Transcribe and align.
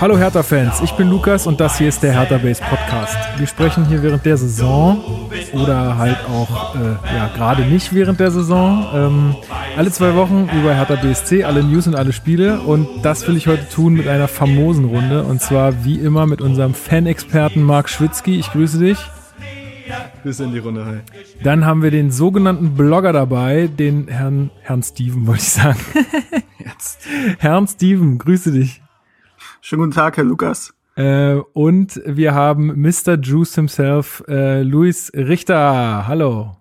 Hallo 0.00 0.16
Hertha-Fans, 0.16 0.80
ich 0.80 0.92
bin 0.92 1.10
Lukas 1.10 1.46
und 1.46 1.60
das 1.60 1.76
hier 1.76 1.88
ist 1.88 2.02
der 2.02 2.14
Hertha 2.14 2.38
Base 2.38 2.62
Podcast. 2.62 3.18
Wir 3.36 3.46
sprechen 3.46 3.84
hier 3.84 4.02
während 4.02 4.24
der 4.24 4.38
Saison 4.38 5.28
oder 5.52 5.98
halt 5.98 6.16
auch 6.24 6.74
äh, 6.74 7.14
ja 7.14 7.28
gerade 7.36 7.66
nicht 7.66 7.94
während 7.94 8.18
der 8.18 8.30
Saison. 8.30 8.86
Ähm, 8.94 9.36
alle 9.76 9.90
zwei 9.90 10.14
Wochen 10.14 10.48
über 10.58 10.72
Hertha 10.72 10.96
BSC, 10.96 11.44
alle 11.44 11.62
News 11.62 11.86
und 11.86 11.96
alle 11.96 12.14
Spiele 12.14 12.60
und 12.60 12.88
das 13.02 13.28
will 13.28 13.36
ich 13.36 13.46
heute 13.46 13.68
tun 13.68 13.92
mit 13.92 14.08
einer 14.08 14.26
famosen 14.26 14.86
Runde 14.86 15.22
und 15.22 15.42
zwar 15.42 15.84
wie 15.84 15.98
immer 15.98 16.26
mit 16.26 16.40
unserem 16.40 16.72
Fan-Experten 16.72 17.62
Marc 17.62 17.90
Schwitzky. 17.90 18.38
Ich 18.38 18.50
grüße 18.52 18.78
dich. 18.78 18.98
Grüße 20.22 20.44
in 20.44 20.52
die 20.52 20.60
Runde, 20.60 20.86
hi. 20.86 21.00
Dann 21.44 21.66
haben 21.66 21.82
wir 21.82 21.90
den 21.90 22.10
sogenannten 22.10 22.74
Blogger 22.74 23.12
dabei, 23.12 23.66
den 23.66 24.08
Herrn, 24.08 24.50
Herrn 24.62 24.82
Steven, 24.82 25.26
wollte 25.26 25.42
ich 25.42 25.50
sagen. 25.50 25.80
Herrn 27.38 27.68
Steven, 27.68 28.16
grüße 28.16 28.52
dich. 28.52 28.80
Schönen 29.62 29.82
guten 29.82 29.92
Tag, 29.92 30.16
Herr 30.16 30.24
Lukas. 30.24 30.72
Äh, 30.96 31.34
und 31.52 32.00
wir 32.06 32.34
haben 32.34 32.80
Mr. 32.80 33.18
Juice 33.20 33.54
himself, 33.54 34.24
äh, 34.26 34.62
Luis 34.62 35.12
Richter. 35.14 36.06
Hallo. 36.06 36.56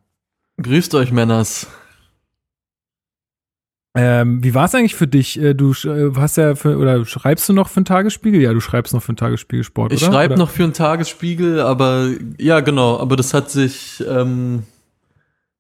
Grüßt 0.61 0.93
euch, 0.95 1.11
Männers. 1.11 1.67
Ähm, 3.95 4.43
wie 4.43 4.53
war 4.53 4.65
es 4.65 4.75
eigentlich 4.75 4.95
für 4.95 5.07
dich? 5.07 5.39
Äh, 5.39 5.55
du 5.55 5.71
äh, 5.71 6.11
hast 6.15 6.37
ja 6.37 6.55
für, 6.55 6.77
oder 6.77 7.05
schreibst 7.05 7.47
du 7.49 7.53
noch 7.53 7.69
für 7.69 7.77
einen 7.77 7.85
Tagesspiegel? 7.85 8.41
Ja, 8.41 8.53
du 8.53 8.59
schreibst 8.59 8.93
noch 8.93 9.01
für 9.01 9.09
einen 9.09 9.17
Tagesspiegel 9.17 9.63
Sport, 9.63 9.93
Ich 9.93 10.01
schreibe 10.01 10.37
noch 10.37 10.49
für 10.49 10.63
einen 10.63 10.73
Tagesspiegel, 10.73 11.61
aber 11.61 12.09
ja, 12.37 12.59
genau, 12.59 12.99
aber 12.99 13.15
das 13.15 13.33
hat 13.33 13.49
sich, 13.49 14.03
ähm, 14.07 14.63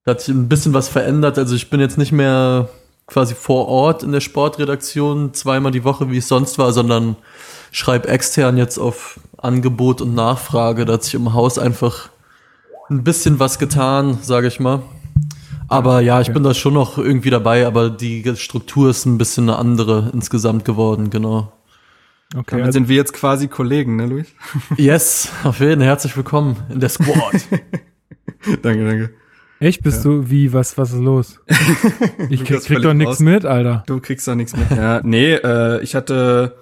hat 0.05 0.21
sich 0.21 0.35
ein 0.35 0.49
bisschen 0.49 0.73
was 0.73 0.89
verändert. 0.89 1.37
Also 1.37 1.55
ich 1.55 1.69
bin 1.69 1.79
jetzt 1.79 1.97
nicht 1.97 2.11
mehr 2.11 2.69
quasi 3.09 3.33
vor 3.33 3.67
Ort 3.67 4.03
in 4.03 4.11
der 4.11 4.21
Sportredaktion 4.21 5.33
zweimal 5.33 5.71
die 5.71 5.83
Woche, 5.83 6.11
wie 6.11 6.17
es 6.17 6.27
sonst 6.27 6.59
war, 6.59 6.71
sondern 6.71 7.15
schreibe 7.71 8.07
extern 8.07 8.57
jetzt 8.57 8.77
auf 8.77 9.19
Angebot 9.37 10.01
und 10.01 10.13
Nachfrage. 10.13 10.85
Da 10.85 10.93
hat 10.93 11.03
sich 11.03 11.15
im 11.15 11.33
Haus 11.33 11.57
einfach 11.57 12.09
ein 12.89 13.03
bisschen 13.03 13.39
was 13.39 13.57
getan, 13.57 14.19
sage 14.21 14.47
ich 14.47 14.59
mal. 14.59 14.83
Aber 15.67 16.01
ja, 16.01 16.21
ich 16.21 16.27
okay. 16.27 16.35
bin 16.35 16.43
da 16.43 16.53
schon 16.53 16.73
noch 16.73 16.97
irgendwie 16.97 17.29
dabei, 17.29 17.65
aber 17.65 17.89
die 17.89 18.35
Struktur 18.35 18.89
ist 18.89 19.05
ein 19.05 19.17
bisschen 19.17 19.49
eine 19.49 19.57
andere 19.57 20.11
insgesamt 20.13 20.65
geworden, 20.65 21.09
genau. 21.09 21.51
Okay, 22.35 22.51
Damit 22.51 22.65
also, 22.67 22.77
sind 22.77 22.89
wir 22.89 22.95
jetzt 22.95 23.13
quasi 23.13 23.47
Kollegen, 23.47 23.95
ne, 23.95 24.05
Luis? 24.05 24.27
Yes, 24.77 25.29
auf 25.43 25.59
jeden 25.59 25.79
Fall 25.79 25.87
herzlich 25.87 26.15
willkommen 26.15 26.57
in 26.69 26.79
der 26.79 26.89
Squad. 26.89 27.33
danke, 28.61 28.85
danke. 28.85 29.09
Echt 29.59 29.83
bist 29.83 30.05
du, 30.05 30.29
wie, 30.29 30.53
was, 30.53 30.77
was 30.77 30.93
ist 30.93 30.99
los? 30.99 31.39
Ich 32.29 32.43
krieg, 32.43 32.61
krieg 32.61 32.81
doch 32.81 32.93
nichts 32.93 33.19
mit, 33.19 33.45
Alter. 33.45 33.83
Du 33.87 33.99
kriegst 33.99 34.27
da 34.27 34.35
nichts 34.35 34.55
mit. 34.55 34.69
Ja, 34.71 35.01
nee, 35.03 35.33
äh, 35.33 35.81
ich 35.81 35.95
hatte 35.95 36.55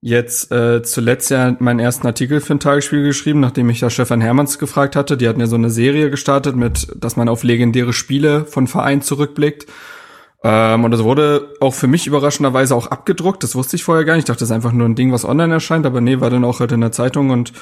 jetzt 0.00 0.52
äh, 0.52 0.82
zuletzt 0.82 1.30
ja 1.30 1.56
meinen 1.58 1.80
ersten 1.80 2.06
Artikel 2.06 2.40
für 2.40 2.54
ein 2.54 2.60
Tagesspiel 2.60 3.02
geschrieben, 3.02 3.40
nachdem 3.40 3.68
ich 3.70 3.80
ja 3.80 3.90
Stefan 3.90 4.20
Hermanns 4.20 4.58
gefragt 4.58 4.96
hatte. 4.96 5.16
Die 5.16 5.28
hatten 5.28 5.40
ja 5.40 5.46
so 5.46 5.56
eine 5.56 5.70
Serie 5.70 6.10
gestartet 6.10 6.56
mit, 6.56 6.88
dass 6.96 7.16
man 7.16 7.28
auf 7.28 7.42
legendäre 7.42 7.92
Spiele 7.92 8.44
von 8.44 8.66
Vereinen 8.66 9.02
zurückblickt. 9.02 9.66
Ähm, 10.44 10.84
und 10.84 10.92
das 10.92 11.02
wurde 11.02 11.54
auch 11.60 11.74
für 11.74 11.88
mich 11.88 12.06
überraschenderweise 12.06 12.74
auch 12.76 12.86
abgedruckt. 12.86 13.42
Das 13.42 13.56
wusste 13.56 13.76
ich 13.76 13.82
vorher 13.82 14.04
gar 14.04 14.14
nicht. 14.14 14.22
Ich 14.22 14.26
dachte, 14.26 14.40
das 14.40 14.50
ist 14.50 14.54
einfach 14.54 14.72
nur 14.72 14.88
ein 14.88 14.94
Ding, 14.94 15.12
was 15.12 15.24
online 15.24 15.52
erscheint. 15.52 15.84
Aber 15.84 16.00
nee, 16.00 16.20
war 16.20 16.30
dann 16.30 16.44
auch 16.44 16.60
heute 16.60 16.76
in 16.76 16.80
der 16.80 16.92
Zeitung. 16.92 17.30
Und 17.30 17.52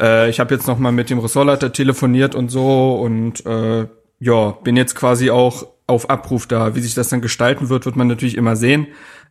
äh, 0.00 0.30
ich 0.30 0.40
habe 0.40 0.54
jetzt 0.54 0.66
noch 0.66 0.78
mal 0.78 0.92
mit 0.92 1.10
dem 1.10 1.18
Ressortleiter 1.18 1.72
telefoniert 1.72 2.34
und 2.34 2.50
so. 2.50 2.94
Und 2.94 3.44
äh, 3.44 3.86
ja, 4.22 4.50
bin 4.62 4.76
jetzt 4.76 4.94
quasi 4.94 5.30
auch 5.30 5.66
auf 5.86 6.08
Abruf 6.08 6.46
da. 6.46 6.74
Wie 6.76 6.80
sich 6.80 6.94
das 6.94 7.08
dann 7.08 7.20
gestalten 7.20 7.68
wird, 7.68 7.84
wird 7.86 7.96
man 7.96 8.06
natürlich 8.06 8.36
immer 8.36 8.54
sehen. 8.56 8.86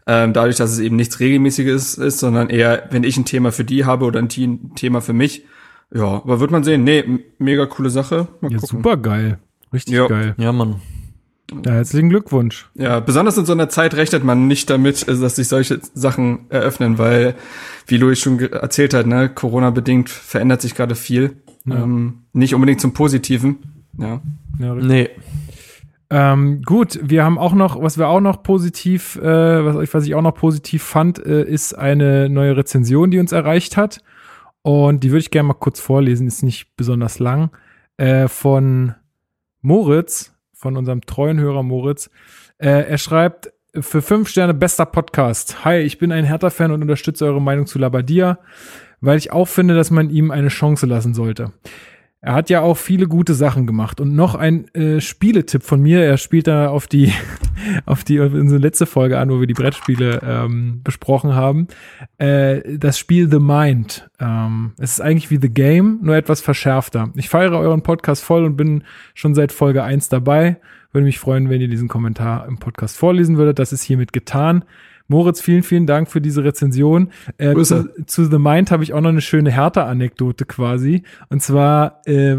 Ähm, 0.08 0.34
dadurch, 0.34 0.58
dass 0.58 0.72
es 0.72 0.80
eben 0.80 0.96
nichts 0.96 1.20
Regelmäßiges 1.20 1.96
ist, 1.96 2.20
sondern 2.20 2.50
eher, 2.50 2.88
wenn 2.92 3.04
ich 3.04 3.18
ein 3.18 3.26
Thema 3.26 3.52
für 3.52 3.64
die 3.64 3.86
habe 3.86 4.06
oder 4.06 4.20
ein 4.20 4.30
Thema 4.76 5.00
für 5.02 5.14
mich. 5.14 5.46
Ja, 5.94 6.04
aber 6.24 6.40
wird 6.40 6.52
man 6.52 6.64
sehen. 6.64 6.84
Nee, 6.84 7.04
mega 7.38 7.66
coole 7.68 7.90
Sache. 7.90 8.28
Mal 8.42 8.52
Ja, 8.52 8.58
gucken. 8.58 8.80
super 8.80 8.98
geil. 8.98 9.40
Richtig 9.72 9.94
Ja. 9.96 10.08
geil. 10.08 10.36
ja, 10.38 10.52
Mann. 10.52 10.82
Ja, 11.66 11.74
herzlichen 11.74 12.10
Glückwunsch. 12.10 12.70
Ja, 12.76 13.00
besonders 13.02 13.38
in 13.38 13.46
so 13.46 13.52
einer 13.52 13.68
Zeit 13.70 13.94
rechnet 13.94 14.24
man 14.24 14.48
nicht 14.48 14.70
damit, 14.70 15.08
äh, 15.08 15.18
dass 15.18 15.36
sich 15.36 15.48
solche 15.48 15.80
Sachen 15.94 16.46
eröffnen, 16.50 16.98
weil, 16.98 17.36
wie 17.88 17.98
Louis 17.98 18.20
schon 18.20 18.40
erzählt 18.40 18.94
hat, 18.94 19.06
ne, 19.06 19.30
Corona-bedingt 19.30 20.10
verändert 20.10 20.62
sich 20.62 20.76
gerade 20.76 20.96
viel. 20.96 21.38
Ja. 21.66 21.84
Ähm, 21.84 22.24
nicht 22.34 22.56
unbedingt 22.56 22.82
zum 22.82 22.94
Positiven. 22.94 23.58
Ja. 23.98 24.22
Ja, 24.60 24.74
richtig. 24.74 24.90
Nee. 24.92 25.10
Ähm, 26.10 26.62
gut, 26.64 27.00
wir 27.02 27.24
haben 27.24 27.38
auch 27.38 27.54
noch, 27.54 27.82
was 27.82 27.98
wir 27.98 28.08
auch 28.10 28.20
noch 28.20 28.44
positiv, 28.44 29.16
äh, 29.18 29.66
was, 29.66 29.82
ich- 29.82 29.94
was 29.94 30.06
ich 30.06 30.14
auch 30.16 30.22
noch 30.22 30.34
positiv 30.36 30.84
fand, 30.84 31.26
äh, 31.26 31.44
ist 31.44 31.74
eine 31.74 32.28
neue 32.30 32.58
Rezension, 32.58 33.12
die 33.12 33.20
uns 33.20 33.32
erreicht 33.32 33.78
hat. 33.78 34.02
Und 34.62 35.04
die 35.04 35.10
würde 35.12 35.20
ich 35.22 35.32
gerne 35.32 35.48
mal 35.48 35.54
kurz 35.54 35.80
vorlesen, 35.80 36.28
ist 36.28 36.44
nicht 36.44 36.76
besonders 36.76 37.20
lang. 37.20 37.50
Äh, 37.98 38.28
von 38.28 38.94
Moritz, 39.62 40.34
von 40.54 40.76
unserem 40.78 41.02
treuen 41.02 41.40
Hörer 41.40 41.64
Moritz. 41.64 42.10
Äh, 42.58 42.90
er 42.90 42.98
schreibt, 42.98 43.52
für 43.80 44.02
fünf 44.02 44.28
Sterne 44.28 44.54
bester 44.54 44.86
Podcast. 44.86 45.64
Hi, 45.64 45.78
ich 45.80 45.98
bin 45.98 46.12
ein 46.12 46.26
Hertha-Fan 46.26 46.72
und 46.72 46.82
unterstütze 46.82 47.26
eure 47.26 47.42
Meinung 47.42 47.68
zu 47.68 47.80
Labadia, 47.80 48.38
weil 49.00 49.18
ich 49.18 49.32
auch 49.32 49.48
finde, 49.48 49.76
dass 49.76 49.92
man 49.92 50.10
ihm 50.10 50.30
eine 50.30 50.50
Chance 50.50 50.86
lassen 50.88 51.14
sollte. 51.14 51.54
Er 52.24 52.36
hat 52.36 52.52
ja 52.52 52.62
auch 52.62 52.78
viele 52.78 53.08
gute 53.08 53.34
Sachen 53.34 53.66
gemacht. 53.66 54.00
Und 54.00 54.16
noch 54.16 54.36
ein 54.36 54.68
äh, 54.76 55.02
Spieletipp 55.02 55.64
von 55.64 55.82
mir. 55.82 56.04
Er 56.04 56.18
spielt 56.18 56.46
da 56.46 56.70
auf 56.70 56.86
die, 56.86 57.12
auf 57.88 58.04
die, 58.04 58.22
auf 58.22 58.32
unsere 58.32 58.62
letzte 58.62 58.86
Folge 58.86 59.18
an, 59.18 59.32
wo 59.32 59.40
wir 59.40 59.48
die 59.48 59.56
Brettspiele 59.56 60.22
ähm, 60.24 60.82
besprochen 60.84 61.34
haben. 61.34 61.68
Äh, 62.20 62.78
das 62.78 63.00
Spiel 63.00 63.28
The 63.30 63.40
Mind. 63.40 64.08
Ähm, 64.20 64.74
es 64.78 64.94
ist 64.94 65.02
eigentlich 65.02 65.32
wie 65.32 65.40
The 65.42 65.50
Game, 65.50 65.98
nur 66.04 66.16
etwas 66.16 66.42
verschärfter. 66.42 67.10
Ich 67.16 67.28
feiere 67.28 67.58
euren 67.58 67.82
Podcast 67.82 68.24
voll 68.24 68.46
und 68.46 68.56
bin 68.56 68.84
schon 69.16 69.34
seit 69.34 69.52
Folge 69.52 69.84
1 69.84 70.10
dabei. 70.10 70.58
Würde 70.92 71.06
mich 71.06 71.18
freuen, 71.18 71.50
wenn 71.50 71.62
ihr 71.62 71.70
diesen 71.70 71.88
Kommentar 71.88 72.48
im 72.48 72.60
Podcast 72.60 72.98
vorlesen 72.98 73.38
würdet. 73.38 73.58
Das 73.58 73.74
ist 73.74 73.82
hiermit 73.82 74.14
getan. 74.14 74.64
Moritz, 75.12 75.42
vielen, 75.42 75.62
vielen 75.62 75.86
Dank 75.86 76.10
für 76.10 76.22
diese 76.22 76.44
Rezension. 76.44 77.12
Äh, 77.38 77.54
zu, 77.64 77.90
zu 78.06 78.26
The 78.26 78.40
Mind 78.40 78.72
habe 78.72 78.82
ich 78.84 78.94
auch 78.94 79.02
noch 79.02 79.10
eine 79.10 79.22
schöne 79.22 79.52
Hertha-Anekdote 79.52 80.46
quasi. 80.46 81.04
Und 81.30 81.44
zwar, 81.44 82.02
äh, 82.06 82.38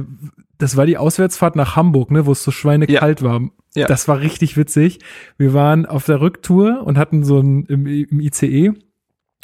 das 0.59 0.77
war 0.77 0.87
die 0.87 0.97
Auswärtsfahrt 0.97 1.55
nach 1.55 1.77
Hamburg, 1.77 2.11
ne, 2.11 2.27
wo 2.27 2.32
es 2.32 2.43
so 2.43 2.50
schweinekalt 2.50 3.22
war. 3.22 3.43
Ja. 3.75 3.87
Das 3.87 4.09
war 4.09 4.21
richtig 4.21 4.56
witzig. 4.56 5.00
Wir 5.37 5.53
waren 5.53 5.87
auf 5.87 6.06
der 6.06 6.21
Rücktour 6.21 6.82
und 6.84 6.99
hatten 6.99 7.25
so 7.25 7.41
ein 7.41 7.65
im, 7.66 7.87
im 7.87 8.21
ICE 8.21 8.72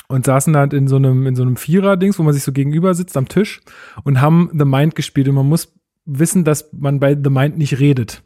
und 0.08 0.24
saßen 0.24 0.52
da 0.54 0.64
in 0.64 0.88
so 0.88 0.96
einem 0.96 1.26
in 1.26 1.36
so 1.36 1.42
einem 1.42 1.56
Vierer-Dings, 1.56 2.18
wo 2.18 2.22
man 2.22 2.32
sich 2.32 2.42
so 2.42 2.52
gegenüber 2.52 2.94
sitzt 2.94 3.16
am 3.18 3.28
Tisch 3.28 3.60
und 4.04 4.22
haben 4.22 4.50
The 4.58 4.64
Mind 4.64 4.94
gespielt. 4.94 5.28
Und 5.28 5.34
man 5.34 5.48
muss 5.48 5.74
wissen, 6.06 6.44
dass 6.44 6.72
man 6.72 6.98
bei 6.98 7.14
The 7.14 7.30
Mind 7.30 7.58
nicht 7.58 7.78
redet 7.78 8.22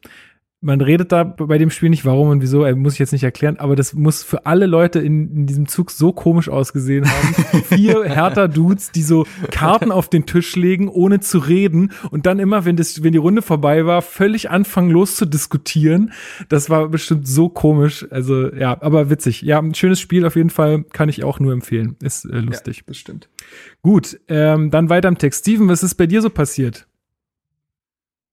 man 0.62 0.80
redet 0.80 1.10
da 1.10 1.24
bei 1.24 1.58
dem 1.58 1.70
Spiel 1.70 1.90
nicht, 1.90 2.04
warum 2.04 2.28
und 2.28 2.40
wieso, 2.40 2.64
äh, 2.64 2.74
muss 2.74 2.92
ich 2.94 3.00
jetzt 3.00 3.10
nicht 3.10 3.24
erklären, 3.24 3.58
aber 3.58 3.74
das 3.74 3.94
muss 3.94 4.22
für 4.22 4.46
alle 4.46 4.66
Leute 4.66 5.00
in, 5.00 5.36
in 5.36 5.46
diesem 5.46 5.66
Zug 5.66 5.90
so 5.90 6.12
komisch 6.12 6.48
ausgesehen 6.48 7.04
haben. 7.10 7.62
Vier 7.68 8.04
härter 8.04 8.46
Dudes, 8.46 8.92
die 8.92 9.02
so 9.02 9.26
Karten 9.50 9.90
auf 9.90 10.08
den 10.08 10.24
Tisch 10.24 10.54
legen, 10.54 10.88
ohne 10.88 11.18
zu 11.18 11.38
reden 11.38 11.90
und 12.12 12.26
dann 12.26 12.38
immer, 12.38 12.64
wenn 12.64 12.76
das, 12.76 13.02
wenn 13.02 13.10
die 13.10 13.18
Runde 13.18 13.42
vorbei 13.42 13.86
war, 13.86 14.02
völlig 14.02 14.50
anfangen 14.50 14.90
loszudiskutieren. 14.90 16.12
Das 16.48 16.70
war 16.70 16.88
bestimmt 16.88 17.26
so 17.26 17.48
komisch. 17.48 18.06
Also 18.10 18.54
ja, 18.54 18.80
aber 18.80 19.10
witzig. 19.10 19.42
Ja, 19.42 19.58
ein 19.58 19.74
schönes 19.74 20.00
Spiel 20.00 20.24
auf 20.24 20.36
jeden 20.36 20.50
Fall, 20.50 20.84
kann 20.84 21.08
ich 21.08 21.24
auch 21.24 21.40
nur 21.40 21.52
empfehlen. 21.52 21.96
Ist 22.00 22.24
äh, 22.24 22.38
lustig. 22.38 22.78
Ja, 22.78 22.82
das 22.86 22.98
stimmt. 22.98 23.28
Gut, 23.82 24.20
ähm, 24.28 24.70
dann 24.70 24.88
weiter 24.90 25.08
im 25.08 25.18
Text. 25.18 25.40
Steven, 25.40 25.68
was 25.68 25.82
ist 25.82 25.96
bei 25.96 26.06
dir 26.06 26.22
so 26.22 26.30
passiert? 26.30 26.86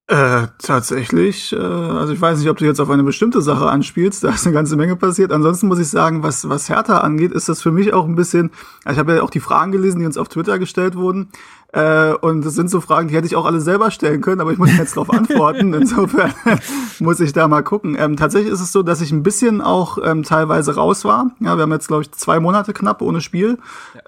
Äh, 0.09 0.47
tatsächlich, 0.58 1.53
äh, 1.53 1.58
also 1.58 2.12
ich 2.14 2.20
weiß 2.20 2.40
nicht, 2.40 2.50
ob 2.50 2.58
du 2.58 2.66
jetzt 2.66 2.79
auf 2.79 2.90
eine 2.90 3.03
bestimmte 3.03 3.44
Sache 3.44 3.70
anspielst, 3.70 4.23
da 4.23 4.29
ist 4.29 4.44
eine 4.44 4.56
ganze 4.56 4.76
Menge 4.76 4.96
passiert. 4.96 5.32
Ansonsten 5.32 5.67
muss 5.67 5.78
ich 5.78 5.88
sagen, 5.88 6.23
was, 6.23 6.50
was 6.50 6.67
Hertha 6.67 7.02
angeht, 7.02 7.32
ist 7.32 7.47
das 7.47 7.61
für 7.61 7.72
mich 7.72 7.94
auch 7.94 8.06
ein 8.06 8.16
bisschen, 8.16 8.50
also 8.84 8.96
ich 8.96 9.00
habe 9.00 9.17
ja 9.17 9.22
auch 9.22 9.29
die 9.29 9.40
Fragen 9.40 9.72
gelesen, 9.72 10.00
die 10.00 10.08
uns 10.08 10.17
auf 10.17 10.28
Twitter 10.28 10.58
gestellt 10.58 10.96
wurden. 10.96 11.29
Äh, 11.71 12.13
und 12.13 12.43
das 12.43 12.55
sind 12.55 12.69
so 12.69 12.81
Fragen, 12.81 13.09
die 13.09 13.16
hätte 13.16 13.27
ich 13.27 13.35
auch 13.35 13.45
alle 13.45 13.61
selber 13.61 13.91
stellen 13.91 14.21
können, 14.21 14.41
aber 14.41 14.51
ich 14.51 14.57
muss 14.57 14.75
jetzt 14.75 14.97
darauf 14.97 15.09
antworten. 15.13 15.73
Insofern 15.73 16.33
muss 16.99 17.19
ich 17.19 17.31
da 17.31 17.47
mal 17.47 17.61
gucken. 17.61 17.95
Ähm, 17.99 18.17
tatsächlich 18.17 18.51
ist 18.51 18.61
es 18.61 18.71
so, 18.71 18.81
dass 18.81 19.01
ich 19.01 19.11
ein 19.11 19.21
bisschen 19.21 19.61
auch 19.61 19.99
ähm, 20.03 20.23
teilweise 20.23 20.75
raus 20.75 21.05
war. 21.05 21.31
Ja, 21.39 21.57
wir 21.57 21.63
haben 21.63 21.71
jetzt, 21.71 21.87
glaube 21.87 22.03
ich, 22.03 22.11
zwei 22.11 22.39
Monate 22.39 22.73
knapp 22.73 23.01
ohne 23.01 23.21
Spiel. 23.21 23.59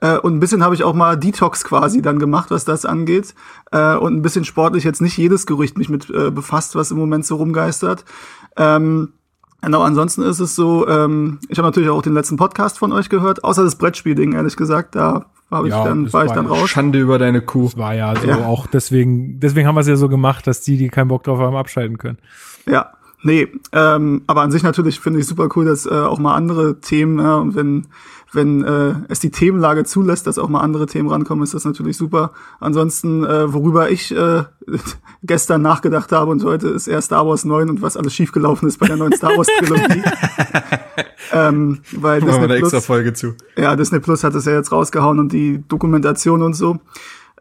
Äh, 0.01 0.17
und 0.17 0.35
ein 0.35 0.39
bisschen 0.39 0.63
habe 0.63 0.73
ich 0.73 0.83
auch 0.83 0.95
mal 0.95 1.17
Detox 1.17 1.63
quasi 1.63 2.01
dann 2.01 2.17
gemacht, 2.17 2.49
was 2.49 2.65
das 2.65 2.85
angeht. 2.85 3.35
Äh, 3.71 3.95
und 3.95 4.15
ein 4.15 4.21
bisschen 4.23 4.43
sportlich 4.45 4.83
jetzt 4.83 5.01
nicht 5.01 5.17
jedes 5.17 5.45
Gerücht 5.45 5.77
mich 5.77 5.89
mit 5.89 6.09
äh, 6.09 6.31
befasst, 6.31 6.75
was 6.75 6.89
im 6.89 6.97
Moment 6.97 7.25
so 7.25 7.35
rumgeistert. 7.35 8.05
Ähm, 8.57 9.13
Genau, 9.63 9.83
ansonsten 9.83 10.23
ist 10.23 10.39
es 10.39 10.55
so, 10.55 10.87
ähm, 10.87 11.37
ich 11.47 11.59
habe 11.59 11.67
natürlich 11.67 11.89
auch 11.89 12.01
den 12.01 12.15
letzten 12.15 12.35
Podcast 12.35 12.79
von 12.79 12.91
euch 12.91 13.09
gehört, 13.09 13.43
außer 13.43 13.63
das 13.63 13.75
Brettspielding, 13.75 14.33
ehrlich 14.33 14.55
gesagt, 14.55 14.95
da 14.95 15.27
hab 15.51 15.65
ich 15.65 15.71
Ja, 15.71 15.83
dann, 15.83 16.12
war 16.13 16.24
ich 16.24 16.30
war 16.30 16.36
dann 16.36 16.45
ja 16.45 16.51
raus. 16.51 16.69
Schande 16.69 17.00
über 17.00 17.19
deine 17.19 17.42
Kuh. 17.42 17.65
Das 17.65 17.77
war 17.77 17.94
ja 17.94 18.15
so 18.15 18.27
Ja. 18.27 18.45
auch 18.45 18.68
deswegen, 18.68 19.39
deswegen 19.39 19.68
haben 19.68 19.75
wir 19.75 19.81
es 19.81 19.88
ja 19.88 19.98
so 19.98 20.09
gemacht, 20.09 20.48
dass 20.48 20.62
die, 20.62 20.77
die 20.77 20.88
keinen 20.89 21.09
Bock 21.09 21.24
drauf 21.24 21.39
haben, 21.39 21.56
abschalten 21.56 21.98
können. 21.98 22.18
Ja, 22.68 22.92
Nee, 23.24 23.50
ähm, 23.71 24.24
aber 24.25 24.42
an 24.42 24.50
sich 24.51 24.63
natürlich 24.63 25.00
finde 25.00 25.19
ich 25.19 25.27
super 25.27 25.48
cool, 25.56 25.63
dass 25.65 25.86
äh, 25.86 25.89
auch 25.92 26.18
mal 26.18 26.33
andere 26.33 26.80
Themen, 26.81 27.19
ja, 27.19 27.36
und 27.36 27.53
wenn, 27.53 27.86
wenn 28.33 28.63
äh, 28.63 28.94
es 29.10 29.19
die 29.19 29.31
Themenlage 29.31 29.83
zulässt, 29.83 30.28
dass 30.28 30.39
auch 30.39 30.50
mal 30.50 30.62
andere 30.62 30.86
Themen 30.86 31.10
rankommen, 31.10 31.44
ist 31.44 31.54
das 31.54 31.66
natürlich 31.66 31.98
super. 31.98 32.31
Ansonsten, 32.60 33.24
äh, 33.24 33.54
worüber 33.54 33.89
ich 33.89 34.16
äh, 34.16 34.44
gestern 35.24 35.62
nachgedacht 35.62 36.12
habe 36.12 36.31
und 36.31 36.44
heute 36.44 36.69
ist 36.69 36.88
eher 36.88 37.01
Star 37.01 37.28
Wars 37.28 37.45
9 37.45 37.69
und 37.69 37.81
was 37.81 37.98
alles 37.98 38.13
schiefgelaufen 38.13 38.68
ist 38.68 38.78
bei 38.80 38.88
der 38.88 38.98
neuen 38.98 39.13
Star 39.13 39.36
Wars 39.36 39.48
Trilogie. 39.60 40.04
ähm, 41.33 41.80
weil 41.92 42.22
Machen 42.22 42.28
wir 42.28 42.28
Disney 42.28 42.44
eine 42.44 42.56
extra 42.56 42.69
Plus, 42.78 42.86
Folge 42.86 43.13
zu. 43.13 43.33
ja, 43.57 43.75
Disney 43.75 44.00
Plus 44.00 44.24
hat 44.24 44.36
es 44.36 44.45
ja 44.45 44.54
jetzt 44.54 44.72
rausgehauen 44.72 45.19
und 45.19 45.33
die 45.33 45.63
Dokumentation 45.68 46.42
und 46.42 46.54
so. 46.54 46.80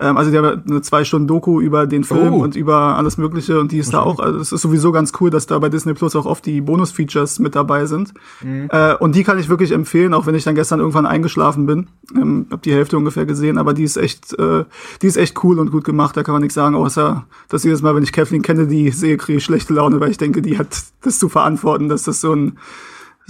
Ähm, 0.01 0.17
also 0.17 0.31
die 0.31 0.39
haben 0.39 0.63
eine 0.69 0.81
zwei 0.83 1.05
Stunden 1.05 1.29
Doku 1.29 1.61
über 1.61 1.87
den 1.87 2.05
Film 2.05 2.33
Oh. 2.35 2.43
und 2.43 2.57
über 2.57 2.97
alles 2.97 3.19
Mögliche 3.19 3.61
und 3.61 3.71
die 3.73 3.79
ist 3.79 3.93
da 3.93 4.01
auch, 4.01 4.19
also 4.19 4.39
es 4.39 4.51
ist 4.53 4.63
sowieso 4.63 4.93
ganz 4.93 5.13
cool, 5.21 5.31
dass 5.31 5.47
da 5.47 5.59
bei 5.59 5.69
Disney 5.69 5.95
Plus 5.95 6.17
auch 6.17 6.27
oft 6.27 6.45
die 6.47 6.61
Bonus-Features 6.61 7.39
mit 7.39 7.55
dabei 7.55 7.87
sind. 7.87 8.15
Äh, 8.43 8.95
und 8.97 9.15
die 9.15 9.23
kann 9.25 9.39
ich 9.39 9.49
wirklich 9.49 9.73
empfehlen, 9.73 10.15
auch 10.15 10.27
wenn 10.27 10.35
ich 10.35 10.45
dann 10.45 10.55
gestern 10.55 10.81
irgendwann 10.81 11.07
eingeschlafen 11.07 11.67
bin. 11.67 11.89
Ähm, 12.17 12.47
hab 12.51 12.63
die 12.63 12.73
Hälfte 12.73 12.97
ungefähr 12.97 13.27
gesehen, 13.27 13.59
aber 13.59 13.75
die 13.75 13.85
ist 13.85 13.97
echt, 13.97 14.33
äh, 14.39 14.65
die 15.03 15.07
ist 15.07 15.17
echt 15.17 15.43
cool 15.45 15.59
und 15.59 15.71
gut 15.71 15.85
gemacht. 15.85 16.17
Da 16.17 16.23
kann 16.23 16.33
man 16.33 16.43
nichts 16.43 16.55
sagen, 16.55 16.75
außer 16.75 17.27
dass 17.49 17.65
jedes 17.65 17.83
Mal, 17.83 17.95
wenn 17.95 18.03
ich 18.03 18.13
Kathleen 18.13 18.43
Kennedy 18.43 18.91
sehe, 18.91 19.17
kriege 19.17 19.39
ich 19.39 19.45
schlechte 19.45 19.75
Laune, 19.75 20.01
weil 20.01 20.11
ich 20.11 20.19
denke, 20.19 20.41
die 20.43 20.59
hat 20.59 20.83
das 21.03 21.19
zu 21.19 21.29
verantworten, 21.29 21.89
dass 21.89 22.05
das 22.05 22.21
so 22.21 22.33
ein 22.35 22.59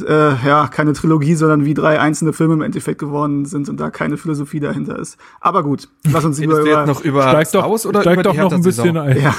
äh, 0.02 0.34
ja, 0.44 0.68
keine 0.68 0.92
Trilogie, 0.92 1.34
sondern 1.34 1.64
wie 1.64 1.74
drei 1.74 2.00
einzelne 2.00 2.32
Filme 2.32 2.54
im 2.54 2.62
Endeffekt 2.62 2.98
geworden 2.98 3.44
sind 3.44 3.68
und 3.68 3.78
da 3.78 3.90
keine 3.90 4.16
Philosophie 4.16 4.60
dahinter 4.60 4.98
ist. 4.98 5.18
Aber 5.40 5.62
gut, 5.62 5.88
lass 6.10 6.24
uns 6.24 6.40
Redest 6.40 6.60
über, 6.62 6.86
noch 6.86 7.02
über 7.02 7.22
Steig 7.22 7.46
Star 7.46 7.62
doch, 7.62 7.70
Wars 7.70 7.86
oder 7.86 8.02
steig 8.02 8.14
über 8.14 8.22
doch 8.22 8.32
die 8.32 8.38
noch 8.38 8.52
ein 8.52 8.62
bisschen 8.62 8.96
ein. 8.96 9.20
ja. 9.20 9.34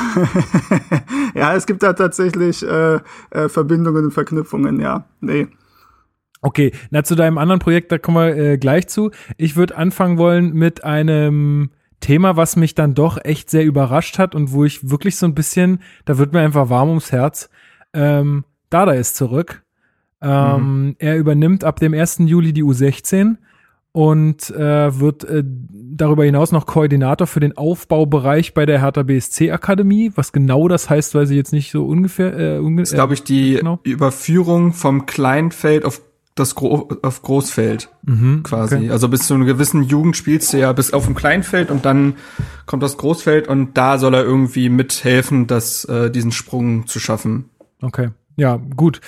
ja, 1.35 1.55
es 1.55 1.65
gibt 1.65 1.83
da 1.83 1.93
tatsächlich 1.93 2.65
äh, 2.65 2.99
äh, 3.31 3.49
Verbindungen 3.49 4.05
und 4.05 4.11
Verknüpfungen, 4.11 4.79
ja. 4.79 5.05
Nee. 5.19 5.47
Okay, 6.41 6.71
na 6.89 7.03
zu 7.03 7.15
deinem 7.15 7.37
anderen 7.37 7.59
Projekt, 7.59 7.91
da 7.91 7.97
kommen 7.97 8.17
wir 8.17 8.35
äh, 8.35 8.57
gleich 8.57 8.87
zu. 8.87 9.11
Ich 9.37 9.55
würde 9.55 9.77
anfangen 9.77 10.17
wollen 10.17 10.53
mit 10.53 10.83
einem 10.83 11.69
Thema, 11.99 12.35
was 12.35 12.55
mich 12.55 12.73
dann 12.73 12.95
doch 12.95 13.19
echt 13.23 13.49
sehr 13.49 13.63
überrascht 13.63 14.17
hat 14.17 14.33
und 14.33 14.51
wo 14.51 14.65
ich 14.65 14.89
wirklich 14.89 15.17
so 15.17 15.27
ein 15.27 15.35
bisschen, 15.35 15.81
da 16.05 16.17
wird 16.17 16.33
mir 16.33 16.39
einfach 16.39 16.69
warm 16.69 16.89
ums 16.89 17.11
Herz. 17.11 17.49
Ähm, 17.93 18.43
Dada 18.71 18.93
ist 18.93 19.15
zurück. 19.17 19.63
Ähm, 20.21 20.95
Er 20.99 21.17
übernimmt 21.17 21.63
ab 21.63 21.79
dem 21.79 21.93
1. 21.93 22.19
Juli 22.25 22.53
die 22.53 22.63
U16 22.63 23.37
und 23.93 24.49
äh, 24.51 24.99
wird 24.99 25.23
äh, 25.25 25.43
darüber 25.45 26.23
hinaus 26.23 26.51
noch 26.51 26.65
Koordinator 26.65 27.27
für 27.27 27.41
den 27.41 27.57
Aufbaubereich 27.57 28.53
bei 28.53 28.65
der 28.65 28.81
Hertha 28.81 29.03
BSC 29.03 29.51
Akademie. 29.51 30.11
Was 30.15 30.31
genau 30.31 30.67
das 30.67 30.89
heißt, 30.89 31.13
weiß 31.13 31.29
ich 31.29 31.35
jetzt 31.35 31.51
nicht 31.51 31.71
so 31.71 31.85
ungefähr. 31.85 32.37
Äh, 32.37 32.59
unge 32.59 32.83
ist, 32.83 32.93
glaube 32.93 33.13
ich, 33.13 33.23
die 33.23 33.55
genau. 33.55 33.79
Überführung 33.83 34.73
vom 34.73 35.05
Kleinfeld 35.05 35.83
auf 35.83 36.01
das 36.35 36.55
Gro 36.55 36.89
auf 37.01 37.21
Großfeld 37.21 37.89
mhm, 38.03 38.43
quasi. 38.43 38.75
okay. 38.75 38.89
Also 38.89 39.09
bis 39.09 39.27
zu 39.27 39.33
einer 39.33 39.43
gewissen 39.43 39.83
Jugend 39.83 40.15
spielst 40.15 40.53
du 40.53 40.59
ja 40.59 40.71
bis 40.71 40.93
auf 40.93 41.05
dem 41.05 41.13
Kleinfeld 41.13 41.69
und 41.69 41.83
dann 41.83 42.15
kommt 42.65 42.83
das 42.83 42.95
Großfeld 42.95 43.49
und 43.49 43.77
da 43.77 43.97
soll 43.97 44.13
er 44.15 44.23
irgendwie 44.23 44.69
mithelfen, 44.69 45.47
das, 45.47 45.83
äh, 45.85 46.09
diesen 46.09 46.31
Sprung 46.31 46.87
zu 46.87 46.99
schaffen. 46.99 47.49
Okay. 47.81 48.11
Ja, 48.37 48.59
gut. 48.77 49.01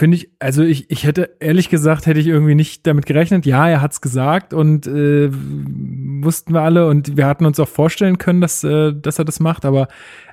Finde 0.00 0.16
ich, 0.16 0.30
also 0.38 0.62
ich, 0.62 0.90
ich 0.90 1.04
hätte, 1.04 1.36
ehrlich 1.40 1.68
gesagt, 1.68 2.06
hätte 2.06 2.20
ich 2.20 2.26
irgendwie 2.26 2.54
nicht 2.54 2.86
damit 2.86 3.04
gerechnet. 3.04 3.44
Ja, 3.44 3.68
er 3.68 3.82
hat's 3.82 4.00
gesagt 4.00 4.54
und 4.54 4.86
äh, 4.86 5.28
wussten 5.30 6.54
wir 6.54 6.62
alle 6.62 6.86
und 6.86 7.18
wir 7.18 7.26
hatten 7.26 7.44
uns 7.44 7.60
auch 7.60 7.68
vorstellen 7.68 8.16
können, 8.16 8.40
dass, 8.40 8.64
äh, 8.64 8.94
dass 8.94 9.18
er 9.18 9.26
das 9.26 9.40
macht, 9.40 9.66
aber 9.66 9.88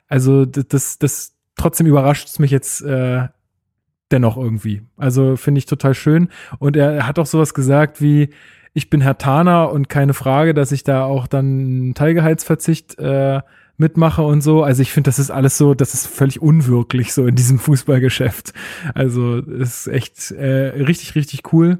also 0.07 0.45
das, 0.45 0.99
das, 0.99 1.35
trotzdem 1.57 1.85
überrascht 1.85 2.29
es 2.29 2.39
mich 2.39 2.49
jetzt 2.49 2.81
äh, 2.83 3.27
dennoch 4.09 4.37
irgendwie. 4.37 4.83
Also 4.95 5.35
finde 5.35 5.59
ich 5.59 5.65
total 5.65 5.95
schön. 5.95 6.29
Und 6.59 6.77
er, 6.77 7.05
hat 7.05 7.19
auch 7.19 7.25
sowas 7.25 7.53
gesagt 7.53 7.99
wie, 7.99 8.29
ich 8.73 8.89
bin 8.89 9.01
Herr 9.01 9.17
Taner 9.17 9.73
und 9.73 9.89
keine 9.89 10.13
Frage, 10.13 10.53
dass 10.53 10.71
ich 10.71 10.85
da 10.85 11.03
auch 11.03 11.27
dann 11.27 11.91
Teilgehaltsverzicht 11.93 12.97
äh, 12.99 13.41
mitmache 13.77 14.23
und 14.23 14.41
so. 14.41 14.63
Also 14.63 14.81
ich 14.81 14.91
finde, 14.91 15.07
das 15.09 15.19
ist 15.19 15.31
alles 15.31 15.57
so, 15.57 15.73
das 15.73 15.93
ist 15.93 16.07
völlig 16.07 16.41
unwirklich 16.41 17.13
so 17.13 17.27
in 17.27 17.35
diesem 17.35 17.59
Fußballgeschäft. 17.59 18.53
Also 18.93 19.37
ist 19.37 19.87
echt 19.87 20.31
äh, 20.31 20.83
richtig, 20.83 21.15
richtig 21.15 21.53
cool. 21.53 21.79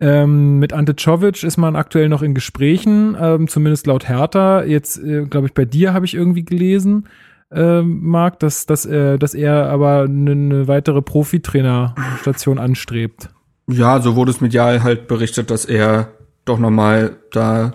Ähm, 0.00 0.58
mit 0.58 0.72
Ante 0.72 0.96
Czovic 0.96 1.42
ist 1.44 1.58
man 1.58 1.76
aktuell 1.76 2.08
noch 2.08 2.22
in 2.22 2.34
Gesprächen, 2.34 3.16
ähm, 3.20 3.48
zumindest 3.48 3.86
laut 3.86 4.08
Hertha. 4.08 4.64
Jetzt, 4.64 4.98
äh, 4.98 5.26
glaube 5.26 5.46
ich, 5.46 5.54
bei 5.54 5.64
dir 5.64 5.94
habe 5.94 6.04
ich 6.06 6.14
irgendwie 6.14 6.44
gelesen, 6.44 7.08
ähm, 7.52 8.00
Marc, 8.02 8.40
dass, 8.40 8.66
dass, 8.66 8.86
äh, 8.86 9.18
dass 9.18 9.34
er 9.34 9.68
aber 9.68 10.02
eine 10.02 10.34
ne 10.34 10.68
weitere 10.68 11.02
Profitrainerstation 11.02 12.58
anstrebt. 12.58 13.28
Ja, 13.68 14.00
so 14.00 14.16
wurde 14.16 14.32
es 14.32 14.40
medial 14.40 14.82
halt 14.82 15.06
berichtet, 15.06 15.50
dass 15.50 15.64
er 15.64 16.08
doch 16.44 16.58
nochmal 16.58 17.16
da 17.30 17.74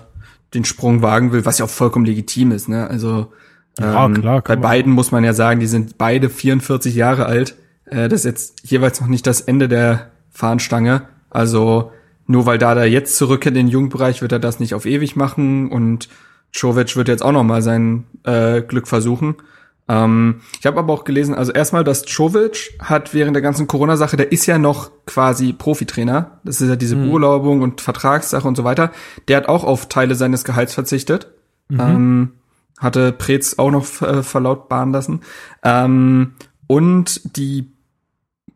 den 0.53 0.65
Sprung 0.65 1.01
wagen 1.01 1.31
will, 1.31 1.45
was 1.45 1.59
ja 1.59 1.65
auch 1.65 1.69
vollkommen 1.69 2.05
legitim 2.05 2.51
ist, 2.51 2.67
ne? 2.67 2.89
Also 2.89 3.31
Ja, 3.79 4.05
ähm, 4.05 4.21
klar, 4.21 4.41
bei 4.41 4.55
beiden 4.55 4.91
muss 4.91 5.11
man 5.11 5.23
ja 5.23 5.33
sagen, 5.33 5.59
die 5.59 5.67
sind 5.67 5.97
beide 5.97 6.29
44 6.29 6.95
Jahre 6.95 7.25
alt. 7.25 7.55
Äh, 7.85 8.09
das 8.09 8.21
ist 8.21 8.25
jetzt 8.25 8.69
jeweils 8.69 9.01
noch 9.01 9.07
nicht 9.07 9.27
das 9.27 9.41
Ende 9.41 9.67
der 9.67 10.11
Fahnenstange. 10.31 11.03
Also 11.29 11.91
nur 12.25 12.45
weil 12.45 12.57
Dada 12.57 12.83
jetzt 12.83 13.15
zurückkehrt 13.17 13.55
in 13.55 13.65
den 13.65 13.71
Jugendbereich, 13.71 14.21
wird 14.21 14.31
er 14.31 14.39
das 14.39 14.59
nicht 14.59 14.73
auf 14.73 14.85
ewig 14.85 15.15
machen 15.15 15.71
und 15.71 16.09
Czovic 16.53 16.95
wird 16.95 17.07
jetzt 17.07 17.23
auch 17.23 17.31
noch 17.31 17.43
mal 17.43 17.61
sein 17.61 18.05
äh, 18.23 18.61
Glück 18.61 18.87
versuchen. 18.87 19.35
Ähm, 19.89 20.41
ich 20.59 20.65
habe 20.65 20.79
aber 20.79 20.93
auch 20.93 21.05
gelesen, 21.05 21.35
also 21.35 21.51
erstmal, 21.51 21.83
dass 21.83 22.03
Czovic 22.03 22.77
hat 22.81 23.13
während 23.13 23.35
der 23.35 23.41
ganzen 23.41 23.67
Corona-Sache, 23.67 24.17
der 24.17 24.31
ist 24.31 24.45
ja 24.45 24.57
noch 24.57 24.91
quasi 25.05 25.53
Profitrainer. 25.53 26.39
Das 26.43 26.59
ist 26.59 26.67
ja 26.67 26.75
diese 26.75 26.95
Beurlaubung 26.97 27.61
und 27.61 27.79
Vertragssache 27.79 28.47
und 28.47 28.57
so 28.57 28.63
weiter. 28.63 28.91
Der 29.27 29.37
hat 29.37 29.47
auch 29.47 29.63
auf 29.63 29.87
Teile 29.87 30.15
seines 30.15 30.43
Gehalts 30.43 30.73
verzichtet. 30.73 31.27
Ähm, 31.69 32.33
hatte 32.77 33.11
Preetz 33.11 33.55
auch 33.57 33.71
noch 33.71 34.01
äh, 34.01 34.23
verlautbaren 34.23 34.91
lassen. 34.91 35.21
Ähm, 35.63 36.33
und 36.67 37.37
die 37.37 37.71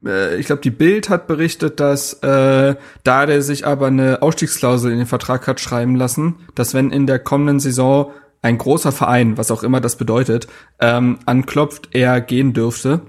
äh, 0.06 0.38
ich 0.38 0.46
glaube, 0.46 0.62
die 0.62 0.72
Bild 0.72 1.10
hat 1.10 1.28
berichtet, 1.28 1.80
dass 1.80 2.14
äh, 2.22 2.76
da 3.04 3.26
der 3.26 3.42
sich 3.42 3.66
aber 3.66 3.88
eine 3.88 4.22
Ausstiegsklausel 4.22 4.92
in 4.92 5.00
den 5.00 5.08
Vertrag 5.08 5.48
hat 5.48 5.60
schreiben 5.60 5.96
lassen, 5.96 6.36
dass 6.56 6.74
wenn 6.74 6.92
in 6.92 7.08
der 7.08 7.20
kommenden 7.20 7.60
Saison 7.60 8.12
ein 8.42 8.58
großer 8.58 8.92
Verein, 8.92 9.38
was 9.38 9.52
auch 9.52 9.64
immer 9.64 9.82
das 9.82 9.96
bedeutet, 9.98 10.48
ähm, 10.80 11.20
anklopft, 11.26 11.90
er 11.92 12.22
gehen 12.22 12.54
dürfte. 12.54 13.02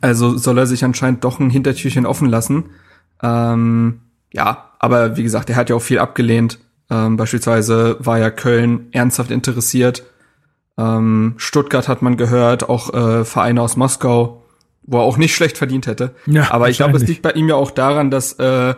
Also 0.00 0.36
soll 0.36 0.58
er 0.58 0.66
sich 0.66 0.84
anscheinend 0.84 1.24
doch 1.24 1.40
ein 1.40 1.50
Hintertürchen 1.50 2.06
offen 2.06 2.28
lassen. 2.28 2.70
Ähm, 3.22 4.00
ja, 4.32 4.70
aber 4.78 5.16
wie 5.16 5.22
gesagt, 5.22 5.48
er 5.50 5.56
hat 5.56 5.70
ja 5.70 5.76
auch 5.76 5.82
viel 5.82 5.98
abgelehnt. 5.98 6.58
Ähm, 6.90 7.16
beispielsweise 7.16 7.96
war 8.00 8.18
ja 8.18 8.30
Köln 8.30 8.88
ernsthaft 8.92 9.30
interessiert. 9.30 10.04
Ähm, 10.78 11.34
Stuttgart 11.36 11.88
hat 11.88 12.02
man 12.02 12.16
gehört, 12.16 12.68
auch 12.68 12.92
äh, 12.94 13.24
Vereine 13.24 13.62
aus 13.62 13.76
Moskau, 13.76 14.42
wo 14.84 14.98
er 14.98 15.02
auch 15.02 15.16
nicht 15.16 15.34
schlecht 15.34 15.58
verdient 15.58 15.86
hätte. 15.86 16.14
Ja, 16.26 16.50
Aber 16.52 16.70
ich 16.70 16.78
glaube, 16.78 16.96
es 16.96 17.06
liegt 17.06 17.22
bei 17.22 17.32
ihm 17.32 17.48
ja 17.48 17.54
auch 17.54 17.70
daran, 17.70 18.10
dass 18.10 18.34
äh, 18.34 18.74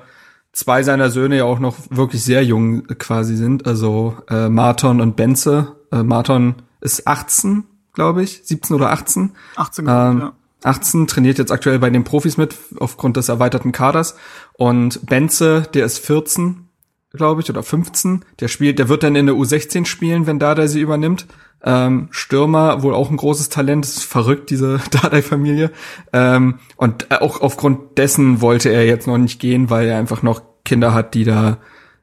zwei 0.52 0.82
seiner 0.82 1.10
Söhne 1.10 1.38
ja 1.38 1.44
auch 1.44 1.58
noch 1.58 1.76
wirklich 1.90 2.22
sehr 2.22 2.44
jung 2.44 2.86
quasi 2.98 3.36
sind. 3.36 3.66
Also 3.66 4.16
äh, 4.28 4.48
Marton 4.48 5.00
und 5.00 5.16
Benze. 5.16 5.72
Äh, 5.92 6.02
Marton 6.02 6.56
ist 6.80 7.06
18, 7.06 7.64
glaube 7.92 8.22
ich, 8.22 8.42
17 8.44 8.76
oder 8.76 8.90
18. 8.90 9.32
18 9.56 9.84
glaub 9.84 9.96
ich, 9.96 10.12
Ähm, 10.12 10.20
ja. 10.20 10.32
18 10.64 11.06
trainiert 11.06 11.38
jetzt 11.38 11.52
aktuell 11.52 11.78
bei 11.78 11.90
den 11.90 12.04
Profis 12.04 12.36
mit 12.36 12.56
aufgrund 12.80 13.16
des 13.16 13.28
erweiterten 13.28 13.70
Kaders 13.72 14.16
und 14.54 15.04
Benze, 15.06 15.68
der 15.74 15.84
ist 15.84 15.98
14, 15.98 16.68
glaube 17.12 17.42
ich, 17.42 17.50
oder 17.50 17.62
15. 17.62 18.24
Der 18.40 18.48
spielt, 18.48 18.78
der 18.78 18.88
wird 18.88 19.02
dann 19.02 19.14
in 19.14 19.26
der 19.26 19.34
U16 19.34 19.84
spielen, 19.84 20.26
wenn 20.26 20.38
Dardai 20.38 20.66
sie 20.66 20.80
übernimmt. 20.80 21.26
Ähm, 21.64 22.08
Stürmer, 22.10 22.82
wohl 22.82 22.94
auch 22.94 23.10
ein 23.10 23.16
großes 23.16 23.48
Talent, 23.48 23.86
ist 23.86 24.04
verrückt, 24.04 24.50
diese 24.50 24.80
Dardai-Familie. 24.90 25.70
Ähm, 26.12 26.58
und 26.76 27.10
äh, 27.10 27.16
auch 27.16 27.40
aufgrund 27.40 27.98
dessen 27.98 28.40
wollte 28.40 28.68
er 28.68 28.84
jetzt 28.84 29.06
noch 29.06 29.18
nicht 29.18 29.40
gehen, 29.40 29.70
weil 29.70 29.88
er 29.88 29.98
einfach 29.98 30.22
noch 30.22 30.42
Kinder 30.64 30.94
hat, 30.94 31.14
die 31.14 31.24
da 31.24 31.58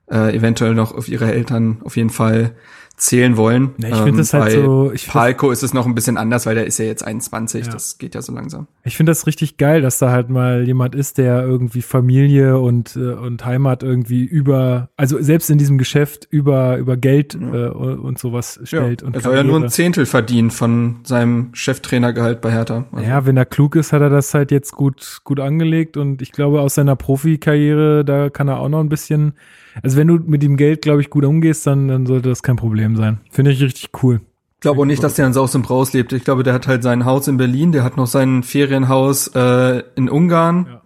äh, 0.10 0.36
eventuell 0.36 0.74
noch 0.74 0.96
auf 0.96 1.08
ihre 1.08 1.32
Eltern 1.32 1.80
auf 1.84 1.96
jeden 1.96 2.10
Fall 2.10 2.56
zählen 3.02 3.36
wollen. 3.36 3.72
Ja, 3.80 3.90
ich 3.90 3.96
finde 3.98 4.20
das 4.20 4.32
halt 4.32 4.52
so- 4.52 4.92
ich 4.94 5.08
Palko 5.08 5.50
ist 5.50 5.64
es 5.64 5.74
noch 5.74 5.88
ein 5.88 5.96
bisschen 5.96 6.18
anders, 6.18 6.46
weil 6.46 6.54
der 6.54 6.68
ist 6.68 6.78
ja 6.78 6.86
jetzt 6.86 7.04
21, 7.04 7.66
Ja. 7.66 7.72
das 7.72 7.98
geht 7.98 8.14
ja 8.14 8.22
so 8.22 8.32
langsam. 8.32 8.68
Ich 8.84 8.96
finde 8.96 9.10
das 9.10 9.26
richtig 9.26 9.58
geil, 9.58 9.82
dass 9.82 9.98
da 9.98 10.12
halt 10.12 10.30
mal 10.30 10.66
jemand 10.68 10.94
ist, 10.94 11.18
der 11.18 11.42
irgendwie 11.42 11.82
Familie 11.82 12.60
und, 12.60 12.96
äh, 12.96 13.14
und 13.14 13.44
Heimat 13.44 13.82
irgendwie 13.82 14.24
über, 14.24 14.90
also 14.98 15.20
selbst 15.20 15.50
in 15.50 15.58
diesem 15.58 15.80
Geschäft 15.80 16.28
über, 16.30 16.78
über 16.78 16.96
Geld 16.96 17.34
äh, 17.34 17.38
und 17.70 18.20
sowas 18.20 18.60
stellt. 18.66 19.02
und 19.02 19.16
er 19.16 19.22
soll 19.22 19.36
ja 19.36 19.44
nur 19.44 19.60
ein. 19.64 19.70
Zehntel 19.70 20.06
verdienen 20.06 20.52
von 20.52 20.98
seinem 21.04 21.50
Cheftrainergehalt 21.54 22.40
bei 22.40 22.52
Hertha. 22.52 22.86
Also, 22.92 23.04
Ja, 23.10 23.26
wenn 23.26 23.36
er 23.36 23.46
klug 23.46 23.76
ist, 23.76 23.94
hat 23.94 24.02
er 24.02 24.12
das 24.12 24.34
halt 24.36 24.52
jetzt 24.52 24.74
gut, 24.74 25.22
gut 25.24 25.40
angelegt 25.40 25.98
und 25.98 26.22
ich 26.22 26.32
glaube, 26.32 26.62
aus 26.62 26.76
seiner 26.76 26.96
Profikarriere, 26.96 28.06
da 28.06 28.30
kann 28.30 28.48
er 28.48 28.60
auch 28.60 28.70
noch 28.70 28.80
ein 28.80 28.90
bisschen, 28.90 29.34
also 29.82 29.98
wenn 29.98 30.08
du 30.08 30.16
mit 30.26 30.42
dem 30.44 30.58
Geld, 30.58 30.82
glaube 30.82 31.02
ich, 31.02 31.10
gut 31.10 31.26
umgehst, 31.26 31.66
dann, 31.68 31.88
dann 31.88 32.06
sollte 32.06 32.30
das 32.30 32.44
kein 32.44 32.56
Problem 32.56 32.96
sein. 32.96 33.20
Finde 33.30 33.52
ich 33.52 33.62
richtig 33.62 33.90
cool. 34.04 34.22
glaube 34.60 34.82
auch 34.82 34.86
nicht, 34.86 35.04
dass 35.04 35.16
der 35.16 35.26
in 35.28 35.34
Saus 35.34 35.56
und 35.56 35.64
Braus 35.64 35.94
lebt. 35.94 36.14
Ich 36.14 36.24
glaube, 36.24 36.44
der 36.44 36.54
hat 36.54 36.68
halt 36.68 36.84
sein 36.84 37.06
Haus 37.06 37.28
in 37.28 37.38
Berlin, 37.38 37.72
der 37.72 37.84
hat 37.84 37.98
noch 37.98 38.08
sein 38.08 38.44
Ferienhaus 38.44 39.28
äh, 39.36 39.84
in 39.96 40.10
Ungarn, 40.10 40.68
Ja. 40.70 40.82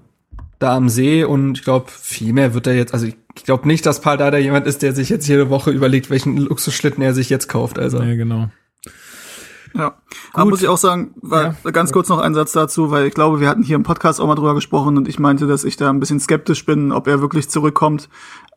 da 0.60 0.76
am 0.76 0.88
See 0.90 1.24
und 1.24 1.58
ich 1.60 1.64
glaube, 1.64 1.88
viel 1.90 2.32
mehr 2.34 2.54
wird 2.54 2.68
er 2.68 2.76
jetzt, 2.76 2.94
also 2.94 3.06
ich, 3.06 3.18
ich 3.36 3.44
glaube 3.44 3.68
nicht, 3.68 3.86
dass 3.86 4.00
Paul 4.02 4.18
Dada 4.18 4.38
jemand 4.38 4.66
ist, 4.66 4.82
der 4.82 4.94
sich 4.94 5.10
jetzt 5.10 5.28
jede 5.28 5.50
Woche 5.50 5.72
überlegt, 5.72 6.10
welchen 6.10 6.38
Luxusschlitten 6.38 7.04
er 7.04 7.14
sich 7.14 7.30
jetzt 7.30 7.50
kauft. 7.50 7.78
Also 7.78 8.02
Ja, 8.02 8.16
genau. 8.16 8.50
Ja, 9.74 9.96
aber 10.32 10.50
muss 10.52 10.62
ich 10.62 10.70
auch 10.70 10.78
sagen, 10.78 11.14
weil, 11.22 11.54
ganz 11.74 11.92
kurz 11.92 12.08
noch 12.08 12.20
ein 12.20 12.34
Satz 12.34 12.54
dazu, 12.54 12.92
weil 12.92 13.08
ich 13.08 13.14
glaube, 13.14 13.42
wir 13.42 13.50
hatten 13.50 13.62
hier 13.62 13.76
im 13.76 13.84
Podcast 13.84 14.22
auch 14.22 14.28
mal 14.28 14.36
drüber 14.36 14.56
gesprochen 14.56 14.96
und 14.98 15.10
ich 15.10 15.20
meinte, 15.20 15.48
dass 15.48 15.66
ich 15.66 15.76
da 15.76 15.90
ein 15.90 16.00
bisschen 16.00 16.22
skeptisch 16.22 16.66
bin, 16.66 16.94
ob 16.94 17.08
er 17.08 17.20
wirklich 17.20 17.50
zurückkommt. 17.50 18.08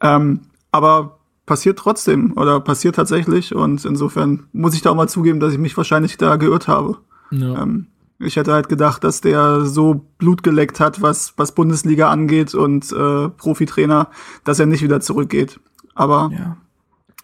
Ähm, 0.01 0.41
aber 0.71 1.19
passiert 1.47 1.79
trotzdem 1.79 2.37
oder 2.37 2.61
passiert 2.61 2.95
tatsächlich 2.97 3.55
und 3.55 3.85
insofern 3.85 4.45
muss 4.53 4.75
ich 4.75 4.83
da 4.83 4.91
auch 4.91 4.95
mal 4.95 5.09
zugeben, 5.09 5.41
dass 5.41 5.53
ich 5.53 5.59
mich 5.59 5.77
wahrscheinlich 5.77 6.17
da 6.19 6.37
geirrt 6.37 6.69
habe. 6.69 6.99
Ja. 7.31 7.63
Ähm, 7.63 7.87
ich 8.21 8.37
hätte 8.37 8.53
halt 8.53 8.69
gedacht, 8.69 9.05
dass 9.05 9.21
der 9.21 9.65
so 9.65 10.07
Blut 10.19 10.43
geleckt 10.43 10.81
hat, 10.81 11.01
was, 11.01 11.35
was 11.37 11.53
Bundesliga 11.53 12.11
angeht 12.11 12.55
und 12.55 12.93
äh, 12.93 13.29
Profitrainer, 13.29 14.09
dass 14.45 14.59
er 14.59 14.67
nicht 14.67 14.83
wieder 14.83 15.01
zurückgeht. 15.01 15.61
Aber 15.95 16.31
ja. 16.33 16.57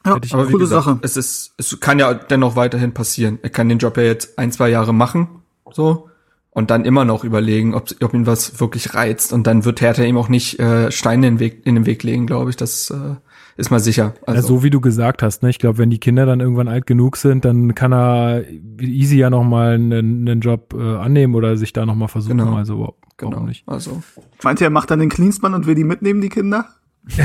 ja, 0.07 0.21
Aber 0.33 0.47
coole 0.47 0.59
gesagt, 0.59 0.85
Sache. 0.85 0.99
es 1.03 1.17
ist, 1.17 1.55
es 1.59 1.79
kann 1.81 1.99
ja 1.99 2.15
dennoch 2.15 2.57
weiterhin 2.57 2.95
passieren. 2.95 3.39
Er 3.43 3.51
kann 3.51 3.69
den 3.69 3.79
Job 3.79 3.97
ja 3.97 4.05
jetzt 4.05 4.39
ein, 4.39 4.53
zwei 4.53 4.69
Jahre 4.71 4.95
machen, 4.95 5.29
so, 5.73 6.09
und 6.55 6.71
dann 6.71 6.85
immer 6.85 7.05
noch 7.05 7.25
überlegen, 7.25 7.75
ob, 7.75 7.89
ob 8.01 8.15
ihn 8.15 8.27
was 8.27 8.61
wirklich 8.61 8.95
reizt. 8.95 9.33
Und 9.33 9.47
dann 9.47 9.65
wird 9.65 9.81
Hertha 9.81 10.05
ihm 10.05 10.17
auch 10.17 10.29
nicht 10.29 10.61
äh, 10.61 10.91
Steine 10.93 11.27
in 11.27 11.35
den 11.35 11.41
Weg, 11.41 11.67
in 11.67 11.75
den 11.75 11.85
Weg 11.85 12.05
legen, 12.05 12.27
glaube 12.27 12.51
ich. 12.51 12.57
Das 12.57 12.91
äh, 12.91 13.17
ist 13.57 13.73
mal 13.73 13.81
sicher. 13.81 14.15
Ja, 14.21 14.35
Also, 14.35 14.49
so 14.49 14.63
wie 14.63 14.71
du 14.71 14.81
gesagt 14.81 15.25
hast, 15.25 15.43
ne? 15.43 15.51
Ich 15.51 15.59
glaube, 15.59 15.79
wenn 15.79 15.91
die 15.91 15.99
Kinder 15.99 16.27
dann 16.27 16.39
irgendwann 16.39 16.69
alt 16.69 16.87
genug 16.87 17.17
sind, 17.17 17.45
dann 17.45 17.75
kann 17.75 17.93
er 17.93 18.45
easy 18.79 19.17
ja 19.17 19.31
noch 19.31 19.43
mal 19.43 19.75
einen, 19.75 20.29
einen 20.29 20.41
Job 20.41 20.75
äh, 20.79 20.97
annehmen 20.97 21.35
oder 21.35 21.57
sich 21.57 21.73
da 21.73 21.85
noch 21.85 21.97
mal 21.97 22.09
versuchen. 22.09 22.39
Genau. 22.39 22.55
Also 22.55 22.79
warum 22.79 22.95
genau. 23.35 23.47
nicht? 23.47 23.65
Also, 23.67 24.03
Meint 24.45 24.61
ihr, 24.61 24.69
er 24.69 24.71
macht 24.71 24.93
dann 24.93 25.01
den 25.01 25.09
Cleansmann 25.09 25.55
und 25.55 25.67
will 25.67 25.75
die 25.75 25.85
mitnehmen, 25.85 26.21
die 26.21 26.29
Kinder? 26.29 26.67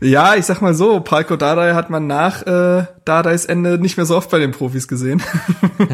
ja, 0.00 0.34
ich 0.34 0.46
sag 0.46 0.60
mal 0.60 0.74
so, 0.74 1.00
Palko 1.00 1.36
Dardai 1.36 1.74
hat 1.74 1.90
man 1.90 2.06
nach 2.06 2.46
äh, 2.46 2.86
Dardais 3.04 3.44
Ende 3.46 3.78
nicht 3.78 3.96
mehr 3.96 4.06
so 4.06 4.16
oft 4.16 4.30
bei 4.30 4.38
den 4.38 4.52
Profis 4.52 4.88
gesehen. 4.88 5.22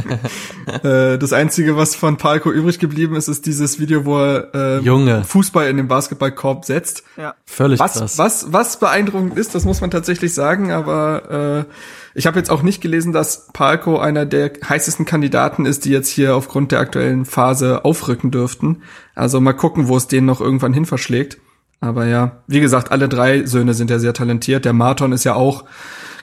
äh, 0.83 1.19
das 1.19 1.33
Einzige, 1.33 1.77
was 1.77 1.95
von 1.95 2.17
Palko 2.17 2.51
übrig 2.51 2.79
geblieben 2.79 3.17
ist, 3.17 3.29
ist 3.29 3.47
dieses 3.47 3.79
Video, 3.79 4.05
wo 4.05 4.19
er 4.19 4.55
äh, 4.55 4.79
Junge. 4.81 5.25
Fußball 5.25 5.69
in 5.69 5.77
den 5.77 5.89
Basketballkorb 5.89 6.65
setzt. 6.65 7.03
Ja. 7.17 7.35
Völlig 7.45 7.81
Was, 7.81 7.95
krass. 7.95 8.19
was, 8.19 8.53
was 8.53 8.79
beeindruckend 8.79 9.39
ist, 9.39 9.55
das 9.55 9.65
muss 9.65 9.81
man 9.81 9.91
tatsächlich 9.91 10.35
sagen, 10.35 10.71
aber 10.73 11.67
äh, 11.67 11.73
ich 12.15 12.27
habe 12.27 12.39
jetzt 12.39 12.51
auch 12.51 12.63
nicht 12.63 12.81
gelesen, 12.81 13.13
dass 13.13 13.49
Palko 13.53 13.99
einer 13.99 14.27
der 14.27 14.53
heißesten 14.69 15.05
Kandidaten 15.05 15.67
ist, 15.67 15.85
die 15.85 15.91
jetzt 15.91 16.09
hier 16.09 16.35
aufgrund 16.35 16.73
der 16.73 16.81
aktuellen 16.81 17.25
Phase 17.25 17.85
aufrücken 17.85 18.31
dürften. 18.31 18.83
Also 19.15 19.41
mal 19.41 19.53
gucken, 19.53 19.89
wo 19.89 19.97
es 19.97 20.09
den 20.09 20.25
noch 20.25 20.41
irgendwann 20.41 20.73
hin 20.73 20.85
verschlägt. 20.85 21.39
Aber 21.81 22.07
ja, 22.07 22.43
wie 22.47 22.61
gesagt, 22.61 22.91
alle 22.91 23.09
drei 23.09 23.47
Söhne 23.47 23.75
sind 23.75 23.91
ja 23.91 23.99
sehr 23.99 24.13
talentiert. 24.13 24.65
Der 24.65 24.73
Marton 24.73 25.13
ist 25.13 25.25
ja 25.25 25.35
auch 25.35 25.65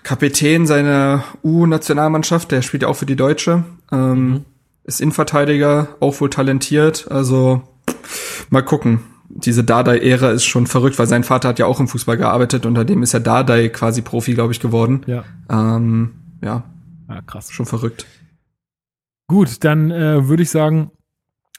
Kapitän 0.03 0.67
seiner 0.67 1.23
U-Nationalmannschaft, 1.43 2.51
der 2.51 2.61
spielt 2.61 2.83
ja 2.83 2.89
auch 2.89 2.95
für 2.95 3.05
die 3.05 3.15
Deutsche. 3.15 3.63
Ähm, 3.91 4.45
Ist 4.83 5.01
Innenverteidiger, 5.01 5.87
auch 5.99 6.21
wohl 6.21 6.29
talentiert. 6.29 7.09
Also 7.09 7.63
mal 8.49 8.61
gucken. 8.61 8.99
Diese 9.29 9.63
Dardai-Ära 9.63 10.29
ist 10.29 10.45
schon 10.45 10.67
verrückt, 10.67 10.99
weil 10.99 11.07
sein 11.07 11.23
Vater 11.23 11.49
hat 11.49 11.59
ja 11.59 11.65
auch 11.65 11.79
im 11.79 11.87
Fußball 11.87 12.17
gearbeitet. 12.17 12.65
Unter 12.67 12.85
dem 12.85 13.01
ist 13.01 13.13
ja 13.13 13.19
Dardai 13.19 13.69
quasi 13.69 14.01
Profi, 14.03 14.35
glaube 14.35 14.53
ich, 14.53 14.59
geworden. 14.59 15.01
Ja. 15.07 15.23
Ähm, 15.49 16.11
ja, 16.43 16.63
ja, 17.09 17.21
krass. 17.21 17.51
schon 17.51 17.65
verrückt. 17.65 18.05
Gut, 19.27 19.63
dann 19.63 19.89
äh, 19.89 20.27
würde 20.27 20.43
ich 20.43 20.51
sagen, 20.51 20.91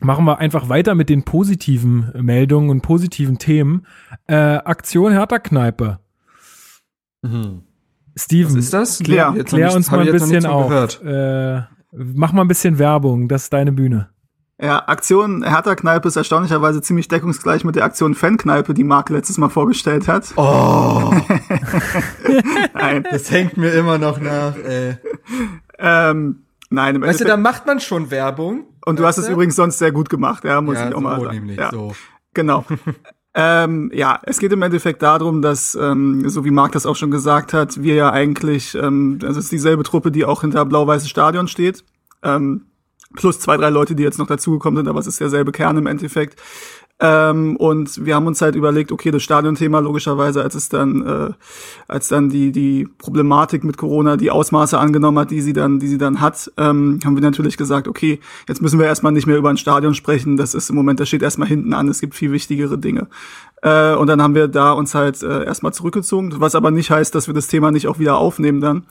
machen 0.00 0.24
wir 0.24 0.38
einfach 0.38 0.68
weiter 0.68 0.94
mit 0.94 1.08
den 1.08 1.24
positiven 1.24 2.10
Meldungen 2.14 2.70
und 2.70 2.82
positiven 2.82 3.38
Themen. 3.38 3.86
Äh, 4.26 4.34
Aktion 4.36 5.12
Hertha 5.12 5.38
Kneipe. 5.38 5.98
Mhm. 7.22 7.62
Steven, 8.18 8.50
Was 8.50 8.56
ist 8.64 8.72
das? 8.72 9.00
Klär- 9.00 9.34
Jetzt 9.36 9.52
noch 9.52 9.58
klär 9.58 9.74
uns 9.74 9.90
mal 9.90 10.02
ich 10.02 10.08
ein 10.08 10.12
bisschen 10.12 10.46
auf. 10.46 11.02
Äh, 11.04 11.62
mach 11.92 12.32
mal 12.32 12.42
ein 12.42 12.48
bisschen 12.48 12.78
Werbung, 12.78 13.28
das 13.28 13.44
ist 13.44 13.52
deine 13.52 13.72
Bühne. 13.72 14.08
Ja, 14.58 14.88
Aktion 14.88 15.42
Hertha 15.44 15.74
Kneipe 15.74 16.08
ist 16.08 16.16
erstaunlicherweise 16.16 16.80
ziemlich 16.80 17.08
deckungsgleich 17.08 17.62
mit 17.64 17.76
der 17.76 17.84
Aktion 17.84 18.14
Fankneipe, 18.14 18.72
die 18.72 18.84
Marc 18.84 19.10
letztes 19.10 19.36
Mal 19.36 19.50
vorgestellt 19.50 20.08
hat. 20.08 20.32
Oh, 20.36 21.12
Nein, 22.74 23.04
das 23.10 23.30
hängt 23.30 23.58
mir 23.58 23.72
immer 23.72 23.98
noch 23.98 24.18
nach. 24.18 24.56
Ey. 24.56 24.96
ähm, 25.78 26.44
nein, 26.70 26.94
im 26.96 27.02
Weißt 27.02 27.20
du, 27.20 27.24
Endeffekt, 27.24 27.28
da 27.28 27.36
macht 27.36 27.66
man 27.66 27.80
schon 27.80 28.10
Werbung. 28.10 28.64
Und 28.86 28.98
du 28.98 29.04
hast 29.04 29.18
es 29.18 29.28
übrigens 29.28 29.56
sonst 29.56 29.78
sehr 29.78 29.92
gut 29.92 30.08
gemacht, 30.08 30.44
ja, 30.44 30.60
muss 30.60 30.76
ja, 30.76 30.88
ich 30.88 30.94
auch 30.94 30.98
so 30.98 31.02
mal 31.02 31.20
sagen. 31.20 31.34
nämlich, 31.34 31.58
ja. 31.58 31.70
so. 31.70 31.92
Genau. 32.32 32.64
ähm, 33.34 33.90
ja, 33.92 34.20
es 34.22 34.38
geht 34.38 34.52
im 34.52 34.62
Endeffekt 34.62 35.02
darum, 35.02 35.42
dass, 35.42 35.74
ähm, 35.74 36.28
so 36.28 36.44
wie 36.44 36.52
Marc 36.52 36.72
das 36.72 36.86
auch 36.86 36.96
schon 36.96 37.10
gesagt 37.10 37.52
hat, 37.52 37.82
wir 37.82 37.96
ja 37.96 38.12
eigentlich, 38.12 38.74
ähm, 38.76 39.18
das 39.18 39.36
ist 39.36 39.50
dieselbe 39.50 39.82
Truppe, 39.82 40.12
die 40.12 40.24
auch 40.24 40.42
hinter 40.42 40.64
Blau-Weißes 40.64 41.08
Stadion 41.08 41.48
steht. 41.48 41.84
Ähm, 42.22 42.66
plus 43.16 43.40
zwei, 43.40 43.56
drei 43.56 43.70
Leute, 43.70 43.96
die 43.96 44.04
jetzt 44.04 44.18
noch 44.18 44.26
dazugekommen 44.28 44.76
sind, 44.76 44.88
aber 44.88 45.00
es 45.00 45.06
ist 45.06 45.20
derselbe 45.20 45.50
Kern 45.50 45.76
im 45.78 45.86
Endeffekt. 45.86 46.40
Ähm, 46.98 47.56
und 47.56 48.06
wir 48.06 48.14
haben 48.14 48.26
uns 48.26 48.40
halt 48.40 48.54
überlegt, 48.54 48.90
okay, 48.90 49.10
das 49.10 49.22
Stadionthema 49.22 49.80
logischerweise, 49.80 50.42
als 50.42 50.54
es 50.54 50.70
dann, 50.70 51.06
äh, 51.06 51.30
als 51.88 52.08
dann 52.08 52.30
die 52.30 52.52
die 52.52 52.88
Problematik 52.98 53.64
mit 53.64 53.76
Corona 53.76 54.16
die 54.16 54.30
Ausmaße 54.30 54.78
angenommen 54.78 55.18
hat, 55.18 55.30
die 55.30 55.42
sie 55.42 55.52
dann, 55.52 55.78
die 55.78 55.88
sie 55.88 55.98
dann 55.98 56.22
hat, 56.22 56.50
ähm, 56.56 56.98
haben 57.04 57.14
wir 57.14 57.20
natürlich 57.22 57.58
gesagt, 57.58 57.86
okay, 57.86 58.18
jetzt 58.48 58.62
müssen 58.62 58.78
wir 58.78 58.86
erstmal 58.86 59.12
nicht 59.12 59.26
mehr 59.26 59.36
über 59.36 59.50
ein 59.50 59.58
Stadion 59.58 59.92
sprechen. 59.92 60.38
Das 60.38 60.54
ist 60.54 60.70
im 60.70 60.76
Moment, 60.76 60.98
das 60.98 61.08
steht 61.08 61.22
erstmal 61.22 61.48
hinten 61.48 61.74
an. 61.74 61.88
Es 61.88 62.00
gibt 62.00 62.14
viel 62.14 62.32
wichtigere 62.32 62.78
Dinge. 62.78 63.08
Äh, 63.60 63.94
und 63.94 64.06
dann 64.06 64.22
haben 64.22 64.34
wir 64.34 64.48
da 64.48 64.72
uns 64.72 64.94
halt 64.94 65.22
äh, 65.22 65.44
erstmal 65.44 65.74
zurückgezogen, 65.74 66.34
was 66.38 66.54
aber 66.54 66.70
nicht 66.70 66.90
heißt, 66.90 67.14
dass 67.14 67.26
wir 67.26 67.34
das 67.34 67.48
Thema 67.48 67.72
nicht 67.72 67.88
auch 67.88 67.98
wieder 67.98 68.16
aufnehmen 68.16 68.62
dann. 68.62 68.84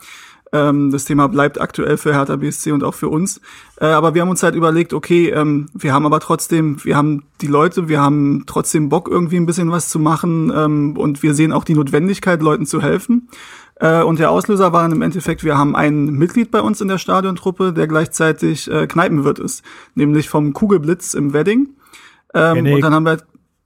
Ähm, 0.56 0.90
das 0.92 1.04
Thema 1.04 1.28
bleibt 1.28 1.60
aktuell 1.60 1.98
für 1.98 2.14
Hertha 2.14 2.38
BSC 2.38 2.72
und 2.72 2.84
auch 2.84 2.94
für 2.94 3.10
uns. 3.10 3.42
Äh, 3.82 3.88
aber 3.88 4.14
wir 4.14 4.22
haben 4.22 4.30
uns 4.30 4.42
halt 4.42 4.56
überlegt, 4.56 4.94
okay, 4.94 5.30
ähm, 5.30 5.68
wir 5.74 5.94
haben 5.94 6.06
aber 6.06 6.22
trotzdem, 6.22 6.84
wir 6.86 6.96
haben 6.96 7.24
die 7.42 7.48
Leute, 7.48 7.90
wir 7.90 8.00
haben 8.00 8.44
trotzdem 8.48 8.88
Bock, 8.88 9.10
irgendwie 9.10 9.36
ein 9.36 9.46
bisschen 9.46 9.70
was 9.72 9.90
zu 9.90 10.00
machen 10.00 10.54
ähm, 10.56 10.96
und 10.98 11.24
wir 11.24 11.34
sehen 11.34 11.52
auch 11.52 11.66
die 11.66 11.74
Notwendigkeit, 11.74 12.42
Leuten 12.42 12.66
zu 12.66 12.82
helfen. 12.82 13.28
Äh, 13.76 14.04
und 14.04 14.20
der 14.20 14.32
Auslöser 14.32 14.72
war 14.72 14.86
im 14.86 15.02
Endeffekt, 15.02 15.44
wir 15.44 15.58
haben 15.58 15.76
ein 15.76 16.06
Mitglied 16.06 16.52
bei 16.52 16.62
uns 16.62 16.80
in 16.80 16.88
der 16.88 17.00
Stadiontruppe, 17.00 17.74
der 17.74 17.88
gleichzeitig 17.88 18.72
äh, 18.72 18.88
Kneipenwirt 18.88 19.40
ist, 19.40 19.62
nämlich 19.94 20.30
vom 20.30 20.54
Kugelblitz 20.54 21.14
im 21.16 21.34
Wedding. 21.34 21.70
Ähm, 22.34 22.66
und 22.66 22.82
dann 22.82 22.94
haben 22.94 23.06
wir 23.06 23.18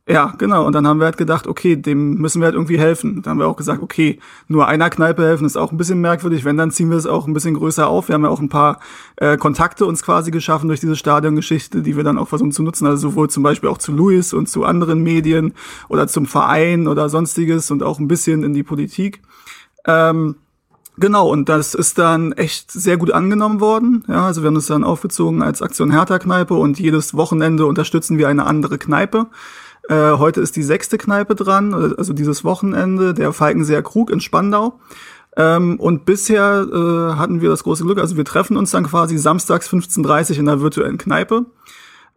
ja, 0.10 0.34
genau. 0.40 0.66
Und 0.66 0.74
dann 0.74 0.88
haben 0.88 1.00
wir 1.00 1.06
halt 1.06 1.18
gedacht, 1.18 1.46
okay, 1.46 1.76
dem 1.76 2.16
müssen 2.16 2.42
wir 2.42 2.46
halt 2.46 2.56
irgendwie 2.56 2.80
helfen. 2.80 3.22
Dann 3.22 3.32
haben 3.32 3.40
wir 3.40 3.48
auch 3.48 3.56
gesagt, 3.56 3.84
okay, 3.84 4.20
nur 4.48 4.68
einer 4.68 4.90
Kneipe 4.90 5.22
helfen 5.22 5.46
ist 5.46 5.56
auch 5.56 5.72
ein 5.72 5.78
bisschen 5.78 6.02
merkwürdig. 6.02 6.44
Wenn, 6.44 6.58
dann 6.58 6.72
ziehen 6.72 6.90
wir 6.90 6.98
es 6.98 7.06
auch 7.06 7.28
ein 7.28 7.34
bisschen 7.34 7.54
größer 7.54 7.88
auf. 7.88 8.08
Wir 8.08 8.16
haben 8.16 8.24
ja 8.24 8.32
auch 8.32 8.40
ein 8.40 8.50
paar 8.50 8.80
äh, 9.18 9.38
Kontakte 9.38 9.86
uns 9.86 10.02
quasi 10.02 10.32
geschaffen 10.32 10.68
durch 10.68 10.80
diese 10.80 10.96
Stadiongeschichte, 10.96 11.84
die 11.84 11.96
wir 11.96 12.04
dann 12.04 12.18
auch 12.18 12.28
versuchen 12.28 12.52
zu 12.52 12.64
nutzen. 12.64 12.88
Also 12.88 13.10
sowohl 13.10 13.30
zum 13.30 13.44
Beispiel 13.44 13.70
auch 13.70 13.78
zu 13.78 13.92
Luis 13.92 14.34
und 14.34 14.50
zu 14.50 14.66
anderen 14.66 15.04
Medien 15.04 15.54
oder 15.90 16.08
zum 16.08 16.26
Verein 16.26 16.88
oder 16.88 17.08
sonstiges 17.08 17.70
und 17.70 17.84
auch 17.84 18.00
ein 18.00 18.08
bisschen 18.08 18.44
in 18.44 18.54
die 18.54 18.64
Politik. 18.64 19.22
Ähm, 19.86 20.38
Genau, 21.02 21.30
und 21.30 21.48
das 21.48 21.76
ist 21.76 21.98
dann 21.98 22.34
echt 22.34 22.72
sehr 22.72 22.98
gut 22.98 23.14
angenommen 23.14 23.62
worden. 23.62 24.04
Ja, 24.10 24.26
also 24.26 24.42
wir 24.42 24.48
haben 24.48 24.56
das 24.56 24.66
dann 24.66 24.84
aufgezogen 24.84 25.42
als 25.42 25.62
Aktion 25.62 25.92
Hertha-Kneipe 25.92 26.54
und 26.54 26.78
jedes 26.78 27.14
Wochenende 27.14 27.66
unterstützen 27.68 28.18
wir 28.18 28.28
eine 28.28 28.46
andere 28.46 28.78
Kneipe. 28.78 29.28
Äh, 29.90 30.18
heute 30.18 30.40
ist 30.40 30.56
die 30.56 30.64
sechste 30.64 31.00
Kneipe 31.00 31.34
dran, 31.34 31.74
also 31.74 32.14
dieses 32.14 32.44
Wochenende, 32.44 33.16
der 33.16 33.34
Falkenseer 33.34 33.82
Krug 33.82 34.12
in 34.12 34.22
Spandau. 34.22 34.80
Ähm, 35.36 35.80
und 35.80 36.06
bisher 36.06 36.68
äh, 36.72 37.16
hatten 37.16 37.42
wir 37.42 37.50
das 37.50 37.64
große 37.64 37.84
Glück, 37.84 37.98
also 37.98 38.16
wir 38.16 38.26
treffen 38.26 38.56
uns 38.56 38.72
dann 38.72 38.86
quasi 38.86 39.18
samstags 39.18 39.68
15.30 39.68 40.38
in 40.38 40.46
der 40.46 40.62
virtuellen 40.62 40.98
Kneipe 40.98 41.46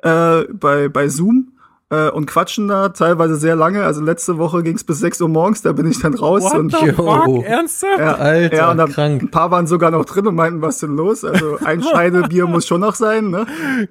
äh, 0.02 0.42
bei, 0.52 0.88
bei 0.88 1.08
Zoom 1.08 1.52
äh, 1.92 2.08
und 2.10 2.26
quatschen 2.26 2.68
da 2.68 2.88
teilweise 2.88 3.36
sehr 3.36 3.54
lange. 3.54 3.84
Also 3.84 4.02
letzte 4.02 4.38
Woche 4.38 4.62
ging 4.62 4.76
es 4.76 4.84
bis 4.84 4.98
6 5.00 5.20
Uhr 5.20 5.28
morgens, 5.28 5.62
da 5.62 5.72
bin 5.72 5.88
ich 5.90 6.00
dann 6.00 6.14
raus 6.14 6.42
What 6.42 6.54
und 6.54 6.72
the 6.74 6.92
fuck? 6.92 7.44
Ernsthaft? 7.44 7.98
ja, 7.98 8.14
Alter, 8.14 8.56
ja, 8.56 8.70
und 8.70 8.78
dann 8.78 8.90
krank. 8.90 9.22
ein 9.22 9.30
paar 9.30 9.50
waren 9.50 9.66
sogar 9.66 9.90
noch 9.90 10.04
drin 10.04 10.26
und 10.26 10.34
meinten, 10.34 10.62
was 10.62 10.78
denn 10.78 10.96
los? 10.96 11.24
Also 11.24 11.58
ein 11.64 11.82
Scheidebier 11.92 12.46
muss 12.46 12.66
schon 12.66 12.80
noch 12.80 12.94
sein, 12.94 13.30
ne? 13.30 13.46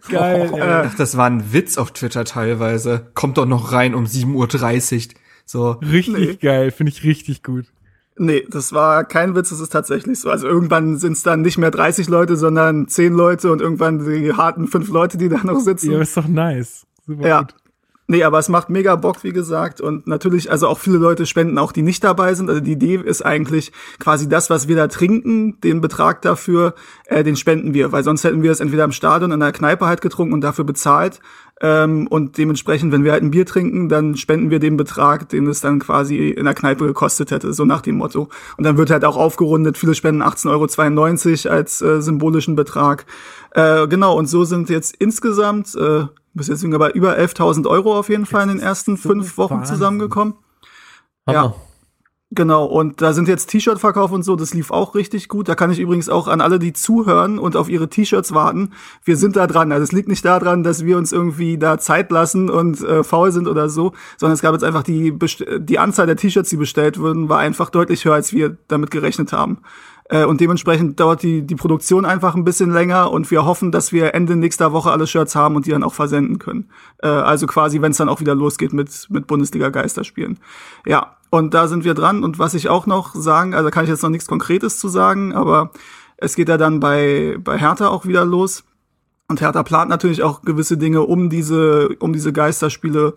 Geil. 0.09 0.45
Ich 0.47 0.51
ey. 0.53 0.59
dachte, 0.59 0.97
das 0.97 1.15
war 1.15 1.27
ein 1.27 1.53
Witz 1.53 1.77
auf 1.77 1.91
Twitter 1.91 2.25
teilweise. 2.25 3.07
Kommt 3.13 3.37
doch 3.37 3.45
noch 3.45 3.71
rein 3.71 3.93
um 3.95 4.05
7.30 4.05 5.07
Uhr. 5.09 5.13
So. 5.45 5.71
Richtig 5.81 6.13
Nee. 6.15 6.35
geil, 6.41 6.71
finde 6.71 6.91
ich 6.91 7.03
richtig 7.03 7.43
gut. 7.43 7.65
Nee, 8.17 8.45
das 8.49 8.73
war 8.73 9.03
kein 9.05 9.35
Witz, 9.35 9.49
das 9.49 9.59
ist 9.61 9.69
tatsächlich 9.71 10.19
so. 10.19 10.29
Also 10.29 10.47
irgendwann 10.47 10.97
sind 10.97 11.13
es 11.13 11.23
dann 11.23 11.41
nicht 11.41 11.57
mehr 11.57 11.71
30 11.71 12.07
Leute, 12.09 12.35
sondern 12.35 12.87
10 12.87 13.13
Leute 13.13 13.51
und 13.51 13.61
irgendwann 13.61 14.05
die 14.05 14.33
harten 14.33 14.67
fünf 14.67 14.89
Leute, 14.89 15.17
die 15.17 15.29
da 15.29 15.39
noch 15.43 15.59
sitzen. 15.59 15.91
Ja, 15.91 15.99
ist 16.01 16.15
doch 16.17 16.27
nice. 16.27 16.85
Super 17.07 17.27
Ja. 17.27 17.39
gut. 17.41 17.55
Nee, 18.11 18.25
aber 18.25 18.39
es 18.39 18.49
macht 18.49 18.69
mega 18.69 18.97
Bock, 18.97 19.23
wie 19.23 19.31
gesagt. 19.31 19.79
Und 19.79 20.05
natürlich, 20.05 20.51
also 20.51 20.67
auch 20.67 20.79
viele 20.79 20.97
Leute 20.97 21.25
spenden 21.25 21.57
auch, 21.57 21.71
die 21.71 21.81
nicht 21.81 22.03
dabei 22.03 22.33
sind. 22.33 22.49
Also 22.49 22.59
die 22.59 22.73
Idee 22.73 22.95
ist 22.97 23.21
eigentlich 23.21 23.71
quasi 23.99 24.27
das, 24.27 24.49
was 24.49 24.67
wir 24.67 24.75
da 24.75 24.89
trinken, 24.89 25.61
den 25.61 25.79
Betrag 25.79 26.21
dafür, 26.21 26.75
äh, 27.05 27.23
den 27.23 27.37
spenden 27.37 27.73
wir. 27.73 27.93
Weil 27.93 28.03
sonst 28.03 28.25
hätten 28.25 28.43
wir 28.43 28.51
es 28.51 28.59
entweder 28.59 28.83
im 28.83 28.91
Stadion 28.91 29.31
in 29.31 29.39
der 29.39 29.53
Kneipe 29.53 29.85
halt 29.85 30.01
getrunken 30.01 30.33
und 30.33 30.41
dafür 30.41 30.65
bezahlt. 30.65 31.21
Ähm, 31.61 32.07
und 32.07 32.37
dementsprechend, 32.37 32.91
wenn 32.91 33.05
wir 33.05 33.13
halt 33.13 33.23
ein 33.23 33.31
Bier 33.31 33.45
trinken, 33.45 33.87
dann 33.87 34.17
spenden 34.17 34.49
wir 34.49 34.59
den 34.59 34.75
Betrag, 34.75 35.29
den 35.29 35.47
es 35.47 35.61
dann 35.61 35.79
quasi 35.79 36.31
in 36.31 36.43
der 36.43 36.53
Kneipe 36.53 36.87
gekostet 36.87 37.31
hätte, 37.31 37.53
so 37.53 37.63
nach 37.63 37.81
dem 37.81 37.95
Motto. 37.95 38.27
Und 38.57 38.65
dann 38.65 38.75
wird 38.75 38.89
halt 38.89 39.05
auch 39.05 39.15
aufgerundet, 39.15 39.77
viele 39.77 39.95
spenden 39.95 40.21
18,92 40.21 41.45
Euro 41.45 41.55
als 41.55 41.81
äh, 41.81 42.01
symbolischen 42.01 42.57
Betrag. 42.57 43.05
Äh, 43.51 43.87
genau, 43.87 44.17
und 44.17 44.27
so 44.27 44.43
sind 44.43 44.69
jetzt 44.69 44.97
insgesamt 44.97 45.75
äh, 45.75 46.07
bis 46.33 46.47
jetzt 46.47 46.59
sind 46.59 46.71
wir 46.71 46.79
bei 46.79 46.91
über 46.91 47.17
11.000 47.17 47.67
Euro 47.67 47.97
auf 47.97 48.09
jeden 48.09 48.25
Fall 48.25 48.43
in 48.43 48.49
den 48.49 48.59
ersten 48.59 48.97
fünf 48.97 49.37
Wochen 49.37 49.55
Wahnsinn. 49.55 49.75
zusammengekommen. 49.75 50.35
Hammer. 51.27 51.33
Ja. 51.33 51.55
Genau, 52.33 52.63
und 52.63 53.01
da 53.01 53.11
sind 53.11 53.27
jetzt 53.27 53.47
T-Shirt-Verkauf 53.47 54.13
und 54.13 54.23
so, 54.23 54.37
das 54.37 54.53
lief 54.53 54.71
auch 54.71 54.95
richtig 54.95 55.27
gut. 55.27 55.49
Da 55.49 55.55
kann 55.55 55.69
ich 55.69 55.79
übrigens 55.79 56.07
auch 56.07 56.29
an 56.29 56.39
alle, 56.39 56.59
die 56.59 56.71
zuhören 56.71 57.37
und 57.37 57.57
auf 57.57 57.67
ihre 57.67 57.89
T-Shirts 57.89 58.33
warten, 58.33 58.71
wir 59.03 59.17
sind 59.17 59.35
da 59.35 59.47
dran. 59.47 59.73
Also 59.73 59.83
es 59.83 59.91
liegt 59.91 60.07
nicht 60.07 60.23
daran, 60.23 60.63
dass 60.63 60.85
wir 60.85 60.97
uns 60.97 61.11
irgendwie 61.11 61.57
da 61.57 61.77
Zeit 61.77 62.09
lassen 62.09 62.49
und 62.49 62.81
äh, 62.81 63.03
faul 63.03 63.33
sind 63.33 63.49
oder 63.49 63.67
so, 63.67 63.91
sondern 64.15 64.35
es 64.35 64.41
gab 64.41 64.53
jetzt 64.53 64.63
einfach 64.63 64.83
die, 64.83 65.13
die 65.59 65.77
Anzahl 65.77 66.05
der 66.05 66.15
T-Shirts, 66.15 66.49
die 66.49 66.55
bestellt 66.55 66.97
wurden, 66.99 67.27
war 67.27 67.39
einfach 67.39 67.69
deutlich 67.69 68.05
höher, 68.05 68.13
als 68.13 68.31
wir 68.31 68.55
damit 68.69 68.91
gerechnet 68.91 69.33
haben. 69.33 69.57
Äh, 70.11 70.25
und 70.25 70.41
dementsprechend 70.41 70.99
dauert 70.99 71.23
die, 71.23 71.41
die 71.41 71.55
Produktion 71.55 72.05
einfach 72.05 72.35
ein 72.35 72.43
bisschen 72.43 72.71
länger 72.71 73.11
und 73.11 73.31
wir 73.31 73.45
hoffen, 73.45 73.71
dass 73.71 73.91
wir 73.93 74.13
Ende 74.13 74.35
nächster 74.35 74.73
Woche 74.73 74.91
alle 74.91 75.07
Shirts 75.07 75.35
haben 75.35 75.55
und 75.55 75.65
die 75.65 75.71
dann 75.71 75.83
auch 75.83 75.93
versenden 75.93 76.37
können. 76.37 76.69
Äh, 77.01 77.07
also 77.07 77.47
quasi, 77.47 77.81
wenn 77.81 77.91
es 77.91 77.97
dann 77.97 78.09
auch 78.09 78.19
wieder 78.19 78.35
losgeht 78.35 78.73
mit, 78.73 79.07
mit 79.09 79.25
Bundesliga-Geisterspielen. 79.25 80.37
Ja, 80.85 81.15
und 81.29 81.53
da 81.53 81.67
sind 81.67 81.85
wir 81.85 81.93
dran. 81.93 82.25
Und 82.25 82.39
was 82.39 82.53
ich 82.53 82.67
auch 82.67 82.85
noch 82.85 83.15
sagen, 83.15 83.55
also 83.55 83.69
kann 83.69 83.85
ich 83.85 83.89
jetzt 83.89 84.03
noch 84.03 84.09
nichts 84.09 84.27
Konkretes 84.27 84.77
zu 84.77 84.89
sagen, 84.89 85.33
aber 85.33 85.71
es 86.17 86.35
geht 86.35 86.49
ja 86.49 86.57
dann 86.57 86.81
bei, 86.81 87.37
bei 87.41 87.57
Hertha 87.57 87.87
auch 87.87 88.05
wieder 88.05 88.25
los. 88.25 88.65
Und 89.29 89.39
Hertha 89.39 89.63
plant 89.63 89.89
natürlich 89.89 90.23
auch 90.23 90.41
gewisse 90.41 90.77
Dinge 90.77 91.03
um 91.03 91.29
diese, 91.29 91.95
um 91.99 92.11
diese 92.11 92.33
Geisterspiele 92.33 93.15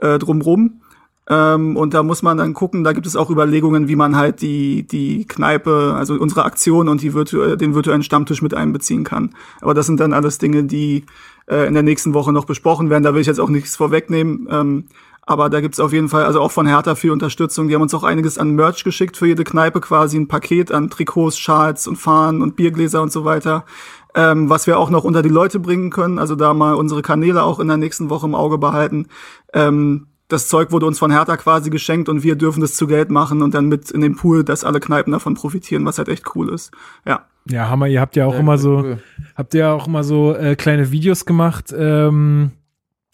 äh, 0.00 0.20
drumrum. 0.20 0.82
Ähm, 1.28 1.76
und 1.76 1.92
da 1.92 2.02
muss 2.02 2.22
man 2.22 2.38
dann 2.38 2.54
gucken, 2.54 2.84
da 2.84 2.92
gibt 2.92 3.06
es 3.06 3.14
auch 3.14 3.30
Überlegungen, 3.30 3.86
wie 3.86 3.96
man 3.96 4.16
halt 4.16 4.40
die, 4.40 4.86
die 4.86 5.26
Kneipe, 5.26 5.94
also 5.96 6.14
unsere 6.14 6.44
Aktion 6.44 6.88
und 6.88 7.02
die 7.02 7.12
virtu 7.12 7.56
den 7.56 7.74
virtuellen 7.74 8.02
Stammtisch 8.02 8.40
mit 8.40 8.54
einbeziehen 8.54 9.04
kann. 9.04 9.34
Aber 9.60 9.74
das 9.74 9.86
sind 9.86 10.00
dann 10.00 10.14
alles 10.14 10.38
Dinge, 10.38 10.64
die 10.64 11.04
äh, 11.46 11.66
in 11.66 11.74
der 11.74 11.82
nächsten 11.82 12.14
Woche 12.14 12.32
noch 12.32 12.46
besprochen 12.46 12.88
werden. 12.88 13.04
Da 13.04 13.12
will 13.12 13.20
ich 13.20 13.26
jetzt 13.26 13.40
auch 13.40 13.50
nichts 13.50 13.76
vorwegnehmen. 13.76 14.48
Ähm, 14.50 14.84
aber 15.28 15.50
da 15.50 15.60
gibt's 15.60 15.78
auf 15.78 15.92
jeden 15.92 16.08
Fall, 16.08 16.24
also 16.24 16.40
auch 16.40 16.50
von 16.50 16.66
Hertha 16.66 16.94
viel 16.94 17.10
Unterstützung. 17.10 17.68
Die 17.68 17.74
haben 17.74 17.82
uns 17.82 17.92
auch 17.92 18.04
einiges 18.04 18.38
an 18.38 18.52
Merch 18.52 18.82
geschickt 18.82 19.14
für 19.18 19.26
jede 19.26 19.44
Kneipe, 19.44 19.82
quasi 19.82 20.16
ein 20.18 20.28
Paket 20.28 20.72
an 20.72 20.88
Trikots, 20.88 21.38
Schals 21.38 21.86
und 21.86 21.96
Fahnen 21.96 22.40
und 22.40 22.56
Biergläser 22.56 23.02
und 23.02 23.12
so 23.12 23.26
weiter. 23.26 23.66
Ähm, 24.14 24.48
was 24.48 24.66
wir 24.66 24.78
auch 24.78 24.88
noch 24.88 25.04
unter 25.04 25.20
die 25.20 25.28
Leute 25.28 25.60
bringen 25.60 25.90
können. 25.90 26.18
Also 26.18 26.34
da 26.34 26.54
mal 26.54 26.72
unsere 26.72 27.02
Kanäle 27.02 27.42
auch 27.42 27.60
in 27.60 27.68
der 27.68 27.76
nächsten 27.76 28.08
Woche 28.08 28.26
im 28.26 28.34
Auge 28.34 28.56
behalten. 28.56 29.08
Ähm, 29.52 30.06
das 30.28 30.48
Zeug 30.48 30.70
wurde 30.72 30.86
uns 30.86 30.98
von 30.98 31.10
Hertha 31.10 31.36
quasi 31.36 31.70
geschenkt 31.70 32.08
und 32.08 32.22
wir 32.22 32.36
dürfen 32.36 32.60
das 32.60 32.74
zu 32.74 32.86
Geld 32.86 33.10
machen 33.10 33.42
und 33.42 33.54
dann 33.54 33.66
mit 33.66 33.90
in 33.90 34.02
den 34.02 34.14
Pool, 34.14 34.44
dass 34.44 34.62
alle 34.62 34.78
Kneipen 34.78 35.12
davon 35.12 35.34
profitieren, 35.34 35.84
was 35.84 35.98
halt 35.98 36.08
echt 36.08 36.36
cool 36.36 36.50
ist. 36.50 36.70
Ja. 37.06 37.26
Ja, 37.50 37.70
Hammer, 37.70 37.86
ihr 37.86 38.02
habt 38.02 38.14
ja 38.14 38.26
auch 38.26 38.34
ja, 38.34 38.40
immer 38.40 38.58
so, 38.58 38.76
cool. 38.80 38.98
habt 39.34 39.54
ihr 39.54 39.70
auch 39.70 39.86
immer 39.86 40.04
so 40.04 40.34
äh, 40.34 40.54
kleine 40.54 40.90
Videos 40.90 41.24
gemacht, 41.24 41.74
ähm, 41.76 42.50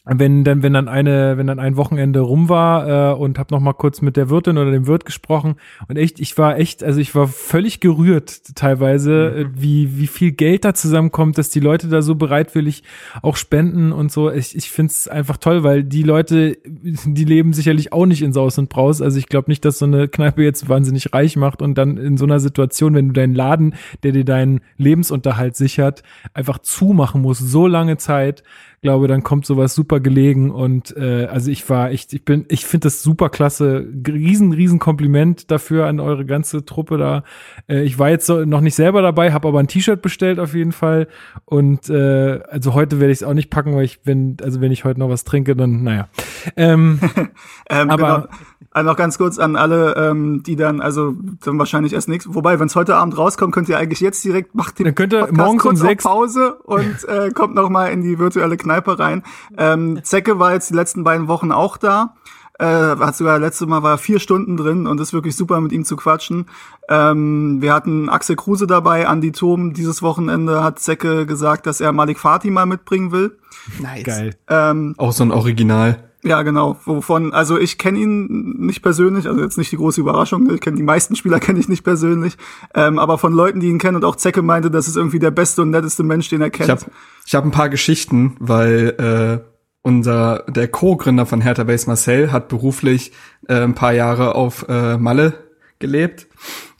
wenn 0.06 0.44
dann 0.44 0.62
wenn 0.62 0.75
dann 0.75 0.88
eine 0.88 1.38
wenn 1.38 1.46
dann 1.46 1.58
ein 1.58 1.76
Wochenende 1.76 2.20
rum 2.20 2.50
war 2.50 3.12
äh, 3.12 3.14
und 3.14 3.38
habe 3.38 3.54
noch 3.54 3.61
mal 3.61 3.73
kurz 3.73 4.02
mit 4.02 4.16
der 4.16 4.28
Wirtin 4.28 4.58
oder 4.58 4.70
dem 4.70 4.87
Wirt 4.87 5.06
gesprochen 5.06 5.54
und 5.88 5.96
echt 5.96 6.20
ich 6.20 6.37
war 6.37 6.58
echt 6.58 6.84
also 6.84 7.00
ich 7.00 7.14
war 7.14 7.26
völlig 7.26 7.80
gerührt 7.80 8.54
teilweise 8.54 9.32
mhm. 9.34 9.40
Äh, 9.40 9.46
wie 9.54 9.99
wie 9.99 10.06
viel 10.06 10.32
Geld 10.32 10.66
da 10.66 10.75
zusammenkommt 10.75 11.38
dass 11.38 11.49
die 11.49 11.61
Leute 11.61 11.88
da 11.88 12.02
so 12.02 12.16
bereitwillig 12.16 12.82
auch 13.23 13.37
spenden 13.37 13.92
und 13.92 14.12
so. 14.12 14.30
Ich 14.30 14.54
ich 14.54 14.70
finde 14.70 14.90
es 14.90 15.08
einfach 15.08 15.38
toll 15.38 15.62
weil 15.62 15.82
die 15.82 16.02
Leute 16.02 16.58
die 16.64 17.25
leben 17.25 17.54
sicherlich 17.54 17.94
auch 17.94 18.05
nicht 18.05 18.20
in 18.20 18.35
Saus 18.35 18.59
und 18.59 18.68
Braus. 18.68 19.00
Also 19.00 19.18
ich 19.18 19.28
glaube 19.28 19.50
nicht 19.50 19.64
dass 19.64 19.78
so 19.78 19.87
eine 19.87 20.09
Kneipe 20.09 20.42
jetzt 20.42 20.68
wahnsinnig 20.68 21.14
reich 21.14 21.37
macht 21.37 21.62
und 21.62 21.78
dann 21.78 21.96
in 21.96 22.18
so 22.18 22.26
einer 22.26 22.40
Situation 22.40 22.94
wenn 22.94 23.09
du 23.09 23.14
deinen 23.14 23.35
Laden 23.35 23.74
der 24.02 24.12
dir 24.12 24.24
deinen 24.26 24.61
Lebensunterhalt 24.76 25.57
sichert 25.57 26.02
einfach 26.35 26.59
zumachen 26.59 27.22
musst 27.22 27.48
so 27.48 27.66
lange 27.66 27.96
Zeit 27.96 28.42
glaube, 28.85 29.09
dann 29.09 29.23
kommt 29.23 29.47
sowas 29.47 29.75
super 29.75 29.99
gelegen 29.99 30.51
und 30.51 30.94
äh, 30.94 31.25
also 31.25 31.51
ich 31.51 31.68
war 31.70 31.90
echt, 31.90 32.12
ich 32.12 32.23
bin, 32.23 32.44
ich 32.51 32.66
finde 32.66 32.85
das 32.85 33.03
super 33.03 33.31
klasse, 33.31 33.88
riesen, 34.07 34.53
riesen 34.53 34.79
Kompliment 34.79 35.51
dafür 35.51 35.87
an 35.87 36.01
eure 36.01 36.27
ganze 36.27 36.66
Truppe 36.66 36.99
da. 36.99 37.25
Äh, 37.66 37.83
ich 37.85 37.99
war 37.99 38.11
jetzt 38.11 38.27
so, 38.27 38.44
noch 38.44 38.61
nicht 38.61 38.75
selber 38.75 39.01
dabei, 39.01 39.33
habe 39.33 39.49
aber 39.49 39.59
ein 39.59 39.68
T-Shirt 39.68 40.03
bestellt 40.03 40.38
auf 40.38 40.55
jeden 40.55 40.73
Fall 40.73 41.09
und 41.47 41.88
äh, 41.88 42.40
also 42.51 42.75
heute 42.75 43.01
werde 43.01 43.11
ich 43.11 43.20
es 43.20 43.23
auch 43.23 43.33
nicht 43.33 43.49
packen, 43.49 43.75
weil 43.75 43.87
ich 43.87 44.01
wenn, 44.05 44.37
also 44.42 44.61
wenn 44.61 44.70
ich 44.70 44.85
heute 44.85 45.01
noch 45.01 45.09
was 45.09 45.25
trinke, 45.25 45.57
dann 45.57 45.83
naja. 45.83 46.09
Ähm, 46.55 47.01
ähm, 47.70 47.90
aber 47.90 48.29
genau. 48.29 48.44
Also 48.70 48.90
noch 48.90 48.96
ganz 48.96 49.18
kurz 49.18 49.38
an 49.38 49.57
alle, 49.57 49.94
ähm, 49.96 50.42
die 50.42 50.57
dann, 50.57 50.81
also 50.81 51.14
dann 51.44 51.59
wahrscheinlich 51.59 51.92
erst 51.92 52.09
nichts. 52.09 52.27
Wobei, 52.33 52.59
wenn 52.59 52.66
es 52.66 52.77
heute 52.77 52.96
Abend 52.96 53.16
rauskommt, 53.16 53.55
könnt 53.55 53.68
ihr 53.68 53.79
eigentlich 53.79 54.00
jetzt 54.00 54.24
direkt 54.24 54.55
macht 54.55 54.79
die 54.79 54.85
dann 54.85 54.94
könnt 54.94 55.12
ihr 55.12 55.29
morgen 55.33 55.59
kurz 55.59 55.81
um 55.81 55.87
sechs 55.87 56.05
Pause 56.05 56.55
und 56.64 57.05
äh, 57.09 57.31
kommt 57.31 57.55
noch 57.55 57.68
mal 57.68 57.87
in 57.87 58.03
die 58.03 58.18
virtuelle 58.18 58.57
Kneipe 58.57 58.98
rein. 58.98 59.22
Ähm, 59.57 60.00
Zecke 60.03 60.38
war 60.38 60.53
jetzt 60.53 60.70
die 60.70 60.74
letzten 60.74 61.05
beiden 61.05 61.29
Wochen 61.29 61.53
auch 61.53 61.77
da. 61.77 62.14
Äh, 62.57 62.66
hat 62.66 63.16
sogar 63.16 63.40
letztes 63.40 63.66
Mal 63.66 63.83
war 63.83 63.98
vier 63.98 64.20
Stunden 64.20 64.57
drin 64.57 64.87
und 64.87 65.00
ist 65.00 65.12
wirklich 65.12 65.35
super 65.35 65.61
mit 65.61 65.72
ihm 65.72 65.85
zu 65.85 65.96
quatschen. 65.96 66.46
Ähm, 66.88 67.61
wir 67.61 67.72
hatten 67.74 68.09
Axel 68.09 68.37
Kruse 68.37 68.68
dabei, 68.68 69.09
Andi 69.09 69.33
Thom. 69.33 69.72
Dieses 69.72 70.03
Wochenende 70.03 70.62
hat 70.62 70.79
Zecke 70.79 71.27
gesagt, 71.27 71.66
dass 71.66 71.81
er 71.81 71.92
Malik 71.92 72.20
Fatih 72.20 72.53
mal 72.53 72.66
mitbringen 72.66 73.11
will. 73.11 73.37
Nice. 73.81 74.05
Geil. 74.05 74.37
Ähm, 74.48 74.94
auch 74.98 75.12
so 75.12 75.24
ein 75.24 75.33
Original. 75.33 76.05
Ja, 76.24 76.42
genau. 76.42 76.78
Wovon, 76.84 77.34
also 77.34 77.58
ich 77.58 77.76
kenne 77.76 77.98
ihn 77.98 78.56
nicht 78.58 78.82
persönlich, 78.82 79.28
also 79.28 79.42
jetzt 79.42 79.58
nicht 79.58 79.70
die 79.70 79.76
große 79.76 80.00
Überraschung, 80.00 80.50
ich 80.52 80.60
kenne 80.60 80.76
die 80.76 80.82
meisten 80.82 81.16
Spieler 81.16 81.38
kenne 81.40 81.58
ich 81.60 81.68
nicht 81.68 81.84
persönlich, 81.84 82.37
ähm, 82.74 82.98
aber 82.98 83.18
von 83.18 83.34
Leuten, 83.34 83.60
die 83.60 83.68
ihn 83.68 83.78
kennen 83.78 83.96
und 83.96 84.04
auch 84.04 84.16
Zecke 84.16 84.40
meinte, 84.40 84.70
das 84.70 84.88
ist 84.88 84.96
irgendwie 84.96 85.18
der 85.18 85.30
beste 85.30 85.62
und 85.62 85.70
netteste 85.70 86.02
Mensch, 86.02 86.30
den 86.30 86.40
er 86.40 86.50
kennt. 86.50 86.68
Ich 86.68 86.70
habe 86.70 86.84
ich 87.26 87.34
hab 87.34 87.44
ein 87.44 87.50
paar 87.50 87.68
Geschichten, 87.68 88.37
weil 88.40 89.42
äh, 89.44 89.50
unser 89.82 90.44
der 90.48 90.68
Co-Gründer 90.68 91.26
von 91.26 91.42
Hertha 91.42 91.64
Base 91.64 91.87
Marcel 91.87 92.32
hat 92.32 92.48
beruflich 92.48 93.12
äh, 93.46 93.60
ein 93.60 93.74
paar 93.74 93.92
Jahre 93.92 94.34
auf 94.34 94.64
äh, 94.68 94.96
Malle 94.96 95.34
gelebt 95.78 96.26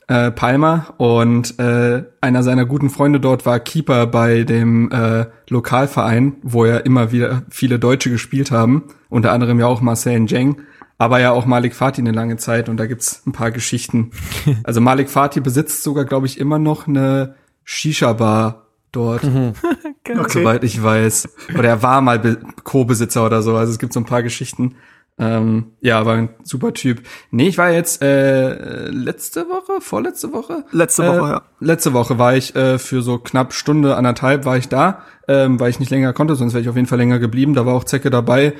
äh, 0.07 0.31
Palmer 0.31 0.93
und 0.97 1.57
äh, 1.59 2.03
einer 2.21 2.43
seiner 2.43 2.65
guten 2.65 2.89
Freunde 2.89 3.19
dort 3.19 3.45
war 3.45 3.59
Keeper 3.59 4.07
bei 4.07 4.43
dem 4.43 4.91
äh, 4.91 5.25
Lokalverein, 5.49 6.37
wo 6.43 6.65
ja 6.65 6.77
immer 6.77 7.11
wieder 7.11 7.43
viele 7.49 7.79
Deutsche 7.79 8.09
gespielt 8.09 8.51
haben, 8.51 8.83
unter 9.09 9.31
anderem 9.31 9.59
ja 9.59 9.67
auch 9.67 9.81
Marcel 9.81 10.19
Njeng, 10.19 10.61
aber 10.97 11.19
ja 11.19 11.31
auch 11.31 11.45
Malik 11.45 11.75
Fatih 11.75 12.01
eine 12.01 12.11
lange 12.11 12.37
Zeit 12.37 12.69
und 12.69 12.77
da 12.77 12.85
gibt's 12.85 13.23
ein 13.25 13.31
paar 13.31 13.51
Geschichten. 13.51 14.11
Also 14.63 14.79
Malik 14.79 15.09
Fatih 15.09 15.41
besitzt 15.41 15.83
sogar, 15.83 16.05
glaube 16.05 16.27
ich, 16.27 16.39
immer 16.39 16.59
noch 16.59 16.87
eine 16.87 17.35
Shisha-Bar 17.63 18.67
dort, 18.91 19.23
mhm. 19.23 19.53
okay. 20.07 20.27
soweit 20.27 20.63
ich 20.63 20.81
weiß. 20.81 21.29
Oder 21.57 21.69
er 21.69 21.83
war 21.83 22.01
mal 22.01 22.37
Co-Besitzer 22.63 23.25
oder 23.25 23.41
so, 23.41 23.55
also 23.55 23.71
es 23.71 23.79
gibt 23.79 23.93
so 23.93 23.99
ein 23.99 24.05
paar 24.05 24.23
Geschichten. 24.23 24.75
Ähm, 25.17 25.71
ja, 25.79 25.99
aber 25.99 26.13
ein 26.13 26.29
super 26.43 26.73
Typ. 26.73 27.01
Nee, 27.31 27.47
ich 27.47 27.57
war 27.57 27.71
jetzt 27.71 28.01
äh, 28.01 28.89
letzte 28.89 29.47
Woche, 29.47 29.79
vorletzte 29.79 30.33
Woche? 30.33 30.65
Letzte 30.71 31.07
Woche, 31.07 31.27
äh, 31.27 31.31
ja. 31.31 31.41
Letzte 31.61 31.93
Woche 31.93 32.19
war 32.19 32.35
ich 32.35 32.53
äh, 32.55 32.77
für 32.77 33.01
so 33.01 33.17
knapp 33.17 33.53
Stunde, 33.53 33.95
anderthalb 33.95 34.45
war 34.45 34.57
ich 34.57 34.67
da, 34.67 35.03
ähm, 35.29 35.59
weil 35.59 35.69
ich 35.69 35.79
nicht 35.79 35.91
länger 35.91 36.11
konnte, 36.11 36.35
sonst 36.35 36.53
wäre 36.53 36.61
ich 36.61 36.69
auf 36.69 36.75
jeden 36.75 36.87
Fall 36.87 36.97
länger 36.97 37.19
geblieben. 37.19 37.53
Da 37.53 37.65
war 37.65 37.75
auch 37.75 37.85
Zecke 37.85 38.09
dabei. 38.09 38.53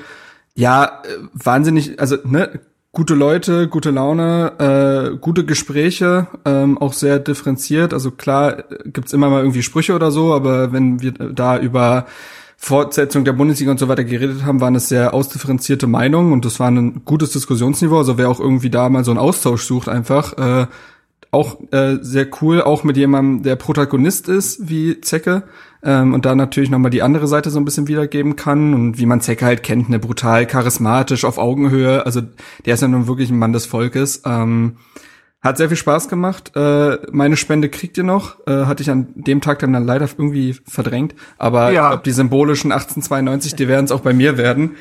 Ja, 0.54 1.02
äh, 1.04 1.18
wahnsinnig, 1.34 2.00
also 2.00 2.16
ne, 2.24 2.60
gute 2.90 3.14
Leute, 3.14 3.68
gute 3.68 3.90
Laune, 3.90 5.12
äh, 5.12 5.16
gute 5.18 5.44
Gespräche, 5.44 6.28
ähm, 6.46 6.78
auch 6.78 6.94
sehr 6.94 7.18
differenziert. 7.18 7.92
Also 7.92 8.10
klar 8.10 8.64
gibt's 8.86 9.12
immer 9.12 9.28
mal 9.28 9.40
irgendwie 9.40 9.62
Sprüche 9.62 9.94
oder 9.94 10.10
so, 10.10 10.32
aber 10.32 10.72
wenn 10.72 11.02
wir 11.02 11.12
da 11.12 11.58
über 11.58 12.06
Fortsetzung 12.56 13.24
der 13.24 13.34
Bundesliga 13.34 13.70
und 13.70 13.78
so 13.78 13.88
weiter 13.88 14.04
geredet 14.04 14.44
haben, 14.44 14.60
waren 14.60 14.74
es 14.74 14.88
sehr 14.88 15.14
ausdifferenzierte 15.14 15.86
Meinungen 15.86 16.32
und 16.32 16.44
das 16.44 16.58
war 16.58 16.70
ein 16.70 17.02
gutes 17.04 17.30
Diskussionsniveau. 17.30 17.98
Also 17.98 18.18
wer 18.18 18.28
auch 18.28 18.40
irgendwie 18.40 18.70
da 18.70 18.88
mal 18.88 19.04
so 19.04 19.10
einen 19.10 19.20
Austausch 19.20 19.62
sucht, 19.64 19.88
einfach 19.88 20.38
äh, 20.38 20.66
auch 21.30 21.58
äh, 21.70 21.98
sehr 22.00 22.28
cool, 22.40 22.62
auch 22.62 22.82
mit 22.82 22.96
jemandem, 22.96 23.42
der 23.42 23.56
Protagonist 23.56 24.28
ist, 24.28 24.68
wie 24.68 25.00
Zecke, 25.00 25.42
ähm, 25.82 26.14
und 26.14 26.24
da 26.24 26.34
natürlich 26.34 26.70
nochmal 26.70 26.90
die 26.90 27.02
andere 27.02 27.28
Seite 27.28 27.50
so 27.50 27.58
ein 27.58 27.64
bisschen 27.64 27.88
wiedergeben 27.88 28.36
kann 28.36 28.72
und 28.74 28.98
wie 28.98 29.06
man 29.06 29.20
Zecke 29.20 29.44
halt 29.44 29.62
kennt, 29.62 29.88
ne, 29.88 29.98
brutal, 29.98 30.46
charismatisch, 30.46 31.24
auf 31.24 31.38
Augenhöhe, 31.38 32.06
also 32.06 32.22
der 32.64 32.74
ist 32.74 32.80
ja 32.80 32.88
nun 32.88 33.06
wirklich 33.06 33.30
ein 33.30 33.38
Mann 33.38 33.52
des 33.52 33.66
Volkes. 33.66 34.22
Ähm, 34.24 34.76
Hat 35.46 35.56
sehr 35.58 35.68
viel 35.68 35.76
Spaß 35.76 36.08
gemacht. 36.08 36.52
Äh, 36.56 36.98
meine 37.12 37.36
Spende 37.36 37.68
kriegt 37.68 37.96
ihr 37.96 38.04
noch. 38.04 38.46
Äh, 38.46 38.64
hatte 38.66 38.82
ich 38.82 38.90
an 38.90 39.06
dem 39.14 39.40
Tag 39.40 39.60
dann, 39.60 39.72
dann 39.72 39.86
leider 39.86 40.08
irgendwie 40.18 40.56
verdrängt. 40.66 41.14
Aber 41.38 41.70
Ja. 41.70 41.84
ich 41.84 41.88
glaube, 41.90 42.02
die 42.04 42.10
symbolischen 42.12 42.72
1892, 42.72 43.54
die 43.54 43.68
werden 43.68 43.84
es 43.84 43.92
auch 43.92 44.00
bei 44.00 44.12
mir 44.12 44.36
werden. 44.38 44.72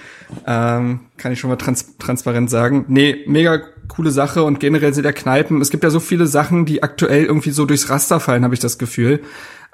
Ähm, 0.45 1.01
kann 1.17 1.31
ich 1.31 1.39
schon 1.39 1.49
mal 1.49 1.55
trans 1.57 1.97
transparent 1.97 2.49
sagen. 2.49 2.85
Nee, 2.87 3.23
mega 3.27 3.59
coole 3.87 4.09
Sache 4.11 4.43
und 4.43 4.59
generell 4.59 4.93
sind 4.93 5.03
der 5.03 5.13
Kneipen. 5.13 5.61
Es 5.61 5.69
gibt 5.69 5.83
ja 5.83 5.89
so 5.91 5.99
viele 5.99 6.25
Sachen, 6.27 6.65
die 6.65 6.81
aktuell 6.83 7.25
irgendwie 7.25 7.51
so 7.51 7.65
durchs 7.65 7.89
Raster 7.89 8.19
fallen, 8.19 8.43
habe 8.43 8.53
ich 8.55 8.59
das 8.59 8.77
Gefühl. 8.77 9.21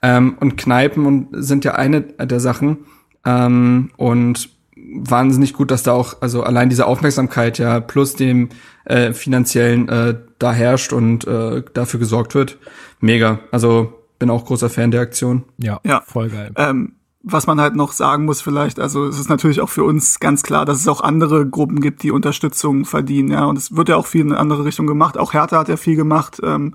Ähm, 0.04 0.36
und 0.40 0.58
Kneipen 0.58 1.06
und 1.06 1.28
sind 1.32 1.64
ja 1.64 1.76
eine 1.76 2.02
der 2.02 2.40
Sachen. 2.40 2.80
Ähm, 3.26 3.92
und 3.98 4.50
wahnsinnig 4.94 5.54
gut, 5.54 5.72
dass 5.72 5.84
da 5.84 5.94
auch, 5.94 6.22
also 6.22 6.44
allein 6.44 6.70
diese 6.70 6.86
Aufmerksamkeit 6.86 7.58
ja 7.58 7.80
plus 7.80 8.16
dem 8.16 8.50
äh, 8.86 9.14
finanziellen 9.14 9.90
äh, 9.90 10.16
da 10.40 10.54
herrscht 10.54 10.94
und 10.94 11.26
äh, 11.28 11.64
dafür 11.74 12.00
gesorgt 12.00 12.36
wird. 12.36 12.58
Mega. 13.00 13.40
Also 13.52 13.94
bin 14.20 14.30
auch 14.30 14.46
großer 14.46 14.70
Fan 14.70 14.92
der 14.92 15.02
Aktion. 15.02 15.44
Ja, 15.58 15.80
Ja. 15.84 16.04
voll 16.06 16.30
geil. 16.30 16.52
Ähm, 16.56 16.94
was 17.24 17.46
man 17.46 17.62
halt 17.62 17.76
noch 17.76 17.92
sagen 17.92 18.26
muss 18.26 18.42
vielleicht, 18.42 18.80
also 18.80 19.06
es 19.06 19.20
ist 19.20 19.30
natürlich 19.30 19.62
auch 19.62 19.70
für 19.70 19.84
uns 19.84 20.20
ganz 20.20 20.42
klar, 20.42 20.66
dass 20.66 20.80
es 20.80 20.88
auch 20.88 21.02
andere 21.02 21.48
Gruppen 21.48 21.80
gibt, 21.80 22.02
die 22.02 22.10
Unterstützung 22.10 22.84
verdienen, 22.86 23.30
ja, 23.30 23.46
und 23.46 23.58
es 23.58 23.76
wird 23.76 23.90
ja 23.90 23.96
auch 23.98 24.08
viel 24.08 24.22
in 24.22 24.32
eine 24.32 24.40
andere 24.40 24.66
Richtung 24.66 24.88
gemacht. 24.88 25.18
Auch 25.20 25.34
Hertha 25.34 25.60
hat 25.60 25.70
ja 25.70 25.78
viel 25.78 25.96
gemacht, 25.96 26.42
ähm, 26.44 26.74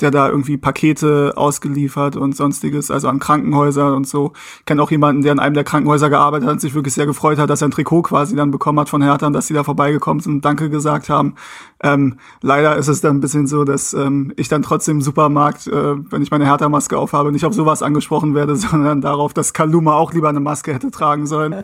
der 0.00 0.10
da 0.10 0.28
irgendwie 0.28 0.58
Pakete 0.58 1.32
ausgeliefert 1.36 2.16
und 2.16 2.36
sonstiges, 2.36 2.90
also 2.90 3.08
an 3.08 3.20
Krankenhäuser 3.20 3.94
und 3.94 4.06
so. 4.06 4.32
Ich 4.58 4.66
kenne 4.66 4.82
auch 4.82 4.90
jemanden, 4.90 5.22
der 5.22 5.32
in 5.32 5.38
einem 5.38 5.54
der 5.54 5.64
Krankenhäuser 5.64 6.10
gearbeitet 6.10 6.46
hat 6.46 6.54
und 6.54 6.60
sich 6.60 6.74
wirklich 6.74 6.92
sehr 6.92 7.06
gefreut 7.06 7.38
hat, 7.38 7.48
dass 7.48 7.62
er 7.62 7.68
ein 7.68 7.70
Trikot 7.70 8.02
quasi 8.02 8.36
dann 8.36 8.50
bekommen 8.50 8.78
hat 8.80 8.90
von 8.90 9.02
Hertha 9.02 9.26
und 9.26 9.32
dass 9.32 9.46
sie 9.46 9.54
da 9.54 9.64
vorbeigekommen 9.64 10.20
sind 10.20 10.34
und 10.34 10.44
Danke 10.44 10.68
gesagt 10.68 11.08
haben. 11.08 11.36
Ähm, 11.82 12.18
leider 12.40 12.76
ist 12.76 12.88
es 12.88 13.00
dann 13.00 13.16
ein 13.16 13.20
bisschen 13.20 13.46
so, 13.46 13.64
dass 13.64 13.92
ähm, 13.92 14.32
ich 14.36 14.48
dann 14.48 14.62
trotzdem 14.62 14.96
im 14.96 15.02
Supermarkt, 15.02 15.66
äh, 15.66 15.72
wenn 16.10 16.22
ich 16.22 16.30
meine 16.30 16.46
Hertha-Maske 16.46 16.96
aufhabe, 16.96 17.32
nicht 17.32 17.44
auf 17.44 17.54
sowas 17.54 17.82
angesprochen 17.82 18.34
werde, 18.34 18.56
sondern 18.56 19.00
darauf, 19.00 19.34
dass 19.34 19.52
Kaluma 19.52 19.94
auch 19.94 20.12
lieber 20.12 20.28
eine 20.28 20.40
Maske 20.40 20.72
hätte 20.72 20.90
tragen 20.90 21.26
sollen. 21.26 21.62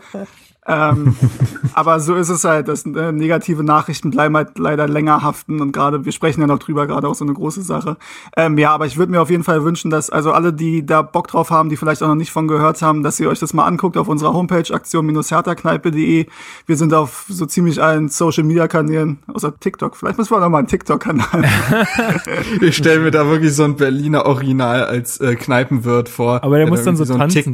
Ähm, 0.65 1.15
aber 1.73 1.99
so 1.99 2.15
ist 2.15 2.29
es 2.29 2.43
halt, 2.43 2.67
dass 2.67 2.85
äh, 2.85 3.11
negative 3.11 3.63
Nachrichten 3.63 4.11
bleiben 4.11 4.35
halt 4.35 4.57
leider 4.57 4.87
länger 4.87 5.21
haften 5.21 5.61
und 5.61 5.71
gerade, 5.71 6.05
wir 6.05 6.11
sprechen 6.11 6.41
ja 6.41 6.47
noch 6.47 6.59
drüber, 6.59 6.87
gerade 6.87 7.07
auch 7.07 7.15
so 7.15 7.25
eine 7.25 7.33
große 7.33 7.61
Sache. 7.61 7.97
Ähm, 8.37 8.57
ja, 8.57 8.71
aber 8.71 8.85
ich 8.85 8.97
würde 8.97 9.11
mir 9.11 9.21
auf 9.21 9.29
jeden 9.29 9.43
Fall 9.43 9.63
wünschen, 9.63 9.91
dass 9.91 10.09
also 10.09 10.31
alle, 10.31 10.53
die 10.53 10.85
da 10.85 11.01
Bock 11.01 11.27
drauf 11.27 11.49
haben, 11.49 11.69
die 11.69 11.77
vielleicht 11.77 12.01
auch 12.01 12.07
noch 12.07 12.15
nicht 12.15 12.31
von 12.31 12.47
gehört 12.47 12.81
haben, 12.81 13.03
dass 13.03 13.19
ihr 13.19 13.29
euch 13.29 13.39
das 13.39 13.53
mal 13.53 13.65
anguckt 13.65 13.97
auf 13.97 14.07
unserer 14.07 14.33
Homepage 14.33 14.73
aktion-hertha-kneipe.de. 14.73 16.27
Wir 16.65 16.77
sind 16.77 16.93
auf 16.93 17.25
so 17.27 17.45
ziemlich 17.45 17.81
allen 17.81 18.09
Social-Media-Kanälen, 18.09 19.19
außer 19.27 19.59
TikTok. 19.59 19.95
Vielleicht 19.97 20.17
müssen 20.17 20.31
wir 20.31 20.39
noch 20.39 20.49
mal 20.49 20.59
einen 20.59 20.67
TikTok-Kanal. 20.67 21.43
Ich 22.61 22.77
stelle 22.77 22.99
mir 22.99 23.11
da 23.11 23.27
wirklich 23.27 23.53
so 23.53 23.63
ein 23.63 23.75
Berliner 23.75 24.25
Original 24.25 24.85
als 24.85 25.19
äh, 25.19 25.35
Kneipenwirt 25.35 26.09
vor. 26.09 26.43
Aber 26.43 26.57
der 26.57 26.67
muss 26.67 26.83
dann 26.83 26.95
so 26.95 27.03
so 27.03 27.13
einen 27.13 27.29
tanzen. 27.29 27.51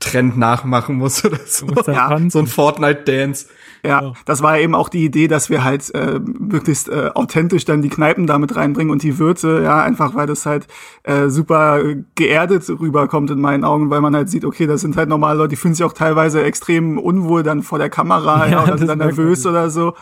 TikTok-Trend 0.00 0.38
nachmachen 0.38 0.96
muss 0.96 1.24
oder 1.24 1.38
so. 1.46 1.66
Ja. 1.86 2.18
So 2.28 2.38
ein 2.40 2.46
Fortnite-Dance. 2.46 3.46
Ja, 3.82 4.12
das 4.26 4.42
war 4.42 4.58
ja 4.58 4.64
eben 4.64 4.74
auch 4.74 4.90
die 4.90 5.04
Idee, 5.06 5.26
dass 5.26 5.48
wir 5.48 5.64
halt 5.64 5.94
äh, 5.94 6.18
möglichst 6.18 6.90
äh, 6.90 7.10
authentisch 7.14 7.64
dann 7.64 7.80
die 7.80 7.88
Kneipen 7.88 8.26
damit 8.26 8.54
reinbringen 8.54 8.92
und 8.92 9.02
die 9.02 9.18
Wirte, 9.18 9.62
ja, 9.64 9.82
einfach 9.82 10.14
weil 10.14 10.26
das 10.26 10.44
halt 10.44 10.66
äh, 11.02 11.28
super 11.28 11.80
geerdet 12.14 12.68
rüberkommt 12.68 13.30
in 13.30 13.40
meinen 13.40 13.64
Augen, 13.64 13.88
weil 13.88 14.02
man 14.02 14.14
halt 14.14 14.28
sieht, 14.28 14.44
okay, 14.44 14.66
das 14.66 14.82
sind 14.82 14.98
halt 14.98 15.08
normale 15.08 15.38
Leute, 15.38 15.50
die 15.50 15.56
fühlen 15.56 15.74
sich 15.74 15.84
auch 15.84 15.94
teilweise 15.94 16.42
extrem 16.42 16.98
unwohl 16.98 17.42
dann 17.42 17.62
vor 17.62 17.78
der 17.78 17.88
Kamera, 17.88 18.46
ja, 18.48 18.50
Ja, 18.50 18.64
oder 18.64 18.76
sind 18.76 18.88
dann 18.88 18.98
nervös 18.98 19.46
oder 19.46 19.70
so. 19.70 19.94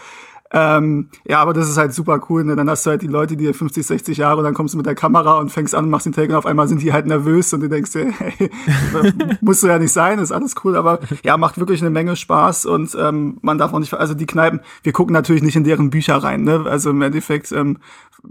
Ähm, 0.50 1.10
ja, 1.26 1.40
aber 1.40 1.52
das 1.52 1.68
ist 1.68 1.76
halt 1.76 1.92
super 1.92 2.20
cool. 2.28 2.44
Ne? 2.44 2.56
Dann 2.56 2.70
hast 2.70 2.86
du 2.86 2.90
halt 2.90 3.02
die 3.02 3.06
Leute, 3.06 3.36
die 3.36 3.52
50, 3.52 3.86
60 3.86 4.18
Jahre 4.18 4.38
und 4.38 4.44
dann 4.44 4.54
kommst 4.54 4.74
du 4.74 4.78
mit 4.78 4.86
der 4.86 4.94
Kamera 4.94 5.38
und 5.38 5.50
fängst 5.50 5.74
an 5.74 5.84
und 5.84 5.90
machst 5.90 6.06
den 6.06 6.12
Take 6.12 6.30
und 6.32 6.36
auf 6.38 6.46
einmal 6.46 6.68
sind 6.68 6.82
die 6.82 6.92
halt 6.92 7.06
nervös 7.06 7.52
und 7.52 7.60
du 7.60 7.68
denkst 7.68 7.92
dir, 7.92 8.10
hey, 8.18 8.50
musst 9.40 9.62
du 9.62 9.66
ja 9.66 9.78
nicht 9.78 9.92
sein, 9.92 10.18
ist 10.18 10.32
alles 10.32 10.54
cool, 10.64 10.76
aber 10.76 11.00
ja, 11.22 11.36
macht 11.36 11.58
wirklich 11.58 11.80
eine 11.82 11.90
Menge 11.90 12.16
Spaß 12.16 12.66
und 12.66 12.96
ähm, 12.98 13.38
man 13.42 13.58
darf 13.58 13.72
auch 13.72 13.78
nicht, 13.78 13.92
also 13.94 14.14
die 14.14 14.26
Kneipen, 14.26 14.60
wir 14.82 14.92
gucken 14.92 15.12
natürlich 15.12 15.42
nicht 15.42 15.56
in 15.56 15.64
deren 15.64 15.90
Bücher 15.90 16.16
rein, 16.16 16.42
ne? 16.42 16.64
Also 16.66 16.90
im 16.90 17.02
Endeffekt 17.02 17.52
ähm, 17.52 17.78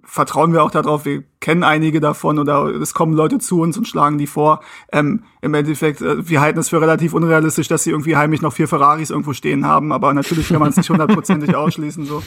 vertrauen 0.04 0.54
wir 0.54 0.64
auch 0.64 0.72
darauf, 0.72 1.06
wir 1.06 1.24
kennen 1.40 1.64
einige 1.64 2.00
davon 2.00 2.40
oder 2.40 2.66
es 2.66 2.94
kommen 2.94 3.14
Leute 3.14 3.40
zu 3.40 3.62
uns 3.62 3.78
und 3.78 3.88
schlagen 3.88 4.18
die 4.18 4.28
vor. 4.28 4.62
Ähm, 4.92 5.24
Im 5.42 5.54
Endeffekt, 5.54 6.02
äh, 6.02 6.28
wir 6.28 6.42
halten 6.42 6.60
es 6.60 6.70
für 6.70 6.82
relativ 6.82 7.14
unrealistisch, 7.14 7.68
dass 7.68 7.84
sie 7.84 7.92
irgendwie 7.92 8.16
heimlich 8.16 8.42
noch 8.42 8.54
vier 8.54 8.68
Ferraris 8.68 9.10
irgendwo 9.10 9.34
stehen 9.34 9.66
haben, 9.66 9.92
aber 9.92 10.14
natürlich 10.14 10.50
kann 10.50 10.60
man 10.60 10.70
es 10.70 10.78
nicht 10.78 10.90
hundertprozentig 10.90 11.56
ausschließen 11.56 12.06
so. 12.06 12.22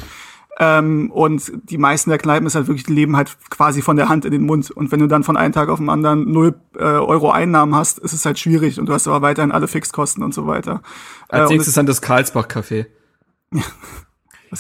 Ähm, 0.58 1.10
und 1.10 1.52
die 1.70 1.78
meisten 1.78 2.10
der 2.10 2.18
Kneipen 2.18 2.46
ist 2.46 2.54
halt 2.54 2.66
wirklich, 2.66 2.84
die 2.84 2.92
leben 2.92 3.16
halt 3.16 3.34
quasi 3.48 3.82
von 3.82 3.96
der 3.96 4.08
Hand 4.08 4.24
in 4.24 4.32
den 4.32 4.42
Mund. 4.42 4.70
Und 4.70 4.92
wenn 4.92 5.00
du 5.00 5.06
dann 5.06 5.22
von 5.22 5.36
einem 5.36 5.54
Tag 5.54 5.68
auf 5.68 5.78
den 5.78 5.88
anderen 5.88 6.30
null 6.30 6.54
äh, 6.76 6.82
Euro 6.82 7.30
Einnahmen 7.30 7.74
hast, 7.74 7.98
ist 7.98 8.12
es 8.12 8.26
halt 8.26 8.38
schwierig 8.38 8.78
und 8.78 8.86
du 8.86 8.92
hast 8.92 9.08
aber 9.08 9.22
weiterhin 9.22 9.52
alle 9.52 9.68
Fixkosten 9.68 10.22
und 10.22 10.34
so 10.34 10.46
weiter. 10.46 10.82
Als 11.28 11.50
Äh, 11.50 11.54
nächstes 11.54 11.74
dann 11.74 11.86
das 11.86 12.02
Karlsbach-Café. 12.02 12.86
das 13.52 13.62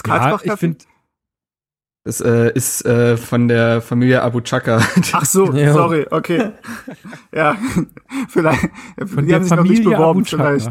Ja, 0.06 0.18
Karlsbach 0.18 0.42
ich 0.44 0.52
finde, 0.52 0.78
Das 2.04 2.20
äh, 2.20 2.50
ist 2.54 2.84
äh, 2.86 3.16
von 3.18 3.48
der 3.48 3.82
Familie 3.82 4.22
Abu 4.22 4.40
Chaka. 4.40 4.80
Ach 5.12 5.24
so, 5.24 5.52
Ja. 5.52 5.72
sorry, 5.74 6.06
okay. 6.10 6.50
ja, 7.34 7.56
vielleicht. 8.28 8.68
von 9.06 9.24
die 9.24 9.26
der 9.26 9.36
haben 9.36 9.42
sich 9.42 9.50
noch 9.50 9.58
Familie 9.58 9.78
nicht 9.80 9.84
beworben, 9.84 10.24
vielleicht. 10.24 10.70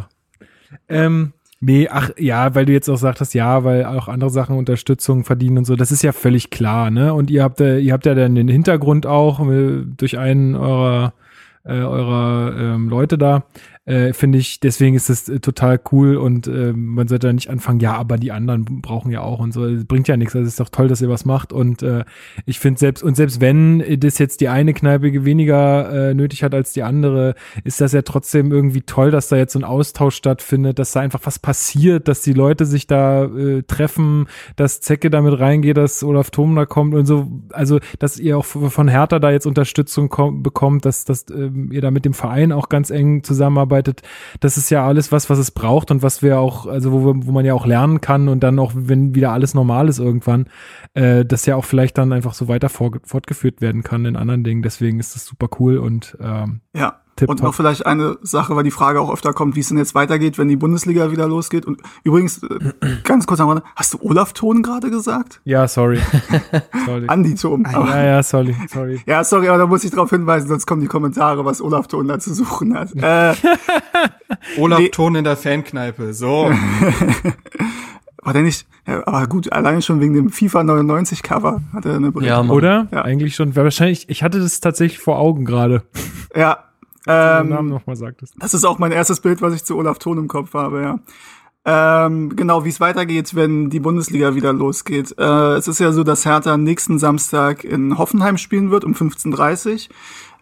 Ähm, 0.88 1.34
nee, 1.60 1.88
ach 1.88 2.10
ja, 2.18 2.56
weil 2.56 2.65
du 2.65 2.74
jetzt 2.74 2.89
auch 2.89 2.98
sagtest, 2.98 3.34
ja, 3.36 3.63
weil 3.63 3.86
auch 3.86 4.08
andere 4.08 4.32
Sachen 4.32 4.58
Unterstützung 4.58 5.24
verdienen 5.24 5.60
und 5.60 5.65
so, 5.65 5.76
das 5.76 5.92
ist 5.92 6.02
ja 6.04 6.12
völlig 6.13 6.50
klar, 6.50 6.89
ne? 6.89 7.13
Und 7.13 7.30
ihr 7.30 7.44
habt, 7.44 7.60
ihr 7.60 7.94
habt 7.94 8.06
ja 8.08 8.15
dann 8.15 8.34
den 8.36 8.48
Hintergrund 8.48 9.06
auch 9.06 9.39
äh, 9.48 9.84
durch 9.86 10.18
einen 10.18 10.56
eurer 10.56 11.13
äh, 11.65 11.74
eurer 11.74 12.56
ähm, 12.58 12.89
Leute 12.89 13.18
da, 13.18 13.44
äh, 13.89 14.13
finde 14.13 14.38
ich, 14.38 14.60
deswegen 14.60 14.95
ist 14.95 15.10
das 15.10 15.28
äh, 15.28 15.39
total 15.39 15.80
cool 15.91 16.15
und 16.15 16.47
äh, 16.47 16.73
man 16.73 17.08
sollte 17.08 17.28
da 17.28 17.34
nicht 17.34 17.49
anfangen, 17.49 17.80
ja, 17.80 17.95
aber 17.95 18.17
die 18.17 18.32
anderen 18.32 18.63
brauchen 18.65 19.12
ja 19.12 19.21
auch 19.21 19.39
und 19.39 19.52
so, 19.52 19.67
das 19.67 19.86
bringt 19.86 20.08
ja 20.08 20.15
nichts, 20.15 20.36
also 20.36 20.45
es 20.45 20.54
ist 20.54 20.60
doch 20.60 20.69
toll, 20.69 20.88
dass 20.88 21.02
ihr 21.02 21.10
was 21.10 21.25
macht 21.25 21.52
und 21.52 21.82
äh, 21.82 22.06
ich 22.45 22.60
finde 22.60 22.80
selbst, 22.80 23.04
und 23.04 23.15
selbst 23.15 23.41
wenn 23.41 23.84
das 23.99 24.19
jetzt 24.19 24.41
die 24.41 24.47
eine 24.47 24.73
Kneipe 24.73 25.25
weniger 25.25 26.10
äh, 26.10 26.13
nötig 26.13 26.43
hat 26.43 26.54
als 26.54 26.71
die 26.73 26.84
andere, 26.84 27.34
ist 27.63 27.82
das 27.82 27.93
ja 27.93 28.04
trotzdem 28.04 28.52
irgendwie 28.52 28.82
toll, 28.82 29.10
dass 29.10 29.28
da 29.28 29.38
jetzt 29.38 29.54
so 29.54 29.60
ein 29.60 29.63
Austausch 29.63 30.15
stattfindet, 30.15 30.78
dass 30.78 30.91
da 30.91 30.99
einfach 30.99 31.21
was 31.23 31.39
passiert, 31.39 32.08
dass 32.08 32.21
die 32.21 32.34
Leute 32.34 32.65
sich 32.65 32.86
da 32.86 33.25
äh, 33.25 33.63
treffen, 33.63 34.28
dass 34.56 34.82
Zecke 34.82 35.10
damit 35.10 35.39
reingeht, 35.39 35.78
dass 35.78 36.04
Olaf 36.04 36.30
Thom 36.30 36.56
da 36.56 36.65
kommt 36.65 36.93
und 36.93 37.06
so, 37.06 37.28
also 37.52 37.80
dass 37.97 38.19
ihr 38.19 38.38
auch 38.38 38.45
von 38.45 38.88
Hertha 38.88 39.17
da 39.17 39.32
jetzt 39.32 39.47
Unterstützung 39.47 40.10
kom- 40.10 40.43
bekommt, 40.43 40.86
dass, 40.86 41.06
dass 41.06 41.25
ähm, 41.32 41.71
ihr 41.71 41.82
da 41.82 41.89
mit 41.89 42.06
dem 42.06 42.13
Verein 42.13 42.52
auch 42.52 42.69
ganz 42.69 42.91
eng 42.91 43.23
zusammenarbeitet, 43.23 43.79
das 43.84 44.58
ist 44.58 44.70
ja 44.70 44.86
alles 44.86 45.12
was, 45.12 45.30
was 45.30 45.39
es 45.39 45.52
braucht 45.52 45.92
und 45.92 46.02
was 46.02 46.22
wir 46.22 46.39
auch, 46.39 46.65
also 46.65 46.92
wo, 46.92 47.06
wir, 47.06 47.28
wo 47.28 47.32
man 47.32 47.46
ja 47.46 47.54
auch 47.54 47.65
lernen 47.65 48.02
kann 48.02 48.28
und 48.28 48.42
dann 48.42 48.60
auch, 48.60 48.72
wenn 48.76 49.15
wieder 49.15 49.32
alles 49.32 49.54
normal 49.54 49.89
ist 49.89 50.00
irgendwann, 50.00 50.48
äh, 50.94 51.26
das 51.26 51.46
ja 51.46 51.56
auch 51.56 51.65
vielleicht 51.65 51.98
dann 51.98 52.13
einfach 52.13 52.34
so 52.34 52.48
weiter 52.48 52.70
fortgeführt 52.70 53.62
werden 53.62 53.84
kann 53.84 54.06
in 54.06 54.15
anderen 54.15 54.44
Dingen. 54.44 54.62
Deswegen 54.62 55.00
ist 55.00 55.15
das 55.15 55.26
super 55.26 55.48
cool 55.60 55.78
und 55.78 56.18
ähm, 56.22 56.62
Ja. 56.76 57.02
Tipptopp. 57.19 57.29
Und 57.29 57.43
noch 57.43 57.53
vielleicht 57.53 57.86
eine 57.86 58.17
Sache, 58.21 58.55
weil 58.55 58.63
die 58.63 58.71
Frage 58.71 58.99
auch 59.01 59.12
öfter 59.13 59.34
kommt, 59.34 59.55
wie 59.55 59.60
es 59.60 59.67
denn 59.69 59.77
jetzt 59.77 59.95
weitergeht, 59.95 60.38
wenn 60.38 60.47
die 60.47 60.55
Bundesliga 60.55 61.12
wieder 61.12 61.27
losgeht. 61.27 61.65
Und 61.65 61.82
übrigens, 62.03 62.41
äh, 62.43 62.47
ganz 63.03 63.27
kurz 63.27 63.39
am 63.39 63.49
Rande, 63.49 63.63
hast 63.75 63.93
du 63.93 63.99
Olaf 64.01 64.34
Ton 64.34 64.62
gerade 64.63 64.89
gesagt? 64.89 65.41
ja, 65.45 65.67
sorry. 65.67 65.99
sorry. 66.86 67.05
Andi 67.08 67.36
Ton. 67.36 67.65
Aber- 67.65 67.89
Ja, 67.89 68.03
ja, 68.05 68.23
sorry, 68.23 68.55
sorry. 68.67 69.01
Ja, 69.05 69.23
sorry, 69.23 69.47
aber 69.49 69.58
da 69.60 69.67
muss 69.67 69.84
ich 69.84 69.91
darauf 69.91 70.10
hinweisen, 70.10 70.47
sonst 70.47 70.65
kommen 70.65 70.82
die 70.82 70.88
Kommentare, 70.88 71.45
was 71.45 71.62
Olaf 71.62 71.88
Ton 71.88 72.08
da 72.08 72.19
zu 72.19 72.34
suchen 72.34 72.75
hat. 72.77 72.89
Äh, 73.01 73.34
Olaf 74.58 74.79
Nee. 74.79 74.89
Ton 74.89 75.15
in 75.15 75.23
der 75.23 75.36
Fankneipe. 75.38 76.13
So. 76.13 76.49
war 78.21 78.34
der 78.34 78.41
nicht, 78.43 78.67
ja, 78.88 79.05
aber 79.08 79.27
gut, 79.27 79.51
alleine 79.51 79.82
schon 79.82 80.01
wegen 80.01 80.13
dem 80.13 80.29
FIFA 80.29 80.63
99 80.63 81.23
Cover 81.23 81.62
hat 81.73 81.86
er 81.86 81.95
eine 81.95 82.12
Ja, 82.21 82.43
Mann. 82.43 82.49
Oder? 82.55 82.88
Ja. 82.91 83.01
Eigentlich 83.03 83.36
schon. 83.36 83.55
Wahrscheinlich, 83.55 84.10
ich 84.10 84.23
hatte 84.23 84.39
das 84.39 84.60
tatsächlich 84.60 84.99
vor 84.99 85.17
Augen 85.19 85.45
gerade. 85.45 85.84
Ja. 86.36 86.65
Ähm, 87.08 87.50
Namen 87.50 87.70
Ähm, 87.70 87.76
nochmal 87.76 87.96
sagtest. 87.96 88.36
das 88.40 88.54
ist 88.54 88.66
auch 88.66 88.80
mein 88.80 88.92
erstes 88.92 89.20
Bild, 89.22 89.42
was 89.42 89.54
ich 89.54 89.64
zu 89.64 89.78
Olaf 89.78 90.00
Thon 90.00 90.18
im 90.18 90.28
Kopf 90.28 90.54
habe, 90.54 90.82
ja. 90.82 91.00
Ähm, 91.66 92.36
genau, 92.36 92.64
wie 92.66 92.70
es 92.70 92.80
weitergeht, 92.80 93.36
wenn 93.36 93.70
die 93.70 93.80
Bundesliga 93.80 94.34
wieder 94.34 94.54
losgeht. 94.54 95.14
Äh, 95.18 95.56
es 95.56 95.68
ist 95.68 95.80
ja 95.80 95.92
so, 95.92 96.04
dass 96.04 96.26
Hertha 96.26 96.58
nächsten 96.58 96.98
Samstag 97.00 97.64
in 97.64 97.98
Hoffenheim 97.98 98.38
spielen 98.38 98.72
wird 98.72 98.86
um 98.86 98.94
15.30 98.94 99.90
Uhr. 99.90 99.96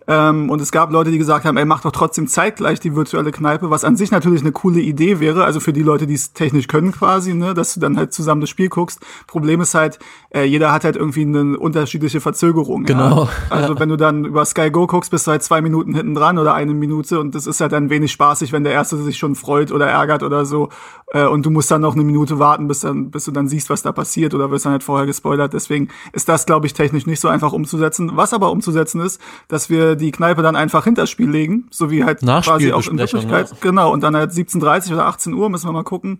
Ähm, 0.10 0.50
und 0.50 0.62
es 0.62 0.72
gab 0.72 0.92
Leute, 0.92 1.12
die 1.12 1.18
gesagt 1.18 1.44
haben, 1.44 1.58
ey, 1.58 1.66
mach 1.66 1.82
doch 1.82 1.92
trotzdem 1.92 2.28
zeitgleich 2.28 2.80
die 2.80 2.96
virtuelle 2.96 3.32
Kneipe, 3.32 3.70
was 3.70 3.84
an 3.84 3.98
sich 3.98 4.10
natürlich 4.10 4.40
eine 4.40 4.54
coole 4.54 4.80
Idee 4.80 5.20
wäre, 5.20 5.44
also 5.44 5.60
für 5.60 5.74
die 5.74 5.84
Leute, 5.84 6.08
die 6.08 6.14
es 6.14 6.32
technisch 6.32 6.68
können 6.68 6.94
quasi, 6.94 7.34
ne, 7.34 7.54
dass 7.54 7.74
du 7.74 7.82
dann 7.82 7.98
halt 7.98 8.14
zusammen 8.14 8.40
das 8.40 8.50
Spiel 8.50 8.70
guckst. 8.70 9.02
Problem 9.28 9.60
ist 9.60 9.74
halt, 9.74 10.00
äh, 10.38 10.44
jeder 10.44 10.72
hat 10.72 10.84
halt 10.84 10.96
irgendwie 10.96 11.22
eine 11.22 11.58
unterschiedliche 11.58 12.22
Verzögerung. 12.22 12.84
Genau. 12.84 13.24
Ja? 13.24 13.30
Also 13.50 13.80
wenn 13.80 13.90
du 13.90 13.96
dann 13.96 14.26
über 14.26 14.46
Sky 14.46 14.70
Go 14.70 14.88
guckst, 14.88 15.12
bist 15.12 15.28
du 15.28 15.32
halt 15.32 15.44
zwei 15.44 15.62
Minuten 15.62 15.96
hinten 15.96 16.14
dran 16.14 16.38
oder 16.38 16.54
eine 16.54 16.74
Minute 16.74 17.20
und 17.20 17.34
das 17.34 17.48
ist 17.48 17.62
halt 17.62 17.72
dann 17.72 17.90
wenig 17.90 18.12
spaßig, 18.12 18.52
wenn 18.52 18.64
der 18.64 18.74
Erste 18.74 18.98
sich 18.98 19.18
schon 19.18 19.36
freut 19.36 19.72
oder 19.72 19.88
ärgert 19.88 20.24
oder 20.24 20.46
so 20.46 20.70
äh, 21.14 21.26
und 21.26 21.46
du 21.46 21.50
musst 21.50 21.72
dann 21.72 21.82
noch 21.82 21.94
eine 21.94 22.04
Minute 22.04 22.40
warten, 22.40 22.68
bis, 22.68 22.82
dann, 22.82 23.12
bis 23.12 23.26
du 23.26 23.32
dann 23.32 23.48
siehst, 23.48 23.70
was 23.70 23.82
da 23.82 23.92
passiert 23.92 24.34
oder 24.34 24.52
wirst 24.52 24.66
dann 24.66 24.74
halt 24.74 24.84
vorher 24.84 25.06
gespoilert. 25.06 25.54
Deswegen 25.54 25.88
ist 26.14 26.30
das, 26.30 26.46
glaube 26.46 26.68
ich, 26.68 26.74
technisch 26.74 27.06
nicht 27.06 27.20
so 27.20 27.28
einfach 27.30 27.54
umzusetzen. 27.54 28.12
Was 28.16 28.34
aber 28.34 28.52
umzusetzen 28.52 29.02
ist, 29.02 29.22
dass 29.48 29.70
wir 29.70 29.96
die 29.96 30.12
Kneipe 30.12 30.42
dann 30.42 30.56
einfach 30.56 30.84
hinter 30.84 31.08
Spiel 31.08 31.30
legen, 31.30 31.68
so 31.72 31.90
wie 31.90 32.04
halt 32.04 32.20
quasi 32.20 32.74
auch 32.74 32.86
in 32.88 32.98
Wirklichkeit. 32.98 33.50
Ja. 33.50 33.58
Genau, 33.62 33.92
und 33.92 34.04
dann 34.04 34.16
halt 34.16 34.32
17.30 34.32 34.94
oder 34.94 35.06
18 35.08 35.34
Uhr 35.34 35.50
müssen 35.50 35.68
wir 35.68 35.74
mal 35.74 35.84
gucken, 35.84 36.20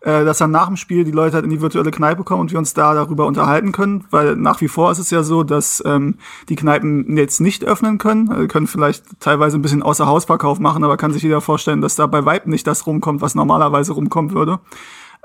äh, 0.00 0.24
dass 0.24 0.38
dann 0.38 0.50
nach 0.50 0.66
dem 0.68 0.76
Spiel 0.76 1.04
die 1.04 1.10
Leute 1.10 1.34
halt 1.34 1.44
in 1.44 1.50
die 1.50 1.60
virtuelle 1.60 1.90
Kneipe 1.90 2.24
kommen 2.24 2.42
und 2.42 2.52
wir 2.52 2.58
uns 2.58 2.74
da 2.74 2.94
darüber 2.94 3.26
unterhalten 3.26 3.72
können, 3.72 4.04
weil 4.10 4.36
nach 4.36 4.60
wie 4.60 4.68
vor 4.68 4.92
ist 4.92 4.98
es 4.98 5.10
ja 5.10 5.22
so, 5.22 5.42
dass 5.42 5.82
ähm, 5.84 6.16
die 6.48 6.56
Kneipen 6.56 7.16
jetzt 7.16 7.40
nicht 7.40 7.64
öffnen 7.64 7.98
können, 7.98 8.30
also 8.30 8.46
können 8.46 8.66
vielleicht 8.66 9.20
teilweise 9.20 9.58
ein 9.58 9.62
bisschen 9.62 9.82
außer 9.82 10.06
Hausverkauf 10.06 10.60
machen, 10.60 10.84
aber 10.84 10.96
kann 10.96 11.12
sich 11.12 11.22
jeder 11.22 11.40
vorstellen, 11.40 11.80
dass 11.80 11.96
da 11.96 12.06
bei 12.06 12.24
Vibe 12.24 12.50
nicht 12.50 12.66
das 12.66 12.86
rumkommt, 12.86 13.20
was 13.20 13.34
normalerweise 13.34 13.92
rumkommen 13.92 14.32
würde. 14.32 14.60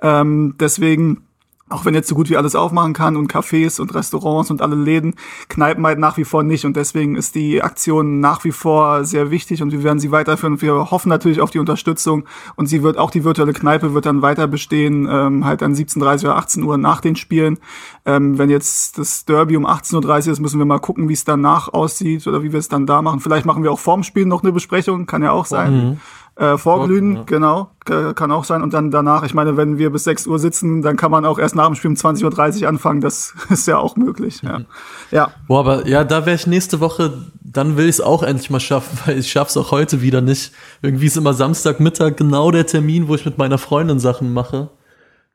Ähm, 0.02 0.56
deswegen 0.60 1.24
auch 1.70 1.86
wenn 1.86 1.96
jetzt 1.96 2.08
so 2.08 2.16
gut 2.16 2.30
wie 2.30 2.38
alles 2.38 2.56
aufmachen 2.56 2.94
kann 2.94 3.16
und 3.16 3.32
Cafés 3.32 3.80
und 3.80 3.94
Restaurants 3.96 4.52
und 4.52 4.62
alle 4.62 4.76
Läden, 4.76 5.16
Kneipen 5.48 5.86
halt 5.86 5.98
nach 5.98 6.18
wie 6.18 6.26
vor 6.26 6.44
nicht. 6.44 6.66
Und 6.66 6.76
deswegen 6.76 7.16
ist 7.16 7.36
die 7.36 7.64
Aktion 7.64 8.20
nach 8.20 8.44
wie 8.44 8.52
vor 8.52 9.06
sehr 9.06 9.32
wichtig 9.32 9.62
und 9.62 9.72
wir 9.72 9.84
werden 9.84 10.00
sie 10.00 10.12
weiterführen. 10.12 10.54
Und 10.54 10.62
wir 10.62 10.92
hoffen 10.92 11.10
natürlich 11.10 11.42
auf 11.42 11.52
die 11.52 11.60
Unterstützung. 11.60 12.26
Und 12.56 12.68
sie 12.68 12.84
wird 12.84 12.98
auch 12.98 13.12
die 13.12 13.24
virtuelle 13.24 13.54
Kneipe 13.54 13.94
wird 13.94 14.06
dann 14.06 14.22
weiter 14.22 14.48
bestehen, 14.48 15.08
ähm, 15.10 15.46
halt 15.46 15.64
an 15.64 15.74
17.30 15.74 16.26
oder 16.26 16.36
18 16.36 16.64
Uhr 16.64 16.78
nach 16.78 17.02
den 17.02 17.16
Spielen. 17.16 17.58
Ähm, 18.06 18.38
wenn 18.38 18.50
jetzt 18.50 18.98
das 18.98 19.26
Derby 19.26 19.56
um 19.56 19.66
18.30 19.66 20.28
Uhr 20.28 20.34
ist, 20.34 20.40
müssen 20.42 20.60
wir 20.60 20.66
mal 20.66 20.80
gucken, 20.80 21.10
wie 21.10 21.14
es 21.14 21.24
danach 21.24 21.70
aussieht 21.70 22.28
oder 22.28 22.44
wie 22.44 22.52
wir 22.52 22.60
es 22.60 22.68
dann 22.68 22.86
da 22.86 23.02
machen. 23.02 23.22
Vielleicht 23.22 23.46
machen 23.46 23.64
wir 23.64 23.72
auch 23.72 23.80
vorm 23.80 24.04
Spiel 24.04 24.26
noch 24.26 24.44
eine 24.44 24.52
Besprechung, 24.52 25.06
kann 25.06 25.24
ja 25.24 25.32
auch 25.32 25.46
sein. 25.46 25.74
Mhm. 25.74 26.00
Äh, 26.36 26.58
vorglühen, 26.58 27.16
ja. 27.16 27.24
genau, 27.28 27.70
kann 27.86 28.32
auch 28.32 28.44
sein. 28.44 28.64
Und 28.64 28.74
dann 28.74 28.90
danach, 28.90 29.22
ich 29.22 29.36
meine, 29.36 29.56
wenn 29.56 29.78
wir 29.78 29.92
bis 29.92 30.06
6 30.06 30.26
Uhr 30.26 30.40
sitzen, 30.40 30.82
dann 30.82 30.98
kann 30.98 31.12
man 31.12 31.26
auch 31.26 31.38
erst 31.38 31.56
nach 31.56 31.68
dem 31.68 31.76
Spiel 31.76 31.92
um 31.92 31.96
20.30 31.96 32.64
Uhr 32.64 32.70
anfangen. 32.70 33.02
Das 33.02 33.36
ist 33.52 33.68
ja 33.68 33.78
auch 33.78 33.96
möglich. 33.98 34.42
Ja. 34.42 34.60
Mhm. 34.60 34.66
ja. 35.12 35.32
Boah, 35.48 35.60
aber 35.60 35.88
ja, 35.88 36.04
da 36.04 36.26
wäre 36.26 36.36
ich 36.36 36.48
nächste 36.48 36.80
Woche, 36.80 37.14
dann 37.44 37.78
will 37.78 37.86
ich 37.86 37.98
es 37.98 38.02
auch 38.02 38.24
endlich 38.24 38.50
mal 38.50 38.60
schaffen, 38.60 38.98
weil 39.06 39.20
ich 39.20 39.32
schaff's 39.32 39.56
auch 39.58 39.70
heute 39.70 40.02
wieder 40.02 40.22
nicht. 40.22 40.54
Irgendwie 40.82 41.06
ist 41.06 41.18
immer 41.18 41.36
Samstagmittag 41.36 42.18
genau 42.18 42.50
der 42.50 42.66
Termin, 42.66 43.08
wo 43.08 43.14
ich 43.14 43.26
mit 43.26 43.38
meiner 43.38 43.60
Freundin 43.60 44.00
Sachen 44.00 44.34
mache. 44.34 44.72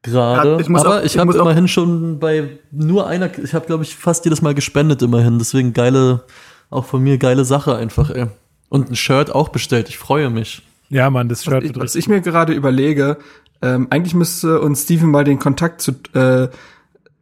Gerade. 0.02 0.54
Ja, 0.54 0.58
ich 0.58 0.68
aber 0.68 0.98
auch, 0.98 0.98
ich, 0.98 1.14
ich 1.14 1.18
habe 1.18 1.32
immerhin 1.32 1.68
schon 1.68 2.18
bei 2.18 2.58
nur 2.72 3.06
einer, 3.06 3.36
ich 3.38 3.54
habe 3.54 3.66
glaube 3.66 3.84
ich 3.84 3.94
fast 3.94 4.24
jedes 4.24 4.42
Mal 4.42 4.54
gespendet 4.54 5.00
immerhin. 5.02 5.38
Deswegen 5.38 5.72
geile, 5.74 6.24
auch 6.70 6.86
von 6.86 7.02
mir 7.02 7.18
geile 7.18 7.44
Sache 7.44 7.76
einfach, 7.76 8.10
ey. 8.10 8.26
Und 8.68 8.90
ein 8.90 8.96
Shirt 8.96 9.32
auch 9.32 9.48
bestellt. 9.48 9.88
Ich 9.88 9.96
freue 9.96 10.28
mich. 10.28 10.62
Ja, 10.88 11.10
Mann, 11.10 11.28
das 11.28 11.44
Shirt. 11.44 11.62
Was 11.64 11.70
ich, 11.70 11.76
was 11.76 11.94
ich 11.94 12.08
mir 12.08 12.20
gerade 12.20 12.52
überlege, 12.52 13.18
ähm, 13.60 13.88
eigentlich 13.90 14.14
müsste 14.14 14.60
uns 14.60 14.84
Steven 14.84 15.10
mal 15.10 15.24
den 15.24 15.38
Kontakt 15.38 15.80
zu, 15.80 15.92
äh, 16.14 16.48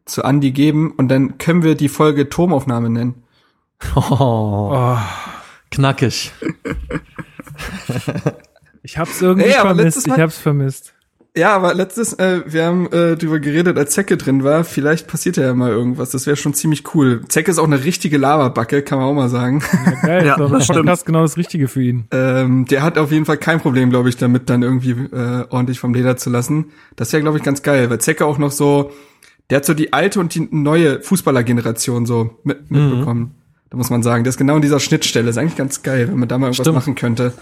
zu 0.04 0.22
Andy 0.22 0.52
geben 0.52 0.92
und 0.92 1.08
dann 1.08 1.38
können 1.38 1.62
wir 1.62 1.74
die 1.74 1.88
Folge 1.88 2.28
Turmaufnahme 2.28 2.90
nennen. 2.90 3.22
Oh, 3.94 4.70
oh. 4.72 4.98
Knackig. 5.70 6.32
ich 8.82 8.96
hab's 8.96 9.20
irgendwie 9.20 9.50
hey, 9.50 9.60
vermisst. 9.60 10.06
Ich 10.06 10.12
hab's 10.12 10.38
vermisst. 10.38 10.95
Ja, 11.36 11.54
aber 11.54 11.74
letztes, 11.74 12.14
äh, 12.14 12.40
wir 12.46 12.64
haben 12.64 12.90
äh, 12.92 13.14
drüber 13.14 13.38
geredet, 13.40 13.76
als 13.76 13.92
Zecke 13.92 14.16
drin 14.16 14.42
war. 14.42 14.64
Vielleicht 14.64 15.06
passiert 15.06 15.36
ja 15.36 15.52
mal 15.52 15.70
irgendwas. 15.70 16.10
Das 16.10 16.26
wäre 16.26 16.36
schon 16.36 16.54
ziemlich 16.54 16.94
cool. 16.94 17.20
Zecke 17.28 17.50
ist 17.50 17.58
auch 17.58 17.64
eine 17.64 17.84
richtige 17.84 18.16
Lavabacke, 18.16 18.80
kann 18.80 18.98
man 18.98 19.08
auch 19.08 19.14
mal 19.14 19.28
sagen. 19.28 19.62
Ja, 19.84 19.92
geil. 20.00 20.26
ja, 20.26 20.36
das 20.36 20.64
stimmt. 20.64 20.88
Das 20.88 21.04
genau 21.04 21.20
das 21.20 21.36
Richtige 21.36 21.68
für 21.68 21.82
ihn. 21.82 22.04
Ähm, 22.10 22.64
der 22.64 22.82
hat 22.82 22.96
auf 22.96 23.12
jeden 23.12 23.26
Fall 23.26 23.36
kein 23.36 23.60
Problem, 23.60 23.90
glaube 23.90 24.08
ich, 24.08 24.16
damit 24.16 24.48
dann 24.48 24.62
irgendwie 24.62 24.92
äh, 24.92 25.44
ordentlich 25.50 25.78
vom 25.78 25.92
Leder 25.92 26.16
zu 26.16 26.30
lassen. 26.30 26.70
Das 26.96 27.12
wäre, 27.12 27.22
glaube 27.22 27.36
ich, 27.36 27.44
ganz 27.44 27.62
geil, 27.62 27.90
weil 27.90 28.00
Zecke 28.00 28.24
auch 28.24 28.38
noch 28.38 28.50
so, 28.50 28.92
der 29.50 29.56
hat 29.56 29.66
so 29.66 29.74
die 29.74 29.92
alte 29.92 30.20
und 30.20 30.34
die 30.34 30.48
neue 30.50 31.02
Fußballergeneration 31.02 32.06
so 32.06 32.38
mit, 32.44 32.70
mhm. 32.70 32.78
mitbekommen. 32.78 33.20
Mhm. 33.20 33.45
Da 33.70 33.76
muss 33.76 33.90
man 33.90 34.02
sagen, 34.04 34.22
das 34.22 34.34
ist 34.34 34.38
genau 34.38 34.56
in 34.56 34.62
dieser 34.62 34.78
Schnittstelle. 34.78 35.28
Ist 35.28 35.38
eigentlich 35.38 35.56
ganz 35.56 35.82
geil, 35.82 36.06
wenn 36.08 36.18
man 36.18 36.28
da 36.28 36.38
mal 36.38 36.46
irgendwas 36.46 36.64
Stimmt. 36.64 36.76
machen 36.76 36.94
könnte. 36.94 37.32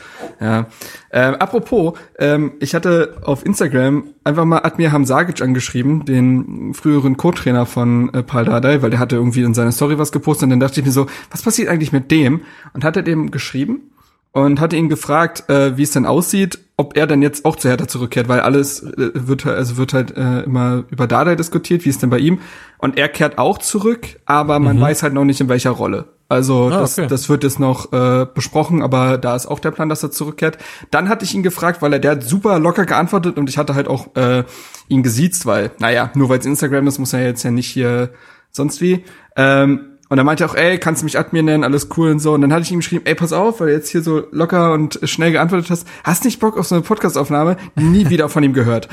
Ja. 0.41 0.67
Ähm, 1.13 1.35
apropos, 1.35 1.99
ähm, 2.19 2.53
ich 2.61 2.75
hatte 2.75 3.19
auf 3.23 3.45
Instagram 3.45 4.05
einfach 4.25 4.47
mal 4.47 4.61
Admir 4.61 4.91
Hamzagic 4.91 5.43
angeschrieben, 5.43 6.07
den 6.07 6.73
früheren 6.73 7.19
Co-Trainer 7.19 7.67
von 7.67 8.13
äh, 8.15 8.23
Pal 8.23 8.47
Dardai, 8.47 8.81
weil 8.81 8.91
der 8.91 9.01
hatte 9.01 9.17
irgendwie 9.17 9.43
in 9.43 9.53
seiner 9.53 9.73
Story 9.73 9.99
was 9.99 10.13
gepostet 10.13 10.45
und 10.45 10.51
dann 10.51 10.61
dachte 10.61 10.81
ich 10.81 10.87
mir 10.87 10.93
so, 10.93 11.07
was 11.31 11.43
passiert 11.43 11.69
eigentlich 11.69 11.93
mit 11.93 12.11
dem? 12.11 12.41
Und 12.73 12.85
hat 12.85 12.97
er 12.97 13.03
dem 13.03 13.31
geschrieben 13.31 13.91
und 14.35 14.61
hatte 14.61 14.77
ihn 14.77 14.89
gefragt, 14.89 15.49
äh, 15.49 15.77
wie 15.79 15.85
es 15.85 15.93
denn 15.93 16.05
aussieht, 16.05 16.59
ob 16.77 16.97
er 16.97 17.07
dann 17.07 17.23
jetzt 17.23 17.45
auch 17.45 17.55
zu 17.55 17.69
Hertha 17.69 17.87
zurückkehrt, 17.87 18.29
weil 18.29 18.41
alles 18.41 18.83
äh, 18.83 19.11
wird 19.15 19.47
also 19.47 19.77
wird 19.77 19.95
halt 19.95 20.17
äh, 20.17 20.41
immer 20.41 20.83
über 20.91 21.07
Dardai 21.07 21.37
diskutiert, 21.37 21.85
wie 21.85 21.89
ist 21.89 22.03
denn 22.03 22.11
bei 22.11 22.19
ihm? 22.19 22.41
Und 22.79 22.99
er 22.99 23.09
kehrt 23.09 23.39
auch 23.39 23.59
zurück, 23.59 24.19
aber 24.27 24.59
man 24.59 24.77
mhm. 24.77 24.81
weiß 24.81 25.05
halt 25.05 25.15
noch 25.15 25.25
nicht 25.25 25.41
in 25.41 25.49
welcher 25.49 25.71
Rolle. 25.71 26.07
Also 26.29 26.67
ah, 26.67 26.81
das, 26.81 26.99
okay. 26.99 27.07
das 27.07 27.29
wird 27.29 27.45
jetzt 27.45 27.61
noch 27.61 27.93
äh, 27.93 28.27
besprochen, 28.27 28.83
aber 28.83 29.19
da 29.19 29.37
ist 29.37 29.47
auch 29.47 29.61
der 29.61 29.71
Plan, 29.71 29.89
dass 29.89 30.03
er 30.03 30.11
zurückkehrt. 30.11 30.59
Dann 30.91 31.09
hatte 31.09 31.25
ich 31.25 31.33
ihn 31.33 31.45
gefragt, 31.45 31.81
weil 31.81 31.93
er 31.93 32.01
der 32.01 32.13
hat 32.13 32.25
super 32.25 32.59
locker 32.59 32.87
geantwortet 32.87 33.39
und 33.39 33.49
ich 33.49 33.57
hatte 33.57 33.77
halt 33.77 33.87
auch 33.87 34.17
äh, 34.17 34.43
ihn 34.89 35.05
gesiezt, 35.05 35.47
weil, 35.47 35.71
naja, 35.79 36.11
nur 36.15 36.29
weil 36.29 36.41
es 36.41 36.47
Instagram 36.47 36.89
ist, 36.89 36.99
muss 36.99 37.13
er 37.13 37.25
jetzt 37.25 37.45
ja 37.45 37.53
nicht 37.53 37.69
hier 37.69 38.11
sonst 38.51 38.81
wie. 38.81 39.05
Ähm, 39.37 39.94
und 40.11 40.19
er 40.19 40.25
meinte 40.25 40.45
auch, 40.45 40.55
ey, 40.55 40.79
kannst 40.79 41.03
du 41.03 41.05
mich 41.05 41.19
Admir 41.19 41.43
nennen, 41.43 41.65
alles 41.65 41.89
cool 41.97 42.11
und 42.11 42.19
so. 42.19 42.35
Und 42.35 42.43
dann 42.43 42.53
hatte 42.53 42.63
ich 42.63 42.73
ihm 42.73 42.81
geschrieben, 42.81 43.07
ey, 43.07 43.15
pass 43.15 43.33
auf, 43.33 43.61
weil 43.61 43.69
du 43.69 43.73
jetzt 43.73 43.89
hier 43.89 44.03
so 44.03 44.25
locker 44.33 44.73
und 44.75 44.99
schnell 45.05 45.33
geantwortet 45.33 45.71
hast, 45.71 45.89
hast 46.05 46.25
nicht 46.25 46.41
Bock 46.41 46.59
auf 46.59 46.67
so 46.67 46.75
eine 46.75 46.85
Podcastaufnahme? 46.85 47.57
Nie 47.75 48.11
wieder 48.11 48.29
von 48.29 48.43
ihm 48.43 48.53
gehört. 48.53 48.89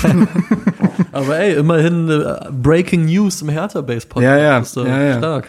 Aber 1.12 1.38
ey, 1.38 1.54
immerhin 1.54 2.08
äh, 2.08 2.50
Breaking 2.52 3.06
News 3.06 3.42
im 3.42 3.48
Hertha-Base 3.48 4.06
Podcast. 4.06 4.24
Ja, 4.24 4.38
ja, 4.38 4.58
ist, 4.58 4.76
äh, 4.76 4.84
ja, 4.84 5.02
ja. 5.02 5.18
Stark. 5.18 5.48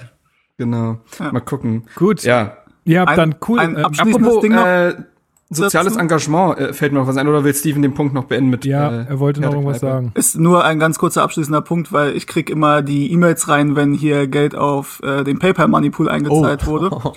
Genau. 0.57 0.97
Ja. 1.19 1.31
Mal 1.31 1.41
gucken. 1.41 1.85
Gut. 1.95 2.23
Ja. 2.23 2.57
Ja, 2.85 3.05
dann 3.05 3.35
cool. 3.47 3.59
Ein 3.59 3.77
äh, 3.77 3.81
apropos, 3.81 4.41
Ding 4.41 4.53
noch. 4.53 4.65
Äh, 4.65 4.95
soziales 5.49 5.95
Engagement 5.95 6.57
äh, 6.57 6.73
fällt 6.73 6.93
mir 6.93 6.99
noch 6.99 7.07
was 7.07 7.17
ein 7.17 7.27
oder 7.27 7.43
will 7.43 7.53
Steven 7.53 7.81
den 7.81 7.93
Punkt 7.93 8.13
noch 8.13 8.25
beenden 8.25 8.49
mit 8.49 8.65
Ja, 8.65 8.91
äh, 8.91 9.05
er 9.09 9.19
wollte 9.19 9.41
noch 9.41 9.51
irgendwas 9.51 9.79
sagen. 9.79 10.11
Ist 10.15 10.37
nur 10.37 10.63
ein 10.63 10.79
ganz 10.79 10.97
kurzer 10.97 11.23
abschließender 11.23 11.61
Punkt, 11.61 11.91
weil 11.91 12.15
ich 12.15 12.27
krieg 12.27 12.49
immer 12.49 12.81
die 12.81 13.11
E-Mails 13.11 13.47
rein, 13.47 13.75
wenn 13.75 13.93
hier 13.93 14.27
Geld 14.27 14.55
auf 14.55 15.01
äh, 15.03 15.23
den 15.23 15.39
PayPal 15.39 15.67
Money 15.67 15.89
Pool 15.89 16.09
eingezahlt 16.09 16.63
oh. 16.65 16.71
wurde. 16.71 16.91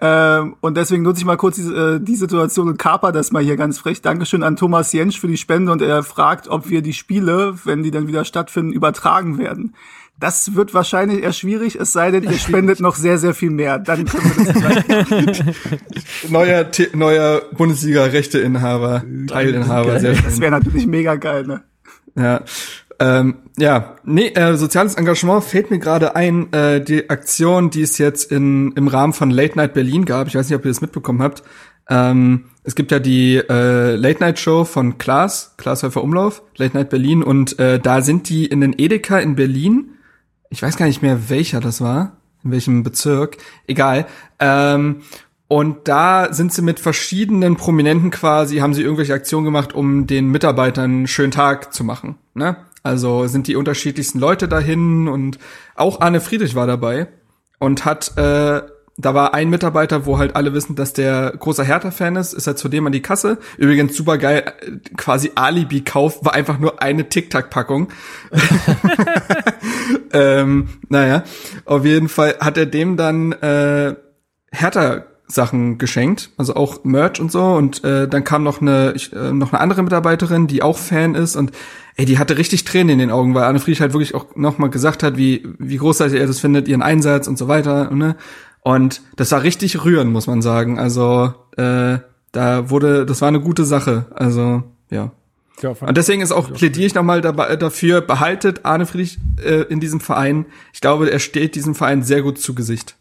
Ähm, 0.00 0.56
und 0.60 0.76
deswegen 0.76 1.02
nutze 1.02 1.20
ich 1.20 1.24
mal 1.24 1.36
kurz 1.36 1.56
die, 1.56 1.62
äh, 1.62 2.00
die 2.00 2.16
Situation 2.16 2.68
und 2.68 2.78
kaper 2.78 3.12
das 3.12 3.30
mal 3.30 3.42
hier 3.42 3.56
ganz 3.56 3.78
frech. 3.78 4.02
Dankeschön 4.02 4.42
an 4.42 4.56
Thomas 4.56 4.92
Jensch 4.92 5.20
für 5.20 5.28
die 5.28 5.36
Spende 5.36 5.70
und 5.70 5.80
er 5.82 6.02
fragt, 6.02 6.48
ob 6.48 6.68
wir 6.68 6.82
die 6.82 6.92
Spiele, 6.92 7.54
wenn 7.64 7.82
die 7.82 7.90
dann 7.90 8.08
wieder 8.08 8.24
stattfinden, 8.24 8.72
übertragen 8.72 9.38
werden. 9.38 9.74
Das 10.20 10.54
wird 10.54 10.74
wahrscheinlich 10.74 11.22
eher 11.22 11.32
schwierig, 11.32 11.76
es 11.76 11.92
sei 11.92 12.10
denn, 12.10 12.22
ihr 12.24 12.32
spendet 12.38 12.80
noch 12.80 12.96
sehr, 12.96 13.18
sehr 13.18 13.34
viel 13.34 13.50
mehr. 13.50 13.78
Dann 13.78 14.04
können 14.04 14.32
wir 14.36 15.26
das 15.26 16.30
neuer, 16.30 16.66
neuer 16.92 17.42
Bundesliga-Rechteinhaber, 17.52 19.04
Teilinhaber, 19.26 19.98
sehr 19.98 20.14
schön. 20.14 20.24
Das 20.24 20.40
wäre 20.40 20.52
natürlich 20.52 20.86
mega 20.86 21.16
geil, 21.16 21.46
ne? 21.46 21.62
Ja. 22.16 22.42
Ähm, 23.00 23.38
ja, 23.58 23.96
nee, 24.04 24.28
äh, 24.28 24.56
soziales 24.56 24.94
Engagement 24.94 25.42
fällt 25.42 25.70
mir 25.72 25.80
gerade 25.80 26.14
ein, 26.14 26.52
äh, 26.52 26.80
die 26.80 27.10
Aktion, 27.10 27.70
die 27.70 27.82
es 27.82 27.98
jetzt 27.98 28.30
in, 28.30 28.70
im 28.72 28.86
Rahmen 28.86 29.12
von 29.12 29.30
Late 29.30 29.56
Night 29.56 29.74
Berlin 29.74 30.04
gab, 30.04 30.28
ich 30.28 30.36
weiß 30.36 30.48
nicht, 30.48 30.56
ob 30.56 30.64
ihr 30.64 30.70
das 30.70 30.80
mitbekommen 30.80 31.20
habt. 31.20 31.42
Ähm, 31.90 32.44
es 32.62 32.76
gibt 32.76 32.92
ja 32.92 33.00
die 33.00 33.36
äh, 33.36 33.96
Late 33.96 34.20
Night 34.20 34.38
Show 34.38 34.64
von 34.64 34.96
Klaas, 34.96 35.54
Klaas 35.56 35.82
Häufer 35.82 36.02
Umlauf, 36.02 36.42
Late 36.56 36.76
Night 36.76 36.90
Berlin, 36.90 37.22
und 37.22 37.58
äh, 37.58 37.78
da 37.78 38.00
sind 38.00 38.28
die 38.28 38.46
in 38.46 38.60
den 38.60 38.74
Edeka 38.78 39.18
in 39.18 39.34
Berlin 39.34 39.93
ich 40.50 40.62
weiß 40.62 40.76
gar 40.76 40.86
nicht 40.86 41.02
mehr, 41.02 41.28
welcher 41.30 41.60
das 41.60 41.80
war, 41.80 42.16
in 42.44 42.52
welchem 42.52 42.82
Bezirk, 42.82 43.38
egal. 43.66 44.06
Ähm, 44.38 45.02
und 45.48 45.88
da 45.88 46.32
sind 46.32 46.52
sie 46.52 46.62
mit 46.62 46.80
verschiedenen 46.80 47.56
Prominenten 47.56 48.10
quasi, 48.10 48.58
haben 48.58 48.74
sie 48.74 48.82
irgendwelche 48.82 49.14
Aktionen 49.14 49.44
gemacht, 49.44 49.72
um 49.74 50.06
den 50.06 50.28
Mitarbeitern 50.30 50.90
einen 50.90 51.06
schönen 51.06 51.32
Tag 51.32 51.74
zu 51.74 51.84
machen. 51.84 52.16
Ne? 52.34 52.56
Also 52.82 53.26
sind 53.26 53.46
die 53.46 53.56
unterschiedlichsten 53.56 54.18
Leute 54.18 54.48
dahin 54.48 55.08
und 55.08 55.38
auch 55.74 56.00
Arne 56.00 56.20
Friedrich 56.20 56.54
war 56.54 56.66
dabei 56.66 57.08
und 57.58 57.84
hat 57.84 58.16
äh, 58.18 58.62
da 58.96 59.12
war 59.12 59.34
ein 59.34 59.50
Mitarbeiter, 59.50 60.06
wo 60.06 60.18
halt 60.18 60.36
alle 60.36 60.54
wissen, 60.54 60.76
dass 60.76 60.92
der 60.92 61.34
großer 61.38 61.64
Hertha-Fan 61.64 62.16
ist, 62.16 62.32
ist 62.32 62.46
er 62.46 62.54
zudem 62.54 62.86
an 62.86 62.92
die 62.92 63.02
Kasse. 63.02 63.38
Übrigens 63.56 63.96
super 63.96 64.18
geil, 64.18 64.52
quasi 64.96 65.32
Alibi-Kauf 65.34 66.24
war 66.24 66.34
einfach 66.34 66.58
nur 66.58 66.80
eine 66.80 67.08
Tic-Tac-Packung. 67.08 67.88
ähm, 70.12 70.68
naja, 70.88 71.24
auf 71.64 71.84
jeden 71.84 72.08
Fall 72.08 72.36
hat 72.38 72.56
er 72.56 72.66
dem 72.66 72.96
dann 72.96 73.32
äh, 73.32 73.96
Hertha 74.52 75.06
Sachen 75.26 75.78
geschenkt, 75.78 76.30
also 76.36 76.54
auch 76.54 76.84
Merch 76.84 77.18
und 77.18 77.32
so. 77.32 77.42
Und 77.42 77.82
äh, 77.82 78.06
dann 78.06 78.24
kam 78.24 78.42
noch 78.42 78.60
eine 78.60 78.92
ich, 78.94 79.12
äh, 79.12 79.32
noch 79.32 79.52
eine 79.52 79.60
andere 79.60 79.82
Mitarbeiterin, 79.82 80.46
die 80.46 80.62
auch 80.62 80.78
Fan 80.78 81.14
ist 81.14 81.36
und 81.36 81.52
ey, 81.96 82.04
die 82.04 82.18
hatte 82.18 82.36
richtig 82.36 82.64
Tränen 82.64 82.90
in 82.90 82.98
den 82.98 83.10
Augen, 83.10 83.34
weil 83.34 83.44
Anne 83.44 83.58
Friedrich 83.58 83.80
halt 83.80 83.92
wirklich 83.94 84.14
auch 84.14 84.36
noch 84.36 84.58
mal 84.58 84.68
gesagt 84.68 85.02
hat, 85.02 85.16
wie 85.16 85.46
wie 85.58 85.78
großartig 85.78 86.20
er 86.20 86.26
das 86.26 86.40
findet, 86.40 86.68
ihren 86.68 86.82
Einsatz 86.82 87.26
und 87.26 87.38
so 87.38 87.48
weiter. 87.48 87.90
Ne? 87.90 88.16
Und 88.64 89.02
das 89.14 89.30
war 89.30 89.44
richtig 89.44 89.84
rührend, 89.84 90.10
muss 90.10 90.26
man 90.26 90.42
sagen. 90.42 90.80
Also 90.80 91.32
äh, 91.56 91.98
da 92.32 92.70
wurde, 92.70 93.06
das 93.06 93.20
war 93.20 93.28
eine 93.28 93.40
gute 93.40 93.64
Sache. 93.64 94.06
Also 94.12 94.64
ja. 94.90 95.12
Ja, 95.62 95.70
und 95.70 95.96
deswegen 95.96 96.20
ist 96.20 96.32
auch, 96.32 96.52
plädiere 96.52 96.86
ich 96.86 96.94
nochmal 96.94 97.20
dafür, 97.20 98.00
behaltet 98.00 98.64
Arne 98.64 98.86
Friedrich 98.86 99.18
äh, 99.40 99.62
in 99.62 99.78
diesem 99.78 100.00
Verein. 100.00 100.46
Ich 100.72 100.80
glaube, 100.80 101.08
er 101.08 101.20
steht 101.20 101.54
diesem 101.54 101.76
Verein 101.76 102.02
sehr 102.02 102.22
gut 102.22 102.40
zu 102.40 102.56
Gesicht. 102.56 102.96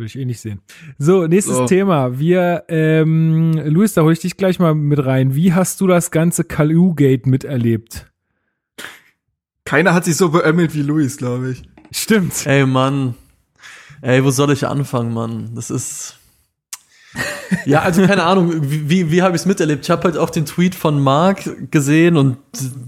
Will 0.00 0.06
ich 0.06 0.18
eh 0.18 0.24
nicht 0.24 0.40
sehen. 0.40 0.62
So, 0.96 1.26
nächstes 1.26 1.58
so. 1.58 1.66
Thema. 1.66 2.18
Wir, 2.18 2.64
ähm, 2.68 3.52
Luis, 3.66 3.92
da 3.92 4.00
hole 4.00 4.14
ich 4.14 4.20
dich 4.20 4.38
gleich 4.38 4.58
mal 4.58 4.74
mit 4.74 5.04
rein. 5.04 5.34
Wie 5.34 5.52
hast 5.52 5.78
du 5.82 5.86
das 5.86 6.10
ganze 6.10 6.42
Kalu-Gate 6.42 7.26
miterlebt? 7.26 8.10
Keiner 9.66 9.92
hat 9.92 10.06
sich 10.06 10.16
so 10.16 10.30
beömmelt 10.30 10.74
wie 10.74 10.80
Luis, 10.80 11.18
glaube 11.18 11.50
ich. 11.50 11.62
Stimmt. 11.90 12.46
Ey, 12.46 12.64
Mann. 12.64 13.14
Ey, 14.02 14.24
wo 14.24 14.30
soll 14.30 14.52
ich 14.52 14.66
anfangen, 14.66 15.12
Mann? 15.12 15.50
Das 15.54 15.70
ist. 15.70 16.16
ja, 17.66 17.82
also 17.82 18.06
keine 18.06 18.22
Ahnung, 18.22 18.52
wie, 18.62 19.10
wie, 19.10 19.22
habe 19.22 19.34
ich 19.34 19.42
es 19.42 19.46
miterlebt? 19.46 19.84
Ich 19.84 19.90
habe 19.90 20.04
halt 20.04 20.16
auch 20.16 20.30
den 20.30 20.46
Tweet 20.46 20.74
von 20.74 21.00
Mark 21.00 21.70
gesehen 21.70 22.16
und 22.16 22.38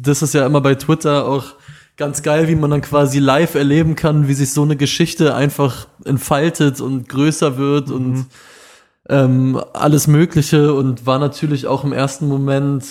das 0.01 0.23
ist 0.23 0.35
ja 0.35 0.47
immer 0.47 0.61
bei 0.61 0.77
Twitter 0.77 1.27
auch 1.27 1.55
ganz 1.97 2.23
geil, 2.23 2.49
wie 2.49 2.55
man 2.55 2.71
dann 2.71 2.83
quasi 2.83 3.19
live 3.19 3.55
erleben 3.55 3.97
kann, 3.97 4.29
wie 4.29 4.35
sich 4.35 4.53
so 4.53 4.63
eine 4.63 4.77
Geschichte 4.77 5.35
einfach 5.35 5.89
entfaltet 6.05 6.81
und 6.81 7.09
größer 7.09 7.59
wird 7.59 7.89
mhm. 7.89 7.95
und 7.95 8.27
ähm, 9.09 9.61
alles 9.73 10.07
Mögliche 10.07 10.75
und 10.75 11.05
war 11.05 11.19
natürlich 11.19 11.67
auch 11.67 11.85
im 11.85 11.93
ersten 11.93 12.29
Moment 12.29 12.87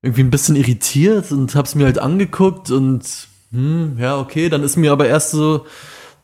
irgendwie 0.00 0.22
ein 0.22 0.30
bisschen 0.30 0.56
irritiert 0.56 1.32
und 1.32 1.54
hab's 1.54 1.74
mir 1.74 1.84
halt 1.84 1.98
angeguckt 1.98 2.70
und 2.70 3.02
hm, 3.50 3.96
ja, 3.98 4.18
okay, 4.18 4.48
dann 4.48 4.62
ist 4.62 4.76
mir 4.76 4.92
aber 4.92 5.06
erst 5.06 5.32
so 5.32 5.66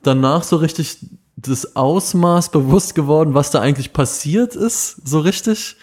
danach 0.02 0.42
so 0.42 0.56
richtig 0.56 0.98
das 1.36 1.76
Ausmaß 1.76 2.50
bewusst 2.50 2.94
geworden, 2.94 3.34
was 3.34 3.50
da 3.50 3.60
eigentlich 3.60 3.92
passiert 3.92 4.56
ist, 4.56 5.06
so 5.06 5.20
richtig. 5.20 5.76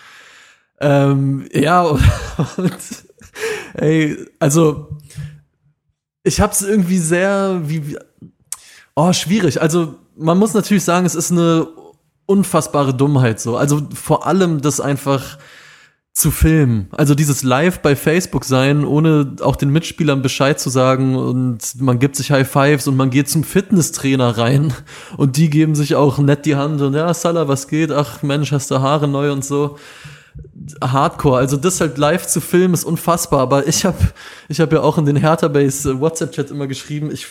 Ähm, 0.82 1.48
ja, 1.54 1.84
und, 2.58 2.78
ey, 3.76 4.18
also 4.40 4.90
ich 6.24 6.42
habe 6.42 6.52
es 6.52 6.62
irgendwie 6.62 6.98
sehr 6.98 7.62
wie, 7.64 7.98
oh 8.96 9.14
schwierig. 9.14 9.62
Also 9.62 9.96
man 10.18 10.38
muss 10.38 10.54
natürlich 10.54 10.84
sagen, 10.84 11.06
es 11.06 11.16
ist 11.16 11.32
eine 11.32 11.68
unfassbare 12.26 12.94
Dummheit 12.94 13.40
so. 13.40 13.56
Also 13.56 13.88
vor 13.94 14.26
allem 14.26 14.62
das 14.62 14.80
einfach 14.80 15.38
zu 16.16 16.32
filmen. 16.32 16.88
Also 16.92 17.14
dieses 17.14 17.44
Live 17.44 17.82
bei 17.82 17.94
Facebook 17.94 18.46
sein, 18.46 18.86
ohne 18.86 19.36
auch 19.42 19.58
den 19.58 19.70
Mitspielern 19.70 20.22
Bescheid 20.22 20.58
zu 20.58 20.70
sagen 20.70 21.18
und 21.18 21.82
man 21.82 22.00
gibt 22.00 22.16
sich 22.16 22.32
High 22.32 22.50
Fives 22.50 22.88
und 22.88 22.96
man 22.96 23.10
geht 23.10 23.30
zum 23.30 23.44
Fitnesstrainer 23.44 24.38
rein 24.38 24.74
und 25.18 25.36
die 25.36 25.50
geben 25.50 25.76
sich 25.76 25.96
auch 25.96 26.18
nett 26.18 26.46
die 26.46 26.56
Hand 26.56 26.82
und 26.82 26.94
ja, 26.94 27.14
Salah, 27.14 27.50
was 27.50 27.68
geht? 27.68 27.92
Ach 27.92 28.24
Mensch, 28.24 28.54
hast 28.54 28.72
du 28.72 28.80
Haare 28.80 29.10
neu 29.10 29.30
und 29.34 29.44
so. 29.44 29.78
Hardcore. 30.82 31.38
Also 31.38 31.58
das 31.58 31.82
halt 31.82 31.98
live 31.98 32.26
zu 32.26 32.40
filmen 32.40 32.74
ist 32.74 32.86
unfassbar. 32.86 33.42
Aber 33.42 33.68
ich 33.68 33.84
habe 33.84 33.98
ich 34.48 34.62
hab 34.62 34.72
ja 34.72 34.82
auch 34.82 34.98
in 34.98 35.06
den 35.06 35.18
Hertha 35.18 35.50
Base 35.50 35.90
äh, 35.90 36.00
WhatsApp-Chat 36.00 36.50
immer 36.50 36.68
geschrieben, 36.68 37.12
ich 37.12 37.28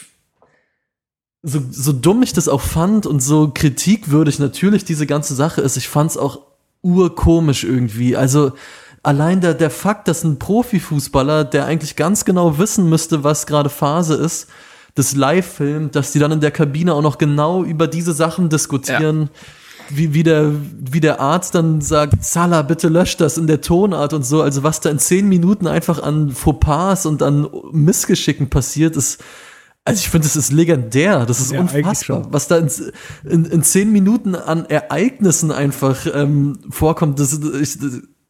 so, 1.43 1.63
so 1.71 1.93
dumm 1.93 2.23
ich 2.23 2.35
das 2.35 2.49
auch 2.49 2.63
fand 2.63 3.07
und 3.07 3.21
so 3.21 3.51
kritikwürdig 3.53 4.39
natürlich 4.39 4.85
diese 4.85 5.07
ganze 5.07 5.35
Sache 5.35 5.63
ist, 5.63 5.77
ich 5.77 5.89
fand's 5.89 6.17
auch 6.17 6.54
urkomisch 6.85 7.65
irgendwie. 7.65 8.17
Also 8.17 8.53
allein 9.03 9.41
der, 9.41 9.55
der 9.55 9.71
Fakt, 9.71 10.07
dass 10.07 10.23
ein 10.23 10.39
Profifußballer, 10.39 11.45
der 11.45 11.67
eigentlich 11.67 11.97
ganz 11.97 12.25
genau 12.25 12.59
wissen 12.59 12.89
müsste, 12.89 13.25
was 13.25 13.47
gerade 13.47 13.71
Phase 13.71 14.15
ist, 14.15 14.49
das 14.95 15.17
live 15.17 15.47
filmt, 15.47 15.97
dass 15.97 16.13
die 16.13 16.21
dann 16.21 16.31
in 16.31 16.41
der 16.41 16.53
Kabine 16.53 16.95
auch 16.95 17.03
noch 17.03 17.19
genau 17.19 17.65
über 17.65 17.89
diese 17.89 18.13
Sachen 18.13 18.49
diskutieren. 18.49 19.23
Ja 19.23 19.29
wie, 19.91 20.15
wie, 20.15 20.23
der, 20.23 20.53
wie 20.91 21.01
der 21.01 21.21
Arzt 21.21 21.55
dann 21.55 21.81
sagt, 21.81 22.25
Salah, 22.25 22.63
bitte 22.63 22.89
löscht 22.89 23.21
das 23.21 23.37
in 23.37 23.47
der 23.47 23.61
Tonart 23.61 24.13
und 24.13 24.25
so. 24.25 24.43
Also 24.43 24.63
was 24.63 24.81
da 24.81 24.91
in 24.91 24.99
zehn 24.99 25.29
Minuten 25.29 25.67
einfach 25.67 26.03
an 26.03 26.31
Fauxpas 26.31 27.07
und 27.07 27.23
an 27.23 27.49
Missgeschicken 27.73 28.51
passiert, 28.51 28.97
ist, 28.97 29.23
also 29.87 29.99
ich 29.99 30.09
finde, 30.09 30.27
das 30.27 30.37
ist 30.37 30.51
legendär, 30.51 31.27
das 31.27 31.41
ist 31.41 31.53
ja, 31.53 31.61
unfassbar, 31.61 32.27
was 32.31 32.49
da 32.49 32.57
in, 32.57 32.71
in, 33.25 33.45
in, 33.45 33.63
zehn 33.63 33.93
Minuten 33.93 34.35
an 34.35 34.65
Ereignissen 34.65 35.53
einfach 35.53 36.07
ähm, 36.13 36.59
vorkommt. 36.71 37.21
Das, 37.21 37.39
ich, 37.61 37.79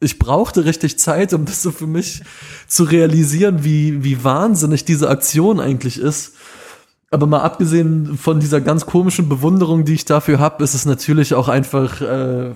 ich 0.01 0.19
brauchte 0.19 0.65
richtig 0.65 0.99
Zeit, 0.99 1.33
um 1.33 1.45
das 1.45 1.61
so 1.61 1.71
für 1.71 1.87
mich 1.87 2.23
zu 2.67 2.83
realisieren, 2.83 3.63
wie, 3.63 4.03
wie 4.03 4.21
wahnsinnig 4.23 4.83
diese 4.83 5.09
Aktion 5.09 5.61
eigentlich 5.61 5.97
ist. 5.97 6.33
Aber 7.09 7.25
mal 7.25 7.41
abgesehen 7.41 8.17
von 8.17 8.41
dieser 8.41 8.59
ganz 8.59 8.85
komischen 8.85 9.29
Bewunderung, 9.29 9.85
die 9.85 9.93
ich 9.93 10.03
dafür 10.03 10.39
habe, 10.39 10.61
ist 10.61 10.73
es 10.73 10.85
natürlich 10.85 11.35
auch 11.35 11.47
einfach, 11.47 12.01
äh, 12.01 12.53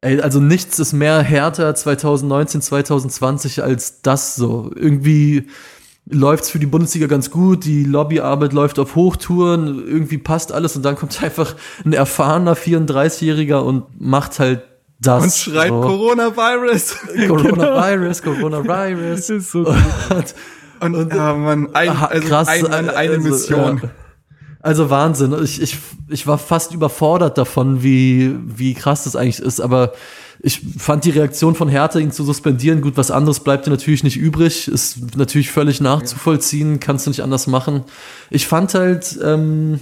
ey, 0.00 0.20
also 0.22 0.40
nichts 0.40 0.78
ist 0.78 0.94
mehr 0.94 1.22
härter 1.22 1.74
2019, 1.74 2.62
2020 2.62 3.62
als 3.62 4.00
das 4.00 4.36
so. 4.36 4.70
Irgendwie 4.74 5.48
läuft's 6.08 6.50
für 6.50 6.58
die 6.58 6.66
Bundesliga 6.66 7.06
ganz 7.06 7.30
gut, 7.30 7.64
die 7.64 7.84
Lobbyarbeit 7.84 8.52
läuft 8.52 8.78
auf 8.78 8.94
Hochtouren, 8.94 9.86
irgendwie 9.86 10.18
passt 10.18 10.52
alles 10.52 10.76
und 10.76 10.84
dann 10.84 10.96
kommt 10.96 11.22
einfach 11.22 11.54
ein 11.84 11.92
erfahrener 11.92 12.56
34-Jähriger 12.56 13.58
und 13.58 13.84
macht 14.00 14.38
halt 14.38 14.62
das. 15.00 15.24
Und 15.24 15.32
schreit 15.32 15.68
so. 15.68 15.80
Coronavirus. 15.80 16.96
Coronavirus, 17.28 18.22
Coronavirus. 18.22 19.18
Das 19.18 19.30
ist 19.30 19.50
so 19.50 19.64
gut. 19.64 20.34
Und, 20.80 20.94
und 20.94 21.12
ja, 21.12 21.34
man, 21.34 21.74
ein, 21.74 21.88
also 21.88 22.28
krass, 22.28 22.48
ein, 22.48 22.66
ein, 22.66 22.90
eine 22.90 23.12
also, 23.12 23.28
Mission. 23.28 23.80
Ja. 23.82 23.90
Also 24.60 24.90
Wahnsinn. 24.90 25.34
Ich, 25.42 25.62
ich, 25.62 25.78
ich 26.08 26.26
war 26.26 26.38
fast 26.38 26.74
überfordert 26.74 27.38
davon, 27.38 27.82
wie, 27.82 28.36
wie 28.44 28.74
krass 28.74 29.04
das 29.04 29.16
eigentlich 29.16 29.40
ist. 29.40 29.60
Aber 29.60 29.92
ich 30.40 30.60
fand 30.78 31.04
die 31.04 31.10
Reaktion 31.10 31.54
von 31.54 31.68
Hertha, 31.68 31.98
ihn 31.98 32.12
zu 32.12 32.24
suspendieren, 32.24 32.80
gut, 32.80 32.96
was 32.96 33.10
anderes 33.10 33.40
bleibt 33.40 33.66
dir 33.66 33.70
natürlich 33.70 34.04
nicht 34.04 34.16
übrig. 34.16 34.68
Ist 34.68 35.16
natürlich 35.16 35.50
völlig 35.50 35.80
nachzuvollziehen, 35.80 36.80
kannst 36.80 37.06
du 37.06 37.10
nicht 37.10 37.22
anders 37.22 37.46
machen. 37.46 37.84
Ich 38.30 38.46
fand 38.46 38.74
halt, 38.74 39.18
ähm, 39.22 39.80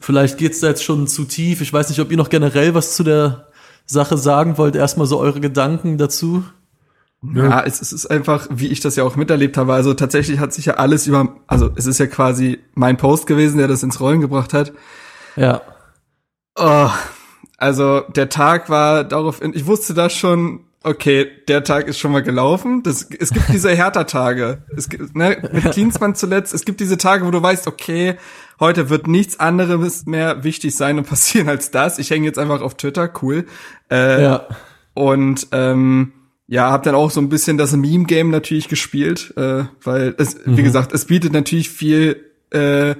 vielleicht 0.00 0.38
geht's 0.38 0.60
da 0.60 0.68
jetzt 0.68 0.84
schon 0.84 1.06
zu 1.06 1.24
tief. 1.24 1.60
Ich 1.60 1.72
weiß 1.72 1.88
nicht, 1.88 2.00
ob 2.00 2.10
ihr 2.10 2.16
noch 2.16 2.28
generell 2.28 2.74
was 2.74 2.94
zu 2.94 3.02
der 3.02 3.48
Sache 3.86 4.18
sagen 4.18 4.58
wollt. 4.58 4.76
Erstmal 4.76 5.06
so 5.06 5.18
eure 5.18 5.40
Gedanken 5.40 5.98
dazu. 5.98 6.44
Ja, 7.34 7.62
es, 7.62 7.80
es, 7.80 7.92
ist 7.92 8.06
einfach, 8.06 8.48
wie 8.50 8.66
ich 8.66 8.80
das 8.80 8.96
ja 8.96 9.04
auch 9.04 9.14
miterlebt 9.14 9.56
habe. 9.56 9.74
Also 9.74 9.94
tatsächlich 9.94 10.40
hat 10.40 10.52
sich 10.52 10.66
ja 10.66 10.74
alles 10.74 11.06
über, 11.06 11.36
also 11.46 11.70
es 11.76 11.86
ist 11.86 11.98
ja 11.98 12.08
quasi 12.08 12.58
mein 12.74 12.96
Post 12.96 13.28
gewesen, 13.28 13.58
der 13.58 13.68
das 13.68 13.84
ins 13.84 14.00
Rollen 14.00 14.20
gebracht 14.20 14.52
hat. 14.52 14.72
Ja. 15.36 15.62
Oh, 16.56 16.90
also 17.62 18.00
der 18.00 18.28
Tag 18.28 18.68
war 18.70 19.04
darauf, 19.04 19.40
ich 19.40 19.66
wusste 19.66 19.94
das 19.94 20.12
schon, 20.12 20.64
okay, 20.82 21.28
der 21.46 21.62
Tag 21.62 21.86
ist 21.86 22.00
schon 22.00 22.10
mal 22.10 22.24
gelaufen. 22.24 22.82
Das, 22.82 23.06
es 23.18 23.30
gibt 23.30 23.48
diese 23.50 23.70
Härter-Tage. 23.76 24.64
Es 24.76 24.88
gibt, 24.88 25.14
ne, 25.14 25.48
mit 25.52 25.70
Klinsmann 25.70 26.16
zuletzt, 26.16 26.52
es 26.54 26.64
gibt 26.64 26.80
diese 26.80 26.98
Tage, 26.98 27.24
wo 27.24 27.30
du 27.30 27.40
weißt, 27.40 27.68
okay, 27.68 28.16
heute 28.58 28.90
wird 28.90 29.06
nichts 29.06 29.38
anderes 29.38 30.06
mehr 30.06 30.42
wichtig 30.42 30.74
sein 30.74 30.98
und 30.98 31.08
passieren 31.08 31.48
als 31.48 31.70
das. 31.70 32.00
Ich 32.00 32.10
hänge 32.10 32.26
jetzt 32.26 32.38
einfach 32.38 32.62
auf 32.62 32.76
Twitter, 32.76 33.08
cool. 33.22 33.46
Äh, 33.92 34.24
ja. 34.24 34.48
Und 34.94 35.46
ähm, 35.52 36.12
ja, 36.48 36.72
hab 36.72 36.82
dann 36.82 36.96
auch 36.96 37.12
so 37.12 37.20
ein 37.20 37.28
bisschen 37.28 37.58
das 37.58 37.76
Meme-Game 37.76 38.30
natürlich 38.30 38.66
gespielt, 38.66 39.34
äh, 39.36 39.66
weil 39.84 40.16
es, 40.18 40.34
mhm. 40.34 40.56
wie 40.56 40.64
gesagt, 40.64 40.92
es 40.92 41.04
bietet 41.04 41.32
natürlich 41.32 41.70
viel 41.70 42.24
äh, 42.50 42.96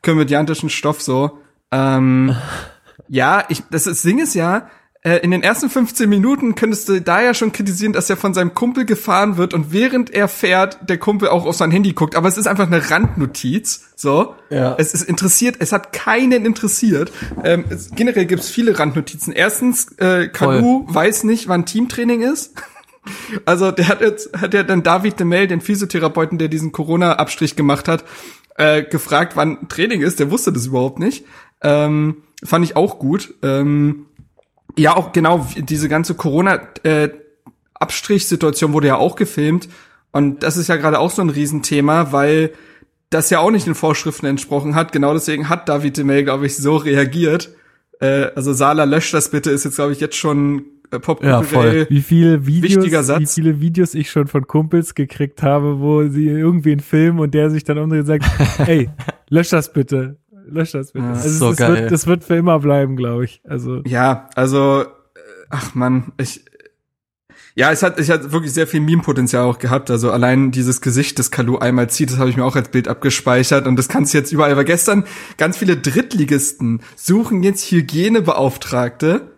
komödiantischen 0.00 0.70
Stoff 0.70 1.02
so. 1.02 1.38
Ähm, 1.70 2.34
ja, 3.08 3.44
ich, 3.48 3.62
das, 3.70 3.84
das 3.84 4.02
Ding 4.02 4.18
ist 4.18 4.34
ja, 4.34 4.68
äh, 5.06 5.18
in 5.18 5.30
den 5.30 5.44
ersten 5.44 5.70
15 5.70 6.08
Minuten 6.08 6.56
könntest 6.56 6.88
du 6.88 7.00
da 7.00 7.22
ja 7.22 7.32
schon 7.32 7.52
kritisieren, 7.52 7.92
dass 7.92 8.10
er 8.10 8.16
von 8.16 8.34
seinem 8.34 8.54
Kumpel 8.54 8.84
gefahren 8.84 9.36
wird 9.36 9.54
und 9.54 9.72
während 9.72 10.10
er 10.10 10.26
fährt, 10.26 10.78
der 10.88 10.98
Kumpel 10.98 11.28
auch 11.28 11.46
auf 11.46 11.54
sein 11.54 11.70
Handy 11.70 11.92
guckt. 11.92 12.16
Aber 12.16 12.26
es 12.26 12.36
ist 12.36 12.48
einfach 12.48 12.66
eine 12.66 12.90
Randnotiz. 12.90 13.92
So. 13.94 14.34
Ja. 14.50 14.74
Es 14.78 14.94
ist 14.94 15.02
interessiert, 15.02 15.56
es 15.60 15.70
hat 15.70 15.92
keinen 15.92 16.44
interessiert. 16.44 17.12
Ähm, 17.44 17.66
es, 17.70 17.92
generell 17.92 18.26
gibt's 18.26 18.48
viele 18.48 18.76
Randnotizen. 18.76 19.32
Erstens, 19.32 19.92
äh, 19.98 20.26
Kanu 20.26 20.86
weiß 20.88 21.22
nicht, 21.22 21.46
wann 21.46 21.66
Teamtraining 21.66 22.22
ist. 22.22 22.54
Also 23.44 23.70
der 23.70 23.86
hat 23.86 24.00
jetzt, 24.00 24.36
hat 24.36 24.52
ja 24.52 24.64
dann 24.64 24.82
David 24.82 25.20
de 25.20 25.26
Mel, 25.26 25.46
den 25.46 25.60
Physiotherapeuten, 25.60 26.38
der 26.38 26.48
diesen 26.48 26.72
Corona-Abstrich 26.72 27.54
gemacht 27.54 27.86
hat, 27.86 28.02
äh, 28.56 28.82
gefragt, 28.82 29.36
wann 29.36 29.68
Training 29.68 30.02
ist. 30.02 30.18
Der 30.18 30.32
wusste 30.32 30.52
das 30.52 30.66
überhaupt 30.66 30.98
nicht. 30.98 31.24
Ähm, 31.66 32.22
fand 32.44 32.64
ich 32.64 32.76
auch 32.76 33.00
gut. 33.00 33.34
Ähm, 33.42 34.06
ja, 34.78 34.96
auch 34.96 35.12
genau, 35.12 35.46
diese 35.56 35.88
ganze 35.88 36.14
Corona-Abstrich-Situation 36.14 38.72
wurde 38.72 38.86
ja 38.86 38.96
auch 38.96 39.16
gefilmt. 39.16 39.68
Und 40.12 40.44
das 40.44 40.56
ist 40.56 40.68
ja 40.68 40.76
gerade 40.76 41.00
auch 41.00 41.10
so 41.10 41.22
ein 41.22 41.30
Riesenthema, 41.30 42.12
weil 42.12 42.52
das 43.10 43.30
ja 43.30 43.40
auch 43.40 43.50
nicht 43.50 43.66
den 43.66 43.74
Vorschriften 43.74 44.26
entsprochen 44.26 44.76
hat. 44.76 44.92
Genau 44.92 45.12
deswegen 45.12 45.48
hat 45.48 45.68
David 45.68 45.96
Demel, 45.96 46.22
glaube 46.22 46.46
ich, 46.46 46.56
so 46.56 46.76
reagiert. 46.76 47.50
Äh, 48.00 48.26
also 48.36 48.52
Sala 48.52 48.84
löscht 48.84 49.12
das 49.12 49.30
bitte 49.30 49.50
ist 49.50 49.64
jetzt, 49.64 49.74
glaube 49.76 49.92
ich, 49.92 49.98
jetzt 50.00 50.16
schon 50.16 50.66
äh, 50.90 50.98
popkulturell 51.00 51.80
ja, 51.80 51.90
wie 51.90 52.02
viele 52.02 52.46
Videos, 52.46 52.76
wichtiger 52.76 53.02
Satz. 53.02 53.20
wie 53.20 53.26
viele 53.26 53.60
Videos 53.60 53.94
ich 53.94 54.10
schon 54.10 54.26
von 54.26 54.46
Kumpels 54.46 54.94
gekriegt 54.94 55.42
habe, 55.42 55.80
wo 55.80 56.06
sie 56.08 56.26
irgendwie 56.26 56.72
einen 56.72 56.80
Film 56.80 57.18
und 57.18 57.34
der 57.34 57.50
sich 57.50 57.64
dann 57.64 57.78
umdreht 57.78 58.00
und 58.00 58.06
sagt, 58.06 58.24
ey, 58.68 58.88
lösch 59.28 59.50
das 59.50 59.72
bitte, 59.72 60.16
lösch 60.48 60.72
das 60.72 60.92
bitte. 60.92 61.04
Ja, 61.06 61.12
also 61.12 61.28
so 61.30 61.48
das, 61.50 61.56
geil. 61.58 61.74
wird, 61.74 61.92
das 61.92 62.06
wird 62.06 62.24
für 62.24 62.36
immer 62.36 62.58
bleiben, 62.60 62.96
glaube 62.96 63.24
ich. 63.24 63.40
Also 63.44 63.82
Ja, 63.86 64.28
also, 64.34 64.82
äh, 64.82 64.86
ach 65.50 65.74
man, 65.74 66.12
ich, 66.18 66.44
ja, 67.54 67.70
es 67.72 67.82
hat, 67.82 67.98
ich 67.98 68.10
hat 68.10 68.32
wirklich 68.32 68.52
sehr 68.52 68.66
viel 68.66 68.80
Meme-Potenzial 68.80 69.44
auch 69.44 69.58
gehabt. 69.58 69.90
Also 69.90 70.10
allein 70.10 70.50
dieses 70.50 70.80
Gesicht, 70.82 71.18
das 71.18 71.30
Kalu 71.30 71.56
einmal 71.58 71.88
zieht, 71.88 72.10
das 72.10 72.18
habe 72.18 72.28
ich 72.28 72.36
mir 72.36 72.44
auch 72.44 72.54
als 72.56 72.68
Bild 72.68 72.86
abgespeichert 72.86 73.66
und 73.66 73.76
das 73.76 73.88
kannst 73.88 74.12
du 74.12 74.18
jetzt 74.18 74.30
überall. 74.30 74.52
Aber 74.52 74.64
gestern 74.64 75.04
ganz 75.38 75.56
viele 75.56 75.76
Drittligisten 75.76 76.82
suchen 76.96 77.42
jetzt 77.42 77.70
Hygienebeauftragte 77.70 79.30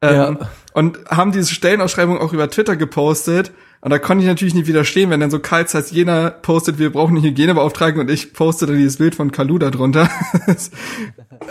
ähm, 0.00 0.14
Ja. 0.14 0.38
und 0.72 0.98
haben 1.08 1.32
diese 1.32 1.52
Stellenausschreibung 1.52 2.18
auch 2.18 2.32
über 2.32 2.48
Twitter 2.50 2.76
gepostet. 2.76 3.52
Und 3.80 3.90
da 3.90 3.98
konnte 3.98 4.22
ich 4.22 4.28
natürlich 4.28 4.54
nicht 4.54 4.66
widerstehen, 4.66 5.10
wenn 5.10 5.20
dann 5.20 5.30
so 5.30 5.38
Karl 5.38 5.68
Zeiss 5.68 5.90
Jena 5.90 6.30
postet, 6.30 6.78
wir 6.78 6.90
brauchen 6.90 7.16
einen 7.16 7.24
Hygienebeauftragten 7.24 8.00
und 8.00 8.10
ich 8.10 8.32
postete 8.32 8.76
dieses 8.76 8.96
Bild 8.96 9.14
von 9.14 9.30
Kalu 9.30 9.58
da 9.58 9.70
drunter. 9.70 10.10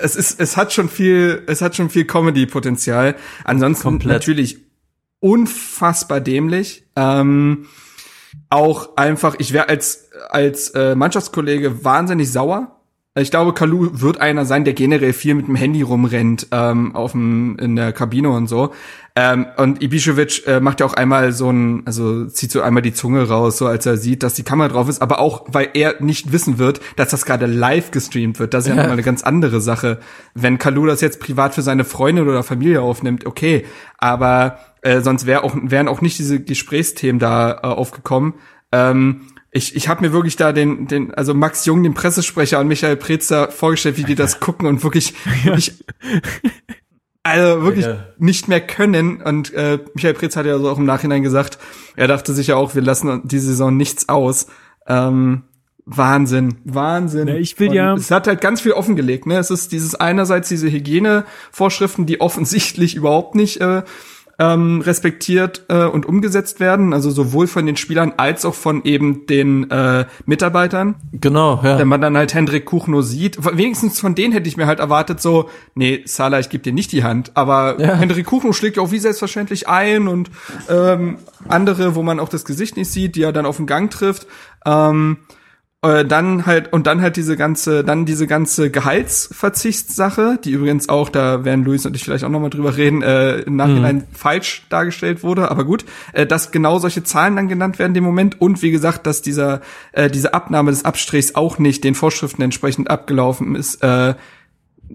es 0.01 0.15
ist, 0.15 0.39
es 0.39 0.57
hat 0.57 0.73
schon 0.73 0.89
viel, 0.89 1.43
es 1.47 1.61
hat 1.61 1.75
schon 1.75 1.89
viel 1.89 2.05
Comedy-Potenzial. 2.05 3.15
Ansonsten 3.45 3.83
Komplett. 3.83 4.13
natürlich 4.13 4.57
unfassbar 5.19 6.19
dämlich. 6.19 6.83
Ähm, 6.95 7.67
auch 8.49 8.97
einfach, 8.97 9.35
ich 9.39 9.53
wäre 9.53 9.69
als 9.69 10.07
als 10.29 10.69
äh, 10.71 10.95
Mannschaftskollege 10.95 11.83
wahnsinnig 11.83 12.31
sauer. 12.31 12.76
Ich 13.19 13.31
glaube, 13.31 13.53
Kalu 13.53 13.89
wird 13.93 14.21
einer 14.21 14.45
sein, 14.45 14.63
der 14.63 14.73
generell 14.73 15.11
viel 15.13 15.33
mit 15.33 15.47
dem 15.47 15.55
Handy 15.55 15.81
rumrennt 15.81 16.47
ähm, 16.51 16.95
auf 16.95 17.13
dem, 17.13 17.57
in 17.59 17.75
der 17.75 17.91
Kabine 17.91 18.29
und 18.29 18.47
so. 18.47 18.73
Ähm, 19.15 19.47
und 19.57 19.81
Ibišević 19.81 20.45
äh, 20.45 20.59
macht 20.59 20.79
ja 20.79 20.85
auch 20.85 20.93
einmal 20.93 21.31
so 21.31 21.49
ein, 21.49 21.81
also 21.85 22.25
zieht 22.25 22.51
so 22.51 22.61
einmal 22.61 22.83
die 22.83 22.93
Zunge 22.93 23.27
raus, 23.27 23.57
so 23.57 23.65
als 23.65 23.87
er 23.87 23.97
sieht, 23.97 24.21
dass 24.21 24.35
die 24.35 24.43
Kamera 24.43 24.67
drauf 24.67 24.87
ist, 24.89 25.01
aber 25.01 25.17
auch, 25.19 25.45
weil 25.47 25.69
er 25.73 25.95
nicht 25.99 26.31
wissen 26.31 26.59
wird, 26.59 26.79
dass 26.97 27.09
das 27.09 27.25
gerade 27.25 27.47
live 27.47 27.89
gestreamt 27.89 28.39
wird. 28.39 28.53
Das 28.53 28.65
ist 28.65 28.69
ja, 28.69 28.75
Ja. 28.75 28.81
nochmal 28.83 28.93
eine 28.93 29.01
ganz 29.03 29.23
andere 29.23 29.59
Sache. 29.61 29.97
Wenn 30.35 30.59
Kalu 30.59 30.85
das 30.85 31.01
jetzt 31.01 31.19
privat 31.19 31.55
für 31.55 31.63
seine 31.63 31.83
Freundin 31.85 32.27
oder 32.27 32.43
Familie 32.43 32.83
aufnimmt, 32.83 33.25
okay, 33.25 33.65
aber 33.97 34.59
äh, 34.83 35.01
sonst 35.01 35.25
wär 35.25 35.43
auch, 35.43 35.55
wären 35.59 35.87
auch 35.87 36.01
nicht 36.01 36.19
diese 36.19 36.39
Gesprächsthemen 36.39 37.17
da 37.17 37.53
äh, 37.53 37.57
aufgekommen. 37.65 38.35
Ähm, 38.71 39.21
ich, 39.51 39.75
ich 39.75 39.87
habe 39.87 40.01
mir 40.01 40.11
wirklich 40.13 40.35
da 40.35 40.51
den, 40.51 40.87
den, 40.87 41.13
also 41.13 41.33
Max 41.33 41.65
Jung, 41.65 41.81
den 41.83 41.93
Pressesprecher 41.93 42.59
und 42.59 42.67
Michael 42.67 42.97
Preetzer 42.97 43.49
vorgestellt, 43.51 43.97
wie 43.97 44.03
die 44.03 44.15
das 44.15 44.39
gucken 44.41 44.67
und 44.67 44.83
wirklich, 44.83 45.13
wirklich 45.43 45.73
also 47.23 47.61
wirklich 47.63 47.85
Ja. 47.85 48.05
nicht 48.17 48.47
mehr 48.47 48.61
können. 48.61 49.21
Und 49.21 49.53
äh, 49.53 49.79
Michael 49.93 50.13
Preetz 50.13 50.35
hat 50.35 50.45
ja 50.45 50.57
so 50.59 50.69
auch 50.69 50.77
im 50.77 50.85
Nachhinein 50.85 51.23
gesagt, 51.23 51.57
er 51.95 52.07
dachte 52.07 52.33
sich 52.33 52.47
ja 52.47 52.55
auch, 52.55 52.75
wir 52.75 52.81
lassen 52.81 53.21
die 53.25 53.39
Saison 53.39 53.75
nichts 53.75 54.07
aus. 54.09 54.47
Ähm, 54.87 55.43
Wahnsinn, 55.89 56.57
Wahnsinn. 56.65 57.29
Ja, 57.29 57.35
ich 57.35 57.57
will 57.59 57.69
Und 57.69 57.75
ja- 57.75 57.93
Es 57.95 58.11
hat 58.11 58.27
halt 58.27 58.41
ganz 58.41 58.59
viel 58.61 58.73
offengelegt. 58.73 59.25
Ne? 59.25 59.37
Es 59.37 59.49
ist 59.51 59.71
dieses 59.71 59.95
einerseits 59.95 60.49
diese 60.49 60.69
Hygienevorschriften, 60.69 62.05
die 62.05 62.19
offensichtlich 62.21 62.95
überhaupt 62.95 63.35
nicht 63.35 63.61
äh, 63.61 63.83
ähm, 64.39 64.81
respektiert 64.81 65.65
äh, 65.69 65.85
und 65.85 66.05
umgesetzt 66.05 66.59
werden. 66.59 66.93
Also 66.93 67.09
sowohl 67.09 67.47
von 67.47 67.65
den 67.65 67.75
Spielern 67.75 68.13
als 68.17 68.45
auch 68.45 68.53
von 68.53 68.83
eben 68.83 69.25
den 69.25 69.69
äh, 69.71 70.05
Mitarbeitern. 70.25 70.95
Genau, 71.11 71.59
ja. 71.63 71.79
Wenn 71.79 71.87
man 71.87 72.01
dann 72.01 72.15
halt 72.15 72.33
Hendrik 72.33 72.65
Kuchno 72.65 73.01
sieht, 73.01 73.37
wenigstens 73.57 73.99
von 73.99 74.13
denen 74.15 74.33
hätte 74.33 74.47
ich 74.47 74.57
mir 74.57 74.67
halt 74.67 74.79
erwartet, 74.79 75.21
so, 75.21 75.49
nee, 75.73 76.03
Salah, 76.05 76.39
ich 76.39 76.49
gebe 76.49 76.63
dir 76.63 76.73
nicht 76.73 76.91
die 76.91 77.03
Hand. 77.03 77.31
Aber 77.35 77.79
Ja. 77.79 77.95
Hendrik 77.95 78.27
Kuchno 78.27 78.53
schlägt 78.53 78.77
ja 78.77 78.83
auch 78.83 78.91
wie 78.91 78.99
selbstverständlich 78.99 79.67
ein 79.67 80.07
und 80.07 80.29
ähm, 80.69 81.17
andere, 81.47 81.95
wo 81.95 82.03
man 82.03 82.19
auch 82.19 82.29
das 82.29 82.45
Gesicht 82.45 82.77
nicht 82.77 82.91
sieht, 82.91 83.15
die 83.15 83.23
er 83.23 83.33
dann 83.33 83.45
auf 83.45 83.57
den 83.57 83.65
Gang 83.65 83.89
trifft. 83.89 84.27
Ähm, 84.65 85.17
äh, 85.87 86.05
dann 86.05 86.45
halt, 86.45 86.73
und 86.73 86.87
dann 86.87 87.01
halt 87.01 87.15
diese 87.15 87.37
ganze, 87.37 87.83
dann 87.83 88.05
diese 88.05 88.27
ganze 88.27 88.69
Gehaltsverzichtssache, 88.69 90.39
die 90.43 90.51
übrigens 90.51 90.89
auch, 90.89 91.09
da 91.09 91.45
werden 91.45 91.63
Luis 91.63 91.85
und 91.85 91.95
ich 91.95 92.03
vielleicht 92.03 92.23
auch 92.23 92.29
nochmal 92.29 92.49
drüber 92.49 92.75
reden, 92.75 93.01
äh, 93.01 93.39
im 93.39 93.55
Nachhinein 93.55 94.03
falsch 94.11 94.65
dargestellt 94.69 95.23
wurde, 95.23 95.49
aber 95.49 95.65
gut, 95.65 95.85
äh, 96.13 96.25
dass 96.25 96.51
genau 96.51 96.79
solche 96.79 97.03
Zahlen 97.03 97.35
dann 97.35 97.47
genannt 97.47 97.79
werden 97.79 97.91
in 97.91 97.95
dem 97.95 98.03
Moment 98.03 98.41
und 98.41 98.61
wie 98.61 98.71
gesagt, 98.71 99.07
dass 99.07 99.21
dieser, 99.21 99.61
äh, 99.93 100.09
diese 100.09 100.33
Abnahme 100.33 100.71
des 100.71 100.85
Abstrichs 100.85 101.35
auch 101.35 101.59
nicht 101.59 101.83
den 101.83 101.95
Vorschriften 101.95 102.41
entsprechend 102.41 102.89
abgelaufen 102.89 103.55
ist, 103.55 103.83
äh, 103.83 104.15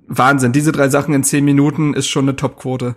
Wahnsinn. 0.07 0.53
Diese 0.53 0.73
drei 0.73 0.89
Sachen 0.89 1.15
in 1.15 1.25
zehn 1.25 1.45
Minuten 1.45 1.95
ist 1.95 2.09
schon 2.09 2.25
eine 2.27 2.37
Topquote. 2.37 2.97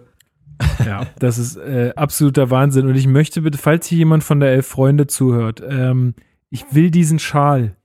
Ja, 0.86 1.08
das 1.20 1.38
ist 1.38 1.58
äh, 1.58 1.92
absoluter 1.96 2.50
Wahnsinn. 2.50 2.88
Und 2.88 2.96
ich 2.96 3.08
möchte 3.08 3.42
bitte, 3.42 3.58
falls 3.58 3.88
hier 3.88 3.98
jemand 3.98 4.24
von 4.24 4.40
der 4.40 4.52
Elf 4.52 4.68
Freunde 4.68 5.08
zuhört, 5.08 5.62
ähm, 5.68 6.14
ich 6.50 6.66
will 6.72 6.92
diesen 6.92 7.20
Schal. 7.20 7.76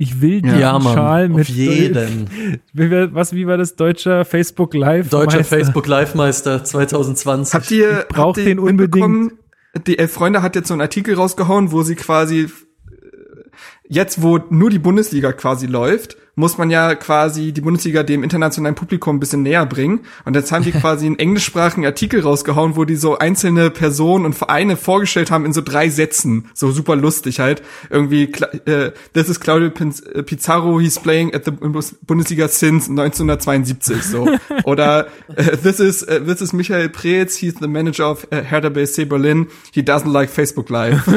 Ich 0.00 0.20
will 0.20 0.40
diesen 0.42 0.60
Ja, 0.60 0.78
Mann, 0.78 0.94
Schal 0.94 1.28
mit 1.28 1.40
auf 1.40 1.48
jeden. 1.48 2.30
Wie 2.72 2.90
war- 2.90 3.12
Was, 3.14 3.32
wie 3.32 3.46
war 3.48 3.56
das? 3.56 3.74
Deutscher 3.74 4.24
Facebook 4.24 4.72
Live? 4.74 5.08
Deutscher 5.10 5.38
Meister? 5.38 5.56
Facebook 5.56 5.86
Live-Meister 5.88 6.62
2020. 6.62 7.52
Habt 7.54 7.70
ihr, 7.72 7.98
Ich 8.02 8.08
brauch 8.08 8.26
habt 8.28 8.38
ihr 8.38 8.44
den 8.44 8.58
unbedingt. 8.60 9.32
Die 9.88 9.98
Elf 9.98 10.12
Freunde 10.12 10.40
hat 10.40 10.54
jetzt 10.54 10.68
so 10.68 10.74
einen 10.74 10.80
Artikel 10.82 11.14
rausgehauen, 11.16 11.72
wo 11.72 11.82
sie 11.82 11.96
quasi 11.96 12.42
äh, 12.42 12.48
jetzt, 13.88 14.22
wo 14.22 14.38
nur 14.50 14.70
die 14.70 14.78
Bundesliga 14.78 15.32
quasi 15.32 15.66
läuft, 15.66 16.16
muss 16.38 16.56
man 16.56 16.70
ja 16.70 16.94
quasi 16.94 17.52
die 17.52 17.60
Bundesliga 17.60 18.04
dem 18.04 18.22
internationalen 18.22 18.76
Publikum 18.76 19.16
ein 19.16 19.20
bisschen 19.20 19.42
näher 19.42 19.66
bringen. 19.66 20.00
Und 20.24 20.36
jetzt 20.36 20.52
haben 20.52 20.62
die 20.62 20.70
quasi 20.80 21.06
einen 21.06 21.18
englischsprachigen 21.18 21.84
Artikel 21.84 22.20
rausgehauen, 22.20 22.76
wo 22.76 22.84
die 22.84 22.94
so 22.94 23.18
einzelne 23.18 23.70
Personen 23.70 24.24
und 24.24 24.34
Vereine 24.34 24.76
vorgestellt 24.76 25.32
haben 25.32 25.44
in 25.44 25.52
so 25.52 25.62
drei 25.62 25.88
Sätzen. 25.88 26.48
So 26.54 26.70
super 26.70 26.94
lustig 26.94 27.40
halt. 27.40 27.62
Irgendwie, 27.90 28.32
äh, 28.66 28.92
this 29.14 29.28
is 29.28 29.40
Claudio 29.40 29.68
äh, 29.68 30.22
Pizarro, 30.22 30.80
he's 30.80 31.00
playing 31.00 31.34
at 31.34 31.44
the 31.44 31.50
Bundes- 31.50 31.96
Bundesliga 32.06 32.46
since 32.46 32.88
1972, 32.88 34.00
so. 34.04 34.28
Oder, 34.64 35.08
äh, 35.34 35.56
this 35.56 35.80
is, 35.80 36.04
äh, 36.04 36.20
this 36.20 36.40
is 36.40 36.52
Michael 36.52 36.88
Preetz, 36.88 37.34
he's 37.34 37.54
the 37.60 37.66
manager 37.66 38.08
of 38.08 38.28
äh, 38.30 38.44
Hertha 38.44 38.68
BSC 38.68 39.06
Berlin, 39.06 39.48
he 39.72 39.80
doesn't 39.80 40.12
like 40.12 40.30
Facebook 40.30 40.70
Live. 40.70 41.04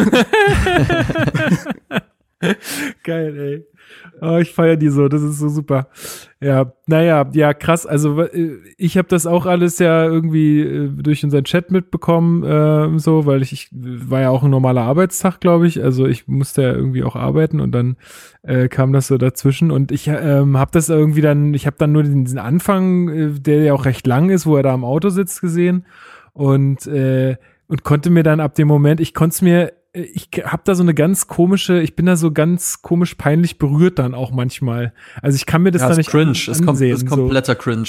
Geil, 3.03 3.37
ey. 3.37 3.70
Oh, 4.23 4.37
ich 4.37 4.51
feiere 4.51 4.77
die 4.77 4.89
so, 4.89 5.07
das 5.07 5.23
ist 5.23 5.39
so 5.39 5.49
super. 5.49 5.87
Ja, 6.39 6.73
naja, 6.85 7.27
ja, 7.33 7.55
krass. 7.55 7.87
Also 7.87 8.21
äh, 8.21 8.59
ich 8.77 8.95
habe 8.95 9.07
das 9.07 9.25
auch 9.25 9.47
alles 9.47 9.79
ja 9.79 10.05
irgendwie 10.05 10.61
äh, 10.61 10.89
durch 10.89 11.23
unseren 11.23 11.43
Chat 11.43 11.71
mitbekommen, 11.71 12.43
äh, 12.43 12.99
so, 12.99 13.25
weil 13.25 13.41
ich, 13.41 13.51
ich 13.51 13.69
war 13.71 14.21
ja 14.21 14.29
auch 14.29 14.43
ein 14.43 14.51
normaler 14.51 14.83
Arbeitstag, 14.83 15.39
glaube 15.41 15.65
ich. 15.65 15.83
Also 15.83 16.05
ich 16.05 16.27
musste 16.27 16.61
ja 16.61 16.71
irgendwie 16.71 17.03
auch 17.03 17.15
arbeiten 17.15 17.59
und 17.59 17.71
dann 17.71 17.97
äh, 18.43 18.67
kam 18.67 18.93
das 18.93 19.07
so 19.07 19.17
dazwischen 19.17 19.71
und 19.71 19.91
ich 19.91 20.07
ähm, 20.07 20.55
habe 20.55 20.69
das 20.71 20.89
irgendwie 20.89 21.21
dann, 21.21 21.55
ich 21.55 21.65
habe 21.65 21.77
dann 21.79 21.91
nur 21.91 22.03
diesen, 22.03 22.37
Anfang, 22.37 23.09
äh, 23.09 23.29
der 23.39 23.63
ja 23.63 23.73
auch 23.73 23.85
recht 23.85 24.05
lang 24.05 24.29
ist, 24.29 24.45
wo 24.45 24.55
er 24.55 24.63
da 24.63 24.71
am 24.71 24.85
Auto 24.85 25.09
sitzt, 25.09 25.41
gesehen 25.41 25.85
und 26.33 26.85
äh, 26.85 27.37
und 27.67 27.83
konnte 27.83 28.09
mir 28.09 28.23
dann 28.23 28.41
ab 28.41 28.53
dem 28.53 28.67
Moment, 28.67 28.99
ich 28.99 29.13
konnte 29.13 29.33
es 29.33 29.41
mir 29.41 29.71
ich 29.93 30.29
habe 30.45 30.61
da 30.65 30.75
so 30.75 30.83
eine 30.83 30.93
ganz 30.93 31.27
komische, 31.27 31.81
ich 31.81 31.95
bin 31.95 32.05
da 32.05 32.15
so 32.15 32.31
ganz 32.31 32.81
komisch 32.81 33.15
peinlich 33.15 33.57
berührt 33.57 33.99
dann 33.99 34.13
auch 34.13 34.31
manchmal. 34.31 34.93
Also 35.21 35.35
ich 35.35 35.45
kann 35.45 35.63
mir 35.63 35.71
das 35.71 35.81
ja, 35.81 35.87
da 35.87 35.91
ist 35.93 35.97
nicht 35.97 36.09
cringe, 36.09 36.27
an- 36.31 36.31
ist, 36.33 36.59
kom 36.59 36.69
ansehen. 36.69 36.93
ist 36.95 37.09
so. 37.09 37.15
kompletter 37.15 37.55
Cringe. 37.55 37.87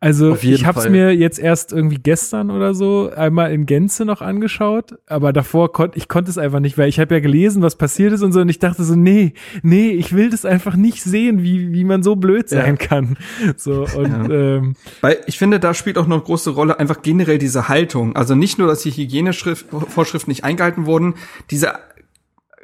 Also 0.00 0.36
ich 0.36 0.64
habe 0.64 0.78
es 0.78 0.88
mir 0.88 1.12
jetzt 1.12 1.40
erst 1.40 1.72
irgendwie 1.72 1.96
gestern 2.00 2.52
oder 2.52 2.72
so 2.72 3.10
einmal 3.16 3.52
in 3.52 3.66
Gänze 3.66 4.04
noch 4.04 4.22
angeschaut, 4.22 4.94
aber 5.06 5.32
davor 5.32 5.72
konnte 5.72 5.98
ich 5.98 6.06
konnte 6.06 6.30
es 6.30 6.38
einfach 6.38 6.60
nicht, 6.60 6.78
weil 6.78 6.88
ich 6.88 7.00
habe 7.00 7.16
ja 7.16 7.20
gelesen, 7.20 7.62
was 7.62 7.74
passiert 7.74 8.12
ist 8.12 8.22
und 8.22 8.30
so 8.30 8.40
und 8.40 8.48
ich 8.48 8.60
dachte 8.60 8.84
so, 8.84 8.94
nee, 8.94 9.34
nee, 9.64 9.90
ich 9.90 10.14
will 10.14 10.30
das 10.30 10.44
einfach 10.44 10.76
nicht 10.76 11.02
sehen, 11.02 11.42
wie 11.42 11.72
wie 11.72 11.82
man 11.82 12.04
so 12.04 12.14
blöd 12.14 12.48
Ja. 12.52 12.62
sein 12.62 12.78
kann. 12.78 13.16
So 13.56 13.86
und 13.96 14.30
ähm, 14.30 14.76
Weil 15.00 15.18
ich 15.26 15.36
finde, 15.36 15.58
da 15.58 15.74
spielt 15.74 15.98
auch 15.98 16.06
noch 16.06 16.18
eine 16.18 16.24
große 16.24 16.50
Rolle 16.50 16.78
einfach 16.78 17.02
generell 17.02 17.38
diese 17.38 17.68
Haltung. 17.68 18.14
Also 18.14 18.36
nicht 18.36 18.56
nur, 18.56 18.68
dass 18.68 18.82
die 18.82 18.92
Hygienevorschriften 18.92 20.30
nicht 20.30 20.44
eingehalten 20.44 20.86
wurden, 20.86 21.14
diese 21.50 21.72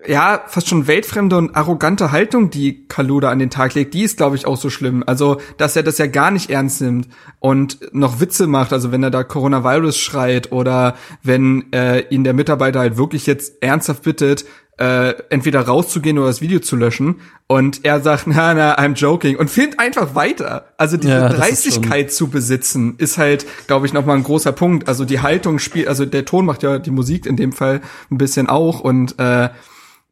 ja, 0.06 0.42
fast 0.46 0.68
schon 0.68 0.86
weltfremde 0.86 1.36
und 1.36 1.56
arrogante 1.56 2.12
Haltung, 2.12 2.50
die 2.50 2.86
Kaluda 2.88 3.30
an 3.30 3.38
den 3.38 3.50
Tag 3.50 3.74
legt, 3.74 3.94
die 3.94 4.02
ist, 4.02 4.16
glaube 4.16 4.36
ich, 4.36 4.46
auch 4.46 4.56
so 4.56 4.70
schlimm. 4.70 5.02
Also, 5.06 5.38
dass 5.56 5.76
er 5.76 5.82
das 5.82 5.98
ja 5.98 6.06
gar 6.06 6.30
nicht 6.30 6.50
ernst 6.50 6.80
nimmt 6.80 7.08
und 7.40 7.78
noch 7.92 8.20
Witze 8.20 8.46
macht, 8.46 8.72
also 8.72 8.92
wenn 8.92 9.02
er 9.02 9.10
da 9.10 9.24
Coronavirus 9.24 9.98
schreit 9.98 10.52
oder 10.52 10.96
wenn 11.22 11.72
äh, 11.72 12.00
ihn 12.08 12.24
der 12.24 12.34
Mitarbeiter 12.34 12.80
halt 12.80 12.96
wirklich 12.96 13.26
jetzt 13.26 13.62
ernsthaft 13.62 14.02
bittet, 14.02 14.44
äh, 14.76 15.14
entweder 15.30 15.60
rauszugehen 15.60 16.18
oder 16.18 16.26
das 16.26 16.40
Video 16.40 16.58
zu 16.58 16.74
löschen 16.74 17.20
und 17.46 17.84
er 17.84 18.00
sagt, 18.00 18.26
na, 18.26 18.54
na, 18.54 18.78
I'm 18.78 18.94
joking 18.94 19.36
und 19.36 19.48
filmt 19.48 19.78
einfach 19.78 20.14
weiter. 20.14 20.66
Also 20.76 20.96
diese 20.96 21.12
Ja, 21.12 21.28
Dreistigkeit 21.28 22.12
zu 22.12 22.28
besitzen 22.28 22.94
ist 22.98 23.18
halt, 23.18 23.46
glaube 23.66 23.86
ich, 23.86 23.92
nochmal 23.92 24.16
ein 24.16 24.24
großer 24.24 24.52
Punkt. 24.52 24.88
Also 24.88 25.04
die 25.04 25.20
Haltung 25.20 25.58
spielt, 25.58 25.88
also 25.88 26.04
der 26.04 26.24
Ton 26.24 26.44
macht 26.44 26.62
ja 26.62 26.78
die 26.78 26.90
Musik 26.90 27.26
in 27.26 27.36
dem 27.36 27.52
Fall 27.52 27.80
ein 28.10 28.18
bisschen 28.18 28.48
auch 28.48 28.80
und 28.80 29.18
äh, 29.18 29.50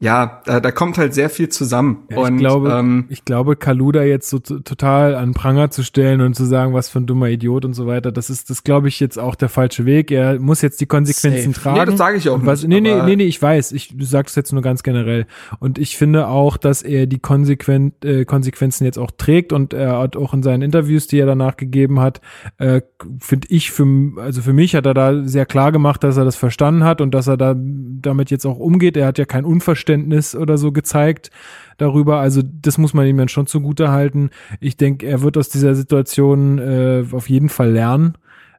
ja, 0.03 0.43
da, 0.47 0.59
da 0.59 0.73
kommt 0.73 0.99
halt 0.99 1.15
sehr 1.15 1.31
viel 1.31 1.49
zusammen. 1.49 2.09
Ja, 2.11 2.19
und 2.19 2.35
ich 2.35 2.41
glaube, 2.41 2.73
ähm, 2.73 3.05
ich 3.09 3.25
glaube, 3.25 3.55
Kaluda 3.55 4.03
jetzt 4.03 4.29
so 4.29 4.41
total 4.41 5.15
an 5.15 5.33
Pranger 5.33 5.71
zu 5.71 5.85
stellen 5.85 6.21
und 6.23 6.35
zu 6.35 6.45
sagen, 6.45 6.75
was 6.75 6.89
für 6.89 6.99
ein 6.99 7.07
dummer 7.07 7.29
Idiot 7.29 7.65
und 7.65 7.75
so 7.75 7.87
weiter, 7.87 8.11
das 8.11 8.29
ist, 8.29 8.51
das 8.51 8.65
glaube 8.65 8.89
ich 8.89 8.99
jetzt 8.99 9.17
auch 9.17 9.37
der 9.37 9.49
falsche 9.49 9.87
Weg. 9.87 10.11
Er 10.11 10.41
muss 10.41 10.61
jetzt 10.61 10.81
die 10.81 10.87
Konsequenzen 10.87 11.53
Safe. 11.53 11.63
tragen. 11.63 11.79
Nee, 11.79 11.87
das 11.87 11.99
sage 11.99 12.17
ich 12.19 12.29
auch 12.29 12.35
Und 12.35 12.47
was, 12.47 12.65
nicht, 12.65 12.71
nee, 12.71 12.81
nee, 12.81 13.01
nee, 13.05 13.15
nee, 13.15 13.27
ich 13.27 13.41
weiß. 13.41 13.71
Ich 13.71 13.95
sage 14.01 14.27
es 14.27 14.35
jetzt 14.35 14.53
nur 14.53 14.61
ganz 14.61 14.83
generell. 14.83 15.25
Und 15.61 15.79
ich 15.79 15.97
finde 15.97 16.27
auch, 16.27 16.57
dass 16.57 16.83
er 16.83 17.07
die 17.07 17.21
Konsequen 17.21 17.93
äh, 18.03 18.25
Konsequenzen 18.25 18.85
jetzt 18.85 18.99
auch 18.99 19.13
trägt 19.17 19.53
und 19.53 19.73
er 19.73 20.01
hat 20.01 20.17
auch 20.17 20.35
in 20.35 20.43
seinen 20.43 20.63
Interviews, 20.63 21.07
die 21.07 21.21
er 21.21 21.27
danach 21.27 21.57
gegeben 21.57 22.01
hat, 22.01 22.21
äh, 22.59 22.81
finde 23.21 23.47
ich 23.51 23.71
für, 23.71 23.87
also 24.17 24.43
für 24.43 24.53
mich 24.53 24.75
hat 24.75 24.85
er 24.85 24.95
da 24.95 25.23
sehr 25.23 25.47
klar 25.47 25.71
gemacht, 25.71 26.03
dass 26.03 26.17
er 26.17 26.25
das 26.25 26.35
verstanden 26.35 26.83
hat 26.83 27.01
und 27.01 27.13
dass 27.15 27.29
er 27.29 27.37
da 27.37 27.55
damit 27.57 28.33
jetzt 28.33 28.47
auch 28.47 28.59
umgeht. 28.59 28.97
Er 28.97 29.07
hat 29.07 29.19
ja 29.19 29.27
kein 29.27 29.45
Unverständnis 29.45 29.92
oder 30.39 30.59
so 30.59 30.73
gezeigt 30.73 31.31
darüber. 31.79 32.21
Also 32.21 32.43
das 32.45 32.79
muss 32.79 32.95
man 32.95 33.07
ihm 33.07 33.17
dann 33.17 33.29
schon 33.29 33.47
zugute 33.47 33.91
halten. 33.91 34.31
Ich 34.61 34.77
denke, 34.77 35.07
er 35.07 35.23
wird 35.23 35.37
aus 35.37 35.49
dieser 35.49 35.75
Situation 35.75 36.59
äh, 36.59 37.05
auf 37.13 37.29
jeden 37.29 37.49
Fall 37.49 37.71
lernen. 37.71 38.15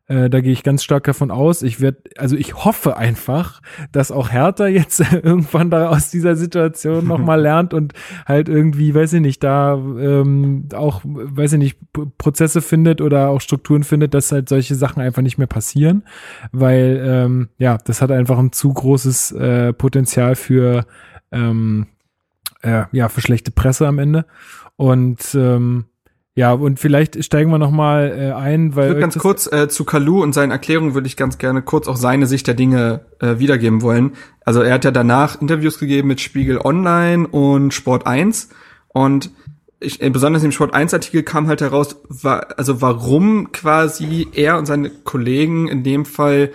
Äh, 0.05 0.29
da 0.29 0.41
gehe 0.41 0.51
ich 0.51 0.63
ganz 0.63 0.83
stark 0.83 1.05
davon 1.05 1.31
aus. 1.31 1.61
Ich 1.61 1.79
werde, 1.79 1.99
also 2.17 2.35
ich 2.35 2.65
hoffe 2.65 2.97
einfach, 2.97 3.61
dass 3.93 4.11
auch 4.11 4.31
Hertha 4.31 4.67
jetzt 4.67 4.99
irgendwann 5.11 5.69
da 5.69 5.89
aus 5.89 6.11
dieser 6.11 6.35
Situation 6.35 7.07
nochmal 7.07 7.39
lernt 7.41 7.73
und 7.73 7.93
halt 8.25 8.49
irgendwie, 8.49 8.93
weiß 8.93 9.13
ich 9.13 9.21
nicht, 9.21 9.43
da 9.43 9.75
ähm, 9.75 10.67
auch, 10.73 11.01
weiß 11.05 11.53
ich 11.53 11.59
nicht, 11.59 11.77
Prozesse 12.17 12.61
findet 12.61 12.99
oder 12.99 13.29
auch 13.29 13.39
Strukturen 13.39 13.83
findet, 13.83 14.13
dass 14.13 14.31
halt 14.33 14.49
solche 14.49 14.75
Sachen 14.75 15.01
einfach 15.01 15.21
nicht 15.21 15.37
mehr 15.37 15.47
passieren, 15.47 16.03
weil 16.51 17.01
ähm, 17.05 17.49
ja, 17.57 17.77
das 17.77 18.01
hat 18.01 18.11
einfach 18.11 18.37
ein 18.37 18.51
zu 18.51 18.73
großes 18.73 19.31
äh, 19.31 19.71
Potenzial 19.71 20.35
für 20.35 20.85
ähm, 21.33 21.87
äh, 22.61 22.83
ja 22.91 23.09
für 23.09 23.21
schlechte 23.21 23.51
Presse 23.51 23.87
am 23.87 23.99
Ende 23.99 24.25
und 24.75 25.35
ähm, 25.35 25.85
ja, 26.35 26.51
und 26.51 26.79
vielleicht 26.79 27.23
steigen 27.23 27.51
wir 27.51 27.59
noch 27.59 27.69
mal 27.69 28.11
äh, 28.17 28.31
ein, 28.31 28.75
weil 28.75 28.85
Ich 28.85 28.89
würde 28.89 29.01
ganz 29.01 29.17
kurz 29.19 29.51
äh, 29.51 29.69
zu 29.69 29.85
Kalu 29.85 30.23
und 30.23 30.33
seinen 30.33 30.49
Erklärungen 30.49 30.95
würde 30.95 31.05
ich 31.05 31.15
ganz 31.15 31.37
gerne 31.37 31.61
kurz 31.61 31.87
auch 31.87 31.95
seine 31.95 32.25
Sicht 32.25 32.47
der 32.47 32.55
Dinge 32.55 33.01
äh, 33.19 33.37
wiedergeben 33.37 33.83
wollen. 33.83 34.13
Also 34.43 34.61
er 34.61 34.73
hat 34.73 34.83
ja 34.83 34.89
danach 34.89 35.39
Interviews 35.39 35.77
gegeben 35.77 36.07
mit 36.07 36.21
Spiegel 36.21 36.57
Online 36.57 37.27
und 37.27 37.71
Sport 37.71 38.07
1 38.07 38.49
und 38.87 39.29
ich, 39.79 40.01
äh, 40.01 40.09
besonders 40.09 40.43
im 40.43 40.51
Sport 40.51 40.73
1 40.73 40.95
Artikel 40.95 41.21
kam 41.21 41.47
halt 41.47 41.61
heraus, 41.61 41.97
wa 42.09 42.37
also 42.57 42.81
warum 42.81 43.51
quasi 43.51 44.27
er 44.33 44.57
und 44.57 44.65
seine 44.65 44.89
Kollegen 44.89 45.67
in 45.67 45.83
dem 45.83 46.03
Fall 46.03 46.51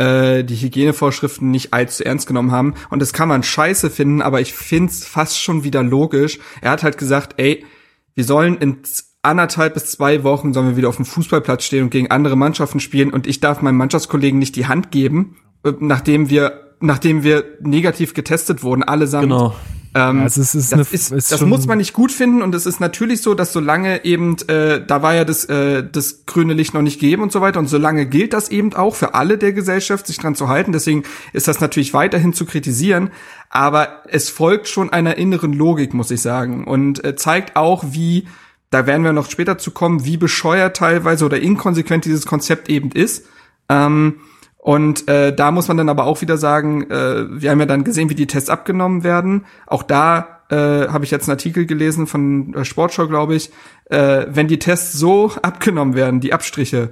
äh, 0.00 0.44
die 0.44 0.56
Hygienevorschriften 0.56 1.50
nicht 1.50 1.74
allzu 1.74 2.04
ernst 2.04 2.26
genommen 2.26 2.52
haben. 2.52 2.74
Und 2.88 3.02
das 3.02 3.12
kann 3.12 3.28
man 3.28 3.42
scheiße 3.42 3.90
finden, 3.90 4.22
aber 4.22 4.40
ich 4.40 4.54
find's 4.54 5.04
fast 5.04 5.38
schon 5.38 5.62
wieder 5.62 5.82
logisch. 5.82 6.38
Er 6.62 6.70
hat 6.70 6.82
halt 6.82 6.96
gesagt, 6.96 7.34
ey, 7.36 7.66
wir 8.14 8.24
sollen 8.24 8.56
in 8.56 8.78
anderthalb 9.22 9.74
bis 9.74 9.90
zwei 9.90 10.24
Wochen 10.24 10.54
sollen 10.54 10.68
wir 10.68 10.76
wieder 10.78 10.88
auf 10.88 10.96
dem 10.96 11.04
Fußballplatz 11.04 11.64
stehen 11.64 11.84
und 11.84 11.90
gegen 11.90 12.10
andere 12.10 12.36
Mannschaften 12.36 12.80
spielen 12.80 13.12
und 13.12 13.26
ich 13.26 13.40
darf 13.40 13.60
meinem 13.60 13.76
Mannschaftskollegen 13.76 14.38
nicht 14.38 14.56
die 14.56 14.66
Hand 14.66 14.90
geben, 14.90 15.36
äh, 15.62 15.72
nachdem 15.78 16.30
wir 16.30 16.70
nachdem 16.82 17.22
wir 17.22 17.44
negativ 17.60 18.14
getestet 18.14 18.62
wurden, 18.62 18.82
allesamt. 18.82 19.24
Genau. 19.24 19.54
Ähm, 19.94 20.20
Ja, 20.20 20.26
es 20.26 20.36
ist- 20.36 20.54
das 20.54 20.72
eine- 20.72 20.82
ist, 20.82 21.10
ist 21.10 21.32
das 21.32 21.40
muss 21.40 21.66
man 21.66 21.78
nicht 21.78 21.92
gut 21.92 22.12
finden 22.12 22.42
und 22.42 22.54
es 22.54 22.64
ist 22.64 22.78
natürlich 22.78 23.22
so, 23.22 23.34
dass 23.34 23.52
solange 23.52 24.04
eben, 24.04 24.36
äh, 24.46 24.84
da 24.86 25.02
war 25.02 25.14
ja 25.14 25.24
das, 25.24 25.44
äh, 25.46 25.82
das 25.90 26.26
grüne 26.26 26.54
Licht 26.54 26.74
noch 26.74 26.82
nicht 26.82 27.00
gegeben 27.00 27.22
und 27.22 27.32
so 27.32 27.40
weiter 27.40 27.58
und 27.58 27.66
solange 27.68 28.06
gilt 28.06 28.32
das 28.32 28.50
eben 28.50 28.72
auch 28.74 28.94
für 28.94 29.14
alle 29.14 29.36
der 29.36 29.52
Gesellschaft, 29.52 30.06
sich 30.06 30.18
dran 30.18 30.36
zu 30.36 30.48
halten. 30.48 30.70
Deswegen 30.70 31.02
ist 31.32 31.48
das 31.48 31.60
natürlich 31.60 31.92
weiterhin 31.92 32.32
zu 32.32 32.46
kritisieren, 32.46 33.10
aber 33.48 34.04
es 34.06 34.30
folgt 34.30 34.68
schon 34.68 34.90
einer 34.90 35.16
inneren 35.18 35.52
Logik, 35.52 35.92
muss 35.92 36.10
ich 36.12 36.20
sagen, 36.22 36.64
und 36.64 37.02
äh, 37.04 37.16
zeigt 37.16 37.56
auch, 37.56 37.82
wie 37.90 38.28
da 38.70 38.86
werden 38.86 39.02
wir 39.02 39.12
noch 39.12 39.28
später 39.28 39.58
zu 39.58 39.72
kommen, 39.72 40.04
wie 40.04 40.16
bescheuert 40.16 40.76
teilweise 40.76 41.24
oder 41.24 41.40
inkonsequent 41.40 42.04
dieses 42.04 42.24
Konzept 42.26 42.68
eben 42.68 42.92
ist. 42.92 43.26
Ähm, 43.68 44.20
und 44.62 45.08
äh, 45.08 45.34
da 45.34 45.50
muss 45.50 45.68
man 45.68 45.78
dann 45.78 45.88
aber 45.88 46.04
auch 46.04 46.20
wieder 46.20 46.36
sagen, 46.36 46.90
äh, 46.90 47.40
wir 47.40 47.50
haben 47.50 47.60
ja 47.60 47.66
dann 47.66 47.82
gesehen, 47.82 48.10
wie 48.10 48.14
die 48.14 48.26
Tests 48.26 48.50
abgenommen 48.50 49.02
werden. 49.04 49.46
Auch 49.66 49.82
da 49.82 50.42
äh, 50.50 50.88
habe 50.88 51.04
ich 51.04 51.10
jetzt 51.10 51.28
einen 51.28 51.36
Artikel 51.36 51.64
gelesen 51.64 52.06
von 52.06 52.52
äh, 52.52 52.64
Sportschau, 52.66 53.08
glaube 53.08 53.34
ich. 53.34 53.50
Äh, 53.86 54.26
wenn 54.28 54.48
die 54.48 54.58
Tests 54.58 54.92
so 54.92 55.32
abgenommen 55.42 55.94
werden, 55.94 56.20
die 56.20 56.34
Abstriche, 56.34 56.90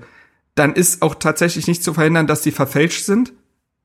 dann 0.55 0.73
ist 0.73 1.03
auch 1.03 1.15
tatsächlich 1.15 1.67
nicht 1.67 1.85
zu 1.85 1.93
verhindern, 1.93 2.27
dass 2.27 2.41
die 2.41 2.53
verfälscht 2.53 3.05
sind, 3.05 3.35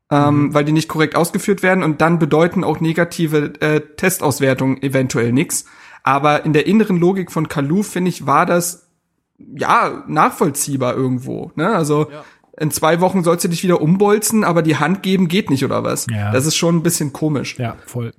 ähm, 0.09 0.53
weil 0.53 0.63
die 0.63 0.71
nicht 0.71 0.87
korrekt 0.87 1.15
ausgeführt 1.15 1.61
werden 1.61 1.83
und 1.83 1.99
dann 1.99 2.19
bedeuten 2.19 2.63
auch 2.63 2.79
negative 2.79 3.53
äh, 3.59 3.81
Testauswertungen 3.81 4.81
eventuell 4.81 5.33
nichts. 5.33 5.65
Aber 6.03 6.45
in 6.45 6.53
der 6.53 6.67
inneren 6.67 6.97
Logik 6.97 7.31
von 7.31 7.49
Kalu, 7.49 7.83
finde 7.83 8.09
ich, 8.09 8.25
war 8.25 8.45
das 8.45 8.89
ja 9.37 10.03
nachvollziehbar 10.07 10.95
irgendwo. 10.95 11.51
Ne? 11.55 11.75
Also 11.75 12.07
in 12.59 12.71
zwei 12.71 13.01
Wochen 13.01 13.23
sollst 13.23 13.43
du 13.45 13.49
dich 13.49 13.63
wieder 13.63 13.81
umbolzen, 13.81 14.43
aber 14.43 14.61
die 14.61 14.75
Hand 14.77 15.03
geben 15.03 15.27
geht 15.27 15.49
nicht 15.49 15.63
oder 15.65 15.83
was? 15.83 16.07
Ja. 16.09 16.31
Das 16.31 16.45
ist 16.45 16.55
schon 16.55 16.77
ein 16.77 16.83
bisschen 16.83 17.11
komisch. 17.13 17.57
Ja, 17.57 17.75
voll. 17.85 18.13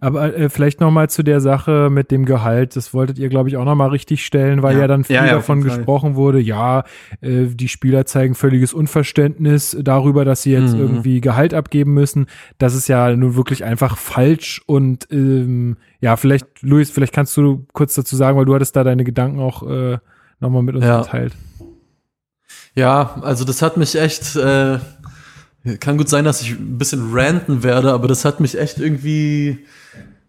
Aber 0.00 0.34
äh, 0.34 0.48
vielleicht 0.48 0.80
noch 0.80 0.90
mal 0.90 1.10
zu 1.10 1.22
der 1.22 1.42
Sache 1.42 1.90
mit 1.90 2.10
dem 2.10 2.24
Gehalt. 2.24 2.74
Das 2.74 2.94
wolltet 2.94 3.18
ihr, 3.18 3.28
glaube 3.28 3.50
ich, 3.50 3.58
auch 3.58 3.66
noch 3.66 3.74
mal 3.74 3.90
richtig 3.90 4.24
stellen, 4.24 4.62
weil 4.62 4.76
ja, 4.76 4.80
Ja. 4.82 4.86
dann 4.88 5.04
viel 5.04 5.16
Ja, 5.16 5.26
ja, 5.26 5.34
davon 5.34 5.62
gesprochen 5.62 6.14
wurde. 6.16 6.40
Ja, 6.40 6.84
äh, 7.20 7.44
die 7.48 7.68
Spieler 7.68 8.06
zeigen 8.06 8.34
völliges 8.34 8.72
Unverständnis 8.72 9.76
darüber, 9.78 10.24
dass 10.24 10.42
sie 10.42 10.52
jetzt 10.52 10.72
Mhm. 10.74 10.80
irgendwie 10.80 11.20
Gehalt 11.20 11.52
abgeben 11.52 11.92
müssen. 11.92 12.28
Das 12.56 12.74
ist 12.74 12.88
ja 12.88 13.14
nun 13.14 13.36
wirklich 13.36 13.62
einfach 13.64 13.98
falsch. 13.98 14.62
Und 14.64 15.06
ähm, 15.10 15.76
ja, 16.00 16.16
vielleicht, 16.16 16.46
Luis, 16.62 16.90
vielleicht 16.90 17.12
kannst 17.12 17.36
du 17.36 17.66
kurz 17.74 17.92
dazu 17.94 18.16
sagen, 18.16 18.38
weil 18.38 18.46
du 18.46 18.54
hattest 18.54 18.74
da 18.74 18.84
deine 18.84 19.04
Gedanken 19.04 19.38
auch 19.38 19.62
äh, 19.68 19.98
noch 20.40 20.48
mal 20.48 20.62
mit 20.62 20.76
uns 20.76 20.84
Ja. 20.86 21.02
geteilt. 21.02 21.34
Ja, 21.60 21.66
also 22.86 23.44
das 23.44 23.62
hat 23.62 23.76
mich 23.76 23.94
echt, 23.94 24.36
äh, 24.36 24.78
kann 25.80 25.98
gut 25.98 26.08
sein, 26.08 26.24
dass 26.24 26.42
ich 26.42 26.52
ein 26.52 26.78
bisschen 26.78 27.10
ranten 27.12 27.62
werde, 27.62 27.92
aber 27.92 28.08
das 28.08 28.24
hat 28.24 28.40
mich 28.40 28.58
echt 28.58 28.78
irgendwie 28.78 29.64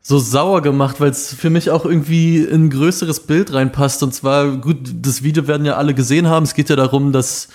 so 0.01 0.17
sauer 0.17 0.61
gemacht, 0.61 0.99
weil 0.99 1.11
es 1.11 1.33
für 1.33 1.49
mich 1.49 1.69
auch 1.69 1.85
irgendwie 1.85 2.37
in 2.37 2.65
ein 2.65 2.69
größeres 2.69 3.21
Bild 3.21 3.53
reinpasst. 3.53 4.01
Und 4.01 4.13
zwar, 4.13 4.57
gut, 4.57 4.77
das 5.01 5.21
Video 5.23 5.47
werden 5.47 5.65
ja 5.65 5.75
alle 5.75 5.93
gesehen 5.93 6.27
haben. 6.27 6.45
Es 6.45 6.55
geht 6.55 6.69
ja 6.69 6.75
darum, 6.75 7.11
dass 7.11 7.49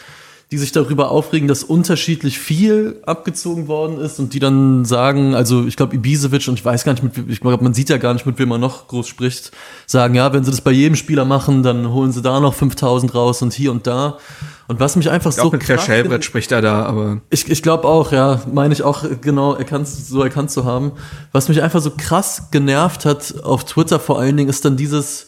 die 0.51 0.59
sich 0.59 0.73
darüber 0.73 1.11
aufregen, 1.11 1.49
dass 1.49 1.65
unterschiedlich 1.65 2.39
viel 2.39 3.01
abgezogen 3.07 3.67
worden 3.67 3.99
ist 3.99 4.19
und 4.19 4.35
die 4.35 4.39
dann 4.39 4.85
sagen, 4.85 5.35
also 5.35 5.67
ich 5.67 5.77
glaube 5.77 5.97
Ibisevic 5.97 6.47
und 6.49 6.55
ich 6.55 6.65
weiß 6.65 6.85
gar 6.85 6.93
nicht, 6.93 7.03
mit, 7.03 7.29
ich 7.29 7.41
glaube, 7.41 7.65
man 7.65 7.75
sieht 7.75 7.89
ja 7.89 7.97
gar 7.97 8.13
nicht, 8.13 8.27
mit 8.27 8.39
wem 8.39 8.51
man 8.51 8.61
noch 8.61 8.89
groß 8.89 9.09
spricht, 9.09 9.53
sagen, 9.87 10.15
ja, 10.15 10.33
wenn 10.33 10.45
sie 10.45 10.51
das 10.51 10.61
bei 10.61 10.71
jedem 10.71 10.97
Spieler 10.97 11.25
machen, 11.25 11.63
dann 11.63 11.91
holen 11.91 12.13
sie 12.13 12.23
da 12.23 12.41
noch 12.41 12.55
5000 12.55 13.15
raus 13.15 13.43
und 13.43 13.53
hier 13.53 13.73
und 13.73 13.87
da. 13.87 14.19
Und 14.67 14.81
was 14.81 14.97
mich 14.97 15.11
einfach 15.11 15.31
Ich 15.31 15.37
so 15.37 15.51
glaube, 15.51 15.59
mit 15.59 15.81
Shelbrett 15.81 16.25
spricht 16.25 16.53
er 16.53 16.63
da, 16.63 16.85
aber 16.85 17.21
ich, 17.31 17.51
ich 17.51 17.63
glaube 17.63 17.87
auch, 17.87 18.13
ja, 18.13 18.41
meine 18.53 18.73
ich 18.73 18.83
auch 18.83 19.05
genau 19.21 19.55
erkannt, 19.55 19.89
so 19.89 20.23
erkannt 20.23 20.51
zu 20.51 20.65
haben. 20.65 20.93
Was 21.33 21.49
mich 21.49 21.63
einfach 21.63 21.81
so 21.81 21.91
krass 21.91 22.49
genervt 22.51 23.05
hat 23.05 23.35
auf 23.43 23.65
Twitter 23.65 23.99
vor 23.99 24.19
allen 24.19 24.37
Dingen, 24.37 24.49
ist 24.49 24.65
dann 24.65 24.77
dieses, 24.77 25.27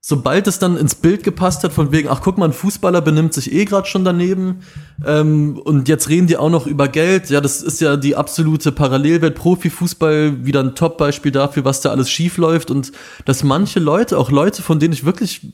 sobald 0.00 0.46
es 0.46 0.58
dann 0.58 0.78
ins 0.78 0.94
Bild 0.94 1.24
gepasst 1.24 1.62
hat, 1.62 1.72
von 1.72 1.92
wegen, 1.92 2.08
ach 2.08 2.22
guck 2.22 2.38
mal, 2.38 2.46
ein 2.46 2.54
Fußballer 2.54 3.02
benimmt 3.02 3.34
sich 3.34 3.52
eh 3.52 3.66
gerade 3.66 3.86
schon 3.86 4.04
daneben 4.04 4.60
ähm, 5.04 5.58
und 5.58 5.88
jetzt 5.88 6.08
reden 6.08 6.26
die 6.26 6.38
auch 6.38 6.48
noch 6.48 6.66
über 6.66 6.88
Geld. 6.88 7.28
Ja, 7.28 7.42
das 7.42 7.62
ist 7.62 7.80
ja 7.82 7.96
die 7.96 8.16
absolute 8.16 8.72
Parallelwelt. 8.72 9.34
Profifußball 9.34 10.46
wieder 10.46 10.60
ein 10.60 10.74
Top-Beispiel 10.74 11.32
dafür, 11.32 11.66
was 11.66 11.82
da 11.82 11.90
alles 11.90 12.10
schief 12.10 12.38
läuft 12.38 12.70
und 12.70 12.92
dass 13.26 13.44
manche 13.44 13.78
Leute, 13.78 14.16
auch 14.16 14.30
Leute, 14.30 14.62
von 14.62 14.80
denen 14.80 14.94
ich 14.94 15.04
wirklich 15.04 15.52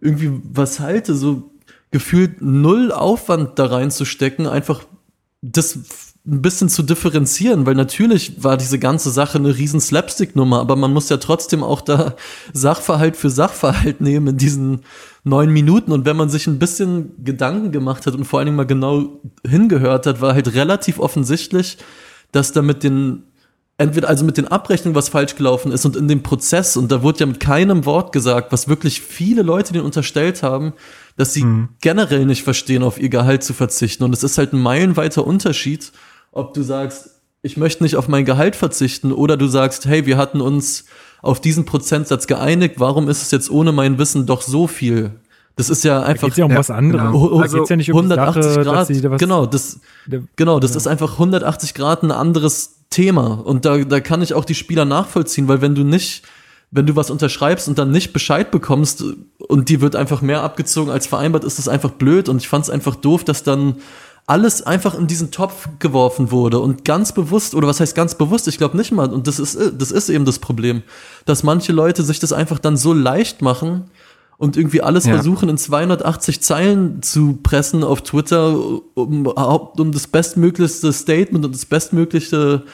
irgendwie 0.00 0.40
was 0.44 0.80
halte, 0.80 1.14
so 1.14 1.50
gefühlt 1.90 2.40
null 2.40 2.90
Aufwand 2.90 3.58
da 3.58 3.66
reinzustecken, 3.66 4.46
einfach 4.46 4.84
das 5.42 5.78
ein 6.26 6.40
bisschen 6.40 6.70
zu 6.70 6.82
differenzieren, 6.82 7.66
weil 7.66 7.74
natürlich 7.74 8.42
war 8.42 8.56
diese 8.56 8.78
ganze 8.78 9.10
Sache 9.10 9.36
eine 9.36 9.58
riesen 9.58 9.80
Slapstick-Nummer, 9.80 10.58
aber 10.58 10.74
man 10.74 10.92
muss 10.92 11.10
ja 11.10 11.18
trotzdem 11.18 11.62
auch 11.62 11.82
da 11.82 12.16
Sachverhalt 12.54 13.16
für 13.16 13.28
Sachverhalt 13.28 14.00
nehmen 14.00 14.28
in 14.28 14.36
diesen 14.38 14.80
neun 15.22 15.50
Minuten 15.50 15.92
und 15.92 16.06
wenn 16.06 16.16
man 16.16 16.30
sich 16.30 16.46
ein 16.46 16.58
bisschen 16.58 17.12
Gedanken 17.22 17.72
gemacht 17.72 18.06
hat 18.06 18.14
und 18.14 18.24
vor 18.24 18.38
allen 18.38 18.46
Dingen 18.46 18.56
mal 18.56 18.66
genau 18.66 19.20
hingehört 19.46 20.06
hat, 20.06 20.22
war 20.22 20.32
halt 20.32 20.54
relativ 20.54 20.98
offensichtlich, 20.98 21.76
dass 22.32 22.52
da 22.52 22.62
mit 22.62 22.82
den 22.84 23.24
entweder 23.76 24.08
also 24.08 24.24
mit 24.24 24.36
den 24.36 24.46
Abrechnungen 24.46 24.94
was 24.94 25.08
falsch 25.08 25.34
gelaufen 25.34 25.72
ist 25.72 25.84
und 25.84 25.96
in 25.96 26.08
dem 26.08 26.22
Prozess, 26.22 26.76
und 26.76 26.92
da 26.92 27.02
wurde 27.02 27.20
ja 27.20 27.26
mit 27.26 27.40
keinem 27.40 27.84
Wort 27.84 28.12
gesagt, 28.12 28.52
was 28.52 28.68
wirklich 28.68 29.00
viele 29.00 29.42
Leute 29.42 29.72
denen 29.72 29.84
unterstellt 29.84 30.42
haben, 30.42 30.74
dass 31.16 31.34
sie 31.34 31.44
generell 31.80 32.24
nicht 32.24 32.44
verstehen, 32.44 32.82
auf 32.82 33.00
ihr 33.00 33.08
Gehalt 33.08 33.42
zu 33.42 33.52
verzichten. 33.52 34.04
Und 34.04 34.12
es 34.12 34.22
ist 34.22 34.38
halt 34.38 34.52
ein 34.52 34.62
meilenweiter 34.62 35.26
Unterschied, 35.26 35.92
ob 36.34 36.52
du 36.54 36.62
sagst, 36.62 37.10
ich 37.42 37.56
möchte 37.56 37.82
nicht 37.82 37.96
auf 37.96 38.08
mein 38.08 38.24
Gehalt 38.24 38.56
verzichten, 38.56 39.12
oder 39.12 39.36
du 39.36 39.46
sagst, 39.46 39.86
hey, 39.86 40.06
wir 40.06 40.16
hatten 40.16 40.40
uns 40.40 40.84
auf 41.22 41.40
diesen 41.40 41.64
Prozentsatz 41.64 42.26
geeinigt, 42.26 42.74
warum 42.78 43.08
ist 43.08 43.22
es 43.22 43.30
jetzt 43.30 43.50
ohne 43.50 43.72
mein 43.72 43.98
Wissen 43.98 44.26
doch 44.26 44.42
so 44.42 44.66
viel? 44.66 45.12
Das 45.56 45.70
ist 45.70 45.84
ja 45.84 46.02
einfach. 46.02 46.28
Geht 46.28 46.36
ja 46.38 46.46
um 46.46 46.50
Ja, 46.50 46.58
was 46.58 46.70
anderes. 46.70 47.12
genau. 47.12 47.36
Da 47.36 47.42
Also 47.42 47.56
geht's 47.58 47.70
ja 47.70 47.76
nicht 47.76 47.92
um 47.92 48.08
die 48.08 48.12
180 48.14 48.42
Sache, 48.44 48.64
Grad, 48.64 48.90
da 48.90 49.16
genau, 49.16 49.46
das, 49.46 49.80
genau, 50.36 50.58
das 50.58 50.74
ist 50.74 50.86
einfach 50.88 51.12
180 51.12 51.74
Grad 51.74 52.02
ein 52.02 52.10
anderes 52.10 52.80
Thema. 52.90 53.34
Und 53.44 53.64
da, 53.64 53.78
da 53.78 54.00
kann 54.00 54.20
ich 54.20 54.34
auch 54.34 54.44
die 54.44 54.54
Spieler 54.56 54.84
nachvollziehen, 54.84 55.46
weil 55.46 55.60
wenn 55.60 55.74
du 55.76 55.84
nicht, 55.84 56.24
wenn 56.72 56.86
du 56.86 56.96
was 56.96 57.10
unterschreibst 57.10 57.68
und 57.68 57.78
dann 57.78 57.92
nicht 57.92 58.12
Bescheid 58.12 58.50
bekommst 58.50 59.04
und 59.38 59.68
die 59.68 59.80
wird 59.80 59.94
einfach 59.94 60.22
mehr 60.22 60.42
abgezogen 60.42 60.90
als 60.90 61.06
vereinbart, 61.06 61.44
ist 61.44 61.58
das 61.58 61.68
einfach 61.68 61.90
blöd. 61.90 62.28
Und 62.28 62.38
ich 62.38 62.48
fand 62.48 62.64
es 62.64 62.70
einfach 62.70 62.96
doof, 62.96 63.22
dass 63.22 63.44
dann 63.44 63.76
alles 64.26 64.62
einfach 64.62 64.94
in 64.94 65.06
diesen 65.06 65.30
Topf 65.30 65.68
geworfen 65.78 66.30
wurde 66.30 66.58
und 66.58 66.84
ganz 66.84 67.12
bewusst, 67.12 67.54
oder 67.54 67.68
was 67.68 67.80
heißt 67.80 67.94
ganz 67.94 68.14
bewusst, 68.14 68.48
ich 68.48 68.56
glaube 68.56 68.76
nicht 68.76 68.90
mal, 68.90 69.12
und 69.12 69.26
das 69.26 69.38
ist, 69.38 69.58
das 69.78 69.90
ist 69.90 70.08
eben 70.08 70.24
das 70.24 70.38
Problem, 70.38 70.82
dass 71.26 71.42
manche 71.42 71.72
Leute 71.72 72.02
sich 72.02 72.20
das 72.20 72.32
einfach 72.32 72.58
dann 72.58 72.76
so 72.76 72.94
leicht 72.94 73.42
machen 73.42 73.90
und 74.38 74.56
irgendwie 74.56 74.80
alles 74.80 75.04
ja. 75.04 75.14
versuchen 75.14 75.48
in 75.48 75.58
280 75.58 76.42
Zeilen 76.42 77.02
zu 77.02 77.38
pressen 77.42 77.84
auf 77.84 78.02
Twitter, 78.02 78.58
um, 78.94 79.26
um 79.26 79.92
das 79.92 80.06
bestmöglichste 80.06 80.92
Statement 80.92 81.44
und 81.44 81.54
das 81.54 81.66
bestmögliche 81.66 82.64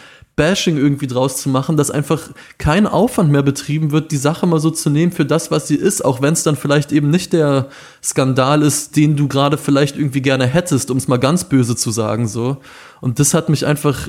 Bashing 0.40 0.78
irgendwie 0.78 1.06
draus 1.06 1.36
zu 1.36 1.50
machen, 1.50 1.76
dass 1.76 1.90
einfach 1.90 2.30
kein 2.56 2.86
Aufwand 2.86 3.30
mehr 3.30 3.42
betrieben 3.42 3.90
wird, 3.90 4.10
die 4.10 4.16
Sache 4.16 4.46
mal 4.46 4.58
so 4.58 4.70
zu 4.70 4.88
nehmen 4.88 5.12
für 5.12 5.26
das, 5.26 5.50
was 5.50 5.68
sie 5.68 5.74
ist, 5.74 6.02
auch 6.02 6.22
wenn 6.22 6.32
es 6.32 6.42
dann 6.44 6.56
vielleicht 6.56 6.92
eben 6.92 7.10
nicht 7.10 7.34
der 7.34 7.68
Skandal 8.02 8.62
ist, 8.62 8.96
den 8.96 9.16
du 9.16 9.28
gerade 9.28 9.58
vielleicht 9.58 9.98
irgendwie 9.98 10.22
gerne 10.22 10.46
hättest, 10.46 10.90
um 10.90 10.96
es 10.96 11.08
mal 11.08 11.18
ganz 11.18 11.44
böse 11.44 11.76
zu 11.76 11.90
sagen, 11.90 12.26
so. 12.26 12.56
Und 13.02 13.18
das 13.20 13.34
hat 13.34 13.50
mich 13.50 13.66
einfach 13.66 14.08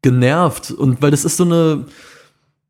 genervt 0.00 0.70
und 0.70 1.02
weil 1.02 1.10
das 1.10 1.26
ist 1.26 1.36
so 1.36 1.44
eine, 1.44 1.84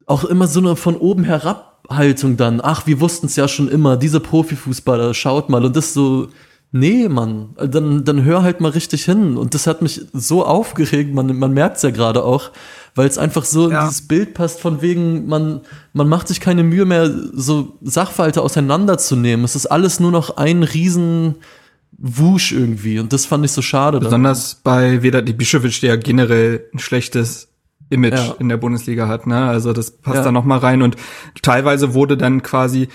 auch 0.07 0.25
immer 0.25 0.49
so 0.49 0.59
eine 0.59 0.75
von 0.75 0.97
oben 0.97 1.23
herab 1.23 1.85
Haltung 1.89 2.37
dann, 2.37 2.61
ach, 2.61 2.89
wir 2.89 3.01
wussten 3.01 3.27
es 3.27 3.37
ja 3.37 3.47
schon 3.47 3.69
immer, 3.69 3.97
diese 3.97 4.19
Profifußballer, 4.19 5.15
schaut 5.15 5.51
mal 5.51 5.65
und 5.65 5.77
das 5.77 5.95
so, 5.95 6.31
nee, 6.73 7.09
Mann, 7.09 7.51
dann, 7.57 8.05
dann 8.05 8.25
hör 8.25 8.43
halt 8.43 8.61
mal 8.61 8.71
richtig 8.71 9.05
hin. 9.05 9.37
Und 9.37 9.55
das 9.55 9.67
hat 9.67 9.83
mich 9.83 10.07
so 10.13 10.45
aufgeregt, 10.45 11.15
man, 11.15 11.39
man 11.39 11.53
merkt 11.53 11.77
es 11.77 11.83
ja 11.83 11.91
gerade 11.91 12.25
auch, 12.25 12.51
weil 12.95 13.07
es 13.07 13.19
einfach 13.19 13.45
so 13.45 13.71
ja. 13.71 13.83
in 13.83 13.89
dieses 13.89 14.09
Bild 14.09 14.35
passt, 14.35 14.61
von 14.61 14.83
wegen, 14.83 15.27
man, 15.27 15.61
man 15.93 16.09
macht 16.09 16.29
sich 16.29 16.41
keine 16.41 16.63
Mühe 16.63 16.85
mehr, 16.85 17.11
so 17.33 17.79
Sachverhalte 17.83 18.43
auseinanderzunehmen. 18.43 19.45
Es 19.45 19.55
ist 19.55 19.67
alles 19.67 20.01
nur 20.01 20.11
noch 20.11 20.37
ein 20.37 20.63
riesen 20.63 21.37
Wusch 21.93 22.53
irgendwie. 22.53 22.99
Und 22.99 23.13
das 23.13 23.27
fand 23.27 23.45
ich 23.45 23.53
so 23.53 23.63
schade. 23.63 24.01
Besonders 24.01 24.63
dann. 24.63 24.75
bei 24.75 25.03
Vedat 25.03 25.29
Ibišević, 25.29 25.81
der 25.83 25.99
generell 25.99 26.65
ein 26.75 26.79
schlechtes 26.79 27.49
Image 27.91 28.15
ja. 28.15 28.35
in 28.39 28.49
der 28.49 28.57
Bundesliga 28.57 29.09
hat. 29.09 29.27
Ne? 29.27 29.47
Also 29.47 29.73
das 29.73 29.91
passt 29.91 30.17
ja. 30.17 30.25
da 30.25 30.33
noch 30.33 30.45
mal 30.45 30.59
rein. 30.59 30.83
Und 30.83 30.97
teilweise 31.43 31.95
wurde 31.95 32.17
dann 32.17 32.43
quasi 32.43 32.89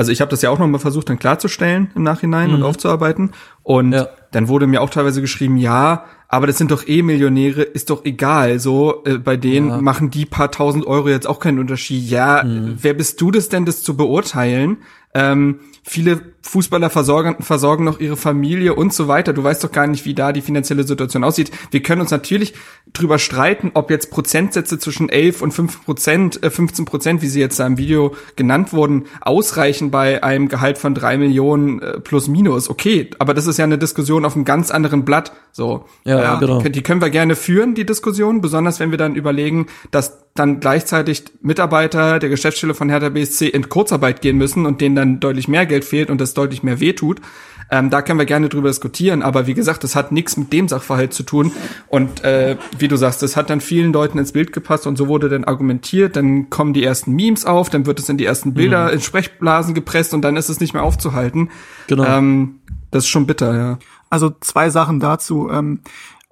also 0.00 0.12
ich 0.12 0.22
habe 0.22 0.30
das 0.30 0.40
ja 0.40 0.48
auch 0.48 0.58
noch 0.58 0.66
mal 0.66 0.78
versucht 0.78 1.10
dann 1.10 1.18
klarzustellen 1.18 1.90
im 1.94 2.04
Nachhinein 2.04 2.48
mhm. 2.48 2.54
und 2.54 2.62
aufzuarbeiten 2.62 3.32
und 3.62 3.92
ja. 3.92 4.08
dann 4.30 4.48
wurde 4.48 4.66
mir 4.66 4.80
auch 4.80 4.88
teilweise 4.88 5.20
geschrieben, 5.20 5.58
ja, 5.58 6.06
aber 6.26 6.46
das 6.46 6.56
sind 6.56 6.70
doch 6.70 6.88
eh 6.88 7.02
Millionäre, 7.02 7.60
ist 7.60 7.90
doch 7.90 8.06
egal, 8.06 8.60
so 8.60 9.04
äh, 9.04 9.18
bei 9.18 9.36
denen 9.36 9.68
ja. 9.68 9.80
machen 9.82 10.10
die 10.10 10.24
paar 10.24 10.50
tausend 10.50 10.86
Euro 10.86 11.10
jetzt 11.10 11.26
auch 11.26 11.38
keinen 11.38 11.58
Unterschied. 11.58 12.08
Ja, 12.08 12.42
mhm. 12.42 12.78
wer 12.80 12.94
bist 12.94 13.20
du 13.20 13.30
das 13.30 13.50
denn, 13.50 13.66
das 13.66 13.82
zu 13.82 13.94
beurteilen? 13.94 14.78
Ähm, 15.12 15.60
viele 15.82 16.20
Fußballer 16.42 16.90
versorgen, 16.90 17.42
versorgen 17.42 17.84
noch 17.84 18.00
ihre 18.00 18.16
Familie 18.16 18.74
und 18.74 18.92
so 18.92 19.08
weiter. 19.08 19.32
Du 19.32 19.44
weißt 19.44 19.62
doch 19.62 19.72
gar 19.72 19.86
nicht, 19.86 20.04
wie 20.04 20.14
da 20.14 20.32
die 20.32 20.40
finanzielle 20.40 20.84
Situation 20.84 21.22
aussieht. 21.22 21.50
Wir 21.70 21.82
können 21.82 22.00
uns 22.00 22.10
natürlich 22.10 22.54
drüber 22.92 23.18
streiten, 23.18 23.70
ob 23.74 23.90
jetzt 23.90 24.10
Prozentsätze 24.10 24.78
zwischen 24.78 25.08
11 25.08 25.42
und 25.42 25.52
5 25.52 25.84
Prozent, 25.84 26.42
äh 26.42 26.50
15 26.50 26.84
Prozent, 26.84 27.22
wie 27.22 27.26
sie 27.26 27.40
jetzt 27.40 27.60
da 27.60 27.66
im 27.66 27.78
Video 27.78 28.14
genannt 28.36 28.72
wurden, 28.72 29.04
ausreichen 29.20 29.90
bei 29.90 30.22
einem 30.22 30.48
Gehalt 30.48 30.78
von 30.78 30.94
drei 30.94 31.16
Millionen 31.18 31.80
äh, 31.80 32.00
plus 32.00 32.28
minus. 32.28 32.68
Okay, 32.68 33.10
aber 33.18 33.34
das 33.34 33.46
ist 33.46 33.58
ja 33.58 33.64
eine 33.64 33.78
Diskussion 33.78 34.24
auf 34.24 34.34
einem 34.34 34.44
ganz 34.44 34.70
anderen 34.70 35.04
Blatt. 35.04 35.32
So, 35.52 35.84
ja, 36.04 36.20
ja 36.20 36.38
genau. 36.38 36.60
Die 36.60 36.82
können 36.82 37.00
wir 37.00 37.10
gerne 37.10 37.36
führen, 37.36 37.74
die 37.74 37.86
Diskussion, 37.86 38.40
besonders 38.40 38.80
wenn 38.80 38.90
wir 38.90 38.98
dann 38.98 39.14
überlegen, 39.14 39.66
dass 39.90 40.18
dann 40.34 40.60
gleichzeitig 40.60 41.24
Mitarbeiter 41.42 42.18
der 42.18 42.28
Geschäftsstelle 42.28 42.74
von 42.74 42.88
Hertha 42.88 43.08
BSC 43.08 43.48
in 43.48 43.68
Kurzarbeit 43.68 44.20
gehen 44.20 44.36
müssen 44.36 44.64
und 44.64 44.80
denen 44.80 44.94
dann 44.94 45.20
deutlich 45.20 45.48
mehr 45.48 45.66
Geld 45.70 45.86
fehlt 45.86 46.10
und 46.10 46.20
das 46.20 46.34
deutlich 46.34 46.62
mehr 46.62 46.80
wehtut. 46.80 47.22
Ähm, 47.70 47.88
da 47.88 48.02
können 48.02 48.18
wir 48.18 48.26
gerne 48.26 48.48
drüber 48.48 48.68
diskutieren, 48.68 49.22
aber 49.22 49.46
wie 49.46 49.54
gesagt, 49.54 49.84
das 49.84 49.94
hat 49.94 50.10
nichts 50.10 50.36
mit 50.36 50.52
dem 50.52 50.66
Sachverhalt 50.66 51.14
zu 51.14 51.22
tun. 51.22 51.52
Und 51.86 52.24
äh, 52.24 52.56
wie 52.76 52.88
du 52.88 52.96
sagst, 52.96 53.22
das 53.22 53.36
hat 53.36 53.48
dann 53.48 53.60
vielen 53.60 53.92
Leuten 53.92 54.18
ins 54.18 54.32
Bild 54.32 54.52
gepasst 54.52 54.88
und 54.88 54.96
so 54.96 55.06
wurde 55.06 55.28
dann 55.28 55.44
argumentiert, 55.44 56.16
dann 56.16 56.50
kommen 56.50 56.72
die 56.72 56.82
ersten 56.82 57.12
Memes 57.12 57.46
auf, 57.46 57.70
dann 57.70 57.86
wird 57.86 58.00
es 58.00 58.08
in 58.08 58.16
die 58.16 58.24
ersten 58.24 58.54
Bilder 58.54 58.88
mhm. 58.88 58.94
in 58.94 59.00
Sprechblasen 59.00 59.74
gepresst 59.74 60.12
und 60.14 60.22
dann 60.22 60.36
ist 60.36 60.48
es 60.48 60.58
nicht 60.58 60.74
mehr 60.74 60.82
aufzuhalten. 60.82 61.50
Genau. 61.86 62.04
Ähm, 62.04 62.56
das 62.90 63.04
ist 63.04 63.10
schon 63.10 63.26
bitter, 63.26 63.56
ja. 63.56 63.78
Also 64.10 64.32
zwei 64.40 64.70
Sachen 64.70 64.98
dazu. 64.98 65.48
Ähm, 65.48 65.80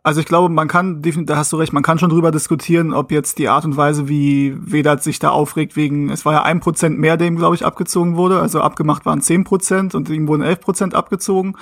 also 0.08 0.20
ich 0.20 0.26
glaube, 0.26 0.48
man 0.48 0.68
kann, 0.68 1.02
da 1.02 1.36
hast 1.36 1.52
du 1.52 1.56
recht, 1.58 1.74
man 1.74 1.82
kann 1.82 1.98
schon 1.98 2.08
drüber 2.08 2.30
diskutieren, 2.30 2.94
ob 2.94 3.12
jetzt 3.12 3.36
die 3.36 3.48
Art 3.48 3.66
und 3.66 3.76
Weise, 3.76 4.08
wie 4.08 4.56
Vedat 4.58 5.02
sich 5.02 5.18
da 5.18 5.28
aufregt, 5.28 5.76
wegen, 5.76 6.08
es 6.08 6.24
war 6.24 6.32
ja 6.32 6.42
ein 6.44 6.60
Prozent 6.60 6.98
mehr, 6.98 7.18
dem, 7.18 7.36
glaube 7.36 7.54
ich, 7.54 7.64
abgezogen 7.66 8.16
wurde. 8.16 8.40
Also 8.40 8.62
abgemacht 8.62 9.04
waren 9.04 9.20
zehn 9.20 9.44
Prozent 9.44 9.94
und 9.94 10.08
ihm 10.08 10.26
wurden 10.26 10.42
elf 10.42 10.60
Prozent 10.60 10.94
abgezogen. 10.94 11.56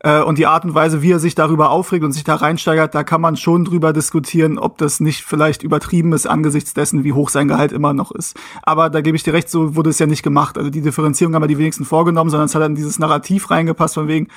Äh, 0.00 0.20
und 0.20 0.36
die 0.36 0.46
Art 0.46 0.66
und 0.66 0.74
Weise, 0.74 1.00
wie 1.00 1.10
er 1.10 1.18
sich 1.18 1.34
darüber 1.34 1.70
aufregt 1.70 2.04
und 2.04 2.12
sich 2.12 2.22
da 2.22 2.34
reinsteigert, 2.34 2.94
da 2.94 3.02
kann 3.02 3.22
man 3.22 3.36
schon 3.36 3.64
drüber 3.64 3.94
diskutieren, 3.94 4.58
ob 4.58 4.76
das 4.76 5.00
nicht 5.00 5.24
vielleicht 5.24 5.62
übertrieben 5.62 6.12
ist 6.12 6.26
angesichts 6.26 6.74
dessen, 6.74 7.02
wie 7.02 7.14
hoch 7.14 7.30
sein 7.30 7.48
Gehalt 7.48 7.72
immer 7.72 7.94
noch 7.94 8.12
ist. 8.12 8.36
Aber 8.62 8.90
da 8.90 9.00
gebe 9.00 9.16
ich 9.16 9.22
dir 9.22 9.32
recht, 9.32 9.48
so 9.48 9.74
wurde 9.74 9.88
es 9.88 9.98
ja 9.98 10.06
nicht 10.06 10.22
gemacht. 10.22 10.58
Also 10.58 10.68
die 10.68 10.82
Differenzierung 10.82 11.34
haben 11.34 11.42
wir 11.42 11.48
die 11.48 11.56
wenigsten 11.56 11.86
vorgenommen, 11.86 12.28
sondern 12.28 12.46
es 12.46 12.54
hat 12.54 12.60
dann 12.60 12.74
dieses 12.74 12.98
Narrativ 12.98 13.50
reingepasst 13.50 13.94
von 13.94 14.06
wegen, 14.06 14.28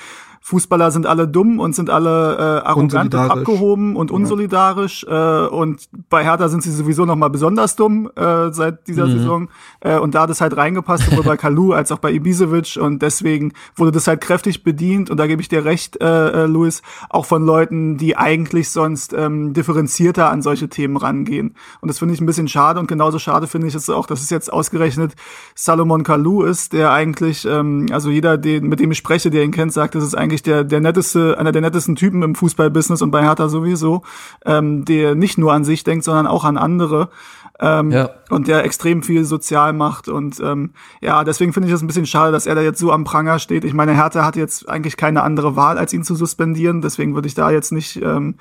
Fußballer 0.42 0.90
sind 0.90 1.06
alle 1.06 1.28
dumm 1.28 1.60
und 1.60 1.74
sind 1.74 1.90
alle 1.90 2.36
äh, 2.36 2.66
arrogant 2.66 3.14
und 3.14 3.20
abgehoben 3.20 3.94
und 3.94 4.10
unsolidarisch. 4.10 5.04
Ja. 5.08 5.44
Äh, 5.44 5.48
und 5.48 5.88
bei 6.08 6.24
Hertha 6.24 6.48
sind 6.48 6.62
sie 6.62 6.72
sowieso 6.72 7.04
noch 7.04 7.14
mal 7.14 7.28
besonders 7.28 7.76
dumm 7.76 8.10
äh, 8.16 8.50
seit 8.50 8.88
dieser 8.88 9.06
mhm. 9.06 9.12
Saison. 9.12 9.48
Äh, 9.80 9.98
und 9.98 10.14
da 10.14 10.22
hat 10.22 10.30
es 10.30 10.40
halt 10.40 10.56
reingepasst, 10.56 11.10
sowohl 11.10 11.24
bei 11.24 11.36
Kalu 11.40 11.74
als 11.74 11.92
auch 11.92 11.98
bei 11.98 12.10
Ibisevic. 12.12 12.78
Und 12.80 13.02
deswegen 13.02 13.52
wurde 13.76 13.92
das 13.92 14.06
halt 14.06 14.22
kräftig 14.22 14.64
bedient. 14.64 15.10
Und 15.10 15.18
da 15.18 15.26
gebe 15.26 15.42
ich 15.42 15.48
dir 15.48 15.66
recht, 15.66 16.00
äh, 16.00 16.44
äh, 16.44 16.46
Luis, 16.46 16.80
auch 17.10 17.26
von 17.26 17.44
Leuten, 17.44 17.98
die 17.98 18.16
eigentlich 18.16 18.70
sonst 18.70 19.12
ähm, 19.12 19.52
differenzierter 19.52 20.30
an 20.30 20.40
solche 20.40 20.70
Themen 20.70 20.96
rangehen. 20.96 21.54
Und 21.82 21.88
das 21.88 21.98
finde 21.98 22.14
ich 22.14 22.20
ein 22.20 22.26
bisschen 22.26 22.48
schade. 22.48 22.80
Und 22.80 22.86
genauso 22.86 23.18
schade 23.18 23.46
finde 23.46 23.66
ich 23.66 23.74
es 23.74 23.90
auch, 23.90 24.06
dass 24.06 24.22
es 24.22 24.30
jetzt 24.30 24.50
ausgerechnet 24.50 25.14
Salomon 25.54 26.02
Kalu 26.02 26.44
ist, 26.44 26.72
der 26.72 26.92
eigentlich, 26.92 27.44
ähm, 27.44 27.86
also 27.92 28.08
jeder, 28.08 28.38
den, 28.38 28.68
mit 28.68 28.80
dem 28.80 28.90
ich 28.90 28.98
spreche, 28.98 29.30
der 29.30 29.44
ihn 29.44 29.52
kennt, 29.52 29.74
sagt, 29.74 29.94
das 29.94 30.02
ist 30.02 30.14
eigentlich 30.14 30.29
eigentlich 30.30 30.42
der, 30.42 30.64
der 30.64 30.80
netteste, 30.80 31.38
einer 31.38 31.52
der 31.52 31.62
nettesten 31.62 31.96
Typen 31.96 32.22
im 32.22 32.34
Fußballbusiness 32.34 33.02
und 33.02 33.10
bei 33.10 33.22
Hertha 33.22 33.48
sowieso, 33.48 34.02
ähm, 34.46 34.84
der 34.84 35.14
nicht 35.14 35.38
nur 35.38 35.52
an 35.52 35.64
sich 35.64 35.84
denkt, 35.84 36.04
sondern 36.04 36.26
auch 36.26 36.44
an 36.44 36.56
andere. 36.56 37.10
Ähm, 37.58 37.90
ja. 37.90 38.10
Und 38.30 38.48
der 38.48 38.64
extrem 38.64 39.02
viel 39.02 39.24
sozial 39.24 39.72
macht. 39.72 40.08
Und 40.08 40.40
ähm, 40.40 40.70
ja, 41.02 41.24
deswegen 41.24 41.52
finde 41.52 41.68
ich 41.68 41.74
es 41.74 41.82
ein 41.82 41.86
bisschen 41.86 42.06
schade, 42.06 42.32
dass 42.32 42.46
er 42.46 42.54
da 42.54 42.62
jetzt 42.62 42.78
so 42.78 42.90
am 42.90 43.04
Pranger 43.04 43.38
steht. 43.38 43.64
Ich 43.64 43.74
meine, 43.74 43.94
Hertha 43.94 44.24
hat 44.24 44.36
jetzt 44.36 44.68
eigentlich 44.68 44.96
keine 44.96 45.22
andere 45.22 45.56
Wahl, 45.56 45.76
als 45.76 45.92
ihn 45.92 46.04
zu 46.04 46.14
suspendieren. 46.14 46.80
Deswegen 46.80 47.14
würde 47.14 47.28
ich 47.28 47.34
da 47.34 47.50
jetzt 47.50 47.72
nicht, 47.72 47.96
ähm, 47.96 48.36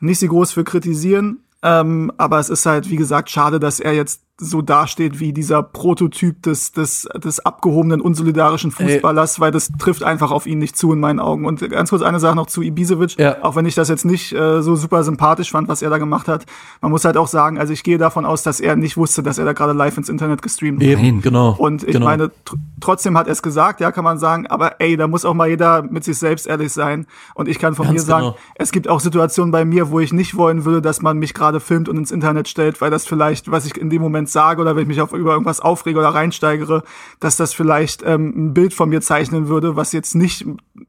nicht 0.00 0.18
so 0.18 0.26
groß 0.26 0.52
für 0.52 0.64
kritisieren. 0.64 1.44
Ähm, 1.62 2.10
aber 2.16 2.38
es 2.38 2.48
ist 2.48 2.66
halt, 2.66 2.90
wie 2.90 2.96
gesagt, 2.96 3.30
schade, 3.30 3.60
dass 3.60 3.78
er 3.78 3.92
jetzt 3.92 4.22
so 4.40 4.62
dasteht 4.62 5.20
wie 5.20 5.32
dieser 5.32 5.62
Prototyp 5.62 6.42
des, 6.42 6.72
des, 6.72 7.06
des 7.22 7.40
abgehobenen, 7.40 8.00
unsolidarischen 8.00 8.70
Fußballers, 8.70 9.36
Ey. 9.36 9.40
weil 9.40 9.50
das 9.50 9.70
trifft 9.78 10.02
einfach 10.02 10.30
auf 10.30 10.46
ihn 10.46 10.58
nicht 10.58 10.76
zu 10.76 10.92
in 10.92 11.00
meinen 11.00 11.20
Augen. 11.20 11.44
Und 11.44 11.68
ganz 11.70 11.90
kurz 11.90 12.02
eine 12.02 12.18
Sache 12.18 12.34
noch 12.36 12.46
zu 12.46 12.62
Ibisevic, 12.62 13.18
ja. 13.18 13.44
auch 13.44 13.54
wenn 13.54 13.66
ich 13.66 13.74
das 13.74 13.88
jetzt 13.88 14.04
nicht 14.04 14.32
äh, 14.32 14.62
so 14.62 14.76
super 14.76 15.04
sympathisch 15.04 15.50
fand, 15.50 15.68
was 15.68 15.82
er 15.82 15.90
da 15.90 15.98
gemacht 15.98 16.26
hat. 16.26 16.46
Man 16.80 16.90
muss 16.90 17.04
halt 17.04 17.18
auch 17.18 17.28
sagen, 17.28 17.58
also 17.58 17.72
ich 17.72 17.82
gehe 17.82 17.98
davon 17.98 18.24
aus, 18.24 18.42
dass 18.42 18.60
er 18.60 18.76
nicht 18.76 18.96
wusste, 18.96 19.22
dass 19.22 19.38
er 19.38 19.44
da 19.44 19.52
gerade 19.52 19.74
live 19.74 19.98
ins 19.98 20.08
Internet 20.08 20.40
gestreamt 20.40 20.82
hat. 20.82 20.88
Eben, 20.88 21.20
genau. 21.20 21.54
Und 21.58 21.82
ich 21.82 21.92
genau. 21.92 22.06
meine, 22.06 22.30
tr 22.44 22.56
trotzdem 22.80 23.18
hat 23.18 23.26
er 23.26 23.32
es 23.32 23.42
gesagt, 23.42 23.80
ja, 23.80 23.92
kann 23.92 24.04
man 24.04 24.18
sagen, 24.18 24.46
aber 24.46 24.80
ey, 24.80 24.96
da 24.96 25.06
muss 25.06 25.26
auch 25.26 25.34
mal 25.34 25.48
jeder 25.48 25.82
mit 25.82 26.02
sich 26.02 26.16
selbst 26.16 26.46
ehrlich 26.46 26.72
sein. 26.72 27.06
Und 27.34 27.46
ich 27.46 27.58
kann 27.58 27.74
von 27.74 27.84
Ganz 27.84 27.98
mir 27.98 28.00
sagen, 28.00 28.26
genau. 28.28 28.38
es 28.54 28.72
gibt 28.72 28.88
auch 28.88 29.00
Situationen 29.00 29.52
bei 29.52 29.66
mir, 29.66 29.90
wo 29.90 30.00
ich 30.00 30.14
nicht 30.14 30.34
wollen 30.34 30.64
würde, 30.64 30.80
dass 30.80 31.02
man 31.02 31.18
mich 31.18 31.34
gerade 31.34 31.60
filmt 31.60 31.90
und 31.90 31.98
ins 31.98 32.10
Internet 32.10 32.48
stellt, 32.48 32.80
weil 32.80 32.90
das 32.90 33.06
vielleicht, 33.06 33.50
was 33.50 33.66
ich 33.66 33.76
in 33.76 33.90
dem 33.90 34.00
Moment 34.00 34.29
sage 34.30 34.60
oder 34.60 34.76
wenn 34.76 34.82
ich 34.82 34.88
mich 34.88 35.00
auf, 35.00 35.12
über 35.12 35.32
irgendwas 35.32 35.60
aufrege 35.60 35.98
oder 35.98 36.08
reinsteigere, 36.08 36.82
dass 37.18 37.36
das 37.36 37.52
vielleicht 37.52 38.02
ähm, 38.04 38.32
ein 38.36 38.54
Bild 38.54 38.74
von 38.74 38.88
mir 38.88 39.00
zeichnen 39.00 39.48
würde, 39.48 39.76
was 39.76 39.92
jetzt 39.92 40.14
nicht, 40.14 40.46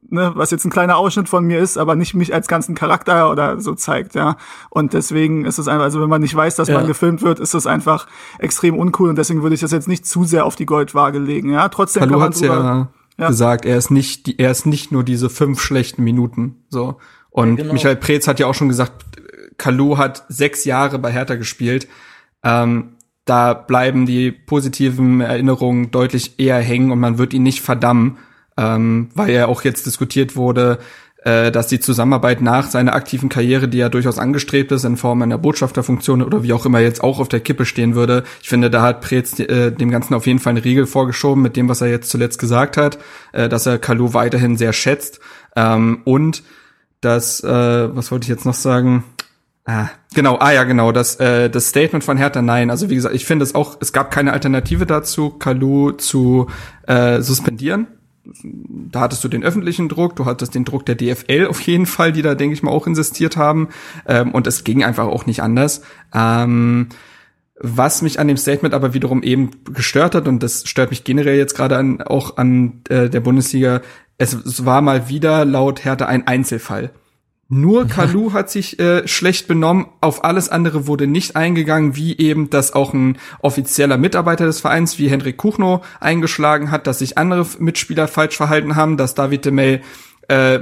ne, 0.08 0.32
was 0.34 0.50
jetzt 0.50 0.64
ein 0.64 0.70
kleiner 0.70 0.96
Ausschnitt 0.96 1.28
von 1.28 1.44
mir 1.44 1.58
ist, 1.58 1.78
aber 1.78 1.94
nicht 1.94 2.14
mich 2.14 2.34
als 2.34 2.48
ganzen 2.48 2.74
Charakter 2.74 3.30
oder 3.30 3.60
so 3.60 3.74
zeigt, 3.74 4.14
ja. 4.14 4.36
Und 4.70 4.92
deswegen 4.92 5.44
ist 5.44 5.58
es 5.58 5.68
einfach, 5.68 5.84
also 5.84 6.00
wenn 6.00 6.08
man 6.08 6.22
nicht 6.22 6.34
weiß, 6.34 6.56
dass 6.56 6.68
ja. 6.68 6.74
man 6.74 6.86
gefilmt 6.86 7.22
wird, 7.22 7.40
ist 7.40 7.54
das 7.54 7.66
einfach 7.66 8.06
extrem 8.38 8.76
uncool 8.76 9.08
und 9.08 9.16
deswegen 9.16 9.42
würde 9.42 9.54
ich 9.54 9.60
das 9.60 9.72
jetzt 9.72 9.88
nicht 9.88 10.06
zu 10.06 10.24
sehr 10.24 10.44
auf 10.44 10.56
die 10.56 10.66
Goldwaage 10.66 11.18
legen, 11.18 11.50
ja. 11.50 11.68
Trotzdem 11.68 12.02
Hallo 12.02 12.12
kann 12.12 12.20
man 12.20 12.32
drüber, 12.32 12.54
ja, 12.54 12.88
ja 13.18 13.28
gesagt, 13.28 13.64
er 13.64 13.76
ist 13.76 13.90
nicht, 13.90 14.40
er 14.40 14.50
ist 14.50 14.66
nicht 14.66 14.92
nur 14.92 15.04
diese 15.04 15.30
fünf 15.30 15.60
schlechten 15.60 16.02
Minuten, 16.02 16.64
so. 16.68 16.98
Und 17.30 17.56
ja, 17.56 17.62
genau. 17.62 17.72
Michael 17.72 17.96
Preetz 17.96 18.28
hat 18.28 18.38
ja 18.40 18.46
auch 18.46 18.54
schon 18.54 18.68
gesagt, 18.68 18.92
Kalu 19.56 19.96
hat 19.96 20.24
sechs 20.28 20.64
Jahre 20.64 20.98
bei 20.98 21.12
Hertha 21.12 21.36
gespielt. 21.36 21.88
Ähm, 22.42 22.96
da 23.24 23.54
bleiben 23.54 24.06
die 24.06 24.32
positiven 24.32 25.20
Erinnerungen 25.20 25.90
deutlich 25.90 26.38
eher 26.38 26.58
hängen 26.58 26.90
und 26.90 26.98
man 26.98 27.18
wird 27.18 27.32
ihn 27.34 27.42
nicht 27.42 27.60
verdammen, 27.60 28.18
ähm, 28.56 29.10
weil 29.14 29.30
ja 29.30 29.46
auch 29.46 29.62
jetzt 29.62 29.86
diskutiert 29.86 30.34
wurde, 30.36 30.78
äh, 31.24 31.52
dass 31.52 31.68
die 31.68 31.78
Zusammenarbeit 31.78 32.42
nach 32.42 32.68
seiner 32.68 32.94
aktiven 32.94 33.28
Karriere, 33.28 33.68
die 33.68 33.78
ja 33.78 33.88
durchaus 33.88 34.18
angestrebt 34.18 34.72
ist, 34.72 34.84
in 34.84 34.96
Form 34.96 35.22
einer 35.22 35.38
Botschafterfunktion 35.38 36.20
oder 36.20 36.42
wie 36.42 36.52
auch 36.52 36.66
immer 36.66 36.80
jetzt 36.80 37.02
auch 37.02 37.20
auf 37.20 37.28
der 37.28 37.38
Kippe 37.38 37.64
stehen 37.64 37.94
würde. 37.94 38.24
Ich 38.42 38.48
finde, 38.48 38.70
da 38.70 38.82
hat 38.82 39.00
Preetz 39.00 39.38
äh, 39.38 39.70
dem 39.70 39.92
Ganzen 39.92 40.14
auf 40.14 40.26
jeden 40.26 40.40
Fall 40.40 40.50
eine 40.50 40.64
Riegel 40.64 40.86
vorgeschoben 40.86 41.42
mit 41.42 41.56
dem, 41.56 41.68
was 41.68 41.80
er 41.80 41.88
jetzt 41.88 42.10
zuletzt 42.10 42.40
gesagt 42.40 42.76
hat, 42.76 42.98
äh, 43.32 43.48
dass 43.48 43.66
er 43.66 43.78
Kalu 43.78 44.14
weiterhin 44.14 44.56
sehr 44.56 44.72
schätzt. 44.72 45.20
Ähm, 45.54 46.00
und 46.04 46.42
dass, 47.00 47.42
äh, 47.44 47.48
was 47.96 48.10
wollte 48.10 48.24
ich 48.24 48.28
jetzt 48.28 48.46
noch 48.46 48.54
sagen? 48.54 49.04
Ah, 49.64 49.90
genau, 50.14 50.38
ah 50.38 50.52
ja, 50.52 50.64
genau, 50.64 50.90
das, 50.90 51.16
äh, 51.16 51.48
das 51.48 51.68
Statement 51.68 52.02
von 52.02 52.16
Hertha 52.16 52.42
Nein. 52.42 52.70
Also 52.70 52.90
wie 52.90 52.96
gesagt, 52.96 53.14
ich 53.14 53.24
finde 53.24 53.44
es 53.44 53.54
auch, 53.54 53.76
es 53.80 53.92
gab 53.92 54.10
keine 54.10 54.32
Alternative 54.32 54.86
dazu, 54.86 55.30
Kalu 55.30 55.92
zu 55.92 56.48
äh, 56.86 57.20
suspendieren 57.20 57.86
da 58.24 59.00
hattest 59.00 59.24
du 59.24 59.28
den 59.28 59.42
öffentlichen 59.42 59.88
Druck, 59.88 60.16
du 60.16 60.26
hattest 60.26 60.54
den 60.54 60.64
Druck 60.64 60.86
der 60.86 60.94
DFL 60.94 61.46
auf 61.48 61.60
jeden 61.60 61.86
Fall, 61.86 62.12
die 62.12 62.22
da, 62.22 62.34
denke 62.34 62.54
ich 62.54 62.62
mal, 62.62 62.70
auch 62.70 62.86
insistiert 62.86 63.36
haben. 63.36 63.68
Ähm, 64.06 64.32
und 64.32 64.46
es 64.46 64.64
ging 64.64 64.84
einfach 64.84 65.06
auch 65.06 65.26
nicht 65.26 65.42
anders. 65.42 65.82
Ähm, 66.14 66.88
was 67.58 68.02
mich 68.02 68.18
an 68.18 68.28
dem 68.28 68.36
Statement 68.36 68.74
aber 68.74 68.94
wiederum 68.94 69.22
eben 69.22 69.50
gestört 69.72 70.14
hat, 70.14 70.28
und 70.28 70.42
das 70.42 70.68
stört 70.68 70.90
mich 70.90 71.04
generell 71.04 71.36
jetzt 71.36 71.54
gerade 71.54 71.76
an, 71.76 72.00
auch 72.02 72.36
an 72.36 72.82
äh, 72.88 73.08
der 73.08 73.20
Bundesliga, 73.20 73.82
es, 74.18 74.34
es 74.34 74.64
war 74.64 74.82
mal 74.82 75.08
wieder 75.08 75.44
laut 75.44 75.84
Hertha 75.84 76.06
ein 76.06 76.26
Einzelfall. 76.26 76.90
Nur 77.48 77.86
Kalu 77.86 78.32
hat 78.32 78.50
sich 78.50 78.78
äh, 78.78 79.06
schlecht 79.06 79.46
benommen, 79.46 79.86
auf 80.00 80.24
alles 80.24 80.48
andere 80.48 80.86
wurde 80.86 81.06
nicht 81.06 81.36
eingegangen, 81.36 81.96
wie 81.96 82.16
eben, 82.16 82.48
dass 82.48 82.72
auch 82.72 82.94
ein 82.94 83.18
offizieller 83.40 83.98
Mitarbeiter 83.98 84.46
des 84.46 84.60
Vereins 84.60 84.98
wie 84.98 85.10
Henrik 85.10 85.36
Kuchno 85.36 85.82
eingeschlagen 86.00 86.70
hat, 86.70 86.86
dass 86.86 87.00
sich 87.00 87.18
andere 87.18 87.46
Mitspieler 87.58 88.08
falsch 88.08 88.36
verhalten 88.36 88.74
haben, 88.74 88.96
dass 88.96 89.14
David 89.14 89.44
de 89.44 89.52
May 89.52 89.80
äh, 90.28 90.60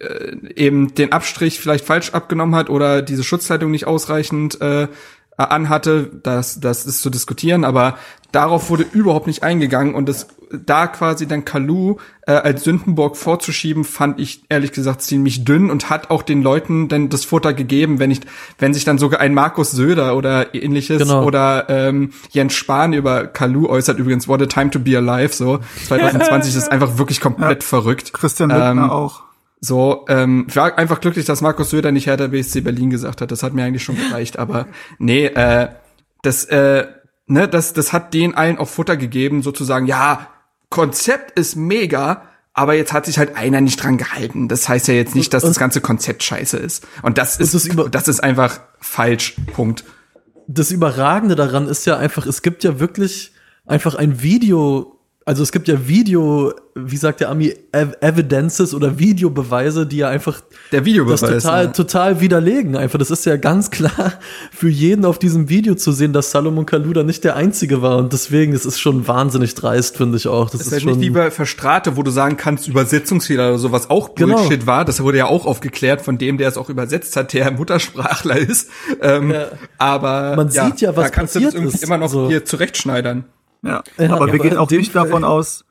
äh, 0.00 0.36
eben 0.56 0.94
den 0.94 1.12
Abstrich 1.12 1.60
vielleicht 1.60 1.84
falsch 1.84 2.14
abgenommen 2.14 2.54
hat 2.54 2.70
oder 2.70 3.02
diese 3.02 3.22
Schutzleitung 3.22 3.70
nicht 3.70 3.86
ausreichend 3.86 4.58
äh, 4.62 4.88
anhatte, 5.36 6.10
das, 6.22 6.60
das 6.60 6.86
ist 6.86 7.02
zu 7.02 7.10
diskutieren, 7.10 7.64
aber 7.64 7.98
darauf 8.32 8.70
wurde 8.70 8.86
überhaupt 8.92 9.26
nicht 9.26 9.42
eingegangen 9.42 9.94
und 9.94 10.08
das 10.08 10.28
da 10.52 10.86
quasi 10.88 11.26
dann 11.28 11.44
Kalu 11.44 11.96
äh, 12.26 12.32
als 12.32 12.64
Sündenbock 12.64 13.16
vorzuschieben, 13.16 13.84
fand 13.84 14.18
ich 14.18 14.42
ehrlich 14.48 14.72
gesagt 14.72 15.02
ziemlich 15.02 15.44
dünn 15.44 15.70
und 15.70 15.90
hat 15.90 16.10
auch 16.10 16.22
den 16.22 16.42
Leuten 16.42 16.88
dann 16.88 17.08
das 17.08 17.24
Futter 17.24 17.54
gegeben, 17.54 17.98
wenn 17.98 18.10
ich, 18.10 18.20
wenn 18.58 18.74
sich 18.74 18.84
dann 18.84 18.98
sogar 18.98 19.20
ein 19.20 19.32
Markus 19.32 19.70
Söder 19.70 20.16
oder 20.16 20.54
ähnliches 20.54 20.98
genau. 20.98 21.24
oder 21.24 21.66
ähm, 21.68 22.12
Jens 22.30 22.54
Spahn 22.54 22.92
über 22.92 23.26
Kalu 23.26 23.68
äußert, 23.68 23.98
übrigens, 23.98 24.26
what 24.26 24.42
a 24.42 24.46
time 24.46 24.70
to 24.70 24.80
be 24.80 24.96
alive, 24.96 25.32
so 25.32 25.60
2020 25.86 26.56
ist 26.56 26.70
einfach 26.70 26.98
wirklich 26.98 27.20
komplett 27.20 27.62
ja. 27.62 27.68
verrückt. 27.68 28.12
Christian 28.12 28.50
Lindner 28.50 28.70
ähm, 28.70 28.90
auch. 28.90 29.22
So, 29.60 30.06
ähm, 30.08 30.46
ich 30.48 30.56
war 30.56 30.76
einfach 30.78 31.00
glücklich, 31.00 31.26
dass 31.26 31.42
Markus 31.42 31.70
Söder 31.70 31.92
nicht 31.92 32.06
Hertha 32.06 32.28
BSC 32.28 32.62
Berlin 32.62 32.90
gesagt 32.90 33.20
hat. 33.20 33.30
Das 33.30 33.42
hat 33.42 33.52
mir 33.52 33.64
eigentlich 33.64 33.84
schon 33.84 33.96
gereicht. 33.96 34.38
Aber 34.38 34.66
nee, 34.98 35.26
äh, 35.26 35.68
das, 36.22 36.46
äh, 36.46 36.86
ne, 37.26 37.46
das, 37.46 37.74
das 37.74 37.92
hat 37.92 38.14
den 38.14 38.34
allen 38.34 38.58
auf 38.58 38.70
Futter 38.70 38.96
gegeben, 38.96 39.42
sozusagen, 39.42 39.86
ja, 39.86 40.28
Konzept 40.70 41.38
ist 41.38 41.56
mega, 41.56 42.28
aber 42.52 42.74
jetzt 42.74 42.92
hat 42.92 43.06
sich 43.06 43.18
halt 43.18 43.36
einer 43.36 43.60
nicht 43.60 43.82
dran 43.82 43.98
gehalten. 43.98 44.48
Das 44.48 44.68
heißt 44.68 44.88
ja 44.88 44.94
jetzt 44.94 45.14
nicht, 45.14 45.34
dass 45.34 45.42
das 45.42 45.58
ganze 45.58 45.80
Konzept 45.80 46.22
scheiße 46.22 46.56
ist. 46.56 46.86
Und 47.02 47.18
das 47.18 47.38
ist, 47.38 47.54
das 47.54 47.66
ist, 47.66 47.76
das 47.90 48.08
ist 48.08 48.20
einfach 48.22 48.60
falsch. 48.78 49.36
Punkt. 49.52 49.84
Das 50.46 50.70
Überragende 50.70 51.36
daran 51.36 51.68
ist 51.68 51.86
ja 51.86 51.96
einfach, 51.96 52.26
es 52.26 52.42
gibt 52.42 52.64
ja 52.64 52.80
wirklich 52.80 53.32
einfach 53.66 53.94
ein 53.94 54.22
Video 54.22 54.99
also 55.26 55.42
es 55.42 55.52
gibt 55.52 55.68
ja 55.68 55.86
Video, 55.86 56.54
wie 56.74 56.96
sagt 56.96 57.20
der 57.20 57.28
Ami, 57.28 57.54
Ev 57.72 57.92
Evidences 58.00 58.74
oder 58.74 58.98
Videobeweise, 58.98 59.86
die 59.86 59.98
ja 59.98 60.08
einfach 60.08 60.40
der 60.72 60.86
Videobeweis, 60.86 61.20
das 61.20 61.42
total, 61.42 61.64
ja. 61.66 61.70
total 61.72 62.20
widerlegen. 62.22 62.74
Einfach, 62.74 62.98
das 62.98 63.10
ist 63.10 63.26
ja 63.26 63.36
ganz 63.36 63.70
klar 63.70 64.14
für 64.50 64.70
jeden 64.70 65.04
auf 65.04 65.18
diesem 65.18 65.50
Video 65.50 65.74
zu 65.74 65.92
sehen, 65.92 66.14
dass 66.14 66.30
Salomon 66.30 66.64
Kaluda 66.64 67.02
nicht 67.02 67.22
der 67.22 67.36
Einzige 67.36 67.82
war. 67.82 67.98
Und 67.98 68.14
deswegen, 68.14 68.54
es 68.54 68.64
ist 68.64 68.80
schon 68.80 69.06
wahnsinnig 69.06 69.54
dreist, 69.54 69.98
finde 69.98 70.16
ich 70.16 70.26
auch. 70.26 70.48
Das 70.48 70.62
es 70.62 70.68
ist, 70.68 70.72
ist 70.72 70.82
schon 70.82 70.92
nicht 70.92 71.02
lieber 71.02 71.30
Verstrate, 71.30 71.98
wo 71.98 72.02
du 72.02 72.10
sagen 72.10 72.38
kannst, 72.38 72.66
Übersetzungsfehler 72.66 73.50
oder 73.50 73.58
sowas 73.58 73.90
auch 73.90 74.14
genau. 74.14 74.36
Bullshit 74.36 74.60
genau. 74.60 74.66
war. 74.66 74.84
Das 74.86 75.02
wurde 75.02 75.18
ja 75.18 75.26
auch 75.26 75.44
aufgeklärt 75.44 76.00
von 76.00 76.16
dem, 76.16 76.38
der 76.38 76.48
es 76.48 76.56
auch 76.56 76.70
übersetzt 76.70 77.14
hat, 77.16 77.34
der 77.34 77.50
Muttersprachler 77.52 78.38
ist. 78.38 78.70
Ähm, 79.02 79.32
ja. 79.32 79.48
Aber 79.76 80.34
man 80.34 80.48
ja, 80.48 80.64
sieht 80.66 80.80
ja, 80.80 80.96
was 80.96 81.04
da 81.04 81.10
kannst 81.10 81.36
du 81.36 81.40
das 81.40 81.52
irgendwie 81.54 81.74
ist. 81.74 81.84
immer 81.84 81.98
noch 81.98 82.08
so. 82.08 82.26
hier 82.26 82.46
zurechtschneidern. 82.46 83.26
Ja, 83.62 83.82
ja 83.98 84.12
aber 84.12 84.32
wir 84.32 84.38
gehen 84.38 84.56
auch 84.56 84.70
nicht 84.70 84.92
Fall. 84.92 85.04
davon 85.04 85.24
aus, 85.24 85.64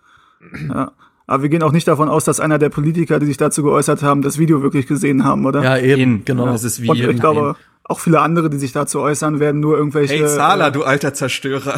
ja, 0.68 0.92
aber 1.28 1.44
wir 1.44 1.50
gehen 1.50 1.64
auch 1.64 1.72
nicht 1.72 1.88
davon 1.88 2.10
aus, 2.10 2.24
dass 2.24 2.40
einer 2.40 2.58
der 2.58 2.70
Politiker, 2.70 3.20
die 3.20 3.28
sich 3.28 3.38
dazu 3.38 3.64
geäußert 3.64 4.02
haben, 4.02 4.22
das 4.22 4.38
Video 4.40 4.62
wirklich 4.62 4.88
gesehen 4.88 5.24
haben, 5.24 5.46
oder? 5.46 5.64
Ja, 5.64 5.78
eben, 5.78 6.26
genau. 6.26 6.46
Das 6.48 6.64
ist 6.64 6.82
wie 6.82 6.90
Und 6.90 6.98
ich 6.98 7.20
glaube, 7.20 7.56
auch 7.90 8.00
viele 8.00 8.22
andere, 8.22 8.52
die 8.52 8.60
sich 8.60 8.72
dazu 8.72 9.00
äußern, 9.00 9.40
werden 9.40 9.60
nur 9.60 9.76
irgendwelche. 9.76 10.14
Hey 10.14 10.28
Sala, 10.28 10.68
äh, 10.68 10.72
du 10.72 10.84
alter 10.84 11.12
Zerstörer. 11.16 11.74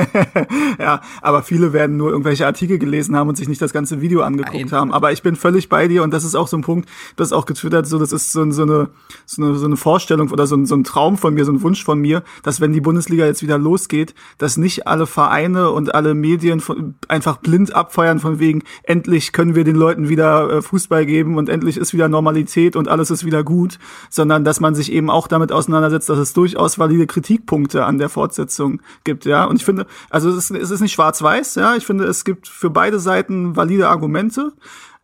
ja, 0.78 1.00
aber 1.22 1.42
viele 1.42 1.72
werden 1.72 1.96
nur 1.96 2.10
irgendwelche 2.10 2.44
Artikel 2.44 2.78
gelesen 2.78 3.16
haben 3.16 3.30
und 3.30 3.36
sich 3.36 3.48
nicht 3.48 3.62
das 3.62 3.72
ganze 3.72 4.02
Video 4.02 4.20
angeguckt 4.20 4.54
Nein. 4.54 4.72
haben. 4.72 4.92
Aber 4.92 5.12
ich 5.12 5.22
bin 5.22 5.34
völlig 5.34 5.70
bei 5.70 5.88
dir 5.88 6.02
und 6.02 6.12
das 6.12 6.22
ist 6.22 6.34
auch 6.34 6.48
so 6.48 6.58
ein 6.58 6.60
Punkt, 6.60 6.86
das 7.16 7.32
auch 7.32 7.46
getwittert, 7.46 7.86
so 7.86 7.98
das 7.98 8.12
ist 8.12 8.30
so, 8.30 8.50
so, 8.50 8.62
eine, 8.62 8.90
so, 9.24 9.42
eine, 9.42 9.54
so 9.54 9.64
eine 9.64 9.78
Vorstellung 9.78 10.30
oder 10.30 10.46
so 10.46 10.54
ein, 10.54 10.66
so 10.66 10.76
ein 10.76 10.84
Traum 10.84 11.16
von 11.16 11.32
mir, 11.32 11.46
so 11.46 11.52
ein 11.52 11.62
Wunsch 11.62 11.82
von 11.82 11.98
mir, 11.98 12.22
dass 12.42 12.60
wenn 12.60 12.74
die 12.74 12.82
Bundesliga 12.82 13.24
jetzt 13.24 13.42
wieder 13.42 13.56
losgeht, 13.56 14.14
dass 14.36 14.58
nicht 14.58 14.86
alle 14.86 15.06
Vereine 15.06 15.70
und 15.70 15.94
alle 15.94 16.12
Medien 16.12 16.60
von, 16.60 16.94
einfach 17.08 17.38
blind 17.38 17.74
abfeiern 17.74 18.18
von 18.18 18.38
wegen, 18.38 18.64
endlich 18.82 19.32
können 19.32 19.54
wir 19.54 19.64
den 19.64 19.76
Leuten 19.76 20.10
wieder 20.10 20.50
äh, 20.50 20.62
Fußball 20.62 21.06
geben 21.06 21.38
und 21.38 21.48
endlich 21.48 21.78
ist 21.78 21.94
wieder 21.94 22.10
Normalität 22.10 22.76
und 22.76 22.88
alles 22.88 23.10
ist 23.10 23.24
wieder 23.24 23.42
gut, 23.42 23.78
sondern 24.10 24.44
dass 24.44 24.60
man 24.60 24.74
sich 24.74 24.92
eben 24.92 25.05
eben 25.06 25.10
auch 25.10 25.28
damit 25.28 25.52
auseinandersetzt, 25.52 26.08
dass 26.08 26.18
es 26.18 26.32
durchaus 26.32 26.78
valide 26.78 27.06
Kritikpunkte 27.06 27.84
an 27.84 27.98
der 27.98 28.08
Fortsetzung 28.08 28.80
gibt, 29.04 29.24
ja. 29.24 29.44
Und 29.44 29.56
ich 29.56 29.64
finde, 29.64 29.86
also 30.10 30.28
es 30.28 30.50
ist, 30.50 30.50
es 30.50 30.70
ist 30.70 30.80
nicht 30.80 30.92
schwarz-weiß, 30.92 31.54
ja. 31.54 31.76
Ich 31.76 31.86
finde, 31.86 32.04
es 32.04 32.24
gibt 32.24 32.48
für 32.48 32.70
beide 32.70 32.98
Seiten 32.98 33.54
valide 33.56 33.88
Argumente. 33.88 34.52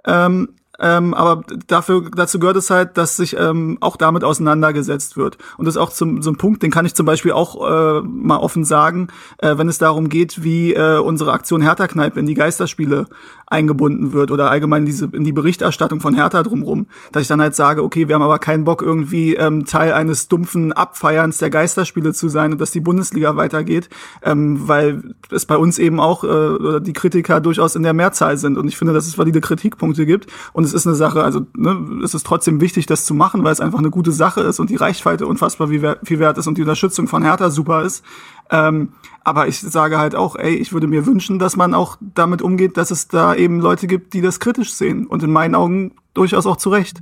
Ähm, 0.04 0.48
ähm, 0.82 1.14
aber 1.14 1.44
dafür, 1.68 2.10
dazu 2.14 2.38
gehört 2.38 2.56
es 2.56 2.68
halt, 2.68 2.98
dass 2.98 3.16
sich 3.16 3.36
ähm, 3.38 3.78
auch 3.80 3.96
damit 3.96 4.24
auseinandergesetzt 4.24 5.16
wird. 5.16 5.38
Und 5.56 5.66
das 5.66 5.76
ist 5.76 5.80
auch 5.80 5.90
zum, 5.90 6.22
so 6.22 6.30
ein 6.30 6.36
Punkt, 6.36 6.62
den 6.62 6.72
kann 6.72 6.84
ich 6.84 6.94
zum 6.94 7.06
Beispiel 7.06 7.32
auch 7.32 7.56
äh, 7.56 8.02
mal 8.02 8.38
offen 8.38 8.64
sagen, 8.64 9.08
äh, 9.38 9.56
wenn 9.56 9.68
es 9.68 9.78
darum 9.78 10.08
geht, 10.08 10.42
wie 10.42 10.74
äh, 10.74 10.98
unsere 10.98 11.32
Aktion 11.32 11.62
Hertha-Kneipe 11.62 12.18
in 12.18 12.26
die 12.26 12.34
Geisterspiele 12.34 13.06
eingebunden 13.52 14.12
wird 14.12 14.30
oder 14.30 14.50
allgemein 14.50 14.86
diese, 14.86 15.06
in 15.12 15.24
die 15.24 15.32
Berichterstattung 15.32 16.00
von 16.00 16.14
Hertha 16.14 16.42
drumrum, 16.42 16.86
dass 17.12 17.22
ich 17.22 17.28
dann 17.28 17.40
halt 17.40 17.54
sage, 17.54 17.84
okay, 17.84 18.08
wir 18.08 18.14
haben 18.14 18.22
aber 18.22 18.38
keinen 18.38 18.64
Bock 18.64 18.82
irgendwie 18.82 19.34
ähm, 19.36 19.66
Teil 19.66 19.92
eines 19.92 20.28
dumpfen 20.28 20.72
Abfeierns 20.72 21.38
der 21.38 21.50
Geisterspiele 21.50 22.14
zu 22.14 22.28
sein 22.28 22.52
und 22.52 22.60
dass 22.60 22.70
die 22.70 22.80
Bundesliga 22.80 23.36
weitergeht, 23.36 23.90
ähm, 24.22 24.66
weil 24.66 25.14
es 25.30 25.44
bei 25.44 25.56
uns 25.56 25.78
eben 25.78 26.00
auch 26.00 26.24
äh, 26.24 26.80
die 26.80 26.94
Kritiker 26.94 27.40
durchaus 27.40 27.76
in 27.76 27.82
der 27.82 27.92
Mehrzahl 27.92 28.38
sind 28.38 28.56
und 28.56 28.68
ich 28.68 28.78
finde, 28.78 28.94
dass 28.94 29.06
es 29.06 29.18
valide 29.18 29.42
Kritikpunkte 29.42 30.06
gibt 30.06 30.28
und 30.54 30.71
es 30.72 30.82
ist 30.82 30.86
eine 30.86 30.96
Sache, 30.96 31.22
also 31.22 31.46
ne, 31.56 32.00
es 32.02 32.14
ist 32.14 32.26
trotzdem 32.26 32.60
wichtig, 32.60 32.86
das 32.86 33.04
zu 33.04 33.14
machen, 33.14 33.44
weil 33.44 33.52
es 33.52 33.60
einfach 33.60 33.78
eine 33.78 33.90
gute 33.90 34.12
Sache 34.12 34.40
ist 34.40 34.60
und 34.60 34.70
die 34.70 34.76
Reichweite 34.76 35.26
unfassbar 35.26 35.68
viel 35.68 35.82
wert 36.18 36.38
ist 36.38 36.46
und 36.46 36.58
die 36.58 36.62
Unterstützung 36.62 37.08
von 37.08 37.22
Hertha 37.22 37.50
super 37.50 37.82
ist. 37.82 38.04
Ähm, 38.50 38.92
aber 39.24 39.48
ich 39.48 39.60
sage 39.60 39.98
halt 39.98 40.14
auch, 40.14 40.36
ey, 40.36 40.54
ich 40.54 40.72
würde 40.72 40.86
mir 40.86 41.06
wünschen, 41.06 41.38
dass 41.38 41.56
man 41.56 41.74
auch 41.74 41.96
damit 42.00 42.42
umgeht, 42.42 42.76
dass 42.76 42.90
es 42.90 43.08
da 43.08 43.34
eben 43.34 43.60
Leute 43.60 43.86
gibt, 43.86 44.14
die 44.14 44.20
das 44.20 44.40
kritisch 44.40 44.72
sehen. 44.74 45.06
Und 45.06 45.22
in 45.22 45.30
meinen 45.30 45.54
Augen 45.54 45.92
durchaus 46.12 46.46
auch 46.46 46.56
zu 46.56 46.70
Recht. 46.70 47.00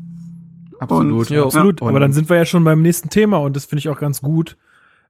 Absolut. 0.79 1.29
Und, 1.29 1.31
ja, 1.31 1.45
absolut. 1.45 1.81
Ja. 1.81 1.89
Aber 1.89 2.01
dann 2.01 2.13
sind 2.13 2.29
wir 2.31 2.37
ja 2.37 2.45
schon 2.45 2.65
beim 2.65 2.83
nächsten 2.83 3.11
Thema 3.11 3.39
und 3.39 3.57
das 3.57 3.65
finde 3.65 3.81
ich 3.81 3.89
auch 3.89 3.99
ganz 3.99 4.23
gut. 4.23 4.57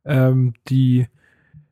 Ähm, 0.05 0.55
die, 0.69 1.07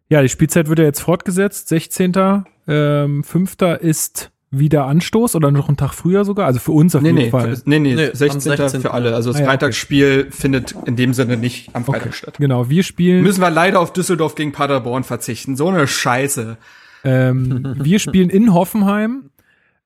ja, 0.08 0.22
die 0.22 0.28
Spielzeit 0.28 0.68
wird 0.68 0.78
ja 0.78 0.84
jetzt 0.84 1.00
fortgesetzt. 1.00 1.68
16. 1.68 2.44
Ähm, 2.66 3.24
5. 3.24 3.56
ist 3.80 4.30
wieder 4.50 4.86
Anstoß 4.86 5.34
oder 5.34 5.50
noch 5.50 5.68
einen 5.68 5.76
Tag 5.76 5.92
früher 5.92 6.24
sogar? 6.24 6.46
Also 6.46 6.58
für 6.58 6.72
uns 6.72 6.94
auf 6.94 7.02
nee, 7.02 7.08
jeden 7.08 7.18
nee, 7.24 7.30
Fall. 7.30 7.60
Nee, 7.64 7.78
nee, 7.78 7.94
nee 7.94 8.10
16. 8.12 8.40
16. 8.40 8.80
für 8.80 8.92
alle. 8.92 9.14
Also 9.14 9.30
das 9.30 9.38
ah, 9.38 9.44
ja, 9.44 9.46
Freitagsspiel 9.46 10.26
okay. 10.26 10.36
findet 10.36 10.74
in 10.86 10.96
dem 10.96 11.14
Sinne 11.14 11.36
nicht 11.36 11.74
am 11.74 11.84
Freitag 11.84 12.06
okay. 12.06 12.16
statt. 12.16 12.34
Genau, 12.38 12.68
wir 12.70 12.82
spielen. 12.82 13.22
Müssen 13.22 13.40
wir 13.40 13.50
leider 13.50 13.80
auf 13.80 13.92
Düsseldorf 13.92 14.34
gegen 14.34 14.52
Paderborn 14.52 15.04
verzichten. 15.04 15.56
So 15.56 15.68
eine 15.68 15.86
Scheiße. 15.86 16.56
Ähm, 17.04 17.76
wir 17.78 17.98
spielen 17.98 18.30
in 18.30 18.54
Hoffenheim 18.54 19.30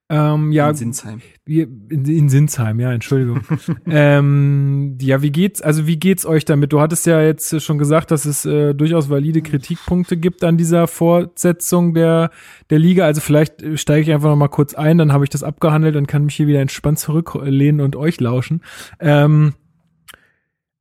ähm, 0.08 0.52
ja, 0.52 0.68
in 0.68 0.74
Sinsheim. 0.74 1.22
In, 1.46 1.88
in 2.04 2.28
Sinsheim, 2.28 2.80
ja, 2.80 2.92
Entschuldigung. 2.92 3.40
ähm, 3.86 4.98
ja, 5.00 5.22
wie 5.22 5.30
geht's, 5.30 5.62
also 5.62 5.86
wie 5.86 5.96
geht's 5.96 6.26
euch 6.26 6.44
damit? 6.44 6.72
Du 6.72 6.80
hattest 6.80 7.06
ja 7.06 7.22
jetzt 7.22 7.62
schon 7.62 7.78
gesagt, 7.78 8.10
dass 8.10 8.26
es 8.26 8.44
äh, 8.44 8.74
durchaus 8.74 9.08
valide 9.08 9.40
Kritikpunkte 9.40 10.16
gibt 10.16 10.44
an 10.44 10.58
dieser 10.58 10.86
Fortsetzung 10.86 11.94
der, 11.94 12.30
der 12.68 12.78
Liga. 12.78 13.06
Also 13.06 13.20
vielleicht 13.20 13.62
äh, 13.62 13.78
steige 13.78 14.02
ich 14.02 14.12
einfach 14.12 14.28
noch 14.28 14.36
mal 14.36 14.48
kurz 14.48 14.74
ein, 14.74 14.98
dann 14.98 15.12
habe 15.12 15.24
ich 15.24 15.30
das 15.30 15.42
abgehandelt 15.42 15.96
und 15.96 16.06
kann 16.06 16.24
mich 16.24 16.34
hier 16.34 16.46
wieder 16.46 16.60
entspannt 16.60 16.98
zurücklehnen 16.98 17.80
und 17.80 17.96
euch 17.96 18.20
lauschen. 18.20 18.62
Ähm, 19.00 19.54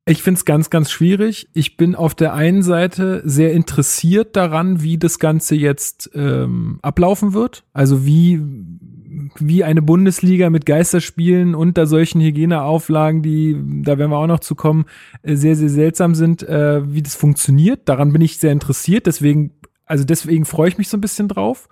ich 0.04 0.22
finde 0.22 0.38
es 0.38 0.44
ganz, 0.44 0.68
ganz 0.68 0.90
schwierig. 0.90 1.48
Ich 1.52 1.76
bin 1.76 1.94
auf 1.94 2.14
der 2.14 2.34
einen 2.34 2.62
Seite 2.62 3.22
sehr 3.24 3.52
interessiert 3.52 4.34
daran, 4.34 4.82
wie 4.82 4.98
das 4.98 5.20
Ganze 5.20 5.54
jetzt 5.54 6.10
ähm, 6.14 6.80
ablaufen 6.82 7.34
wird. 7.34 7.64
Also 7.72 8.04
wie 8.04 8.40
wie 9.38 9.64
eine 9.64 9.82
Bundesliga 9.82 10.50
mit 10.50 10.66
Geisterspielen 10.66 11.54
unter 11.54 11.86
solchen 11.86 12.20
Hygieneauflagen, 12.20 13.22
die, 13.22 13.56
da 13.82 13.98
werden 13.98 14.10
wir 14.10 14.18
auch 14.18 14.26
noch 14.26 14.40
zu 14.40 14.54
kommen, 14.54 14.86
äh, 15.22 15.36
sehr, 15.36 15.56
sehr 15.56 15.68
seltsam 15.68 16.14
sind, 16.14 16.42
äh, 16.42 16.92
wie 16.92 17.02
das 17.02 17.14
funktioniert. 17.14 17.88
Daran 17.88 18.12
bin 18.12 18.22
ich 18.22 18.38
sehr 18.38 18.52
interessiert. 18.52 19.06
Deswegen, 19.06 19.52
also 19.86 20.04
deswegen 20.04 20.44
freue 20.44 20.68
ich 20.68 20.78
mich 20.78 20.88
so 20.88 20.96
ein 20.96 21.00
bisschen 21.02 21.28
drauf. 21.28 21.68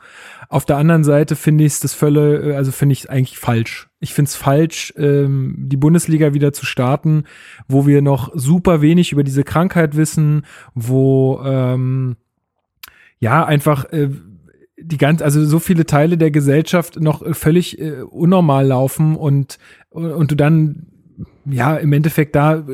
Auf 0.48 0.64
der 0.64 0.76
anderen 0.76 1.04
Seite 1.04 1.36
finde 1.36 1.64
ich 1.64 1.74
es 1.74 1.80
das 1.80 1.94
völlig, 1.94 2.54
also 2.54 2.72
finde 2.72 2.92
ich 2.92 3.10
eigentlich 3.10 3.38
falsch. 3.38 3.89
Ich 4.00 4.14
finde 4.14 4.28
es 4.28 4.36
falsch, 4.36 4.94
ähm, 4.96 5.54
die 5.58 5.76
Bundesliga 5.76 6.32
wieder 6.32 6.52
zu 6.52 6.64
starten, 6.64 7.24
wo 7.68 7.86
wir 7.86 8.00
noch 8.00 8.32
super 8.34 8.80
wenig 8.80 9.12
über 9.12 9.22
diese 9.22 9.44
Krankheit 9.44 9.94
wissen, 9.94 10.46
wo 10.74 11.40
ähm, 11.44 12.16
ja 13.18 13.44
einfach 13.44 13.84
äh, 13.92 14.08
die 14.78 14.96
ganz, 14.96 15.20
also 15.20 15.44
so 15.44 15.58
viele 15.58 15.84
Teile 15.84 16.16
der 16.16 16.30
Gesellschaft 16.30 16.98
noch 17.00 17.22
völlig 17.36 17.78
äh, 17.78 18.00
unnormal 18.00 18.66
laufen 18.66 19.16
und, 19.16 19.58
und 19.90 20.30
du 20.30 20.34
dann 20.34 20.86
ja 21.44 21.76
im 21.76 21.92
Endeffekt 21.92 22.34
da 22.34 22.64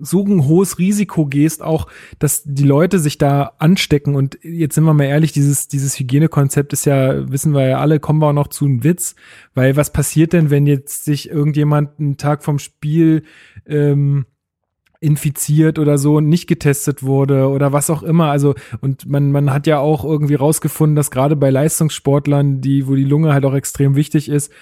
so 0.00 0.24
ein 0.24 0.46
hohes 0.46 0.78
Risiko 0.78 1.26
gehst, 1.26 1.62
auch, 1.62 1.88
dass 2.18 2.42
die 2.44 2.64
Leute 2.64 2.98
sich 2.98 3.18
da 3.18 3.52
anstecken. 3.58 4.14
Und 4.14 4.38
jetzt 4.42 4.74
sind 4.74 4.84
wir 4.84 4.94
mal 4.94 5.04
ehrlich, 5.04 5.32
dieses, 5.32 5.68
dieses 5.68 5.98
Hygienekonzept 5.98 6.72
ist 6.72 6.86
ja, 6.86 7.30
wissen 7.30 7.54
wir 7.54 7.66
ja 7.66 7.78
alle, 7.78 8.00
kommen 8.00 8.20
wir 8.20 8.28
auch 8.28 8.32
noch 8.32 8.48
zu 8.48 8.64
einem 8.64 8.84
Witz. 8.84 9.14
Weil 9.54 9.76
was 9.76 9.92
passiert 9.92 10.32
denn, 10.32 10.50
wenn 10.50 10.66
jetzt 10.66 11.04
sich 11.04 11.30
irgendjemand 11.30 11.98
einen 11.98 12.16
Tag 12.16 12.44
vom 12.44 12.58
Spiel 12.58 13.22
ähm, 13.66 14.26
infiziert 15.00 15.78
oder 15.78 15.96
so 15.96 16.16
und 16.16 16.28
nicht 16.28 16.48
getestet 16.48 17.02
wurde 17.02 17.48
oder 17.48 17.72
was 17.72 17.90
auch 17.90 18.02
immer. 18.02 18.30
Also, 18.30 18.54
und 18.80 19.06
man, 19.08 19.30
man 19.30 19.52
hat 19.52 19.66
ja 19.66 19.78
auch 19.78 20.04
irgendwie 20.04 20.34
rausgefunden, 20.34 20.96
dass 20.96 21.10
gerade 21.10 21.36
bei 21.36 21.50
Leistungssportlern, 21.50 22.60
die, 22.60 22.88
wo 22.88 22.94
die 22.94 23.04
Lunge 23.04 23.32
halt 23.32 23.44
auch 23.44 23.54
extrem 23.54 23.94
wichtig 23.94 24.28
ist, 24.28 24.52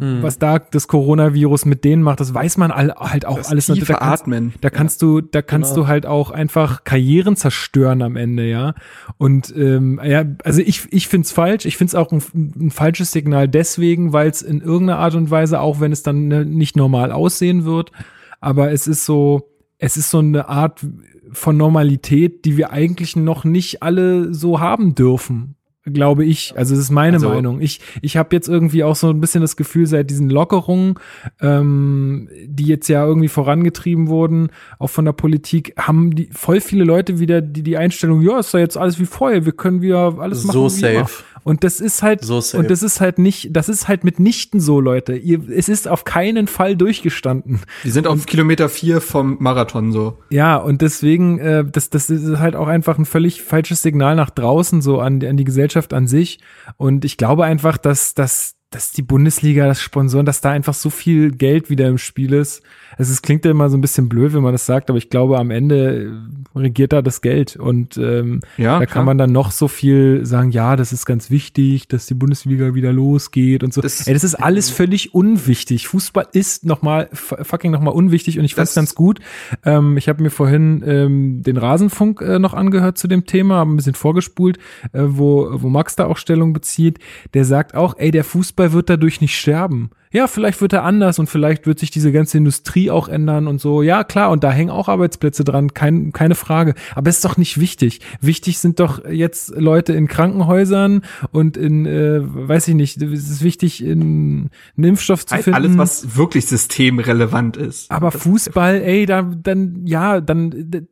hm. 0.00 0.22
was 0.22 0.38
da 0.38 0.58
das 0.58 0.88
Coronavirus 0.88 1.64
mit 1.64 1.84
denen 1.84 2.02
macht, 2.02 2.20
das 2.20 2.32
weiß 2.34 2.56
man 2.56 2.70
all, 2.70 2.94
halt 2.94 3.26
auch 3.26 3.38
Das 3.38 3.48
alles. 3.50 3.66
Da 3.66 3.74
kannst, 3.74 4.62
da 4.64 4.70
kannst 4.70 5.02
du, 5.02 5.20
da 5.20 5.42
kannst 5.42 5.74
Genau. 5.74 5.82
du 5.82 5.88
halt 5.88 6.06
auch 6.06 6.30
einfach 6.30 6.84
Karrieren 6.84 7.36
zerstören 7.36 8.02
am 8.02 8.16
Ende, 8.16 8.48
ja. 8.48 8.74
Und 9.16 9.54
ähm, 9.56 10.00
ja, 10.04 10.24
also 10.44 10.60
ich, 10.60 10.92
ich 10.92 11.08
find's 11.08 11.32
falsch. 11.32 11.64
Ich 11.64 11.76
find's 11.76 11.94
auch 11.94 12.12
ein, 12.12 12.22
ein 12.34 12.70
falsches 12.70 13.12
Signal 13.12 13.48
deswegen, 13.48 14.12
weil 14.12 14.28
es 14.30 14.42
in 14.42 14.60
irgendeiner 14.60 14.98
Art 14.98 15.14
und 15.14 15.30
Weise, 15.30 15.60
auch 15.60 15.80
wenn 15.80 15.92
es 15.92 16.02
dann 16.02 16.28
ne, 16.28 16.44
nicht 16.44 16.76
normal 16.76 17.12
aussehen 17.12 17.64
wird, 17.64 17.92
aber 18.40 18.70
es 18.72 18.86
ist 18.86 19.04
so, 19.04 19.50
es 19.78 19.96
ist 19.96 20.10
so 20.10 20.18
eine 20.18 20.48
Art 20.48 20.84
von 21.32 21.56
Normalität, 21.56 22.44
die 22.44 22.56
wir 22.56 22.70
eigentlich 22.70 23.16
noch 23.16 23.44
nicht 23.44 23.82
alle 23.82 24.32
so 24.32 24.60
haben 24.60 24.94
dürfen. 24.94 25.56
Glaube 25.92 26.24
ich. 26.24 26.54
Also 26.56 26.74
das 26.74 26.84
ist 26.84 26.90
meine 26.90 27.16
Also- 27.16 27.28
Meinung. 27.30 27.60
Ich, 27.60 27.80
ich 28.02 28.16
habe 28.16 28.34
jetzt 28.34 28.48
irgendwie 28.48 28.84
auch 28.84 28.96
so 28.96 29.08
ein 29.10 29.20
bisschen 29.20 29.40
das 29.40 29.56
Gefühl, 29.56 29.86
seit 29.86 30.10
diesen 30.10 30.30
Lockerungen, 30.30 30.94
ähm, 31.40 32.28
die 32.46 32.66
jetzt 32.66 32.88
ja 32.88 33.04
irgendwie 33.06 33.28
vorangetrieben 33.28 34.08
wurden, 34.08 34.48
auch 34.78 34.88
von 34.90 35.04
der 35.04 35.12
Politik, 35.12 35.74
haben 35.78 36.14
die 36.14 36.28
voll 36.32 36.60
viele 36.60 36.84
Leute 36.84 37.18
wieder 37.18 37.40
die, 37.40 37.62
die 37.62 37.76
Einstellung, 37.76 38.22
ja, 38.22 38.38
ist 38.38 38.52
ja 38.54 38.60
jetzt 38.60 38.76
alles 38.76 38.98
wie 38.98 39.06
vorher, 39.06 39.44
wir 39.46 39.52
können 39.52 39.82
wieder 39.82 40.16
alles 40.18 40.44
machen. 40.44 40.52
So 40.70 40.82
wie 40.82 40.86
immer. 40.92 41.00
safe. 41.00 41.22
Und 41.44 41.64
das 41.64 41.80
ist 41.80 42.02
halt, 42.02 42.24
So 42.24 42.40
safe. 42.40 42.58
und 42.62 42.70
das 42.70 42.82
ist 42.82 43.00
halt 43.00 43.18
nicht, 43.18 43.56
das 43.56 43.68
ist 43.70 43.88
halt 43.88 44.04
mitnichten 44.04 44.60
so, 44.60 44.80
Leute. 44.80 45.14
Ihr, 45.16 45.40
es 45.48 45.68
ist 45.70 45.88
auf 45.88 46.04
keinen 46.04 46.46
Fall 46.46 46.76
durchgestanden. 46.76 47.60
Die 47.84 47.90
sind 47.90 48.06
auf 48.06 48.26
Kilometer 48.26 48.68
vier 48.68 49.00
vom 49.00 49.36
Marathon 49.40 49.92
so. 49.92 50.18
Ja, 50.28 50.56
und 50.56 50.82
deswegen, 50.82 51.38
äh, 51.38 51.64
das, 51.64 51.88
das 51.88 52.10
ist 52.10 52.38
halt 52.38 52.54
auch 52.54 52.66
einfach 52.66 52.98
ein 52.98 53.06
völlig 53.06 53.40
falsches 53.42 53.80
Signal 53.82 54.14
nach 54.16 54.28
draußen, 54.30 54.82
so 54.82 55.00
an, 55.00 55.24
an 55.24 55.36
die 55.38 55.44
Gesellschaft 55.44 55.77
an 55.92 56.06
sich. 56.06 56.38
Und 56.76 57.04
ich 57.04 57.16
glaube 57.16 57.44
einfach, 57.44 57.76
dass, 57.76 58.14
dass, 58.14 58.56
dass 58.70 58.92
die 58.92 59.02
Bundesliga, 59.02 59.66
das 59.66 59.80
Sponsoren, 59.80 60.26
dass 60.26 60.40
da 60.40 60.50
einfach 60.50 60.74
so 60.74 60.90
viel 60.90 61.30
Geld 61.30 61.70
wieder 61.70 61.88
im 61.88 61.98
Spiel 61.98 62.32
ist. 62.32 62.62
Es 62.98 63.08
ist, 63.10 63.22
klingt 63.22 63.44
ja 63.44 63.50
immer 63.52 63.70
so 63.70 63.76
ein 63.76 63.80
bisschen 63.80 64.08
blöd, 64.08 64.34
wenn 64.34 64.42
man 64.42 64.52
das 64.52 64.66
sagt, 64.66 64.90
aber 64.90 64.98
ich 64.98 65.08
glaube, 65.08 65.38
am 65.38 65.50
Ende 65.50 66.10
äh, 66.54 66.58
regiert 66.58 66.92
da 66.92 67.00
das 67.00 67.20
Geld. 67.20 67.56
Und 67.56 67.96
ähm, 67.96 68.40
Ja, 68.56 68.78
da 68.78 68.84
klar. 68.84 68.86
kann 68.86 69.04
man 69.04 69.16
dann 69.18 69.30
noch 69.32 69.50
so 69.52 69.68
viel 69.68 70.26
sagen, 70.26 70.50
ja, 70.50 70.74
das 70.76 70.92
ist 70.92 71.06
ganz 71.06 71.30
wichtig, 71.30 71.86
dass 71.88 72.06
die 72.06 72.14
Bundesliga 72.14 72.74
wieder 72.74 72.92
losgeht 72.92 73.62
und 73.62 73.72
so. 73.72 73.80
Das- 73.80 74.06
Ey, 74.06 74.14
das 74.14 74.24
ist 74.24 74.34
alles 74.34 74.68
völlig 74.70 75.14
unwichtig. 75.14 75.86
Fußball 75.88 76.26
ist 76.32 76.66
nochmal, 76.66 77.08
fucking 77.12 77.70
nochmal 77.70 77.94
unwichtig 77.94 78.38
und 78.38 78.44
ich 78.44 78.54
fand's 78.56 78.74
ganz 78.74 78.94
gut. 78.94 79.20
Ähm, 79.64 79.96
ich 79.96 80.08
habe 80.08 80.22
mir 80.22 80.30
vorhin 80.30 80.82
ähm, 80.84 81.42
den 81.42 81.56
Rasenfunk 81.56 82.20
äh, 82.20 82.38
noch 82.38 82.52
angehört 82.54 82.98
zu 82.98 83.06
dem 83.08 83.24
Thema, 83.26 83.56
habe 83.56 83.72
ein 83.72 83.76
bisschen 83.76 83.94
vorgespult, 83.94 84.58
äh, 84.92 85.02
wo, 85.04 85.48
wo 85.52 85.68
Max 85.68 85.94
da 85.96 86.06
auch 86.06 86.16
Stellung 86.16 86.52
bezieht. 86.52 86.98
Der 87.34 87.44
sagt 87.44 87.74
auch, 87.74 87.94
ey, 87.98 88.10
der 88.10 88.24
Fußball 88.24 88.72
wird 88.72 88.90
dadurch 88.90 89.20
nicht 89.20 89.38
sterben. 89.38 89.90
Ja, 90.12 90.26
vielleicht 90.26 90.60
wird 90.60 90.72
er 90.72 90.84
anders 90.84 91.18
und 91.18 91.28
vielleicht 91.28 91.66
wird 91.66 91.78
sich 91.78 91.90
diese 91.90 92.12
ganze 92.12 92.38
Industrie 92.38 92.90
auch 92.90 93.08
ändern 93.08 93.46
und 93.46 93.60
so. 93.60 93.82
Ja, 93.82 94.04
klar, 94.04 94.30
und 94.30 94.44
da 94.44 94.50
hängen 94.50 94.70
auch 94.70 94.88
Arbeitsplätze 94.88 95.44
dran, 95.44 95.74
kein, 95.74 96.12
keine 96.12 96.34
Frage. 96.34 96.74
Aber 96.94 97.10
ist 97.10 97.24
doch 97.24 97.36
nicht 97.36 97.60
wichtig. 97.60 98.00
Wichtig 98.20 98.58
sind 98.58 98.80
doch 98.80 99.04
jetzt 99.04 99.50
Leute 99.56 99.92
in 99.92 100.08
Krankenhäusern 100.08 101.02
und 101.32 101.56
in, 101.56 101.86
äh, 101.86 102.20
weiß 102.22 102.68
ich 102.68 102.74
nicht, 102.74 103.02
es 103.02 103.30
ist 103.30 103.42
wichtig, 103.42 103.84
in 103.84 104.50
einen 104.76 104.84
Impfstoff 104.84 105.26
zu 105.26 105.34
Halt 105.34 105.44
finden. 105.44 105.56
alles, 105.56 105.78
was 105.78 106.16
wirklich 106.16 106.46
systemrelevant 106.46 107.56
ist. 107.56 107.90
Aber 107.90 108.10
Fußball, 108.10 108.80
ey, 108.82 109.06
da 109.06 109.22
dann 109.22 109.86
ja, 109.86 110.20
dann 110.20 110.88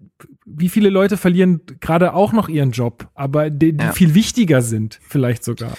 wie 0.49 0.69
viele 0.69 0.91
Leute 0.91 1.17
verlieren 1.17 1.61
gerade 1.81 2.15
auch 2.15 2.33
noch 2.33 2.49
ihren 2.49 2.71
Job, 2.71 3.09
aber 3.15 3.51
die, 3.51 3.73
die 3.73 3.85
Ja. 3.85 3.93
viel 3.93 4.15
wichtiger 4.15 4.63
sind, 4.63 5.01
vielleicht 5.09 5.43
sogar. 5.43 5.73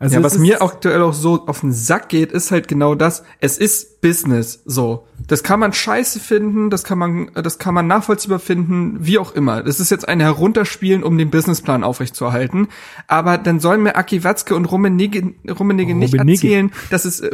Also 0.00 0.16
ja, 0.16 0.22
was 0.22 0.38
mir 0.38 0.62
aktuell 0.62 1.02
auch 1.02 1.12
so 1.12 1.46
auf 1.46 1.60
den 1.60 1.72
Sack 1.72 2.08
geht, 2.08 2.32
ist 2.32 2.50
halt 2.50 2.66
genau 2.66 2.94
das. 2.94 3.24
Es 3.40 3.58
ist 3.58 4.00
Business, 4.00 4.62
so. 4.64 5.06
Das 5.26 5.42
kann 5.42 5.60
man 5.60 5.74
scheiße 5.74 6.18
finden, 6.18 6.70
das 6.70 6.82
kann 6.82 6.96
man, 6.98 7.30
das 7.34 7.58
kann 7.58 7.74
man 7.74 7.86
nachvollziehbar 7.86 8.38
finden, 8.38 8.96
wie 9.04 9.18
auch 9.18 9.32
immer. 9.34 9.62
Das 9.62 9.80
ist 9.80 9.90
jetzt 9.90 10.08
ein 10.08 10.20
Herunterspielen, 10.20 11.02
um 11.02 11.18
den 11.18 11.28
Businessplan 11.30 11.84
aufrechtzuerhalten. 11.84 12.68
Aber 13.08 13.36
dann 13.36 13.60
sollen 13.60 13.82
mir 13.82 13.96
Aki 13.96 14.24
Watzke 14.24 14.54
und 14.56 14.64
Rummenigge, 14.64 15.34
Rummenigge 15.50 15.94
nicht 15.94 16.14
erzählen, 16.14 16.72
dass 16.88 17.04
es, 17.04 17.20
äh, 17.20 17.28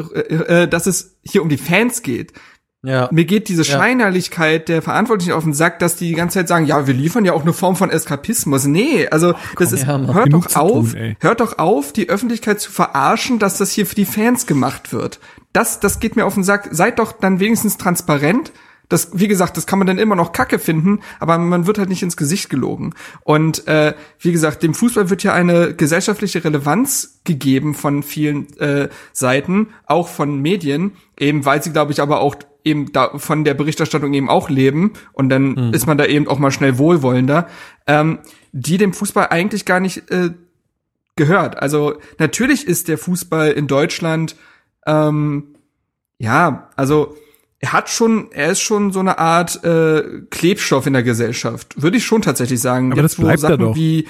äh, 0.63 0.69
dass 0.69 0.87
es 0.87 1.17
hier 1.23 1.43
um 1.43 1.49
die 1.49 1.59
Fans 1.59 2.03
geht. 2.03 2.33
Ja. 2.85 3.09
Mir 3.13 3.25
geht 3.25 3.49
diese 3.49 3.63
Ja. 3.63 3.79
Scheinheiligkeit 3.79 4.69
der 4.69 4.83
Verantwortlichen 4.83 5.33
auf 5.33 5.45
den 5.45 5.53
Sack, 5.55 5.79
dass 5.79 5.95
die 5.95 6.09
die 6.09 6.15
ganze 6.15 6.41
Zeit 6.41 6.49
sagen, 6.49 6.67
ja, 6.67 6.87
wir 6.87 6.95
liefern 6.95 7.25
ja 7.25 7.33
auch 7.33 7.43
eine 7.43 7.53
Form 7.53 7.77
von 7.77 7.91
Eskapismus. 7.91 8.65
Nee, 8.65 9.07
also 9.09 9.35
das 9.57 9.71
ist, 9.71 9.87
Mann. 9.87 10.13
hört 10.13 10.33
doch 10.33 10.57
auf, 10.57 10.93
tun, 10.93 11.17
hört 11.21 11.41
doch 11.41 11.59
auf, 11.59 11.93
die 11.93 12.09
Öffentlichkeit 12.09 12.61
zu 12.61 12.73
verarschen, 12.73 13.39
dass 13.39 13.59
das 13.59 13.71
hier 13.71 13.87
für 13.87 13.95
die 13.95 14.05
Fans 14.05 14.47
gemacht 14.47 14.93
wird. 14.93 15.21
Das, 15.53 15.79
das 15.79 16.01
geht 16.01 16.17
mir 16.17 16.27
auf 16.27 16.35
den 16.35 16.43
Sack. 16.43 16.69
Seid 16.73 16.99
doch 16.99 17.13
dann 17.13 17.39
wenigstens 17.39 17.77
transparent. 17.77 18.53
Das, 18.89 19.11
wie 19.15 19.29
gesagt, 19.29 19.57
das 19.57 19.67
kann 19.67 19.79
man 19.79 19.87
dann 19.87 19.99
immer 19.99 20.17
noch 20.17 20.33
Kacke 20.33 20.59
finden, 20.59 21.01
aber 21.19 21.39
man 21.39 21.67
wird 21.67 21.79
halt 21.79 21.89
nicht 21.89 22.03
ins 22.03 22.17
Gesicht 22.17 22.51
gelogen. 22.51 22.95
Und 23.23 23.67
äh, 23.67 23.95
wie 24.19 24.33
gesagt, 24.33 24.63
dem 24.63 24.75
Fußball 24.75 25.09
wird 25.09 25.23
ja 25.23 25.33
eine 25.33 25.75
gesellschaftliche 25.75 26.45
Relevanz 26.45 27.21
gegeben 27.25 27.75
von 27.75 28.03
vielen 28.03 28.55
äh, 28.59 28.91
Seiten, 29.13 29.69
auch 29.87 30.09
von 30.09 30.41
Medien, 30.43 30.93
eben 31.19 31.47
weil 31.47 31.63
sie, 31.63 31.73
glaube 31.73 31.93
ich, 31.93 32.03
aber 32.03 32.21
auch 32.21 32.35
eben 32.65 32.93
da 32.93 33.19
von 33.19 33.45
der 33.45 33.55
Berichterstattung 33.55 34.15
eben 34.15 34.29
auch 34.29 34.49
leben 34.49 34.93
und 35.13 35.29
dann 35.29 35.73
ist 35.73 35.87
man 35.87 35.99
da 35.99 36.07
eben 36.07 36.29
auch 36.29 36.39
mal 36.39 36.51
schnell 36.51 36.79
wohlwollender, 36.79 37.49
ähm, 37.87 38.19
die 38.53 38.79
dem 38.79 38.93
Fußball 38.93 39.29
eigentlich 39.29 39.65
gar 39.65 39.81
nicht 39.81 40.11
äh, 40.11 40.31
gehört. 41.17 41.61
Also 41.61 41.99
natürlich 42.19 42.67
ist 42.67 42.89
der 42.89 42.99
Fußball 42.99 43.53
in 43.53 43.67
Deutschland 43.67 44.37
ähm, 44.87 45.55
ja, 46.19 46.71
also 46.77 47.17
er 47.59 47.73
hat 47.73 47.91
schon, 47.91 48.31
er 48.33 48.53
ist 48.53 48.61
schon 48.61 48.93
so 48.93 49.01
eine 49.01 49.19
Art 49.19 49.63
äh, 49.65 50.03
Klebstoff 50.31 50.87
in 50.87 50.93
der 50.93 51.03
Gesellschaft, 51.03 51.81
würde 51.81 51.97
ich 51.97 52.05
schon 52.05 52.23
tatsächlich 52.23 52.61
sagen. 52.61 52.93
Aber 52.93 53.03
das 53.03 53.19
wo 53.19 53.23
bleibt 53.23 53.43
er 53.43 53.51
Sachen 53.51 53.59
doch. 53.59 53.77
Wie, 53.77 54.09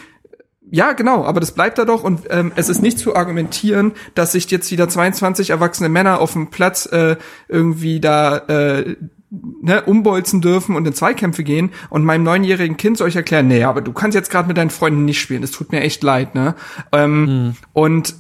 ja, 0.75 0.93
genau, 0.93 1.27
aber 1.27 1.39
das 1.39 1.53
bleibt 1.53 1.77
da 1.77 1.85
doch 1.85 2.03
und 2.03 2.23
ähm, 2.31 2.51
es 2.57 2.71
ist 2.71 2.81
nicht 2.81 2.99
zu 2.99 3.15
argumentieren, 3.15 3.93
dass 4.15 4.33
sich 4.33 4.51
jetzt 4.51 4.71
wieder 4.71 4.89
22 4.89 5.51
erwachsene 5.51 5.91
Männer 5.91 6.19
auf 6.19 6.33
dem 6.33 6.49
Platz 6.49 6.87
äh, 6.87 7.17
irgendwie 7.47 8.01
da 8.01 8.39
äh, 8.39 8.97
ne, 9.29 9.83
umbolzen 9.83 10.41
dürfen 10.41 10.75
und 10.75 10.87
in 10.87 10.95
Zweikämpfe 10.95 11.45
gehen 11.45 11.73
und 11.91 12.05
meinem 12.05 12.23
neunjährigen 12.23 12.79
Kind 12.79 12.97
soll 12.97 13.11
ich 13.11 13.17
erklären, 13.17 13.49
nee, 13.49 13.65
aber 13.65 13.83
du 13.83 13.93
kannst 13.93 14.15
jetzt 14.15 14.31
gerade 14.31 14.49
mit 14.49 14.57
deinen 14.57 14.71
Freunden 14.71 15.05
nicht 15.05 15.21
spielen, 15.21 15.43
das 15.43 15.51
tut 15.51 15.73
mir 15.73 15.83
echt 15.83 16.03
leid, 16.03 16.35
ne? 16.35 16.55
Ähm, 16.91 17.55
Und 17.75 18.15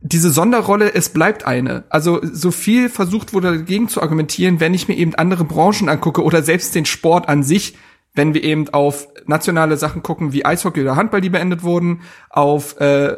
diese 0.00 0.30
Sonderrolle, 0.30 0.94
es 0.94 1.08
bleibt 1.08 1.44
eine. 1.44 1.82
Also 1.88 2.20
so 2.22 2.52
viel 2.52 2.88
versucht 2.88 3.34
wurde 3.34 3.50
dagegen 3.50 3.88
zu 3.88 4.00
argumentieren, 4.00 4.60
wenn 4.60 4.72
ich 4.72 4.86
mir 4.86 4.94
eben 4.94 5.16
andere 5.16 5.42
Branchen 5.42 5.88
angucke 5.88 6.22
oder 6.22 6.44
selbst 6.44 6.76
den 6.76 6.84
Sport 6.84 7.28
an 7.28 7.42
sich, 7.42 7.74
wenn 8.18 8.34
wir 8.34 8.42
eben 8.42 8.68
auf 8.70 9.08
nationale 9.26 9.76
Sachen 9.76 10.02
gucken 10.02 10.32
wie 10.32 10.44
Eishockey 10.44 10.82
oder 10.82 10.96
Handball, 10.96 11.20
die 11.20 11.30
beendet 11.30 11.62
wurden, 11.62 12.00
auf 12.28 12.78
äh, 12.80 13.16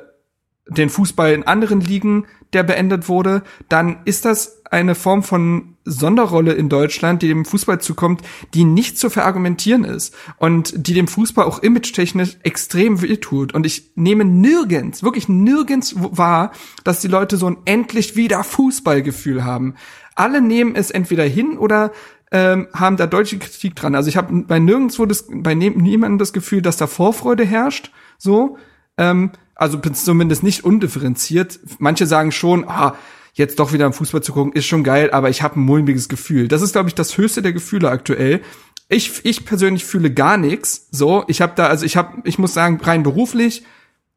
den 0.68 0.90
Fußball 0.90 1.32
in 1.32 1.42
anderen 1.42 1.80
Ligen, 1.80 2.26
der 2.52 2.62
beendet 2.64 3.08
wurde, 3.08 3.42
dann 3.68 4.00
ist 4.04 4.24
das 4.24 4.62
eine 4.70 4.94
Form 4.94 5.22
von 5.22 5.76
Sonderrolle 5.84 6.52
in 6.52 6.68
Deutschland, 6.68 7.22
die 7.22 7.28
dem 7.28 7.44
Fußball 7.44 7.80
zukommt, 7.80 8.22
die 8.54 8.64
nicht 8.64 8.98
zu 8.98 9.08
verargumentieren 9.08 9.84
ist 9.84 10.14
und 10.36 10.86
die 10.86 10.94
dem 10.94 11.08
Fußball 11.08 11.46
auch 11.46 11.60
image-technisch 11.60 12.36
extrem 12.42 13.00
wehtut. 13.02 13.54
Und 13.54 13.66
ich 13.66 13.92
nehme 13.96 14.24
nirgends, 14.24 15.02
wirklich 15.02 15.28
nirgends 15.28 15.94
wahr, 15.96 16.52
dass 16.84 17.00
die 17.00 17.08
Leute 17.08 17.36
so 17.36 17.46
ein 17.46 17.56
endlich 17.64 18.16
wieder 18.16 18.44
Fußballgefühl 18.44 19.44
haben. 19.44 19.74
Alle 20.14 20.42
nehmen 20.42 20.74
es 20.74 20.90
entweder 20.90 21.24
hin 21.24 21.56
oder 21.56 21.92
ähm, 22.30 22.68
haben 22.72 22.96
da 22.96 23.06
deutliche 23.06 23.38
Kritik 23.38 23.74
dran. 23.74 23.94
Also 23.94 24.08
ich 24.08 24.16
habe 24.16 24.44
bei 24.46 24.58
nirgendwo 24.58 25.06
das, 25.06 25.26
bei 25.28 25.54
ne 25.54 25.70
niemandem 25.70 26.18
das 26.18 26.32
Gefühl, 26.32 26.62
dass 26.62 26.76
da 26.76 26.86
Vorfreude 26.86 27.44
herrscht. 27.44 27.90
So, 28.18 28.56
ähm, 28.96 29.32
also 29.54 29.78
zumindest 29.78 30.42
nicht 30.42 30.64
undifferenziert. 30.64 31.60
Manche 31.78 32.06
sagen 32.06 32.32
schon, 32.32 32.68
ah, 32.68 32.94
jetzt 33.34 33.58
doch 33.58 33.72
wieder 33.72 33.86
am 33.86 33.92
Fußball 33.92 34.22
zu 34.22 34.32
gucken, 34.32 34.52
ist 34.52 34.66
schon 34.66 34.84
geil, 34.84 35.10
aber 35.10 35.28
ich 35.30 35.42
habe 35.42 35.58
ein 35.58 35.64
mulmiges 35.64 36.08
Gefühl. 36.08 36.48
Das 36.48 36.62
ist, 36.62 36.72
glaube 36.72 36.88
ich, 36.88 36.94
das 36.94 37.16
höchste 37.16 37.42
der 37.42 37.52
Gefühle 37.52 37.90
aktuell. 37.90 38.40
Ich, 38.88 39.24
ich 39.24 39.44
persönlich 39.44 39.84
fühle 39.84 40.12
gar 40.12 40.36
nichts. 40.36 40.88
So, 40.90 41.24
ich 41.28 41.40
habe 41.40 41.52
da, 41.56 41.66
also 41.66 41.84
ich 41.86 41.96
habe, 41.96 42.22
ich 42.24 42.38
muss 42.38 42.54
sagen, 42.54 42.80
rein 42.82 43.02
beruflich 43.02 43.64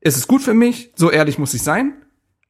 ist 0.01 0.17
es 0.17 0.27
gut 0.27 0.41
für 0.41 0.53
mich. 0.53 0.91
So 0.95 1.11
ehrlich 1.11 1.37
muss 1.37 1.53
ich 1.53 1.63
sein. 1.63 1.93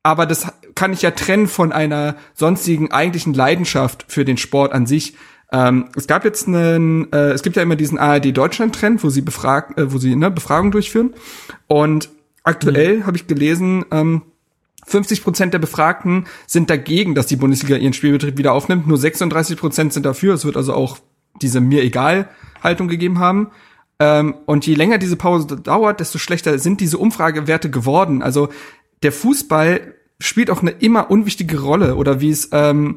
Aber 0.03 0.25
das 0.25 0.47
kann 0.75 0.93
ich 0.93 1.01
ja 1.01 1.11
trennen 1.11 1.47
von 1.47 1.71
einer 1.71 2.15
sonstigen 2.33 2.91
eigentlichen 2.91 3.33
Leidenschaft 3.33 4.05
für 4.07 4.25
den 4.25 4.37
Sport 4.37 4.73
an 4.73 4.85
sich. 4.85 5.15
Ähm, 5.53 5.89
es 5.95 6.07
gab 6.07 6.25
jetzt 6.25 6.47
einen, 6.47 7.13
äh, 7.13 7.29
es 7.29 7.43
gibt 7.43 7.55
ja 7.55 7.61
immer 7.61 7.75
diesen 7.75 7.99
ARD 7.99 8.35
Deutschland 8.35 8.75
Trend, 8.75 9.03
wo 9.03 9.09
sie 9.09 9.21
befragen, 9.21 9.77
äh, 9.77 9.93
wo 9.93 9.99
sie 9.99 10.15
ne, 10.15 10.31
Befragungen 10.31 10.71
durchführen. 10.71 11.13
Und 11.67 12.09
aktuell 12.43 12.97
mhm. 12.97 13.05
habe 13.05 13.17
ich 13.17 13.27
gelesen, 13.27 13.85
ähm, 13.91 14.23
50 14.85 15.23
Prozent 15.23 15.53
der 15.53 15.59
Befragten 15.59 16.25
sind 16.47 16.69
dagegen, 16.69 17.15
dass 17.15 17.27
die 17.27 17.35
Bundesliga 17.35 17.77
ihren 17.77 17.93
Spielbetrieb 17.93 18.37
wieder 18.37 18.51
aufnimmt. 18.51 18.87
Nur 18.87 18.97
36 18.97 19.57
Prozent 19.57 19.93
sind 19.93 20.05
dafür. 20.05 20.33
Es 20.33 20.43
wird 20.43 20.57
also 20.57 20.73
auch 20.73 20.97
diese 21.41 21.61
mir 21.61 21.83
egal 21.83 22.27
Haltung 22.61 22.87
gegeben 22.87 23.19
haben. 23.19 23.51
Ähm, 23.99 24.35
und 24.45 24.65
je 24.65 24.73
länger 24.73 24.97
diese 24.97 25.15
Pause 25.15 25.45
dauert, 25.57 25.99
desto 25.99 26.17
schlechter 26.17 26.57
sind 26.57 26.81
diese 26.81 26.97
Umfragewerte 26.97 27.69
geworden. 27.69 28.23
Also 28.23 28.49
der 29.03 29.11
Fußball 29.11 29.93
spielt 30.19 30.49
auch 30.49 30.61
eine 30.61 30.71
immer 30.71 31.11
unwichtige 31.11 31.61
Rolle 31.61 31.95
oder 31.95 32.21
wie 32.21 32.29
es 32.29 32.49
ähm, 32.51 32.95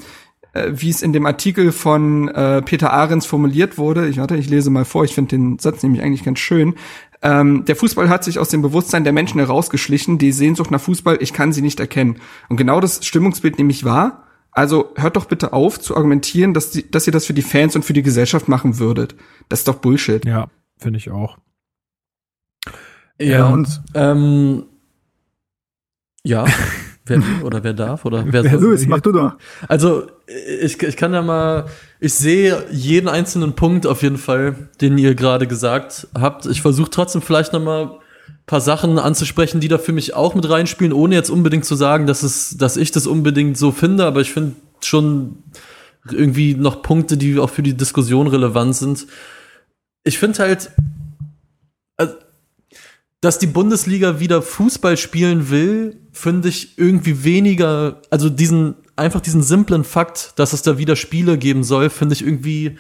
äh, 0.57 0.81
wie 0.81 0.91
es 0.91 1.03
in 1.03 1.13
dem 1.13 1.27
Artikel 1.27 1.73
von 1.73 2.29
äh, 2.29 2.63
Peter 2.63 2.93
Ahrens 2.93 3.27
formuliert 3.27 3.79
wurde. 3.79 4.09
Ich 4.09 4.19
warte, 4.19 4.37
ich 4.37 4.49
lese 4.49 4.71
mal 4.71 4.85
vor. 4.85 5.05
Ich 5.05 5.15
finde 5.15 5.37
den 5.37 5.59
Satz 5.59 5.83
nämlich 5.83 6.03
eigentlich 6.03 6.25
ganz 6.25 6.39
schön. 6.39 6.75
Ähm, 7.23 7.65
der 7.65 7.77
Fußball 7.77 8.09
hat 8.09 8.25
sich 8.25 8.39
aus 8.39 8.49
dem 8.49 8.63
Bewusstsein 8.63 9.05
der 9.05 9.13
Menschen 9.13 9.41
herausgeschlichen. 9.41 10.19
Die 10.19 10.33
Sehnsucht 10.33 10.71
nach 10.71 10.81
Fußball, 10.81 11.19
ich 11.21 11.33
kann 11.33 11.53
sie 11.53 11.63
nicht 11.63 11.81
erkennen. 11.81 12.21
Und 12.49 12.57
genau 12.57 12.81
das 12.81 13.05
Stimmungsbild 13.05 13.59
nämlich 13.59 13.85
war. 13.85 14.25
Also 14.51 14.93
hört 14.97 15.17
doch 15.17 15.27
bitte 15.27 15.53
auf 15.53 15.79
zu 15.79 15.97
argumentieren, 15.97 16.55
dass, 16.55 16.71
die, 16.71 16.91
dass 16.91 17.07
ihr 17.07 17.13
das 17.13 17.27
für 17.27 17.35
die 17.35 17.43
Fans 17.43 17.77
und 17.77 17.85
für 17.85 17.93
die 17.93 18.03
Gesellschaft 18.03 18.49
machen 18.49 18.79
würdet. 18.79 19.15
Das 19.51 19.61
ist 19.61 19.69
doch 19.69 19.77
Bullshit. 19.77 20.25
Ja, 20.25 20.49
finde 20.79 20.99
ich 20.99 21.11
auch. 21.11 21.37
Ja, 23.19 23.27
ja 23.27 23.47
und 23.49 23.83
ähm, 23.95 24.65
ja. 26.25 26.47
Wer, 27.07 27.23
oder 27.45 27.63
wer 27.63 27.73
darf? 27.73 28.05
Oder 28.05 28.25
wer 28.27 28.45
wer 28.45 28.59
Luis, 28.59 28.87
mach 28.87 29.01
du 29.01 29.13
doch. 29.13 29.33
Also, 29.69 30.07
ich, 30.61 30.83
ich 30.83 30.97
kann 30.97 31.15
ja 31.15 31.23
mal, 31.23 31.67
ich 32.01 32.15
sehe 32.15 32.65
jeden 32.71 33.09
einzelnen 33.09 33.55
Punkt 33.55 33.87
auf 33.87 34.03
jeden 34.03 34.19
Fall, 34.19 34.57
den 34.81 34.99
ihr 34.99 35.15
gerade 35.15 35.47
gesagt 35.47 36.09
habt. 36.19 36.47
Ich 36.47 36.63
versuche 36.63 36.91
trotzdem 36.91 37.23
vielleicht 37.23 37.53
noch 37.53 37.63
mal 37.63 38.01
paar 38.47 38.61
Sachen 38.61 38.99
anzusprechen, 38.99 39.61
die 39.61 39.69
da 39.69 39.79
für 39.79 39.93
mich 39.93 40.15
auch 40.15 40.35
mit 40.35 40.49
reinspielen, 40.49 40.93
ohne 40.93 41.17
jetzt 41.17 41.31
unbedingt 41.31 41.65
zu 41.65 41.75
sagen, 41.75 42.07
dass 42.07 42.23
es, 42.23 42.57
dass 42.57 42.77
ich 42.77 42.93
das 42.93 43.07
unbedingt 43.07 43.59
so 43.59 43.73
finde, 43.73 44.05
aber 44.05 44.21
ich 44.21 44.33
finde 44.33 44.55
schon 44.83 45.43
irgendwie 46.11 46.55
noch 46.55 46.83
Punkte, 46.83 47.17
die 47.17 47.39
auch 47.39 47.51
für 47.51 47.63
die 47.63 47.75
Diskussion 47.75 48.29
relevant 48.29 48.77
sind. 48.77 49.07
Ich 50.05 50.19
finde 50.19 50.39
halt, 50.39 50.71
also, 51.97 52.15
dass 53.27 53.41
die 53.41 53.49
Bundesliga 53.49 54.21
wieder 54.21 54.41
Fußball 54.41 54.97
spielen 54.97 55.51
will, 55.51 55.97
finde 56.13 56.49
ich 56.49 56.79
irgendwie 56.79 57.25
weniger, 57.25 58.01
also 58.09 58.31
diesen, 58.31 58.77
einfach 58.95 59.21
diesen 59.21 59.43
simplen 59.43 59.83
Fakt, 59.83 60.35
dass 60.37 60.53
es 60.53 60.63
da 60.63 60.79
wieder 60.79 60.95
Spiele 60.95 61.37
geben 61.37 61.65
soll, 61.65 61.91
finde 61.91 62.15
ich 62.15 62.23
irgendwie 62.23 62.77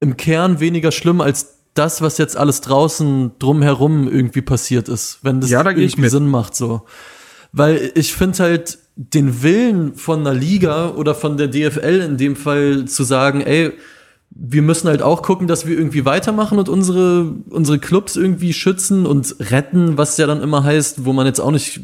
im 0.00 0.16
Kern 0.16 0.58
weniger 0.58 0.90
schlimm 0.90 1.20
als 1.20 1.58
das, 1.74 2.02
was 2.02 2.18
jetzt 2.18 2.36
alles 2.36 2.62
draußen 2.62 3.38
drumherum 3.38 4.08
irgendwie 4.08 4.42
passiert 4.42 4.88
ist, 4.88 5.20
wenn 5.22 5.40
das 5.40 5.50
ja, 5.50 5.62
da 5.62 5.70
irgendwie 5.70 6.08
Sinn 6.08 6.26
macht, 6.26 6.56
so. 6.56 6.82
Weil 7.52 7.92
ich 7.94 8.12
finde 8.12 8.40
halt 8.40 8.80
den 8.96 9.44
Willen 9.44 9.94
von 9.94 10.26
einer 10.26 10.34
Liga 10.34 10.90
oder 10.96 11.14
von 11.14 11.36
der 11.36 11.46
DFL 11.46 12.00
in 12.00 12.16
dem 12.16 12.34
Fall 12.34 12.86
zu 12.86 13.04
sagen, 13.04 13.40
ey, 13.40 13.70
wir 14.30 14.62
müssen 14.62 14.88
halt 14.88 15.02
auch 15.02 15.22
gucken, 15.22 15.48
dass 15.48 15.66
wir 15.66 15.76
irgendwie 15.76 16.04
weitermachen 16.04 16.58
und 16.58 16.68
unsere, 16.68 17.32
unsere 17.50 17.78
Clubs 17.78 18.16
irgendwie 18.16 18.52
schützen 18.52 19.04
und 19.04 19.36
retten, 19.40 19.98
was 19.98 20.16
ja 20.16 20.26
dann 20.26 20.40
immer 20.40 20.62
heißt, 20.62 21.04
wo 21.04 21.12
man 21.12 21.26
jetzt 21.26 21.40
auch 21.40 21.50
nicht 21.50 21.80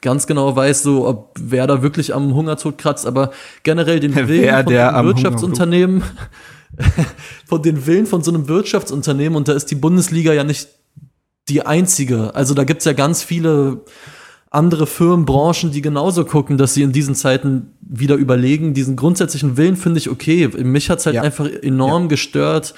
ganz 0.00 0.26
genau 0.26 0.56
weiß, 0.56 0.82
so 0.82 1.06
ob 1.06 1.34
wer 1.38 1.66
da 1.66 1.82
wirklich 1.82 2.14
am 2.14 2.34
Hungertod 2.34 2.78
kratzt, 2.78 3.06
aber 3.06 3.32
generell 3.64 4.00
den 4.00 4.14
Willen 4.28 4.64
von 4.64 4.74
einem 4.74 5.06
Wirtschaftsunternehmen, 5.06 6.02
von 7.46 7.62
den 7.62 7.86
Willen 7.86 8.06
von 8.06 8.22
so 8.22 8.32
einem 8.32 8.48
Wirtschaftsunternehmen 8.48 9.36
und 9.36 9.48
da 9.48 9.52
ist 9.52 9.66
die 9.66 9.74
Bundesliga 9.74 10.32
ja 10.32 10.44
nicht 10.44 10.68
die 11.50 11.66
einzige. 11.66 12.34
Also 12.34 12.54
da 12.54 12.64
gibt's 12.64 12.86
ja 12.86 12.94
ganz 12.94 13.22
viele 13.22 13.82
andere 14.50 14.86
Firmen, 14.86 15.26
Branchen, 15.26 15.70
die 15.70 15.82
genauso 15.82 16.24
gucken, 16.24 16.56
dass 16.58 16.74
sie 16.74 16.82
in 16.82 16.92
diesen 16.92 17.14
Zeiten 17.14 17.72
wieder 17.90 18.14
überlegen. 18.14 18.72
Diesen 18.72 18.96
grundsätzlichen 18.96 19.56
Willen 19.56 19.76
finde 19.76 19.98
ich 19.98 20.08
okay. 20.08 20.48
Mich 20.48 20.90
hat's 20.90 21.06
halt 21.06 21.16
ja. 21.16 21.22
einfach 21.22 21.46
enorm 21.46 22.04
ja. 22.04 22.08
gestört, 22.08 22.74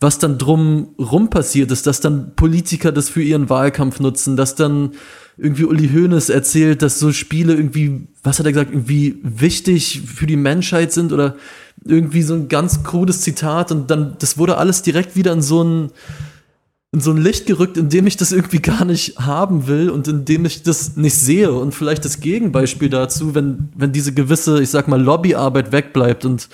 was 0.00 0.18
dann 0.18 0.38
drum 0.38 0.94
rum 0.98 1.28
passiert 1.28 1.70
ist, 1.72 1.86
dass 1.86 2.00
dann 2.00 2.34
Politiker 2.36 2.92
das 2.92 3.08
für 3.08 3.22
ihren 3.22 3.50
Wahlkampf 3.50 4.00
nutzen, 4.00 4.36
dass 4.36 4.54
dann 4.54 4.92
irgendwie 5.36 5.64
Uli 5.64 5.88
Hoeneß 5.88 6.28
erzählt, 6.28 6.82
dass 6.82 7.00
so 7.00 7.12
Spiele 7.12 7.54
irgendwie, 7.54 8.06
was 8.22 8.38
hat 8.38 8.46
er 8.46 8.52
gesagt, 8.52 8.70
irgendwie 8.72 9.18
wichtig 9.22 10.02
für 10.06 10.26
die 10.26 10.36
Menschheit 10.36 10.92
sind 10.92 11.12
oder 11.12 11.36
irgendwie 11.84 12.22
so 12.22 12.34
ein 12.34 12.48
ganz 12.48 12.84
krudes 12.84 13.22
Zitat 13.22 13.72
und 13.72 13.90
dann, 13.90 14.14
das 14.20 14.38
wurde 14.38 14.58
alles 14.58 14.82
direkt 14.82 15.16
wieder 15.16 15.32
in 15.32 15.42
so 15.42 15.64
ein, 15.64 15.90
in 16.94 17.00
so 17.00 17.10
ein 17.10 17.16
Licht 17.16 17.46
gerückt, 17.46 17.76
in 17.76 17.88
dem 17.88 18.06
ich 18.06 18.16
das 18.16 18.30
irgendwie 18.30 18.60
gar 18.60 18.84
nicht 18.84 19.18
haben 19.18 19.66
will 19.66 19.90
und 19.90 20.06
in 20.06 20.24
dem 20.24 20.44
ich 20.44 20.62
das 20.62 20.96
nicht 20.96 21.16
sehe. 21.16 21.52
Und 21.52 21.74
vielleicht 21.74 22.04
das 22.04 22.20
Gegenbeispiel 22.20 22.88
dazu, 22.88 23.34
wenn, 23.34 23.68
wenn 23.76 23.90
diese 23.90 24.14
gewisse, 24.14 24.62
ich 24.62 24.70
sag 24.70 24.86
mal, 24.86 25.02
Lobbyarbeit 25.02 25.72
wegbleibt 25.72 26.24
und 26.24 26.48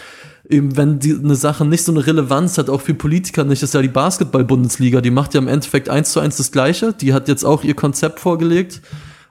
eben 0.49 0.79
wenn 0.79 0.99
die, 0.99 1.13
eine 1.13 1.35
Sache 1.35 1.67
nicht 1.67 1.85
so 1.85 1.93
eine 1.93 2.07
Relevanz 2.07 2.57
hat, 2.57 2.71
auch 2.71 2.81
für 2.81 2.95
Politiker 2.95 3.45
nicht, 3.45 3.63
ist 3.63 3.75
ja 3.75 3.83
die 3.83 3.89
Basketball-Bundesliga, 3.89 5.03
die 5.03 5.11
macht 5.11 5.35
ja 5.35 5.43
im 5.43 5.47
Endeffekt 5.47 5.91
eins 5.91 6.13
zu 6.13 6.21
eins 6.21 6.39
das 6.39 6.51
Gleiche. 6.51 6.95
Die 6.95 7.13
hat 7.13 7.29
jetzt 7.29 7.45
auch 7.45 7.63
ihr 7.63 7.75
Konzept 7.75 8.19
vorgelegt 8.19 8.81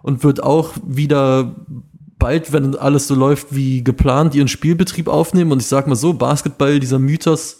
und 0.03 0.23
wird 0.23 0.43
auch 0.43 0.73
wieder 0.85 1.55
bald, 2.19 2.53
wenn 2.53 2.75
alles 2.75 3.07
so 3.07 3.15
läuft 3.15 3.47
wie 3.49 3.83
geplant, 3.83 4.35
ihren 4.35 4.47
Spielbetrieb 4.47 5.07
aufnehmen. 5.07 5.53
Und 5.53 5.63
ich 5.63 5.67
sag 5.67 5.87
mal 5.87 5.95
so, 5.95 6.13
Basketball, 6.13 6.79
dieser 6.79 6.99
Mythos, 6.99 7.58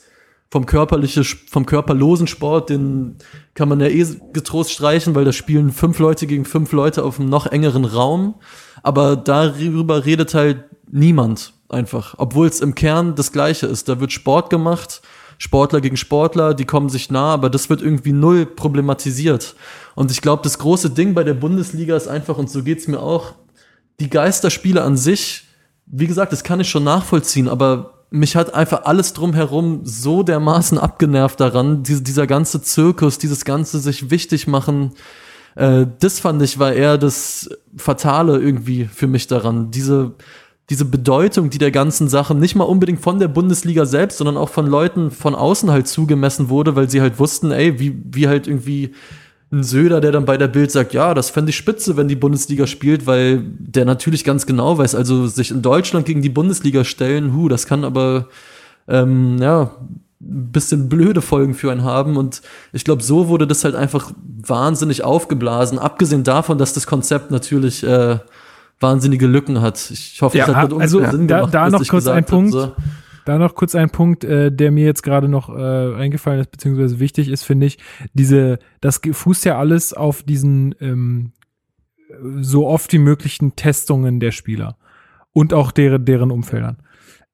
vom 0.52 0.66
körperliche, 0.66 1.24
vom 1.24 1.66
körperlosen 1.66 2.28
Sport, 2.28 2.70
den 2.70 3.18
kann 3.54 3.70
man 3.70 3.80
ja 3.80 3.88
eh 3.88 4.06
getrost 4.34 4.72
streichen, 4.72 5.14
weil 5.14 5.26
da 5.26 5.32
spielen 5.32 5.72
fünf 5.72 6.00
Leute 6.00 6.26
gegen 6.26 6.46
fünf 6.46 6.72
Leute 6.72 7.04
auf 7.04 7.20
einem 7.20 7.30
noch 7.30 7.46
engeren 7.46 7.86
Raum. 7.86 8.36
Aber 8.82 9.16
darüber 9.16 10.06
redet 10.06 10.34
halt 10.34 10.64
niemand 10.92 11.54
einfach, 11.70 12.16
obwohl 12.18 12.48
es 12.48 12.62
im 12.62 12.74
Kern 12.74 13.16
das 13.16 13.32
Gleiche 13.32 13.68
ist. 13.68 13.88
Da 13.90 14.00
wird 14.00 14.12
Sport 14.12 14.50
gemacht, 14.50 15.02
Sportler 15.38 15.82
gegen 15.82 15.98
Sportler, 15.98 16.56
die 16.56 16.66
kommen 16.66 16.90
sich 16.90 17.12
nah, 17.12 17.34
aber 17.34 17.50
das 17.50 17.70
wird 17.70 17.82
irgendwie 17.82 18.12
null 18.12 18.46
problematisiert. 18.46 19.56
Und 19.96 20.12
ich 20.12 20.22
glaube, 20.22 20.42
das 20.44 20.58
große 20.58 20.90
Ding 20.90 21.14
bei 21.14 21.24
der 21.24 21.36
Bundesliga 21.36 21.96
ist 21.96 22.08
einfach, 22.08 22.38
und 22.38 22.50
so 22.50 22.64
geht's 22.64 22.88
mir 22.88 23.00
auch, 23.00 23.34
die 24.00 24.10
Geisterspiele 24.10 24.82
an 24.82 24.98
sich, 24.98 25.46
wie 25.86 26.08
gesagt, 26.08 26.32
das 26.32 26.44
kann 26.44 26.60
ich 26.60 26.70
schon 26.70 26.84
nachvollziehen, 26.84 27.48
aber 27.48 27.99
mich 28.12 28.36
hat 28.36 28.54
einfach 28.54 28.86
alles 28.86 29.14
drumherum 29.14 29.82
so 29.84 30.24
dermaßen 30.24 30.78
abgenervt 30.78 31.40
daran, 31.40 31.84
diese, 31.84 32.02
dieser 32.02 32.28
ganze 32.28 32.62
Zirkus, 32.62 33.18
dieses 33.18 33.46
ganze 33.46 33.80
sich 33.80 34.10
wichtig 34.10 34.48
machen, 34.48 34.94
äh, 35.56 35.86
das 36.00 36.20
fand 36.20 36.42
ich 36.42 36.58
war 36.58 36.74
eher 36.74 36.98
das 36.98 37.50
Fatale 37.78 38.40
irgendwie 38.40 38.86
für 38.86 39.08
mich 39.08 39.28
daran. 39.28 39.72
Diese, 39.72 40.14
diese 40.70 40.86
Bedeutung, 40.86 41.50
die 41.50 41.58
der 41.58 41.72
ganzen 41.72 42.08
Sache 42.08 42.36
nicht 42.36 42.56
mal 42.56 42.64
unbedingt 42.64 43.02
von 43.02 43.20
der 43.20 43.28
Bundesliga 43.28 43.86
selbst, 43.86 44.18
sondern 44.18 44.38
auch 44.38 44.50
von 44.50 44.68
Leuten 44.68 45.12
von 45.12 45.36
außen 45.36 45.70
halt 45.70 45.88
zugemessen 45.88 46.50
wurde, 46.50 46.76
weil 46.76 46.90
sie 46.90 47.02
halt 47.02 47.20
wussten, 47.20 47.52
ey, 47.52 47.80
wie, 47.80 48.02
wie 48.12 48.28
halt 48.28 48.48
irgendwie 48.48 48.94
ein 49.52 49.64
Söder, 49.64 50.00
der 50.00 50.12
dann 50.12 50.26
bei 50.26 50.38
der 50.38 50.48
Bild 50.48 50.72
sagt, 50.72 50.94
ja, 50.94 51.14
das 51.14 51.30
fände 51.30 51.50
ich 51.50 51.58
spitze, 51.58 51.98
wenn 51.98 52.08
die 52.08 52.16
Bundesliga 52.16 52.68
spielt, 52.68 53.08
weil 53.08 53.42
der 53.60 53.86
natürlich 53.86 54.24
ganz 54.24 54.46
genau 54.46 54.78
weiß, 54.78 54.94
also 54.94 55.28
sich 55.28 55.50
in 55.50 55.62
Deutschland 55.62 56.06
gegen 56.06 56.22
die 56.22 56.30
Bundesliga 56.30 56.84
stellen, 56.84 57.34
hu, 57.34 57.48
das 57.48 57.66
kann 57.66 57.84
aber, 57.84 58.28
ähm, 58.88 59.38
ja, 59.42 59.72
ein 60.22 60.52
bisschen 60.52 60.90
blöde 60.90 61.22
Folgen 61.22 61.54
für 61.54 61.72
einen 61.72 61.84
haben. 61.84 62.18
Und 62.18 62.42
ich 62.74 62.84
glaube, 62.84 63.02
so 63.02 63.30
wurde 63.30 63.48
das 63.48 63.64
halt 63.64 63.76
einfach 63.76 64.12
wahnsinnig 64.46 65.04
aufgeblasen. 65.04 65.80
Abgesehen 65.80 66.24
davon, 66.24 66.58
dass 66.58 66.74
das 66.74 66.86
Konzept 66.86 67.32
natürlich 67.32 67.84
äh, 67.84 68.20
wahnsinnige 68.80 69.28
Lücken 69.28 69.62
hat. 69.62 69.90
Ich 69.92 70.22
hoffe, 70.22 70.38
ja, 70.38 70.46
das 70.46 70.56
hat 70.56 70.74
also 70.74 71.00
Sinn 71.06 71.28
da, 71.28 71.38
gemacht, 71.38 71.54
da 71.54 71.70
noch 71.70 71.88
kurz 71.88 72.08
ein 72.08 72.26
Punkt. 72.26 72.52
So. 72.52 72.74
Da 73.30 73.38
noch 73.38 73.54
kurz 73.54 73.76
ein 73.76 73.92
Punkt, 73.92 74.24
äh, 74.24 74.52
der 74.52 74.72
mir 74.72 74.86
jetzt 74.86 75.04
gerade 75.04 75.30
noch 75.30 75.56
äh, 75.56 75.94
eingefallen 75.94 76.40
ist, 76.40 76.50
beziehungsweise 76.50 77.00
wichtig 77.00 77.30
ist, 77.30 77.44
finde 77.44 77.68
ich, 77.68 77.78
diese, 78.16 78.58
das 78.82 79.02
fußt 79.12 79.46
ja 79.46 79.60
alles 79.60 79.94
auf 79.94 80.24
diesen 80.24 80.74
ähm, 80.82 81.34
so 82.42 82.66
oft 82.66 82.92
wie 82.92 82.98
möglichen 82.98 83.56
Testungen 83.56 84.20
der 84.20 84.32
Spieler 84.32 84.78
und 85.32 85.54
auch 85.54 85.72
deren, 85.72 86.06
deren 86.06 86.32
Umfeldern. 86.32 86.78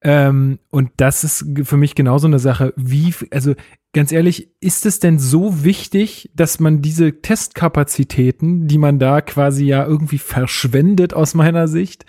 Ähm, 0.07 0.59
und 0.69 0.91
das 0.97 1.23
ist 1.23 1.47
für 1.63 1.77
mich 1.77 1.95
genauso 1.95 2.27
eine 2.27 2.37
Sache, 2.37 2.73
wie, 2.77 3.11
also 3.31 3.55
ganz 3.91 4.11
ehrlich, 4.11 4.51
ist 4.59 4.85
es 4.85 4.99
denn 4.99 5.17
so 5.17 5.63
wichtig, 5.63 6.29
dass 6.35 6.59
man 6.59 6.83
diese 6.83 7.21
Testkapazitäten, 7.21 8.67
die 8.67 8.77
man 8.77 8.99
da 8.99 9.21
quasi 9.21 9.65
ja 9.65 9.83
irgendwie 9.83 10.19
verschwendet 10.19 11.15
aus 11.15 11.33
meiner 11.33 11.67
Sicht, 11.67 12.05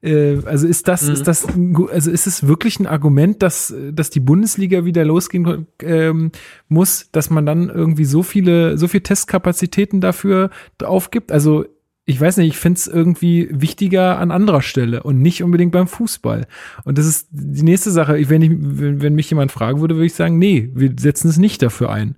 äh, 0.00 0.38
also 0.46 0.66
ist 0.66 0.88
das, 0.88 1.06
mhm. 1.06 1.12
ist 1.12 1.28
das, 1.28 1.46
also 1.92 2.10
ist 2.10 2.26
es 2.26 2.46
wirklich 2.46 2.80
ein 2.80 2.86
Argument, 2.86 3.42
dass, 3.42 3.74
dass 3.92 4.08
die 4.08 4.20
Bundesliga 4.20 4.86
wieder 4.86 5.04
losgehen 5.04 5.66
ähm, 5.82 6.32
muss, 6.68 7.10
dass 7.12 7.28
man 7.28 7.44
dann 7.44 7.68
irgendwie 7.68 8.06
so 8.06 8.22
viele, 8.22 8.78
so 8.78 8.88
viel 8.88 9.02
Testkapazitäten 9.02 10.00
dafür 10.00 10.48
aufgibt? 10.82 11.30
Also 11.30 11.66
ich 12.06 12.20
weiß 12.20 12.36
nicht, 12.36 12.48
ich 12.48 12.58
finde 12.58 12.78
es 12.78 12.86
irgendwie 12.86 13.48
wichtiger 13.50 14.18
an 14.18 14.30
anderer 14.30 14.60
Stelle 14.60 15.02
und 15.02 15.20
nicht 15.20 15.42
unbedingt 15.42 15.72
beim 15.72 15.86
Fußball. 15.86 16.46
Und 16.84 16.98
das 16.98 17.06
ist 17.06 17.28
die 17.30 17.62
nächste 17.62 17.90
Sache. 17.90 18.28
Wenn, 18.28 18.42
ich, 18.42 18.50
wenn, 18.52 19.00
wenn 19.00 19.14
mich 19.14 19.30
jemand 19.30 19.52
fragen 19.52 19.80
würde, 19.80 19.94
würde 19.94 20.06
ich 20.06 20.14
sagen, 20.14 20.38
nee, 20.38 20.70
wir 20.74 20.92
setzen 20.98 21.28
es 21.28 21.38
nicht 21.38 21.62
dafür 21.62 21.90
ein. 21.90 22.16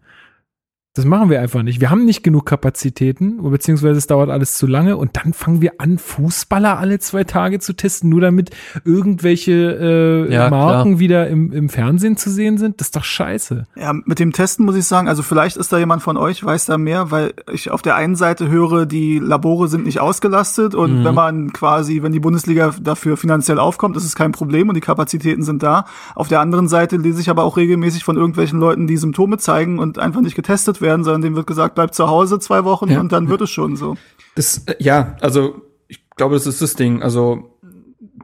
Das 0.96 1.04
machen 1.04 1.28
wir 1.28 1.42
einfach 1.42 1.62
nicht. 1.62 1.82
Wir 1.82 1.90
haben 1.90 2.06
nicht 2.06 2.22
genug 2.22 2.46
Kapazitäten, 2.46 3.42
beziehungsweise 3.42 3.98
es 3.98 4.06
dauert 4.06 4.30
alles 4.30 4.56
zu 4.56 4.66
lange 4.66 4.96
und 4.96 5.10
dann 5.18 5.34
fangen 5.34 5.60
wir 5.60 5.74
an, 5.76 5.98
Fußballer 5.98 6.78
alle 6.78 6.98
zwei 7.00 7.24
Tage 7.24 7.58
zu 7.58 7.74
testen, 7.74 8.08
nur 8.08 8.22
damit 8.22 8.48
irgendwelche 8.86 9.52
äh, 9.52 10.32
ja, 10.32 10.48
Marken 10.48 10.92
klar. 10.92 10.98
wieder 10.98 11.28
im, 11.28 11.52
im 11.52 11.68
Fernsehen 11.68 12.16
zu 12.16 12.30
sehen 12.30 12.56
sind. 12.56 12.80
Das 12.80 12.86
ist 12.86 12.96
doch 12.96 13.04
scheiße. 13.04 13.66
Ja, 13.76 13.92
mit 13.92 14.18
dem 14.18 14.32
Testen 14.32 14.64
muss 14.64 14.74
ich 14.74 14.86
sagen, 14.86 15.06
also 15.06 15.22
vielleicht 15.22 15.58
ist 15.58 15.70
da 15.70 15.76
jemand 15.76 16.02
von 16.02 16.16
euch, 16.16 16.42
weiß 16.42 16.64
da 16.64 16.78
mehr, 16.78 17.10
weil 17.10 17.34
ich 17.52 17.70
auf 17.70 17.82
der 17.82 17.96
einen 17.96 18.16
Seite 18.16 18.48
höre, 18.48 18.86
die 18.86 19.18
Labore 19.18 19.68
sind 19.68 19.84
nicht 19.84 20.00
ausgelastet 20.00 20.74
und 20.74 21.00
mhm. 21.00 21.04
wenn 21.04 21.14
man 21.14 21.52
quasi, 21.52 22.00
wenn 22.00 22.12
die 22.12 22.20
Bundesliga 22.20 22.72
dafür 22.80 23.18
finanziell 23.18 23.58
aufkommt, 23.58 23.98
ist 23.98 24.04
es 24.04 24.14
kein 24.14 24.32
Problem 24.32 24.70
und 24.70 24.76
die 24.76 24.80
Kapazitäten 24.80 25.42
sind 25.42 25.62
da. 25.62 25.84
Auf 26.14 26.28
der 26.28 26.40
anderen 26.40 26.68
Seite 26.68 26.96
lese 26.96 27.20
ich 27.20 27.28
aber 27.28 27.44
auch 27.44 27.58
regelmäßig 27.58 28.02
von 28.02 28.16
irgendwelchen 28.16 28.58
Leuten, 28.58 28.86
die 28.86 28.96
Symptome 28.96 29.36
zeigen 29.36 29.78
und 29.78 29.98
einfach 29.98 30.22
nicht 30.22 30.36
getestet 30.36 30.80
werden 30.80 30.85
werden, 30.86 31.04
sondern 31.04 31.22
dem 31.22 31.36
wird 31.36 31.46
gesagt, 31.46 31.74
bleib 31.74 31.94
zu 31.94 32.08
Hause 32.08 32.38
zwei 32.38 32.64
Wochen 32.64 32.90
ja. 32.90 33.00
und 33.00 33.12
dann 33.12 33.28
wird 33.28 33.42
es 33.42 33.50
schon 33.50 33.76
so. 33.76 33.96
Das, 34.34 34.62
äh, 34.66 34.76
ja, 34.78 35.16
also 35.20 35.62
ich 35.88 36.00
glaube, 36.16 36.34
das 36.34 36.46
ist 36.46 36.62
das 36.62 36.74
Ding. 36.74 37.02
Also 37.02 37.50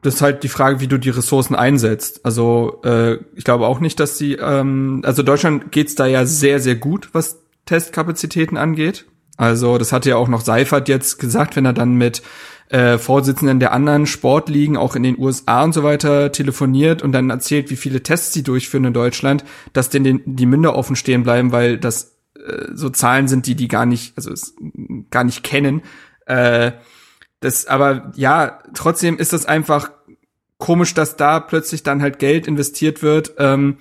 das 0.03 0.15
ist 0.15 0.23
halt 0.23 0.43
die 0.43 0.49
Frage, 0.49 0.81
wie 0.81 0.89
du 0.89 0.99
die 0.99 1.11
Ressourcen 1.11 1.55
einsetzt. 1.55 2.25
Also 2.25 2.81
äh, 2.85 3.19
ich 3.35 3.45
glaube 3.45 3.67
auch 3.67 3.81
nicht, 3.81 4.01
dass 4.01 4.19
die, 4.19 4.35
ähm, 4.35 5.03
also 5.05 5.23
Deutschland 5.23 5.71
geht's 5.71 5.95
da 5.95 6.07
ja 6.07 6.25
sehr, 6.25 6.61
sehr 6.61 6.77
gut, 6.77 7.11
was 7.13 7.41
Testkapazitäten 7.67 8.57
angeht. 8.57 9.07
Also 9.37 9.79
das 9.79 9.93
hatte 9.93 10.11
ja 10.11 10.17
auch 10.17 10.29
noch 10.29 10.41
Seifert 10.41 10.89
jetzt 10.89 11.19
gesagt, 11.19 11.57
wenn 11.57 11.65
er 11.65 11.73
dann 11.73 11.95
mit 11.95 12.23
äh, 12.69 12.99
Vorsitzenden 12.99 13.61
der 13.61 13.73
anderen 13.73 14.07
Sportligen, 14.07 14.77
auch 14.77 14.97
in 14.97 15.03
den 15.03 15.19
USA 15.19 15.63
und 15.63 15.73
so 15.73 15.83
weiter, 15.83 16.33
telefoniert 16.33 17.03
und 17.03 17.13
dann 17.13 17.31
erzählt, 17.31 17.71
wie 17.71 17.77
viele 17.77 18.03
Tests 18.03 18.33
sie 18.33 18.43
durchführen 18.43 18.87
in 18.87 18.93
Deutschland, 18.95 19.45
dass 19.73 19.91
denen 19.91 20.23
die 20.25 20.47
Münder 20.47 20.75
offen 20.75 20.97
stehen 20.97 21.23
bleiben, 21.23 21.53
weil 21.53 21.79
das 21.79 22.17
äh, 22.47 22.69
so 22.75 22.91
Zahlen 22.91 23.29
sind, 23.29 23.47
die 23.47 23.55
die 23.55 23.69
gar 23.69 23.87
nicht, 23.87 24.17
also 24.17 24.33
es, 24.33 24.55
gar 25.11 25.25
nicht 25.25 25.43
kennen. 25.43 25.83
Äh, 26.27 26.73
das, 27.41 27.67
aber 27.67 28.13
ja, 28.15 28.61
trotzdem 28.75 29.19
ist 29.19 29.33
das 29.33 29.47
einfach 29.47 29.91
komisch, 30.59 30.95
dass 30.95 31.17
da 31.17 31.41
plötzlich 31.41 31.83
dann 31.83 32.03
halt 32.03 32.19
Geld 32.19 32.47
investiert 32.47 33.03
wird. 33.03 33.35
Ähm, 33.39 33.79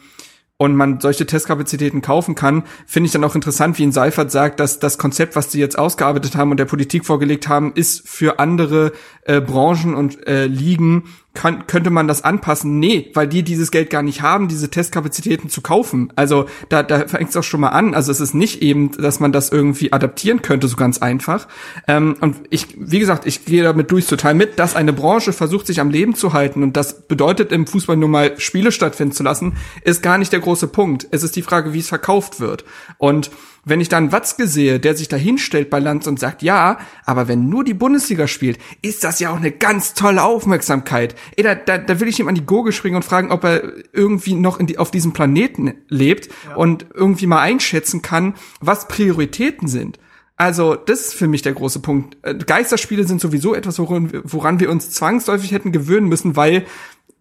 und 0.62 0.76
man 0.76 0.99
solche 0.99 1.26
Testkapazitäten 1.26 2.03
kaufen 2.03 2.36
kann, 2.36 2.66
finde 2.86 3.07
ich 3.07 3.14
dann 3.14 3.24
auch 3.24 3.34
interessant, 3.34 3.80
wie 3.80 3.84
in 3.84 3.91
Seifert 3.91 4.30
sagt, 4.30 4.59
dass 4.59 4.78
das 4.78 4.99
Konzept, 4.99 5.36
was 5.36 5.51
sie 5.51 5.59
jetzt 5.59 5.76
ausgearbeitet 5.76 6.36
haben 6.36 6.51
und 6.51 6.57
der 6.57 6.66
Politik 6.66 7.03
vorgelegt 7.03 7.47
haben, 7.47 7.74
ist 7.74 8.07
für 8.07 8.38
andere 8.38 8.91
äh, 9.24 9.41
Branchen 9.41 9.95
und 9.95 10.28
äh, 10.28 10.45
Ligen 10.45 11.05
kann, 11.34 11.65
könnte 11.65 11.89
man 11.89 12.09
das 12.09 12.23
anpassen? 12.23 12.79
Nee, 12.79 13.09
weil 13.13 13.27
die 13.27 13.43
dieses 13.43 13.71
Geld 13.71 13.89
gar 13.89 14.01
nicht 14.01 14.21
haben, 14.21 14.49
diese 14.49 14.69
Testkapazitäten 14.69 15.49
zu 15.49 15.61
kaufen. 15.61 16.11
Also 16.17 16.45
da, 16.67 16.84
da 16.84 17.07
fängt 17.07 17.29
es 17.29 17.38
auch 17.38 17.43
schon 17.43 17.61
mal 17.61 17.69
an. 17.69 17.93
Also 17.93 18.11
es 18.11 18.19
ist 18.19 18.34
nicht 18.34 18.61
eben, 18.61 18.91
dass 18.91 19.21
man 19.21 19.32
das 19.32 19.49
irgendwie 19.49 19.93
adaptieren 19.93 20.41
könnte, 20.41 20.67
so 20.67 20.75
ganz 20.75 20.97
einfach. 20.97 21.47
Ähm, 21.88 22.15
und 22.19 22.36
ich, 22.49 22.75
wie 22.77 22.99
gesagt, 22.99 23.25
ich 23.25 23.45
gehe 23.45 23.63
damit 23.63 23.91
durch 23.91 24.07
total 24.07 24.34
mit, 24.34 24.59
dass 24.59 24.75
eine 24.75 24.91
Branche 24.91 25.32
versucht, 25.32 25.67
sich 25.67 25.79
am 25.79 25.89
Leben 25.89 26.15
zu 26.15 26.34
halten 26.34 26.63
und 26.63 26.75
das 26.75 27.01
bedeutet 27.07 27.53
im 27.53 27.65
Fußball 27.65 27.95
nur 27.95 28.09
mal 28.09 28.38
Spiele 28.38 28.73
stattfinden 28.73 29.13
zu 29.13 29.23
lassen, 29.23 29.53
ist 29.84 30.03
gar 30.03 30.17
nicht 30.17 30.34
der 30.34 30.41
große 30.41 30.67
Punkt. 30.67 31.07
Es 31.11 31.23
ist 31.23 31.36
die 31.38 31.41
Frage, 31.41 31.71
wie 31.71 31.79
es 31.79 31.88
verkauft 31.88 32.41
wird. 32.41 32.65
Und 32.97 33.32
wenn 33.64 33.82
ich 33.82 33.89
dann 33.89 34.12
Watzke 34.12 34.47
sehe, 34.47 34.80
der 34.80 34.95
sich 34.95 35.07
da 35.07 35.18
hinstellt 35.18 35.70
bei 35.70 35.80
Lanz 35.80 36.07
und 36.07 36.20
sagt, 36.20 36.41
ja, 36.41 36.80
aber 37.05 37.28
wenn 37.28 37.49
nur 37.49 37.64
die 37.64 37.74
Bundesliga 37.74 38.28
spielt, 38.28 38.57
ist 38.82 39.03
das 39.03 39.20
ja 39.20 39.32
auch 39.32 39.38
eine 39.38 39.51
ganz 39.51 39.93
tolle 39.93 40.24
Aufmerksamkeit. 40.24 41.16
Ey, 41.36 41.43
da, 41.43 41.55
da, 41.55 41.78
da 41.78 41.99
will 41.99 42.07
ich 42.07 42.20
ihm 42.20 42.28
an 42.28 42.36
die 42.36 42.45
Gurgel 42.45 42.74
springen 42.74 42.95
und 42.95 43.05
fragen, 43.05 43.32
ob 43.32 43.43
er 43.43 43.62
irgendwie 43.93 44.34
noch 44.34 44.57
die, 44.59 44.78
auf 44.78 44.91
diesem 44.91 45.14
Planeten 45.14 45.74
lebt 45.89 46.30
ja. 46.47 46.55
und 46.55 46.88
irgendwie 46.93 47.28
mal 47.28 47.41
einschätzen 47.41 48.01
kann, 48.01 48.34
was 48.59 48.88
Prioritäten 48.88 49.68
sind. 49.68 49.99
Also, 50.41 50.74
das 50.74 51.01
ist 51.01 51.14
für 51.14 51.28
mich 51.28 51.43
der 51.43 51.53
große 51.53 51.82
Punkt. 51.82 52.18
Äh, 52.24 52.34
Geisterspiele 52.34 53.03
sind 53.03 53.22
sowieso 53.22 53.53
etwas, 53.53 53.78
woran, 53.78 54.09
woran 54.24 54.59
wir 54.59 54.72
uns 54.72 54.89
zwangsläufig 54.89 55.51
hätten 55.51 55.72
gewöhnen 55.72 56.07
müssen, 56.07 56.36
weil 56.36 56.66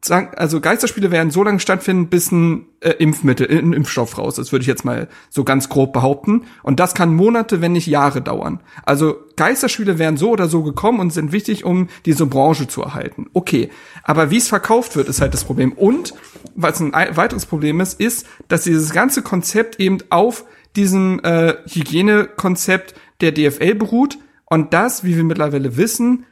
also 0.08 0.60
Geisterspiele 0.60 1.10
werden 1.10 1.30
so 1.30 1.42
lange 1.42 1.60
stattfinden, 1.60 2.08
bis 2.08 2.32
ein 2.32 2.66
äh, 2.80 2.90
Impfmittel, 2.90 3.50
äh, 3.50 3.58
ein 3.58 3.74
Impfstoff 3.74 4.16
raus 4.16 4.38
ist, 4.38 4.50
würde 4.50 4.62
ich 4.62 4.66
jetzt 4.66 4.84
mal 4.84 5.08
so 5.28 5.44
ganz 5.44 5.68
grob 5.68 5.92
behaupten. 5.92 6.44
Und 6.62 6.80
das 6.80 6.94
kann 6.94 7.14
Monate, 7.14 7.60
wenn 7.60 7.72
nicht 7.72 7.86
Jahre 7.86 8.22
dauern. 8.22 8.60
Also 8.84 9.16
Geisterspiele 9.36 9.98
wären 9.98 10.16
so 10.16 10.30
oder 10.30 10.48
so 10.48 10.62
gekommen 10.62 11.00
und 11.00 11.12
sind 11.12 11.32
wichtig, 11.32 11.64
um 11.64 11.88
diese 12.06 12.26
Branche 12.26 12.66
zu 12.66 12.82
erhalten. 12.82 13.26
Okay, 13.34 13.70
aber 14.02 14.30
wie 14.30 14.38
es 14.38 14.48
verkauft 14.48 14.96
wird, 14.96 15.08
ist 15.08 15.20
halt 15.20 15.34
das 15.34 15.44
Problem. 15.44 15.72
Und 15.72 16.14
was 16.54 16.80
ein 16.80 16.92
weiteres 16.92 17.44
Problem 17.44 17.80
ist, 17.80 18.00
ist, 18.00 18.26
dass 18.48 18.64
dieses 18.64 18.92
ganze 18.92 19.22
Konzept 19.22 19.80
eben 19.80 19.98
auf 20.08 20.44
diesem 20.76 21.20
äh, 21.22 21.54
Hygienekonzept 21.68 22.94
der 23.20 23.32
DFL 23.32 23.74
beruht. 23.74 24.18
Und 24.46 24.72
das, 24.72 25.04
wie 25.04 25.16
wir 25.16 25.24
mittlerweile 25.24 25.76
wissen, 25.76 26.24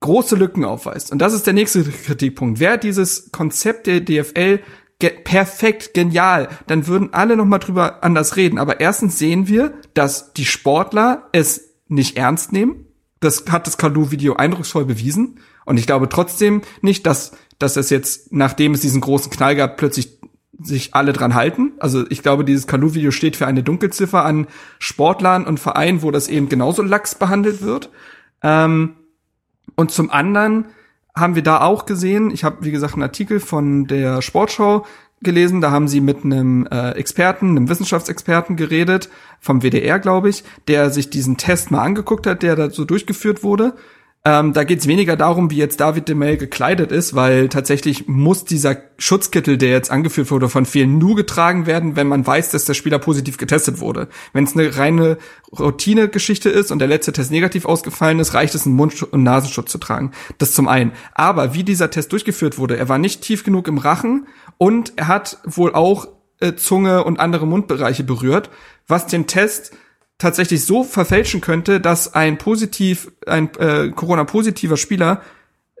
große 0.00 0.36
Lücken 0.36 0.64
aufweist. 0.64 1.12
Und 1.12 1.18
das 1.18 1.32
ist 1.32 1.46
der 1.46 1.54
nächste 1.54 1.82
Kritikpunkt. 1.84 2.60
Wäre 2.60 2.78
dieses 2.78 3.32
Konzept 3.32 3.86
der 3.86 4.00
DFL 4.00 4.60
ge 4.98 5.10
perfekt, 5.10 5.94
genial, 5.94 6.48
dann 6.66 6.86
würden 6.86 7.12
alle 7.12 7.36
noch 7.36 7.44
mal 7.44 7.58
drüber 7.58 8.02
anders 8.02 8.36
reden. 8.36 8.58
Aber 8.58 8.80
erstens 8.80 9.18
sehen 9.18 9.48
wir, 9.48 9.74
dass 9.94 10.32
die 10.32 10.46
Sportler 10.46 11.28
es 11.32 11.74
nicht 11.88 12.16
ernst 12.16 12.52
nehmen. 12.52 12.86
Das 13.20 13.44
hat 13.50 13.66
das 13.66 13.78
Kalu-Video 13.78 14.36
eindrucksvoll 14.36 14.84
bewiesen. 14.84 15.40
Und 15.64 15.78
ich 15.78 15.86
glaube 15.86 16.08
trotzdem 16.08 16.62
nicht, 16.80 17.06
dass, 17.06 17.32
dass 17.58 17.76
es 17.76 17.90
jetzt, 17.90 18.32
nachdem 18.32 18.74
es 18.74 18.80
diesen 18.80 19.00
großen 19.00 19.30
Knall 19.30 19.56
gab, 19.56 19.76
plötzlich 19.76 20.18
sich 20.58 20.94
alle 20.94 21.12
dran 21.12 21.34
halten. 21.34 21.72
Also 21.78 22.04
ich 22.08 22.22
glaube, 22.22 22.44
dieses 22.44 22.66
Kalu-Video 22.66 23.10
steht 23.10 23.36
für 23.36 23.46
eine 23.46 23.62
Dunkelziffer 23.62 24.24
an 24.24 24.46
Sportlern 24.78 25.46
und 25.46 25.60
Vereinen, 25.60 26.02
wo 26.02 26.10
das 26.10 26.28
eben 26.28 26.48
genauso 26.48 26.82
lax 26.82 27.14
behandelt 27.14 27.62
wird. 27.62 27.90
Ähm, 28.42 28.94
und 29.76 29.90
zum 29.90 30.10
anderen 30.10 30.66
haben 31.14 31.34
wir 31.34 31.42
da 31.42 31.60
auch 31.60 31.86
gesehen, 31.86 32.30
ich 32.30 32.44
habe 32.44 32.64
wie 32.64 32.70
gesagt 32.70 32.94
einen 32.94 33.02
Artikel 33.02 33.40
von 33.40 33.86
der 33.86 34.20
Sportschau 34.20 34.84
gelesen, 35.22 35.60
da 35.62 35.70
haben 35.70 35.88
sie 35.88 36.00
mit 36.00 36.24
einem 36.24 36.66
äh, 36.70 36.90
Experten, 36.90 37.50
einem 37.50 37.68
Wissenschaftsexperten 37.68 38.56
geredet, 38.56 39.08
vom 39.40 39.62
WDR, 39.62 39.98
glaube 39.98 40.28
ich, 40.28 40.44
der 40.68 40.90
sich 40.90 41.08
diesen 41.08 41.38
Test 41.38 41.70
mal 41.70 41.82
angeguckt 41.82 42.26
hat, 42.26 42.42
der 42.42 42.54
da 42.54 42.70
so 42.70 42.84
durchgeführt 42.84 43.42
wurde 43.42 43.74
ähm, 44.26 44.52
da 44.52 44.64
geht 44.64 44.80
es 44.80 44.88
weniger 44.88 45.14
darum, 45.14 45.52
wie 45.52 45.56
jetzt 45.56 45.78
David 45.78 46.08
de 46.08 46.16
Mel 46.16 46.36
gekleidet 46.36 46.90
ist, 46.90 47.14
weil 47.14 47.48
tatsächlich 47.48 48.08
muss 48.08 48.44
dieser 48.44 48.76
Schutzkittel, 48.98 49.56
der 49.56 49.70
jetzt 49.70 49.92
angeführt 49.92 50.32
wurde, 50.32 50.48
von 50.48 50.66
vielen 50.66 50.98
nur 50.98 51.14
getragen 51.14 51.66
werden, 51.66 51.94
wenn 51.94 52.08
man 52.08 52.26
weiß, 52.26 52.50
dass 52.50 52.64
der 52.64 52.74
Spieler 52.74 52.98
positiv 52.98 53.36
getestet 53.36 53.78
wurde. 53.78 54.08
Wenn 54.32 54.42
es 54.42 54.56
eine 54.56 54.76
reine 54.76 55.18
Routine-Geschichte 55.56 56.48
ist 56.48 56.72
und 56.72 56.80
der 56.80 56.88
letzte 56.88 57.12
Test 57.12 57.30
negativ 57.30 57.66
ausgefallen 57.66 58.18
ist, 58.18 58.34
reicht 58.34 58.56
es, 58.56 58.66
einen 58.66 58.74
Mund- 58.74 59.00
und 59.00 59.22
Nasenschutz 59.22 59.70
zu 59.70 59.78
tragen. 59.78 60.10
Das 60.38 60.54
zum 60.54 60.66
einen. 60.66 60.90
Aber 61.14 61.54
wie 61.54 61.62
dieser 61.62 61.92
Test 61.92 62.10
durchgeführt 62.10 62.58
wurde, 62.58 62.76
er 62.76 62.88
war 62.88 62.98
nicht 62.98 63.22
tief 63.22 63.44
genug 63.44 63.68
im 63.68 63.78
Rachen 63.78 64.26
und 64.58 64.94
er 64.96 65.06
hat 65.06 65.38
wohl 65.44 65.72
auch 65.72 66.08
äh, 66.40 66.56
Zunge 66.56 67.04
und 67.04 67.20
andere 67.20 67.46
Mundbereiche 67.46 68.02
berührt, 68.02 68.50
was 68.88 69.06
den 69.06 69.28
Test 69.28 69.70
tatsächlich 70.18 70.64
so 70.64 70.84
verfälschen 70.84 71.40
könnte, 71.40 71.80
dass 71.80 72.14
ein 72.14 72.38
positiv, 72.38 73.12
ein 73.26 73.54
äh, 73.56 73.90
Corona-positiver 73.90 74.76
Spieler, 74.76 75.22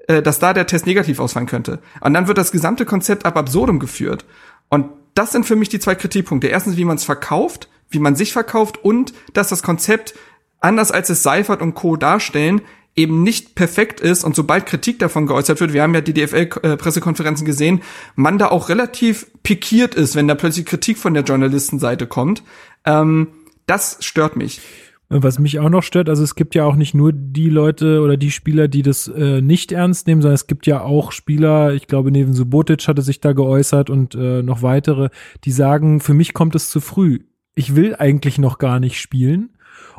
äh, 0.08 0.22
dass 0.22 0.38
da 0.38 0.52
der 0.52 0.66
Test 0.66 0.86
negativ 0.86 1.18
ausfallen 1.20 1.48
könnte. 1.48 1.80
Und 2.00 2.14
dann 2.14 2.28
wird 2.28 2.38
das 2.38 2.52
gesamte 2.52 2.84
Konzept 2.84 3.24
ab 3.24 3.36
absurdum 3.36 3.78
geführt. 3.78 4.24
Und 4.68 4.90
das 5.14 5.32
sind 5.32 5.46
für 5.46 5.56
mich 5.56 5.68
die 5.68 5.80
zwei 5.80 5.94
Kritikpunkte. 5.94 6.48
Erstens, 6.48 6.76
wie 6.76 6.84
man 6.84 6.96
es 6.96 7.04
verkauft, 7.04 7.68
wie 7.88 7.98
man 7.98 8.16
sich 8.16 8.32
verkauft 8.32 8.82
und 8.84 9.14
dass 9.32 9.48
das 9.48 9.62
Konzept 9.62 10.14
anders 10.60 10.90
als 10.90 11.08
es 11.08 11.22
Seifert 11.22 11.62
und 11.62 11.74
Co. 11.74 11.96
darstellen, 11.96 12.60
eben 12.96 13.22
nicht 13.22 13.54
perfekt 13.54 14.00
ist 14.00 14.24
und 14.24 14.34
sobald 14.34 14.66
Kritik 14.66 14.98
davon 14.98 15.26
geäußert 15.26 15.60
wird, 15.60 15.74
wir 15.74 15.82
haben 15.82 15.94
ja 15.94 16.00
die 16.00 16.14
DFL-Pressekonferenzen 16.14 17.44
gesehen, 17.44 17.82
man 18.14 18.38
da 18.38 18.48
auch 18.48 18.70
relativ 18.70 19.26
pikiert 19.42 19.94
ist, 19.94 20.16
wenn 20.16 20.28
da 20.28 20.34
plötzlich 20.34 20.64
Kritik 20.64 20.96
von 20.96 21.12
der 21.12 21.22
Journalistenseite 21.22 22.06
kommt. 22.06 22.42
Ähm, 22.86 23.28
das 23.66 23.98
stört 24.00 24.36
mich. 24.36 24.60
Was 25.08 25.38
mich 25.38 25.60
auch 25.60 25.68
noch 25.68 25.84
stört, 25.84 26.08
also 26.08 26.24
es 26.24 26.34
gibt 26.34 26.56
ja 26.56 26.64
auch 26.64 26.74
nicht 26.74 26.92
nur 26.92 27.12
die 27.12 27.48
Leute 27.48 28.00
oder 28.00 28.16
die 28.16 28.32
Spieler, 28.32 28.66
die 28.66 28.82
das 28.82 29.06
äh, 29.06 29.40
nicht 29.40 29.70
ernst 29.70 30.08
nehmen, 30.08 30.20
sondern 30.20 30.34
es 30.34 30.48
gibt 30.48 30.66
ja 30.66 30.80
auch 30.82 31.12
Spieler, 31.12 31.74
ich 31.74 31.86
glaube, 31.86 32.10
neben 32.10 32.34
Subotic 32.34 32.88
hatte 32.88 33.02
sich 33.02 33.20
da 33.20 33.32
geäußert 33.32 33.88
und 33.88 34.16
äh, 34.16 34.42
noch 34.42 34.62
weitere, 34.62 35.10
die 35.44 35.52
sagen, 35.52 36.00
für 36.00 36.12
mich 36.12 36.34
kommt 36.34 36.56
es 36.56 36.70
zu 36.70 36.80
früh. 36.80 37.20
Ich 37.54 37.76
will 37.76 37.94
eigentlich 37.96 38.38
noch 38.38 38.58
gar 38.58 38.80
nicht 38.80 39.00
spielen 39.00 39.50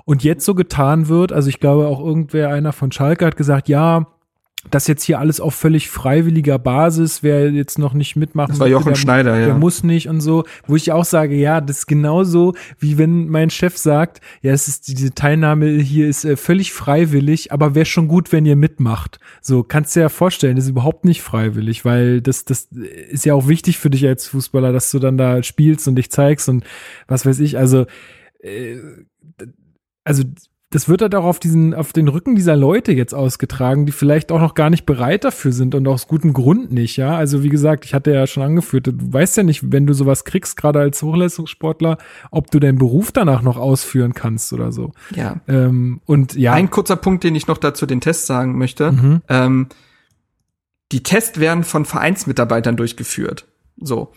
und 0.04 0.26
jetzt 0.26 0.44
so 0.44 0.56
getan 0.56 1.08
wird, 1.08 1.32
also 1.32 1.48
ich 1.48 1.62
glaube 1.62 1.88
auch 1.88 2.04
irgendwer, 2.04 2.50
einer 2.50 2.74
von 2.74 2.92
Schalke 2.92 3.26
hat 3.26 3.38
gesagt, 3.38 3.70
ja, 3.70 4.08
das 4.70 4.88
jetzt 4.88 5.04
hier 5.04 5.20
alles 5.20 5.40
auf 5.40 5.56
völlig 5.56 5.90
freiwilliger 5.90 6.60
Basis, 6.60 7.24
wer 7.24 7.52
jetzt 7.52 7.80
noch 7.80 7.94
nicht 7.94 8.16
mitmachen 8.16 8.52
Das 8.52 8.60
war 8.60 8.68
Jochen 8.68 8.90
der, 8.90 8.96
Schneider, 8.96 9.38
der 9.38 9.48
ja. 9.50 9.58
muss 9.58 9.84
nicht 9.84 10.10
und 10.10 10.22
so, 10.22 10.44
wo 10.66 10.76
ich 10.76 10.92
auch 10.92 11.06
sage, 11.06 11.36
ja, 11.36 11.62
das 11.62 11.80
ist 11.80 11.88
genauso, 11.88 12.54
wie 12.80 12.98
wenn 12.98 13.28
mein 13.28 13.50
Chef 13.50 13.78
sagt, 13.78 14.22
ja, 14.42 14.52
es 14.52 14.68
ist 14.68 14.88
diese 14.88 15.14
Teilnahme 15.14 15.70
hier 15.70 16.08
ist 16.08 16.26
äh, 16.26 16.38
völlig 16.38 16.74
freiwillig, 16.74 17.52
aber 17.52 17.76
wäre 17.76 17.86
schon 17.86 18.08
gut, 18.08 18.32
wenn 18.32 18.46
ihr 18.46 18.56
mitmacht. 18.56 19.20
So, 19.42 19.64
kannst 19.64 19.96
du 19.96 20.00
dir 20.00 20.04
ja 20.04 20.10
vorstellen, 20.10 20.56
das 20.56 20.66
ist 20.66 20.72
überhaupt 20.72 21.06
nicht 21.06 21.22
freiwillig, 21.22 21.86
weil 21.86 22.22
das, 22.22 22.46
das 22.46 22.70
ist 23.10 23.26
ja 23.26 23.34
auch 23.34 23.48
wichtig 23.48 23.78
für 23.78 23.90
dich 23.90 24.06
als 24.06 24.28
Fußballer, 24.28 24.74
dass 24.74 24.92
du 24.92 25.00
dann 25.00 25.18
da 25.18 25.44
spielst 25.44 25.88
und 25.88 25.96
dich 25.96 26.12
zeigst 26.12 26.50
und 26.50 26.64
was 27.08 27.26
weiß 27.26 27.40
ich, 27.40 27.58
also 27.58 27.86
äh, 28.42 28.78
also 30.04 30.24
das 30.70 30.90
wird 30.90 31.02
halt 31.02 31.16
auch 31.16 31.24
auf 31.24 31.40
diesen, 31.40 31.74
auf 31.74 31.94
den 31.94 32.10
Rücken 32.10 32.36
dieser 32.36 32.58
Leute 32.58 32.92
jetzt 32.92 33.14
ausgetragen, 33.14 33.86
die 33.86 33.94
vielleicht 33.94 34.34
auch 34.34 34.42
noch 34.42 34.54
gar 34.54 34.70
nicht 34.70 34.86
bereit 34.86 35.24
dafür 35.24 35.54
sind 35.54 35.74
und 35.76 35.88
aus 35.88 36.08
gutem 36.08 36.34
Grund 36.34 36.74
nicht, 36.74 36.98
ja. 36.98 37.16
Also 37.16 37.42
wie 37.42 37.50
gesagt, 37.50 37.86
ich 37.86 37.94
hatte 37.94 38.14
ja 38.14 38.28
schon 38.28 38.44
angeführt, 38.44 38.88
du 38.88 38.92
weißt 38.94 39.38
ja 39.38 39.44
nicht, 39.44 39.72
wenn 39.72 39.88
du 39.88 39.94
sowas 39.94 40.26
kriegst, 40.26 40.58
gerade 40.58 40.80
als 40.80 41.02
Hochleistungssportler, 41.02 41.98
ob 42.32 42.52
du 42.52 42.60
deinen 42.60 42.78
Beruf 42.78 43.14
danach 43.14 43.42
noch 43.42 43.56
ausführen 43.56 44.14
kannst 44.14 44.52
oder 44.52 44.74
so. 44.74 44.92
Ja. 45.16 45.40
Ähm, 45.48 46.02
und 46.06 46.34
ja. 46.36 46.52
Ein 46.52 46.70
kurzer 46.70 46.98
Punkt, 46.98 47.24
den 47.24 47.36
ich 47.36 47.48
noch 47.48 47.58
dazu 47.58 47.86
den 47.86 48.02
Test 48.02 48.26
sagen 48.26 48.58
möchte. 48.58 48.92
Mhm. 48.92 49.22
Ähm, 49.30 49.68
die 50.92 51.04
Tests 51.04 51.40
werden 51.40 51.64
von 51.64 51.86
Vereinsmitarbeitern 51.86 52.76
durchgeführt. 52.76 53.46
So. 53.80 54.12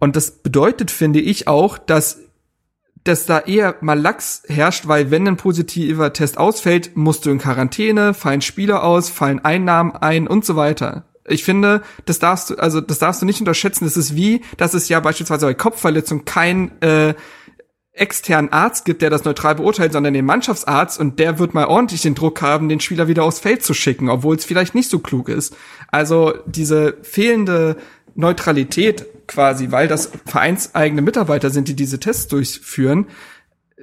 Und 0.00 0.16
das 0.16 0.30
bedeutet, 0.30 0.90
finde 0.90 1.20
ich 1.20 1.48
auch, 1.48 1.76
dass 1.76 2.20
dass 3.04 3.26
da 3.26 3.40
eher 3.40 3.76
mal 3.80 3.98
Lachs 4.00 4.42
herrscht, 4.46 4.86
weil 4.86 5.10
wenn 5.10 5.26
ein 5.26 5.36
positiver 5.36 6.12
Test 6.12 6.38
ausfällt, 6.38 6.96
musst 6.96 7.26
du 7.26 7.30
in 7.30 7.38
Quarantäne, 7.38 8.14
fallen 8.14 8.40
Spieler 8.40 8.84
aus, 8.84 9.08
fallen 9.08 9.44
Einnahmen 9.44 9.92
ein 9.92 10.28
und 10.28 10.44
so 10.44 10.56
weiter. 10.56 11.04
Ich 11.26 11.44
finde, 11.44 11.82
das 12.04 12.18
darfst 12.18 12.50
du, 12.50 12.54
also 12.56 12.80
das 12.80 12.98
darfst 12.98 13.22
du 13.22 13.26
nicht 13.26 13.40
unterschätzen. 13.40 13.84
Das 13.84 13.96
ist 13.96 14.16
wie, 14.16 14.42
dass 14.56 14.74
es 14.74 14.88
ja 14.88 15.00
beispielsweise 15.00 15.46
bei 15.46 15.54
Kopfverletzung 15.54 16.24
kein 16.24 16.80
äh, 16.80 17.14
externen 17.94 18.50
Arzt 18.50 18.84
gibt, 18.84 19.02
der 19.02 19.10
das 19.10 19.24
neutral 19.24 19.54
beurteilt, 19.54 19.92
sondern 19.92 20.14
den 20.14 20.24
Mannschaftsarzt 20.24 20.98
und 20.98 21.18
der 21.18 21.38
wird 21.38 21.52
mal 21.52 21.66
ordentlich 21.66 22.00
den 22.00 22.14
Druck 22.14 22.40
haben, 22.40 22.68
den 22.68 22.80
Spieler 22.80 23.06
wieder 23.06 23.22
aufs 23.22 23.38
Feld 23.38 23.62
zu 23.62 23.74
schicken, 23.74 24.08
obwohl 24.08 24.36
es 24.36 24.46
vielleicht 24.46 24.74
nicht 24.74 24.88
so 24.88 24.98
klug 24.98 25.28
ist. 25.28 25.54
Also 25.88 26.32
diese 26.46 26.96
fehlende 27.02 27.76
Neutralität 28.14 29.06
quasi, 29.26 29.70
weil 29.70 29.88
das 29.88 30.10
vereinseigene 30.26 31.02
Mitarbeiter 31.02 31.50
sind, 31.50 31.68
die 31.68 31.76
diese 31.76 32.00
Tests 32.00 32.28
durchführen, 32.28 33.06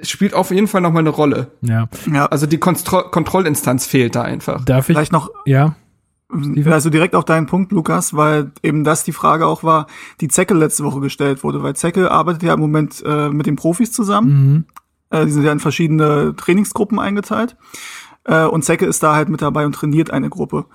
spielt 0.02 0.34
auf 0.34 0.52
jeden 0.52 0.68
Fall 0.68 0.82
noch 0.82 0.92
mal 0.92 1.00
eine 1.00 1.10
Rolle. 1.10 1.52
ja. 1.62 1.88
Ja, 2.12 2.26
Also 2.28 2.46
die 2.46 2.58
Kontro 2.58 3.04
Kontrollinstanz 3.10 3.86
fehlt 3.86 4.16
da 4.16 4.22
einfach. 4.22 4.64
Darf 4.66 4.90
ich? 4.90 4.96
vielleicht 4.96 5.12
noch 5.12 5.30
Ja. 5.46 5.76
Also 6.66 6.92
direkt 6.92 7.16
auf 7.16 7.26
deinen 7.26 7.48
Punkt, 7.48 7.72
Lukas, 7.72 8.16
weil 8.16 8.52
eben 8.62 8.84
das 8.84 9.04
die 9.04 9.14
Frage 9.14 9.48
auch 9.48 9.64
war, 9.64 9.88
die 10.22 10.28
Zecke 10.28 10.54
letzte 10.54 10.84
Woche 10.84 11.00
gestellt 11.00 11.44
wurde, 11.44 11.64
weil 11.64 11.76
Zecke 11.76 12.12
arbeitet 12.12 12.44
ja 12.44 12.54
im 12.54 12.60
Moment 12.60 13.02
äh, 13.04 13.30
mit 13.30 13.48
den 13.48 13.56
Profis 13.56 13.92
zusammen. 13.92 14.30
Mhm. 14.30 14.66
Äh, 15.10 15.26
die 15.26 15.32
sind 15.32 15.44
ja 15.44 15.52
in 15.52 15.60
verschiedene 15.60 16.36
Trainingsgruppen 16.36 17.00
eingeteilt. 17.00 17.58
Äh, 18.26 18.46
und 18.46 18.64
Zecke 18.64 18.86
ist 18.86 19.02
da 19.02 19.16
halt 19.16 19.30
mit 19.30 19.42
dabei 19.42 19.66
und 19.66 19.74
trainiert 19.74 20.12
eine 20.12 20.30
Gruppe. 20.30 20.66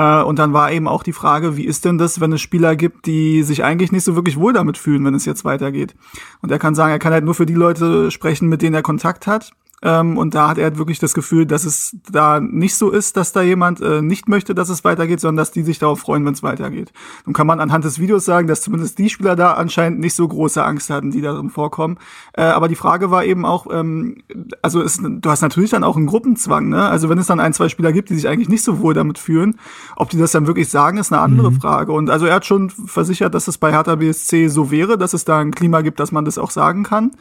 Äh, 0.00 0.22
und 0.22 0.38
dann 0.38 0.52
war 0.52 0.72
eben 0.72 0.88
auch 0.88 1.02
die 1.02 1.12
Frage, 1.12 1.56
wie 1.56 1.64
ist 1.64 1.84
denn 1.84 1.98
das, 1.98 2.20
wenn 2.20 2.32
es 2.32 2.40
Spieler 2.40 2.74
gibt, 2.74 3.06
die 3.06 3.42
sich 3.42 3.64
eigentlich 3.64 3.92
nicht 3.92 4.04
so 4.04 4.16
wirklich 4.16 4.38
wohl 4.38 4.52
damit 4.52 4.78
fühlen, 4.78 5.04
wenn 5.04 5.14
es 5.14 5.26
jetzt 5.26 5.44
weitergeht. 5.44 5.94
Und 6.40 6.50
er 6.50 6.58
kann 6.58 6.74
sagen, 6.74 6.92
er 6.92 6.98
kann 6.98 7.12
halt 7.12 7.24
nur 7.24 7.34
für 7.34 7.46
die 7.46 7.54
Leute 7.54 8.10
sprechen, 8.10 8.48
mit 8.48 8.62
denen 8.62 8.74
er 8.74 8.82
Kontakt 8.82 9.26
hat. 9.26 9.52
Ähm, 9.82 10.18
und 10.18 10.34
da 10.34 10.48
hat 10.48 10.58
er 10.58 10.64
halt 10.64 10.78
wirklich 10.78 10.98
das 10.98 11.14
Gefühl, 11.14 11.46
dass 11.46 11.64
es 11.64 11.96
da 12.10 12.40
nicht 12.40 12.74
so 12.74 12.90
ist, 12.90 13.16
dass 13.16 13.32
da 13.32 13.40
jemand 13.42 13.80
äh, 13.80 14.02
nicht 14.02 14.28
möchte, 14.28 14.54
dass 14.54 14.68
es 14.68 14.84
weitergeht, 14.84 15.20
sondern 15.20 15.38
dass 15.38 15.52
die 15.52 15.62
sich 15.62 15.78
darauf 15.78 16.00
freuen, 16.00 16.24
wenn 16.26 16.34
es 16.34 16.42
weitergeht. 16.42 16.92
Nun 17.24 17.32
kann 17.32 17.46
man 17.46 17.60
anhand 17.60 17.84
des 17.84 17.98
Videos 17.98 18.24
sagen, 18.24 18.46
dass 18.46 18.60
zumindest 18.60 18.98
die 18.98 19.08
Spieler 19.08 19.36
da 19.36 19.54
anscheinend 19.54 20.00
nicht 20.00 20.14
so 20.14 20.28
große 20.28 20.62
Angst 20.62 20.90
hatten, 20.90 21.10
die 21.10 21.22
darin 21.22 21.48
vorkommen. 21.48 21.98
Äh, 22.34 22.42
aber 22.42 22.68
die 22.68 22.74
Frage 22.74 23.10
war 23.10 23.24
eben 23.24 23.46
auch, 23.46 23.66
ähm, 23.70 24.22
also 24.60 24.82
es, 24.82 25.00
du 25.02 25.30
hast 25.30 25.40
natürlich 25.40 25.70
dann 25.70 25.84
auch 25.84 25.96
einen 25.96 26.06
Gruppenzwang, 26.06 26.68
ne? 26.68 26.88
Also 26.88 27.08
wenn 27.08 27.18
es 27.18 27.26
dann 27.26 27.40
ein, 27.40 27.54
zwei 27.54 27.68
Spieler 27.68 27.92
gibt, 27.92 28.10
die 28.10 28.14
sich 28.14 28.28
eigentlich 28.28 28.48
nicht 28.50 28.64
so 28.64 28.80
wohl 28.80 28.92
damit 28.92 29.18
fühlen, 29.18 29.58
ob 29.96 30.10
die 30.10 30.18
das 30.18 30.32
dann 30.32 30.46
wirklich 30.46 30.68
sagen, 30.68 30.98
ist 30.98 31.12
eine 31.12 31.22
andere 31.22 31.52
Frage. 31.52 31.92
Und 31.92 32.10
also 32.10 32.26
er 32.26 32.34
hat 32.34 32.44
schon 32.44 32.68
versichert, 32.68 33.34
dass 33.34 33.48
es 33.48 33.56
bei 33.56 33.72
Hertha 33.72 33.94
BSC 33.94 34.48
so 34.48 34.70
wäre, 34.70 34.98
dass 34.98 35.14
es 35.14 35.24
da 35.24 35.38
ein 35.38 35.52
Klima 35.52 35.80
gibt, 35.80 36.00
dass 36.00 36.12
man 36.12 36.24
das 36.24 36.36
auch 36.36 36.50
sagen 36.50 36.82
kann. 36.82 37.12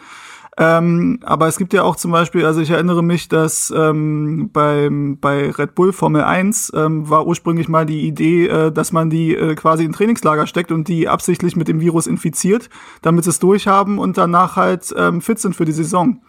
Ähm, 0.61 1.19
aber 1.23 1.47
es 1.47 1.57
gibt 1.57 1.71
ja 1.71 1.83
auch 1.83 1.95
zum 1.95 2.11
Beispiel, 2.11 2.45
also 2.45 2.59
ich 2.59 2.69
erinnere 2.69 3.01
mich, 3.01 3.29
dass 3.29 3.73
ähm, 3.75 4.49
beim, 4.51 5.17
bei 5.17 5.51
Red 5.51 5.73
Bull 5.73 5.93
Formel 5.93 6.21
1 6.21 6.73
ähm, 6.75 7.09
war 7.09 7.25
ursprünglich 7.25 7.69
mal 7.69 7.85
die 7.85 8.05
Idee, 8.05 8.47
äh, 8.47 8.69
dass 8.69 8.91
man 8.91 9.09
die 9.09 9.33
äh, 9.33 9.55
quasi 9.55 9.85
in 9.85 9.93
Trainingslager 9.93 10.47
steckt 10.47 10.73
und 10.73 10.89
die 10.89 11.07
absichtlich 11.07 11.55
mit 11.55 11.69
dem 11.69 11.79
Virus 11.79 12.07
infiziert, 12.07 12.69
damit 13.01 13.23
sie 13.23 13.29
es 13.29 13.39
durchhaben 13.39 13.99
und 13.99 14.17
danach 14.17 14.57
halt 14.57 14.93
ähm, 14.97 15.21
fit 15.21 15.39
sind 15.39 15.55
für 15.55 15.63
die 15.63 15.71
Saison. 15.71 16.19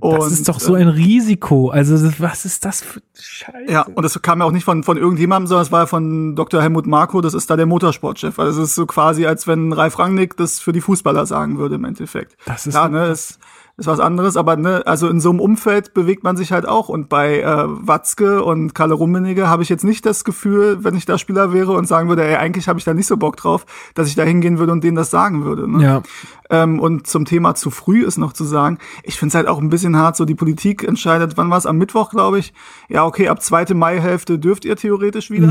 Und, 0.00 0.18
Das 0.18 0.32
ist 0.32 0.48
doch 0.48 0.60
so 0.60 0.76
äh, 0.76 0.80
ein 0.80 0.88
Risiko. 0.88 1.70
Also 1.70 2.12
was 2.18 2.44
ist 2.44 2.66
das 2.66 2.82
für 2.82 3.00
Scheiße? 3.18 3.72
ja, 3.72 3.82
und 3.82 4.02
das 4.02 4.20
kam 4.20 4.40
ja 4.40 4.46
auch 4.46 4.52
nicht 4.52 4.64
von, 4.64 4.82
von 4.82 4.98
irgendjemandem, 4.98 5.46
sondern 5.46 5.64
es 5.64 5.72
war 5.72 5.80
ja 5.80 5.86
von 5.86 6.36
Dr. 6.36 6.60
Helmut 6.60 6.86
Marko, 6.86 7.22
das 7.22 7.32
ist 7.32 7.48
da 7.48 7.56
der 7.56 7.66
Motorsportchef. 7.66 8.38
Also 8.38 8.62
es 8.62 8.70
ist 8.70 8.74
so 8.74 8.84
quasi, 8.84 9.24
als 9.24 9.46
wenn 9.46 9.72
Ralf 9.72 9.98
Rangnick 9.98 10.36
das 10.36 10.58
für 10.58 10.72
die 10.72 10.80
Fußballer 10.82 11.24
sagen 11.24 11.56
würde 11.56 11.76
im 11.76 11.84
Endeffekt. 11.84 12.36
Das 12.44 12.66
ist 12.66 12.74
ja, 12.74 12.88
ne, 12.88 13.04
es 13.06 13.38
ist 13.80 13.86
was 13.86 13.98
anderes, 13.98 14.36
aber 14.36 14.56
ne, 14.56 14.82
also 14.86 15.08
in 15.08 15.20
so 15.20 15.30
einem 15.30 15.40
Umfeld 15.40 15.94
bewegt 15.94 16.22
man 16.22 16.36
sich 16.36 16.52
halt 16.52 16.68
auch. 16.68 16.88
Und 16.88 17.08
bei 17.08 17.40
äh, 17.40 17.64
Watzke 17.66 18.44
und 18.44 18.74
Kalle 18.74 18.94
Rummenigge 18.94 19.48
habe 19.48 19.62
ich 19.62 19.68
jetzt 19.68 19.84
nicht 19.84 20.06
das 20.06 20.24
Gefühl, 20.24 20.84
wenn 20.84 20.94
ich 20.94 21.06
da 21.06 21.18
Spieler 21.18 21.52
wäre 21.52 21.72
und 21.72 21.88
sagen 21.88 22.08
würde, 22.08 22.24
ey, 22.24 22.36
eigentlich 22.36 22.68
habe 22.68 22.78
ich 22.78 22.84
da 22.84 22.94
nicht 22.94 23.06
so 23.06 23.16
Bock 23.16 23.36
drauf, 23.36 23.66
dass 23.94 24.08
ich 24.08 24.14
da 24.14 24.22
hingehen 24.22 24.58
würde 24.58 24.72
und 24.72 24.84
denen 24.84 24.96
das 24.96 25.10
sagen 25.10 25.44
würde. 25.44 25.68
Ne? 25.70 25.82
Ja. 25.82 26.02
Ähm, 26.50 26.80
und 26.80 27.06
zum 27.06 27.24
Thema 27.24 27.54
zu 27.54 27.70
früh 27.70 28.04
ist 28.04 28.18
noch 28.18 28.32
zu 28.32 28.44
sagen, 28.44 28.78
ich 29.04 29.16
finde 29.16 29.30
es 29.30 29.34
halt 29.36 29.46
auch 29.46 29.60
ein 29.60 29.70
bisschen 29.70 29.96
hart, 29.96 30.16
so 30.16 30.24
die 30.24 30.34
Politik 30.34 30.82
entscheidet, 30.82 31.36
wann 31.36 31.48
war 31.48 31.58
es 31.58 31.66
am 31.66 31.78
Mittwoch, 31.78 32.10
glaube 32.10 32.40
ich. 32.40 32.52
Ja, 32.88 33.06
okay, 33.06 33.28
ab 33.28 33.40
zweite 33.40 33.74
Maihälfte 33.74 34.38
dürft 34.38 34.64
ihr 34.64 34.76
theoretisch 34.76 35.30
wieder. 35.30 35.48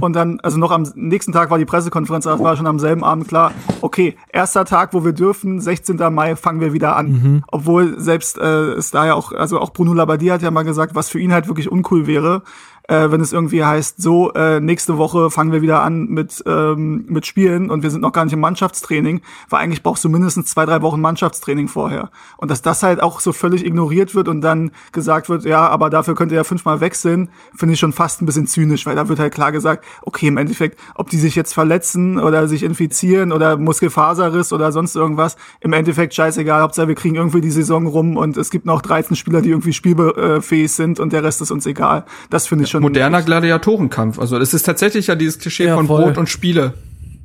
Und 0.00 0.12
dann, 0.14 0.40
also 0.40 0.58
noch 0.58 0.70
am 0.70 0.90
nächsten 0.94 1.32
Tag 1.32 1.50
war 1.50 1.58
die 1.58 1.66
Pressekonferenz, 1.66 2.24
das 2.24 2.40
war 2.40 2.56
schon 2.56 2.66
am 2.66 2.78
selben 2.78 3.04
Abend 3.04 3.28
klar, 3.28 3.52
okay, 3.82 4.16
erster 4.32 4.64
Tag, 4.64 4.94
wo 4.94 5.04
wir 5.04 5.12
dürfen, 5.12 5.60
16. 5.60 5.96
Mai 6.10 6.36
fangen 6.36 6.60
wir 6.60 6.72
wieder 6.72 6.96
an. 6.96 7.43
Obwohl 7.50 8.00
selbst 8.00 8.38
äh, 8.38 8.72
es 8.72 8.90
da 8.90 9.06
ja 9.06 9.14
auch, 9.14 9.32
also 9.32 9.60
auch 9.60 9.72
Bruno 9.72 9.92
Labbadia 9.92 10.34
hat 10.34 10.42
ja 10.42 10.50
mal 10.50 10.62
gesagt, 10.62 10.94
was 10.94 11.08
für 11.08 11.18
ihn 11.18 11.32
halt 11.32 11.46
wirklich 11.46 11.70
uncool 11.70 12.06
wäre, 12.06 12.42
äh, 12.88 13.10
wenn 13.10 13.20
es 13.20 13.32
irgendwie 13.32 13.64
heißt, 13.64 14.00
so, 14.00 14.32
äh, 14.32 14.60
nächste 14.60 14.98
Woche 14.98 15.30
fangen 15.30 15.52
wir 15.52 15.62
wieder 15.62 15.82
an 15.82 16.06
mit, 16.06 16.42
ähm, 16.46 17.06
mit 17.08 17.26
Spielen 17.26 17.70
und 17.70 17.82
wir 17.82 17.90
sind 17.90 18.02
noch 18.02 18.12
gar 18.12 18.24
nicht 18.24 18.34
im 18.34 18.40
Mannschaftstraining, 18.40 19.22
weil 19.48 19.60
eigentlich 19.60 19.82
brauchst 19.82 20.04
du 20.04 20.08
mindestens 20.08 20.46
zwei, 20.46 20.66
drei 20.66 20.82
Wochen 20.82 21.00
Mannschaftstraining 21.00 21.68
vorher. 21.68 22.10
Und 22.36 22.50
dass 22.50 22.60
das 22.60 22.82
halt 22.82 23.02
auch 23.02 23.20
so 23.20 23.32
völlig 23.32 23.64
ignoriert 23.64 24.14
wird 24.14 24.28
und 24.28 24.42
dann 24.42 24.70
gesagt 24.92 25.28
wird, 25.28 25.44
ja, 25.44 25.66
aber 25.66 25.88
dafür 25.88 26.14
könnt 26.14 26.32
ihr 26.32 26.36
ja 26.36 26.44
fünfmal 26.44 26.80
wechseln, 26.80 27.30
finde 27.54 27.74
ich 27.74 27.80
schon 27.80 27.92
fast 27.92 28.20
ein 28.20 28.26
bisschen 28.26 28.46
zynisch, 28.46 28.84
weil 28.84 28.96
da 28.96 29.08
wird 29.08 29.18
halt 29.18 29.32
klar 29.32 29.52
gesagt, 29.52 29.84
okay, 30.02 30.26
im 30.26 30.36
Endeffekt, 30.36 30.78
ob 30.94 31.08
die 31.08 31.18
sich 31.18 31.34
jetzt 31.34 31.54
verletzen 31.54 32.18
oder 32.18 32.48
sich 32.48 32.62
infizieren 32.62 33.32
oder 33.32 33.56
Muskelfaserriss 33.56 34.52
oder 34.52 34.72
sonst 34.72 34.94
irgendwas, 34.94 35.36
im 35.60 35.72
Endeffekt 35.72 36.14
scheißegal, 36.14 36.60
Hauptsache 36.60 36.88
wir 36.88 36.94
kriegen 36.94 37.14
irgendwie 37.14 37.40
die 37.40 37.50
Saison 37.50 37.86
rum 37.86 38.18
und 38.18 38.36
es 38.36 38.50
gibt 38.50 38.66
noch 38.66 38.82
13 38.82 39.16
Spieler, 39.16 39.40
die 39.40 39.50
irgendwie 39.50 39.72
spielfähig 39.72 40.70
sind 40.70 41.00
und 41.00 41.14
der 41.14 41.22
Rest 41.22 41.40
ist 41.40 41.50
uns 41.50 41.64
egal. 41.64 42.04
Das 42.28 42.46
finde 42.46 42.64
ich 42.64 42.73
schon 42.74 42.82
Moderner 42.82 43.22
Gladiatorenkampf. 43.22 44.18
Also 44.18 44.38
es 44.38 44.54
ist 44.54 44.64
tatsächlich 44.64 45.06
ja 45.06 45.14
dieses 45.14 45.38
Klischee 45.38 45.66
Ja, 45.66 45.76
von 45.76 45.86
voll. 45.86 46.02
Brot 46.04 46.18
und 46.18 46.28
Spiele. 46.28 46.74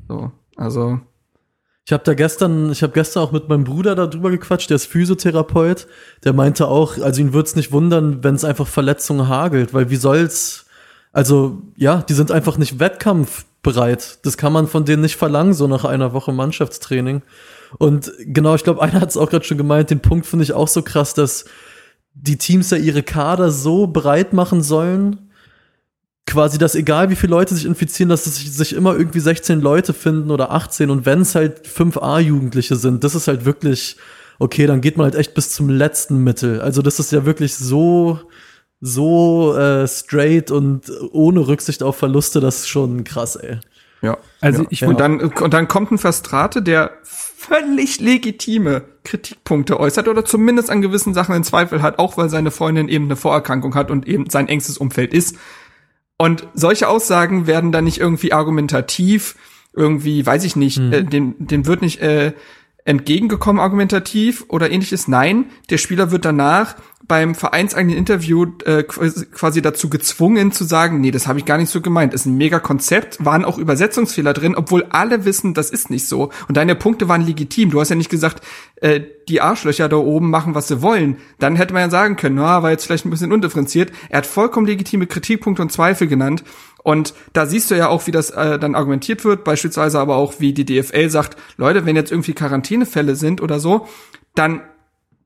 So, 0.07 0.31
also 0.55 0.99
Ich 1.85 1.93
habe 1.93 2.03
da 2.03 2.13
gestern, 2.13 2.71
ich 2.71 2.83
habe 2.83 2.93
gestern 2.93 3.23
auch 3.23 3.31
mit 3.31 3.49
meinem 3.49 3.63
Bruder 3.63 3.95
darüber 3.95 4.29
gequatscht, 4.29 4.69
der 4.69 4.75
ist 4.75 4.85
Physiotherapeut, 4.85 5.87
der 6.23 6.33
meinte 6.33 6.67
auch, 6.67 6.97
also 6.99 7.21
ihn 7.21 7.33
würde 7.33 7.47
es 7.47 7.55
nicht 7.55 7.71
wundern, 7.71 8.23
wenn 8.23 8.35
es 8.35 8.45
einfach 8.45 8.67
Verletzungen 8.67 9.27
hagelt, 9.27 9.73
weil 9.73 9.89
wie 9.89 9.95
soll's, 9.95 10.65
also 11.11 11.61
ja, 11.75 12.03
die 12.07 12.13
sind 12.13 12.31
einfach 12.31 12.57
nicht 12.57 12.79
wettkampfbereit. 12.79 14.19
Das 14.25 14.37
kann 14.37 14.53
man 14.53 14.67
von 14.67 14.85
denen 14.85 15.01
nicht 15.01 15.15
verlangen, 15.15 15.53
so 15.53 15.67
nach 15.67 15.85
einer 15.85 16.13
Woche 16.13 16.31
Mannschaftstraining. 16.31 17.23
Und 17.77 18.11
genau, 18.19 18.55
ich 18.55 18.63
glaube, 18.63 18.81
einer 18.83 19.01
hat 19.01 19.09
es 19.09 19.17
auch 19.17 19.29
gerade 19.29 19.45
schon 19.45 19.57
gemeint, 19.57 19.89
den 19.89 20.01
Punkt 20.01 20.25
finde 20.25 20.43
ich 20.43 20.53
auch 20.53 20.67
so 20.67 20.81
krass, 20.81 21.13
dass 21.13 21.45
die 22.13 22.37
Teams 22.37 22.69
ja 22.71 22.77
ihre 22.77 23.03
Kader 23.03 23.49
so 23.51 23.87
breit 23.87 24.33
machen 24.33 24.61
sollen, 24.61 25.28
quasi, 26.29 26.57
dass 26.59 26.75
egal 26.75 27.09
wie 27.09 27.15
viele 27.15 27.31
Leute 27.31 27.55
sich 27.55 27.65
infizieren, 27.65 28.09
dass 28.09 28.25
es 28.27 28.35
sich 28.35 28.73
immer 28.73 28.95
irgendwie 28.95 29.19
16 29.19 29.61
Leute 29.61 29.93
finden 29.93 30.31
oder 30.31 30.51
18 30.51 30.89
und 30.91 31.05
wenn 31.05 31.21
es 31.21 31.35
halt 31.35 31.67
5a-Jugendliche 31.67 32.75
sind, 32.75 33.03
das 33.03 33.15
ist 33.15 33.27
halt 33.27 33.45
wirklich, 33.45 33.97
okay, 34.37 34.67
dann 34.67 34.79
geht 34.79 34.95
man 34.95 35.05
halt 35.05 35.15
echt 35.15 35.33
bis 35.33 35.51
zum 35.51 35.69
letzten 35.69 36.23
Mittel. 36.23 36.61
Also 36.61 36.81
das 36.81 36.99
ist 36.99 37.11
ja 37.11 37.25
wirklich 37.25 37.55
so, 37.55 38.19
so 38.79 39.57
äh, 39.57 39.87
straight 39.87 40.51
und 40.51 40.83
ohne 41.11 41.47
Rücksicht 41.47 41.81
auf 41.81 41.97
Verluste, 41.97 42.39
das 42.39 42.59
ist 42.59 42.69
schon 42.69 43.03
krass, 43.03 43.35
ey. 43.35 43.59
Ja. 44.01 44.17
Also 44.39 44.63
ja. 44.63 44.67
ich 44.69 44.85
und 44.85 44.99
dann 44.99 45.19
und 45.19 45.53
dann 45.53 45.67
kommt 45.67 45.91
ein 45.91 45.97
Verstrate, 45.97 46.61
der 46.61 46.91
völlig 47.03 47.99
legitime 47.99 48.83
Kritikpunkte 49.03 49.79
äußert 49.79 50.07
oder 50.07 50.23
zumindest 50.23 50.69
an 50.69 50.81
gewissen 50.81 51.13
Sachen 51.13 51.35
in 51.35 51.43
Zweifel 51.43 51.81
hat, 51.81 51.99
auch 51.99 52.15
weil 52.17 52.29
seine 52.29 52.51
Freundin 52.51 52.87
eben 52.87 53.05
eine 53.05 53.15
Vorerkrankung 53.15 53.75
hat 53.75 53.91
und 53.91 54.07
eben 54.07 54.29
sein 54.29 54.47
engstes 54.47 54.77
Umfeld 54.77 55.13
ist. 55.13 55.35
Und 56.21 56.45
solche 56.53 56.89
Aussagen 56.89 57.47
werden 57.47 57.71
dann 57.71 57.85
nicht 57.85 57.97
irgendwie 57.97 58.33
argumentativ, 58.33 59.35
irgendwie, 59.73 60.25
weiß 60.25 60.43
ich 60.43 60.57
nicht, 60.57 60.77
hm. 60.77 60.91
äh, 60.91 61.03
dem, 61.03 61.35
dem 61.39 61.65
wird 61.65 61.81
nicht 61.81 62.01
äh, 62.01 62.33
entgegengekommen 62.89 63.61
argumentativ 63.61 64.45
oder 64.47 64.71
ähnliches. 64.71 65.07
Nein, 65.07 65.45
der 65.69 65.77
Spieler 65.77 66.09
wird 66.09 66.25
danach 66.25 66.75
beim 67.07 67.35
vereinseigenen 67.35 67.95
Interview 67.95 68.47
äh, 68.65 68.83
quasi 68.83 69.61
dazu 69.61 69.89
gezwungen 69.89 70.51
zu 70.51 70.63
sagen, 70.63 70.99
nee, 70.99 71.11
das 71.11 71.27
habe 71.27 71.37
ich 71.37 71.45
gar 71.45 71.57
nicht 71.57 71.69
so 71.69 71.81
gemeint. 71.81 72.15
Ist 72.15 72.25
ein 72.25 72.37
mega 72.37 72.59
Konzept, 72.59 73.23
waren 73.23 73.45
auch 73.45 73.59
Übersetzungsfehler 73.59 74.33
drin, 74.33 74.55
obwohl 74.55 74.85
alle 74.89 75.23
wissen, 75.23 75.53
das 75.53 75.69
ist 75.69 75.91
nicht 75.91 76.07
so. 76.07 76.31
Und 76.47 76.57
deine 76.57 76.75
Punkte 76.75 77.07
waren 77.07 77.25
legitim. 77.25 77.69
Du 77.69 77.79
hast 77.79 77.89
ja 77.89 77.95
nicht 77.95 78.09
gesagt, 78.09 78.43
äh, 78.77 79.01
die 79.27 79.41
Arschlöcher 79.41 79.87
da 79.87 79.97
oben 79.97 80.31
machen, 80.31 80.55
was 80.55 80.67
sie 80.67 80.81
wollen. 80.81 81.17
Dann 81.37 81.55
hätte 81.55 81.73
man 81.73 81.83
ja 81.83 81.89
sagen 81.91 82.15
können, 82.15 82.35
na, 82.35 82.63
war 82.63 82.71
jetzt 82.71 82.85
vielleicht 82.85 83.05
ein 83.05 83.11
bisschen 83.11 83.31
undifferenziert. 83.31 83.91
Er 84.09 84.19
hat 84.19 84.25
vollkommen 84.25 84.65
legitime 84.65 85.05
Kritikpunkte 85.05 85.61
und 85.61 85.71
Zweifel 85.71 86.07
genannt. 86.07 86.43
Und 86.83 87.13
da 87.33 87.45
siehst 87.45 87.69
du 87.71 87.75
ja 87.75 87.89
auch, 87.89 88.07
wie 88.07 88.11
das 88.11 88.29
äh, 88.29 88.57
dann 88.57 88.75
argumentiert 88.75 89.25
wird, 89.25 89.43
beispielsweise 89.43 89.99
aber 89.99 90.15
auch, 90.15 90.35
wie 90.39 90.53
die 90.53 90.65
DFL 90.65 91.09
sagt, 91.09 91.37
Leute, 91.57 91.85
wenn 91.85 91.95
jetzt 91.95 92.11
irgendwie 92.11 92.33
Quarantänefälle 92.33 93.15
sind 93.15 93.41
oder 93.41 93.59
so, 93.59 93.87
dann 94.35 94.61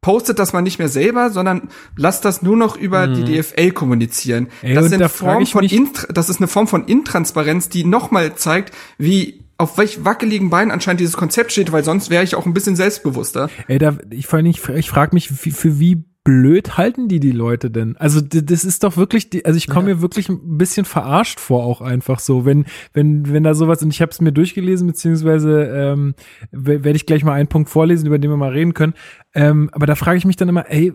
postet 0.01 0.38
das 0.38 0.53
mal 0.53 0.61
nicht 0.61 0.77
mehr 0.77 0.89
selber, 0.89 1.31
sondern 1.31 1.69
lasst 1.95 2.25
das 2.25 2.41
nur 2.41 2.57
noch 2.57 2.75
über 2.75 3.07
mhm. 3.07 3.15
die 3.15 3.41
DFL 3.41 3.71
kommunizieren. 3.71 4.49
Ey, 4.61 4.75
das, 4.75 4.89
sind 4.89 4.99
da 4.99 5.09
Form 5.09 5.45
von 5.47 5.67
das 6.09 6.30
ist 6.30 6.38
eine 6.38 6.47
Form 6.47 6.67
von 6.67 6.85
Intransparenz, 6.85 7.69
die 7.69 7.85
nochmal 7.85 8.35
zeigt, 8.35 8.73
wie 8.97 9.43
auf 9.57 9.77
welch 9.77 10.03
wackeligen 10.03 10.49
Beinen 10.49 10.71
anscheinend 10.71 10.99
dieses 10.99 11.15
Konzept 11.15 11.53
steht, 11.53 11.71
weil 11.71 11.84
sonst 11.84 12.09
wäre 12.09 12.23
ich 12.23 12.35
auch 12.35 12.45
ein 12.45 12.53
bisschen 12.53 12.75
selbstbewusster. 12.75 13.49
Ey, 13.67 13.80
da, 13.80 13.95
ich, 14.09 14.27
vor 14.27 14.38
allem, 14.38 14.47
ich, 14.47 14.67
ich 14.67 14.89
frage 14.89 15.15
mich, 15.15 15.30
für, 15.30 15.51
für 15.51 15.80
wie 15.80 16.03
blöd 16.23 16.77
halten 16.77 17.07
die 17.07 17.19
die 17.19 17.31
Leute 17.31 17.69
denn? 17.69 17.97
Also 17.97 18.21
das 18.21 18.63
ist 18.63 18.83
doch 18.83 18.97
wirklich, 18.97 19.45
also 19.45 19.57
ich 19.57 19.67
komme 19.67 19.89
ja. 19.89 19.95
mir 19.95 20.01
wirklich 20.01 20.29
ein 20.29 20.57
bisschen 20.57 20.85
verarscht 20.85 21.39
vor, 21.39 21.63
auch 21.65 21.81
einfach 21.81 22.19
so, 22.19 22.45
wenn 22.45 22.65
wenn 22.93 23.31
wenn 23.31 23.43
da 23.43 23.53
sowas 23.53 23.81
und 23.83 23.89
ich 23.89 24.01
habe 24.01 24.11
es 24.11 24.21
mir 24.21 24.31
durchgelesen 24.31 24.87
beziehungsweise 24.87 25.63
ähm, 25.65 26.15
werde 26.51 26.95
ich 26.95 27.05
gleich 27.05 27.23
mal 27.23 27.33
einen 27.33 27.49
Punkt 27.49 27.69
vorlesen, 27.69 28.07
über 28.07 28.19
den 28.19 28.31
wir 28.31 28.37
mal 28.37 28.51
reden 28.51 28.73
können. 28.73 28.93
Ähm, 29.33 29.69
aber 29.73 29.85
da 29.85 29.95
frage 29.95 30.17
ich 30.17 30.25
mich 30.25 30.37
dann 30.37 30.49
immer, 30.49 30.69
ey, 30.69 30.87
äh, 30.87 30.93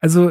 also 0.00 0.30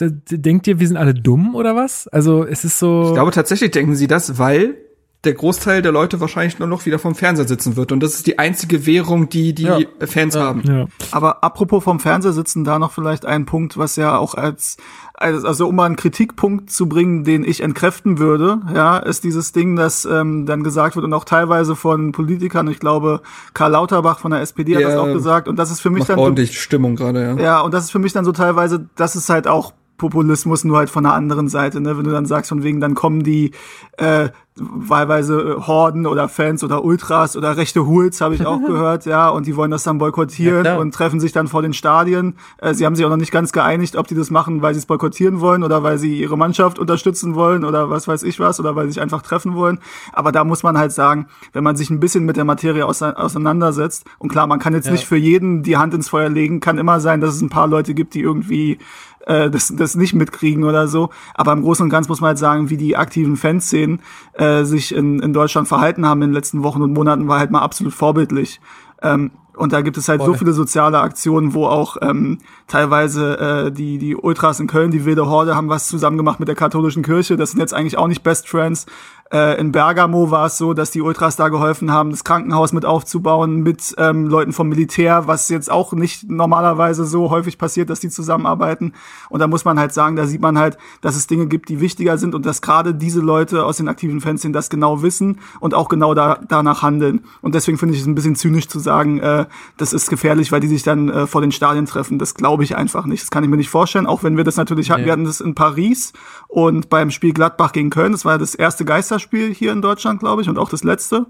denkt 0.00 0.66
ihr, 0.66 0.80
wir 0.80 0.88
sind 0.88 0.96
alle 0.96 1.14
dumm 1.14 1.54
oder 1.54 1.76
was? 1.76 2.08
Also 2.08 2.44
es 2.44 2.64
ist 2.64 2.78
so. 2.78 3.04
Ich 3.08 3.14
glaube 3.14 3.30
tatsächlich 3.32 3.70
denken 3.70 3.94
sie 3.94 4.06
das, 4.06 4.38
weil 4.38 4.76
der 5.24 5.34
Großteil 5.34 5.82
der 5.82 5.92
Leute 5.92 6.18
wahrscheinlich 6.20 6.58
nur 6.58 6.68
noch 6.68 6.86
wieder 6.86 6.98
vom 6.98 7.14
Fernseher 7.14 7.46
sitzen 7.46 7.76
wird. 7.76 7.92
Und 7.92 8.00
das 8.00 8.14
ist 8.14 8.26
die 8.26 8.38
einzige 8.38 8.86
Währung, 8.86 9.28
die 9.28 9.54
die 9.54 9.64
ja. 9.64 9.78
Fans 10.06 10.34
ja. 10.34 10.40
haben. 10.40 10.62
Ja. 10.64 10.86
Aber 11.10 11.44
apropos 11.44 11.84
vom 11.84 12.00
Fernseher 12.00 12.32
sitzen, 12.32 12.64
da 12.64 12.78
noch 12.78 12.92
vielleicht 12.92 13.26
ein 13.26 13.44
Punkt, 13.44 13.76
was 13.76 13.96
ja 13.96 14.16
auch 14.16 14.34
als, 14.34 14.78
also 15.12 15.68
um 15.68 15.76
mal 15.76 15.84
einen 15.84 15.96
Kritikpunkt 15.96 16.70
zu 16.70 16.88
bringen, 16.88 17.24
den 17.24 17.44
ich 17.44 17.62
entkräften 17.62 18.18
würde, 18.18 18.62
ja, 18.74 18.96
ist 18.96 19.22
dieses 19.22 19.52
Ding, 19.52 19.76
das 19.76 20.06
ähm, 20.06 20.46
dann 20.46 20.64
gesagt 20.64 20.96
wird 20.96 21.04
und 21.04 21.12
auch 21.12 21.26
teilweise 21.26 21.76
von 21.76 22.12
Politikern, 22.12 22.66
ich 22.68 22.80
glaube, 22.80 23.20
Karl 23.52 23.72
Lauterbach 23.72 24.20
von 24.20 24.30
der 24.30 24.40
SPD 24.40 24.74
hat 24.74 24.84
das 24.84 24.96
auch 24.96 25.12
gesagt. 25.12 25.48
Und 25.48 25.56
das 25.56 25.70
ist 25.70 25.80
für 25.80 25.90
mich 25.90 26.04
dann 26.04 26.18
ordentlich 26.18 26.52
so, 26.52 26.60
Stimmung 26.60 26.96
gerade, 26.96 27.22
ja. 27.22 27.34
Ja, 27.36 27.60
und 27.60 27.74
das 27.74 27.84
ist 27.84 27.90
für 27.90 27.98
mich 27.98 28.14
dann 28.14 28.24
so 28.24 28.32
teilweise, 28.32 28.88
das 28.96 29.16
ist 29.16 29.28
halt 29.28 29.46
auch 29.46 29.74
Populismus 30.00 30.64
nur 30.64 30.78
halt 30.78 30.88
von 30.88 31.04
der 31.04 31.12
anderen 31.12 31.48
Seite, 31.48 31.80
ne? 31.80 31.96
Wenn 31.96 32.04
du 32.04 32.10
dann 32.10 32.24
sagst, 32.24 32.48
von 32.48 32.62
wegen, 32.62 32.80
dann 32.80 32.94
kommen 32.94 33.22
die 33.22 33.52
äh, 33.98 34.30
wahlweise 34.56 35.40
äh, 35.40 35.60
Horden 35.66 36.06
oder 36.06 36.28
Fans 36.28 36.64
oder 36.64 36.84
Ultras 36.84 37.36
oder 37.36 37.56
rechte 37.58 37.86
Hools, 37.86 38.22
habe 38.22 38.34
ich 38.34 38.46
auch 38.46 38.58
gehört, 38.66 39.04
ja, 39.04 39.28
und 39.28 39.46
die 39.46 39.56
wollen 39.56 39.70
das 39.70 39.82
dann 39.82 39.98
boykottieren 39.98 40.64
ja, 40.64 40.76
und 40.78 40.94
treffen 40.94 41.20
sich 41.20 41.32
dann 41.32 41.48
vor 41.48 41.60
den 41.60 41.74
Stadien. 41.74 42.36
Äh, 42.58 42.72
sie 42.72 42.86
haben 42.86 42.96
sich 42.96 43.04
auch 43.04 43.10
noch 43.10 43.18
nicht 43.18 43.30
ganz 43.30 43.52
geeinigt, 43.52 43.94
ob 43.96 44.06
die 44.08 44.14
das 44.14 44.30
machen, 44.30 44.62
weil 44.62 44.72
sie 44.72 44.78
es 44.78 44.86
boykottieren 44.86 45.40
wollen 45.40 45.62
oder 45.62 45.82
weil 45.82 45.98
sie 45.98 46.18
ihre 46.18 46.38
Mannschaft 46.38 46.78
unterstützen 46.78 47.34
wollen 47.34 47.64
oder 47.64 47.90
was 47.90 48.08
weiß 48.08 48.22
ich 48.22 48.40
was 48.40 48.58
oder 48.58 48.74
weil 48.74 48.86
sie 48.86 48.92
sich 48.92 49.02
einfach 49.02 49.20
treffen 49.20 49.54
wollen. 49.54 49.80
Aber 50.14 50.32
da 50.32 50.44
muss 50.44 50.62
man 50.62 50.78
halt 50.78 50.92
sagen, 50.92 51.26
wenn 51.52 51.62
man 51.62 51.76
sich 51.76 51.90
ein 51.90 52.00
bisschen 52.00 52.24
mit 52.24 52.36
der 52.36 52.44
Materie 52.44 52.86
auseinandersetzt, 52.86 54.06
und 54.18 54.30
klar, 54.30 54.46
man 54.46 54.58
kann 54.58 54.72
jetzt 54.72 54.86
ja. 54.86 54.92
nicht 54.92 55.06
für 55.06 55.16
jeden 55.16 55.62
die 55.62 55.76
Hand 55.76 55.92
ins 55.92 56.08
Feuer 56.08 56.30
legen, 56.30 56.60
kann 56.60 56.78
immer 56.78 57.00
sein, 57.00 57.20
dass 57.20 57.34
es 57.34 57.42
ein 57.42 57.50
paar 57.50 57.66
Leute 57.66 57.92
gibt, 57.92 58.14
die 58.14 58.20
irgendwie 58.20 58.78
äh, 59.26 59.50
das, 59.50 59.72
das 59.74 59.94
nicht 59.94 60.14
mitkriegen 60.14 60.64
oder 60.64 60.88
so. 60.88 61.10
Aber 61.34 61.52
im 61.52 61.62
Großen 61.62 61.84
und 61.84 61.90
Ganzen 61.90 62.10
muss 62.10 62.20
man 62.20 62.28
halt 62.28 62.38
sagen, 62.38 62.70
wie 62.70 62.76
die 62.76 62.96
aktiven 62.96 63.36
Fanszenen 63.36 64.00
äh, 64.34 64.64
sich 64.64 64.94
in, 64.94 65.20
in 65.20 65.32
Deutschland 65.32 65.68
verhalten 65.68 66.06
haben 66.06 66.22
in 66.22 66.30
den 66.30 66.34
letzten 66.34 66.62
Wochen 66.62 66.82
und 66.82 66.92
Monaten, 66.92 67.28
war 67.28 67.38
halt 67.38 67.50
mal 67.50 67.60
absolut 67.60 67.94
vorbildlich. 67.94 68.60
Ähm, 69.02 69.30
und 69.60 69.74
da 69.74 69.82
gibt 69.82 69.98
es 69.98 70.08
halt 70.08 70.22
Voll. 70.22 70.32
so 70.32 70.38
viele 70.38 70.52
soziale 70.54 71.00
Aktionen, 71.00 71.52
wo 71.52 71.66
auch 71.66 71.98
ähm, 72.00 72.38
teilweise 72.66 73.66
äh, 73.66 73.72
die, 73.72 73.98
die 73.98 74.16
Ultras 74.16 74.58
in 74.58 74.66
Köln, 74.66 74.90
die 74.90 75.04
Wilde 75.04 75.26
Horde, 75.26 75.54
haben 75.54 75.68
was 75.68 75.86
zusammen 75.86 76.16
gemacht 76.16 76.40
mit 76.40 76.48
der 76.48 76.54
katholischen 76.54 77.02
Kirche. 77.02 77.36
Das 77.36 77.50
sind 77.50 77.60
jetzt 77.60 77.74
eigentlich 77.74 77.98
auch 77.98 78.06
nicht 78.06 78.22
Best 78.22 78.48
Friends, 78.48 78.86
äh, 79.32 79.60
in 79.60 79.70
Bergamo 79.70 80.30
war 80.30 80.46
es 80.46 80.58
so, 80.58 80.74
dass 80.74 80.90
die 80.90 81.02
Ultras 81.02 81.36
da 81.36 81.48
geholfen 81.48 81.92
haben, 81.92 82.10
das 82.10 82.24
Krankenhaus 82.24 82.72
mit 82.72 82.84
aufzubauen 82.84 83.62
mit 83.62 83.94
ähm, 83.96 84.26
Leuten 84.26 84.52
vom 84.52 84.68
Militär, 84.68 85.28
was 85.28 85.48
jetzt 85.48 85.70
auch 85.70 85.92
nicht 85.92 86.28
normalerweise 86.28 87.04
so 87.04 87.30
häufig 87.30 87.56
passiert, 87.56 87.90
dass 87.90 88.00
die 88.00 88.08
zusammenarbeiten. 88.08 88.92
Und 89.28 89.38
da 89.38 89.46
muss 89.46 89.64
man 89.64 89.78
halt 89.78 89.92
sagen, 89.92 90.16
da 90.16 90.26
sieht 90.26 90.40
man 90.40 90.58
halt, 90.58 90.78
dass 91.00 91.14
es 91.14 91.28
Dinge 91.28 91.46
gibt, 91.46 91.68
die 91.68 91.80
wichtiger 91.80 92.18
sind 92.18 92.34
und 92.34 92.44
dass 92.44 92.60
gerade 92.60 92.92
diese 92.92 93.20
Leute 93.20 93.64
aus 93.64 93.76
den 93.76 93.86
aktiven 93.86 94.20
Fanszenen 94.20 94.52
das 94.52 94.68
genau 94.68 95.02
wissen 95.02 95.38
und 95.60 95.74
auch 95.74 95.88
genau 95.88 96.14
da, 96.14 96.40
danach 96.48 96.82
handeln. 96.82 97.24
Und 97.40 97.54
deswegen 97.54 97.78
finde 97.78 97.94
ich 97.94 98.00
es 98.00 98.08
ein 98.08 98.16
bisschen 98.16 98.34
zynisch 98.34 98.66
zu 98.66 98.80
sagen, 98.80 99.20
äh, 99.20 99.46
das 99.76 99.92
ist 99.92 100.10
gefährlich, 100.10 100.50
weil 100.50 100.60
die 100.60 100.68
sich 100.68 100.82
dann 100.82 101.08
äh, 101.08 101.26
vor 101.28 101.40
den 101.40 101.52
Stadien 101.52 101.86
treffen. 101.86 102.18
Das 102.18 102.34
glaube 102.34 102.64
ich 102.64 102.74
einfach 102.74 103.06
nicht. 103.06 103.22
Das 103.22 103.30
kann 103.30 103.44
ich 103.44 103.50
mir 103.50 103.56
nicht 103.56 103.70
vorstellen, 103.70 104.06
auch 104.06 104.24
wenn 104.24 104.36
wir 104.36 104.44
das 104.44 104.56
natürlich 104.56 104.90
hatten. 104.90 105.02
Nee. 105.02 105.06
Wir 105.06 105.12
hatten 105.12 105.24
das 105.24 105.40
in 105.40 105.54
Paris 105.54 106.12
und 106.48 106.88
beim 106.88 107.12
Spiel 107.12 107.32
Gladbach 107.32 107.70
gegen 107.70 107.90
Köln, 107.90 108.10
das 108.10 108.24
war 108.24 108.32
ja 108.32 108.38
das 108.38 108.56
erste 108.56 108.84
Geister 108.84 109.19
Spiel 109.20 109.54
hier 109.54 109.72
in 109.72 109.82
Deutschland, 109.82 110.20
glaube 110.20 110.42
ich, 110.42 110.48
und 110.48 110.58
auch 110.58 110.68
das 110.68 110.82
letzte. 110.82 111.26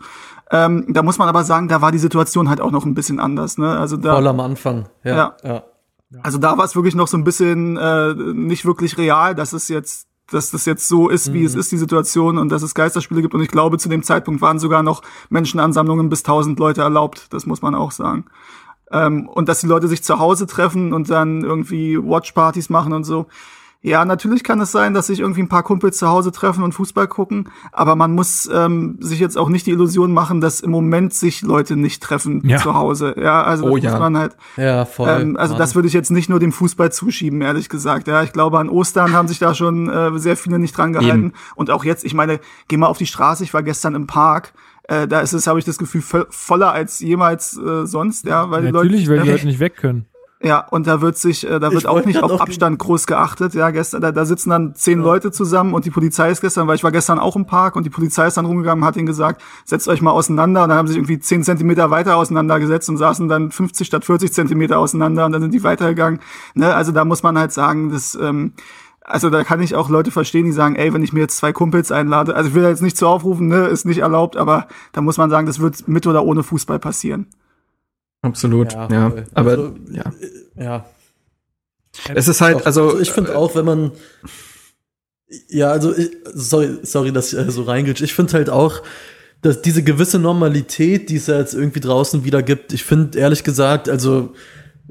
Ähm, 0.50 0.86
da 0.88 1.02
muss 1.02 1.18
man 1.18 1.28
aber 1.28 1.44
sagen, 1.44 1.68
da 1.68 1.80
war 1.82 1.92
die 1.92 1.98
Situation 1.98 2.48
halt 2.48 2.60
auch 2.60 2.70
noch 2.70 2.84
ein 2.84 2.94
bisschen 2.94 3.20
anders. 3.20 3.58
Ne? 3.58 3.78
Also 3.78 3.96
da, 3.96 4.14
Voll 4.14 4.26
am 4.26 4.40
Anfang, 4.40 4.88
ja. 5.04 5.16
ja. 5.16 5.36
ja. 5.44 5.62
Also 6.22 6.38
da 6.38 6.58
war 6.58 6.64
es 6.64 6.74
wirklich 6.74 6.94
noch 6.94 7.06
so 7.06 7.16
ein 7.16 7.24
bisschen 7.24 7.76
äh, 7.76 8.14
nicht 8.14 8.64
wirklich 8.64 8.98
real, 8.98 9.34
dass 9.34 9.52
es 9.52 9.68
jetzt 9.68 10.08
dass 10.30 10.50
das 10.50 10.64
jetzt 10.64 10.88
so 10.88 11.08
ist, 11.08 11.32
wie 11.32 11.40
mhm. 11.40 11.46
es 11.46 11.54
ist, 11.54 11.72
die 11.72 11.76
Situation, 11.76 12.38
und 12.38 12.50
dass 12.50 12.62
es 12.62 12.74
Geisterspiele 12.74 13.22
gibt. 13.22 13.34
Und 13.34 13.42
ich 13.42 13.48
glaube, 13.48 13.78
zu 13.78 13.88
dem 13.88 14.02
Zeitpunkt 14.02 14.40
waren 14.40 14.58
sogar 14.58 14.82
noch 14.82 15.02
Menschenansammlungen 15.28 16.08
bis 16.08 16.22
tausend 16.22 16.58
Leute 16.58 16.82
erlaubt. 16.82 17.26
Das 17.30 17.46
muss 17.46 17.62
man 17.62 17.74
auch 17.74 17.90
sagen. 17.90 18.26
Ähm, 18.92 19.28
und 19.28 19.48
dass 19.48 19.60
die 19.60 19.66
Leute 19.66 19.88
sich 19.88 20.02
zu 20.02 20.18
Hause 20.18 20.46
treffen 20.46 20.92
und 20.92 21.10
dann 21.10 21.42
irgendwie 21.42 21.98
Watchpartys 21.98 22.70
machen 22.70 22.92
und 22.92 23.04
so. 23.04 23.26
Ja, 23.82 24.04
natürlich 24.04 24.44
kann 24.44 24.60
es 24.60 24.72
sein, 24.72 24.92
dass 24.92 25.06
sich 25.06 25.20
irgendwie 25.20 25.40
ein 25.40 25.48
paar 25.48 25.62
Kumpels 25.62 25.96
zu 25.96 26.06
Hause 26.06 26.32
treffen 26.32 26.62
und 26.62 26.72
Fußball 26.72 27.08
gucken, 27.08 27.48
aber 27.72 27.96
man 27.96 28.12
muss 28.12 28.48
ähm, 28.52 28.98
sich 29.00 29.20
jetzt 29.20 29.38
auch 29.38 29.48
nicht 29.48 29.66
die 29.66 29.70
Illusion 29.70 30.12
machen, 30.12 30.42
dass 30.42 30.60
im 30.60 30.70
Moment 30.70 31.14
sich 31.14 31.40
Leute 31.40 31.76
nicht 31.76 32.02
treffen 32.02 32.46
ja. 32.46 32.58
zu 32.58 32.74
Hause. 32.74 33.14
Ja, 33.18 33.42
also 33.42 33.64
oh, 33.64 33.76
das 33.76 33.84
ja. 33.84 33.90
muss 33.92 34.00
man 34.00 34.18
halt. 34.18 34.36
Ja, 34.58 34.84
voll. 34.84 35.08
Ähm, 35.08 35.36
also 35.38 35.54
Mann. 35.54 35.60
das 35.60 35.74
würde 35.74 35.88
ich 35.88 35.94
jetzt 35.94 36.10
nicht 36.10 36.28
nur 36.28 36.38
dem 36.38 36.52
Fußball 36.52 36.92
zuschieben, 36.92 37.40
ehrlich 37.40 37.70
gesagt. 37.70 38.06
Ja, 38.06 38.22
ich 38.22 38.32
glaube, 38.32 38.58
an 38.58 38.68
Ostern 38.68 39.14
haben 39.14 39.28
sich 39.28 39.38
da 39.38 39.54
schon 39.54 39.88
äh, 39.88 40.18
sehr 40.18 40.36
viele 40.36 40.58
nicht 40.58 40.76
dran 40.76 40.92
gehalten. 40.92 41.26
Eben. 41.28 41.32
Und 41.54 41.70
auch 41.70 41.84
jetzt, 41.84 42.04
ich 42.04 42.12
meine, 42.12 42.38
geh 42.68 42.76
mal 42.76 42.86
auf 42.86 42.98
die 42.98 43.06
Straße, 43.06 43.44
ich 43.44 43.54
war 43.54 43.62
gestern 43.62 43.94
im 43.94 44.06
Park. 44.06 44.52
Äh, 44.90 45.08
da 45.08 45.20
ist 45.20 45.32
es, 45.32 45.46
habe 45.46 45.58
ich 45.58 45.64
das 45.64 45.78
Gefühl, 45.78 46.02
voller 46.02 46.72
als 46.72 47.00
jemals 47.00 47.56
äh, 47.56 47.86
sonst, 47.86 48.26
ja, 48.26 48.50
weil 48.50 48.64
Natürlich, 48.64 49.04
die 49.04 49.06
Leute, 49.06 49.20
weil 49.20 49.24
die 49.24 49.30
Leute 49.36 49.46
nicht 49.46 49.60
weg 49.60 49.76
können. 49.76 50.06
Ja, 50.42 50.66
und 50.70 50.86
da 50.86 51.02
wird 51.02 51.18
sich, 51.18 51.46
äh, 51.46 51.60
da 51.60 51.70
wird 51.70 51.86
auch 51.86 52.02
nicht 52.06 52.22
auf 52.22 52.40
Abstand 52.40 52.78
groß 52.78 53.06
geachtet. 53.06 53.52
Ja, 53.52 53.70
gestern, 53.70 54.00
da, 54.00 54.10
da 54.10 54.24
sitzen 54.24 54.48
dann 54.48 54.74
zehn 54.74 55.00
ja. 55.00 55.04
Leute 55.04 55.30
zusammen 55.30 55.74
und 55.74 55.84
die 55.84 55.90
Polizei 55.90 56.30
ist 56.30 56.40
gestern, 56.40 56.66
weil 56.66 56.76
ich 56.76 56.84
war 56.84 56.92
gestern 56.92 57.18
auch 57.18 57.36
im 57.36 57.44
Park 57.44 57.76
und 57.76 57.84
die 57.84 57.90
Polizei 57.90 58.26
ist 58.26 58.38
dann 58.38 58.46
rumgegangen 58.46 58.82
und 58.82 58.88
hat 58.88 58.96
ihnen 58.96 59.04
gesagt, 59.04 59.42
setzt 59.66 59.86
euch 59.86 60.00
mal 60.00 60.12
auseinander. 60.12 60.62
Und 60.62 60.70
dann 60.70 60.78
haben 60.78 60.88
sie 60.88 60.94
sich 60.94 60.98
irgendwie 60.98 61.18
zehn 61.18 61.44
Zentimeter 61.44 61.90
weiter 61.90 62.16
auseinandergesetzt 62.16 62.88
und 62.88 62.96
saßen 62.96 63.28
dann 63.28 63.50
50 63.50 63.86
statt 63.86 64.06
40 64.06 64.32
Zentimeter 64.32 64.78
auseinander 64.78 65.26
und 65.26 65.32
dann 65.32 65.42
sind 65.42 65.52
die 65.52 65.62
weitergegangen. 65.62 66.20
Ne? 66.54 66.74
Also 66.74 66.92
da 66.92 67.04
muss 67.04 67.22
man 67.22 67.38
halt 67.38 67.52
sagen, 67.52 67.90
dass 67.90 68.14
ähm, 68.14 68.54
also 69.02 69.28
da 69.28 69.44
kann 69.44 69.60
ich 69.60 69.74
auch 69.74 69.90
Leute 69.90 70.10
verstehen, 70.10 70.46
die 70.46 70.52
sagen, 70.52 70.76
ey, 70.76 70.94
wenn 70.94 71.02
ich 71.02 71.12
mir 71.12 71.20
jetzt 71.20 71.36
zwei 71.36 71.52
Kumpels 71.52 71.92
einlade, 71.92 72.34
also 72.34 72.48
ich 72.48 72.54
will 72.54 72.62
jetzt 72.62 72.82
nicht 72.82 72.96
zu 72.96 73.06
aufrufen, 73.08 73.48
ne, 73.48 73.66
ist 73.66 73.84
nicht 73.84 73.98
erlaubt, 73.98 74.36
aber 74.36 74.68
da 74.92 75.00
muss 75.00 75.18
man 75.18 75.30
sagen, 75.30 75.46
das 75.46 75.60
wird 75.60 75.88
mit 75.88 76.06
oder 76.06 76.24
ohne 76.24 76.42
Fußball 76.42 76.78
passieren. 76.78 77.26
Absolut, 78.22 78.72
ja. 78.72 78.88
ja. 78.90 79.12
Aber 79.34 79.50
also, 79.50 79.74
ja. 79.90 80.12
Ja. 80.56 80.86
Es 82.14 82.28
ist 82.28 82.40
halt, 82.40 82.66
also, 82.66 82.88
also 82.88 83.00
ich 83.00 83.10
finde 83.10 83.36
auch, 83.36 83.54
wenn 83.54 83.64
man 83.64 83.92
ja, 85.48 85.70
also 85.70 85.96
ich, 85.96 86.10
sorry, 86.34 86.78
sorry, 86.82 87.12
dass 87.12 87.32
ich 87.32 87.38
äh, 87.38 87.50
so 87.50 87.62
reinglitsch. 87.62 88.00
Ich 88.00 88.14
finde 88.14 88.32
halt 88.34 88.50
auch, 88.50 88.82
dass 89.42 89.62
diese 89.62 89.82
gewisse 89.82 90.18
Normalität, 90.18 91.08
die 91.08 91.16
es 91.16 91.28
ja 91.28 91.38
jetzt 91.38 91.54
irgendwie 91.54 91.80
draußen 91.80 92.24
wieder 92.24 92.42
gibt, 92.42 92.72
ich 92.72 92.84
finde 92.84 93.18
ehrlich 93.18 93.44
gesagt, 93.44 93.88
also 93.88 94.34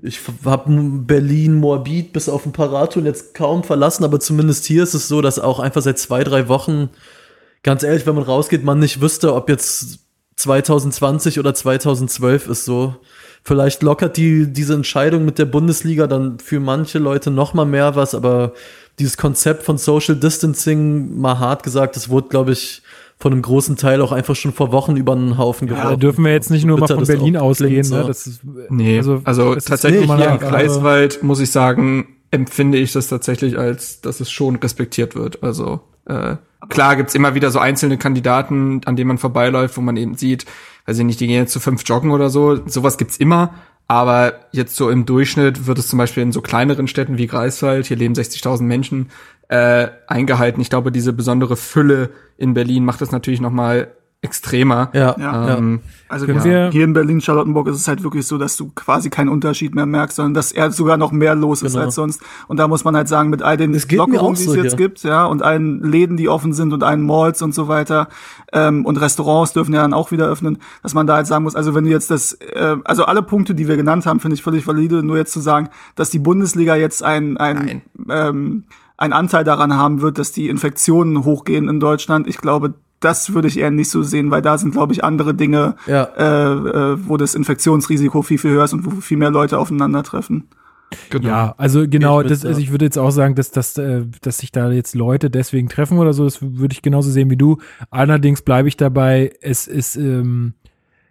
ich 0.01 0.22
habe 0.45 0.72
Berlin, 1.06 1.56
Moabit 1.56 2.14
bis 2.14 2.30
auf 2.30 2.45
ein 2.45 2.53
paar 2.53 2.72
Radtouren 2.72 3.06
jetzt 3.06 3.34
kaum 3.34 3.64
verlassen, 3.64 4.06
aber 4.06 4.19
zumindest 4.19 4.65
hier 4.65 4.84
ist 4.84 4.93
es 4.93 5.10
so, 5.10 5.22
dass 5.22 5.39
auch 5.39 5.60
einfach 5.60 5.81
seit 5.81 5.99
zwei, 5.99 6.23
drei 6.23 6.47
Wochen, 6.47 6.89
ganz 7.64 7.84
ehrlich, 7.84 8.06
wenn 8.06 8.15
man 8.15 8.23
rausgeht, 8.23 8.64
man 8.64 8.80
nicht 8.80 9.01
wüsste, 9.01 9.35
ob 9.35 9.49
jetzt 9.49 9.99
2020 10.38 11.38
oder 11.38 11.53
2012 11.53 12.47
ist 12.47 12.64
so. 12.64 12.95
Vielleicht 13.50 13.82
lockert 13.82 14.16
die 14.16 14.46
diese 14.46 14.76
Entscheidung 14.76 15.26
mit 15.26 15.40
der 15.40 15.46
Bundesliga 15.46 16.06
dann 16.06 16.38
für 16.38 16.60
manche 16.60 17.00
Leute 17.00 17.32
noch 17.32 17.56
mal 17.56 17.66
mehr 17.66 17.96
was, 17.96 18.14
aber 18.14 18.54
dieses 19.00 19.18
Konzept 19.18 19.64
von 19.64 19.80
Social 19.80 20.16
Distancing, 20.16 21.20
mal 21.20 21.40
hart 21.40 21.64
gesagt, 21.64 21.96
das 21.96 22.10
wurde, 22.10 22.28
glaube 22.28 22.52
ich, 22.52 22.84
von 23.18 23.34
einem 23.34 23.42
großen 23.42 23.76
Teil 23.76 24.02
auch 24.02 24.12
einfach 24.12 24.36
schon 24.36 24.54
vor 24.54 24.72
Wochen 24.72 24.98
über 24.98 25.14
einen 25.14 25.40
Haufen 25.40 25.68
geworfen. 25.68 25.84
Ja, 25.84 25.96
da 25.96 26.00
dürfen 26.00 26.26
wir 26.26 26.32
jetzt 26.32 26.52
nicht 26.52 26.64
nur 26.64 26.78
mal 26.78 26.86
von 26.86 27.04
Berlin 27.04 27.38
ausgehen. 27.38 27.90
Ne? 27.90 28.04
Das 28.06 28.28
ist, 28.28 28.42
nee, 28.70 28.98
also, 29.00 29.22
also 29.24 29.56
tatsächlich 29.56 30.06
hier 30.14 30.30
in 30.30 30.38
Kreiswald 30.38 31.24
muss 31.24 31.40
ich 31.40 31.50
sagen, 31.50 32.18
empfinde 32.30 32.78
ich 32.78 32.92
das 32.92 33.08
tatsächlich 33.08 33.58
als, 33.58 34.00
dass 34.02 34.20
es 34.20 34.30
schon 34.30 34.58
respektiert 34.58 35.16
wird. 35.16 35.42
Also 35.42 35.80
äh, 36.06 36.36
klar 36.70 36.96
gibt's 36.96 37.16
immer 37.16 37.36
wieder 37.36 37.52
so 37.52 37.60
einzelne 37.60 37.98
Kandidaten, 37.98 38.82
an 38.86 38.96
denen 38.96 39.10
man 39.10 39.18
vorbeiläuft, 39.18 39.76
wo 39.76 39.82
man 39.82 39.98
eben 39.98 40.16
sieht, 40.16 40.46
weiß 40.86 41.00
ich 41.00 41.06
nicht, 41.06 41.20
die 41.20 41.28
gehen 41.28 41.41
jetzt 41.41 41.54
zu 41.54 41.60
fünf 41.60 41.84
joggen 41.86 42.12
oder 42.12 42.30
so. 42.30 42.66
Sowas 42.68 42.98
gibt's 42.98 43.18
immer. 43.18 43.54
Aber 43.88 44.41
jetzt 44.52 44.76
so 44.76 44.91
im 44.91 45.08
Durchschnitt 45.08 45.66
wird 45.66 45.80
es 45.80 45.88
zum 45.88 45.98
Beispiel 45.98 46.22
in 46.22 46.32
so 46.32 46.41
kleineren 46.41 46.88
Städten 46.88 47.18
wie 47.18 47.26
Greifswald, 47.26 47.88
hier 47.88 47.98
leben 47.98 48.14
60.000 48.14 48.62
Menschen, 48.62 49.10
äh, 49.48 49.88
eingehalten. 50.06 50.62
Ich 50.62 50.70
glaube, 50.70 50.91
diese 50.91 51.12
besondere 51.12 51.58
Fülle 51.58 52.12
in 52.38 52.54
Berlin 52.54 52.86
macht 52.86 53.02
das 53.02 53.12
natürlich 53.12 53.41
noch 53.41 53.52
mal 53.52 53.91
extremer. 54.22 54.90
Ja, 54.94 55.16
ja. 55.18 55.58
Ähm, 55.58 55.80
Also 56.10 56.26
ja. 56.26 56.72
hier 56.72 56.84
in 56.84 56.94
Berlin, 56.94 57.22
Charlottenburg 57.22 57.68
ist 57.68 57.78
es 57.78 57.88
halt 57.88 58.04
wirklich 58.04 58.26
so, 58.26 58.38
dass 58.40 58.58
du 58.58 58.72
quasi 58.74 59.10
keinen 59.10 59.30
Unterschied 59.30 59.76
mehr 59.76 59.86
merkst, 59.86 60.18
sondern 60.18 60.34
dass 60.34 60.52
er 60.52 60.72
sogar 60.72 60.98
noch 60.98 61.12
mehr 61.12 61.36
los 61.36 61.62
ist 61.62 61.74
genau. 61.74 61.86
als 61.86 61.96
sonst. 61.96 62.22
Und 62.48 62.58
da 62.58 62.68
muss 62.68 62.84
man 62.84 62.96
halt 62.96 63.08
sagen, 63.08 63.30
mit 63.30 63.44
all 63.44 63.58
den 63.58 63.74
Lockerungen, 63.74 64.36
die 64.36 64.46
es 64.46 64.56
jetzt 64.56 64.72
ja. 64.72 64.78
gibt, 64.78 65.04
ja, 65.04 65.26
und 65.26 65.44
allen 65.44 65.84
Läden, 65.84 66.18
die 66.18 66.28
offen 66.28 66.52
sind 66.52 66.74
und 66.74 66.84
allen 66.84 67.04
Malls 67.04 67.41
und 67.44 67.54
so 67.54 67.68
weiter, 67.68 68.10
ähm, 68.52 68.86
und 68.86 69.00
Restaurants 69.00 69.54
dürfen 69.54 69.74
ja 69.74 69.84
dann 69.84 69.94
auch 69.94 70.12
wieder 70.12 70.28
öffnen, 70.28 70.58
dass 70.82 70.96
man 70.96 71.06
da 71.06 71.16
halt 71.16 71.28
sagen 71.28 71.44
muss, 71.44 71.56
also 71.56 71.76
wenn 71.76 71.86
du 71.86 71.91
jetzt 71.91 72.10
das, 72.10 72.34
äh, 72.34 72.76
also 72.84 73.06
alle 73.06 73.22
Punkte, 73.22 73.54
die 73.54 73.68
wir 73.68 73.78
genannt 73.78 74.08
haben, 74.08 74.20
finde 74.20 74.36
ich 74.36 74.44
völlig 74.44 74.66
valide, 74.68 75.04
nur 75.04 75.18
jetzt 75.18 75.32
zu 75.32 75.40
sagen, 75.41 75.70
dass 75.96 76.10
die 76.10 76.20
Bundesliga 76.20 76.76
jetzt 76.76 77.04
ein, 77.04 77.38
ein, 77.38 77.84
ähm, 78.10 78.64
ein 78.98 79.14
Anteil 79.14 79.44
daran 79.44 79.78
haben 79.78 80.02
wird, 80.02 80.18
dass 80.18 80.32
die 80.32 80.50
Infektionen 80.50 81.24
hochgehen 81.24 81.70
in 81.70 81.80
Deutschland. 81.80 82.28
Ich 82.28 82.40
glaube, 82.40 82.74
das 83.00 83.34
würde 83.34 83.48
ich 83.48 83.58
eher 83.58 83.72
nicht 83.72 83.90
so 83.90 84.04
sehen, 84.04 84.32
weil 84.32 84.42
da 84.42 84.58
sind, 84.58 84.72
glaube 84.72 84.94
ich, 84.94 85.04
andere 85.04 85.34
Dinge, 85.34 85.76
ja. 85.88 86.04
äh, 86.04 86.94
äh, 86.94 87.08
wo 87.08 87.18
das 87.18 87.36
Infektionsrisiko 87.36 88.22
viel, 88.22 88.38
viel 88.38 88.52
höher 88.52 88.66
ist 88.66 88.74
und 88.74 88.86
wo 88.86 89.02
viel 89.02 89.18
mehr 89.18 89.32
Leute 89.32 89.58
aufeinandertreffen. 89.58 90.50
Genau. 91.10 91.28
Ja, 91.28 91.56
also 91.58 91.88
genau, 91.88 92.22
ich 92.22 92.28
das, 92.28 92.46
also 92.46 92.60
ich 92.60 92.72
würde 92.72 92.86
jetzt 92.86 92.98
auch 92.98 93.12
sagen, 93.12 93.36
dass, 93.36 93.52
dass, 93.52 93.78
äh, 93.78 94.06
dass 94.22 94.40
sich 94.40 94.52
da 94.52 94.72
jetzt 94.72 94.96
Leute 94.96 95.30
deswegen 95.30 95.70
treffen 95.70 96.00
oder 96.00 96.14
so, 96.14 96.24
das 96.24 96.42
würde 96.42 96.74
ich 96.74 96.82
genauso 96.82 97.12
sehen 97.12 97.30
wie 97.30 97.38
du. 97.38 97.58
Allerdings 97.92 98.42
bleibe 98.42 98.68
ich 98.68 98.76
dabei, 98.76 99.32
es 99.42 99.68
ist, 99.68 99.96
ähm, 99.98 100.54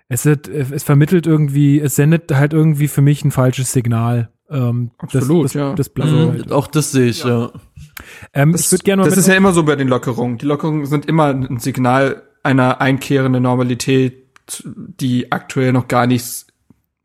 es, 0.09 0.27
ist, 0.27 0.49
es 0.49 0.83
vermittelt 0.83 1.27
irgendwie, 1.27 1.81
es 1.81 1.95
sendet 1.95 2.35
halt 2.35 2.53
irgendwie 2.53 2.89
für 2.89 3.03
mich 3.03 3.25
ein 3.25 3.31
falsches 3.31 3.73
Signal. 3.73 4.31
Ähm, 4.51 4.91
Absolut, 4.99 5.45
das, 5.45 5.53
das, 5.53 5.61
ja. 5.61 5.75
Das 5.75 5.89
bleibt 5.91 6.11
mhm, 6.11 6.31
halt. 6.31 6.53
Auch 6.53 6.67
das 6.67 6.91
sehe 6.91 7.07
ich, 7.07 7.23
ja. 7.23 7.29
ja. 7.29 7.51
Ähm, 8.33 8.53
das, 8.53 8.67
ich 8.67 8.73
würde 8.73 8.85
gerne 8.85 9.05
Das 9.05 9.17
ist 9.17 9.29
ja 9.29 9.35
immer 9.35 9.53
so 9.53 9.63
bei 9.65 9.77
den 9.77 9.89
Lockerungen. 9.89 10.39
Die 10.39 10.47
Lockerungen 10.47 10.87
sind 10.87 11.07
immer 11.07 11.27
ein 11.27 11.59
Signal 11.59 12.23
einer 12.43 12.81
einkehrenden 12.81 13.43
Normalität, 13.43 14.25
die 14.65 15.31
aktuell 15.33 15.73
noch 15.73 15.89
gar 15.89 16.07
nicht 16.07 16.47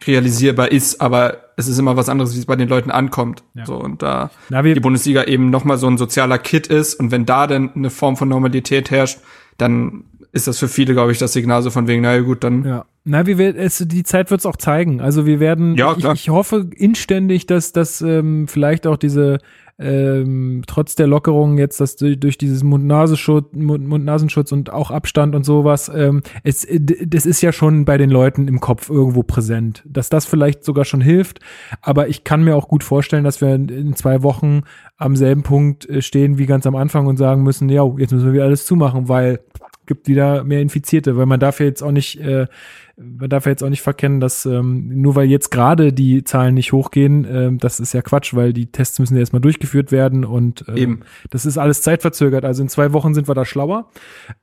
realisierbar 0.06 0.72
ist, 0.72 1.02
aber 1.02 1.38
es 1.56 1.68
ist 1.68 1.78
immer 1.80 1.96
was 1.96 2.10
anderes, 2.10 2.36
wie 2.36 2.40
es 2.40 2.46
bei 2.46 2.56
den 2.56 2.68
Leuten 2.68 2.92
ankommt. 2.92 3.44
Ja. 3.54 3.66
So 3.66 3.76
und 3.78 4.02
da 4.02 4.32
Na, 4.50 4.62
die 4.62 4.80
Bundesliga 4.80 5.24
eben 5.24 5.50
noch 5.50 5.64
mal 5.64 5.78
so 5.78 5.88
ein 5.88 5.98
sozialer 5.98 6.38
Kit 6.38 6.68
ist 6.68 6.96
und 6.96 7.12
wenn 7.12 7.26
da 7.26 7.48
dann 7.48 7.74
eine 7.74 7.90
Form 7.90 8.18
von 8.18 8.28
Normalität 8.28 8.92
herrscht, 8.92 9.20
dann 9.58 10.06
ist 10.32 10.48
das 10.48 10.58
für 10.58 10.68
viele, 10.68 10.94
glaube 10.94 11.12
ich, 11.12 11.20
das 11.20 11.32
Signal 11.34 11.62
so 11.62 11.70
von 11.70 11.88
wegen, 11.88 12.02
naja 12.02 12.22
gut, 12.22 12.44
dann. 12.44 12.66
Ja. 12.66 12.86
Na, 13.04 13.28
wie 13.28 13.38
wir, 13.38 13.56
es, 13.56 13.78
die 13.86 14.04
Zeit 14.04 14.32
wird 14.32 14.40
es 14.40 14.46
auch 14.48 14.56
zeigen. 14.56 15.00
Also 15.00 15.28
wir 15.28 15.40
werden, 15.40 15.76
ja. 15.76 15.96
Ich, 15.96 16.06
ich 16.06 16.30
hoffe 16.30 16.70
inständig, 16.76 17.46
dass, 17.46 17.72
dass 17.72 18.02
ähm, 18.02 18.48
vielleicht 18.48 18.88
auch 18.88 18.98
diese 18.98 19.38
ähm, 19.80 20.64
trotz 20.68 20.96
der 20.96 21.08
Lockerungen 21.08 21.58
jetzt, 21.58 21.80
dass 21.80 21.96
durch, 21.96 22.20
durch 22.20 22.38
dieses 22.38 22.64
Mund-Nasenschutz 22.64 23.54
Mund 23.54 23.88
Mund 23.88 24.52
und 24.52 24.72
auch 24.72 24.92
Abstand 24.92 25.36
und 25.36 25.44
sowas, 25.44 25.92
ähm, 25.94 26.22
es, 26.44 26.68
das 27.06 27.26
ist 27.26 27.42
ja 27.42 27.52
schon 27.52 27.86
bei 27.86 27.98
den 27.98 28.10
Leuten 28.10 28.48
im 28.48 28.60
Kopf 28.60 28.90
irgendwo 28.90 29.24
präsent, 29.24 29.84
dass 29.86 30.10
das 30.10 30.26
vielleicht 30.26 30.64
sogar 30.64 30.86
schon 30.86 31.02
hilft. 31.02 31.40
Aber 31.82 32.08
ich 32.08 32.24
kann 32.24 32.44
mir 32.44 32.56
auch 32.56 32.68
gut 32.68 32.84
vorstellen, 32.84 33.24
dass 33.24 33.42
wir 33.42 33.56
in 33.56 33.96
zwei 33.96 34.24
Wochen 34.24 34.62
am 34.98 35.16
selben 35.16 35.44
Punkt 35.44 35.90
äh, 35.90 36.02
stehen 36.02 36.38
wie 36.38 36.46
ganz 36.46 36.66
am 36.66 36.76
Anfang 36.76 37.08
und 37.08 37.18
sagen 37.18 37.44
müssen, 37.44 37.70
ja, 37.70 37.84
jetzt 37.98 38.12
müssen 38.12 38.26
wir 38.28 38.34
wieder 38.34 38.46
alles 38.46 38.66
zumachen, 38.66 39.10
weil 39.10 39.40
gibt 39.86 40.08
wieder 40.08 40.44
mehr 40.44 40.62
Infizierte, 40.62 41.18
weil 41.18 41.26
man 41.26 41.40
darf 41.40 41.60
ja 41.60 41.66
jetzt 41.66 41.82
auch 41.82 41.92
nicht, 41.92 42.20
äh, 42.20 42.48
man 42.96 43.30
darf 43.30 43.46
ja 43.46 43.52
jetzt 43.52 43.64
auch 43.64 43.70
nicht 43.70 43.82
verkennen, 43.82 44.20
dass 44.20 44.46
ähm, 44.46 45.02
nur 45.02 45.16
weil 45.16 45.30
jetzt 45.30 45.50
gerade 45.50 45.94
die 45.94 46.24
Zahlen 46.24 46.54
nicht 46.54 46.72
hochgehen, 46.72 47.26
äh, 47.26 47.52
das 47.54 47.80
ist 47.80 47.94
ja 47.94 48.02
Quatsch, 48.02 48.34
weil 48.34 48.54
die 48.54 48.68
Tests 48.68 49.00
müssen 49.00 49.16
ja 49.16 49.20
erstmal 49.20 49.42
durchgeführt 49.42 49.92
werden 49.92 50.26
und 50.26 50.68
äh, 50.68 50.80
Eben. 50.80 51.02
das 51.30 51.46
ist 51.46 51.58
alles 51.58 51.82
zeitverzögert. 51.82 52.46
Also 52.46 52.62
in 52.62 52.70
zwei 52.70 52.94
Wochen 52.94 53.14
sind 53.14 53.28
wir 53.28 53.36
da 53.36 53.46
schlauer. 53.46 53.90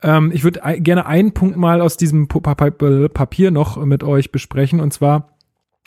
Ähm, 0.02 0.30
ich 0.32 0.44
würde 0.44 0.60
gerne 0.80 1.06
einen 1.06 1.32
Punkt 1.32 1.56
mal 1.56 1.80
aus 1.80 1.96
diesem 1.96 2.28
Papier 2.28 3.50
noch 3.50 3.84
mit 3.84 4.02
euch 4.02 4.32
besprechen 4.32 4.80
und 4.80 4.92
zwar 4.92 5.36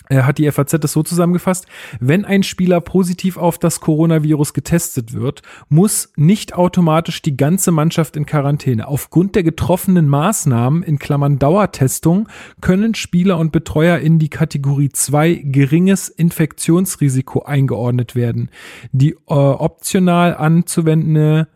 hat 0.09 0.37
die 0.37 0.51
FAZ 0.51 0.71
das 0.79 0.91
so 0.91 1.03
zusammengefasst, 1.03 1.65
wenn 1.99 2.25
ein 2.25 2.43
Spieler 2.43 2.81
positiv 2.81 3.37
auf 3.37 3.57
das 3.57 3.79
Coronavirus 3.79 4.53
getestet 4.53 5.13
wird, 5.13 5.41
muss 5.69 6.11
nicht 6.15 6.55
automatisch 6.55 7.21
die 7.21 7.37
ganze 7.37 7.71
Mannschaft 7.71 8.17
in 8.17 8.25
Quarantäne. 8.25 8.87
Aufgrund 8.87 9.35
der 9.35 9.43
getroffenen 9.43 10.07
Maßnahmen 10.07 10.83
in 10.83 10.99
Klammern 10.99 11.39
Dauertestung 11.39 12.27
können 12.61 12.95
Spieler 12.95 13.37
und 13.37 13.51
Betreuer 13.51 13.99
in 13.99 14.19
die 14.19 14.29
Kategorie 14.29 14.89
2 14.89 15.41
geringes 15.45 16.09
Infektionsrisiko 16.09 17.43
eingeordnet 17.43 18.15
werden. 18.15 18.49
Die 18.91 19.11
äh, 19.11 19.33
optional 19.33 20.35
anzuwendende 20.35 21.47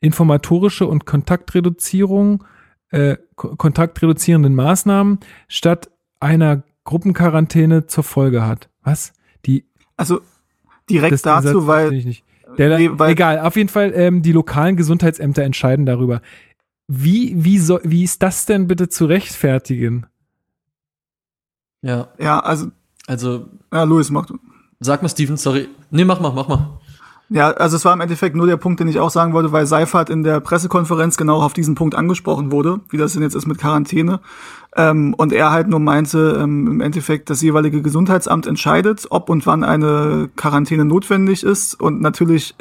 informatorische 0.00 0.86
und 0.86 1.06
Kontaktreduzierung 1.06 2.44
äh, 2.90 3.16
kontaktreduzierenden 3.36 4.54
Maßnahmen 4.54 5.18
statt 5.48 5.90
einer 6.20 6.62
Gruppenquarantäne 6.84 7.86
zur 7.86 8.04
Folge 8.04 8.46
hat. 8.46 8.68
Was? 8.82 9.12
Die. 9.46 9.64
Also 9.96 10.20
direkt 10.88 11.12
das, 11.12 11.22
dazu, 11.22 11.60
Satz, 11.60 11.66
weil, 11.66 12.14
der, 12.58 12.78
nee, 12.78 12.90
weil. 12.92 13.12
Egal, 13.12 13.40
auf 13.40 13.56
jeden 13.56 13.68
Fall, 13.68 13.92
ähm, 13.94 14.22
die 14.22 14.32
lokalen 14.32 14.76
Gesundheitsämter 14.76 15.42
entscheiden 15.42 15.86
darüber. 15.86 16.20
Wie, 16.88 17.44
wie, 17.44 17.58
soll, 17.58 17.80
wie 17.84 18.04
ist 18.04 18.22
das 18.22 18.46
denn 18.46 18.66
bitte 18.66 18.88
zu 18.88 19.06
rechtfertigen? 19.06 20.06
Ja. 21.82 22.08
Ja, 22.18 22.40
also. 22.40 22.68
Also. 23.06 23.48
Ja, 23.72 23.84
Louis, 23.84 24.10
mach 24.10 24.26
du. 24.26 24.38
Sag 24.80 25.02
mal, 25.02 25.08
Steven, 25.08 25.36
sorry. 25.36 25.68
Nee, 25.90 26.04
mach 26.04 26.20
mal, 26.20 26.32
mach 26.32 26.48
mal. 26.48 26.80
Ja, 27.32 27.50
also 27.52 27.76
es 27.76 27.84
war 27.86 27.94
im 27.94 28.02
Endeffekt 28.02 28.36
nur 28.36 28.46
der 28.46 28.58
Punkt, 28.58 28.78
den 28.78 28.88
ich 28.88 29.00
auch 29.00 29.08
sagen 29.08 29.32
wollte, 29.32 29.52
weil 29.52 29.64
Seifert 29.64 30.10
in 30.10 30.22
der 30.22 30.40
Pressekonferenz 30.40 31.16
genau 31.16 31.40
auf 31.40 31.54
diesen 31.54 31.74
Punkt 31.74 31.94
angesprochen 31.94 32.52
wurde, 32.52 32.80
wie 32.90 32.98
das 32.98 33.14
denn 33.14 33.22
jetzt 33.22 33.34
ist 33.34 33.46
mit 33.46 33.56
Quarantäne. 33.56 34.20
Ähm, 34.76 35.14
und 35.14 35.32
er 35.32 35.50
halt 35.50 35.66
nur 35.66 35.80
meinte, 35.80 36.38
ähm, 36.42 36.66
im 36.66 36.80
Endeffekt 36.82 37.30
das 37.30 37.40
jeweilige 37.40 37.80
Gesundheitsamt 37.80 38.46
entscheidet, 38.46 39.06
ob 39.08 39.30
und 39.30 39.46
wann 39.46 39.64
eine 39.64 40.28
Quarantäne 40.36 40.84
notwendig 40.84 41.42
ist. 41.42 41.72
Und 41.80 42.02
natürlich, 42.02 42.54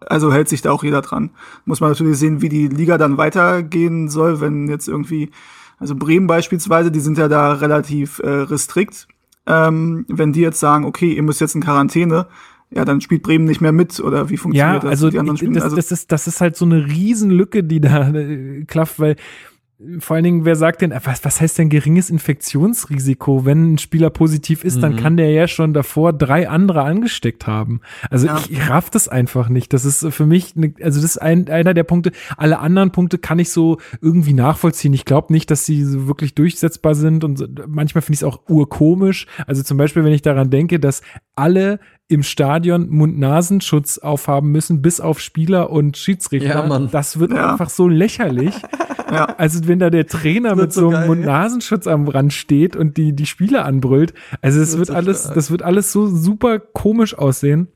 also 0.00 0.30
hält 0.30 0.50
sich 0.50 0.60
da 0.60 0.72
auch 0.72 0.84
jeder 0.84 1.00
dran. 1.00 1.30
Muss 1.64 1.80
man 1.80 1.88
natürlich 1.88 2.18
sehen, 2.18 2.42
wie 2.42 2.50
die 2.50 2.68
Liga 2.68 2.98
dann 2.98 3.16
weitergehen 3.16 4.10
soll, 4.10 4.42
wenn 4.42 4.68
jetzt 4.68 4.88
irgendwie, 4.88 5.30
also 5.78 5.94
Bremen 5.94 6.26
beispielsweise, 6.26 6.90
die 6.90 7.00
sind 7.00 7.16
ja 7.16 7.28
da 7.28 7.54
relativ 7.54 8.18
äh, 8.18 8.28
restrikt. 8.28 9.08
Ähm, 9.46 10.04
wenn 10.06 10.34
die 10.34 10.42
jetzt 10.42 10.60
sagen, 10.60 10.84
okay, 10.84 11.14
ihr 11.14 11.22
müsst 11.22 11.40
jetzt 11.40 11.54
in 11.54 11.62
Quarantäne, 11.62 12.26
ja, 12.70 12.84
dann 12.84 13.00
spielt 13.00 13.22
Bremen 13.22 13.46
nicht 13.46 13.60
mehr 13.60 13.72
mit 13.72 13.98
oder 14.00 14.28
wie 14.28 14.36
funktioniert 14.36 14.82
ja, 14.84 14.88
also 14.88 15.06
das? 15.06 15.12
Die 15.12 15.18
anderen 15.18 15.36
spielen? 15.38 15.54
Das, 15.54 15.64
also 15.64 15.76
das, 15.76 15.90
ist, 15.90 16.12
das 16.12 16.26
ist 16.26 16.40
halt 16.40 16.56
so 16.56 16.64
eine 16.64 16.86
Riesenlücke, 16.86 17.64
die 17.64 17.80
da 17.80 18.10
äh, 18.10 18.64
klafft, 18.64 19.00
weil 19.00 19.16
vor 20.00 20.16
allen 20.16 20.24
Dingen, 20.24 20.44
wer 20.44 20.56
sagt 20.56 20.82
denn, 20.82 20.92
was, 21.04 21.24
was 21.24 21.40
heißt 21.40 21.56
denn 21.56 21.68
geringes 21.68 22.10
Infektionsrisiko? 22.10 23.44
Wenn 23.44 23.74
ein 23.74 23.78
Spieler 23.78 24.10
positiv 24.10 24.64
ist, 24.64 24.76
mhm. 24.76 24.80
dann 24.80 24.96
kann 24.96 25.16
der 25.16 25.30
ja 25.30 25.46
schon 25.46 25.72
davor 25.72 26.12
drei 26.12 26.48
andere 26.48 26.82
angesteckt 26.82 27.46
haben. 27.46 27.80
Also 28.10 28.26
ja. 28.26 28.38
ich, 28.38 28.50
ich 28.50 28.68
raff 28.68 28.90
das 28.90 29.06
einfach 29.06 29.48
nicht. 29.48 29.72
Das 29.72 29.84
ist 29.84 30.04
für 30.12 30.26
mich, 30.26 30.56
ne, 30.56 30.74
also 30.82 31.00
das 31.00 31.12
ist 31.12 31.18
ein, 31.18 31.48
einer 31.48 31.74
der 31.74 31.84
Punkte. 31.84 32.10
Alle 32.36 32.58
anderen 32.58 32.90
Punkte 32.90 33.18
kann 33.18 33.38
ich 33.38 33.50
so 33.50 33.78
irgendwie 34.00 34.32
nachvollziehen. 34.32 34.92
Ich 34.94 35.04
glaube 35.04 35.32
nicht, 35.32 35.48
dass 35.48 35.64
sie 35.64 35.84
so 35.84 36.08
wirklich 36.08 36.34
durchsetzbar 36.34 36.96
sind 36.96 37.22
und 37.22 37.68
manchmal 37.68 38.02
finde 38.02 38.14
ich 38.14 38.20
es 38.20 38.24
auch 38.24 38.48
urkomisch. 38.48 39.26
Also 39.46 39.62
zum 39.62 39.78
Beispiel, 39.78 40.02
wenn 40.02 40.12
ich 40.12 40.22
daran 40.22 40.50
denke, 40.50 40.80
dass 40.80 41.02
alle 41.36 41.78
im 42.08 42.24
Stadion 42.24 42.88
Mund-Nasenschutz 42.88 43.98
aufhaben 43.98 44.50
müssen, 44.50 44.82
bis 44.82 44.98
auf 44.98 45.20
Spieler 45.20 45.70
und 45.70 45.96
Schiedsrichter. 45.96 46.48
Ja, 46.48 46.66
Mann. 46.66 46.88
Das 46.90 47.20
wird 47.20 47.32
ja. 47.32 47.52
einfach 47.52 47.70
so 47.70 47.86
lächerlich. 47.86 48.54
ja. 49.10 49.24
Also 49.38 49.66
wenn 49.66 49.78
da 49.78 49.90
der 49.90 50.06
Trainer 50.06 50.56
mit 50.56 50.72
so, 50.72 50.90
so 50.90 50.96
einem 50.96 51.06
Mund-Nasenschutz 51.06 51.86
am 51.86 52.08
Rand 52.08 52.32
steht 52.32 52.76
und 52.76 52.96
die, 52.96 53.14
die 53.14 53.26
Spieler 53.26 53.64
anbrüllt. 53.64 54.14
Also 54.40 54.60
es 54.60 54.76
wird, 54.76 54.88
wird 54.88 54.96
alles, 54.96 55.30
das 55.34 55.50
wird 55.50 55.62
alles 55.62 55.92
so 55.92 56.06
super 56.06 56.58
komisch 56.58 57.16
aussehen. 57.16 57.68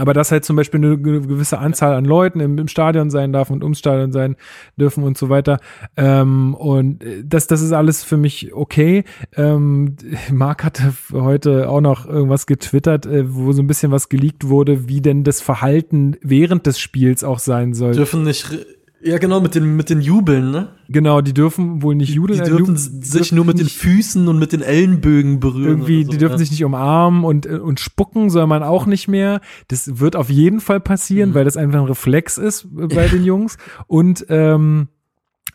Aber 0.00 0.14
dass 0.14 0.32
halt 0.32 0.46
zum 0.46 0.56
Beispiel 0.56 0.82
eine 0.82 0.98
gewisse 0.98 1.58
Anzahl 1.58 1.92
an 1.92 2.06
Leuten 2.06 2.40
im, 2.40 2.56
im 2.56 2.68
Stadion 2.68 3.10
sein 3.10 3.34
darf 3.34 3.50
und 3.50 3.62
ums 3.62 3.80
Stadion 3.80 4.12
sein 4.12 4.36
dürfen 4.76 5.04
und 5.04 5.18
so 5.18 5.28
weiter. 5.28 5.58
Ähm, 5.94 6.54
und 6.54 7.04
äh, 7.04 7.22
das, 7.22 7.48
das 7.48 7.60
ist 7.60 7.72
alles 7.72 8.02
für 8.02 8.16
mich 8.16 8.54
okay. 8.54 9.04
Ähm, 9.36 9.96
Marc 10.32 10.64
hatte 10.64 10.94
heute 11.12 11.68
auch 11.68 11.82
noch 11.82 12.06
irgendwas 12.06 12.46
getwittert, 12.46 13.04
äh, 13.04 13.34
wo 13.34 13.52
so 13.52 13.62
ein 13.62 13.66
bisschen 13.66 13.92
was 13.92 14.08
geleakt 14.08 14.48
wurde, 14.48 14.88
wie 14.88 15.02
denn 15.02 15.22
das 15.22 15.42
Verhalten 15.42 16.16
während 16.22 16.66
des 16.66 16.80
Spiels 16.80 17.22
auch 17.22 17.38
sein 17.38 17.74
soll. 17.74 17.92
Dürfen 17.92 18.22
nicht 18.22 18.56
ja, 19.02 19.18
genau, 19.18 19.40
mit 19.40 19.54
den, 19.54 19.76
mit 19.76 19.88
den 19.88 20.02
Jubeln, 20.02 20.50
ne? 20.50 20.68
Genau, 20.88 21.22
die 21.22 21.32
dürfen 21.32 21.82
wohl 21.82 21.94
nicht 21.94 22.14
jubeln. 22.14 22.42
Die 22.42 22.50
dürfen 22.50 22.76
sich 22.76 23.10
dürfen 23.10 23.36
nur 23.36 23.44
mit 23.46 23.58
den 23.58 23.68
Füßen 23.68 24.28
und 24.28 24.38
mit 24.38 24.52
den 24.52 24.60
Ellenbögen 24.60 25.40
berühren. 25.40 25.68
Irgendwie, 25.68 26.04
so, 26.04 26.10
die 26.10 26.18
dürfen 26.18 26.34
ja. 26.34 26.38
sich 26.38 26.50
nicht 26.50 26.64
umarmen 26.64 27.24
und, 27.24 27.46
und 27.46 27.80
spucken 27.80 28.28
soll 28.28 28.46
man 28.46 28.62
auch 28.62 28.84
nicht 28.84 29.08
mehr. 29.08 29.40
Das 29.68 30.00
wird 30.00 30.16
auf 30.16 30.28
jeden 30.28 30.60
Fall 30.60 30.80
passieren, 30.80 31.30
mhm. 31.30 31.34
weil 31.34 31.44
das 31.44 31.56
einfach 31.56 31.78
ein 31.78 31.86
Reflex 31.86 32.36
ist 32.36 32.66
bei 32.70 33.08
den 33.12 33.24
Jungs. 33.24 33.56
Und 33.86 34.26
ähm, 34.28 34.88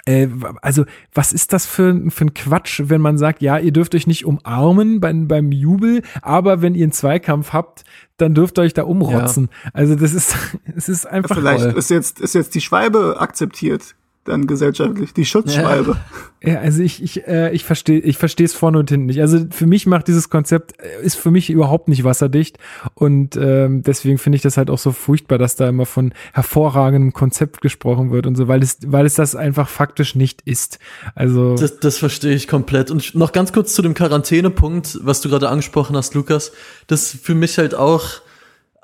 äh, 0.06 0.28
also, 0.62 0.86
was 1.14 1.34
ist 1.34 1.52
das 1.52 1.66
für, 1.66 2.10
für 2.10 2.26
ein 2.26 2.34
Quatsch, 2.34 2.82
wenn 2.86 3.02
man 3.02 3.18
sagt, 3.18 3.42
ja, 3.42 3.58
ihr 3.58 3.72
dürft 3.72 3.96
euch 3.96 4.08
nicht 4.08 4.26
umarmen 4.26 5.00
beim, 5.00 5.28
beim 5.28 5.52
Jubel, 5.52 6.04
aber 6.22 6.62
wenn 6.62 6.76
ihr 6.76 6.84
einen 6.84 6.92
Zweikampf 6.92 7.54
habt, 7.54 7.84
dann 8.18 8.34
dürft 8.34 8.58
ihr 8.60 8.62
euch 8.62 8.74
da 8.74 8.84
umrotzen. 8.84 9.50
Ja. 9.64 9.72
Also, 9.74 9.96
das 9.96 10.14
ist, 10.14 10.36
es 10.76 10.90
ist 10.90 11.06
einfach. 11.06 11.36
Vielleicht 11.36 11.64
toll. 11.64 11.78
ist 11.78 11.90
jetzt, 11.90 12.20
ist 12.20 12.36
jetzt 12.36 12.56
die 12.56 12.62
Schweibe 12.62 13.18
akzeptiert 13.20 13.96
dann 14.26 14.48
gesellschaftlich, 14.48 15.14
die 15.14 15.24
Schutzschwalbe. 15.24 15.98
Ja, 16.44 16.54
ja 16.54 16.60
also 16.60 16.82
ich, 16.82 17.02
ich, 17.02 17.28
äh, 17.28 17.54
ich 17.54 17.64
verstehe 17.64 18.00
ich 18.00 18.18
verstehe 18.18 18.46
es 18.46 18.54
vorne 18.54 18.80
und 18.80 18.90
hinten 18.90 19.06
nicht. 19.06 19.22
Also 19.22 19.46
für 19.52 19.68
mich 19.68 19.86
macht 19.86 20.08
dieses 20.08 20.30
Konzept, 20.30 20.74
äh, 20.82 21.06
ist 21.06 21.16
für 21.16 21.32
mich 21.32 21.50
überhaupt 21.50 21.88
nicht 21.88 22.04
wasserdicht 22.04 22.58
und 22.96 23.38
ähm, 23.38 23.84
deswegen 23.84 24.18
finde 24.18 24.38
ich 24.38 24.42
das 24.42 24.58
halt 24.58 24.70
auch 24.70 24.80
so 24.80 24.92
furchtbar, 24.92 25.38
dass 25.38 25.56
da 25.56 25.70
immer 25.70 25.86
von 25.86 26.14
hervorragendem 26.34 27.14
Konzept 27.14 27.62
gesprochen 27.62 28.12
wird 28.12 28.26
und 28.26 28.36
so, 28.36 28.48
weil 28.48 28.64
es, 28.64 28.80
weil 28.86 29.06
es 29.06 29.14
das 29.14 29.36
einfach 29.36 29.70
faktisch 29.70 30.16
nicht 30.16 30.42
ist. 30.42 30.80
Also 31.14 31.56
das, 31.56 31.80
das 31.80 32.00
verstehe 32.00 32.34
ich 32.34 32.48
komplett. 32.48 32.90
Und 32.90 33.16
noch 33.16 33.32
ganz 33.32 33.54
kurz 33.54 33.76
zu 33.76 33.84
dem 33.84 33.94
Quarantänepunkt, 33.94 35.00
was 35.04 35.22
du 35.22 35.30
gerade 35.30 35.50
angesprochen 35.50 35.96
hast, 35.96 36.16
Lukas, 36.16 36.52
das 36.88 37.14
ist 37.14 37.26
für 37.26 37.36
mich 37.36 37.60
halt 37.60 37.76
auch 37.76 38.22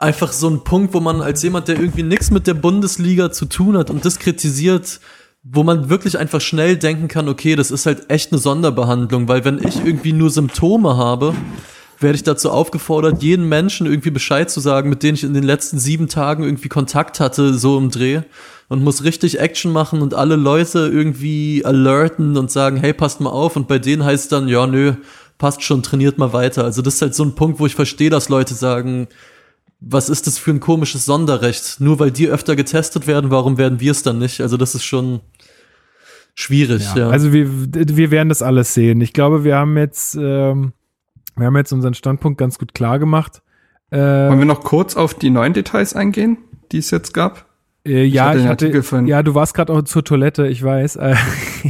einfach 0.02 0.32
so 0.32 0.50
ein 0.50 0.64
Punkt, 0.64 0.94
wo 0.94 1.00
man 1.00 1.22
als 1.22 1.44
jemand, 1.44 1.68
der 1.68 1.80
irgendwie 1.80 2.04
nichts 2.04 2.32
mit 2.32 2.48
der 2.48 2.56
Bundesliga 2.56 3.32
zu 3.32 3.46
tun 3.46 3.78
hat 3.78 3.90
und 3.90 4.04
das 4.04 4.20
kritisiert, 4.20 5.00
wo 5.44 5.64
man 5.64 5.90
wirklich 5.90 6.18
einfach 6.18 6.42
schnell 6.42 6.78
denken 6.78 7.08
kann, 7.08 7.28
okay, 7.28 7.56
das 7.56 7.72
ist 7.72 7.86
halt 7.86 8.10
echt 8.10 8.32
eine 8.32 8.40
Sonderbehandlung, 8.40 9.28
weil 9.28 9.44
wenn 9.44 9.58
ich 9.58 9.84
irgendwie 9.84 10.14
nur 10.14 10.30
Symptome 10.30 10.98
habe, 10.98 11.34
werde 12.00 12.16
ich 12.16 12.24
dazu 12.24 12.52
aufgefordert, 12.52 13.22
jeden 13.24 13.48
Menschen 13.48 13.88
irgendwie 13.88 14.12
Bescheid 14.12 14.50
zu 14.50 14.60
sagen, 14.60 14.90
mit 14.90 15.04
denen 15.04 15.16
ich 15.16 15.24
in 15.24 15.34
den 15.34 15.44
letzten 15.44 15.80
sieben 15.80 16.08
Tagen 16.08 16.44
irgendwie 16.44 16.70
Kontakt 16.70 17.20
hatte, 17.20 17.54
so 17.54 17.78
im 17.78 17.90
Dreh 17.90 18.22
und 18.70 18.84
muss 18.84 19.04
richtig 19.04 19.40
Action 19.40 19.72
machen 19.72 20.02
und 20.02 20.14
alle 20.14 20.36
Leute 20.36 20.90
irgendwie 20.92 21.64
alerten 21.66 22.38
und 22.38 22.52
sagen, 22.52 22.78
hey, 22.78 22.94
passt 22.94 23.20
mal 23.20 23.30
auf 23.30 23.56
und 23.56 23.68
bei 23.68 23.80
denen 23.80 24.04
heißt 24.04 24.32
dann, 24.32 24.48
ja, 24.48 24.66
nö, 24.68 24.94
passt 25.38 25.64
schon, 25.64 25.84
trainiert 25.84 26.18
mal 26.18 26.34
weiter. 26.34 26.64
Also 26.64 26.82
das 26.82 26.96
ist 26.96 27.02
halt 27.02 27.16
so 27.16 27.24
ein 27.24 27.36
Punkt, 27.36 27.60
wo 27.60 27.66
ich 27.66 27.76
verstehe, 27.76 28.10
dass 28.12 28.30
Leute 28.30 28.54
sagen, 28.54 29.08
was 29.82 30.10
ist 30.10 30.28
das 30.28 30.38
für 30.38 30.52
ein 30.52 30.60
komisches 30.60 31.06
Sonderrecht? 31.06 31.78
Nur 31.80 32.00
weil 32.00 32.12
die 32.12 32.28
öfter 32.28 32.56
getestet 32.56 33.08
werden, 33.08 33.32
warum 33.32 33.58
werden 33.58 33.80
wir 33.80 33.92
es 33.92 34.04
dann 34.04 34.20
nicht? 34.20 34.40
Also 34.40 34.56
das 34.56 34.76
ist 34.76 34.84
schon 34.84 35.22
schwierig. 36.36 36.84
Ja. 36.96 37.02
ja. 37.02 37.10
Also 37.10 37.34
wir, 37.34 37.50
wir 37.50 38.12
werden 38.12 38.30
das 38.30 38.44
alles 38.44 38.76
sehen. 38.76 39.02
Ich 39.02 39.12
glaube, 39.12 39.44
wir 39.44 39.58
haben 39.58 39.76
jetzt, 39.78 40.16
ähm, 40.16 40.74
wir 41.36 41.48
haben 41.48 41.58
jetzt 41.58 41.74
unseren 41.74 41.96
Standpunkt 41.96 42.38
ganz 42.38 42.60
gut 42.60 42.76
klar 42.76 43.00
gemacht. 43.00 43.42
Äh, 43.90 43.98
Wollen 43.98 44.40
wir 44.40 44.46
noch 44.46 44.64
kurz 44.64 44.96
auf 44.96 45.16
die 45.16 45.32
neuen 45.32 45.54
Details 45.54 45.96
eingehen, 45.96 46.38
die 46.72 46.78
es 46.78 46.92
jetzt 46.92 47.14
gab? 47.14 47.48
Äh, 47.84 48.04
ja, 48.04 48.36
ich 48.36 48.46
hatte, 48.46 48.68
ich 48.68 48.76
hatte 48.76 49.04
ja, 49.08 49.24
du 49.24 49.34
warst 49.34 49.56
gerade 49.56 49.74
auch 49.74 49.82
zur 49.82 50.04
Toilette, 50.04 50.48
ich 50.48 50.62
weiß. 50.62 51.00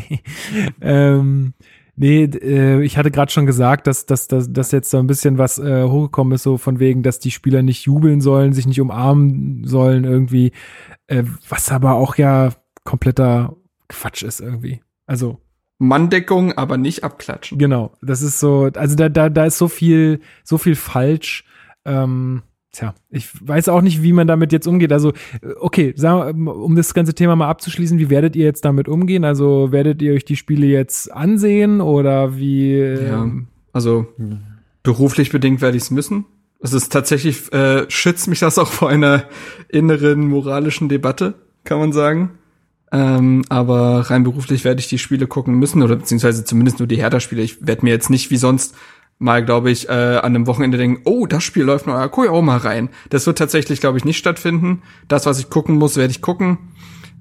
ähm, 0.82 1.54
Nee, 1.96 2.24
äh, 2.24 2.82
ich 2.84 2.98
hatte 2.98 3.12
gerade 3.12 3.32
schon 3.32 3.46
gesagt, 3.46 3.88
dass, 3.88 4.06
dass, 4.06 4.28
dass, 4.28 4.52
dass 4.52 4.72
jetzt 4.72 4.90
so 4.90 4.98
ein 4.98 5.08
bisschen 5.08 5.38
was 5.38 5.60
äh, 5.60 5.84
hochgekommen 5.84 6.34
ist, 6.34 6.44
so 6.44 6.58
von 6.58 6.80
wegen, 6.80 7.04
dass 7.04 7.20
die 7.20 7.32
Spieler 7.32 7.62
nicht 7.62 7.86
jubeln 7.86 8.22
sollen, 8.22 8.54
sich 8.54 8.66
nicht 8.66 8.82
umarmen 8.82 9.66
sollen 9.66 10.04
irgendwie, 10.04 10.52
äh, 11.08 11.24
was 11.50 11.72
aber 11.72 11.96
auch 11.96 12.16
ja 12.16 12.52
kompletter 12.84 13.56
Quatsch 13.90 14.24
ist 14.24 14.40
irgendwie. 14.40 14.82
Also 15.06 15.40
Manndeckung, 15.78 16.54
aber 16.54 16.78
nicht 16.78 17.04
abklatschen. 17.04 17.58
Genau, 17.58 17.94
das 18.02 18.22
ist 18.22 18.40
so, 18.40 18.70
also 18.76 18.96
da, 18.96 19.10
da, 19.10 19.30
da 19.30 19.46
ist 19.46 19.58
so 19.58 19.68
viel, 19.68 20.22
so 20.44 20.58
viel 20.58 20.76
falsch. 20.76 21.44
Ähm, 21.86 22.44
Tja, 22.72 22.96
ich 23.10 23.28
weiß 23.46 23.68
auch 23.68 23.82
nicht, 23.82 24.02
wie 24.02 24.14
man 24.14 24.28
damit 24.28 24.54
jetzt 24.54 24.66
umgeht. 24.66 24.94
Also, 24.94 25.12
okay, 25.60 25.94
sagen, 25.98 26.48
um 26.48 26.76
das 26.76 26.94
ganze 26.94 27.14
Thema 27.14 27.36
mal 27.36 27.50
abzuschließen, 27.50 28.00
wie 28.00 28.10
werdet 28.10 28.36
ihr 28.36 28.46
jetzt 28.46 28.64
damit 28.64 28.88
umgehen? 28.88 29.26
Also, 29.26 29.74
werdet 29.74 30.02
ihr 30.02 30.14
euch 30.14 30.24
die 30.24 30.38
Spiele 30.38 30.68
jetzt 30.68 31.12
ansehen 31.12 31.82
oder 31.82 32.38
wie? 32.38 32.78
Ja, 32.78 33.24
ähm, 33.24 33.48
also 33.74 34.08
beruflich 34.84 35.32
bedingt 35.32 35.62
werde 35.62 35.76
ich 35.76 35.84
es 35.84 35.92
müssen. 35.92 36.26
Es 36.62 36.72
ist 36.74 36.92
tatsächlich, 36.94 37.52
äh, 37.52 37.90
schützt 37.90 38.28
mich 38.28 38.40
das 38.40 38.58
auch 38.58 38.72
vor 38.72 38.88
einer 38.90 39.24
inneren 39.68 40.28
moralischen 40.28 40.88
Debatte, 40.88 41.34
kann 41.64 41.80
man 41.80 41.92
sagen. 41.92 42.32
Ähm, 42.94 43.44
aber 43.50 44.10
rein 44.10 44.24
beruflich 44.24 44.64
werde 44.64 44.80
ich 44.80 44.88
die 44.88 44.98
Spiele 44.98 45.26
gucken 45.26 45.56
müssen 45.56 45.82
oder 45.82 45.96
beziehungsweise 45.96 46.44
zumindest 46.44 46.80
nur 46.80 46.88
die 46.88 46.98
Hertha-Spiele. 46.98 47.42
Ich 47.42 47.66
werde 47.66 47.86
mir 47.86 47.92
jetzt 47.92 48.10
nicht 48.10 48.32
wie 48.32 48.38
sonst 48.38 48.76
mal, 49.22 49.46
glaube 49.46 49.72
ich, 49.72 49.88
äh, 49.88 49.92
an 49.92 50.36
einem 50.36 50.48
Wochenende 50.48 50.78
denken, 50.78 51.02
oh, 51.06 51.26
das 51.28 51.44
Spiel 51.44 51.64
läuft 51.64 51.88
noch, 51.88 52.12
guck 52.12 52.26
ich 52.26 52.32
auch 52.32 52.42
mal 52.42 52.58
rein. 52.58 52.90
Das 53.10 53.28
wird 53.28 53.38
tatsächlich, 53.38 53.80
glaube 53.80 53.98
ich, 53.98 54.06
nicht 54.06 54.18
stattfinden. 54.18 54.82
Das, 55.08 55.26
was 55.26 55.40
ich 55.40 55.50
gucken 55.50 55.78
muss, 55.78 55.96
werde 55.96 56.12
ich 56.12 56.22
gucken. 56.22 56.58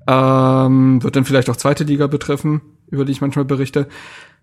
Ähm, 0.07 1.03
wird 1.03 1.17
dann 1.17 1.25
vielleicht 1.25 1.51
auch 1.51 1.57
zweite 1.57 1.85
Liga 1.85 2.07
betreffen, 2.07 2.63
über 2.91 3.05
die 3.05 3.13
ich 3.13 3.21
manchmal 3.21 3.45
berichte. 3.45 3.87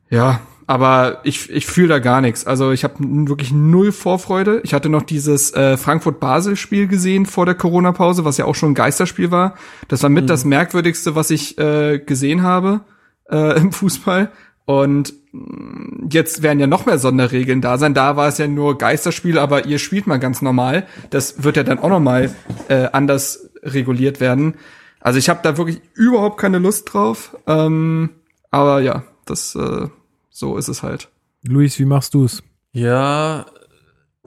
Ja, 0.10 0.40
aber 0.68 1.22
ich, 1.24 1.50
ich 1.50 1.66
fühle 1.66 1.88
da 1.88 2.00
gar 2.00 2.22
nichts. 2.22 2.46
Also 2.46 2.72
ich 2.72 2.84
habe 2.84 2.96
wirklich 3.00 3.52
null 3.52 3.92
Vorfreude. 3.92 4.62
Ich 4.64 4.74
hatte 4.74 4.90
noch 4.90 5.04
dieses 5.04 5.54
äh, 5.54 5.78
Frankfurt-Basel-Spiel 5.78 6.88
gesehen 6.88 7.26
vor 7.26 7.46
der 7.46 7.56
Corona-Pause, 7.56 8.24
was 8.24 8.38
ja 8.38 8.46
auch 8.46 8.56
schon 8.56 8.72
ein 8.72 8.76
Geisterspiel 8.76 9.32
war. 9.32 9.56
Das 9.88 10.04
war 10.04 10.10
mit 10.10 10.26
mhm. 10.26 10.28
das 10.28 10.46
merkwürdigste, 10.46 11.16
was 11.16 11.32
ich 11.32 11.58
äh, 11.58 12.00
gesehen 12.00 12.44
habe 12.44 12.82
äh, 13.32 13.58
im 13.60 13.72
Fußball. 13.72 14.32
Und 14.68 15.14
mm, 15.31 16.10
jetzt 16.11 16.44
werden 16.44 16.60
ja 16.60 16.68
noch 16.68 16.85
mehr 16.85 16.99
Sonderregeln 16.99 17.61
da 17.61 17.77
sein. 17.77 17.94
Da 17.94 18.18
war 18.18 18.27
es 18.27 18.38
ja 18.38 18.48
nur 18.48 18.77
Geisterspiel, 18.77 19.39
aber 19.39 19.65
ihr 19.65 19.80
spielt 19.80 20.07
mal 20.07 20.19
ganz 20.19 20.41
normal. 20.41 20.85
Das 21.10 21.41
wird 21.44 21.56
ja 21.56 21.64
dann 21.64 21.80
auch 21.80 21.88
noch 21.89 22.02
mal 22.02 22.35
äh, 22.68 22.89
anders 22.91 23.49
reguliert 23.64 24.19
werden. 24.19 24.56
Also 24.99 25.19
ich 25.19 25.30
habe 25.30 25.39
da 25.41 25.57
wirklich 25.57 25.80
überhaupt 25.94 26.38
keine 26.38 26.60
Lust 26.60 26.94
drauf. 26.94 27.38
Ähm, 27.48 28.10
aber 28.52 28.81
ja, 28.81 29.03
das 29.26 29.56
äh, 29.56 29.88
so 30.30 30.57
ist 30.57 30.68
es 30.68 30.84
halt. 30.84 31.07
Luis, 31.44 31.80
wie 31.80 31.85
machst 31.85 32.14
du's? 32.14 32.44
Ja, 32.73 33.45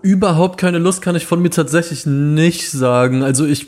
überhaupt 0.00 0.58
keine 0.58 0.78
Lust 0.78 1.02
kann 1.02 1.16
ich 1.16 1.26
von 1.26 1.42
mir 1.42 1.50
tatsächlich 1.50 2.06
nicht 2.06 2.70
sagen. 2.70 3.22
Also 3.22 3.44
ich 3.44 3.66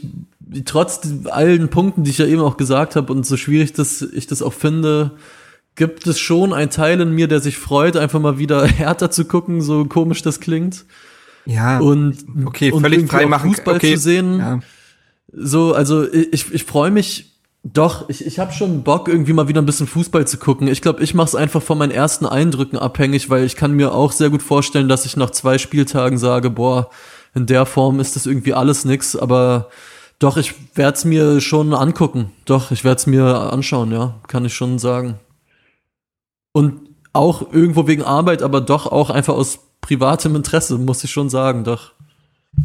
trotz 0.65 1.03
allen 1.27 1.69
Punkten, 1.69 2.05
die 2.05 2.11
ich 2.11 2.19
ja 2.19 2.27
eben 2.27 2.41
auch 2.41 2.57
gesagt 2.57 2.97
habe 2.97 3.13
und 3.13 3.27
so 3.27 3.37
schwierig 3.37 3.75
dass 3.75 4.01
ich 4.01 4.27
das 4.27 4.41
auch 4.41 4.55
finde, 4.55 5.11
gibt 5.75 6.07
es 6.07 6.19
schon 6.19 6.53
einen 6.53 6.71
Teil 6.71 7.01
in 7.01 7.13
mir, 7.13 7.29
der 7.29 7.41
sich 7.41 7.57
freut, 7.57 7.97
einfach 7.97 8.21
mal 8.21 8.39
wieder 8.39 8.67
härter 8.67 9.11
zu 9.11 9.25
gucken, 9.25 9.63
so 9.63 9.85
komisch 9.85 10.23
das 10.23 10.41
klingt. 10.41 10.85
Ja. 11.45 11.79
Und, 11.79 12.19
okay, 12.45 12.71
und 12.71 12.83
völlig 12.83 13.09
frei 13.09 13.27
machen. 13.27 13.51
Fußball 13.51 13.77
okay. 13.77 13.95
zu 13.95 14.01
sehen. 14.01 14.39
Ja. 14.39 14.61
So, 15.33 15.75
also 15.75 16.11
ich, 16.13 16.53
ich 16.53 16.65
freue 16.65 16.91
mich 16.91 17.33
doch, 17.65 18.09
ich, 18.09 18.27
ich 18.27 18.41
habe 18.41 18.53
schon 18.53 18.83
Bock, 18.83 19.07
irgendwie 19.07 19.33
mal 19.33 19.47
wieder 19.47 19.63
ein 19.63 19.67
bisschen 19.67 19.87
Fußball 19.87 20.27
zu 20.27 20.37
gucken. 20.37 20.67
Ich 20.67 20.83
glaube, 20.83 21.03
ich 21.03 21.15
mache 21.15 21.29
es 21.29 21.35
einfach 21.37 21.63
von 21.63 21.79
meinen 21.79 21.93
ersten 21.93 22.27
Eindrücken 22.27 22.77
abhängig, 22.77 23.31
weil 23.31 23.45
ich 23.45 23.55
kann 23.55 23.73
mir 23.73 23.95
auch 23.95 24.11
sehr 24.11 24.31
gut 24.31 24.43
vorstellen, 24.43 24.89
dass 24.89 25.07
ich 25.07 25.17
nach 25.17 25.31
zwei 25.31 25.59
Spieltagen 25.59 26.19
sage, 26.19 26.51
boah, 26.51 26.91
in 27.35 27.47
der 27.47 27.65
Form 27.65 28.01
ist 28.01 28.17
das 28.17 28.27
irgendwie 28.27 28.53
alles 28.53 28.85
nix, 28.85 29.15
aber 29.15 29.69
doch, 30.19 30.37
ich 30.37 30.55
werde 30.75 30.97
es 30.97 31.05
mir 31.05 31.41
schon 31.41 31.73
angucken. 31.73 32.33
Doch, 32.47 32.73
ich 32.73 32.83
werde 32.83 32.99
es 32.99 33.07
mir 33.07 33.53
anschauen, 33.53 33.93
ja, 33.93 34.17
kann 34.27 34.45
ich 34.45 34.55
schon 34.55 34.81
sagen. 34.81 35.19
Und 36.53 36.81
auch 37.13 37.53
irgendwo 37.53 37.87
wegen 37.87 38.03
Arbeit, 38.03 38.43
aber 38.43 38.61
doch 38.61 38.87
auch 38.87 39.11
einfach 39.11 39.35
aus 39.35 39.59
privatem 39.81 40.37
Interesse, 40.37 40.79
muss 40.79 41.05
ich 41.05 41.11
schon 41.11 41.29
sagen, 41.29 41.65
doch. 41.65 41.93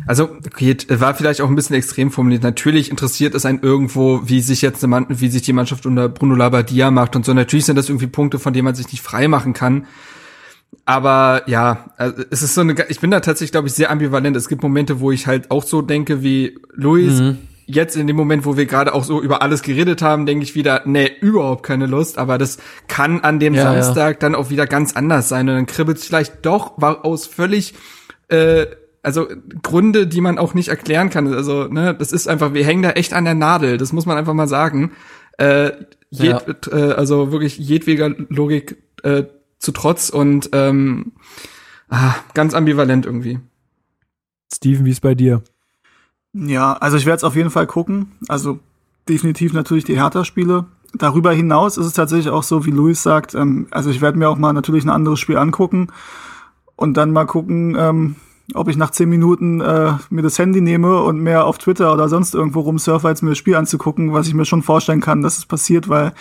Also, 0.05 0.25
okay, 0.45 0.75
war 0.89 1.15
vielleicht 1.15 1.39
auch 1.41 1.47
ein 1.47 1.55
bisschen 1.55 1.75
extrem 1.75 2.11
formuliert. 2.11 2.43
Natürlich 2.43 2.89
interessiert 2.89 3.33
es 3.35 3.45
einen 3.45 3.61
irgendwo, 3.61 4.21
wie 4.25 4.41
sich 4.41 4.61
jetzt 4.61 4.83
eine 4.83 4.91
Mann, 4.91 5.05
wie 5.09 5.29
sich 5.29 5.41
die 5.41 5.53
Mannschaft 5.53 5.85
unter 5.85 6.09
Bruno 6.09 6.35
Labbadia 6.35 6.91
macht 6.91 7.15
und 7.15 7.25
so. 7.25 7.33
Natürlich 7.33 7.65
sind 7.65 7.77
das 7.77 7.87
irgendwie 7.87 8.07
Punkte, 8.07 8.37
von 8.37 8.53
denen 8.53 8.65
man 8.65 8.75
sich 8.75 8.91
nicht 8.91 9.01
frei 9.01 9.27
machen 9.27 9.53
kann. 9.53 9.85
Aber 10.85 11.43
ja, 11.47 11.91
also 11.97 12.23
es 12.29 12.41
ist 12.41 12.53
so 12.53 12.61
eine, 12.61 12.75
ich 12.89 12.99
bin 12.99 13.11
da 13.11 13.21
tatsächlich, 13.21 13.51
glaube 13.51 13.67
ich, 13.67 13.73
sehr 13.73 13.89
ambivalent. 13.89 14.35
Es 14.35 14.49
gibt 14.49 14.61
Momente, 14.61 14.99
wo 14.99 15.11
ich 15.11 15.25
halt 15.27 15.51
auch 15.51 15.63
so 15.63 15.81
denke 15.81 16.21
wie 16.21 16.59
Luis. 16.73 17.21
Mhm. 17.21 17.37
Jetzt 17.69 17.97
in 17.97 18.07
dem 18.07 18.15
Moment, 18.15 18.45
wo 18.45 18.55
wir 18.55 18.65
gerade 18.65 18.93
auch 18.93 19.03
so 19.03 19.21
über 19.21 19.41
alles 19.41 19.61
geredet 19.61 20.01
haben, 20.01 20.25
denke 20.25 20.43
ich 20.43 20.55
wieder, 20.55 20.83
nee, 20.85 21.11
überhaupt 21.19 21.63
keine 21.63 21.85
Lust. 21.85 22.17
Aber 22.17 22.37
das 22.37 22.57
kann 22.87 23.19
an 23.21 23.39
dem 23.39 23.53
ja, 23.53 23.63
Samstag 23.63 24.15
ja. 24.15 24.19
dann 24.19 24.35
auch 24.35 24.49
wieder 24.49 24.65
ganz 24.65 24.95
anders 24.95 25.27
sein. 25.29 25.49
Und 25.49 25.55
dann 25.55 25.65
kribbelt 25.65 25.97
es 25.97 26.05
vielleicht 26.05 26.45
doch 26.45 26.81
war 26.81 27.03
aus 27.03 27.27
völlig 27.27 27.73
äh, 28.29 28.67
also 29.03 29.27
Gründe, 29.63 30.07
die 30.07 30.21
man 30.21 30.37
auch 30.37 30.53
nicht 30.53 30.67
erklären 30.67 31.09
kann. 31.09 31.33
Also, 31.33 31.67
ne, 31.67 31.95
das 31.97 32.11
ist 32.11 32.27
einfach, 32.27 32.53
wir 32.53 32.65
hängen 32.65 32.83
da 32.83 32.91
echt 32.91 33.13
an 33.13 33.23
der 33.23 33.35
Nadel, 33.35 33.77
das 33.77 33.93
muss 33.93 34.05
man 34.05 34.17
einfach 34.17 34.33
mal 34.33 34.49
sagen. 34.49 34.91
Äh, 35.37 35.71
jed, 36.09 36.67
ja. 36.71 36.77
äh, 36.77 36.91
also 36.93 37.31
wirklich 37.31 37.57
jedweder 37.57 38.09
Logik 38.29 38.83
äh, 39.03 39.23
zu 39.59 39.71
trotz 39.71 40.09
und 40.09 40.49
ähm, 40.53 41.13
ah, 41.89 42.15
ganz 42.33 42.53
ambivalent 42.53 43.05
irgendwie. 43.05 43.39
Steven, 44.53 44.85
wie 44.85 44.91
ist 44.91 45.01
bei 45.01 45.15
dir? 45.15 45.41
Ja, 46.45 46.73
also 46.73 46.97
ich 46.97 47.05
werde 47.05 47.17
es 47.17 47.23
auf 47.23 47.35
jeden 47.35 47.49
Fall 47.49 47.67
gucken. 47.67 48.11
Also 48.27 48.59
definitiv 49.09 49.53
natürlich 49.53 49.85
die 49.85 49.97
Hertha-Spiele. 49.97 50.65
Darüber 50.93 51.33
hinaus 51.33 51.77
ist 51.77 51.85
es 51.85 51.93
tatsächlich 51.93 52.29
auch 52.29 52.43
so, 52.43 52.65
wie 52.65 52.71
Luis 52.71 53.03
sagt, 53.03 53.35
ähm, 53.35 53.67
also 53.71 53.89
ich 53.89 54.01
werde 54.01 54.17
mir 54.17 54.29
auch 54.29 54.37
mal 54.37 54.53
natürlich 54.53 54.85
ein 54.85 54.89
anderes 54.89 55.19
Spiel 55.19 55.37
angucken 55.37 55.87
und 56.75 56.95
dann 56.95 57.11
mal 57.11 57.25
gucken, 57.25 57.75
ähm, 57.77 58.15
ob 58.53 58.69
ich 58.69 58.77
nach 58.77 58.91
zehn 58.91 59.09
Minuten 59.09 59.59
äh, 59.59 59.93
mir 60.09 60.21
das 60.21 60.39
Handy 60.39 60.61
nehme 60.61 61.01
und 61.01 61.19
mehr 61.19 61.45
auf 61.45 61.57
Twitter 61.57 61.91
oder 61.91 62.07
sonst 62.07 62.33
irgendwo 62.33 62.61
rumsurfe, 62.61 63.07
als 63.07 63.21
mir 63.21 63.29
das 63.29 63.37
Spiel 63.37 63.55
anzugucken, 63.55 64.13
was 64.13 64.27
ich 64.27 64.33
mir 64.33 64.45
schon 64.45 64.63
vorstellen 64.63 65.01
kann, 65.01 65.21
dass 65.21 65.37
es 65.37 65.45
passiert, 65.45 65.89
weil 65.89 66.13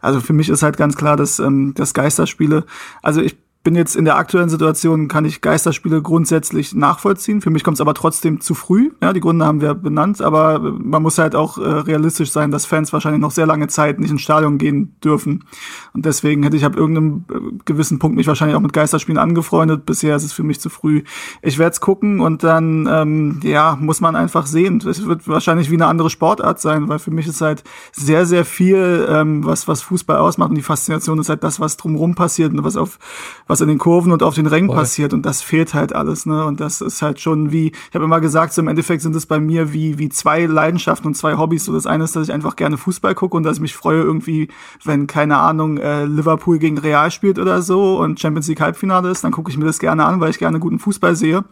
also 0.00 0.20
für 0.20 0.32
mich 0.32 0.48
ist 0.48 0.62
halt 0.62 0.76
ganz 0.76 0.96
klar, 0.96 1.16
dass 1.16 1.38
ähm, 1.38 1.74
das 1.74 1.94
Geisterspiele, 1.94 2.64
also 3.02 3.20
ich 3.20 3.36
bin 3.68 3.74
jetzt 3.74 3.96
in 3.96 4.06
der 4.06 4.16
aktuellen 4.16 4.48
Situation, 4.48 5.08
kann 5.08 5.26
ich 5.26 5.42
Geisterspiele 5.42 6.00
grundsätzlich 6.00 6.74
nachvollziehen. 6.74 7.42
Für 7.42 7.50
mich 7.50 7.64
kommt 7.64 7.74
es 7.74 7.82
aber 7.82 7.92
trotzdem 7.92 8.40
zu 8.40 8.54
früh. 8.54 8.92
Ja, 9.02 9.12
die 9.12 9.20
Gründe 9.20 9.44
haben 9.44 9.60
wir 9.60 9.74
benannt, 9.74 10.22
aber 10.22 10.58
man 10.58 11.02
muss 11.02 11.18
halt 11.18 11.34
auch 11.34 11.58
äh, 11.58 11.68
realistisch 11.68 12.32
sein, 12.32 12.50
dass 12.50 12.64
Fans 12.64 12.94
wahrscheinlich 12.94 13.20
noch 13.20 13.30
sehr 13.30 13.44
lange 13.44 13.68
Zeit 13.68 14.00
nicht 14.00 14.10
ins 14.10 14.22
Stadion 14.22 14.56
gehen 14.56 14.94
dürfen. 15.04 15.44
Und 15.92 16.06
deswegen 16.06 16.44
hätte 16.44 16.56
ich 16.56 16.64
ab 16.64 16.76
irgendeinem 16.76 17.26
äh, 17.30 17.58
gewissen 17.66 17.98
Punkt 17.98 18.16
mich 18.16 18.26
wahrscheinlich 18.26 18.56
auch 18.56 18.62
mit 18.62 18.72
Geisterspielen 18.72 19.18
angefreundet. 19.18 19.84
Bisher 19.84 20.16
ist 20.16 20.24
es 20.24 20.32
für 20.32 20.44
mich 20.44 20.60
zu 20.60 20.70
früh. 20.70 21.02
Ich 21.42 21.58
werde 21.58 21.72
es 21.72 21.82
gucken 21.82 22.20
und 22.20 22.44
dann, 22.44 22.88
ähm, 22.90 23.40
ja, 23.42 23.76
muss 23.78 24.00
man 24.00 24.16
einfach 24.16 24.46
sehen. 24.46 24.78
Es 24.78 25.04
wird 25.04 25.28
wahrscheinlich 25.28 25.70
wie 25.70 25.74
eine 25.74 25.88
andere 25.88 26.08
Sportart 26.08 26.58
sein, 26.58 26.88
weil 26.88 27.00
für 27.00 27.10
mich 27.10 27.26
ist 27.26 27.42
halt 27.42 27.64
sehr, 27.92 28.24
sehr 28.24 28.46
viel, 28.46 29.06
ähm, 29.10 29.44
was, 29.44 29.68
was 29.68 29.82
Fußball 29.82 30.16
ausmacht. 30.16 30.48
Und 30.48 30.54
die 30.56 30.62
Faszination 30.62 31.18
ist 31.18 31.28
halt 31.28 31.44
das, 31.44 31.60
was 31.60 31.76
drumherum 31.76 32.14
passiert 32.14 32.54
und 32.54 32.64
was 32.64 32.78
auf 32.78 32.98
was 33.46 33.57
in 33.60 33.68
den 33.68 33.78
Kurven 33.78 34.12
und 34.12 34.22
auf 34.22 34.34
den 34.34 34.46
Rängen 34.46 34.70
passiert 34.70 35.12
und 35.12 35.26
das 35.26 35.42
fehlt 35.42 35.74
halt 35.74 35.94
alles, 35.94 36.26
ne? 36.26 36.44
Und 36.44 36.60
das 36.60 36.80
ist 36.80 37.02
halt 37.02 37.20
schon 37.20 37.52
wie, 37.52 37.68
ich 37.68 37.94
habe 37.94 38.04
immer 38.04 38.20
gesagt, 38.20 38.52
so 38.52 38.62
im 38.62 38.68
Endeffekt 38.68 39.02
sind 39.02 39.14
es 39.16 39.26
bei 39.26 39.40
mir 39.40 39.72
wie 39.72 39.98
wie 39.98 40.08
zwei 40.08 40.46
Leidenschaften 40.46 41.08
und 41.08 41.14
zwei 41.14 41.36
Hobbys. 41.36 41.64
So 41.64 41.72
das 41.72 41.86
eine 41.86 42.04
ist, 42.04 42.16
dass 42.16 42.28
ich 42.28 42.34
einfach 42.34 42.56
gerne 42.56 42.76
Fußball 42.76 43.14
gucke 43.14 43.36
und 43.36 43.42
dass 43.42 43.56
ich 43.56 43.62
mich 43.62 43.74
freue 43.74 44.02
irgendwie, 44.02 44.48
wenn 44.84 45.06
keine 45.06 45.38
Ahnung 45.38 45.78
äh, 45.78 46.04
Liverpool 46.04 46.58
gegen 46.58 46.78
Real 46.78 47.10
spielt 47.10 47.38
oder 47.38 47.62
so 47.62 47.98
und 47.98 48.20
Champions 48.20 48.48
League 48.48 48.60
Halbfinale 48.60 49.10
ist, 49.10 49.24
dann 49.24 49.32
gucke 49.32 49.50
ich 49.50 49.58
mir 49.58 49.66
das 49.66 49.78
gerne 49.78 50.04
an, 50.04 50.20
weil 50.20 50.30
ich 50.30 50.38
gerne 50.38 50.58
guten 50.58 50.78
Fußball 50.78 51.16
sehe. 51.16 51.44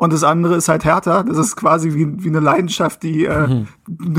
Und 0.00 0.12
das 0.12 0.22
andere 0.22 0.54
ist 0.54 0.68
halt 0.68 0.84
härter. 0.84 1.24
Das 1.24 1.38
ist 1.38 1.56
quasi 1.56 1.92
wie, 1.92 2.22
wie 2.22 2.28
eine 2.28 2.38
Leidenschaft, 2.38 3.02
die 3.02 3.24
äh, 3.24 3.48
mhm. 3.48 3.66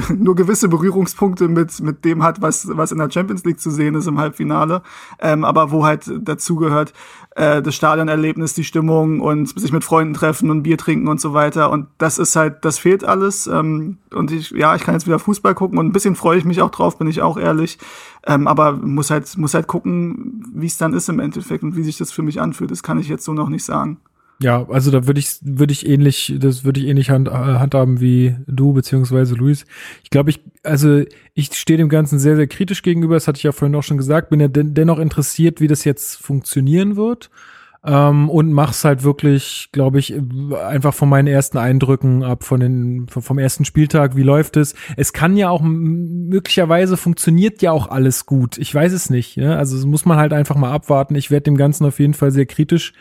nur 0.18 0.36
gewisse 0.36 0.68
Berührungspunkte 0.68 1.48
mit, 1.48 1.80
mit 1.80 2.04
dem 2.04 2.22
hat, 2.22 2.42
was, 2.42 2.68
was 2.76 2.92
in 2.92 2.98
der 2.98 3.10
Champions 3.10 3.46
League 3.46 3.62
zu 3.62 3.72
sehen 3.72 3.96
ist 3.96 4.06
im 4.06 4.18
Halbfinale. 4.18 4.82
Ähm, 5.22 5.46
aber 5.46 5.72
wo 5.72 5.86
halt 5.86 6.12
dazugehört 6.22 6.92
äh, 7.38 7.62
das 7.62 7.76
Stadionerlebnis, 7.76 8.54
die 8.56 8.66
Stimmung 8.66 9.22
und 9.22 9.58
sich 9.58 9.72
mit 9.72 9.86
Freunden 9.86 10.14
treffen 10.14 10.52
und 10.52 10.64
Bier 10.64 10.78
trinken 10.78 11.08
und 11.08 11.22
so 11.22 11.34
weiter. 11.34 11.72
Und 11.72 11.88
das 11.98 12.18
ist 12.20 12.36
halt, 12.36 12.66
das 12.66 12.78
fehlt 12.78 13.06
alles. 13.06 13.48
Ähm, 13.48 14.00
und 14.14 14.32
ich, 14.32 14.52
ja, 14.52 14.76
ich 14.76 14.84
kann 14.84 14.96
jetzt 14.96 15.08
wieder 15.08 15.18
Fußball 15.18 15.56
gucken 15.56 15.80
und 15.80 15.86
ein 15.86 15.94
bisschen 15.94 16.18
freue 16.18 16.38
ich 16.38 16.44
mich 16.44 16.62
auch 16.62 16.72
drauf, 16.72 16.98
bin 16.98 17.08
ich 17.08 17.22
auch 17.22 17.38
ehrlich. 17.38 17.78
Ähm, 18.28 18.48
aber 18.48 18.74
muss 18.74 19.12
halt, 19.12 19.38
muss 19.38 19.54
halt 19.54 19.68
gucken, 19.68 20.46
wie 20.54 20.68
es 20.68 20.78
dann 20.78 20.94
ist 20.94 21.08
im 21.08 21.20
Endeffekt 21.20 21.64
und 21.64 21.78
wie 21.78 21.84
sich 21.84 21.98
das 21.98 22.12
für 22.12 22.22
mich 22.22 22.42
anfühlt. 22.42 22.70
Das 22.70 22.84
kann 22.84 23.00
ich 23.00 23.08
jetzt 23.08 23.24
so 23.24 23.34
noch 23.34 23.48
nicht 23.48 23.64
sagen. 23.64 24.02
Ja, 24.42 24.66
also 24.70 24.90
da 24.90 25.06
würde 25.06 25.20
ich 25.20 25.40
würde 25.42 25.74
ich 25.74 25.86
ähnlich, 25.86 26.34
das 26.38 26.64
würde 26.64 26.80
ich 26.80 26.88
ähnlich 26.88 27.10
hand, 27.10 27.30
handhaben 27.30 28.00
wie 28.00 28.38
du 28.48 28.72
beziehungsweise 28.72 29.36
Luis. 29.36 29.66
Ich 30.04 30.10
glaube, 30.10 30.30
ich 30.30 30.40
also 30.64 31.04
ich 31.34 31.54
stehe 31.54 31.78
dem 31.78 31.90
Ganzen 31.90 32.20
sehr 32.20 32.38
sehr 32.38 32.48
kritisch 32.48 32.82
gegenüber. 32.82 33.16
Das 33.16 33.28
hatte 33.28 33.38
ich 33.38 33.44
ja 33.44 33.52
vorhin 33.52 33.76
auch 33.76 33.84
schon 33.84 33.98
gesagt. 33.98 34.30
Bin 34.30 34.40
ja 34.40 34.48
den, 34.48 34.74
dennoch 34.74 35.00
interessiert, 35.00 35.60
wie 35.60 35.68
das 35.68 35.84
jetzt 35.84 36.16
funktionieren 36.18 36.96
wird 36.96 37.30
ähm, 37.86 38.30
und 38.30 38.52
mach's 38.52 38.84
halt 38.84 39.04
wirklich, 39.04 39.70
glaube 39.72 40.00
ich, 40.00 40.14
einfach 40.68 40.94
von 40.94 41.08
meinen 41.08 41.28
ersten 41.28 41.58
Eindrücken 41.58 42.24
ab, 42.24 42.44
von 42.44 42.60
den 42.60 43.08
vom 43.08 43.38
ersten 43.40 43.64
Spieltag. 43.64 44.18
Wie 44.18 44.24
läuft 44.24 44.58
es? 44.58 44.76
Es 44.98 45.14
kann 45.14 45.38
ja 45.38 45.50
auch 45.50 45.62
möglicherweise 45.62 46.98
funktioniert 46.98 47.62
ja 47.62 47.72
auch 47.72 47.88
alles 47.88 48.26
gut. 48.26 48.58
Ich 48.58 48.74
weiß 48.74 48.92
es 48.92 49.10
nicht. 49.10 49.38
Ja? 49.38 49.56
Also 49.56 49.88
muss 49.88 50.06
man 50.06 50.18
halt 50.18 50.34
einfach 50.34 50.56
mal 50.56 50.72
abwarten. 50.72 51.16
Ich 51.16 51.32
werde 51.32 51.44
dem 51.44 51.58
Ganzen 51.58 51.86
auf 51.86 52.00
jeden 52.00 52.14
Fall 52.14 52.32
sehr 52.32 52.46
kritisch 52.46 52.94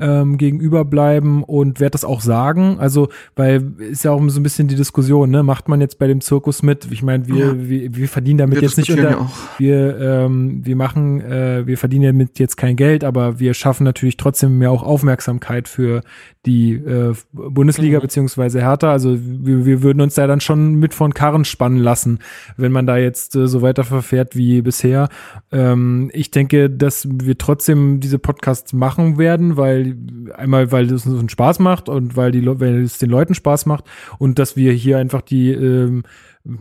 ähm, 0.00 0.38
gegenüber 0.38 0.84
bleiben 0.84 1.44
und 1.44 1.80
werde 1.80 1.92
das 1.92 2.04
auch 2.04 2.20
sagen. 2.20 2.76
Also, 2.78 3.08
weil 3.36 3.72
ist 3.78 4.04
ja 4.04 4.12
auch 4.12 4.22
so 4.28 4.40
ein 4.40 4.42
bisschen 4.42 4.68
die 4.68 4.76
Diskussion, 4.76 5.30
ne? 5.30 5.42
Macht 5.42 5.68
man 5.68 5.80
jetzt 5.80 5.98
bei 5.98 6.06
dem 6.06 6.20
Zirkus 6.20 6.62
mit? 6.62 6.88
Ich 6.90 7.02
meine, 7.02 7.26
wir, 7.26 7.46
ja. 7.46 7.68
wir, 7.68 7.96
wir 7.96 8.08
verdienen 8.08 8.38
damit 8.38 8.56
wir 8.56 8.62
jetzt 8.62 8.76
nicht 8.76 8.90
unter, 8.90 9.10
ja 9.10 9.30
wir, 9.58 9.98
ähm, 10.00 10.64
wir 10.64 10.76
machen, 10.76 11.20
äh, 11.20 11.66
wir 11.66 11.78
verdienen 11.78 12.06
damit 12.06 12.38
jetzt 12.38 12.56
kein 12.56 12.76
Geld, 12.76 13.04
aber 13.04 13.38
wir 13.38 13.54
schaffen 13.54 13.84
natürlich 13.84 14.16
trotzdem 14.16 14.58
mehr 14.58 14.70
auch 14.70 14.82
Aufmerksamkeit 14.82 15.68
für 15.68 16.02
die 16.46 16.72
äh, 16.72 17.14
Bundesliga 17.32 17.98
mhm. 17.98 18.02
beziehungsweise 18.02 18.60
Hertha. 18.60 18.90
Also 18.90 19.18
wir, 19.20 19.66
wir 19.66 19.82
würden 19.82 20.00
uns 20.00 20.14
da 20.14 20.26
dann 20.26 20.40
schon 20.40 20.76
mit 20.76 20.94
von 20.94 21.12
Karren 21.12 21.44
spannen 21.44 21.78
lassen, 21.78 22.20
wenn 22.56 22.72
man 22.72 22.86
da 22.86 22.96
jetzt 22.96 23.36
äh, 23.36 23.46
so 23.46 23.62
weiter 23.62 23.84
verfährt 23.84 24.36
wie 24.36 24.62
bisher. 24.62 25.08
Ähm, 25.52 26.10
ich 26.14 26.30
denke, 26.30 26.70
dass 26.70 27.06
wir 27.10 27.36
trotzdem 27.36 28.00
diese 28.00 28.18
Podcasts 28.18 28.72
machen 28.72 29.18
werden, 29.18 29.56
weil 29.56 29.89
einmal, 30.34 30.72
weil 30.72 30.90
es 30.92 31.06
uns 31.06 31.32
Spaß 31.32 31.58
macht 31.58 31.88
und 31.88 32.16
weil 32.16 32.32
die 32.32 32.44
weil 32.46 32.82
es 32.82 32.98
den 32.98 33.10
Leuten 33.10 33.34
Spaß 33.34 33.66
macht 33.66 33.84
und 34.18 34.38
dass 34.38 34.56
wir 34.56 34.72
hier 34.72 34.98
einfach 34.98 35.22
die 35.22 35.50
ähm, 35.52 36.02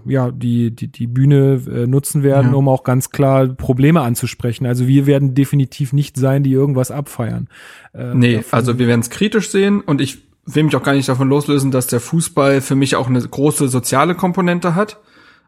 ja, 0.05 0.31
die, 0.31 0.75
die, 0.75 0.89
die 0.89 1.07
Bühne 1.07 1.61
äh, 1.67 1.87
nutzen 1.87 2.21
werden, 2.21 2.51
ja. 2.51 2.57
um 2.57 2.67
auch 2.67 2.83
ganz 2.83 3.11
klar 3.11 3.47
Probleme 3.47 4.01
anzusprechen. 4.01 4.65
Also 4.65 4.87
wir 4.87 5.05
werden 5.05 5.35
definitiv 5.35 5.93
nicht 5.93 6.17
sein, 6.17 6.43
die 6.43 6.51
irgendwas 6.51 6.91
abfeiern. 6.91 7.47
Äh, 7.93 8.13
nee, 8.13 8.35
davon. 8.37 8.57
also 8.57 8.79
wir 8.79 8.87
werden 8.87 8.99
es 8.99 9.09
kritisch 9.09 9.49
sehen 9.49 9.79
und 9.79 10.01
ich 10.01 10.19
will 10.45 10.63
mich 10.63 10.75
auch 10.75 10.83
gar 10.83 10.93
nicht 10.93 11.07
davon 11.07 11.29
loslösen, 11.29 11.71
dass 11.71 11.87
der 11.87 11.99
Fußball 11.99 12.59
für 12.61 12.75
mich 12.75 12.95
auch 12.95 13.07
eine 13.07 13.21
große 13.21 13.67
soziale 13.67 14.15
Komponente 14.15 14.75
hat. 14.75 14.99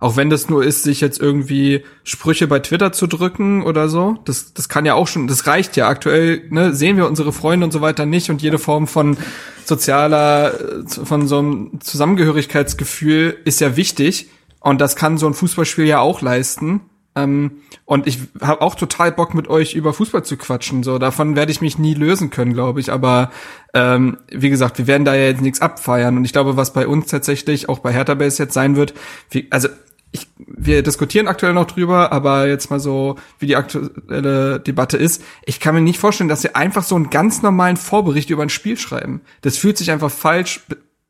Auch 0.02 0.18
wenn 0.18 0.32
das 0.32 0.49
nur 0.49 0.64
ist, 0.64 0.82
sich 0.82 0.99
jetzt 0.99 1.22
irgendwie 1.22 1.84
Sprüche 2.03 2.48
bei 2.48 2.57
Twitter 2.57 2.91
zu 2.91 3.06
drücken 3.06 3.61
oder 3.61 3.88
so. 3.88 4.18
Das, 4.26 4.52
das 4.52 4.68
kann 4.68 4.84
ja 4.84 4.95
auch 4.95 5.07
schon, 5.07 5.28
das 5.28 5.45
reicht 5.45 5.78
ja. 5.78 5.88
Aktuell 5.88 6.41
ne, 6.49 6.73
sehen 6.73 6.98
wir 6.98 7.07
unsere 7.07 7.32
Freunde 7.32 7.65
und 7.65 7.72
so 7.72 7.82
weiter 7.82 8.07
nicht 8.07 8.32
und 8.32 8.41
jede 8.41 8.57
Form 8.57 8.88
von 8.88 9.15
sozialer, 9.64 10.53
von 10.88 11.28
so 11.28 11.38
einem 11.38 11.80
Zusammengehörigkeitsgefühl 11.82 13.38
ist 13.45 13.61
ja 13.61 13.78
wichtig. 13.78 14.30
Und 14.60 14.82
das 14.82 14.95
kann 14.95 15.19
so 15.19 15.28
ein 15.28 15.36
Fußballspiel 15.36 15.86
ja 15.86 15.99
auch 15.99 16.22
leisten. 16.22 16.82
Ähm, 17.14 17.61
und 17.86 18.07
ich 18.07 18.18
habe 18.41 18.61
auch 18.61 18.73
total 18.73 19.11
Bock, 19.11 19.36
mit 19.36 19.49
euch 19.49 19.76
über 19.76 19.94
Fußball 19.94 20.23
zu 20.23 20.36
quatschen. 20.36 20.82
So, 20.82 20.98
davon 20.98 21.36
werde 21.36 21.52
ich 21.52 21.61
mich 21.61 21.78
nie 21.78 21.94
lösen 21.94 22.32
können, 22.32 22.53
glaube 22.53 22.80
ich. 22.80 22.91
Aber 22.91 23.30
ähm, 23.76 24.18
wie 24.32 24.49
gesagt, 24.49 24.80
wir 24.80 24.88
werden 24.88 25.06
da 25.06 25.14
ja 25.14 25.26
jetzt 25.26 25.41
nichts 25.41 25.61
abfeiern. 25.61 26.18
Und 26.18 26.26
ich 26.26 26.34
glaube, 26.34 26.57
was 26.57 26.73
bei 26.73 26.88
uns 26.88 27.06
tatsächlich 27.06 27.69
auch 27.69 27.80
bei 27.80 27.94
Hertha 27.94 28.15
Base 28.15 28.41
jetzt 28.41 28.56
sein 28.56 28.76
wird, 28.76 28.95
wie, 29.30 29.45
also 29.52 29.68
ich, 30.11 30.27
wir 30.38 30.83
diskutieren 30.83 31.27
aktuell 31.27 31.53
noch 31.53 31.67
drüber, 31.67 32.11
aber 32.11 32.47
jetzt 32.47 32.69
mal 32.69 32.79
so, 32.79 33.15
wie 33.39 33.47
die 33.47 33.55
aktuelle 33.55 34.59
Debatte 34.59 34.97
ist. 34.97 35.23
Ich 35.45 35.59
kann 35.59 35.75
mir 35.75 35.81
nicht 35.81 35.99
vorstellen, 35.99 36.29
dass 36.29 36.43
wir 36.43 36.55
einfach 36.55 36.83
so 36.83 36.95
einen 36.95 37.09
ganz 37.09 37.41
normalen 37.41 37.77
Vorbericht 37.77 38.29
über 38.29 38.43
ein 38.43 38.49
Spiel 38.49 38.77
schreiben. 38.77 39.21
Das 39.41 39.57
fühlt 39.57 39.77
sich 39.77 39.91
einfach 39.91 40.11
falsch 40.11 40.61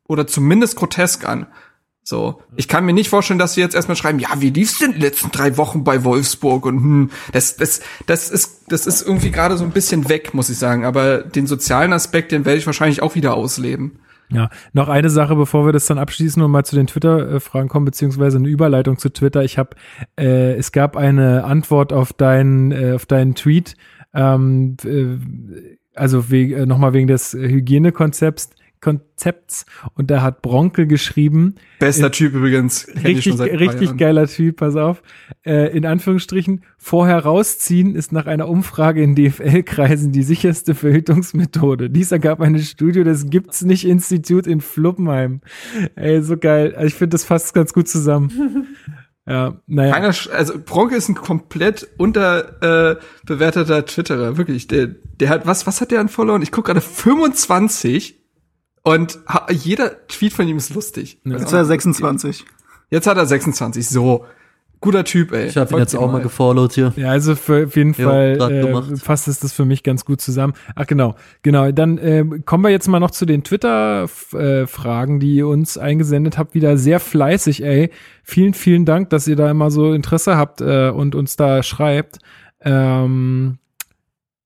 oder 0.07 0.27
zumindest 0.27 0.75
grotesk 0.75 1.27
an. 1.27 1.47
So, 2.03 2.41
ich 2.55 2.67
kann 2.67 2.85
mir 2.85 2.93
nicht 2.93 3.09
vorstellen, 3.09 3.39
dass 3.39 3.53
sie 3.53 3.61
jetzt 3.61 3.75
erstmal 3.75 3.95
schreiben, 3.95 4.19
ja, 4.19 4.29
wie 4.39 4.49
lief's 4.49 4.79
denn 4.79 4.93
die 4.93 4.99
letzten 4.99 5.31
drei 5.31 5.55
Wochen 5.57 5.83
bei 5.83 6.03
Wolfsburg 6.03 6.65
und 6.65 6.77
hm, 6.77 7.09
das, 7.31 7.57
das, 7.57 7.81
das 8.07 8.29
ist, 8.29 8.63
das 8.67 8.87
ist 8.87 9.01
irgendwie 9.03 9.31
gerade 9.31 9.55
so 9.55 9.63
ein 9.63 9.71
bisschen 9.71 10.09
weg, 10.09 10.33
muss 10.33 10.49
ich 10.49 10.57
sagen. 10.57 10.83
Aber 10.83 11.19
den 11.19 11.45
sozialen 11.47 11.93
Aspekt, 11.93 12.31
den 12.31 12.43
werde 12.43 12.57
ich 12.57 12.65
wahrscheinlich 12.65 13.01
auch 13.01 13.15
wieder 13.15 13.35
ausleben. 13.35 13.99
Ja, 14.31 14.49
noch 14.71 14.87
eine 14.87 15.09
Sache, 15.09 15.35
bevor 15.35 15.65
wir 15.65 15.73
das 15.73 15.85
dann 15.85 15.97
abschließen 15.97 16.41
und 16.41 16.51
mal 16.51 16.63
zu 16.63 16.75
den 16.75 16.87
Twitter-Fragen 16.87 17.67
kommen, 17.67 17.85
beziehungsweise 17.85 18.37
eine 18.37 18.47
Überleitung 18.47 18.97
zu 18.97 19.09
Twitter. 19.09 19.43
Ich 19.43 19.57
habe, 19.57 19.75
äh, 20.17 20.53
es 20.53 20.71
gab 20.71 20.95
eine 20.95 21.43
Antwort 21.43 21.91
auf 21.91 22.13
deinen, 22.13 22.71
äh, 22.71 22.93
auf 22.93 23.05
deinen 23.05 23.35
Tweet, 23.35 23.75
ähm, 24.13 24.77
äh, 24.85 25.17
also 25.95 26.31
wegen, 26.31 26.53
äh, 26.53 26.65
nochmal 26.65 26.93
wegen 26.93 27.07
des 27.07 27.33
Hygienekonzepts. 27.33 28.51
Konzepts 28.81 29.65
und 29.93 30.11
da 30.11 30.21
hat 30.21 30.41
Bronkel 30.41 30.87
geschrieben. 30.87 31.55
Bester 31.79 32.07
äh, 32.07 32.11
Typ 32.11 32.33
übrigens. 32.33 32.87
Richtig, 33.03 33.39
richtig 33.39 33.97
geiler 33.97 34.27
Typ, 34.27 34.57
pass 34.57 34.75
auf. 34.75 35.03
Äh, 35.45 35.75
in 35.77 35.85
Anführungsstrichen, 35.85 36.63
vorher 36.77 37.19
rausziehen 37.19 37.95
ist 37.95 38.11
nach 38.11 38.25
einer 38.25 38.49
Umfrage 38.49 39.03
in 39.03 39.15
DFL-Kreisen 39.15 40.11
die 40.11 40.23
sicherste 40.23 40.75
Verhütungsmethode. 40.75 41.89
Dies 41.89 42.11
ergab 42.11 42.41
eine 42.41 42.59
Studie 42.59 43.03
des 43.03 43.29
Gibt's 43.29 43.61
nicht 43.61 43.85
Institut 43.85 44.47
in 44.47 44.61
Fluppenheim. 44.61 45.41
Ey, 45.95 46.21
so 46.21 46.37
geil. 46.37 46.73
Also 46.75 46.87
ich 46.87 46.95
finde, 46.95 47.15
das 47.15 47.23
fasst 47.23 47.53
ganz 47.53 47.73
gut 47.73 47.87
zusammen. 47.87 48.67
Ja, 49.27 49.61
naja. 49.67 49.93
Keiner, 49.93 50.15
also 50.33 50.53
Bronke 50.65 50.95
ist 50.95 51.07
ein 51.07 51.13
komplett 51.15 51.87
unterbewerteter 51.97 53.77
äh, 53.77 53.83
Twitterer, 53.83 54.37
wirklich. 54.37 54.67
Der, 54.67 54.87
der 54.87 55.29
hat, 55.29 55.45
was, 55.45 55.67
was 55.67 55.79
hat 55.79 55.91
der 55.91 55.99
an 55.99 56.09
Followern? 56.09 56.41
Ich 56.41 56.51
gucke 56.51 56.73
gerade 56.73 56.81
25 56.81 58.20
und 58.83 59.19
jeder 59.49 60.07
Tweet 60.07 60.33
von 60.33 60.47
ihm 60.47 60.57
ist 60.57 60.73
lustig. 60.73 61.19
Jetzt 61.23 61.45
hat 61.47 61.53
er 61.53 61.65
26. 61.65 62.45
Jetzt 62.89 63.07
hat 63.07 63.17
er 63.17 63.25
26, 63.25 63.87
so. 63.87 64.25
Guter 64.81 65.03
Typ, 65.03 65.31
ey. 65.31 65.45
Ich 65.45 65.57
habe 65.57 65.75
ihn 65.75 65.77
jetzt 65.77 65.95
auch 65.95 66.11
mal 66.11 66.23
gefollowt 66.23 66.73
hier. 66.73 66.91
Ja, 66.95 67.11
also 67.11 67.35
für, 67.35 67.67
auf 67.67 67.75
jeden 67.75 67.93
Jo, 67.93 68.09
Fall 68.09 68.37
äh, 68.51 68.95
fasst 68.97 69.27
es 69.27 69.39
das 69.39 69.53
für 69.53 69.63
mich 69.63 69.83
ganz 69.83 70.05
gut 70.05 70.21
zusammen. 70.21 70.53
Ach 70.75 70.87
genau, 70.87 71.13
genau. 71.43 71.71
Dann 71.71 71.99
äh, 71.99 72.25
kommen 72.45 72.63
wir 72.63 72.71
jetzt 72.71 72.87
mal 72.87 72.99
noch 72.99 73.11
zu 73.11 73.27
den 73.27 73.43
Twitter-Fragen, 73.43 75.19
die 75.19 75.35
ihr 75.35 75.47
uns 75.47 75.77
eingesendet 75.77 76.39
habt. 76.39 76.55
Wieder 76.55 76.79
sehr 76.79 76.99
fleißig, 76.99 77.63
ey. 77.63 77.91
Vielen, 78.23 78.55
vielen 78.55 78.85
Dank, 78.85 79.11
dass 79.11 79.27
ihr 79.27 79.35
da 79.35 79.51
immer 79.51 79.69
so 79.69 79.93
Interesse 79.93 80.35
habt 80.35 80.61
äh, 80.61 80.89
und 80.89 81.13
uns 81.13 81.35
da 81.35 81.61
schreibt. 81.61 82.17
Ähm, 82.61 83.59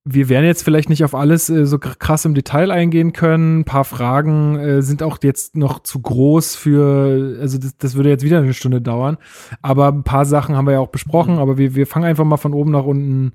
wir 0.07 0.29
werden 0.29 0.45
jetzt 0.45 0.63
vielleicht 0.63 0.89
nicht 0.89 1.03
auf 1.03 1.15
alles 1.15 1.49
äh, 1.49 1.65
so 1.65 1.79
krass 1.79 2.25
im 2.25 2.35
Detail 2.35 2.69
eingehen 2.69 3.11
können. 3.11 3.61
Ein 3.61 3.65
paar 3.65 3.85
Fragen 3.85 4.55
äh, 4.57 4.81
sind 4.83 5.01
auch 5.01 5.17
jetzt 5.23 5.57
noch 5.57 5.79
zu 5.79 5.99
groß 5.99 6.55
für, 6.55 7.39
also 7.41 7.57
das, 7.57 7.75
das 7.77 7.95
würde 7.95 8.09
jetzt 8.09 8.23
wieder 8.23 8.37
eine 8.37 8.53
Stunde 8.53 8.81
dauern. 8.81 9.17
Aber 9.63 9.87
ein 9.87 10.03
paar 10.03 10.25
Sachen 10.25 10.55
haben 10.55 10.67
wir 10.67 10.73
ja 10.73 10.79
auch 10.79 10.89
besprochen, 10.89 11.39
aber 11.39 11.57
wir, 11.57 11.73
wir 11.73 11.87
fangen 11.87 12.05
einfach 12.05 12.23
mal 12.23 12.37
von 12.37 12.53
oben 12.53 12.71
nach 12.71 12.85
unten 12.85 13.33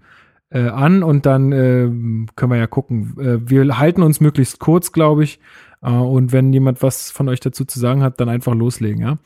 äh, 0.51 0.69
an 0.69 1.03
und 1.03 1.27
dann 1.27 1.51
äh, 1.51 1.91
können 2.37 2.53
wir 2.53 2.57
ja 2.57 2.69
gucken. 2.69 3.17
Äh, 3.19 3.51
wir 3.51 3.79
halten 3.79 4.03
uns 4.03 4.21
möglichst 4.21 4.61
kurz, 4.61 4.93
glaube 4.93 5.25
ich. 5.25 5.41
Äh, 5.83 5.91
und 5.91 6.33
wenn 6.33 6.53
jemand 6.53 6.83
was 6.83 7.11
von 7.11 7.29
euch 7.29 7.41
dazu 7.41 7.65
zu 7.65 7.79
sagen 7.79 8.03
hat, 8.03 8.21
dann 8.21 8.29
einfach 8.29 8.55
loslegen, 8.55 9.01
ja. 9.03 9.19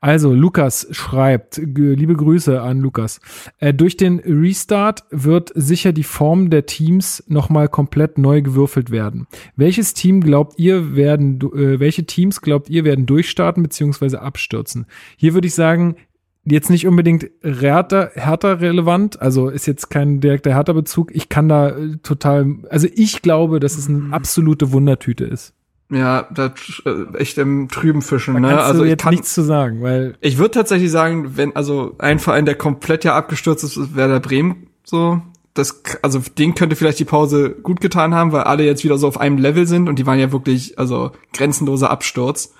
Also, 0.00 0.32
Lukas 0.32 0.88
schreibt, 0.92 1.58
liebe 1.58 2.14
Grüße 2.14 2.60
an 2.60 2.80
Lukas. 2.80 3.20
Äh, 3.58 3.74
durch 3.74 3.96
den 3.96 4.18
Restart 4.20 5.04
wird 5.10 5.52
sicher 5.54 5.92
die 5.92 6.04
Form 6.04 6.50
der 6.50 6.66
Teams 6.66 7.22
nochmal 7.28 7.68
komplett 7.68 8.16
neu 8.18 8.42
gewürfelt 8.42 8.90
werden. 8.90 9.26
Welches 9.56 9.94
Team 9.94 10.22
glaubt 10.22 10.58
ihr 10.58 10.96
werden, 10.96 11.40
äh, 11.54 11.80
welche 11.80 12.06
Teams 12.06 12.40
glaubt 12.40 12.70
ihr 12.70 12.84
werden 12.84 13.06
durchstarten 13.06 13.62
bzw. 13.62 14.16
abstürzen? 14.16 14.86
Hier 15.16 15.34
würde 15.34 15.48
ich 15.48 15.54
sagen, 15.54 15.96
jetzt 16.44 16.70
nicht 16.70 16.86
unbedingt 16.86 17.30
Hertha, 17.42 18.10
Hertha 18.14 18.52
relevant, 18.54 19.20
also 19.20 19.48
ist 19.48 19.66
jetzt 19.66 19.90
kein 19.90 20.20
direkter 20.20 20.54
Hertha-Bezug. 20.54 21.14
Ich 21.14 21.28
kann 21.28 21.48
da 21.48 21.70
äh, 21.70 21.96
total, 22.02 22.56
also 22.70 22.88
ich 22.94 23.22
glaube, 23.22 23.60
dass 23.60 23.76
es 23.76 23.88
eine 23.88 24.12
absolute 24.12 24.72
Wundertüte 24.72 25.24
ist. 25.24 25.54
Ja, 25.90 26.28
da 26.32 26.54
äh, 26.84 27.16
echt 27.18 27.36
im 27.38 27.68
Trüben 27.68 28.00
fischen, 28.00 28.34
Da 28.34 28.40
ne? 28.40 28.48
kannst 28.48 28.64
Also 28.64 28.78
du 28.80 28.84
ich 28.84 28.90
jetzt 28.90 29.02
kann, 29.02 29.14
nichts 29.14 29.34
zu 29.34 29.42
sagen, 29.42 29.82
weil 29.82 30.16
ich 30.20 30.38
würde 30.38 30.52
tatsächlich 30.52 30.90
sagen, 30.90 31.36
wenn 31.36 31.56
also 31.56 31.96
ein 31.98 32.20
Verein, 32.20 32.46
der 32.46 32.54
komplett 32.54 33.04
ja 33.04 33.16
abgestürzt 33.16 33.64
ist, 33.64 33.76
ist 33.76 33.96
Werder 33.96 34.20
Bremen 34.20 34.68
so. 34.84 35.20
Das, 35.52 35.82
also 36.02 36.20
den 36.38 36.54
könnte 36.54 36.76
vielleicht 36.76 37.00
die 37.00 37.04
Pause 37.04 37.50
gut 37.50 37.80
getan 37.80 38.14
haben, 38.14 38.30
weil 38.30 38.42
alle 38.42 38.64
jetzt 38.64 38.84
wieder 38.84 38.98
so 38.98 39.08
auf 39.08 39.18
einem 39.18 39.36
Level 39.36 39.66
sind 39.66 39.88
und 39.88 39.98
die 39.98 40.06
waren 40.06 40.18
ja 40.20 40.30
wirklich, 40.30 40.78
also 40.78 41.10
grenzenloser 41.32 41.90
Absturz. 41.90 42.54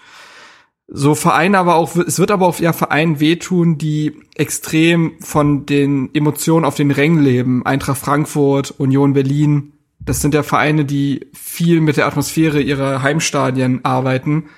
So 0.92 1.14
Vereine 1.14 1.58
aber 1.58 1.76
auch, 1.76 1.94
es 1.94 2.18
wird 2.18 2.32
aber 2.32 2.48
auch 2.48 2.58
ja 2.58 2.72
Vereinen 2.72 3.20
wehtun, 3.20 3.78
die 3.78 4.16
extrem 4.34 5.12
von 5.20 5.64
den 5.64 6.12
Emotionen 6.14 6.64
auf 6.64 6.74
den 6.74 6.90
Rängen 6.90 7.22
leben. 7.22 7.64
Eintracht 7.64 7.98
Frankfurt, 7.98 8.74
Union 8.76 9.12
Berlin. 9.12 9.72
Das 10.00 10.20
sind 10.20 10.34
ja 10.34 10.42
Vereine, 10.42 10.84
die 10.84 11.26
viel 11.34 11.80
mit 11.80 11.96
der 11.96 12.06
Atmosphäre 12.06 12.60
ihrer 12.60 13.02
Heimstadien 13.02 13.84
arbeiten. 13.84 14.48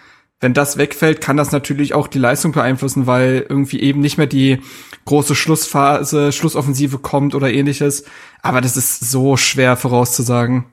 Wenn 0.40 0.54
das 0.54 0.76
wegfällt, 0.76 1.20
kann 1.20 1.36
das 1.36 1.52
natürlich 1.52 1.94
auch 1.94 2.08
die 2.08 2.18
Leistung 2.18 2.52
beeinflussen, 2.52 3.06
weil 3.06 3.46
irgendwie 3.48 3.80
eben 3.80 4.00
nicht 4.00 4.18
mehr 4.18 4.26
die 4.26 4.60
große 5.04 5.34
Schlussphase, 5.34 6.32
Schlussoffensive 6.32 6.98
kommt 6.98 7.34
oder 7.34 7.52
ähnliches. 7.52 8.04
Aber 8.40 8.60
das 8.60 8.76
ist 8.76 9.00
so 9.10 9.36
schwer 9.36 9.76
vorauszusagen. 9.76 10.64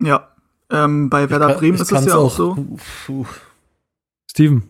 Ja. 0.00 0.28
Ähm, 0.70 1.08
bei 1.08 1.30
Werder 1.30 1.48
kann- 1.48 1.58
Bremen 1.58 1.78
ist 1.78 1.90
es 1.92 2.04
ja 2.06 2.16
auch 2.16 2.34
so. 2.34 2.66
Puh. 3.06 3.24
Steven. 4.30 4.68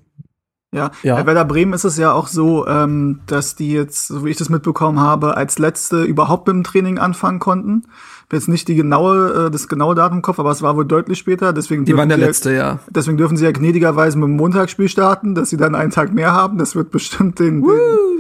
Ja, 0.72 0.90
Ja. 1.02 1.14
bei 1.16 1.26
Werder 1.26 1.44
Bremen 1.44 1.72
ist 1.72 1.84
es 1.84 1.96
ja 1.96 2.12
auch 2.12 2.26
so, 2.26 2.66
ähm, 2.66 3.20
dass 3.26 3.54
die 3.54 3.72
jetzt, 3.72 4.08
so 4.08 4.24
wie 4.24 4.30
ich 4.30 4.36
das 4.36 4.48
mitbekommen 4.50 5.00
habe, 5.00 5.36
als 5.36 5.58
letzte 5.58 6.02
überhaupt 6.02 6.46
mit 6.48 6.56
dem 6.56 6.64
Training 6.64 6.98
anfangen 6.98 7.38
konnten. 7.38 7.84
Jetzt 8.32 8.48
nicht 8.48 8.66
die 8.66 8.74
genaue, 8.74 9.46
äh, 9.46 9.50
das 9.52 9.68
genaue 9.68 9.94
Datum 9.94 10.18
im 10.18 10.22
Kopf, 10.22 10.40
aber 10.40 10.50
es 10.50 10.60
war 10.62 10.76
wohl 10.76 10.84
deutlich 10.84 11.18
später. 11.18 11.52
Deswegen 11.52 11.84
Die 11.84 11.96
waren 11.96 12.08
der 12.08 12.18
ja- 12.18 12.26
letzte, 12.26 12.52
ja. 12.52 12.80
Deswegen 12.90 13.16
dürfen 13.16 13.36
sie 13.36 13.44
ja 13.44 13.52
gnädigerweise 13.52 14.18
mit 14.18 14.28
dem 14.28 14.36
Montagsspiel 14.36 14.88
starten, 14.88 15.36
dass 15.36 15.50
sie 15.50 15.56
dann 15.56 15.76
einen 15.76 15.92
Tag 15.92 16.12
mehr 16.12 16.32
haben. 16.32 16.58
Das 16.58 16.74
wird 16.74 16.90
bestimmt 16.90 17.38
den, 17.38 17.62
den 17.62 17.70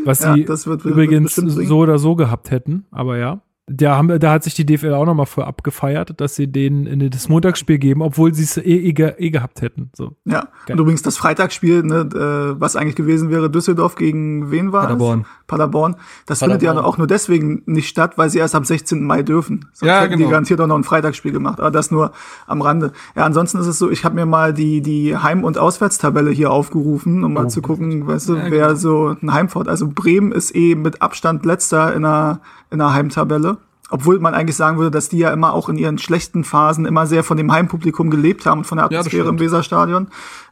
Was 0.04 0.20
Ja, 0.20 0.34
sie 0.34 0.44
das 0.44 0.68
wird- 0.68 0.84
wird 0.84 0.92
übrigens 0.94 1.34
bringen. 1.34 1.50
so 1.66 1.78
oder 1.78 1.98
so 1.98 2.14
gehabt 2.14 2.52
hätten, 2.52 2.86
aber 2.92 3.16
ja. 3.16 3.40
Da, 3.68 3.96
haben, 3.96 4.20
da 4.20 4.30
hat 4.30 4.44
sich 4.44 4.54
die 4.54 4.64
DFL 4.64 4.92
auch 4.94 5.06
nochmal 5.06 5.26
für 5.26 5.44
abgefeiert, 5.44 6.20
dass 6.20 6.36
sie 6.36 6.46
denen 6.46 6.86
in 6.86 7.10
das 7.10 7.28
Montagsspiel 7.28 7.78
geben, 7.78 8.00
obwohl 8.00 8.32
sie 8.32 8.44
es 8.44 8.56
eh, 8.58 8.62
eh, 8.62 8.90
eh 9.18 9.30
gehabt 9.30 9.60
hätten. 9.60 9.90
So. 9.92 10.12
Ja, 10.24 10.42
Geil. 10.66 10.76
und 10.76 10.78
übrigens 10.82 11.02
das 11.02 11.16
Freitagsspiel, 11.16 11.82
ne, 11.82 12.08
äh, 12.54 12.60
was 12.60 12.76
eigentlich 12.76 12.94
gewesen 12.94 13.28
wäre, 13.30 13.50
Düsseldorf 13.50 13.96
gegen 13.96 14.52
wen 14.52 14.70
war 14.72 14.82
Paderborn. 14.82 15.22
es? 15.22 15.26
Paderborn. 15.48 15.96
Das 16.26 16.38
findet 16.38 16.62
ja 16.62 16.70
Paderborn. 16.70 16.92
auch 16.94 16.98
nur 16.98 17.08
deswegen 17.08 17.62
nicht 17.66 17.88
statt, 17.88 18.16
weil 18.16 18.30
sie 18.30 18.38
erst 18.38 18.54
am 18.54 18.64
16. 18.64 19.02
Mai 19.04 19.24
dürfen. 19.24 19.66
Sonst 19.72 19.88
Ja, 19.88 20.00
hätten 20.02 20.12
die 20.12 20.18
genau. 20.18 20.30
garantiert 20.30 20.60
auch 20.60 20.68
noch 20.68 20.76
ein 20.78 20.84
Freitagsspiel 20.84 21.32
gemacht. 21.32 21.58
Aber 21.58 21.72
das 21.72 21.90
nur 21.90 22.12
am 22.46 22.62
Rande. 22.62 22.92
Ja, 23.16 23.24
ansonsten 23.24 23.58
ist 23.58 23.66
es 23.66 23.78
so, 23.80 23.90
ich 23.90 24.04
habe 24.04 24.14
mir 24.14 24.26
mal 24.26 24.54
die, 24.54 24.80
die 24.80 25.16
Heim- 25.16 25.42
und 25.42 25.58
Auswärtstabelle 25.58 26.30
hier 26.30 26.52
aufgerufen, 26.52 27.24
um 27.24 27.32
mal 27.32 27.50
zu 27.50 27.62
gucken, 27.62 28.06
weißt 28.06 28.28
du, 28.28 28.36
wer 28.48 28.76
so 28.76 29.16
ein 29.20 29.32
Heimfort. 29.34 29.66
Also 29.66 29.88
Bremen 29.88 30.30
ist 30.30 30.54
eh 30.54 30.76
mit 30.76 31.02
Abstand 31.02 31.44
letzter 31.44 31.92
in 31.94 32.02
der, 32.02 32.40
in 32.70 32.78
der 32.78 32.92
Heimtabelle. 32.92 33.58
Obwohl 33.88 34.18
man 34.18 34.34
eigentlich 34.34 34.56
sagen 34.56 34.78
würde, 34.78 34.90
dass 34.90 35.08
die 35.08 35.18
ja 35.18 35.30
immer 35.30 35.52
auch 35.52 35.68
in 35.68 35.78
ihren 35.78 35.98
schlechten 35.98 36.42
Phasen 36.42 36.86
immer 36.86 37.06
sehr 37.06 37.22
von 37.22 37.36
dem 37.36 37.52
Heimpublikum 37.52 38.10
gelebt 38.10 38.44
haben 38.44 38.58
und 38.58 38.64
von 38.64 38.78
der 38.78 38.88
Ja, 38.90 38.98
Atmosphäre 38.98 39.28
im 39.28 39.36
stimmt. 39.36 39.40
Weserstadion. 39.40 40.08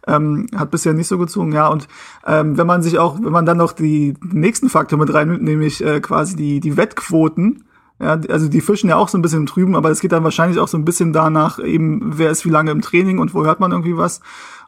Ähm, 0.06 0.46
hat 0.54 0.70
bisher 0.70 0.92
nicht 0.94 1.08
so 1.08 1.18
gezogen, 1.18 1.52
ja. 1.52 1.66
Und 1.66 1.88
ähm, 2.26 2.56
wenn 2.56 2.66
man 2.68 2.82
sich 2.82 3.00
auch, 3.00 3.18
wenn 3.20 3.32
man 3.32 3.44
dann 3.44 3.56
noch 3.56 3.72
die 3.72 4.14
nächsten 4.22 4.68
Faktor 4.68 5.00
mit 5.00 5.12
reinnimmt, 5.12 5.42
nämlich 5.42 5.84
äh, 5.84 6.00
quasi 6.00 6.36
die, 6.36 6.60
die 6.60 6.76
Wettquoten, 6.76 7.64
ja, 8.00 8.20
also 8.28 8.48
die 8.48 8.60
fischen 8.60 8.88
ja 8.90 8.96
auch 8.96 9.08
so 9.08 9.18
ein 9.18 9.22
bisschen 9.22 9.40
im 9.40 9.46
Trüben, 9.46 9.74
aber 9.74 9.90
es 9.90 10.00
geht 10.00 10.12
dann 10.12 10.24
wahrscheinlich 10.24 10.60
auch 10.60 10.68
so 10.68 10.76
ein 10.76 10.84
bisschen 10.84 11.12
danach, 11.12 11.58
eben, 11.58 12.18
wer 12.18 12.30
ist 12.30 12.44
wie 12.44 12.50
lange 12.50 12.70
im 12.70 12.82
Training 12.82 13.18
und 13.18 13.34
wo 13.34 13.44
hört 13.44 13.58
man 13.60 13.72
irgendwie 13.72 13.96
was. 13.96 14.20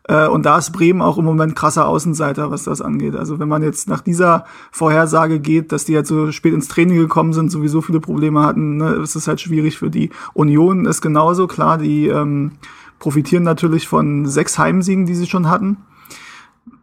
Äh, 0.08 0.28
und 0.28 0.46
da 0.46 0.58
ist 0.58 0.70
Bremen 0.70 1.02
auch 1.02 1.18
im 1.18 1.24
Moment 1.24 1.56
krasser 1.56 1.88
Außenseiter, 1.88 2.50
was 2.50 2.64
das 2.64 2.80
angeht. 2.80 3.16
Also 3.16 3.38
wenn 3.38 3.48
man 3.48 3.62
jetzt 3.62 3.88
nach 3.88 4.00
dieser 4.00 4.44
Vorhersage 4.70 5.40
geht, 5.40 5.72
dass 5.72 5.84
die 5.84 5.96
halt 5.96 6.06
so 6.06 6.30
spät 6.32 6.54
ins 6.54 6.68
Training 6.68 6.98
gekommen 6.98 7.32
sind, 7.32 7.50
sowieso 7.50 7.82
viele 7.82 8.00
Probleme 8.00 8.42
hatten, 8.42 8.76
ne, 8.76 8.90
ist 8.94 9.16
es 9.16 9.26
halt 9.26 9.40
schwierig 9.40 9.78
für 9.78 9.90
die. 9.90 10.10
Union 10.34 10.86
ist 10.86 11.00
genauso, 11.00 11.46
klar, 11.46 11.78
die 11.78 12.06
ähm, 12.06 12.52
profitieren 12.98 13.42
natürlich 13.42 13.88
von 13.88 14.26
sechs 14.26 14.58
Heimsiegen, 14.58 15.06
die 15.06 15.14
sie 15.14 15.26
schon 15.26 15.48
hatten. 15.48 15.78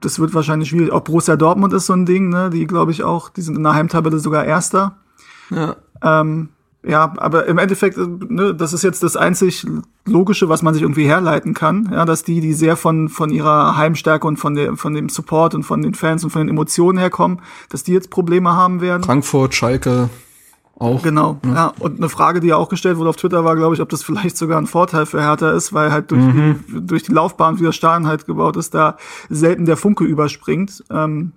Das 0.02 0.20
wird 0.20 0.34
wahrscheinlich 0.34 0.70
schwierig. 0.70 0.92
Auch 0.92 1.02
Borussia 1.02 1.38
Dortmund 1.38 1.74
ist 1.74 1.86
so 1.86 1.94
ein 1.94 2.06
Ding, 2.06 2.30
ne? 2.30 2.50
Die 2.50 2.68
glaube 2.68 2.92
ich 2.92 3.04
auch, 3.04 3.30
die 3.30 3.42
sind 3.42 3.58
in 3.58 3.64
der 3.64 3.74
Heimtabelle 3.74 4.20
sogar 4.20 4.44
Erster. 4.44 4.98
Ja. 5.50 5.76
Ähm, 6.02 6.50
ja, 6.86 7.14
aber 7.18 7.46
im 7.46 7.58
Endeffekt, 7.58 7.98
äh, 7.98 8.08
ne, 8.08 8.54
das 8.54 8.74
ist 8.74 8.84
jetzt 8.84 9.04
das 9.04 9.16
einzig 9.16 9.66
Logische, 10.06 10.50
was 10.50 10.62
man 10.62 10.74
sich 10.74 10.84
irgendwie 10.84 11.06
herleiten 11.06 11.54
kann, 11.54 11.90
ja, 11.92 12.04
dass 12.04 12.24
die, 12.24 12.42
die 12.42 12.54
sehr 12.54 12.76
von, 12.76 13.08
von 13.08 13.30
ihrer 13.30 13.78
Heimstärke 13.78 14.28
und 14.28 14.38
von, 14.38 14.56
der, 14.56 14.76
von 14.76 14.94
dem 14.94 15.08
Support 15.08 15.56
und 15.56 15.64
von 15.64 15.82
den 15.82 15.94
Fans 15.94 16.24
und 16.24 16.32
von 16.32 16.42
den 16.42 16.50
Emotionen 16.50 16.98
herkommen, 16.98 17.42
dass 17.70 17.84
die 17.84 17.94
jetzt 17.94 18.10
Probleme 18.10 18.54
haben 18.54 18.82
werden. 18.82 19.04
Frankfurt, 19.04 19.56
Schalke 19.56 20.10
auch. 20.78 21.02
Genau, 21.02 21.40
ja. 21.46 21.72
Und 21.80 21.98
eine 21.98 22.10
Frage, 22.10 22.40
die 22.40 22.48
ja 22.48 22.58
auch 22.58 22.68
gestellt 22.68 22.98
wurde 22.98 23.10
auf 23.10 23.16
Twitter, 23.16 23.46
war, 23.46 23.56
glaube 23.56 23.76
ich, 23.76 23.82
ob 23.82 23.90
das 23.90 24.04
vielleicht 24.04 24.36
sogar 24.36 24.58
ein 24.58 24.68
Vorteil 24.68 25.06
für 25.06 25.22
Hertha 25.22 25.52
ist, 25.52 25.72
weil 25.72 25.92
halt 25.92 26.12
durch, 26.12 26.22
die, 26.22 26.56
durch 26.82 27.04
die 27.04 27.14
Laufbahn, 27.14 27.60
wie 27.60 27.64
das 27.64 27.76
Stadion 27.76 28.08
halt 28.08 28.26
gebaut 28.26 28.58
ist, 28.58 28.74
da 28.74 28.98
selten 29.30 29.66
der 29.66 29.78
Funke 29.78 30.04
überspringt. 30.04 30.84
Ähm, 30.90 31.32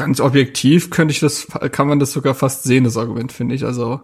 Ganz 0.00 0.20
objektiv 0.20 0.90
könnte 0.90 1.12
ich 1.12 1.20
das, 1.20 1.46
kann 1.72 1.88
man 1.88 1.98
das 2.00 2.12
sogar 2.12 2.34
fast 2.34 2.64
sehen, 2.64 2.84
das 2.84 2.96
Argument, 2.96 3.32
finde 3.32 3.54
ich. 3.54 3.64
Also, 3.64 4.00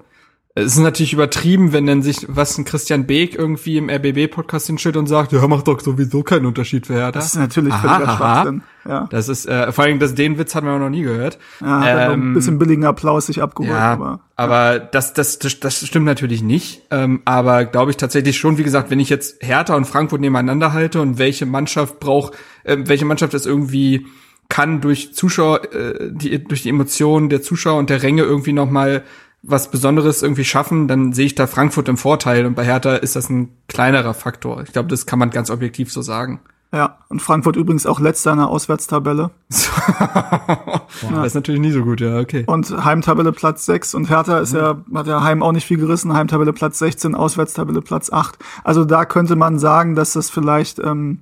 es 0.59 0.73
ist 0.73 0.79
natürlich 0.79 1.13
übertrieben, 1.13 1.75
wenn 1.75 1.85
dann 1.85 2.01
sich 2.01 2.25
was 2.31 2.57
ein 2.57 2.65
Christian 2.65 3.07
Beek 3.07 3.35
irgendwie 3.35 3.77
im 3.77 3.91
RBB-Podcast 3.91 4.69
hinstellt 4.69 4.97
und 4.97 5.07
sagt, 5.07 5.33
ja, 5.33 5.47
macht 5.49 5.69
doch 5.69 5.79
sowieso 5.81 6.23
keinen 6.23 6.47
Unterschied 6.47 6.87
für 6.87 6.95
Hertha. 6.95 7.11
Das 7.11 7.27
ist 7.27 7.37
natürlich 7.37 7.75
völliger. 7.75 8.17
Schwachsinn. 8.17 8.63
Ja. 8.89 9.07
Das 9.11 9.29
ist, 9.29 9.45
äh, 9.45 9.71
vor 9.71 9.85
allem, 9.85 9.99
das, 9.99 10.15
den 10.15 10.39
Witz 10.39 10.55
hatten 10.55 10.67
wir 10.67 10.79
noch 10.79 10.89
nie 10.89 11.03
gehört. 11.03 11.39
Ja, 11.61 12.11
Ähm, 12.11 12.31
ein 12.31 12.35
bisschen 12.35 12.59
billigen 12.59 12.87
Applaus 12.87 13.27
sich 13.27 13.43
abgeholt. 13.43 13.75
Ja, 13.77 13.93
aber, 13.93 14.21
aber, 14.37 14.79
das, 14.79 15.13
das, 15.13 15.39
das, 15.39 15.61
das 15.61 15.87
stimmt 15.87 16.07
natürlich 16.07 16.43
nicht. 16.43 16.85
Ähm, 16.91 17.21
aber 17.27 17.67
glaube 17.67 17.91
ich 17.91 17.99
tatsächlich 17.99 18.39
schon, 18.39 18.57
wie 18.57 18.65
gesagt, 18.65 18.89
wenn 18.89 18.99
ich 19.01 19.11
jetzt 19.11 19.45
Hertha 19.45 19.77
und 19.77 19.85
Frankfurt 19.85 20.23
nebeneinander 20.23 20.73
halte 20.73 21.03
und 21.03 21.19
welche 21.19 21.45
Mannschaft 21.45 22.01
braucht, 22.01 22.33
äh, 22.65 22.79
welche 22.81 23.05
Mannschaft 23.05 23.35
es 23.35 23.45
irgendwie 23.45 24.07
kann 24.49 24.81
durch 24.81 25.15
Zuschauer, 25.15 25.73
äh, 25.73 26.11
die, 26.13 26.43
durch 26.43 26.63
die 26.63 26.69
Emotionen 26.69 27.29
der 27.29 27.43
Zuschauer 27.43 27.79
und 27.79 27.91
der 27.91 28.03
Ränge 28.03 28.23
irgendwie 28.23 28.53
noch 28.53 28.71
mal 28.71 29.05
was 29.43 29.71
Besonderes 29.71 30.23
irgendwie 30.23 30.45
schaffen, 30.45 30.89
dann 30.89 31.13
sehe 31.13 31.27
ich 31.27 31.35
da 31.35 31.47
Frankfurt 31.47 31.89
im 31.89 31.97
Vorteil 31.97 32.47
und 32.47 32.55
bei 32.55 32.65
Hertha 32.65 32.97
ist 32.97 33.17
das 33.17 33.31
ein 33.31 33.51
kleinerer 33.69 34.15
Faktor. 34.15 34.63
Ich 34.63 34.73
glaube, 34.73 34.89
das 34.89 35.07
kann 35.07 35.19
man 35.19 35.31
ganz 35.31 35.51
objektiv 35.51 35.93
so 35.93 36.03
sagen. 36.03 36.41
ja, 36.73 36.99
und 37.09 37.23
Frankfurt 37.23 37.55
übrigens 37.57 37.87
auch 37.87 38.01
letzter 38.01 38.33
in 38.33 38.39
der 38.39 38.49
Auswärtstabelle. 38.49 39.31
Das 41.11 41.27
ist 41.27 41.35
natürlich 41.35 41.61
nie 41.61 41.73
so 41.73 41.83
gut, 41.83 42.01
ja, 42.01 42.19
okay. 42.19 42.45
Und 42.47 42.85
Heimtabelle 42.85 43.33
Platz 43.33 43.67
6 43.67 43.95
und 43.95 44.09
Hertha 44.09 44.39
ist 44.39 44.55
ja, 44.55 44.81
hat 44.95 45.07
ja 45.07 45.23
Heim 45.23 45.43
auch 45.43 45.53
nicht 45.53 45.67
viel 45.67 45.77
gerissen, 45.77 46.15
Heimtabelle 46.15 46.53
Platz 46.53 46.79
16, 46.79 47.15
Auswärtstabelle 47.15 47.83
Platz 47.83 48.11
8. 48.11 48.39
Also 48.65 48.85
da 48.85 49.05
könnte 49.05 49.37
man 49.37 49.59
sagen, 49.59 49.95
dass 49.95 50.15
das 50.15 50.31
vielleicht 50.31 50.79
ähm, 50.79 51.21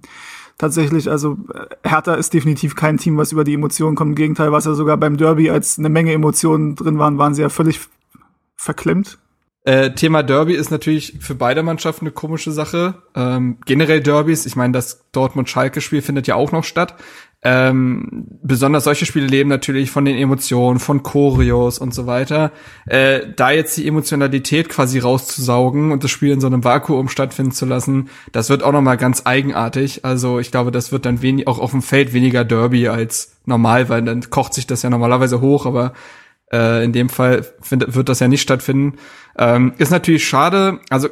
tatsächlich, 0.58 1.10
also 1.10 1.36
äh, 1.52 1.88
Hertha 1.88 2.14
ist 2.14 2.32
definitiv 2.34 2.74
kein 2.74 2.98
Team, 2.98 3.16
was 3.16 3.32
über 3.32 3.44
die 3.44 3.54
Emotionen 3.54 3.96
kommt. 3.96 4.10
Im 4.10 4.16
Gegenteil, 4.16 4.52
was 4.52 4.64
ja 4.64 4.74
sogar 4.74 4.96
beim 4.96 5.16
Derby, 5.16 5.50
als 5.50 5.78
eine 5.78 5.88
Menge 5.88 6.12
Emotionen 6.12 6.74
drin 6.74 6.98
waren, 6.98 7.18
waren 7.18 7.34
sie 7.34 7.42
ja 7.42 7.48
völlig 7.48 7.80
verklemmt. 8.56 9.18
Äh, 9.66 9.92
Thema 9.92 10.22
Derby 10.22 10.52
ist 10.54 10.70
natürlich 10.70 11.16
für 11.20 11.34
beide 11.34 11.62
Mannschaften 11.62 12.04
eine 12.04 12.12
komische 12.12 12.52
Sache. 12.52 13.02
Ähm, 13.14 13.56
generell 13.64 14.02
Derbys, 14.02 14.44
ich 14.44 14.56
meine, 14.56 14.74
das 14.74 15.04
Dortmund-Schalke-Spiel 15.12 16.02
findet 16.02 16.26
ja 16.26 16.34
auch 16.34 16.52
noch 16.52 16.64
statt. 16.64 16.96
Ähm, 17.46 18.26
besonders 18.42 18.84
solche 18.84 19.04
Spiele 19.04 19.26
leben 19.26 19.50
natürlich 19.50 19.90
von 19.90 20.06
den 20.06 20.16
Emotionen, 20.16 20.80
von 20.80 21.02
Choreos 21.02 21.78
und 21.78 21.92
so 21.92 22.06
weiter. 22.06 22.52
Äh, 22.86 23.20
da 23.36 23.50
jetzt 23.50 23.76
die 23.76 23.86
Emotionalität 23.86 24.70
quasi 24.70 24.98
rauszusaugen 24.98 25.92
und 25.92 26.02
das 26.02 26.10
Spiel 26.10 26.32
in 26.32 26.40
so 26.40 26.46
einem 26.46 26.64
Vakuum 26.64 27.10
stattfinden 27.10 27.52
zu 27.52 27.66
lassen, 27.66 28.08
das 28.32 28.48
wird 28.48 28.62
auch 28.62 28.72
noch 28.72 28.80
mal 28.80 28.96
ganz 28.96 29.22
eigenartig. 29.26 30.06
Also 30.06 30.38
ich 30.38 30.50
glaube, 30.50 30.70
das 30.70 30.90
wird 30.90 31.04
dann 31.04 31.20
wenig, 31.20 31.46
auch 31.46 31.58
auf 31.58 31.72
dem 31.72 31.82
Feld 31.82 32.14
weniger 32.14 32.46
Derby 32.46 32.88
als 32.88 33.36
normal, 33.44 33.90
weil 33.90 34.02
dann 34.02 34.30
kocht 34.30 34.54
sich 34.54 34.66
das 34.66 34.80
ja 34.80 34.88
normalerweise 34.88 35.42
hoch, 35.42 35.66
aber 35.66 35.92
äh, 36.50 36.82
in 36.82 36.92
dem 36.92 37.10
Fall 37.10 37.44
wird 37.68 38.08
das 38.08 38.20
ja 38.20 38.28
nicht 38.28 38.42
stattfinden. 38.42 38.94
Ähm, 39.38 39.74
ist 39.76 39.90
natürlich 39.90 40.26
schade. 40.26 40.80
Also 40.88 41.08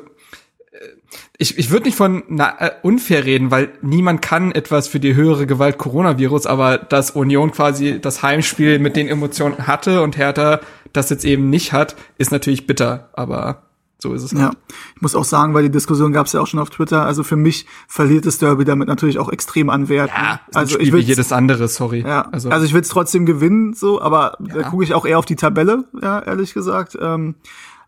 ich, 1.42 1.58
ich 1.58 1.70
würde 1.70 1.86
nicht 1.86 1.96
von 1.96 2.22
na, 2.28 2.54
äh, 2.58 2.70
unfair 2.82 3.24
reden, 3.24 3.50
weil 3.50 3.70
niemand 3.82 4.22
kann 4.22 4.52
etwas 4.52 4.86
für 4.86 5.00
die 5.00 5.14
höhere 5.14 5.46
Gewalt 5.46 5.76
Coronavirus, 5.76 6.46
aber 6.46 6.78
dass 6.78 7.10
Union 7.10 7.50
quasi 7.50 8.00
das 8.00 8.22
Heimspiel 8.22 8.78
mit 8.78 8.94
den 8.96 9.08
Emotionen 9.08 9.66
hatte 9.66 10.02
und 10.02 10.16
Hertha 10.16 10.60
das 10.92 11.10
jetzt 11.10 11.24
eben 11.24 11.50
nicht 11.50 11.72
hat, 11.72 11.96
ist 12.18 12.32
natürlich 12.32 12.66
bitter, 12.66 13.08
aber 13.14 13.62
so 13.98 14.12
ist 14.14 14.22
es. 14.24 14.32
Ja, 14.32 14.46
halt. 14.46 14.56
ich 14.96 15.02
muss 15.02 15.14
auch 15.14 15.24
sagen, 15.24 15.54
weil 15.54 15.62
die 15.62 15.70
Diskussion 15.70 16.12
gab 16.12 16.26
es 16.26 16.32
ja 16.32 16.40
auch 16.40 16.46
schon 16.46 16.60
auf 16.60 16.70
Twitter. 16.70 17.06
Also 17.06 17.22
für 17.22 17.36
mich 17.36 17.66
verliert 17.88 18.26
das 18.26 18.38
Derby 18.38 18.64
damit 18.64 18.88
natürlich 18.88 19.18
auch 19.18 19.30
extrem 19.30 19.70
an 19.70 19.88
Wert. 19.88 20.10
Ja, 20.10 20.40
also 20.54 20.74
Spiel 20.74 20.82
ich 20.82 20.88
wie 20.88 20.98
will 20.98 21.00
jedes 21.00 21.32
andere, 21.32 21.68
sorry. 21.68 22.04
Ja, 22.06 22.28
also, 22.32 22.50
also, 22.50 22.66
ich 22.66 22.74
will 22.74 22.82
es 22.82 22.88
trotzdem 22.88 23.26
gewinnen, 23.26 23.74
so, 23.74 24.00
aber 24.02 24.36
da 24.40 24.60
Ja. 24.60 24.68
gucke 24.68 24.84
ich 24.84 24.92
auch 24.94 25.06
eher 25.06 25.18
auf 25.18 25.24
die 25.24 25.36
Tabelle, 25.36 25.84
ja, 26.00 26.20
ehrlich 26.20 26.52
gesagt. 26.52 26.96
Ähm, 27.00 27.36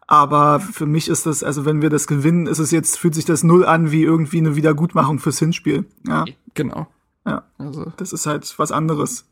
aber 0.06 0.60
für 0.60 0.86
mich 0.86 1.08
ist 1.08 1.26
das, 1.26 1.42
also 1.42 1.64
wenn 1.64 1.82
wir 1.82 1.90
das 1.90 2.06
gewinnen, 2.06 2.46
ist 2.46 2.58
es 2.58 2.70
jetzt, 2.70 2.98
fühlt 2.98 3.14
sich 3.14 3.24
das 3.24 3.42
null 3.42 3.64
an 3.64 3.90
wie 3.90 4.02
irgendwie 4.02 4.38
eine 4.38 4.56
Wiedergutmachung 4.56 5.18
fürs 5.18 5.38
Hinspiel. 5.38 5.86
Ja, 6.06 6.24
genau. 6.54 6.86
Ja. 7.26 7.44
Also 7.58 7.92
das 7.96 8.12
ist 8.12 8.26
halt 8.26 8.52
was 8.58 8.72
anderes. 8.72 9.26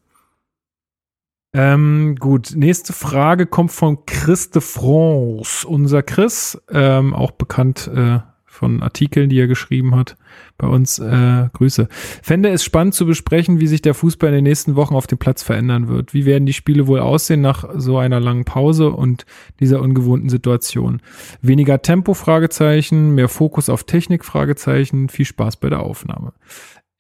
Ähm, 1.54 2.16
gut, 2.18 2.52
nächste 2.54 2.94
Frage 2.94 3.46
kommt 3.46 3.72
von 3.72 4.06
Chris 4.06 4.50
de 4.50 4.62
France. 4.62 5.66
Unser 5.68 6.02
Chris, 6.02 6.58
ähm, 6.70 7.12
auch 7.12 7.32
bekannt 7.32 7.90
äh, 7.94 8.20
von 8.46 8.82
Artikeln, 8.82 9.28
die 9.28 9.38
er 9.38 9.48
geschrieben 9.48 9.94
hat 9.94 10.16
bei 10.62 10.68
uns. 10.68 10.98
Äh, 10.98 11.48
Grüße. 11.52 11.89
Fände 12.22 12.48
es 12.48 12.64
spannend 12.64 12.94
zu 12.94 13.05
besprechen, 13.05 13.60
wie 13.60 13.66
sich 13.66 13.82
der 13.82 13.94
Fußball 13.94 14.30
in 14.30 14.36
den 14.36 14.44
nächsten 14.44 14.76
Wochen 14.76 14.94
auf 14.94 15.06
dem 15.06 15.18
Platz 15.18 15.43
verändern 15.43 15.89
wird. 15.89 16.14
Wie 16.14 16.24
werden 16.24 16.47
die 16.47 16.52
Spiele 16.52 16.86
wohl 16.86 17.01
aussehen 17.01 17.40
nach 17.40 17.68
so 17.76 17.98
einer 17.98 18.20
langen 18.20 18.44
Pause 18.44 18.90
und 18.90 19.26
dieser 19.60 19.80
ungewohnten 19.80 20.30
Situation? 20.30 21.02
Weniger 21.43 21.82
Tempo? 21.82 22.14
Fragezeichen, 22.14 23.14
mehr 23.14 23.28
Fokus 23.28 23.68
auf 23.68 23.84
Technik? 23.84 24.24
Fragezeichen. 24.24 25.09
Viel 25.09 25.26
Spaß 25.26 25.56
bei 25.56 25.68
der 25.68 25.80
Aufnahme. 25.80 26.32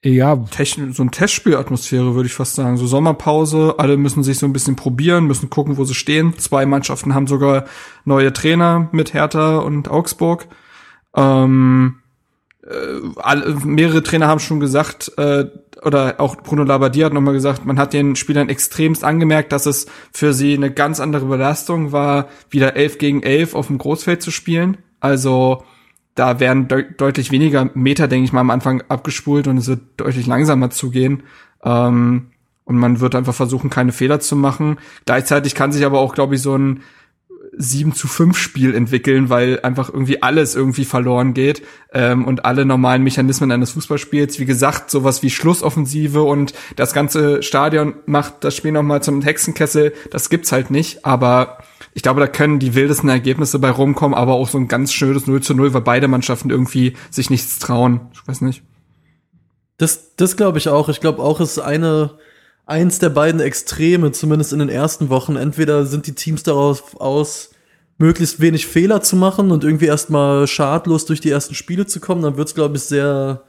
Ja, 0.04 0.34
Techn 0.34 0.92
so 0.92 1.04
ein 1.04 1.12
Testspielatmosphäre, 1.12 2.16
würde 2.16 2.26
ich 2.26 2.34
fast 2.34 2.56
sagen. 2.56 2.76
So 2.76 2.88
Sommerpause, 2.88 3.76
alle 3.78 3.96
müssen 3.96 4.24
sich 4.24 4.40
so 4.40 4.46
ein 4.46 4.52
bisschen 4.52 4.74
probieren, 4.74 5.28
müssen 5.28 5.48
gucken, 5.48 5.76
wo 5.76 5.84
sie 5.84 5.94
stehen. 5.94 6.36
Zwei 6.38 6.66
Mannschaften 6.66 7.14
haben 7.14 7.28
sogar 7.28 7.66
neue 8.04 8.32
Trainer 8.32 8.88
mit 8.90 9.14
Hertha 9.14 9.58
und 9.58 9.88
Augsburg. 9.88 10.48
Ähm, 11.14 11.98
äh, 11.98 12.01
alle, 13.16 13.56
mehrere 13.64 14.02
Trainer 14.02 14.28
haben 14.28 14.40
schon 14.40 14.60
gesagt, 14.60 15.12
äh, 15.16 15.46
oder 15.82 16.20
auch 16.20 16.36
Bruno 16.36 16.62
Labbadia 16.62 17.06
hat 17.06 17.12
nochmal 17.12 17.34
gesagt, 17.34 17.64
man 17.64 17.78
hat 17.78 17.92
den 17.92 18.14
Spielern 18.14 18.48
extremst 18.48 19.02
angemerkt, 19.02 19.50
dass 19.52 19.66
es 19.66 19.86
für 20.12 20.32
sie 20.32 20.54
eine 20.54 20.70
ganz 20.70 21.00
andere 21.00 21.26
Belastung 21.26 21.90
war, 21.90 22.28
wieder 22.50 22.76
11 22.76 22.98
gegen 22.98 23.22
11 23.22 23.54
auf 23.54 23.66
dem 23.66 23.78
Großfeld 23.78 24.22
zu 24.22 24.30
spielen. 24.30 24.78
Also 25.00 25.64
da 26.14 26.38
werden 26.38 26.68
deut 26.68 27.00
deutlich 27.00 27.32
weniger 27.32 27.70
Meter, 27.74 28.06
denke 28.06 28.26
ich 28.26 28.32
mal, 28.32 28.40
am 28.40 28.50
Anfang 28.50 28.82
abgespult 28.88 29.48
und 29.48 29.56
es 29.56 29.66
wird 29.66 29.80
deutlich 29.96 30.26
langsamer 30.26 30.70
zugehen. 30.70 31.24
Ähm, 31.64 32.28
und 32.64 32.76
man 32.76 33.00
wird 33.00 33.16
einfach 33.16 33.34
versuchen, 33.34 33.70
keine 33.70 33.92
Fehler 33.92 34.20
zu 34.20 34.36
machen. 34.36 34.78
Gleichzeitig 35.04 35.56
kann 35.56 35.72
sich 35.72 35.84
aber 35.84 35.98
auch, 35.98 36.14
glaube 36.14 36.36
ich, 36.36 36.42
so 36.42 36.56
ein 36.56 36.82
7 37.56 37.94
zu 37.94 38.08
5 38.08 38.36
Spiel 38.38 38.74
entwickeln, 38.74 39.28
weil 39.28 39.60
einfach 39.60 39.92
irgendwie 39.92 40.22
alles 40.22 40.54
irgendwie 40.54 40.84
verloren 40.84 41.34
geht 41.34 41.62
ähm, 41.92 42.24
und 42.24 42.44
alle 42.44 42.64
normalen 42.64 43.02
Mechanismen 43.02 43.52
eines 43.52 43.72
Fußballspiels, 43.72 44.38
wie 44.38 44.46
gesagt, 44.46 44.90
sowas 44.90 45.22
wie 45.22 45.30
Schlussoffensive 45.30 46.22
und 46.22 46.54
das 46.76 46.94
ganze 46.94 47.42
Stadion 47.42 47.94
macht 48.06 48.44
das 48.44 48.56
Spiel 48.56 48.72
nochmal 48.72 49.02
zum 49.02 49.20
Hexenkessel, 49.20 49.92
das 50.10 50.30
gibt's 50.30 50.50
halt 50.50 50.70
nicht, 50.70 51.04
aber 51.04 51.58
ich 51.94 52.02
glaube, 52.02 52.20
da 52.20 52.26
können 52.26 52.58
die 52.58 52.74
wildesten 52.74 53.10
Ergebnisse 53.10 53.58
bei 53.58 53.70
rumkommen, 53.70 54.16
aber 54.16 54.32
auch 54.32 54.48
so 54.48 54.56
ein 54.56 54.68
ganz 54.68 54.92
schönes 54.92 55.26
0 55.26 55.42
zu 55.42 55.54
0, 55.54 55.74
weil 55.74 55.82
beide 55.82 56.08
Mannschaften 56.08 56.48
irgendwie 56.48 56.94
sich 57.10 57.28
nichts 57.28 57.58
trauen. 57.58 58.00
Ich 58.14 58.26
weiß 58.26 58.40
nicht. 58.40 58.62
Das, 59.76 60.16
das 60.16 60.36
glaube 60.36 60.58
ich 60.58 60.68
auch. 60.68 60.88
Ich 60.88 61.00
glaube 61.00 61.22
auch, 61.22 61.40
es 61.40 61.52
ist 61.52 61.58
eine, 61.58 62.16
eins 62.66 62.98
der 62.98 63.10
beiden 63.10 63.40
Extreme, 63.40 64.12
zumindest 64.12 64.52
in 64.52 64.60
den 64.60 64.68
ersten 64.68 65.08
Wochen. 65.08 65.36
Entweder 65.36 65.86
sind 65.86 66.06
die 66.06 66.14
Teams 66.14 66.42
darauf 66.42 67.00
aus, 67.00 67.50
möglichst 67.98 68.40
wenig 68.40 68.66
Fehler 68.66 69.02
zu 69.02 69.16
machen 69.16 69.50
und 69.50 69.64
irgendwie 69.64 69.86
erstmal 69.86 70.46
schadlos 70.46 71.06
durch 71.06 71.20
die 71.20 71.30
ersten 71.30 71.54
Spiele 71.54 71.86
zu 71.86 72.00
kommen, 72.00 72.22
dann 72.22 72.36
wird's 72.36 72.54
glaube 72.54 72.76
ich, 72.76 72.82
sehr 72.82 73.42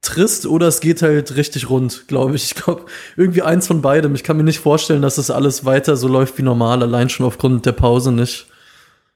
trist 0.00 0.46
oder 0.46 0.66
es 0.66 0.80
geht 0.80 1.00
halt 1.00 1.36
richtig 1.36 1.70
rund, 1.70 2.08
glaube 2.08 2.34
ich. 2.34 2.44
Ich 2.44 2.54
glaube, 2.56 2.86
irgendwie 3.16 3.42
eins 3.42 3.68
von 3.68 3.80
beidem. 3.80 4.14
Ich 4.14 4.24
kann 4.24 4.36
mir 4.36 4.42
nicht 4.42 4.58
vorstellen, 4.58 5.02
dass 5.02 5.14
das 5.14 5.30
alles 5.30 5.64
weiter 5.64 5.96
so 5.96 6.08
läuft 6.08 6.36
wie 6.38 6.42
normal, 6.42 6.82
allein 6.82 7.08
schon 7.08 7.24
aufgrund 7.24 7.64
der 7.64 7.72
Pause 7.72 8.10
nicht. 8.10 8.48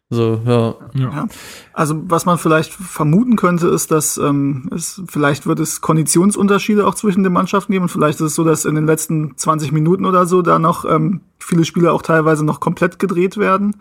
So, 0.09 0.41
ja. 0.47 0.75
Ja. 0.95 1.27
Also 1.73 2.01
was 2.07 2.27
man 2.27 2.39
vielleicht 2.39 2.73
vermuten 2.73 3.35
könnte, 3.35 3.67
ist, 3.67 3.91
dass 3.91 4.19
ähm, 4.19 4.69
es 4.73 5.03
vielleicht 5.09 5.47
wird 5.47 5.59
es 5.59 5.81
Konditionsunterschiede 5.81 6.87
auch 6.87 6.95
zwischen 6.95 7.25
den 7.25 7.33
Mannschaften 7.33 7.73
geben. 7.73 7.85
Und 7.85 7.89
vielleicht 7.89 8.21
ist 8.21 8.27
es 8.27 8.35
so, 8.37 8.45
dass 8.45 8.65
in 8.65 8.77
den 8.77 8.87
letzten 8.87 9.37
20 9.37 9.73
Minuten 9.73 10.05
oder 10.05 10.27
so 10.27 10.43
da 10.43 10.61
noch 10.61 10.85
ähm, 10.85 11.23
viele 11.41 11.65
Spiele 11.65 11.93
auch 11.93 12.03
teilweise 12.03 12.45
noch 12.45 12.61
komplett 12.61 13.01
gedreht 13.01 13.37
werden. 13.37 13.77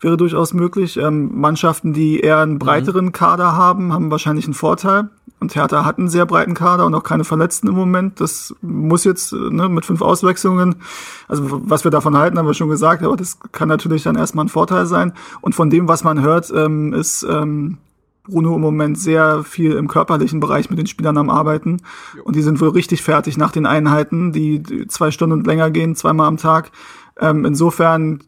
Wäre 0.00 0.16
durchaus 0.16 0.52
möglich. 0.52 0.96
Ähm, 0.96 1.30
Mannschaften, 1.40 1.92
die 1.92 2.18
eher 2.18 2.38
einen 2.38 2.58
breiteren 2.58 3.12
Kader 3.12 3.54
haben, 3.54 3.92
haben 3.92 4.10
wahrscheinlich 4.10 4.46
einen 4.46 4.54
Vorteil. 4.54 5.10
Und 5.42 5.56
Hertha 5.56 5.84
hat 5.84 5.98
einen 5.98 6.08
sehr 6.08 6.24
breiten 6.24 6.54
Kader 6.54 6.86
und 6.86 6.94
auch 6.94 7.02
keine 7.02 7.24
Verletzten 7.24 7.66
im 7.66 7.74
Moment. 7.74 8.20
Das 8.20 8.54
muss 8.62 9.02
jetzt 9.02 9.32
ne, 9.32 9.68
mit 9.68 9.84
fünf 9.84 10.00
Auswechslungen, 10.00 10.76
also 11.26 11.60
was 11.64 11.82
wir 11.82 11.90
davon 11.90 12.16
halten, 12.16 12.38
haben 12.38 12.46
wir 12.46 12.54
schon 12.54 12.68
gesagt, 12.68 13.02
aber 13.02 13.16
das 13.16 13.38
kann 13.50 13.68
natürlich 13.68 14.04
dann 14.04 14.14
erstmal 14.14 14.44
ein 14.44 14.50
Vorteil 14.50 14.86
sein. 14.86 15.14
Und 15.40 15.56
von 15.56 15.68
dem, 15.68 15.88
was 15.88 16.04
man 16.04 16.22
hört, 16.22 16.52
ähm, 16.54 16.92
ist 16.92 17.26
ähm, 17.28 17.78
Bruno 18.22 18.54
im 18.54 18.60
Moment 18.60 18.96
sehr 18.96 19.42
viel 19.42 19.72
im 19.72 19.88
körperlichen 19.88 20.38
Bereich 20.38 20.70
mit 20.70 20.78
den 20.78 20.86
Spielern 20.86 21.18
am 21.18 21.28
Arbeiten. 21.28 21.78
Und 22.22 22.36
die 22.36 22.42
sind 22.42 22.60
wohl 22.60 22.68
richtig 22.68 23.02
fertig 23.02 23.36
nach 23.36 23.50
den 23.50 23.66
Einheiten, 23.66 24.30
die, 24.30 24.62
die 24.62 24.86
zwei 24.86 25.10
Stunden 25.10 25.32
und 25.32 25.46
länger 25.48 25.72
gehen, 25.72 25.96
zweimal 25.96 26.28
am 26.28 26.36
Tag. 26.36 26.70
Ähm, 27.18 27.44
insofern 27.44 28.22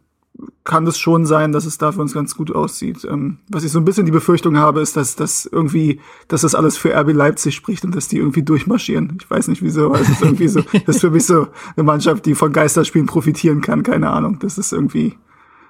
kann 0.65 0.87
es 0.87 0.99
schon 0.99 1.27
sein, 1.27 1.53
dass 1.53 1.67
es 1.67 1.79
da 1.79 1.93
für 1.93 2.01
uns 2.01 2.15
ganz 2.15 2.35
gut 2.35 2.51
aussieht. 2.51 3.07
Ähm, 3.09 3.39
was 3.49 3.65
ich 3.65 3.71
so 3.71 3.79
ein 3.79 3.85
bisschen 3.85 4.07
die 4.07 4.13
Befürchtung 4.13 4.57
habe, 4.59 4.81
ist, 4.81 4.97
dass 4.97 5.15
das 5.15 5.47
irgendwie, 5.47 6.01
dass 6.27 6.41
das 6.41 6.55
alles 6.55 6.77
für 6.77 6.95
RB 6.95 7.13
Leipzig 7.13 7.55
spricht 7.55 7.85
und 7.85 7.95
dass 7.95 8.09
die 8.09 8.17
irgendwie 8.17 8.43
durchmarschieren. 8.43 9.19
Ich 9.21 9.31
weiß 9.31 9.49
nicht 9.49 9.63
wieso, 9.63 9.87
aber 9.87 10.01
es 10.01 10.09
ist 10.09 10.23
irgendwie 10.23 10.49
so, 10.49 10.61
das 10.87 10.97
ist 10.97 11.01
für 11.03 11.11
mich 11.11 11.27
so 11.27 11.49
eine 11.77 11.85
Mannschaft, 11.85 12.27
die 12.27 12.35
von 12.35 12.53
Geisterspielen 12.53 13.07
profitieren 13.07 13.61
kann, 13.61 13.83
keine 13.83 14.11
Ahnung. 14.11 14.39
Das 14.41 14.59
ist 14.59 14.73
irgendwie. 14.73 15.15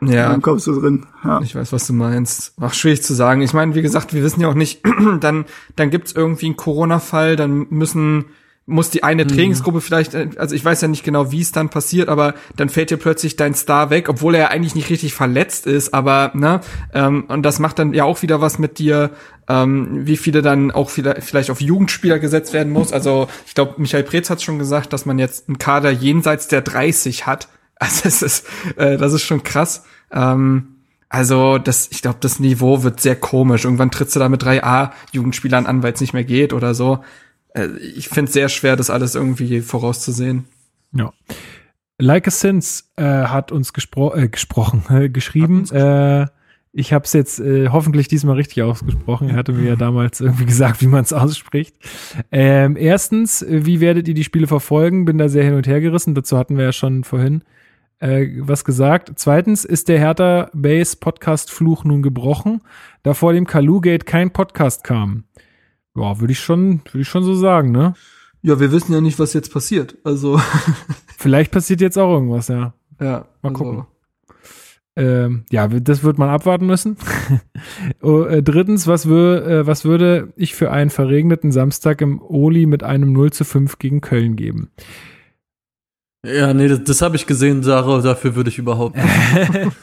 Ja. 0.01 0.35
Im 0.35 0.43
Kopf 0.43 0.61
so 0.61 0.79
drin. 0.79 1.07
Ja. 1.25 1.41
Ich 1.41 1.55
weiß, 1.55 1.73
was 1.73 1.87
du 1.87 1.93
meinst. 1.95 2.55
Ach, 2.61 2.75
schwierig 2.75 3.03
zu 3.03 3.15
sagen. 3.15 3.41
Ich 3.41 3.55
meine, 3.55 3.75
wie 3.75 3.81
gesagt, 3.81 4.13
wir 4.13 4.23
wissen 4.23 4.41
ja 4.41 4.49
auch 4.49 4.55
nicht, 4.55 4.83
dann, 5.21 5.47
dann 5.77 5.91
gibt's 5.91 6.13
irgendwie 6.13 6.47
einen 6.47 6.57
Corona-Fall, 6.57 7.37
dann 7.37 7.67
müssen, 7.71 8.27
muss 8.67 8.89
die 8.89 9.03
eine 9.03 9.27
Trainingsgruppe 9.27 9.81
vielleicht, 9.81 10.15
äh, 10.15 10.31
also 10.37 10.55
ich 10.55 10.65
weiß 10.65 10.81
ja 10.81 10.89
nicht 10.89 11.05
genau, 11.05 11.31
wie 11.31 11.41
es 11.41 11.53
dann 11.53 11.69
passiert, 11.69 12.09
aber 12.09 12.35
dann 12.57 12.69
fällt 12.69 12.91
dir 12.91 12.97
plötzlich 12.97 13.37
dein 13.37 13.55
Star 13.55 13.91
weg, 13.91 14.09
obwohl 14.09 14.35
er 14.35 14.41
ja 14.43 14.49
eigentlich 14.49 14.75
nicht 14.75 14.89
richtig 14.89 15.13
verletzt 15.13 15.67
ist, 15.67 15.93
aber, 15.93 16.31
ne, 16.35 16.61
ähm, 16.95 17.25
und 17.29 17.43
das 17.43 17.59
macht 17.59 17.79
dann 17.79 17.93
ja 17.93 18.05
auch 18.05 18.23
wieder 18.23 18.41
was 18.41 18.59
mit 18.59 18.79
dir, 18.79 19.11
ähm, 19.49 20.07
wie 20.07 20.17
viele 20.17 20.41
dann 20.41 20.71
auch 20.71 20.89
vielleicht, 20.89 21.51
auf 21.51 21.61
Jugendspieler 21.61 22.19
gesetzt 22.19 22.55
werden 22.55 22.73
muss. 22.73 22.93
Also 22.93 23.29
ich 23.47 23.55
glaube, 23.55 23.75
Michael 23.77 24.05
Preetz 24.05 24.31
hat 24.31 24.43
schon 24.43 24.59
gesagt, 24.59 24.95
dass 24.95 25.05
man 25.05 25.19
jetzt 25.19 25.49
einen 25.49 25.59
Kader 25.59 25.91
jenseits 25.91 26.49
der 26.49 26.63
30 26.63 27.27
hat. 27.27 27.49
Also 27.77 28.03
es 28.05 28.23
ist, 28.23 28.47
äh, 28.77 28.97
das 28.97 29.13
ist 29.13 29.25
schon 29.25 29.43
krass. 29.43 29.85
Ähm, 30.13 30.77
also 31.09 31.59
das, 31.59 31.89
ich 31.91 32.03
glaube, 32.03 32.19
das 32.21 32.39
Niveau 32.39 32.85
wird 32.85 33.01
sehr 33.01 33.17
komisch. 33.17 33.65
Irgendwann 33.65 33.91
trittst 33.91 34.15
du 34.15 34.21
da 34.21 34.29
mit 34.29 34.45
3A-Jugendspielern 34.45 35.67
an, 35.67 35.83
weil 35.83 35.93
es 35.93 36.01
nicht 36.01 36.15
mehr 36.15 36.25
geht 36.25 36.53
oder 36.53 36.73
so. 36.73 37.01
Äh, 37.55 37.69
ich 37.79 38.09
finde 38.09 38.29
es 38.29 38.35
sehr 38.35 38.49
schwer, 38.49 38.77
das 38.77 38.91
alles 38.91 39.15
irgendwie 39.15 39.61
vorauszusehen. 39.61 40.45
Ja. 40.93 41.13
Like 41.99 42.27
a 42.27 42.31
Sins 42.31 42.93
äh, 42.97 43.05
hat 43.05 43.53
uns 43.53 43.73
gespro 43.73 44.15
äh, 44.15 44.29
gesprochen, 44.29 44.85
äh, 44.91 45.09
geschrieben. 45.09 45.65
Äh, 45.71 46.27
ich 46.77 46.93
habe 46.93 47.05
es 47.05 47.13
jetzt 47.13 47.39
äh, 47.39 47.69
hoffentlich 47.69 48.09
diesmal 48.09 48.35
richtig 48.35 48.63
ausgesprochen. 48.65 49.31
Er 49.31 49.37
hatte 49.37 49.53
mir 49.53 49.69
ja 49.69 49.77
damals 49.79 50.21
irgendwie 50.21 50.47
gesagt, 50.47 50.83
wie 50.83 50.89
man 50.89 51.05
es 51.05 51.13
ausspricht. 51.13 51.77
Ähm, 52.33 52.77
erstens, 52.77 53.45
wie 53.49 53.81
werdet 53.81 54.09
ihr 54.09 54.15
die 54.15 54.25
Spiele 54.25 54.49
verfolgen? 54.49 55.05
Bin 55.05 55.19
da 55.19 55.29
sehr 55.29 55.45
hin 55.45 55.55
und 55.55 55.69
her 55.69 55.81
gerissen. 55.81 56.15
Dazu 56.17 56.37
hatten 56.37 56.57
wir 56.57 56.65
ja 56.65 56.73
schon 56.73 57.05
vorhin 57.05 57.45
äh, 58.01 58.29
was 58.41 58.65
gesagt. 58.65 59.13
Zweitens, 59.17 59.65
ist 59.65 59.89
der 59.89 59.99
Hertha 59.99 60.51
Base 60.53 60.97
Podcast 60.97 61.53
Fluch 61.53 61.85
nun 61.85 62.03
gebrochen, 62.03 62.61
da 63.05 63.15
vor 63.15 63.33
dem 63.33 63.47
Kalugate 63.47 64.05
kein 64.05 64.33
Podcast 64.33 64.83
kam? 64.83 65.25
Ja, 65.97 66.21
würde 66.21 66.33
ich 66.33 66.41
schon, 66.41 66.81
würde 66.85 67.01
ich 67.01 67.09
schon 67.09 67.25
so 67.25 67.35
sagen, 67.35 67.71
ne? 67.71 67.95
Ja, 68.43 68.61
wir 68.61 68.73
wissen 68.73 68.93
ja 68.93 69.01
nicht, 69.01 69.19
was 69.19 69.33
jetzt 69.33 69.53
passiert. 69.53 69.97
Also, 70.05 70.41
Vielleicht 71.19 71.51
passiert 71.51 71.81
jetzt 71.81 71.99
auch 71.99 72.13
irgendwas, 72.13 72.49
ja. 72.49 72.75
ja. 73.01 73.27
Mal 73.43 73.51
also, 73.51 73.55
gucken. 73.55 73.87
Ähm, 74.97 75.45
ja, 75.51 75.67
das 75.67 76.05
wird 76.05 76.19
man 76.19 76.29
abwarten 76.29 76.67
müssen. 76.67 76.97
oh, 78.03 78.23
äh, 78.23 78.43
drittens, 78.43 78.87
was, 78.87 79.09
wür, 79.09 79.47
äh, 79.47 79.67
was 79.67 79.85
würde 79.85 80.33
ich 80.37 80.55
für 80.55 80.71
einen 80.71 80.91
verregneten 80.91 81.51
Samstag 81.51 82.01
im 82.01 82.21
Oli 82.21 82.67
mit 82.67 82.83
einem 82.83 83.13
0 83.13 83.33
zu 83.33 83.45
5 83.45 83.79
gegen 83.79 84.01
Köln 84.01 84.37
geben? 84.37 84.71
Ja, 86.25 86.55
nee, 86.55 86.69
das, 86.69 86.85
das 86.85 87.03
habe 87.03 87.17
ich 87.17 87.27
gesehen, 87.27 87.63
Sarah, 87.63 88.01
dafür 88.01 88.35
würde 88.35 88.51
ich 88.51 88.59
überhaupt 88.59 88.97
nicht. 88.97 89.07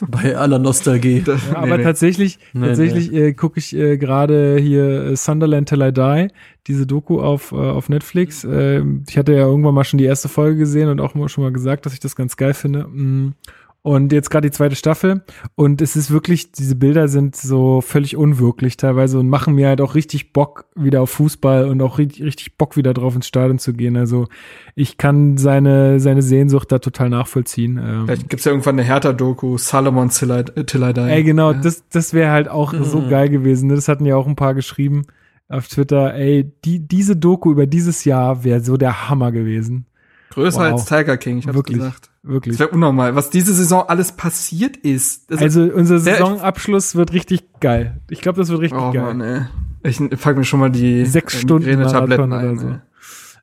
Bei 0.08 0.36
aller 0.36 0.58
Nostalgie. 0.58 1.22
Das, 1.24 1.40
Ja, 1.50 1.58
aber 1.58 1.82
tatsächlich, 1.82 2.38
Nee, 2.52 2.66
tatsächlich 2.66 3.12
Äh, 3.12 3.32
gucke 3.32 3.58
ich 3.58 3.74
äh, 3.74 3.96
gerade 3.96 4.58
hier 4.58 5.04
äh, 5.06 5.16
Sunderland 5.16 5.68
Till 5.68 5.82
I 5.82 5.92
Die, 5.92 6.28
diese 6.66 6.86
Doku 6.86 7.20
auf, 7.20 7.52
äh, 7.52 7.56
auf 7.56 7.88
Netflix. 7.88 8.44
Äh, 8.44 8.82
ich 9.08 9.16
hatte 9.16 9.32
ja 9.32 9.46
irgendwann 9.46 9.74
mal 9.74 9.84
schon 9.84 9.98
die 9.98 10.04
erste 10.04 10.28
Folge 10.28 10.58
gesehen 10.58 10.88
und 10.88 11.00
auch 11.00 11.12
schon 11.28 11.44
mal 11.44 11.52
gesagt, 11.52 11.86
dass 11.86 11.92
ich 11.92 12.00
das 12.00 12.16
ganz 12.16 12.36
geil 12.36 12.54
finde. 12.54 12.86
Mm. 12.88 13.34
Und 13.84 14.12
jetzt 14.12 14.30
gerade 14.30 14.48
die 14.48 14.54
zweite 14.56 14.76
Staffel. 14.76 15.24
Und 15.56 15.82
es 15.82 15.96
ist 15.96 16.12
wirklich, 16.12 16.52
diese 16.52 16.76
Bilder 16.76 17.08
sind 17.08 17.34
so 17.34 17.80
völlig 17.80 18.16
unwirklich 18.16 18.76
teilweise 18.76 19.18
und 19.18 19.28
machen 19.28 19.56
mir 19.56 19.66
halt 19.66 19.80
auch 19.80 19.96
richtig 19.96 20.32
Bock 20.32 20.66
wieder 20.76 21.02
auf 21.02 21.10
Fußball 21.10 21.68
und 21.68 21.82
auch 21.82 21.98
richtig, 21.98 22.22
richtig 22.22 22.56
Bock 22.56 22.76
wieder 22.76 22.94
drauf 22.94 23.16
ins 23.16 23.26
Stadion 23.26 23.58
zu 23.58 23.72
gehen. 23.72 23.96
Also 23.96 24.28
ich 24.76 24.98
kann 24.98 25.36
seine, 25.36 25.98
seine 25.98 26.22
Sehnsucht 26.22 26.70
da 26.70 26.78
total 26.78 27.08
nachvollziehen. 27.08 27.76
Ähm, 27.84 28.02
Vielleicht 28.06 28.28
gibt's 28.28 28.44
ja 28.44 28.52
irgendwann 28.52 28.76
eine 28.78 28.84
Hertha-Doku, 28.86 29.58
Salomon 29.58 30.10
Till 30.10 30.30
I, 30.30 30.44
Till 30.64 30.82
I 30.84 30.92
Die. 30.92 31.00
Ey, 31.00 31.24
genau, 31.24 31.50
ja. 31.50 31.58
das, 31.58 31.82
das 31.88 32.14
wäre 32.14 32.30
halt 32.30 32.48
auch 32.48 32.72
so 32.84 33.00
Mhm. 33.00 33.08
geil 33.08 33.30
gewesen. 33.30 33.66
Ne? 33.66 33.74
Das 33.74 33.88
hatten 33.88 34.06
ja 34.06 34.14
auch 34.14 34.28
ein 34.28 34.36
paar 34.36 34.54
geschrieben 34.54 35.06
auf 35.48 35.66
Twitter. 35.66 36.14
Ey, 36.14 36.52
die, 36.64 36.86
diese 36.86 37.16
Doku 37.16 37.50
über 37.50 37.66
dieses 37.66 38.04
Jahr 38.04 38.44
wäre 38.44 38.60
so 38.60 38.76
der 38.76 39.08
Hammer 39.10 39.32
gewesen. 39.32 39.86
Größer 40.30 40.60
Wow. 40.60 40.66
als 40.72 40.84
Tiger 40.84 41.16
King, 41.16 41.38
ich 41.38 41.46
hab's 41.48 41.56
Wirklich. 41.56 41.78
gesagt. 41.78 42.10
Wirklich. 42.22 42.56
Das 42.56 42.60
wäre 42.60 42.70
unnormal, 42.70 43.16
was 43.16 43.30
diese 43.30 43.52
Saison 43.52 43.84
alles 43.88 44.12
passiert 44.12 44.76
ist. 44.76 45.30
Das 45.30 45.40
Also 45.40 45.62
unser 45.62 45.98
Saisonabschluss 45.98 46.94
wird 46.94 47.12
richtig 47.12 47.42
geil. 47.60 48.00
Ich 48.10 48.20
glaube, 48.20 48.38
das 48.38 48.48
wird 48.48 48.60
richtig 48.60 48.78
oh 48.78 48.92
geil. 48.92 49.02
Mann, 49.02 49.20
ey. 49.20 49.42
Ich 49.82 49.98
pack 50.20 50.36
mir 50.36 50.44
schon 50.44 50.60
mal 50.60 50.70
die 50.70 51.04
Sechs 51.04 51.34
äh, 51.34 51.38
Stunden 51.38 51.68
Migräne-Tabletten 51.68 52.28
Marathon 52.28 52.32
ein. 52.32 52.50
oder 52.50 52.60
so. 52.60 52.68
ey. 52.68 52.80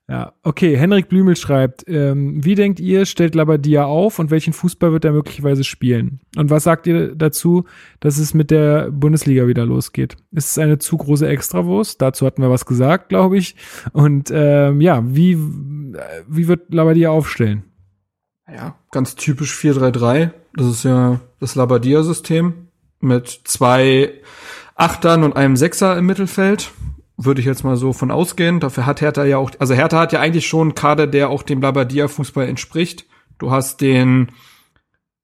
Ja, 0.09 0.33
okay. 0.41 0.75
Henrik 0.75 1.07
Blümel 1.07 1.35
schreibt, 1.35 1.83
ähm, 1.87 2.43
wie 2.43 2.55
denkt 2.55 2.79
ihr, 2.79 3.05
stellt 3.05 3.35
Labadia 3.35 3.85
auf 3.85 4.17
und 4.17 4.31
welchen 4.31 4.53
Fußball 4.53 4.91
wird 4.91 5.05
er 5.05 5.11
möglicherweise 5.11 5.63
spielen? 5.63 6.21
Und 6.35 6.49
was 6.49 6.63
sagt 6.63 6.87
ihr 6.87 7.13
dazu, 7.15 7.65
dass 7.99 8.17
es 8.17 8.33
mit 8.33 8.49
der 8.49 8.89
Bundesliga 8.89 9.45
wieder 9.45 9.67
losgeht? 9.67 10.15
Ist 10.31 10.49
es 10.51 10.57
eine 10.57 10.79
zu 10.79 10.97
große 10.97 11.27
Extrawurst? 11.27 12.01
Dazu 12.01 12.25
hatten 12.25 12.41
wir 12.41 12.49
was 12.49 12.65
gesagt, 12.65 13.09
glaube 13.09 13.37
ich. 13.37 13.55
Und 13.91 14.31
ähm, 14.33 14.81
ja, 14.81 15.03
wie, 15.05 15.33
äh, 15.33 15.37
wie 16.27 16.47
wird 16.47 16.73
Labadia 16.73 17.11
aufstellen? 17.11 17.65
Ja, 18.53 18.75
ganz 18.91 19.15
typisch 19.15 19.53
4-3-3. 19.53 20.31
Das 20.53 20.67
ist 20.67 20.83
ja 20.83 21.19
das 21.39 21.55
Labadia-System 21.55 22.67
mit 22.99 23.41
zwei 23.45 24.13
Achtern 24.75 25.23
und 25.23 25.35
einem 25.35 25.55
Sechser 25.55 25.97
im 25.97 26.05
Mittelfeld. 26.05 26.71
Würde 27.17 27.41
ich 27.41 27.45
jetzt 27.45 27.63
mal 27.63 27.75
so 27.75 27.93
von 27.93 28.11
ausgehen. 28.11 28.59
Dafür 28.59 28.85
hat 28.85 29.01
Hertha 29.01 29.25
ja 29.25 29.37
auch, 29.37 29.51
also 29.59 29.73
Hertha 29.73 29.99
hat 29.99 30.13
ja 30.13 30.21
eigentlich 30.21 30.47
schon 30.47 30.69
einen 30.69 30.75
Kader, 30.75 31.05
der 31.05 31.29
auch 31.29 31.43
dem 31.43 31.61
Labadia-Fußball 31.61 32.47
entspricht. 32.47 33.05
Du 33.37 33.51
hast 33.51 33.81
den 33.81 34.29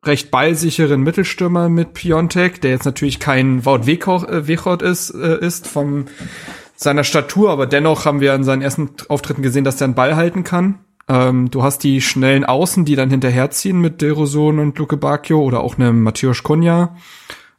recht 0.05 0.29
ballsicheren 0.29 1.01
Mittelstürmer 1.01 1.69
mit 1.69 1.93
Piontek, 1.93 2.61
der 2.61 2.71
jetzt 2.71 2.85
natürlich 2.85 3.19
kein 3.19 3.65
Wout 3.65 3.87
Weghorst 3.87 4.81
äh, 4.81 4.89
ist, 4.89 5.09
äh, 5.11 5.39
ist 5.39 5.67
von 5.67 6.05
seiner 6.75 7.03
Statur, 7.03 7.49
aber 7.49 7.65
dennoch 7.65 8.05
haben 8.05 8.19
wir 8.19 8.35
in 8.35 8.43
seinen 8.43 8.61
ersten 8.61 8.91
Auftritten 9.07 9.41
gesehen, 9.41 9.63
dass 9.63 9.77
der 9.77 9.85
einen 9.85 9.95
Ball 9.95 10.15
halten 10.15 10.43
kann. 10.43 10.84
Ähm, 11.07 11.51
du 11.51 11.63
hast 11.63 11.83
die 11.83 12.01
schnellen 12.01 12.45
Außen, 12.45 12.85
die 12.85 12.95
dann 12.95 13.09
hinterherziehen 13.09 13.79
mit 13.79 14.01
Deroson 14.01 14.59
und 14.59 14.77
Luke 14.77 14.97
Bacchio 14.97 15.41
oder 15.41 15.61
auch 15.61 15.77
einem 15.77 16.01
Matthäus 16.01 16.43
Kunja. 16.43 16.95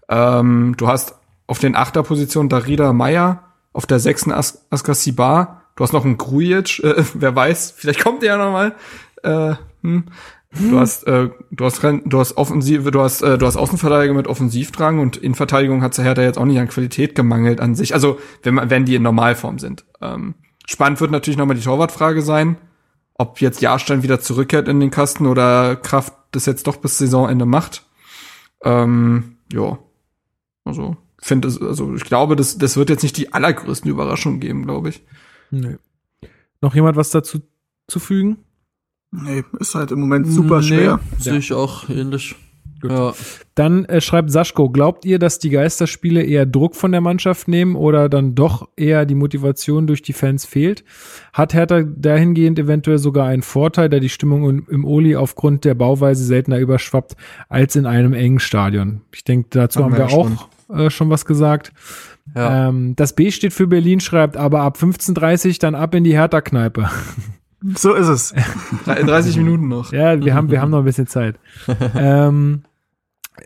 Ähm, 0.09 0.75
du 0.77 0.89
hast 0.89 1.15
auf 1.47 1.59
den 1.59 1.77
Achterpositionen 1.77 2.49
Darida 2.49 2.93
Meyer, 2.93 3.45
auf 3.73 3.87
der 3.87 4.01
sechsten 4.01 4.33
As 4.33 4.67
Askar 4.71 4.95
Sibar. 4.95 5.63
Du 5.77 5.85
hast 5.85 5.93
noch 5.93 6.05
einen 6.05 6.17
Grujic, 6.17 6.83
äh, 6.83 7.05
wer 7.15 7.37
weiß, 7.37 7.75
vielleicht 7.77 8.03
kommt 8.03 8.23
der 8.23 8.37
ja 8.37 8.39
noch 8.39 8.53
mal. 8.53 8.75
Äh, 9.23 9.57
hm. 9.83 10.05
Du 10.59 10.79
hast, 10.79 11.07
äh, 11.07 11.29
du 11.51 11.65
hast, 11.65 11.83
du 11.83 12.19
hast 12.19 12.37
Offensive, 12.37 12.91
du 12.91 13.01
hast, 13.01 13.21
äh, 13.21 13.37
du 13.37 13.47
hast 13.47 13.57
Außenverteidiger 13.57 14.15
mit 14.15 14.27
Offensivdrang 14.27 15.01
und 15.01 15.17
in 15.17 15.35
Verteidigung 15.35 15.83
hat 15.83 15.99
Hertha 15.99 16.23
jetzt 16.23 16.39
auch 16.39 16.47
nicht 16.47 16.59
an 16.59 16.69
Qualität 16.69 17.15
gemangelt 17.15 17.61
an 17.61 17.75
sich. 17.75 17.93
Also 17.93 18.19
wenn 18.43 18.55
man, 18.55 18.71
wenn 18.71 18.87
die 18.87 18.95
in 18.95 19.03
Normalform 19.03 19.59
sind. 19.59 19.85
Ähm, 20.01 20.35
spannend 20.67 21.01
wird 21.01 21.11
natürlich 21.11 21.37
nochmal 21.37 21.57
die 21.57 21.63
Torwartfrage 21.63 22.23
sein, 22.23 22.57
ob 23.19 23.41
jetzt 23.41 23.61
Jahrstein 23.61 24.03
wieder 24.03 24.21
zurückkehrt 24.21 24.69
in 24.69 24.81
den 24.81 24.91
Kasten 24.91 25.27
oder 25.27 25.77
Kraft 25.77 26.15
das 26.33 26.47
jetzt 26.47 26.67
doch 26.67 26.77
bis 26.77 26.99
Saisonende 26.99 27.47
macht. 27.47 27.87
Ähm, 28.63 29.39
ja, 29.53 29.79
also 30.65 30.97
finde 31.19 31.49
es, 31.49 31.61
also 31.61 31.95
ich 31.95 32.05
glaube, 32.05 32.37
das, 32.37 32.59
das 32.59 32.77
wird 32.77 32.91
jetzt 32.91 33.03
nicht 33.03 33.17
die 33.17 33.33
allergrößten 33.33 33.91
Überraschungen 33.91 34.41
geben, 34.41 34.65
glaube 34.65 34.91
ich. 34.91 35.03
Nö. 35.51 35.77
Noch 36.61 36.75
jemand 36.75 36.97
was 36.97 37.11
dazu 37.11 37.41
zu 37.89 38.01
fügen? 38.01 38.39
Nee, 39.13 39.45
ist 39.61 39.75
halt 39.75 39.93
im 39.93 40.01
Moment 40.01 40.27
super 40.27 40.63
schwer. 40.63 41.01
Nee, 41.13 41.23
Sehe 41.23 41.39
ich 41.39 41.53
auch 41.53 41.89
ähnlich. 41.89 42.35
Ja. 42.93 43.15
Dann 43.55 43.85
äh, 43.87 44.01
schreibt 44.01 44.31
Saschko, 44.31 44.69
glaubt 44.69 45.05
ihr, 45.05 45.19
dass 45.19 45.39
die 45.39 45.51
Geisterspiele 45.51 46.23
eher 46.23 46.47
Druck 46.47 46.77
von 46.77 46.93
der 46.93 47.01
Mannschaft 47.01 47.49
nehmen 47.49 47.75
oder 47.77 48.09
dann 48.09 48.35
doch 48.35 48.69
eher 48.77 49.07
die 49.07 49.15
Motivation 49.15 49.87
durch 49.87 50.03
die 50.03 50.13
Fans 50.13 50.45
fehlt? 50.45 50.85
Hat 51.33 51.55
Hertha 51.55 51.83
dahingehend 51.83 52.59
eventuell 52.59 52.99
sogar 52.99 53.27
einen 53.27 53.43
Vorteil, 53.43 53.89
da 53.89 53.99
die 53.99 54.09
Stimmung 54.09 54.49
im, 54.49 54.67
im 54.69 54.85
Oli 54.85 55.17
aufgrund 55.17 55.65
der 55.65 55.75
Bauweise 55.75 56.25
seltener 56.25 56.59
überschwappt 56.59 57.17
als 57.49 57.77
in 57.77 57.87
einem 57.87 58.13
engen 58.13 58.41
Stadion? 58.41 59.01
Ich 59.15 59.25
denke, 59.25 59.49
dazu 59.51 59.83
Haben 59.85 59.99
haben 59.99 60.11
wir 60.11 60.17
auch 60.17 60.49
äh, 60.79 60.91
schon 60.91 61.11
was 61.11 61.25
gesagt. 61.25 61.73
Ja. 62.35 62.69
Ähm, 62.69 62.95
das 62.97 63.15
B 63.15 63.31
steht 63.31 63.53
für 63.53 63.67
Berlin, 63.67 64.01
schreibt 64.01 64.37
aber 64.37 64.63
ab 64.63 64.77
15.30 64.81 65.61
dann 65.61 65.75
ab 65.75 65.95
in 65.95 66.05
die 66.05 66.15
Hertha-Kneipe. 66.15 66.91
So 67.75 67.95
ist 67.95 68.09
es. 68.09 68.35
Drei- 68.85 69.03
30 69.03 69.37
Minuten 69.39 69.69
noch. 69.69 69.93
Ja, 69.93 70.23
wir 70.23 70.35
haben, 70.35 70.51
wir 70.51 70.61
haben 70.61 70.71
noch 70.71 70.81
ein 70.81 70.85
bisschen 70.85 71.07
Zeit. 71.07 71.37
ähm, 71.97 72.63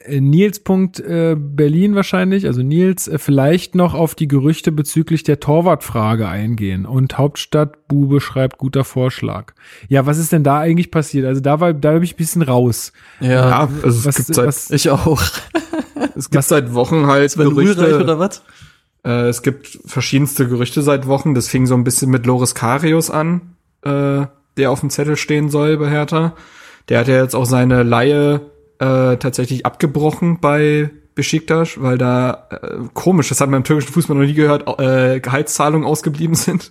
äh, 0.04 0.20
Nils. 0.20 0.60
Punkt, 0.60 1.00
äh, 1.00 1.36
Berlin 1.38 1.94
wahrscheinlich, 1.94 2.46
also 2.46 2.62
Nils, 2.62 3.08
äh, 3.08 3.18
vielleicht 3.18 3.74
noch 3.74 3.94
auf 3.94 4.14
die 4.14 4.28
Gerüchte 4.28 4.72
bezüglich 4.72 5.22
der 5.22 5.40
Torwartfrage 5.40 6.28
eingehen. 6.28 6.86
Und 6.86 7.18
Hauptstadt 7.18 7.88
Bube 7.88 8.20
schreibt 8.20 8.58
guter 8.58 8.84
Vorschlag. 8.84 9.52
Ja, 9.88 10.06
was 10.06 10.18
ist 10.18 10.32
denn 10.32 10.44
da 10.44 10.58
eigentlich 10.58 10.90
passiert? 10.90 11.26
Also 11.26 11.40
da 11.40 11.60
war, 11.60 11.72
da 11.72 11.92
bin 11.92 12.02
ich 12.02 12.14
ein 12.14 12.16
bisschen 12.16 12.42
raus. 12.42 12.92
ja. 13.20 13.30
Ja, 13.30 13.68
also 13.82 13.98
es 13.98 14.06
Was, 14.06 14.16
gibt 14.16 14.34
seit, 14.34 14.46
was, 14.46 14.70
Ich 14.70 14.90
auch. 14.90 15.22
es 16.16 16.30
gibt 16.30 16.44
seit 16.44 16.74
Wochen 16.74 17.06
halt 17.06 17.34
Gerüchte. 17.34 18.00
oder 18.00 18.18
was? 18.18 18.42
Äh, 19.04 19.28
es 19.28 19.42
gibt 19.42 19.78
verschiedenste 19.86 20.48
Gerüchte 20.48 20.82
seit 20.82 21.06
Wochen. 21.06 21.34
Das 21.34 21.48
fing 21.48 21.66
so 21.66 21.74
ein 21.74 21.84
bisschen 21.84 22.10
mit 22.10 22.26
Loris 22.26 22.54
Karius 22.54 23.10
an, 23.10 23.56
äh, 23.82 24.26
der 24.56 24.70
auf 24.70 24.80
dem 24.80 24.90
Zettel 24.90 25.16
stehen 25.16 25.48
soll 25.48 25.76
bei 25.78 25.88
Hertha. 25.88 26.34
Der 26.88 27.00
hat 27.00 27.08
ja 27.08 27.22
jetzt 27.22 27.34
auch 27.34 27.46
seine 27.46 27.82
Laie 27.82 28.40
äh, 28.80 29.16
tatsächlich 29.18 29.66
abgebrochen 29.66 30.40
bei 30.40 30.90
Besiktas, 31.14 31.80
weil 31.80 31.98
da 31.98 32.48
äh, 32.50 32.78
komisch, 32.94 33.28
das 33.28 33.40
hat 33.40 33.50
man 33.50 33.58
im 33.58 33.64
türkischen 33.64 33.92
Fußball 33.92 34.16
noch 34.16 34.24
nie 34.24 34.34
gehört, 34.34 34.66
äh, 34.80 35.20
Gehaltszahlungen 35.20 35.86
ausgeblieben 35.86 36.34
sind. 36.36 36.70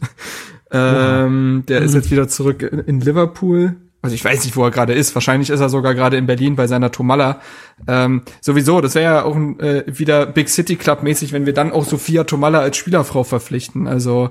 ähm, 0.72 1.64
der 1.68 1.82
ist 1.82 1.94
jetzt 1.94 2.12
wieder 2.12 2.28
zurück 2.28 2.64
in, 2.64 2.80
in 2.80 3.02
Liverpool. 3.02 3.76
Also 4.02 4.16
ich 4.16 4.24
weiß 4.24 4.46
nicht, 4.46 4.56
wo 4.56 4.64
er 4.64 4.72
gerade 4.72 4.94
ist. 4.94 5.14
Wahrscheinlich 5.14 5.50
ist 5.50 5.60
er 5.60 5.68
sogar 5.68 5.94
gerade 5.94 6.16
in 6.16 6.26
Berlin 6.26 6.56
bei 6.56 6.68
seiner 6.68 6.90
Tomalla. 6.90 7.42
Ähm, 7.86 8.22
sowieso, 8.40 8.80
das 8.80 8.96
wäre 8.96 9.04
ja 9.04 9.24
auch 9.24 9.36
ein, 9.36 9.60
äh, 9.60 9.84
wieder 9.88 10.26
Big 10.26 10.48
City 10.48 10.78
Club 10.78 11.04
mäßig, 11.04 11.34
wenn 11.34 11.46
wir 11.46 11.54
dann 11.54 11.74
auch 11.74 11.84
Sophia 11.84 12.24
Tomalla 12.24 12.60
als 12.60 12.78
Spielerfrau 12.78 13.26
verpflichten. 13.26 13.88
Also 13.88 14.30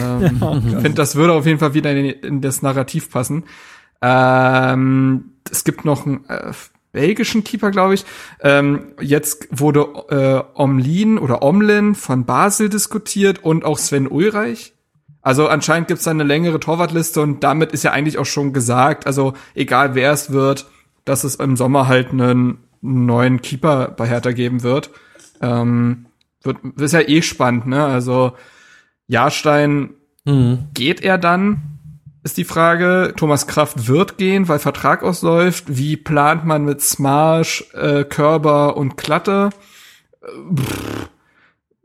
ähm, 0.00 0.40
ich 0.68 0.74
finde, 0.74 0.92
das 0.92 1.16
würde 1.16 1.32
auf 1.32 1.44
jeden 1.44 1.58
Fall 1.58 1.74
wieder 1.74 1.90
in, 1.90 2.06
in 2.06 2.40
das 2.40 2.62
Narrativ 2.62 3.10
passen. 3.10 3.44
Ähm, 4.00 5.24
es 5.50 5.64
gibt 5.64 5.84
noch 5.84 6.06
einen 6.06 6.24
äh, 6.28 6.52
belgischen 6.92 7.44
Keeper, 7.44 7.70
glaube 7.70 7.94
ich. 7.94 8.04
Ähm, 8.40 8.92
jetzt 9.00 9.48
wurde 9.50 9.80
äh, 10.10 10.58
Omlin 10.60 11.18
oder 11.18 11.42
Omlin 11.42 11.94
von 11.94 12.24
Basel 12.24 12.68
diskutiert 12.68 13.44
und 13.44 13.64
auch 13.64 13.78
Sven 13.78 14.08
Ulreich. 14.08 14.72
Also 15.22 15.48
anscheinend 15.48 15.88
gibt's 15.88 16.04
da 16.04 16.10
eine 16.10 16.24
längere 16.24 16.60
Torwartliste 16.60 17.20
und 17.20 17.44
damit 17.44 17.72
ist 17.72 17.84
ja 17.84 17.92
eigentlich 17.92 18.18
auch 18.18 18.26
schon 18.26 18.52
gesagt, 18.52 19.06
also 19.06 19.34
egal 19.54 19.94
wer 19.94 20.12
es 20.12 20.32
wird, 20.32 20.66
dass 21.04 21.24
es 21.24 21.34
im 21.36 21.56
Sommer 21.56 21.88
halt 21.88 22.10
einen 22.10 22.58
neuen 22.80 23.42
Keeper 23.42 23.88
bei 23.88 24.06
Hertha 24.06 24.32
geben 24.32 24.62
wird. 24.62 24.90
Ähm, 25.42 26.06
wird 26.42 26.58
ist 26.78 26.92
ja 26.92 27.00
eh 27.00 27.20
spannend, 27.20 27.66
ne? 27.66 27.84
Also 27.84 28.32
Jahrstein 29.06 29.90
Mhm. 30.24 30.68
geht 30.74 31.00
er 31.02 31.18
dann? 31.18 31.69
Ist 32.22 32.36
die 32.36 32.44
Frage. 32.44 33.14
Thomas 33.16 33.46
Kraft 33.46 33.88
wird 33.88 34.18
gehen, 34.18 34.46
weil 34.48 34.58
Vertrag 34.58 35.02
ausläuft. 35.02 35.64
Wie 35.68 35.96
plant 35.96 36.44
man 36.44 36.64
mit 36.64 36.82
Smarsch, 36.82 37.64
äh, 37.74 38.04
Körber 38.04 38.76
und 38.76 38.96
Klatte? 38.96 39.50
Äh, 40.22 40.26
pff, 40.54 41.08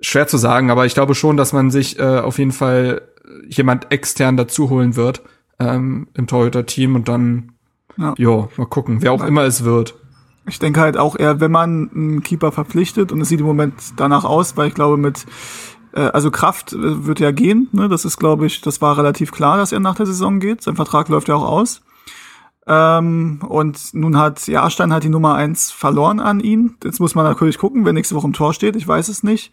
schwer 0.01 0.27
zu 0.27 0.37
sagen, 0.37 0.69
aber 0.71 0.85
ich 0.85 0.93
glaube 0.93 1.15
schon, 1.15 1.37
dass 1.37 1.53
man 1.53 1.71
sich 1.71 1.99
äh, 1.99 2.19
auf 2.19 2.37
jeden 2.37 2.51
Fall 2.51 3.01
jemand 3.47 3.91
extern 3.91 4.37
dazu 4.37 4.69
holen 4.69 4.95
wird 4.95 5.21
ähm, 5.57 6.07
im 6.13 6.27
Torhüter-Team 6.27 6.95
und 6.95 7.07
dann, 7.07 7.53
Ja. 7.97 8.13
jo, 8.17 8.49
mal 8.57 8.67
gucken, 8.67 9.01
wer 9.01 9.13
auch 9.13 9.23
immer 9.23 9.43
es 9.43 9.63
wird. 9.63 9.95
Ich 10.47 10.59
denke 10.59 10.79
halt 10.81 10.95
auch 10.97 11.15
eher, 11.17 11.39
wenn 11.39 11.51
man 11.51 11.89
einen 11.95 12.21
Keeper 12.23 12.51
verpflichtet 12.51 13.11
und 13.11 13.21
es 13.21 13.29
sieht 13.29 13.39
im 13.39 13.45
Moment 13.47 13.73
danach 13.95 14.25
aus, 14.25 14.57
weil 14.57 14.67
ich 14.67 14.75
glaube 14.75 14.97
mit 14.97 15.25
also 15.99 16.31
Kraft 16.31 16.73
äh, 16.73 17.05
wird 17.05 17.19
ja 17.19 17.31
gehen, 17.31 17.69
ne? 17.71 17.87
Das 17.87 18.05
ist, 18.05 18.17
glaube 18.17 18.45
ich, 18.45 18.61
das 18.61 18.81
war 18.81 18.97
relativ 18.97 19.31
klar, 19.31 19.57
dass 19.57 19.71
er 19.71 19.79
nach 19.79 19.95
der 19.95 20.05
Saison 20.05 20.39
geht. 20.39 20.61
Sein 20.61 20.75
Vertrag 20.75 21.09
läuft 21.09 21.27
ja 21.27 21.35
auch 21.35 21.47
aus. 21.47 21.81
Ähm, 22.67 23.39
und 23.47 23.93
nun 23.93 24.17
hat 24.17 24.47
Jahrstein 24.47 24.91
halt 24.91 25.03
die 25.03 25.09
Nummer 25.09 25.35
eins 25.35 25.71
verloren 25.71 26.19
an 26.19 26.39
ihn. 26.39 26.77
Jetzt 26.83 26.99
muss 26.99 27.15
man 27.15 27.25
natürlich 27.25 27.57
gucken, 27.57 27.85
wer 27.85 27.93
nächste 27.93 28.15
Woche 28.15 28.27
im 28.27 28.33
Tor 28.33 28.53
steht. 28.53 28.75
Ich 28.75 28.87
weiß 28.87 29.07
es 29.07 29.23
nicht. 29.23 29.51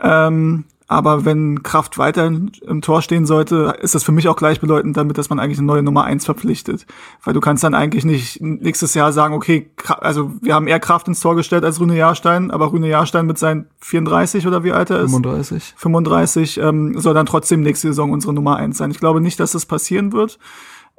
Ähm, 0.00 0.64
aber 0.88 1.24
wenn 1.24 1.64
Kraft 1.64 1.98
weiterhin 1.98 2.52
im 2.64 2.80
Tor 2.80 3.02
stehen 3.02 3.26
sollte, 3.26 3.76
ist 3.80 3.96
das 3.96 4.04
für 4.04 4.12
mich 4.12 4.28
auch 4.28 4.36
gleichbedeutend 4.36 4.96
damit, 4.96 5.18
dass 5.18 5.28
man 5.28 5.40
eigentlich 5.40 5.58
eine 5.58 5.66
neue 5.66 5.82
Nummer 5.82 6.04
eins 6.04 6.24
verpflichtet. 6.24 6.86
Weil 7.24 7.34
du 7.34 7.40
kannst 7.40 7.64
dann 7.64 7.74
eigentlich 7.74 8.04
nicht 8.04 8.40
nächstes 8.40 8.94
Jahr 8.94 9.12
sagen, 9.12 9.34
okay, 9.34 9.68
also 10.00 10.32
wir 10.40 10.54
haben 10.54 10.68
eher 10.68 10.78
Kraft 10.78 11.08
ins 11.08 11.18
Tor 11.18 11.34
gestellt 11.34 11.64
als 11.64 11.80
Rune 11.80 11.96
Jahrstein, 11.96 12.52
aber 12.52 12.66
Rune 12.66 12.88
Jahrstein 12.88 13.26
mit 13.26 13.36
seinen 13.36 13.66
34 13.80 14.46
oder 14.46 14.62
wie 14.62 14.72
alt 14.72 14.90
er 14.90 15.00
ist, 15.00 15.10
35. 15.10 15.74
35, 15.76 16.58
ähm, 16.58 17.00
soll 17.00 17.14
dann 17.14 17.26
trotzdem 17.26 17.62
nächste 17.62 17.88
Saison 17.88 18.12
unsere 18.12 18.32
Nummer 18.32 18.56
eins 18.56 18.78
sein. 18.78 18.92
Ich 18.92 19.00
glaube 19.00 19.20
nicht, 19.20 19.40
dass 19.40 19.52
das 19.52 19.66
passieren 19.66 20.12
wird. 20.12 20.38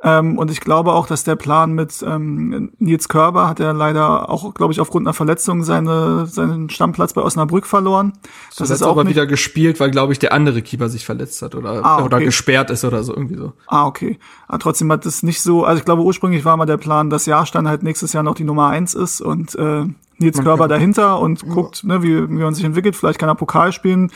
Ähm, 0.04 0.38
und 0.38 0.52
ich 0.52 0.62
glaube 0.62 0.94
auch, 0.94 1.08
dass 1.08 1.24
der 1.24 1.36
Plan 1.36 1.72
mit 1.72 2.06
ähm, 2.08 2.72
Nils 2.78 3.10
Körber 3.10 3.48
hat 3.48 3.60
er 3.60 3.74
leider 3.74 4.30
auch, 4.30 4.54
glaube 4.54 4.72
ich, 4.72 4.80
aufgrund 4.80 5.08
einer 5.08 5.14
Verletzung 5.14 5.64
seine, 5.64 6.28
seinen 6.28 6.70
Stammplatz 6.70 7.14
bei 7.14 7.22
Osnabrück 7.22 7.66
verloren. 7.66 8.14
Das 8.56 8.70
ist 8.70 8.84
aber 8.84 9.08
wieder 9.08 9.26
gespielt, 9.26 9.80
weil, 9.80 9.90
glaube 9.90 10.14
ich, 10.14 10.20
der 10.20 10.34
andere 10.34 10.62
Keeper 10.62 10.90
sich 10.90 11.04
verletzt 11.04 11.42
hat 11.42 11.56
oder, 11.56 11.84
Ah, 11.84 12.04
oder 12.04 12.18
okay. 12.18 12.26
gesperrt 12.26 12.70
ist 12.70 12.86
oder 12.86 13.04
so, 13.04 13.14
irgendwie 13.14 13.38
so. 13.38 13.54
Ah, 13.66 13.88
okay. 13.88 14.20
Aber 14.48 14.60
trotzdem 14.60 14.92
hat 14.92 15.06
es 15.08 15.24
nicht 15.24 15.42
so, 15.42 15.66
also 15.66 15.80
ich 15.80 15.86
glaube 15.86 16.04
ursprünglich 16.04 16.46
war 16.46 16.58
mal 16.58 16.66
der 16.68 16.78
Plan, 16.78 17.10
dass 17.10 17.26
Jahrstein 17.26 17.68
halt 17.68 17.82
nächstes 17.82 18.14
Jahr 18.14 18.24
noch 18.24 18.36
die 18.36 18.44
Nummer 18.44 18.68
eins 18.68 18.94
ist 18.94 19.20
und 19.20 19.56
äh, 19.56 19.86
Nils 20.20 20.42
Körber 20.42 20.68
dahinter 20.68 21.20
und 21.20 21.48
guckt, 21.48 21.84
ne, 21.84 22.02
wie, 22.04 22.30
wie 22.30 22.44
man 22.44 22.54
sich 22.54 22.64
entwickelt. 22.64 22.96
Vielleicht 22.96 23.20
kann 23.20 23.30
er 23.30 23.36
Pokal 23.36 23.72
spielen. 23.72 24.12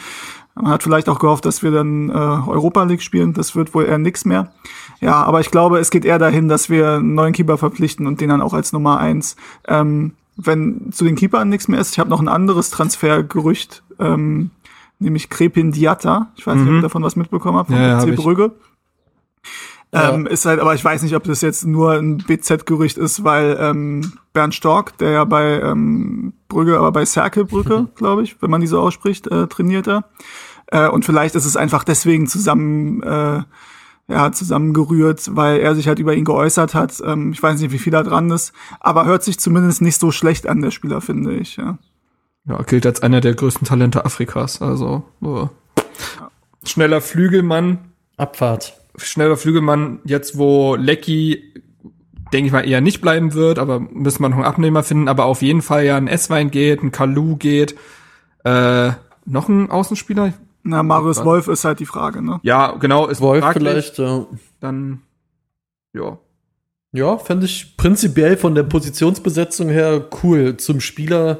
Man 0.55 0.67
hat 0.71 0.83
vielleicht 0.83 1.07
auch 1.09 1.19
gehofft, 1.19 1.45
dass 1.45 1.63
wir 1.63 1.71
dann 1.71 2.09
äh, 2.09 2.13
Europa 2.13 2.83
League 2.83 3.01
spielen. 3.01 3.33
Das 3.33 3.55
wird 3.55 3.73
wohl 3.73 3.85
eher 3.85 3.97
nix 3.97 4.25
mehr. 4.25 4.51
Ja, 5.01 5.23
aber 5.23 5.39
ich 5.39 5.49
glaube, 5.49 5.79
es 5.79 5.89
geht 5.89 6.05
eher 6.05 6.19
dahin, 6.19 6.47
dass 6.47 6.69
wir 6.69 6.93
einen 6.93 7.15
neuen 7.15 7.33
Keeper 7.33 7.57
verpflichten 7.57 8.05
und 8.05 8.21
den 8.21 8.29
dann 8.29 8.41
auch 8.41 8.53
als 8.53 8.71
Nummer 8.71 8.99
eins. 8.99 9.35
Ähm, 9.67 10.13
wenn 10.37 10.91
zu 10.91 11.03
den 11.03 11.15
Keepern 11.15 11.49
nichts 11.49 11.67
mehr 11.67 11.79
ist, 11.79 11.91
ich 11.91 11.99
habe 11.99 12.09
noch 12.09 12.21
ein 12.21 12.27
anderes 12.27 12.69
Transfergerücht, 12.69 13.83
ähm, 13.99 14.51
nämlich 14.99 15.29
Crepin 15.29 15.71
Diatta. 15.71 16.31
Ich 16.35 16.45
weiß 16.45 16.55
nicht, 16.55 16.67
ob 16.67 16.75
ihr 16.75 16.81
davon 16.81 17.03
was 17.03 17.15
mitbekommen 17.15 17.57
habt, 17.57 17.69
von 17.69 17.77
Mhm. 17.77 17.83
Ja, 17.83 17.97
hab 17.97 18.03
FC 18.03 18.09
ich. 18.09 18.15
Brügge. 18.15 18.51
Ja. 19.93 20.13
Ähm, 20.13 20.25
ist 20.25 20.45
halt, 20.45 20.61
aber 20.61 20.73
ich 20.73 20.85
weiß 20.85 21.01
nicht, 21.01 21.15
ob 21.15 21.23
das 21.25 21.41
jetzt 21.41 21.65
nur 21.65 21.93
ein 21.93 22.17
BZ-Gerücht 22.19 22.97
ist, 22.97 23.25
weil 23.25 23.57
ähm, 23.59 24.13
Bernd 24.31 24.55
Stork, 24.55 24.97
der 24.99 25.11
ja 25.11 25.23
bei 25.25 25.59
ähm, 25.59 26.31
Brügge, 26.47 26.77
aber 26.77 26.93
bei 26.93 27.05
Cercle 27.05 27.43
Brügge, 27.43 27.87
glaube 27.95 28.23
ich, 28.23 28.41
wenn 28.41 28.49
man 28.49 28.61
die 28.61 28.67
so 28.67 28.79
ausspricht, 28.79 29.27
äh, 29.27 29.47
trainiert 29.47 29.87
er. 29.87 30.05
Äh, 30.67 30.87
und 30.87 31.03
vielleicht 31.03 31.35
ist 31.35 31.45
es 31.45 31.57
einfach 31.57 31.83
deswegen 31.83 32.27
zusammen, 32.27 33.03
äh, 33.03 33.41
ja, 34.11 34.31
zusammengerührt, 34.31 35.35
weil 35.35 35.59
er 35.59 35.75
sich 35.75 35.87
halt 35.87 35.99
über 35.99 36.13
ihn 36.13 36.25
geäußert 36.25 36.73
hat. 36.73 37.01
Ähm, 37.05 37.31
ich 37.31 37.41
weiß 37.41 37.59
nicht, 37.59 37.71
wie 37.71 37.79
viel 37.79 37.91
da 37.91 38.03
dran 38.03 38.29
ist, 38.29 38.53
aber 38.79 39.05
hört 39.05 39.23
sich 39.23 39.39
zumindest 39.39 39.81
nicht 39.81 39.99
so 39.99 40.11
schlecht 40.11 40.47
an, 40.47 40.61
der 40.61 40.71
Spieler, 40.71 41.01
finde 41.01 41.33
ich. 41.33 41.57
Ja. 41.57 41.77
Ja, 42.45 42.61
gilt 42.63 42.85
als 42.85 43.01
einer 43.03 43.21
der 43.21 43.35
größten 43.35 43.67
Talente 43.67 44.03
Afrikas. 44.03 44.61
Also 44.61 45.03
äh, 45.23 45.45
schneller 46.67 47.01
Flügelmann, 47.01 47.77
Abfahrt. 48.17 48.73
schneller 48.97 49.37
Flügelmann. 49.37 49.99
Jetzt 50.05 50.37
wo 50.37 50.75
Lecky, 50.75 51.53
denke 52.33 52.47
ich 52.47 52.51
mal, 52.51 52.67
eher 52.67 52.81
nicht 52.81 53.01
bleiben 53.01 53.33
wird, 53.33 53.59
aber 53.59 53.79
müssen 53.79 54.23
wir 54.23 54.29
noch 54.29 54.37
einen 54.37 54.45
Abnehmer 54.45 54.83
finden. 54.83 55.07
Aber 55.07 55.25
auf 55.25 55.41
jeden 55.41 55.61
Fall 55.61 55.85
ja 55.85 55.97
ein 55.97 56.07
S-Wein 56.07 56.49
geht, 56.49 56.81
ein 56.81 56.91
Kalu 56.91 57.37
geht. 57.37 57.75
Äh, 58.43 58.91
noch 59.25 59.47
ein 59.47 59.69
Außenspieler? 59.69 60.33
Na, 60.63 60.83
Marius 60.83 61.23
Wolf 61.25 61.47
ist 61.47 61.65
halt 61.65 61.79
die 61.79 61.85
Frage, 61.85 62.21
ne? 62.21 62.39
Ja, 62.43 62.71
genau. 62.73 63.07
Ist 63.07 63.21
Wolf 63.21 63.43
fraglich. 63.43 63.63
vielleicht, 63.63 63.97
ja. 63.97 64.25
Dann 64.59 65.01
ja. 65.93 66.17
Ja, 66.93 67.17
fände 67.17 67.45
ich 67.45 67.77
prinzipiell 67.77 68.35
von 68.37 68.53
der 68.53 68.63
Positionsbesetzung 68.63 69.69
her 69.69 70.05
cool. 70.23 70.57
Zum 70.57 70.81
Spieler 70.81 71.39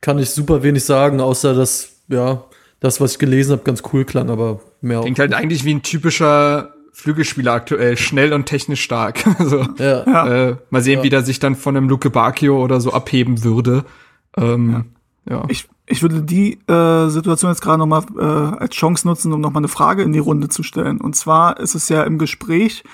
kann 0.00 0.18
ich 0.18 0.30
super 0.30 0.62
wenig 0.62 0.84
sagen, 0.84 1.20
außer 1.20 1.54
dass, 1.54 2.02
ja, 2.08 2.44
das, 2.80 3.00
was 3.00 3.12
ich 3.12 3.18
gelesen 3.18 3.52
habe, 3.52 3.62
ganz 3.64 3.82
cool 3.92 4.04
klang, 4.04 4.28
aber 4.30 4.60
mehr 4.80 4.98
auch. 5.00 5.02
Klingt 5.04 5.18
halt 5.18 5.34
eigentlich 5.34 5.64
wie 5.64 5.74
ein 5.74 5.82
typischer 5.82 6.74
Flügelspieler 6.92 7.52
aktuell, 7.52 7.96
schnell 7.96 8.32
und 8.32 8.46
technisch 8.46 8.82
stark. 8.82 9.24
Also 9.38 9.62
Ja. 9.78 10.04
Ja. 10.04 10.48
äh, 10.50 10.56
mal 10.70 10.82
sehen, 10.82 10.98
Ja. 10.98 11.04
wie 11.04 11.10
der 11.10 11.22
sich 11.22 11.38
dann 11.38 11.54
von 11.54 11.76
einem 11.76 11.88
Luke 11.88 12.10
Bacchio 12.10 12.62
oder 12.62 12.80
so 12.80 12.92
abheben 12.92 13.44
würde. 13.44 13.84
Ähm, 14.36 14.86
ja. 15.30 15.44
Ich, 15.48 15.68
ich 15.88 16.02
würde 16.02 16.22
die 16.22 16.58
äh, 16.68 17.08
Situation 17.08 17.50
jetzt 17.50 17.62
gerade 17.62 17.78
nochmal 17.78 18.04
äh, 18.18 18.22
als 18.22 18.74
Chance 18.74 19.06
nutzen, 19.06 19.32
um 19.32 19.40
nochmal 19.40 19.60
eine 19.60 19.68
Frage 19.68 20.02
in 20.02 20.12
die 20.12 20.18
Runde 20.18 20.48
zu 20.48 20.62
stellen. 20.62 21.00
Und 21.00 21.16
zwar 21.16 21.58
ist 21.58 21.74
es 21.74 21.88
ja 21.88 22.02
im 22.02 22.18
Gespräch, 22.18 22.84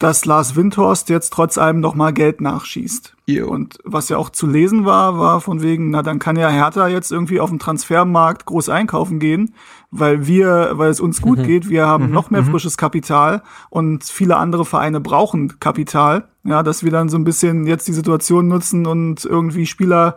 dass 0.00 0.24
Lars 0.24 0.56
Windhorst 0.56 1.10
jetzt 1.10 1.30
trotz 1.30 1.58
allem 1.58 1.80
nochmal 1.80 2.14
Geld 2.14 2.40
nachschießt. 2.40 3.14
Jo. 3.26 3.48
Und 3.48 3.78
was 3.84 4.08
ja 4.08 4.16
auch 4.16 4.30
zu 4.30 4.46
lesen 4.46 4.86
war, 4.86 5.18
war 5.18 5.42
von 5.42 5.60
wegen, 5.60 5.90
na 5.90 6.02
dann 6.02 6.18
kann 6.18 6.36
ja 6.36 6.48
Hertha 6.48 6.88
jetzt 6.88 7.12
irgendwie 7.12 7.38
auf 7.38 7.50
dem 7.50 7.58
Transfermarkt 7.58 8.46
groß 8.46 8.70
einkaufen 8.70 9.18
gehen, 9.18 9.54
weil 9.90 10.26
wir, 10.26 10.70
weil 10.74 10.90
es 10.90 11.00
uns 11.00 11.20
gut 11.20 11.44
geht, 11.44 11.68
wir 11.68 11.86
haben 11.86 12.10
noch 12.10 12.30
mehr 12.30 12.44
frisches 12.44 12.78
Kapital 12.78 13.42
und 13.68 14.04
viele 14.04 14.38
andere 14.38 14.64
Vereine 14.64 15.00
brauchen 15.00 15.60
Kapital. 15.60 16.28
Ja, 16.44 16.62
dass 16.62 16.82
wir 16.82 16.90
dann 16.90 17.10
so 17.10 17.18
ein 17.18 17.24
bisschen 17.24 17.66
jetzt 17.66 17.86
die 17.86 17.92
Situation 17.92 18.48
nutzen 18.48 18.86
und 18.86 19.26
irgendwie 19.26 19.66
Spieler 19.66 20.16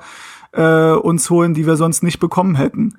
äh, 0.54 0.92
uns 0.94 1.30
holen, 1.30 1.54
die 1.54 1.66
wir 1.66 1.76
sonst 1.76 2.04
nicht 2.04 2.20
bekommen 2.20 2.56
hätten. 2.56 2.96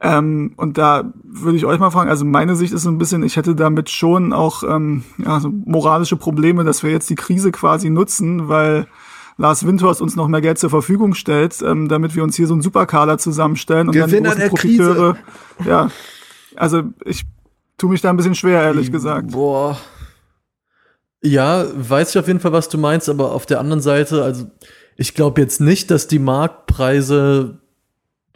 Ähm, 0.00 0.54
und 0.56 0.78
da 0.78 1.12
würde 1.22 1.56
ich 1.56 1.64
euch 1.64 1.78
mal 1.78 1.90
fragen, 1.90 2.10
also 2.10 2.24
meine 2.24 2.56
Sicht 2.56 2.72
ist 2.72 2.82
so 2.82 2.90
ein 2.90 2.98
bisschen, 2.98 3.22
ich 3.22 3.36
hätte 3.36 3.54
damit 3.54 3.88
schon 3.88 4.32
auch 4.32 4.64
ähm, 4.64 5.04
ja, 5.18 5.38
so 5.38 5.48
moralische 5.64 6.16
Probleme, 6.16 6.64
dass 6.64 6.82
wir 6.82 6.90
jetzt 6.90 7.08
die 7.08 7.14
Krise 7.14 7.52
quasi 7.52 7.88
nutzen, 7.88 8.48
weil 8.48 8.88
Lars 9.36 9.64
Windhorst 9.64 10.02
uns 10.02 10.16
noch 10.16 10.26
mehr 10.26 10.40
Geld 10.40 10.58
zur 10.58 10.70
Verfügung 10.70 11.14
stellt, 11.14 11.62
ähm, 11.62 11.88
damit 11.88 12.16
wir 12.16 12.24
uns 12.24 12.34
hier 12.34 12.48
so 12.48 12.52
einen 12.52 12.62
Superkader 12.62 13.18
zusammenstellen 13.18 13.88
und 13.88 13.94
Gewinner 13.94 14.30
dann 14.30 14.40
die 14.40 14.48
großen 14.48 14.76
Profiteure. 14.76 15.16
Ja, 15.64 15.90
also 16.56 16.82
ich 17.04 17.24
tue 17.78 17.90
mich 17.90 18.00
da 18.00 18.10
ein 18.10 18.16
bisschen 18.16 18.34
schwer, 18.34 18.62
ehrlich 18.62 18.90
gesagt. 18.90 19.30
Boah. 19.30 19.78
Ja, 21.22 21.64
weiß 21.74 22.10
ich 22.10 22.18
auf 22.18 22.26
jeden 22.26 22.40
Fall, 22.40 22.52
was 22.52 22.68
du 22.68 22.76
meinst, 22.76 23.08
aber 23.08 23.30
auf 23.30 23.46
der 23.46 23.60
anderen 23.60 23.80
Seite, 23.80 24.24
also 24.24 24.46
ich 24.96 25.14
glaube 25.14 25.40
jetzt 25.40 25.60
nicht, 25.60 25.90
dass 25.90 26.06
die 26.06 26.18
Marktpreise 26.18 27.58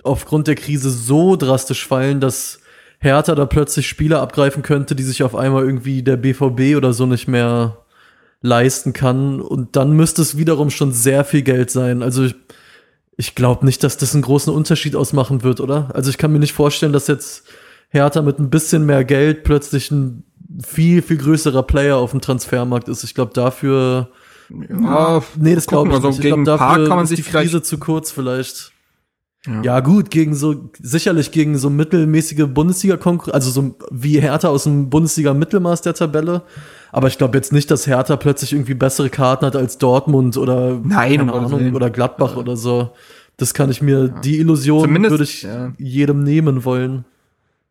aufgrund 0.02 0.46
der 0.46 0.54
Krise 0.54 0.90
so 0.90 1.36
drastisch 1.36 1.86
fallen, 1.86 2.20
dass 2.20 2.60
Hertha 2.98 3.34
da 3.34 3.44
plötzlich 3.44 3.88
Spieler 3.88 4.20
abgreifen 4.20 4.62
könnte, 4.62 4.94
die 4.94 5.02
sich 5.02 5.22
auf 5.22 5.34
einmal 5.34 5.64
irgendwie 5.64 6.02
der 6.02 6.16
BVB 6.16 6.76
oder 6.76 6.92
so 6.92 7.06
nicht 7.06 7.28
mehr 7.28 7.78
leisten 8.40 8.92
kann. 8.92 9.40
Und 9.40 9.76
dann 9.76 9.92
müsste 9.92 10.22
es 10.22 10.38
wiederum 10.38 10.70
schon 10.70 10.92
sehr 10.92 11.24
viel 11.24 11.42
Geld 11.42 11.70
sein. 11.70 12.02
Also 12.02 12.24
ich, 12.24 12.34
ich 13.16 13.34
glaube 13.34 13.66
nicht, 13.66 13.82
dass 13.82 13.96
das 13.96 14.14
einen 14.14 14.22
großen 14.22 14.52
Unterschied 14.52 14.96
ausmachen 14.96 15.42
wird, 15.42 15.60
oder? 15.60 15.90
Also 15.94 16.10
ich 16.10 16.18
kann 16.18 16.32
mir 16.32 16.38
nicht 16.38 16.52
vorstellen, 16.52 16.92
dass 16.92 17.06
jetzt 17.06 17.44
Hertha 17.90 18.22
mit 18.22 18.38
ein 18.38 18.50
bisschen 18.50 18.86
mehr 18.86 19.04
Geld 19.04 19.44
plötzlich 19.44 19.90
ein 19.90 20.24
viel, 20.64 21.02
viel 21.02 21.18
größerer 21.18 21.64
Player 21.64 21.96
auf 21.96 22.12
dem 22.12 22.20
Transfermarkt 22.20 22.88
ist. 22.88 23.04
Ich 23.04 23.14
glaube, 23.14 23.32
dafür. 23.34 24.10
Ja, 24.48 25.22
nee, 25.38 25.54
das 25.54 25.66
glaube 25.66 25.88
ich 25.88 25.94
also 25.94 26.08
nicht. 26.08 26.18
Ich 26.18 26.22
gegen 26.22 26.44
glaube, 26.44 26.58
Park 26.58 26.86
kann 26.86 26.96
man 26.96 27.06
sich 27.06 27.16
die 27.22 27.30
Krise 27.30 27.62
zu 27.62 27.78
kurz 27.78 28.10
vielleicht. 28.10 28.72
Ja. 29.46 29.62
Ja, 29.62 29.80
gut, 29.80 30.10
gegen 30.10 30.34
so, 30.34 30.70
sicherlich 30.80 31.30
gegen 31.30 31.56
so 31.56 31.70
mittelmäßige 31.70 32.46
Bundesliga-Konkurrenz, 32.48 33.32
also 33.34 33.50
so 33.50 33.76
wie 33.92 34.20
Hertha 34.20 34.48
aus 34.48 34.64
dem 34.64 34.90
Bundesliga-Mittelmaß 34.90 35.82
der 35.82 35.94
Tabelle. 35.94 36.42
Aber 36.90 37.06
ich 37.08 37.16
glaube 37.18 37.36
jetzt 37.38 37.52
nicht, 37.52 37.70
dass 37.70 37.86
Hertha 37.86 38.16
plötzlich 38.16 38.52
irgendwie 38.52 38.74
bessere 38.74 39.08
Karten 39.08 39.46
hat 39.46 39.54
als 39.54 39.78
Dortmund 39.78 40.36
oder, 40.36 40.80
Nein, 40.82 41.18
keine 41.18 41.32
Ahnung, 41.32 41.52
Willen. 41.60 41.76
oder 41.76 41.90
Gladbach 41.90 42.36
oder 42.36 42.56
so. 42.56 42.90
Das 43.36 43.54
kann 43.54 43.70
ich 43.70 43.82
mir, 43.82 44.08
die 44.08 44.38
Illusion 44.38 44.80
Zumindest- 44.82 45.10
würde 45.12 45.24
ich 45.24 45.42
ja. 45.42 45.72
jedem 45.78 46.22
nehmen 46.24 46.64
wollen. 46.64 47.04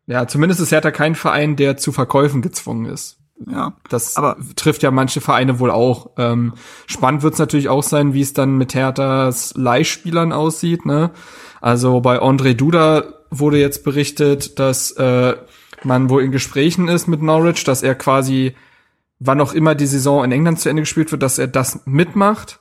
Ja, 0.06 0.26
zumindest 0.28 0.60
ist 0.60 0.70
Hertha 0.70 0.92
kein 0.92 1.14
Verein, 1.14 1.56
der 1.56 1.76
zu 1.76 1.90
Verkäufen 1.92 2.40
gezwungen 2.40 2.86
ist. 2.86 3.18
Ja. 3.44 3.74
Das 3.90 4.16
Aber- 4.16 4.36
trifft 4.56 4.82
ja 4.82 4.90
manche 4.90 5.20
Vereine 5.20 5.58
wohl 5.58 5.70
auch. 5.70 6.10
Ähm, 6.16 6.54
spannend 6.86 7.22
wird 7.22 7.34
es 7.34 7.38
natürlich 7.38 7.68
auch 7.68 7.82
sein, 7.82 8.14
wie 8.14 8.22
es 8.22 8.32
dann 8.32 8.56
mit 8.56 8.74
Herthas 8.74 9.52
Leihspielern 9.56 10.32
aussieht. 10.32 10.86
Ne? 10.86 11.10
Also 11.60 12.00
bei 12.00 12.20
André 12.20 12.54
Duda 12.54 13.04
wurde 13.30 13.58
jetzt 13.58 13.84
berichtet, 13.84 14.58
dass 14.58 14.92
äh, 14.92 15.36
man 15.84 16.08
wohl 16.08 16.22
in 16.22 16.32
Gesprächen 16.32 16.88
ist 16.88 17.06
mit 17.08 17.20
Norwich, 17.22 17.64
dass 17.64 17.82
er 17.82 17.94
quasi, 17.94 18.54
wann 19.18 19.40
auch 19.40 19.52
immer 19.52 19.74
die 19.74 19.86
Saison 19.86 20.24
in 20.24 20.32
England 20.32 20.58
zu 20.60 20.68
Ende 20.70 20.82
gespielt 20.82 21.12
wird, 21.12 21.22
dass 21.22 21.38
er 21.38 21.46
das 21.48 21.80
mitmacht. 21.84 22.60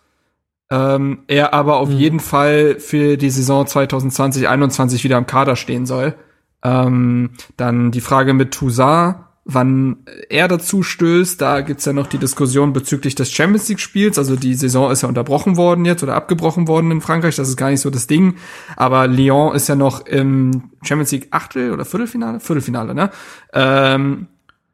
Ähm, 0.71 1.19
er 1.27 1.53
aber 1.53 1.77
auf 1.77 1.89
Mhm. 1.89 1.95
jeden 1.97 2.19
Fall 2.19 2.79
für 2.79 3.17
die 3.17 3.29
Saison 3.29 3.65
2020-21 3.65 5.03
wieder 5.03 5.17
im 5.17 5.27
Kader 5.27 5.55
stehen 5.55 5.85
soll. 5.85 6.15
Ähm, 6.63 7.31
dann 7.57 7.91
die 7.91 8.01
Frage 8.01 8.33
mit 8.33 8.51
Toussaint, 8.53 9.17
wann 9.45 9.97
er 10.29 10.47
dazu 10.47 10.81
stößt. 10.81 11.39
Da 11.39 11.61
gibt's 11.61 11.85
ja 11.85 11.93
noch 11.93 12.07
die 12.07 12.17
Diskussion 12.17 12.73
bezüglich 12.73 13.13
des 13.13 13.31
Champions 13.31 13.69
League-Spiels. 13.69 14.17
Also 14.17 14.35
die 14.35 14.55
Saison 14.55 14.91
ist 14.91 15.03
ja 15.03 15.07
unterbrochen 15.07 15.55
worden 15.55 15.85
jetzt 15.85 16.01
oder 16.01 16.15
abgebrochen 16.15 16.67
worden 16.67 16.89
in 16.89 17.01
Frankreich. 17.01 17.35
Das 17.35 17.47
ist 17.47 17.55
gar 17.55 17.69
nicht 17.69 17.81
so 17.81 17.91
das 17.91 18.07
Ding. 18.07 18.35
Aber 18.75 19.07
Lyon 19.07 19.55
ist 19.55 19.69
ja 19.69 19.75
noch 19.75 20.05
im 20.07 20.71
Champions 20.81 21.11
League 21.11 21.27
Achtel 21.29 21.71
oder 21.71 21.85
Viertelfinale? 21.85 22.39
Viertelfinale, 22.39 22.95
ne? 22.95 23.11
Ähm, 23.53 24.27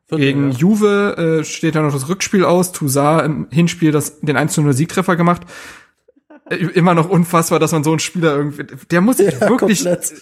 gegen 0.09 0.51
ja. 0.51 0.57
Juve 0.57 1.39
äh, 1.41 1.43
steht 1.43 1.75
da 1.75 1.81
noch 1.81 1.93
das 1.93 2.07
Rückspiel 2.07 2.45
aus. 2.45 2.71
Toussaint 2.71 3.25
im 3.25 3.47
Hinspiel 3.51 3.91
das, 3.91 4.21
den 4.21 4.37
1-0 4.37 4.71
Siegtreffer 4.71 5.17
gemacht. 5.17 5.41
Äh, 6.49 6.55
Immer 6.55 6.93
noch 6.93 7.09
unfassbar, 7.09 7.59
dass 7.59 7.73
man 7.73 7.83
so 7.83 7.91
einen 7.91 7.99
Spieler 7.99 8.35
irgendwie, 8.37 8.65
der 8.89 9.01
muss 9.01 9.17
sich 9.17 9.33
Ja, 9.33 9.49
wirklich, 9.49 9.83
komplett. 9.83 10.13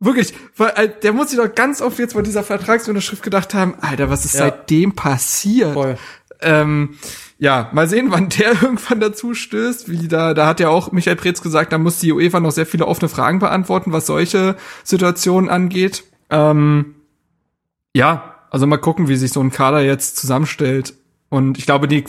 Wirklich, 0.00 0.32
weil 0.56 0.72
äh, 0.76 0.88
der 1.02 1.12
muss 1.12 1.28
sich 1.30 1.38
doch 1.38 1.54
ganz 1.54 1.82
oft 1.82 1.98
jetzt 1.98 2.14
bei 2.14 2.22
dieser 2.22 2.42
Vertragsunterschrift 2.42 3.22
gedacht 3.22 3.52
haben, 3.52 3.74
Alter, 3.80 4.08
was 4.08 4.24
ist 4.24 4.34
Ja. 4.34 4.40
seitdem 4.46 4.94
passiert? 4.94 5.74
Voll. 5.74 5.98
Ähm, 6.40 6.96
ja, 7.38 7.68
mal 7.72 7.86
sehen, 7.86 8.06
wann 8.10 8.30
der 8.30 8.52
irgendwann 8.62 9.00
dazu 9.00 9.34
stößt. 9.34 9.90
Wie 9.90 10.08
da, 10.08 10.32
da 10.32 10.46
hat 10.46 10.58
ja 10.58 10.70
auch 10.70 10.90
Michael 10.92 11.16
Preetz 11.16 11.42
gesagt, 11.42 11.72
da 11.72 11.78
muss 11.78 11.98
die 11.98 12.12
UEFA 12.12 12.40
noch 12.40 12.50
sehr 12.52 12.64
viele 12.66 12.86
offene 12.86 13.10
Fragen 13.10 13.40
beantworten, 13.40 13.92
was 13.92 14.06
solche 14.06 14.56
Situationen 14.84 15.50
angeht. 15.50 16.04
Ähm, 16.30 16.94
ja, 17.94 18.36
also 18.50 18.66
mal 18.66 18.78
gucken, 18.78 19.08
wie 19.08 19.16
sich 19.16 19.32
so 19.32 19.40
ein 19.40 19.50
Kader 19.52 19.80
jetzt 19.82 20.16
zusammenstellt. 20.16 20.94
Und 21.30 21.56
ich 21.58 21.64
glaube, 21.64 21.86
die, 21.88 22.04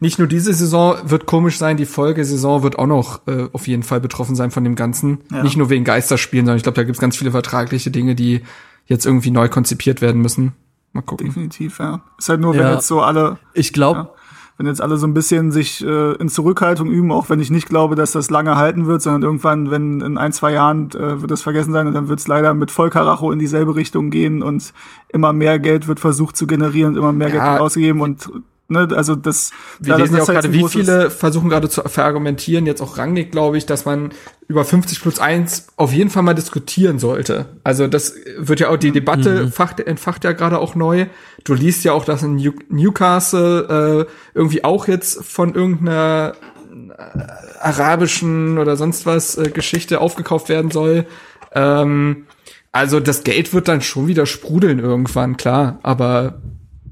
nicht 0.00 0.18
nur 0.18 0.26
diese 0.26 0.52
Saison 0.54 0.96
wird 1.04 1.26
komisch 1.26 1.58
sein, 1.58 1.76
die 1.76 1.84
Folgesaison 1.86 2.62
wird 2.62 2.78
auch 2.78 2.86
noch 2.86 3.20
äh, 3.28 3.48
auf 3.52 3.68
jeden 3.68 3.82
Fall 3.82 4.00
betroffen 4.00 4.34
sein 4.34 4.50
von 4.50 4.64
dem 4.64 4.74
Ganzen. 4.74 5.18
Ja. 5.30 5.42
Nicht 5.42 5.56
nur 5.58 5.68
wegen 5.70 5.84
Geisterspielen, 5.84 6.46
sondern 6.46 6.56
ich 6.56 6.62
glaube, 6.62 6.76
da 6.76 6.82
gibt 6.84 6.96
es 6.96 7.00
ganz 7.00 7.16
viele 7.16 7.30
vertragliche 7.32 7.90
Dinge, 7.90 8.14
die 8.14 8.40
jetzt 8.86 9.04
irgendwie 9.06 9.30
neu 9.30 9.48
konzipiert 9.48 10.00
werden 10.00 10.22
müssen. 10.22 10.52
Mal 10.94 11.02
gucken. 11.02 11.26
Definitiv, 11.28 11.78
ja. 11.78 12.00
Ist 12.18 12.28
halt 12.30 12.40
nur, 12.40 12.54
wenn 12.54 12.62
Ja. 12.62 12.72
jetzt 12.74 12.86
so 12.86 13.00
alle, 13.02 13.38
Ich 13.54 13.72
glaube, 13.74 13.98
Ja. 14.00 14.08
wenn 14.56 14.66
jetzt 14.66 14.80
alle 14.80 14.96
so 14.96 15.06
ein 15.06 15.14
bisschen 15.14 15.52
sich 15.52 15.84
äh, 15.84 16.12
in 16.14 16.28
Zurückhaltung 16.30 16.90
üben, 16.90 17.12
auch 17.12 17.28
wenn 17.28 17.40
ich 17.40 17.50
nicht 17.50 17.68
glaube, 17.68 17.94
dass 17.94 18.12
das 18.12 18.30
lange 18.30 18.56
halten 18.56 18.86
wird, 18.86 19.02
sondern 19.02 19.22
irgendwann, 19.22 19.70
wenn 19.70 20.00
in 20.00 20.16
ein, 20.18 20.32
zwei 20.32 20.52
Jahren 20.52 20.90
äh, 20.92 21.20
wird 21.20 21.30
das 21.30 21.42
vergessen 21.42 21.72
sein 21.72 21.86
und 21.86 21.92
dann 21.94 22.08
wird 22.08 22.20
es 22.20 22.26
leider 22.26 22.54
mit 22.54 22.70
Vollkaracho 22.70 23.30
in 23.32 23.38
dieselbe 23.38 23.74
Richtung 23.76 24.08
gehen 24.10 24.42
und 24.42 24.72
immer 25.10 25.32
mehr 25.34 25.58
Geld 25.58 25.88
wird 25.88 26.00
versucht 26.00 26.36
zu 26.38 26.46
generieren 26.46 26.92
und 26.94 26.98
immer 26.98 27.12
mehr 27.12 27.28
Ja. 27.28 27.34
Geld 27.34 27.44
wird 27.52 27.60
ausgegeben 27.60 28.00
und 28.00 28.30
ne, 28.72 28.88
also 28.94 29.14
das 29.14 29.52
Wir 29.80 29.96
lesen 29.96 30.16
ja 30.16 30.22
auch 30.22 30.26
gerade, 30.26 30.52
wie 30.52 30.66
viele 30.68 31.10
versuchen 31.10 31.48
gerade 31.48 31.68
zu 31.68 31.82
verargumentieren, 31.82 32.66
jetzt 32.66 32.80
auch 32.80 32.98
Rangnick, 32.98 33.30
glaube 33.30 33.58
ich, 33.58 33.66
dass 33.66 33.84
man 33.84 34.10
über 34.48 34.64
50 34.64 35.00
plus 35.00 35.18
1 35.18 35.68
auf 35.76 35.92
jeden 35.92 36.10
Fall 36.10 36.22
mal 36.22 36.34
diskutieren 36.34 36.98
sollte. 36.98 37.46
Also 37.64 37.86
das 37.86 38.14
wird 38.36 38.60
ja 38.60 38.68
auch, 38.68 38.76
die 38.76 38.92
Debatte 38.92 39.50
facht, 39.50 39.80
entfacht 39.80 40.24
ja 40.24 40.32
gerade 40.32 40.58
auch 40.58 40.74
neu. 40.74 41.06
Du 41.44 41.54
liest 41.54 41.84
ja 41.84 41.92
auch, 41.92 42.04
dass 42.04 42.22
in 42.22 42.36
New 42.36 42.52
Newcastle 42.68 44.06
äh, 44.08 44.12
irgendwie 44.34 44.64
auch 44.64 44.88
jetzt 44.88 45.24
von 45.24 45.54
irgendeiner 45.54 46.34
äh, 46.72 47.22
arabischen 47.60 48.58
oder 48.58 48.76
sonst 48.76 49.06
was 49.06 49.38
äh, 49.38 49.50
Geschichte 49.50 50.00
aufgekauft 50.00 50.48
werden 50.48 50.70
soll. 50.70 51.06
Ähm, 51.54 52.26
also 52.72 53.00
das 53.00 53.22
Geld 53.22 53.52
wird 53.52 53.68
dann 53.68 53.82
schon 53.82 54.06
wieder 54.06 54.24
sprudeln 54.24 54.78
irgendwann, 54.78 55.36
klar. 55.36 55.78
Aber 55.82 56.40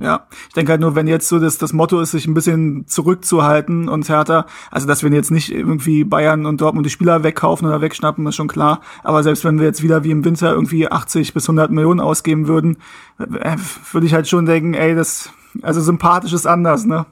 Ja, 0.03 0.27
ich 0.49 0.55
denke 0.55 0.73
halt 0.73 0.81
nur, 0.81 0.95
wenn 0.95 1.07
jetzt 1.07 1.29
so 1.29 1.39
das, 1.39 1.59
das 1.59 1.75
Motto 1.75 2.01
ist, 2.01 2.13
sich 2.13 2.27
ein 2.27 2.33
bisschen 2.33 2.87
zurückzuhalten 2.87 3.87
und 3.91 4.09
härter, 4.09 4.47
also 4.71 4.87
dass 4.87 5.03
wir 5.03 5.11
jetzt 5.11 5.31
nicht 5.31 5.53
irgendwie 5.53 6.05
Bayern 6.05 6.47
und 6.47 6.61
Dortmund 6.63 6.87
die 6.87 6.91
Spieler 6.91 7.23
wegkaufen 7.23 7.69
oder 7.69 7.83
wegschnappen, 7.83 8.27
ist 8.27 8.35
schon 8.37 8.49
klar. 8.49 8.81
Aber 9.05 9.23
selbst 9.23 9.45
wenn 9.45 9.59
wir 9.59 9.67
jetzt 9.67 9.83
wieder 9.83 10.03
wie 10.03 10.11
im 10.11 10.25
Winter 10.25 10.53
irgendwie 10.53 10.91
80 10.91 11.35
bis 11.35 11.45
100 11.45 11.71
Millionen 11.71 12.01
ausgeben 12.01 12.49
würden, 12.49 12.79
äh, 13.19 13.57
würde 13.93 14.07
ich 14.07 14.15
halt 14.15 14.27
schon 14.27 14.47
denken, 14.47 14.73
ey, 14.73 14.95
das, 14.95 15.31
also 15.61 15.83
sympathisch 15.83 16.33
ist 16.33 16.47
anders, 16.47 16.87
ne? 16.87 17.05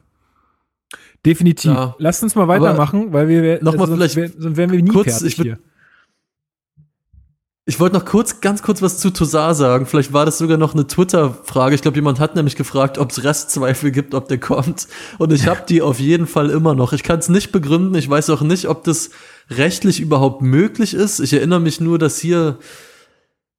Definitiv. 1.26 1.72
Ja. 1.72 1.94
Lasst 1.98 2.22
uns 2.22 2.34
mal 2.36 2.48
weitermachen, 2.48 3.12
weil 3.12 3.28
wir 3.28 3.62
Noch 3.62 3.76
mal 3.76 3.86
sonst, 3.86 3.98
vielleicht 3.98 4.16
wär- 4.16 4.30
sonst 4.42 4.56
wären 4.56 4.70
wir 4.70 4.82
nie 4.82 4.90
kurz, 4.90 5.08
fertig 5.18 5.38
ich 5.38 5.42
hier. 5.42 5.58
Ich 7.68 7.78
wollte 7.78 7.96
noch 7.96 8.06
kurz, 8.06 8.40
ganz 8.40 8.62
kurz 8.62 8.80
was 8.80 8.96
zu 8.96 9.10
Toussaint 9.10 9.54
sagen. 9.54 9.84
Vielleicht 9.84 10.14
war 10.14 10.24
das 10.24 10.38
sogar 10.38 10.56
noch 10.56 10.72
eine 10.72 10.86
Twitter-Frage. 10.86 11.74
Ich 11.74 11.82
glaube, 11.82 11.98
jemand 11.98 12.18
hat 12.18 12.34
nämlich 12.34 12.56
gefragt, 12.56 12.96
ob 12.96 13.10
es 13.10 13.24
Restzweifel 13.24 13.90
gibt, 13.90 14.14
ob 14.14 14.26
der 14.26 14.38
kommt. 14.38 14.88
Und 15.18 15.34
ich 15.34 15.46
habe 15.46 15.60
die 15.68 15.82
auf 15.82 16.00
jeden 16.00 16.26
Fall 16.26 16.48
immer 16.48 16.74
noch. 16.74 16.94
Ich 16.94 17.02
kann 17.02 17.18
es 17.18 17.28
nicht 17.28 17.52
begründen. 17.52 17.94
Ich 17.94 18.08
weiß 18.08 18.30
auch 18.30 18.40
nicht, 18.40 18.68
ob 18.70 18.84
das 18.84 19.10
rechtlich 19.50 20.00
überhaupt 20.00 20.40
möglich 20.40 20.94
ist. 20.94 21.20
Ich 21.20 21.34
erinnere 21.34 21.60
mich 21.60 21.78
nur, 21.78 21.98
dass 21.98 22.18
hier, 22.18 22.56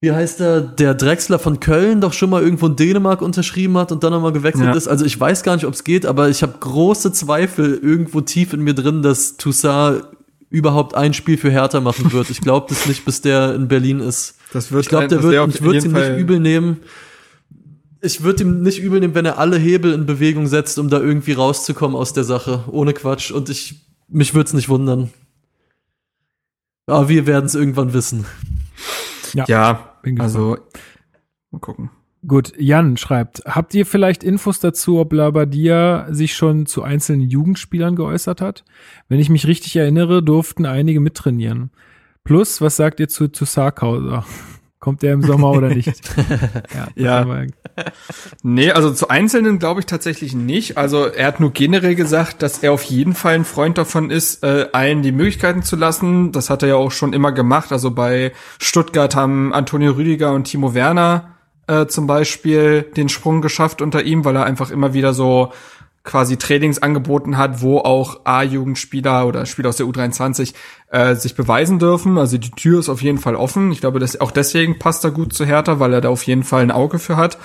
wie 0.00 0.10
heißt 0.10 0.40
der, 0.40 0.60
der 0.60 0.94
Drechsler 0.94 1.38
von 1.38 1.60
Köln 1.60 2.00
doch 2.00 2.12
schon 2.12 2.30
mal 2.30 2.42
irgendwo 2.42 2.66
in 2.66 2.74
Dänemark 2.74 3.22
unterschrieben 3.22 3.78
hat 3.78 3.92
und 3.92 4.02
dann 4.02 4.12
nochmal 4.12 4.32
gewechselt 4.32 4.64
Ja. 4.66 4.72
ist. 4.74 4.88
Also 4.88 5.04
ich 5.04 5.20
weiß 5.20 5.44
gar 5.44 5.54
nicht, 5.54 5.66
ob 5.66 5.74
es 5.74 5.84
geht, 5.84 6.04
aber 6.04 6.28
ich 6.28 6.42
habe 6.42 6.54
große 6.58 7.12
Zweifel 7.12 7.78
irgendwo 7.80 8.22
tief 8.22 8.54
in 8.54 8.62
mir 8.62 8.74
drin, 8.74 9.02
dass 9.02 9.36
Toussaint 9.36 10.02
überhaupt 10.50 10.94
ein 10.94 11.14
Spiel 11.14 11.38
für 11.38 11.50
Hertha 11.50 11.80
machen 11.80 12.12
wird. 12.12 12.28
Ich 12.30 12.40
glaube 12.40 12.66
das 12.68 12.86
nicht, 12.86 13.04
bis 13.04 13.20
der 13.22 13.54
in 13.54 13.68
Berlin 13.68 14.00
ist. 14.00 14.34
das 14.52 14.70
wird 14.72 14.82
Ich 14.82 14.88
glaube, 14.88 15.08
der 15.08 15.22
wird, 15.22 15.54
ich 15.54 15.62
würde 15.62 15.74
jeden 15.78 15.86
ihm 15.90 15.92
Fall- 15.92 16.12
nicht 16.12 16.20
übel 16.20 16.40
nehmen. 16.40 16.80
Ich 18.02 18.22
würde 18.22 18.42
ihm 18.44 18.62
nicht 18.62 18.78
übel 18.80 18.98
nehmen, 19.00 19.14
wenn 19.14 19.26
er 19.26 19.38
alle 19.38 19.58
Hebel 19.58 19.92
in 19.92 20.06
Bewegung 20.06 20.46
setzt, 20.46 20.78
um 20.78 20.88
da 20.88 20.98
irgendwie 21.00 21.32
rauszukommen 21.32 21.96
aus 21.96 22.12
der 22.12 22.24
Sache. 22.24 22.64
Ohne 22.70 22.94
Quatsch. 22.94 23.30
Und 23.30 23.48
ich, 23.50 23.86
mich 24.08 24.34
würde 24.34 24.48
es 24.48 24.52
nicht 24.54 24.68
wundern. 24.68 25.10
Aber 26.86 27.08
wir 27.08 27.26
werden 27.26 27.44
es 27.46 27.54
irgendwann 27.54 27.92
wissen. 27.92 28.26
Ja, 29.34 29.94
Bin 30.02 30.16
gespannt. 30.16 30.20
also 30.20 30.56
mal 31.52 31.58
gucken. 31.60 31.90
Gut, 32.26 32.52
Jan 32.58 32.98
schreibt, 32.98 33.42
habt 33.46 33.74
ihr 33.74 33.86
vielleicht 33.86 34.22
Infos 34.22 34.60
dazu, 34.60 34.98
ob 34.98 35.12
Labadia 35.14 36.06
sich 36.10 36.34
schon 36.34 36.66
zu 36.66 36.82
einzelnen 36.82 37.22
Jugendspielern 37.22 37.96
geäußert 37.96 38.42
hat? 38.42 38.64
Wenn 39.08 39.20
ich 39.20 39.30
mich 39.30 39.46
richtig 39.46 39.74
erinnere, 39.76 40.22
durften 40.22 40.66
einige 40.66 41.00
mittrainieren. 41.00 41.70
Plus, 42.22 42.60
was 42.60 42.76
sagt 42.76 43.00
ihr 43.00 43.08
zu, 43.08 43.28
zu 43.28 43.46
Sarkauser? 43.46 44.26
Kommt 44.80 45.02
der 45.02 45.12
im 45.14 45.22
Sommer 45.22 45.50
oder 45.50 45.68
nicht? 45.74 46.00
ja. 46.74 46.88
Ja. 46.94 47.46
Nee, 48.42 48.70
also 48.70 48.92
zu 48.92 49.08
Einzelnen 49.08 49.58
glaube 49.58 49.80
ich 49.80 49.86
tatsächlich 49.86 50.34
nicht. 50.34 50.78
Also 50.78 51.04
er 51.06 51.26
hat 51.26 51.40
nur 51.40 51.52
generell 51.52 51.94
gesagt, 51.94 52.42
dass 52.42 52.62
er 52.62 52.72
auf 52.72 52.82
jeden 52.84 53.14
Fall 53.14 53.34
ein 53.34 53.44
Freund 53.44 53.76
davon 53.76 54.10
ist, 54.10 54.42
äh, 54.42 54.68
allen 54.72 55.02
die 55.02 55.12
Möglichkeiten 55.12 55.62
zu 55.62 55.76
lassen. 55.76 56.32
Das 56.32 56.48
hat 56.48 56.62
er 56.62 56.70
ja 56.70 56.74
auch 56.76 56.92
schon 56.92 57.12
immer 57.12 57.32
gemacht. 57.32 57.72
Also 57.72 57.90
bei 57.90 58.32
Stuttgart 58.58 59.14
haben 59.16 59.52
Antonio 59.52 59.92
Rüdiger 59.92 60.32
und 60.32 60.44
Timo 60.44 60.74
Werner 60.74 61.36
äh, 61.66 61.86
zum 61.86 62.06
Beispiel 62.06 62.82
den 62.82 63.08
Sprung 63.08 63.40
geschafft 63.40 63.82
unter 63.82 64.02
ihm, 64.02 64.24
weil 64.24 64.36
er 64.36 64.44
einfach 64.44 64.70
immer 64.70 64.94
wieder 64.94 65.14
so 65.14 65.52
quasi 66.02 66.38
Trainings 66.38 66.78
angeboten 66.82 67.36
hat, 67.36 67.60
wo 67.60 67.78
auch 67.78 68.20
A-Jugendspieler 68.24 69.26
oder 69.26 69.44
Spieler 69.44 69.68
aus 69.68 69.76
der 69.76 69.86
U23 69.86 70.54
äh, 70.90 71.14
sich 71.14 71.34
beweisen 71.34 71.78
dürfen. 71.78 72.16
Also 72.16 72.38
die 72.38 72.50
Tür 72.50 72.80
ist 72.80 72.88
auf 72.88 73.02
jeden 73.02 73.18
Fall 73.18 73.36
offen. 73.36 73.70
Ich 73.70 73.80
glaube, 73.80 73.98
dass 73.98 74.20
auch 74.20 74.30
deswegen 74.30 74.78
passt 74.78 75.04
er 75.04 75.10
gut 75.10 75.34
zu 75.34 75.44
Hertha, 75.44 75.78
weil 75.78 75.92
er 75.92 76.00
da 76.00 76.08
auf 76.08 76.22
jeden 76.22 76.42
Fall 76.42 76.62
ein 76.62 76.70
Auge 76.70 76.98
für 76.98 77.16
hat. 77.16 77.38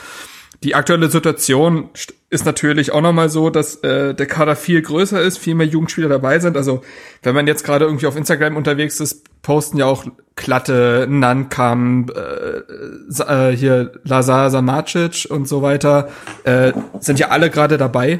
Die 0.63 0.73
aktuelle 0.73 1.09
Situation 1.09 1.89
ist 2.35 2.45
natürlich 2.45 2.91
auch 2.91 3.01
nochmal 3.01 3.29
so, 3.29 3.49
dass 3.49 3.77
äh, 3.77 4.13
der 4.13 4.25
Kader 4.27 4.55
viel 4.55 4.81
größer 4.81 5.19
ist, 5.21 5.37
viel 5.37 5.55
mehr 5.55 5.65
Jugendspieler 5.65 6.09
dabei 6.09 6.39
sind. 6.39 6.57
Also 6.57 6.81
wenn 7.23 7.33
man 7.33 7.47
jetzt 7.47 7.63
gerade 7.63 7.85
irgendwie 7.85 8.05
auf 8.05 8.15
Instagram 8.15 8.57
unterwegs 8.57 8.99
ist, 8.99 9.41
posten 9.41 9.77
ja 9.77 9.85
auch 9.85 10.05
Klatte, 10.35 11.07
Nankam, 11.09 12.07
äh, 12.13 13.21
äh, 13.23 13.55
hier 13.55 13.93
Lazar 14.03 14.51
Samacic 14.51 15.27
und 15.29 15.47
so 15.47 15.61
weiter, 15.61 16.09
äh, 16.43 16.73
sind 16.99 17.19
ja 17.19 17.29
alle 17.29 17.49
gerade 17.49 17.77
dabei. 17.77 18.19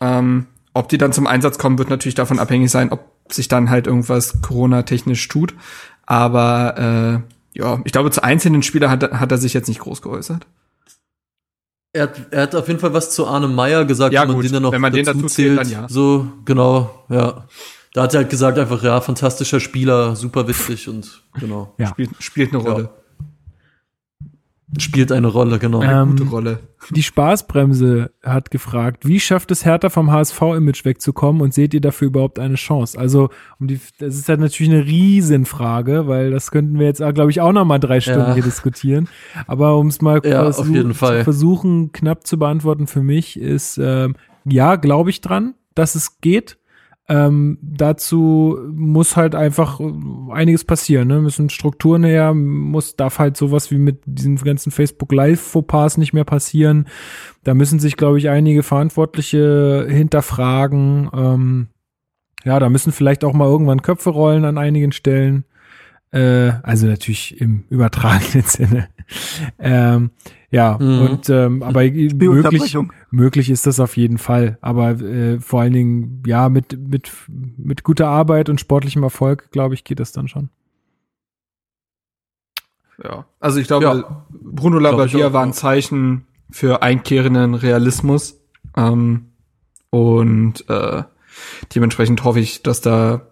Ähm, 0.00 0.46
ob 0.74 0.88
die 0.88 0.98
dann 0.98 1.12
zum 1.12 1.26
Einsatz 1.26 1.58
kommen, 1.58 1.78
wird 1.78 1.90
natürlich 1.90 2.14
davon 2.14 2.38
abhängig 2.38 2.70
sein, 2.70 2.92
ob 2.92 3.10
sich 3.28 3.48
dann 3.48 3.70
halt 3.70 3.86
irgendwas 3.86 4.42
Corona-technisch 4.42 5.26
tut. 5.28 5.54
Aber 6.04 7.22
äh, 7.56 7.58
ja, 7.58 7.80
ich 7.84 7.92
glaube, 7.92 8.10
zu 8.10 8.22
einzelnen 8.22 8.62
Spielern 8.62 8.90
hat, 8.90 9.12
hat 9.12 9.32
er 9.32 9.38
sich 9.38 9.54
jetzt 9.54 9.68
nicht 9.68 9.80
groß 9.80 10.02
geäußert. 10.02 10.46
Er 11.94 12.02
hat, 12.02 12.20
er 12.32 12.42
hat 12.42 12.54
auf 12.56 12.66
jeden 12.68 12.80
Fall 12.80 12.92
was 12.92 13.10
zu 13.10 13.26
Arne 13.26 13.46
Meyer 13.48 13.84
gesagt, 13.84 14.12
Ja, 14.12 14.22
wenn 14.22 14.28
man 14.28 14.36
gut, 14.36 14.44
den 14.44 14.52
dann 14.52 14.62
noch 14.64 14.72
wenn 14.72 14.80
man 14.80 14.92
den 14.92 15.04
dazu 15.04 15.18
dazu 15.22 15.28
zählt. 15.34 15.58
dann 15.60 15.70
ja. 15.70 15.88
So, 15.88 16.26
genau, 16.44 17.04
ja. 17.08 17.46
Da 17.92 18.02
hat 18.02 18.14
er 18.14 18.22
halt 18.22 18.30
gesagt, 18.30 18.58
einfach, 18.58 18.82
ja, 18.82 19.00
fantastischer 19.00 19.60
Spieler, 19.60 20.16
super 20.16 20.48
wichtig 20.48 20.88
und 20.88 21.22
genau. 21.38 21.72
Ja. 21.78 21.86
Spielt, 21.88 22.10
spielt 22.18 22.52
eine 22.52 22.62
Rolle. 22.62 22.90
Spielt 24.78 25.12
eine 25.12 25.28
Rolle, 25.28 25.58
genau. 25.58 25.82
Ähm, 25.82 26.10
Gute 26.10 26.24
Rolle. 26.24 26.58
Die 26.90 27.02
Spaßbremse 27.02 28.10
hat 28.22 28.50
gefragt, 28.50 29.06
wie 29.06 29.20
schafft 29.20 29.50
es 29.50 29.64
Hertha 29.64 29.88
vom 29.88 30.10
HSV-Image 30.10 30.84
wegzukommen 30.84 31.42
und 31.42 31.54
seht 31.54 31.74
ihr 31.74 31.80
dafür 31.80 32.06
überhaupt 32.08 32.38
eine 32.38 32.56
Chance? 32.56 32.98
Also, 32.98 33.30
um 33.60 33.66
die, 33.68 33.80
das 33.98 34.16
ist 34.16 34.28
halt 34.28 34.40
natürlich 34.40 34.72
eine 34.72 34.84
Riesenfrage, 34.84 36.06
weil 36.06 36.30
das 36.30 36.50
könnten 36.50 36.78
wir 36.78 36.86
jetzt, 36.86 36.98
glaube 37.14 37.30
ich, 37.30 37.40
auch 37.40 37.52
noch 37.52 37.64
mal 37.64 37.78
drei 37.78 38.00
Stunden 38.00 38.20
Ja. 38.20 38.34
hier 38.34 38.42
diskutieren. 38.42 39.08
Aber 39.46 39.76
um 39.78 39.88
es 39.88 40.00
mal 40.02 40.20
Ja, 40.24 40.42
auf 40.42 40.56
versuch- 40.56 40.74
jeden 40.74 40.94
Fall. 40.94 41.18
zu 41.18 41.24
versuchen, 41.24 41.92
knapp 41.92 42.26
zu 42.26 42.38
beantworten 42.38 42.86
für 42.86 43.02
mich, 43.02 43.38
ist, 43.38 43.78
ähm, 43.82 44.14
ja, 44.44 44.76
glaube 44.76 45.10
ich 45.10 45.20
dran, 45.20 45.54
dass 45.74 45.94
es 45.94 46.20
geht. 46.20 46.58
Ähm, 47.06 47.58
dazu 47.60 48.58
muss 48.72 49.14
halt 49.14 49.34
einfach 49.34 49.78
einiges 50.30 50.64
passieren, 50.64 51.08
ne? 51.08 51.20
Müssen 51.20 51.50
Strukturen 51.50 52.02
her, 52.02 52.32
muss, 52.32 52.96
darf 52.96 53.18
halt 53.18 53.36
sowas 53.36 53.70
wie 53.70 53.76
mit 53.76 54.00
diesen 54.06 54.36
ganzen 54.36 54.70
Facebook 54.70 55.12
Live-Fauxpas 55.12 55.98
nicht 55.98 56.14
mehr 56.14 56.24
passieren. 56.24 56.86
Da 57.42 57.52
müssen 57.52 57.78
sich, 57.78 57.98
glaube 57.98 58.18
ich, 58.18 58.30
einige 58.30 58.62
Verantwortliche 58.62 59.86
hinterfragen. 59.86 61.10
Ähm, 61.14 61.68
ja, 62.44 62.58
da 62.58 62.70
müssen 62.70 62.92
vielleicht 62.92 63.24
auch 63.24 63.34
mal 63.34 63.48
irgendwann 63.48 63.82
Köpfe 63.82 64.10
rollen 64.10 64.46
an 64.46 64.56
einigen 64.56 64.92
Stellen. 64.92 65.44
Äh, 66.10 66.52
also 66.62 66.86
natürlich 66.86 67.38
im 67.40 67.64
übertragenen 67.68 68.44
Sinne. 68.46 68.88
ähm, 69.58 70.10
ja, 70.54 70.78
Mhm. 70.80 71.00
und 71.00 71.28
ähm, 71.30 71.62
aber 71.62 71.80
möglich, 71.90 72.76
möglich 73.10 73.50
ist 73.50 73.66
das 73.66 73.80
auf 73.80 73.96
jeden 73.96 74.18
Fall. 74.18 74.56
Aber 74.60 74.90
äh, 75.00 75.40
vor 75.40 75.60
allen 75.60 75.72
Dingen, 75.72 76.22
ja, 76.26 76.48
mit, 76.48 76.78
mit, 76.78 77.10
mit 77.28 77.82
guter 77.82 78.08
Arbeit 78.08 78.48
und 78.48 78.60
sportlichem 78.60 79.02
Erfolg, 79.02 79.50
glaube 79.50 79.74
ich, 79.74 79.82
geht 79.84 79.98
das 80.00 80.12
dann 80.12 80.28
schon. 80.28 80.50
Ja. 83.02 83.26
Also 83.40 83.58
ich 83.60 83.66
glaube, 83.66 83.84
Ja. 83.84 84.26
Bruno 84.30 84.78
Labbadia 84.78 85.32
war 85.32 85.42
ein 85.42 85.52
Zeichen 85.52 86.26
für 86.50 86.82
einkehrenden 86.82 87.54
Realismus. 87.54 88.40
Ähm, 88.76 89.26
und 89.90 90.68
äh, 90.68 91.02
dementsprechend 91.74 92.22
hoffe 92.24 92.40
ich, 92.40 92.62
dass 92.62 92.80
da 92.80 93.22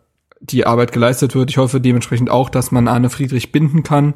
die 0.40 0.66
Arbeit 0.66 0.90
geleistet 0.92 1.34
wird. 1.36 1.50
Ich 1.50 1.58
hoffe 1.58 1.80
dementsprechend 1.80 2.30
auch, 2.30 2.48
dass 2.50 2.72
man 2.72 2.88
Arne 2.88 3.10
Friedrich 3.10 3.52
binden 3.52 3.84
kann. 3.84 4.14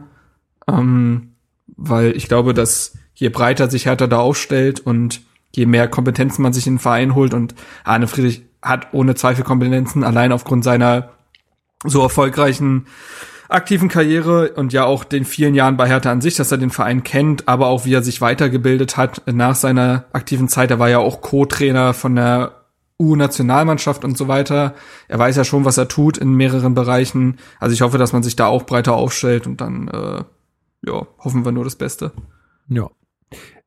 Ähm, 0.68 1.35
weil 1.76 2.16
ich 2.16 2.28
glaube, 2.28 2.54
dass 2.54 2.96
je 3.14 3.28
breiter 3.28 3.70
sich 3.70 3.86
Hertha 3.86 4.06
da 4.06 4.18
aufstellt 4.18 4.80
und 4.80 5.22
je 5.54 5.66
mehr 5.66 5.88
Kompetenzen 5.88 6.42
man 6.42 6.52
sich 6.52 6.66
in 6.66 6.74
den 6.74 6.78
Verein 6.80 7.14
holt 7.14 7.34
und 7.34 7.54
Arne 7.84 8.08
Friedrich 8.08 8.42
hat 8.62 8.88
ohne 8.92 9.14
Zweifel 9.14 9.44
Kompetenzen, 9.44 10.04
allein 10.04 10.32
aufgrund 10.32 10.64
seiner 10.64 11.10
so 11.84 12.02
erfolgreichen 12.02 12.86
aktiven 13.48 13.88
Karriere 13.88 14.52
und 14.52 14.72
ja 14.72 14.84
auch 14.84 15.04
den 15.04 15.24
vielen 15.24 15.54
Jahren 15.54 15.76
bei 15.76 15.86
Hertha 15.88 16.10
an 16.10 16.20
sich, 16.20 16.34
dass 16.34 16.50
er 16.50 16.58
den 16.58 16.70
Verein 16.70 17.04
kennt, 17.04 17.48
aber 17.48 17.68
auch 17.68 17.84
wie 17.84 17.94
er 17.94 18.02
sich 18.02 18.20
weitergebildet 18.20 18.96
hat 18.96 19.22
nach 19.26 19.54
seiner 19.54 20.04
aktiven 20.12 20.48
Zeit. 20.48 20.70
Er 20.70 20.78
war 20.78 20.88
ja 20.88 20.98
auch 20.98 21.20
Co-Trainer 21.20 21.94
von 21.94 22.16
der 22.16 22.66
U-Nationalmannschaft 22.98 24.04
und 24.04 24.16
so 24.16 24.26
weiter. 24.26 24.74
Er 25.06 25.18
weiß 25.18 25.36
ja 25.36 25.44
schon, 25.44 25.64
was 25.64 25.76
er 25.76 25.88
tut 25.88 26.18
in 26.18 26.34
mehreren 26.34 26.74
Bereichen. 26.74 27.38
Also 27.60 27.74
ich 27.74 27.82
hoffe, 27.82 27.98
dass 27.98 28.12
man 28.12 28.22
sich 28.22 28.36
da 28.36 28.46
auch 28.46 28.64
breiter 28.64 28.94
aufstellt 28.94 29.46
und 29.46 29.60
dann 29.60 29.88
äh, 29.88 30.24
ja, 30.86 31.06
hoffen 31.18 31.44
wir 31.44 31.52
nur 31.52 31.64
das 31.64 31.76
Beste. 31.76 32.12
Ja. 32.68 32.90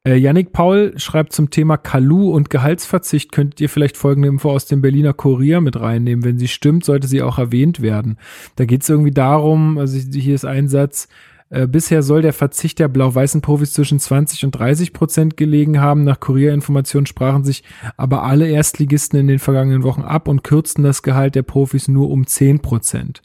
Äh, 0.06 0.16
Yannick 0.16 0.54
Paul 0.54 0.94
schreibt 0.98 1.34
zum 1.34 1.50
Thema 1.50 1.78
Kalu 1.78 2.32
und 2.32 2.50
Gehaltsverzicht. 2.50 3.32
Könntet 3.32 3.60
ihr 3.60 3.70
vielleicht 3.70 3.98
folgende 3.98 4.30
Info 4.30 4.50
aus 4.50 4.66
dem 4.66 4.82
Berliner 4.82 5.14
Kurier 5.14 5.60
mit 5.60 5.80
reinnehmen? 5.80 6.24
Wenn 6.24 6.40
sie 6.40 6.48
stimmt, 6.48 6.86
sollte 6.86 7.08
sie 7.08 7.22
auch 7.22 7.38
erwähnt 7.38 7.82
werden. 7.82 8.18
Da 8.56 8.66
geht 8.66 8.84
es 8.84 8.90
irgendwie 8.90 9.12
darum, 9.12 9.78
also 9.78 9.98
hier 9.98 10.36
ist 10.36 10.46
ein 10.46 10.70
Satz, 10.70 11.10
äh, 11.50 11.68
bisher 11.68 12.04
soll 12.04 12.22
der 12.22 12.34
Verzicht 12.34 12.80
der 12.80 12.88
blau-weißen 12.88 13.41
Profis 13.41 13.74
zwischen 13.74 14.00
20 14.00 14.46
und 14.46 14.52
30 14.52 14.94
Prozent 14.94 15.36
gelegen 15.36 15.82
haben. 15.82 16.04
Nach 16.04 16.20
Kurierinformationen 16.20 17.08
sprachen 17.08 17.44
sich 17.44 17.64
aber 17.98 18.24
alle 18.24 18.48
Erstligisten 18.48 19.20
in 19.20 19.28
den 19.28 19.40
vergangenen 19.40 19.84
Wochen 19.84 20.04
ab 20.04 20.28
und 20.28 20.44
kürzten 20.44 20.84
das 20.84 21.02
Gehalt 21.02 21.36
der 21.36 21.44
Profis 21.44 21.88
nur 21.88 22.10
um 22.10 22.28
10 22.28 22.60
Prozent. 22.60 23.22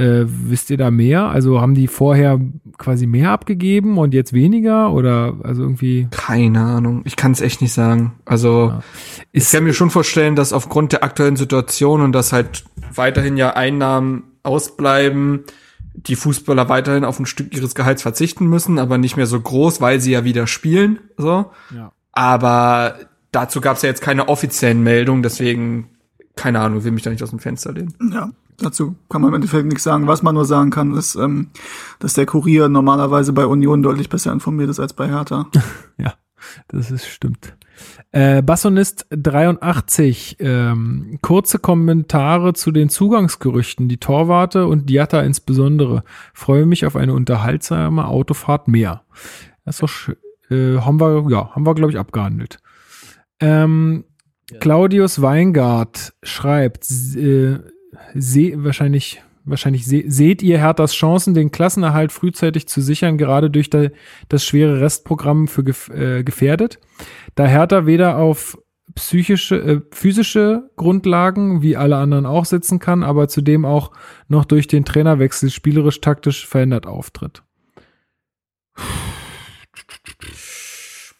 Äh, 0.00 0.24
wisst 0.26 0.70
ihr 0.70 0.76
da 0.76 0.90
mehr? 0.90 1.28
Also 1.28 1.60
haben 1.60 1.74
die 1.74 1.86
vorher 1.86 2.40
quasi 2.78 3.06
mehr 3.06 3.30
abgegeben 3.30 3.98
und 3.98 4.14
jetzt 4.14 4.32
weniger 4.32 4.92
oder 4.92 5.34
also 5.42 5.62
irgendwie 5.62 6.08
Keine 6.10 6.60
Ahnung. 6.60 7.02
Ich 7.04 7.16
kann 7.16 7.32
es 7.32 7.40
echt 7.40 7.60
nicht 7.60 7.72
sagen. 7.72 8.12
Also 8.24 8.68
Ja. 8.68 8.82
ich 9.32 9.50
kann 9.50 9.64
mir 9.64 9.74
schon 9.74 9.90
vorstellen, 9.90 10.36
dass 10.36 10.52
aufgrund 10.52 10.92
der 10.92 11.04
aktuellen 11.04 11.36
Situation 11.36 12.00
und 12.00 12.12
dass 12.12 12.32
halt 12.32 12.64
weiterhin 12.94 13.36
ja 13.36 13.50
Einnahmen 13.54 14.24
ausbleiben, 14.42 15.40
die 15.94 16.16
Fußballer 16.16 16.68
weiterhin 16.68 17.04
auf 17.04 17.18
ein 17.18 17.26
Stück 17.26 17.54
ihres 17.54 17.74
Gehalts 17.74 18.02
verzichten 18.02 18.46
müssen, 18.46 18.78
aber 18.78 18.96
nicht 18.98 19.16
mehr 19.16 19.26
so 19.26 19.40
groß, 19.40 19.80
weil 19.80 20.00
sie 20.00 20.12
ja 20.12 20.24
wieder 20.24 20.46
spielen. 20.46 20.98
So. 21.16 21.50
ja. 21.74 21.92
Aber 22.12 22.94
dazu 23.32 23.60
gab 23.60 23.76
es 23.76 23.82
ja 23.82 23.88
jetzt 23.88 24.02
keine 24.02 24.28
offiziellen 24.28 24.82
Meldungen, 24.82 25.22
deswegen 25.22 25.88
keine 26.36 26.60
Ahnung, 26.60 26.84
will 26.84 26.92
mich 26.92 27.02
da 27.02 27.10
nicht 27.10 27.22
aus 27.22 27.30
dem 27.30 27.38
Fenster 27.38 27.72
lehnen. 27.72 27.94
Ja, 28.12 28.30
dazu 28.60 28.96
kann 29.08 29.22
man 29.22 29.30
im 29.30 29.34
Endeffekt 29.36 29.66
nichts 29.66 29.84
sagen. 29.84 30.06
Was 30.06 30.22
man 30.22 30.34
nur 30.34 30.44
sagen 30.44 30.70
kann, 30.70 30.94
ist, 30.94 31.14
ähm, 31.16 31.48
dass 31.98 32.14
der 32.14 32.26
Kurier 32.26 32.68
normalerweise 32.68 33.32
bei 33.32 33.46
Union 33.46 33.82
deutlich 33.82 34.08
besser 34.08 34.32
informiert 34.32 34.70
ist 34.70 34.80
als 34.80 34.92
bei 34.92 35.08
Hertha. 35.08 35.46
ja, 35.98 36.14
das 36.68 36.90
ist 36.90 37.06
stimmt. 37.06 37.56
Äh, 38.12 38.42
Bassonist 38.42 39.06
83, 39.10 40.36
ähm, 40.40 41.18
kurze 41.22 41.58
Kommentare 41.58 42.52
zu 42.52 42.72
den 42.72 42.88
Zugangsgerüchten, 42.88 43.88
die 43.88 43.98
Torwarte 43.98 44.66
und 44.66 44.90
Diatta 44.90 45.20
insbesondere. 45.20 46.02
Freue 46.34 46.66
mich 46.66 46.84
auf 46.86 46.96
eine 46.96 47.14
unterhaltsame 47.14 48.06
Autofahrt 48.06 48.68
mehr. 48.68 49.02
Das 49.64 49.80
ist 49.80 49.82
doch, 49.82 50.14
äh, 50.50 50.78
haben 50.78 51.00
wir, 51.00 51.26
ja, 51.30 51.54
haben 51.54 51.64
wir, 51.64 51.74
glaube 51.74 51.92
ich, 51.92 51.98
abgehandelt. 51.98 52.58
Ähm, 53.38 54.04
Claudius 54.58 55.22
Weingart 55.22 56.12
schreibt, 56.22 56.90
äh, 57.16 57.60
seh, 58.14 58.54
wahrscheinlich, 58.58 59.22
wahrscheinlich 59.44 59.86
se, 59.86 60.04
seht 60.06 60.42
ihr 60.42 60.58
Herthas 60.58 60.92
Chancen, 60.92 61.34
den 61.34 61.50
Klassenerhalt 61.50 62.12
frühzeitig 62.12 62.68
zu 62.68 62.80
sichern, 62.80 63.18
gerade 63.18 63.50
durch 63.50 63.70
da, 63.70 63.88
das 64.28 64.44
schwere 64.44 64.80
Restprogramm 64.80 65.48
für 65.48 65.64
gef, 65.64 65.88
äh, 65.90 66.22
gefährdet? 66.24 66.78
Da 67.34 67.46
Hertha 67.46 67.86
weder 67.86 68.18
auf 68.18 68.58
psychische, 68.94 69.56
äh, 69.56 69.80
physische 69.92 70.70
Grundlagen 70.76 71.62
wie 71.62 71.76
alle 71.76 71.96
anderen 71.96 72.26
auch 72.26 72.44
sitzen 72.44 72.78
kann, 72.78 73.02
aber 73.02 73.28
zudem 73.28 73.64
auch 73.64 73.92
noch 74.28 74.44
durch 74.44 74.66
den 74.66 74.84
Trainerwechsel 74.84 75.50
spielerisch 75.50 76.00
taktisch 76.00 76.46
verändert 76.46 76.86
auftritt. 76.86 77.42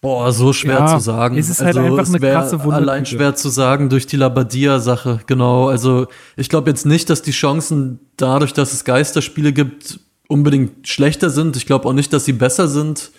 Boah, 0.02 0.32
so 0.32 0.52
schwer 0.55 0.78
Ja, 0.78 0.86
zu 0.86 0.98
sagen. 0.98 1.36
Also, 1.36 1.51
es 1.52 1.59
ist 1.59 1.64
halt 1.64 1.77
einfach 1.77 2.09
eine 2.09 2.18
krasse 2.18 2.52
Wundertüte. 2.64 2.74
Allein 2.74 3.05
schwer 3.06 3.35
zu 3.35 3.51
sagen 3.51 3.90
durch 3.90 4.06
die 4.06 4.16
Labadia-Sache, 4.16 5.20
genau. 5.27 5.68
Also 5.68 6.06
ich 6.36 6.48
glaube 6.48 6.70
jetzt 6.70 6.86
nicht, 6.86 7.10
dass 7.10 7.20
die 7.20 7.32
Chancen 7.32 8.01
dadurch, 8.16 8.55
dass 8.55 8.72
es 8.72 8.85
Geisterspiele 8.85 9.52
gibt, 9.52 10.01
unbedingt 10.27 10.89
schlechter 10.89 11.28
sind. 11.28 11.56
Ich 11.56 11.66
glaube 11.66 11.86
auch 11.86 11.93
nicht, 11.93 12.12
dass 12.14 12.24
sie 12.24 12.32
besser 12.32 12.66
sind. 12.66 13.10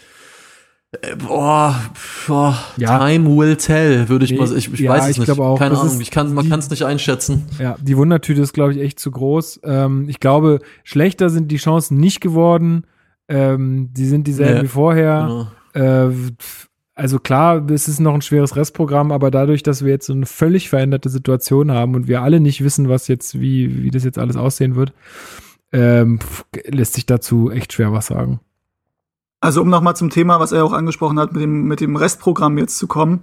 Äh, 1.03 1.15
Boah, 1.17 1.79
boah 2.27 2.57
Ja. 2.77 2.97
time 2.97 3.37
will 3.37 3.55
tell, 3.57 4.09
würde 4.09 4.25
ich 4.25 4.31
Nee, 4.31 4.37
mal 4.39 4.47
sagen. 4.47 4.57
Ich, 4.59 4.73
ich 4.73 4.79
ja, 4.79 4.91
weiß 4.91 5.03
es 5.05 5.09
ich 5.11 5.17
nicht. 5.19 5.25
glaube 5.27 5.43
auch, 5.43 5.59
Keine 5.59 5.79
Ahnung. 5.79 6.01
Ich 6.01 6.09
kann, 6.11 6.33
man 6.33 6.49
kann 6.49 6.59
es 6.59 6.69
nicht 6.71 6.83
einschätzen. 6.83 7.45
Ja, 7.59 7.75
die 7.79 7.95
Wundertüte 7.95 8.41
ist, 8.41 8.53
glaube 8.53 8.73
ich, 8.73 8.79
echt 8.81 8.99
zu 8.99 9.11
groß. 9.11 9.61
Ähm, 9.63 10.09
ich 10.09 10.19
glaube, 10.19 10.59
schlechter 10.83 11.29
sind 11.29 11.49
die 11.51 11.57
Chancen 11.57 11.97
nicht 11.97 12.21
geworden. 12.21 12.85
Ähm, 13.29 13.89
die 13.93 14.05
sind 14.05 14.25
dieselben 14.25 14.57
Nee, 14.57 14.63
wie 14.63 14.67
vorher. 14.67 15.47
Genau. 15.73 16.07
Äh, 16.09 16.11
also 16.95 17.19
klar, 17.19 17.69
es 17.69 17.87
ist 17.87 17.99
noch 17.99 18.13
ein 18.13 18.21
schweres 18.21 18.55
Restprogramm, 18.55 19.11
aber 19.11 19.31
dadurch, 19.31 19.63
dass 19.63 19.83
wir 19.83 19.91
jetzt 19.91 20.07
so 20.07 20.13
eine 20.13 20.25
völlig 20.25 20.69
veränderte 20.69 21.09
Situation 21.09 21.71
haben 21.71 21.95
und 21.95 22.07
wir 22.07 22.21
alle 22.21 22.39
nicht 22.39 22.63
wissen, 22.63 22.89
was 22.89 23.07
jetzt, 23.07 23.39
wie, 23.39 23.83
wie 23.83 23.91
das 23.91 24.03
jetzt 24.03 24.19
alles 24.19 24.35
aussehen 24.35 24.75
wird, 24.75 24.93
ähm, 25.71 26.19
lässt 26.65 26.93
sich 26.93 27.05
dazu 27.05 27.49
echt 27.49 27.73
schwer 27.73 27.93
was 27.93 28.07
sagen. 28.07 28.41
Also 29.39 29.61
um 29.61 29.69
nochmal 29.69 29.95
zum 29.95 30.11
Thema, 30.11 30.39
was 30.39 30.51
er 30.51 30.63
auch 30.63 30.73
angesprochen 30.73 31.17
hat, 31.17 31.33
mit 31.33 31.41
dem, 31.41 31.63
mit 31.63 31.81
dem 31.81 31.95
Restprogramm 31.95 32.59
jetzt 32.59 32.77
zu 32.77 32.85
kommen. 32.85 33.21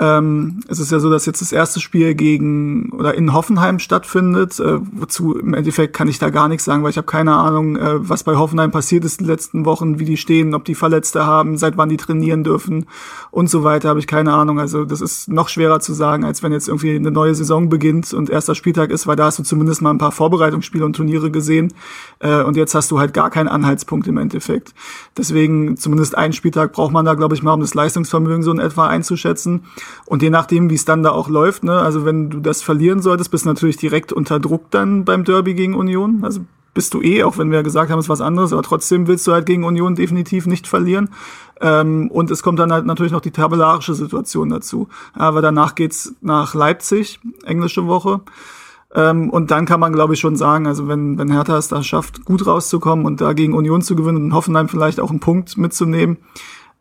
Ähm, 0.00 0.60
es 0.66 0.80
ist 0.80 0.90
ja 0.90 0.98
so, 0.98 1.08
dass 1.08 1.24
jetzt 1.24 1.40
das 1.40 1.52
erste 1.52 1.78
Spiel 1.78 2.14
gegen 2.16 2.90
oder 2.90 3.14
in 3.14 3.32
Hoffenheim 3.32 3.78
stattfindet. 3.78 4.58
Äh, 4.58 4.80
wozu 4.92 5.38
im 5.38 5.54
Endeffekt 5.54 5.94
kann 5.94 6.08
ich 6.08 6.18
da 6.18 6.30
gar 6.30 6.48
nichts 6.48 6.64
sagen, 6.64 6.82
weil 6.82 6.90
ich 6.90 6.96
habe 6.96 7.06
keine 7.06 7.36
Ahnung, 7.36 7.76
äh, 7.76 8.08
was 8.08 8.24
bei 8.24 8.34
Hoffenheim 8.34 8.72
passiert 8.72 9.04
ist 9.04 9.20
in 9.20 9.26
den 9.26 9.30
letzten 9.32 9.64
Wochen, 9.64 10.00
wie 10.00 10.04
die 10.04 10.16
stehen, 10.16 10.54
ob 10.54 10.64
die 10.64 10.74
Verletzte 10.74 11.26
haben, 11.26 11.56
seit 11.56 11.76
wann 11.76 11.88
die 11.88 11.96
trainieren 11.96 12.42
dürfen 12.42 12.86
und 13.30 13.48
so 13.48 13.62
weiter, 13.62 13.88
habe 13.88 14.00
ich 14.00 14.08
keine 14.08 14.32
Ahnung. 14.32 14.58
Also 14.58 14.84
das 14.84 15.00
ist 15.00 15.28
noch 15.28 15.48
schwerer 15.48 15.78
zu 15.78 15.92
sagen, 15.92 16.24
als 16.24 16.42
wenn 16.42 16.50
jetzt 16.50 16.66
irgendwie 16.66 16.96
eine 16.96 17.12
neue 17.12 17.36
Saison 17.36 17.68
beginnt 17.68 18.12
und 18.12 18.30
erster 18.30 18.56
Spieltag 18.56 18.90
ist, 18.90 19.06
weil 19.06 19.16
da 19.16 19.26
hast 19.26 19.38
du 19.38 19.44
zumindest 19.44 19.80
mal 19.80 19.90
ein 19.90 19.98
paar 19.98 20.12
Vorbereitungsspiele 20.12 20.84
und 20.84 20.96
Turniere 20.96 21.30
gesehen 21.30 21.72
äh, 22.18 22.42
und 22.42 22.56
jetzt 22.56 22.74
hast 22.74 22.90
du 22.90 22.98
halt 22.98 23.14
gar 23.14 23.30
keinen 23.30 23.48
Anhaltspunkt 23.48 24.08
im 24.08 24.16
Endeffekt. 24.16 24.74
Deswegen 25.16 25.76
zumindest 25.76 26.18
einen 26.18 26.32
Spieltag 26.32 26.72
braucht 26.72 26.92
man 26.92 27.04
da, 27.04 27.14
glaube 27.14 27.36
ich, 27.36 27.44
mal, 27.44 27.52
um 27.52 27.60
das 27.60 27.74
Leistungsvermögen 27.74 28.42
so 28.42 28.50
in 28.50 28.58
etwa 28.58 28.88
einzuschätzen. 28.88 29.62
Und 30.06 30.22
je 30.22 30.30
nachdem, 30.30 30.70
wie 30.70 30.74
es 30.74 30.84
dann 30.84 31.02
da 31.02 31.10
auch 31.10 31.28
läuft, 31.28 31.64
ne, 31.64 31.80
also 31.80 32.04
wenn 32.04 32.30
du 32.30 32.40
das 32.40 32.62
verlieren 32.62 33.02
solltest, 33.02 33.30
bist 33.30 33.44
du 33.44 33.48
natürlich 33.48 33.76
direkt 33.76 34.12
unter 34.12 34.40
Druck 34.40 34.70
dann 34.70 35.04
beim 35.04 35.24
Derby 35.24 35.54
gegen 35.54 35.74
Union. 35.74 36.20
Also 36.22 36.40
bist 36.74 36.92
du 36.92 37.00
eh, 37.00 37.22
auch 37.22 37.38
wenn 37.38 37.50
wir 37.50 37.62
gesagt 37.62 37.90
haben, 37.90 38.00
es 38.00 38.06
ist 38.06 38.10
was 38.10 38.20
anderes, 38.20 38.52
aber 38.52 38.62
trotzdem 38.62 39.06
willst 39.06 39.26
du 39.26 39.32
halt 39.32 39.46
gegen 39.46 39.64
Union 39.64 39.94
definitiv 39.94 40.46
nicht 40.46 40.66
verlieren. 40.66 41.10
Ähm, 41.60 42.10
und 42.10 42.30
es 42.30 42.42
kommt 42.42 42.58
dann 42.58 42.72
halt 42.72 42.84
natürlich 42.84 43.12
noch 43.12 43.20
die 43.20 43.30
tabellarische 43.30 43.94
Situation 43.94 44.50
dazu. 44.50 44.88
Aber 45.14 45.40
danach 45.40 45.76
geht's 45.76 46.14
nach 46.20 46.54
Leipzig, 46.54 47.20
englische 47.44 47.86
Woche. 47.86 48.20
Ähm, 48.94 49.30
und 49.30 49.50
dann 49.50 49.66
kann 49.66 49.80
man, 49.80 49.92
glaube 49.92 50.14
ich, 50.14 50.20
schon 50.20 50.36
sagen, 50.36 50.66
also 50.66 50.88
wenn, 50.88 51.16
wenn 51.18 51.30
Hertha 51.30 51.56
es 51.56 51.68
da 51.68 51.82
schafft, 51.82 52.24
gut 52.24 52.46
rauszukommen 52.46 53.06
und 53.06 53.20
da 53.20 53.32
gegen 53.32 53.54
Union 53.54 53.82
zu 53.82 53.96
gewinnen 53.96 54.22
und 54.22 54.34
Hoffenheim 54.34 54.68
vielleicht 54.68 55.00
auch 55.00 55.10
einen 55.10 55.20
Punkt 55.20 55.56
mitzunehmen, 55.56 56.18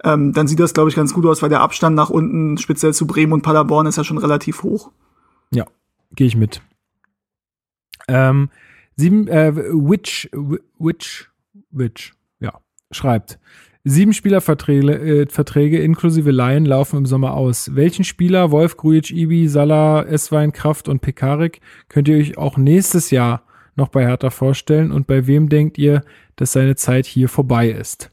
ähm, 0.03 0.33
dann 0.33 0.47
sieht 0.47 0.59
das, 0.59 0.73
glaube 0.73 0.89
ich, 0.89 0.95
ganz 0.95 1.13
gut 1.13 1.25
aus, 1.25 1.41
weil 1.41 1.49
der 1.49 1.61
Abstand 1.61 1.95
nach 1.95 2.09
unten, 2.09 2.57
speziell 2.57 2.93
zu 2.93 3.07
Bremen 3.07 3.33
und 3.33 3.41
Paderborn, 3.41 3.87
ist 3.87 3.97
ja 3.97 4.03
schon 4.03 4.17
relativ 4.17 4.63
hoch. 4.63 4.91
Ja, 5.51 5.65
gehe 6.15 6.27
ich 6.27 6.35
mit. 6.35 6.61
Ähm, 8.07 8.49
sieben, 8.95 9.27
äh, 9.27 9.55
Witch, 9.55 10.29
Witch, 10.77 11.29
Witch, 11.71 12.13
ja, 12.39 12.59
schreibt. 12.91 13.39
Sieben 13.85 14.13
Spielerverträge 14.13 14.93
äh, 14.93 15.25
Verträge 15.27 15.79
inklusive 15.79 16.31
Laien 16.31 16.65
laufen 16.65 16.97
im 16.97 17.05
Sommer 17.05 17.33
aus. 17.33 17.75
Welchen 17.75 18.05
Spieler, 18.05 18.51
Wolf, 18.51 18.77
Grujic, 18.77 19.11
Ibi, 19.11 19.49
Salah, 19.49 20.03
Eswein, 20.03 20.53
Kraft 20.53 20.87
und 20.87 21.01
Pekarik, 21.01 21.59
könnt 21.89 22.07
ihr 22.07 22.17
euch 22.17 22.37
auch 22.37 22.57
nächstes 22.57 23.11
Jahr 23.11 23.43
noch 23.75 23.89
bei 23.89 24.05
Hertha 24.05 24.29
vorstellen 24.29 24.91
und 24.91 25.07
bei 25.07 25.27
wem 25.27 25.49
denkt 25.49 25.77
ihr, 25.77 26.01
dass 26.35 26.53
seine 26.53 26.75
Zeit 26.75 27.05
hier 27.05 27.27
vorbei 27.27 27.69
ist? 27.69 28.12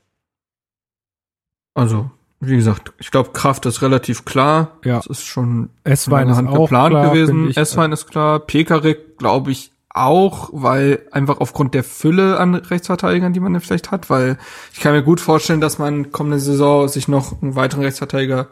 Also, 1.75 2.11
wie 2.41 2.57
gesagt, 2.57 2.93
ich 2.99 3.11
glaube, 3.11 3.31
Kraft 3.33 3.67
ist 3.67 3.83
relativ 3.83 4.25
klar. 4.25 4.79
Ja. 4.85 4.97
Das 4.97 5.07
ist 5.07 5.27
schon 5.27 5.71
Esswein 5.85 6.29
ist 6.29 6.37
Hand 6.37 6.49
auch 6.49 6.65
geplant 6.65 6.93
klar, 6.93 7.11
gewesen. 7.11 7.51
Esswein 7.55 7.93
ist 7.93 8.09
klar. 8.09 8.41
Pekarik, 8.41 9.19
glaube 9.19 9.51
ich, 9.51 9.73
auch, 9.93 10.51
weil 10.53 11.01
einfach 11.11 11.39
aufgrund 11.39 11.75
der 11.75 11.83
Fülle 11.83 12.39
an 12.39 12.55
Rechtsverteidigern, 12.55 13.33
die 13.33 13.41
man 13.41 13.61
vielleicht 13.61 13.91
hat, 13.91 14.09
weil 14.09 14.39
ich 14.73 14.81
kann 14.81 14.93
mir 14.93 15.03
gut 15.03 15.21
vorstellen, 15.21 15.61
dass 15.61 15.79
man 15.79 16.13
kommende 16.13 16.39
Saison 16.39 16.89
sich 16.89 17.09
noch 17.09 17.43
einen 17.43 17.57
weiteren 17.57 17.83
Rechtsverteidiger 17.83 18.49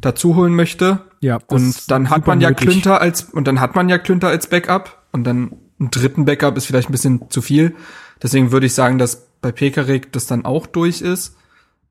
dazu 0.00 0.36
holen 0.36 0.54
möchte. 0.54 1.00
Ja, 1.20 1.38
Und 1.48 1.90
dann 1.90 2.08
hat 2.08 2.26
man 2.26 2.40
ja 2.40 2.50
möglich. 2.50 2.70
Klünter 2.70 3.00
als, 3.00 3.24
und 3.24 3.48
dann 3.48 3.60
hat 3.60 3.74
man 3.74 3.88
ja 3.88 3.98
Klünter 3.98 4.28
als 4.28 4.48
Backup 4.48 5.02
und 5.12 5.24
dann 5.24 5.56
einen 5.78 5.90
dritten 5.90 6.24
Backup 6.24 6.56
ist 6.56 6.66
vielleicht 6.66 6.88
ein 6.88 6.92
bisschen 6.92 7.30
zu 7.30 7.42
viel. 7.42 7.74
Deswegen 8.22 8.52
würde 8.52 8.66
ich 8.66 8.74
sagen, 8.74 8.98
dass 8.98 9.26
bei 9.42 9.52
Pekarik 9.52 10.12
das 10.12 10.26
dann 10.26 10.44
auch 10.44 10.66
durch 10.66 11.00
ist. 11.02 11.36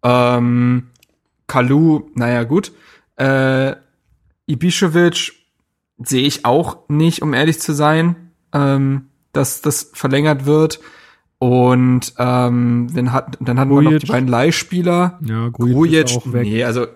Ähm, 0.04 0.88
Kalu, 1.48 2.10
naja, 2.16 2.44
gut. 2.44 2.72
Äh, 3.18 3.76
Ibišević 4.50 5.34
sehe 6.04 6.28
ich 6.28 6.46
auch 6.46 6.90
nicht, 6.90 7.22
um 7.22 7.34
ehrlich 7.34 7.60
zu 7.60 7.74
sein, 7.74 8.32
ähm, 8.54 9.08
dass 9.34 9.62
das 9.62 9.92
verlängert 9.94 10.46
wird. 10.46 10.80
Und 11.38 12.14
ähm, 12.18 12.88
dann, 12.94 13.12
hat, 13.12 13.38
dann 13.40 13.60
hatten 13.60 13.72
wir 13.72 13.82
noch 13.82 13.90
Grujic. 13.92 14.02
die 14.02 14.12
beiden 14.12 14.30
Leihspieler. 14.30 15.20
Ja, 15.26 15.50
Grujic, 15.50 16.08
Grujic, 16.08 16.34
nee, 16.34 16.64
also 16.64 16.88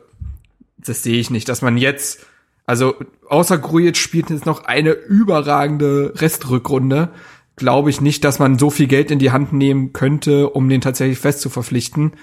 das 0.78 1.04
sehe 1.04 1.20
ich 1.20 1.30
nicht, 1.30 1.50
dass 1.50 1.62
man 1.62 1.78
jetzt, 1.78 2.26
also 2.66 2.96
außer 3.28 3.58
Grujic 3.58 3.98
spielt 3.98 4.30
jetzt 4.30 4.46
noch 4.46 4.64
eine 4.64 4.92
überragende 4.92 6.14
Restrückrunde, 6.16 7.10
glaube 7.58 7.90
ich 7.90 8.00
nicht, 8.00 8.24
dass 8.24 8.40
man 8.40 8.58
so 8.58 8.70
viel 8.70 8.88
Geld 8.88 9.12
in 9.12 9.20
die 9.20 9.32
Hand 9.32 9.52
nehmen 9.52 9.92
könnte, 9.92 10.50
um 10.50 10.70
den 10.70 10.80
tatsächlich 10.80 11.20
fest 11.20 11.42
zu 11.42 11.50
verpflichten. 11.50 12.14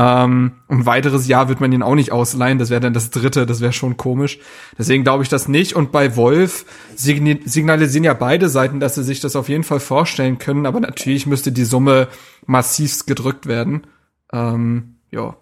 Ähm, 0.00 0.52
ein 0.68 0.86
weiteres 0.86 1.26
Jahr 1.26 1.48
wird 1.48 1.60
man 1.60 1.72
ihn 1.72 1.82
auch 1.82 1.96
nicht 1.96 2.12
ausleihen, 2.12 2.60
das 2.60 2.70
wäre 2.70 2.80
dann 2.80 2.92
das 2.92 3.10
dritte, 3.10 3.46
das 3.46 3.60
wäre 3.60 3.72
schon 3.72 3.96
komisch. 3.96 4.38
Deswegen 4.78 5.02
glaube 5.02 5.24
ich 5.24 5.28
das 5.28 5.48
nicht. 5.48 5.74
Und 5.74 5.90
bei 5.90 6.14
Wolf 6.14 6.66
signalisieren 6.94 8.04
ja 8.04 8.14
beide 8.14 8.48
Seiten, 8.48 8.78
dass 8.78 8.94
sie 8.94 9.02
sich 9.02 9.18
das 9.18 9.34
auf 9.34 9.48
jeden 9.48 9.64
Fall 9.64 9.80
vorstellen 9.80 10.38
können, 10.38 10.66
aber 10.66 10.78
natürlich 10.78 11.26
müsste 11.26 11.50
die 11.50 11.64
Summe 11.64 12.06
massivst 12.46 13.08
gedrückt 13.08 13.46
werden. 13.46 13.88
Ähm, 14.32 14.98
ja. 15.10 15.36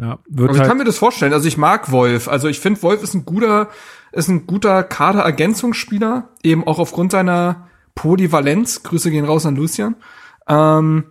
Ja, 0.00 0.20
wird 0.28 0.50
Also 0.50 0.52
ich 0.52 0.60
halt, 0.60 0.68
kann 0.68 0.78
mir 0.78 0.84
das 0.84 0.98
vorstellen. 0.98 1.32
Also 1.32 1.48
ich 1.48 1.56
mag 1.56 1.90
Wolf. 1.90 2.28
Also 2.28 2.46
ich 2.46 2.60
finde, 2.60 2.80
Wolf 2.84 3.02
ist 3.02 3.14
ein 3.14 3.24
guter, 3.24 3.70
ist 4.12 4.28
ein 4.28 4.46
guter 4.46 4.84
Kaderergänzungsspieler, 4.84 6.28
eben 6.44 6.64
auch 6.64 6.78
aufgrund 6.78 7.10
seiner 7.10 7.66
Polyvalenz. 7.96 8.84
Grüße 8.84 9.10
gehen 9.10 9.24
raus 9.24 9.46
an 9.46 9.56
Lucian. 9.56 9.96
Ähm, 10.46 11.06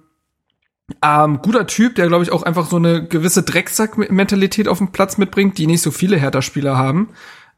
ähm, 1.02 1.40
guter 1.42 1.68
Typ, 1.68 1.96
der 1.96 2.08
glaube 2.08 2.24
ich 2.24 2.32
auch 2.32 2.44
einfach 2.44 2.68
so 2.68 2.78
eine 2.78 3.06
gewisse 3.06 3.44
Drecksack-Mentalität 3.44 4.68
auf 4.68 4.78
dem 4.78 4.92
Platz 4.92 5.18
mitbringt, 5.18 5.58
die 5.58 5.68
nicht 5.68 5.82
so 5.82 5.92
viele 5.92 6.18
Hertha-Spieler 6.18 6.78
haben. 6.78 7.10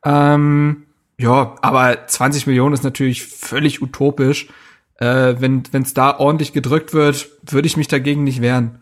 Ähm, 0.03 0.85
ja, 1.17 1.55
aber 1.61 2.07
20 2.07 2.47
Millionen 2.47 2.73
ist 2.73 2.83
natürlich 2.83 3.25
völlig 3.25 3.81
utopisch. 3.81 4.47
Äh, 4.95 5.35
wenn 5.39 5.63
es 5.73 5.93
da 5.93 6.17
ordentlich 6.17 6.53
gedrückt 6.53 6.93
wird, 6.93 7.29
würde 7.45 7.67
ich 7.67 7.77
mich 7.77 7.87
dagegen 7.87 8.23
nicht 8.23 8.41
wehren. 8.41 8.81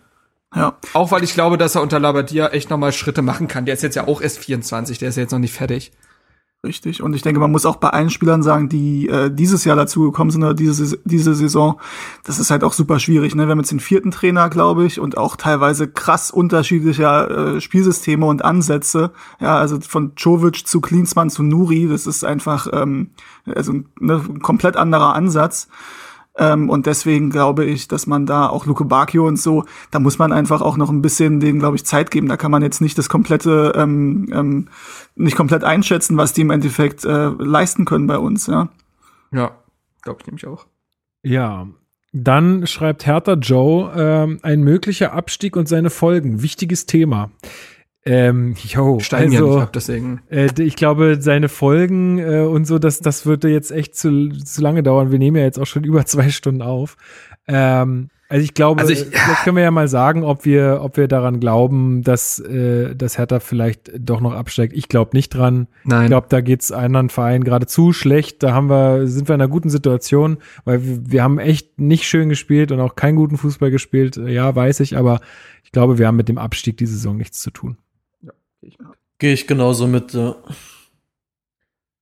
Ja. 0.55 0.77
Auch 0.93 1.11
weil 1.11 1.23
ich 1.23 1.33
glaube, 1.33 1.57
dass 1.57 1.75
er 1.75 1.81
unter 1.81 1.99
Labadia 1.99 2.47
echt 2.47 2.69
noch 2.69 2.77
mal 2.77 2.91
Schritte 2.91 3.21
machen 3.21 3.47
kann. 3.47 3.65
Der 3.65 3.73
ist 3.73 3.83
jetzt 3.83 3.95
ja 3.95 4.07
auch 4.07 4.21
erst 4.21 4.39
24, 4.39 4.97
der 4.97 5.09
ist 5.09 5.17
ja 5.17 5.23
jetzt 5.23 5.31
noch 5.31 5.39
nicht 5.39 5.53
fertig. 5.53 5.91
Richtig. 6.65 7.03
Und 7.03 7.15
ich 7.15 7.21
denke, 7.21 7.39
man 7.39 7.51
muss 7.51 7.67
auch 7.67 7.75
bei 7.75 7.89
allen 7.89 8.09
Spielern 8.09 8.41
sagen, 8.41 8.67
die 8.67 9.07
äh, 9.07 9.29
dieses 9.31 9.63
Jahr 9.63 9.75
dazugekommen 9.75 10.31
sind 10.31 10.43
oder 10.43 10.55
diese, 10.55 10.97
diese 11.05 11.35
Saison, 11.35 11.79
das 12.23 12.39
ist 12.39 12.49
halt 12.49 12.63
auch 12.63 12.73
super 12.73 12.99
schwierig. 12.99 13.35
Ne? 13.35 13.45
Wir 13.45 13.51
haben 13.51 13.59
jetzt 13.59 13.71
den 13.71 13.79
vierten 13.79 14.09
Trainer, 14.09 14.49
glaube 14.49 14.85
ich, 14.85 14.99
und 14.99 15.17
auch 15.17 15.35
teilweise 15.35 15.87
krass 15.87 16.31
unterschiedlicher 16.31 17.55
äh, 17.57 17.61
Spielsysteme 17.61 18.25
und 18.25 18.43
Ansätze. 18.43 19.11
Ja, 19.39 19.57
also 19.57 19.79
von 19.79 20.13
Jovic 20.17 20.67
zu 20.67 20.81
Klinsmann 20.81 21.29
zu 21.29 21.43
Nuri, 21.43 21.87
das 21.87 22.07
ist 22.07 22.25
einfach 22.25 22.67
ähm, 22.73 23.11
also 23.45 23.73
ne, 23.99 24.21
ein 24.27 24.39
komplett 24.41 24.77
anderer 24.77 25.13
Ansatz. 25.13 25.67
Ähm, 26.37 26.69
und 26.69 26.85
deswegen 26.85 27.29
glaube 27.29 27.65
ich, 27.65 27.87
dass 27.87 28.07
man 28.07 28.25
da 28.25 28.47
auch 28.47 28.65
Luke 28.65 28.85
Bacchio 28.85 29.27
und 29.27 29.39
so, 29.39 29.65
da 29.91 29.99
muss 29.99 30.19
man 30.19 30.31
einfach 30.31 30.61
auch 30.61 30.77
noch 30.77 30.89
ein 30.89 31.01
bisschen 31.01 31.39
denen, 31.39 31.59
glaube 31.59 31.75
ich, 31.75 31.85
Zeit 31.85 32.11
geben. 32.11 32.27
Da 32.27 32.37
kann 32.37 32.51
man 32.51 32.61
jetzt 32.61 32.81
nicht 32.81 32.97
das 32.97 33.09
komplette, 33.09 33.73
ähm, 33.75 34.29
ähm, 34.31 34.67
nicht 35.15 35.35
komplett 35.35 35.63
einschätzen, 35.63 36.17
was 36.17 36.33
die 36.33 36.41
im 36.41 36.51
Endeffekt 36.51 37.05
äh, 37.05 37.29
leisten 37.39 37.85
können 37.85 38.07
bei 38.07 38.17
uns, 38.17 38.47
ja. 38.47 38.69
Ja, 39.31 39.51
glaube 40.01 40.19
ich 40.21 40.27
nämlich 40.27 40.45
auch. 40.47 40.65
ja. 41.23 41.67
Dann 42.13 42.65
schreibt 42.65 43.05
Hertha 43.05 43.33
Joe, 43.33 43.91
ähm, 43.95 44.39
ein 44.41 44.61
möglicher 44.63 45.11
Abstieg 45.13 45.55
und 45.55 45.67
seine 45.67 45.89
Folgen. 45.89 46.41
Wichtiges 46.41 46.85
Thema. 46.85 47.29
Ähm, 48.09 48.55
yo, 48.63 48.99
Steigen 48.99 49.31
ja 49.33 49.39
also, 49.41 49.53
nicht 49.55 49.63
ab, 49.63 49.73
deswegen. 49.73 50.21
Äh, 50.29 50.47
ich 50.59 50.75
glaube, 50.75 51.17
seine 51.19 51.49
Folgen 51.49 52.19
äh, 52.19 52.39
und 52.41 52.65
so, 52.65 52.79
das, 52.79 52.99
das 52.99 53.25
würde 53.25 53.49
jetzt 53.49 53.71
echt 53.71 53.95
zu, 53.95 54.29
zu 54.29 54.61
lange 54.61 54.81
dauern. 54.83 55.11
Wir 55.11 55.19
nehmen 55.19 55.37
ja 55.37 55.43
jetzt 55.43 55.59
auch 55.59 55.65
schon 55.67 55.83
über 55.85 56.05
zwei 56.05 56.29
Stunden 56.29 56.61
auf. 56.61 56.95
Ähm, 57.47 58.09
also 58.29 58.43
ich 58.43 58.53
glaube, 58.53 58.81
Also 58.81 58.91
ich- 58.91 59.05
vielleicht 59.05 59.43
können 59.45 59.55
wir 59.55 59.63
ja 59.63 59.71
mal 59.71 59.87
sagen, 59.87 60.23
ob 60.23 60.43
wir, 60.43 60.79
ob 60.81 60.97
wir 60.97 61.07
daran 61.07 61.39
glauben, 61.39 62.03
dass, 62.03 62.39
äh, 62.39 62.93
dass 62.93 63.17
Hertha 63.17 63.39
vielleicht 63.39 63.91
doch 63.97 64.19
noch 64.19 64.33
absteigt. 64.33 64.73
Ich 64.75 64.89
glaube 64.89 65.11
nicht 65.15 65.29
dran. 65.29 65.67
Nein. 65.85 66.03
Ich 66.03 66.07
glaube, 66.09 66.27
da 66.29 66.41
geht's 66.41 66.73
anderen 66.73 67.09
Vereinen 67.09 67.45
gerade 67.45 67.67
zu 67.67 67.93
schlecht. 67.93 68.43
Da 68.43 68.53
haben 68.53 68.69
wir, 68.69 69.07
sind 69.07 69.29
wir 69.29 69.35
in 69.35 69.41
einer 69.41 69.49
guten 69.49 69.69
Situation, 69.69 70.37
weil 70.65 70.83
wir, 70.85 70.99
wir 71.11 71.23
haben 71.23 71.39
echt 71.39 71.79
nicht 71.79 72.03
schön 72.03 72.27
gespielt 72.27 72.73
und 72.73 72.81
auch 72.81 72.95
keinen 72.95 73.15
guten 73.15 73.37
Fußball 73.37 73.71
gespielt. 73.71 74.17
Ja, 74.17 74.53
weiß 74.53 74.81
ich, 74.81 74.97
aber 74.97 75.21
ich 75.63 75.71
glaube, 75.71 75.97
wir 75.97 76.07
haben 76.07 76.17
mit 76.17 76.27
dem 76.27 76.37
Abstieg 76.37 76.75
diese 76.77 76.93
Saison 76.93 77.15
nichts 77.15 77.41
zu 77.41 77.51
tun. 77.51 77.77
Gehe 79.19 79.33
ich 79.33 79.47
genauso 79.47 79.87
mit. 79.87 80.13
Ja. 80.13 80.35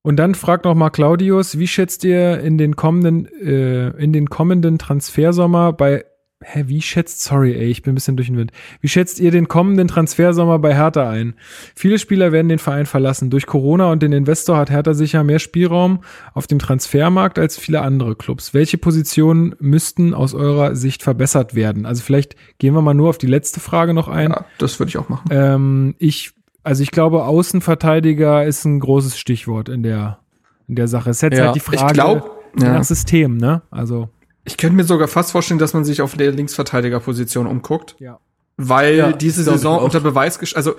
Und 0.05 0.17
dann 0.17 0.35
fragt 0.35 0.65
noch 0.65 0.75
mal 0.75 0.91
Claudius, 0.91 1.57
wie 1.57 1.67
schätzt 1.67 2.03
ihr 2.03 2.39
in 2.39 2.59
den 2.59 2.75
kommenden, 2.75 3.25
äh, 3.41 3.89
in 3.97 4.13
den 4.13 4.29
kommenden 4.29 4.77
Transfersommer 4.77 5.73
bei, 5.73 6.05
hä, 6.43 6.65
wie 6.67 6.81
schätzt, 6.81 7.23
sorry, 7.23 7.55
ey, 7.55 7.69
ich 7.69 7.81
bin 7.81 7.93
ein 7.93 7.95
bisschen 7.95 8.15
durch 8.15 8.27
den 8.27 8.37
Wind. 8.37 8.51
Wie 8.81 8.87
schätzt 8.87 9.19
ihr 9.19 9.31
den 9.31 9.47
kommenden 9.47 9.87
Transfersommer 9.87 10.59
bei 10.59 10.75
Hertha 10.75 11.09
ein? 11.09 11.33
Viele 11.75 11.97
Spieler 11.97 12.31
werden 12.31 12.49
den 12.49 12.59
Verein 12.59 12.85
verlassen. 12.85 13.31
Durch 13.31 13.47
Corona 13.47 13.91
und 13.91 14.03
den 14.03 14.11
Investor 14.11 14.57
hat 14.57 14.69
Hertha 14.69 14.93
sicher 14.93 15.23
mehr 15.23 15.39
Spielraum 15.39 16.03
auf 16.35 16.45
dem 16.45 16.59
Transfermarkt 16.59 17.39
als 17.39 17.57
viele 17.57 17.81
andere 17.81 18.15
Clubs. 18.15 18.53
Welche 18.53 18.77
Positionen 18.77 19.55
müssten 19.59 20.13
aus 20.13 20.35
eurer 20.35 20.75
Sicht 20.75 21.01
verbessert 21.01 21.55
werden? 21.55 21.87
Also 21.87 22.03
vielleicht 22.03 22.35
gehen 22.59 22.75
wir 22.75 22.81
mal 22.83 22.93
nur 22.93 23.09
auf 23.09 23.17
die 23.17 23.25
letzte 23.25 23.59
Frage 23.59 23.95
noch 23.95 24.07
ein. 24.07 24.29
Ja, 24.29 24.45
das 24.59 24.77
würde 24.79 24.89
ich 24.89 24.97
auch 24.99 25.09
machen. 25.09 25.29
Ähm, 25.31 25.95
ich 25.97 26.35
Also 26.65 26.81
ich 26.83 26.89
glaube, 26.91 27.23
Außenverteidiger 27.25 28.43
ist 28.45 28.65
ein 28.65 28.79
großes 28.79 29.17
Stichwort 29.17 29.69
in 29.69 29.83
der, 29.83 30.19
in 30.67 30.75
der 30.75 30.87
Sache. 30.87 31.11
Es 31.11 31.17
ist 31.17 31.21
jetzt 31.21 31.37
Ja, 31.37 31.45
halt 31.45 31.55
die 31.55 31.59
ich 31.59 31.63
Frage 31.79 31.93
glaub, 31.93 32.43
ja. 32.59 32.73
nach 32.73 32.83
System, 32.83 33.37
ne? 33.37 33.61
Also, 33.69 34.09
Ich 34.45 34.57
könnte 34.57 34.75
mir 34.75 34.83
sogar 34.83 35.07
fast 35.07 35.31
vorstellen, 35.31 35.59
dass 35.59 35.73
man 35.73 35.85
sich 35.85 36.01
auf 36.01 36.15
der 36.15 36.31
Linksverteidigerposition 36.31 37.47
umguckt. 37.47 37.95
ja. 37.99 38.19
Weil 38.57 38.95
Ja, 38.95 39.11
diese 39.11 39.43
Saison 39.43 39.79
unter 39.83 39.99
Beweis 39.99 40.39
gesch 40.39 40.55
also 40.55 40.75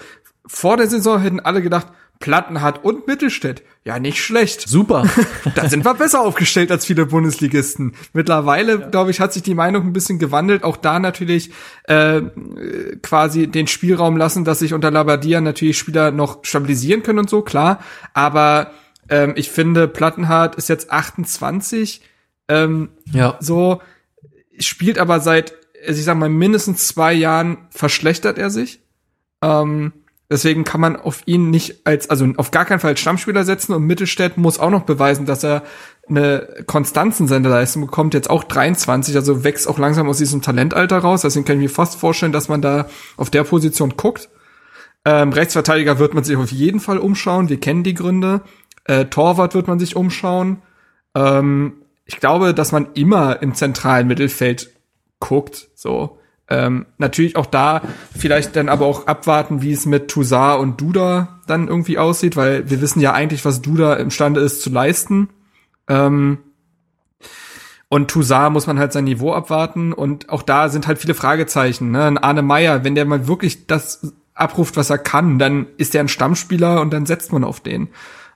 vor 0.46 0.78
der 0.78 0.88
Saison 0.88 1.20
hätten 1.20 1.40
alle 1.40 1.60
gedacht, 1.60 1.88
Plattenhardt 2.18 2.84
und 2.84 3.06
Mittelstädt, 3.06 3.62
ja 3.84 3.98
nicht 3.98 4.22
schlecht. 4.22 4.68
Super. 4.68 5.04
Da 5.54 5.68
sind 5.68 5.84
wir 5.84 5.94
besser 5.94 6.20
aufgestellt 6.20 6.70
als 6.70 6.84
viele 6.84 7.06
Bundesligisten. 7.06 7.94
Mittlerweile, 8.12 8.90
glaube 8.90 9.10
ich, 9.10 9.20
hat 9.20 9.32
sich 9.32 9.42
die 9.42 9.54
Meinung 9.54 9.84
ein 9.84 9.92
bisschen 9.92 10.18
gewandelt. 10.18 10.64
Auch 10.64 10.76
da 10.76 10.98
natürlich 10.98 11.50
äh, 11.84 12.22
quasi 13.02 13.46
den 13.46 13.66
Spielraum 13.66 14.16
lassen, 14.16 14.44
dass 14.44 14.58
sich 14.58 14.74
unter 14.74 14.90
Labadia 14.90 15.40
natürlich 15.40 15.78
Spieler 15.78 16.10
noch 16.10 16.44
stabilisieren 16.44 17.02
können 17.02 17.20
und 17.20 17.30
so, 17.30 17.42
klar. 17.42 17.80
Aber 18.12 18.72
ähm, 19.08 19.34
ich 19.36 19.50
finde, 19.50 19.88
Plattenhardt 19.88 20.56
ist 20.56 20.68
jetzt 20.68 20.90
28. 20.90 22.02
Ähm, 22.48 22.90
ja. 23.12 23.36
so, 23.40 23.80
spielt 24.58 24.98
aber 24.98 25.20
seit, 25.20 25.54
also 25.86 25.98
ich 25.98 26.04
sag 26.04 26.16
mal, 26.16 26.28
mindestens 26.28 26.86
zwei 26.86 27.12
Jahren 27.12 27.58
verschlechtert 27.70 28.38
er 28.38 28.50
sich. 28.50 28.80
Ähm, 29.42 29.92
deswegen 30.30 30.64
kann 30.64 30.80
man 30.80 30.96
auf 30.96 31.22
ihn 31.26 31.50
nicht 31.50 31.86
als, 31.86 32.10
also 32.10 32.26
auf 32.36 32.50
gar 32.50 32.64
keinen 32.64 32.80
Fall 32.80 32.90
als 32.90 33.00
Stammspieler 33.00 33.44
setzen 33.44 33.72
und 33.72 33.84
Mittelstädt 33.84 34.36
muss 34.36 34.58
auch 34.58 34.70
noch 34.70 34.82
beweisen, 34.82 35.26
dass 35.26 35.44
er 35.44 35.62
eine 36.08 36.64
Konstanz 36.66 37.20
in 37.20 37.28
seiner 37.28 37.48
Leistung 37.48 37.82
bekommt, 37.82 38.14
jetzt 38.14 38.30
auch 38.30 38.44
23, 38.44 39.16
also 39.16 39.44
wächst 39.44 39.68
auch 39.68 39.78
langsam 39.78 40.08
aus 40.08 40.18
diesem 40.18 40.42
Talentalter 40.42 40.98
raus. 40.98 41.22
Deswegen 41.22 41.44
kann 41.44 41.56
ich 41.56 41.62
mir 41.62 41.74
fast 41.74 41.98
vorstellen, 41.98 42.32
dass 42.32 42.48
man 42.48 42.62
da 42.62 42.88
auf 43.16 43.30
der 43.30 43.44
Position 43.44 43.94
guckt. 43.96 44.28
Ähm, 45.04 45.32
Rechtsverteidiger 45.32 45.98
wird 45.98 46.14
man 46.14 46.24
sich 46.24 46.36
auf 46.36 46.50
jeden 46.50 46.80
Fall 46.80 46.98
umschauen. 46.98 47.48
Wir 47.48 47.60
kennen 47.60 47.82
die 47.82 47.94
Gründe. 47.94 48.42
Äh, 48.84 49.06
Torwart 49.06 49.54
wird 49.54 49.68
man 49.68 49.78
sich 49.78 49.96
umschauen. 49.96 50.62
Ähm, 51.14 51.82
ich 52.04 52.18
glaube, 52.20 52.54
dass 52.54 52.72
man 52.72 52.88
immer 52.94 53.42
im 53.42 53.54
zentralen 53.54 54.06
Mittelfeld 54.06 54.70
guckt. 55.18 55.68
So. 55.74 56.18
Ähm, 56.48 56.86
natürlich 56.98 57.36
auch 57.36 57.46
da 57.46 57.82
vielleicht 58.16 58.54
dann 58.54 58.68
aber 58.68 58.86
auch 58.86 59.06
abwarten, 59.08 59.62
wie 59.62 59.72
es 59.72 59.84
mit 59.84 60.08
Toussaint 60.08 60.60
und 60.60 60.80
Duda 60.80 61.40
dann 61.46 61.66
irgendwie 61.66 61.98
aussieht, 61.98 62.36
weil 62.36 62.70
wir 62.70 62.80
wissen 62.80 63.00
ja 63.00 63.12
eigentlich, 63.12 63.44
was 63.44 63.62
Duda 63.62 63.94
imstande 63.94 64.40
ist 64.40 64.62
zu 64.62 64.70
leisten. 64.70 65.28
Ähm, 65.88 66.38
und 67.88 68.10
Toussaint 68.10 68.52
muss 68.52 68.66
man 68.66 68.78
halt 68.78 68.92
sein 68.92 69.04
Niveau 69.04 69.32
abwarten 69.32 69.92
und 69.92 70.28
auch 70.28 70.42
da 70.42 70.68
sind 70.68 70.86
halt 70.86 70.98
viele 70.98 71.14
Fragezeichen. 71.14 71.90
Ne? 71.90 72.04
Ein 72.04 72.18
Arne 72.18 72.42
Meyer, 72.42 72.84
wenn 72.84 72.94
der 72.94 73.04
mal 73.04 73.26
wirklich 73.28 73.66
das 73.66 74.12
abruft, 74.34 74.76
was 74.76 74.90
er 74.90 74.98
kann, 74.98 75.38
dann 75.38 75.66
ist 75.78 75.94
er 75.94 76.02
ein 76.02 76.08
Stammspieler 76.08 76.80
und 76.80 76.92
dann 76.92 77.06
setzt 77.06 77.32
man 77.32 77.44
auf 77.44 77.60
den. 77.60 77.88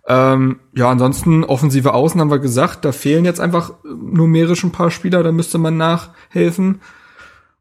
Ähm, 0.07 0.61
ja, 0.73 0.91
ansonsten 0.91 1.45
offensive 1.45 1.95
Außen 1.95 2.21
haben 2.21 2.31
wir 2.31 2.39
gesagt, 2.39 2.85
da 2.85 2.93
fehlen 2.93 3.25
jetzt 3.25 3.41
einfach 3.41 3.75
numerisch 3.85 4.65
ein 4.65 4.73
paar 4.73 4.91
Spieler, 4.91 5.23
da 5.23 5.31
müsste 5.31 5.59
man 5.59 5.77
nachhelfen. 5.77 6.81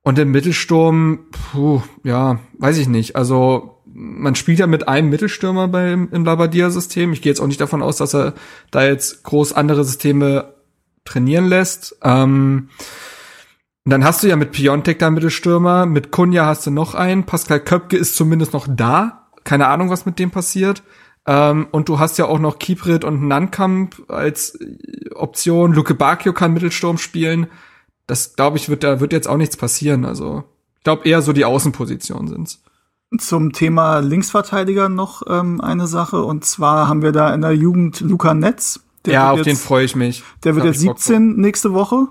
Und 0.01 0.17
im 0.17 0.31
Mittelsturm, 0.31 1.27
puh, 1.31 1.81
ja, 2.03 2.39
weiß 2.57 2.77
ich 2.77 2.87
nicht. 2.87 3.15
Also 3.15 3.79
man 3.85 4.35
spielt 4.35 4.59
ja 4.59 4.67
mit 4.67 4.87
einem 4.87 5.09
Mittelstürmer 5.09 5.67
beim 5.67 6.09
im 6.11 6.23
Labadia-System. 6.23 7.11
Ich 7.11 7.21
gehe 7.21 7.31
jetzt 7.31 7.41
auch 7.41 7.47
nicht 7.47 7.59
davon 7.59 7.81
aus, 7.81 7.97
dass 7.97 8.15
er 8.15 8.33
da 8.71 8.83
jetzt 8.83 9.23
groß 9.23 9.53
andere 9.53 9.83
Systeme 9.83 10.53
trainieren 11.03 11.45
lässt. 11.45 11.97
Ähm, 12.01 12.69
dann 13.85 14.03
hast 14.03 14.23
du 14.23 14.27
ja 14.27 14.35
mit 14.35 14.51
Piontek 14.51 14.99
da 14.99 15.09
Mittelstürmer, 15.09 15.85
mit 15.85 16.11
Kunja 16.11 16.45
hast 16.45 16.65
du 16.65 16.71
noch 16.71 16.95
einen, 16.95 17.25
Pascal 17.25 17.59
Köpke 17.59 17.97
ist 17.97 18.15
zumindest 18.15 18.53
noch 18.53 18.67
da. 18.69 19.29
Keine 19.43 19.67
Ahnung, 19.67 19.89
was 19.89 20.05
mit 20.05 20.19
dem 20.19 20.31
passiert. 20.31 20.83
Ähm, 21.25 21.67
und 21.71 21.89
du 21.89 21.99
hast 21.99 22.17
ja 22.17 22.25
auch 22.25 22.39
noch 22.39 22.59
Kiprit 22.59 23.03
und 23.03 23.27
Nankamp 23.27 24.09
als 24.09 24.57
Option. 25.13 25.73
Luke 25.73 25.93
Bakio 25.93 26.33
kann 26.33 26.53
Mittelsturm 26.53 26.97
spielen. 26.97 27.47
Das 28.09 28.35
glaube 28.35 28.57
ich, 28.57 28.69
wird 28.69 28.83
da 28.83 28.99
wird 28.99 29.13
jetzt 29.13 29.27
auch 29.27 29.37
nichts 29.37 29.55
passieren. 29.55 30.03
Also 30.03 30.43
ich 30.77 30.83
glaube 30.83 31.07
eher 31.07 31.21
so 31.21 31.31
die 31.31 31.45
Außenpositionen 31.45 32.27
sind's. 32.27 32.63
Zum 33.19 33.53
Thema 33.53 33.99
Linksverteidiger 33.99 34.89
noch 34.89 35.21
ähm, 35.27 35.61
eine 35.61 35.85
Sache. 35.85 36.23
Und 36.23 36.43
zwar 36.43 36.87
haben 36.87 37.03
wir 37.03 37.11
da 37.11 37.33
in 37.33 37.41
der 37.41 37.55
Jugend 37.55 38.01
Luca 38.01 38.33
Netz. 38.33 38.79
Der 39.05 39.13
ja, 39.13 39.31
auf 39.31 39.41
den 39.41 39.53
jetzt- 39.53 39.63
freue 39.63 39.85
ich 39.85 39.95
mich. 39.95 40.23
Der 40.43 40.55
wird 40.55 40.65
jetzt 40.65 40.81
ich 40.81 40.87
Bock 40.87 40.95
drauf. 40.95 41.05
17 41.05 41.35
nächste 41.35 41.73
Woche. 41.73 42.07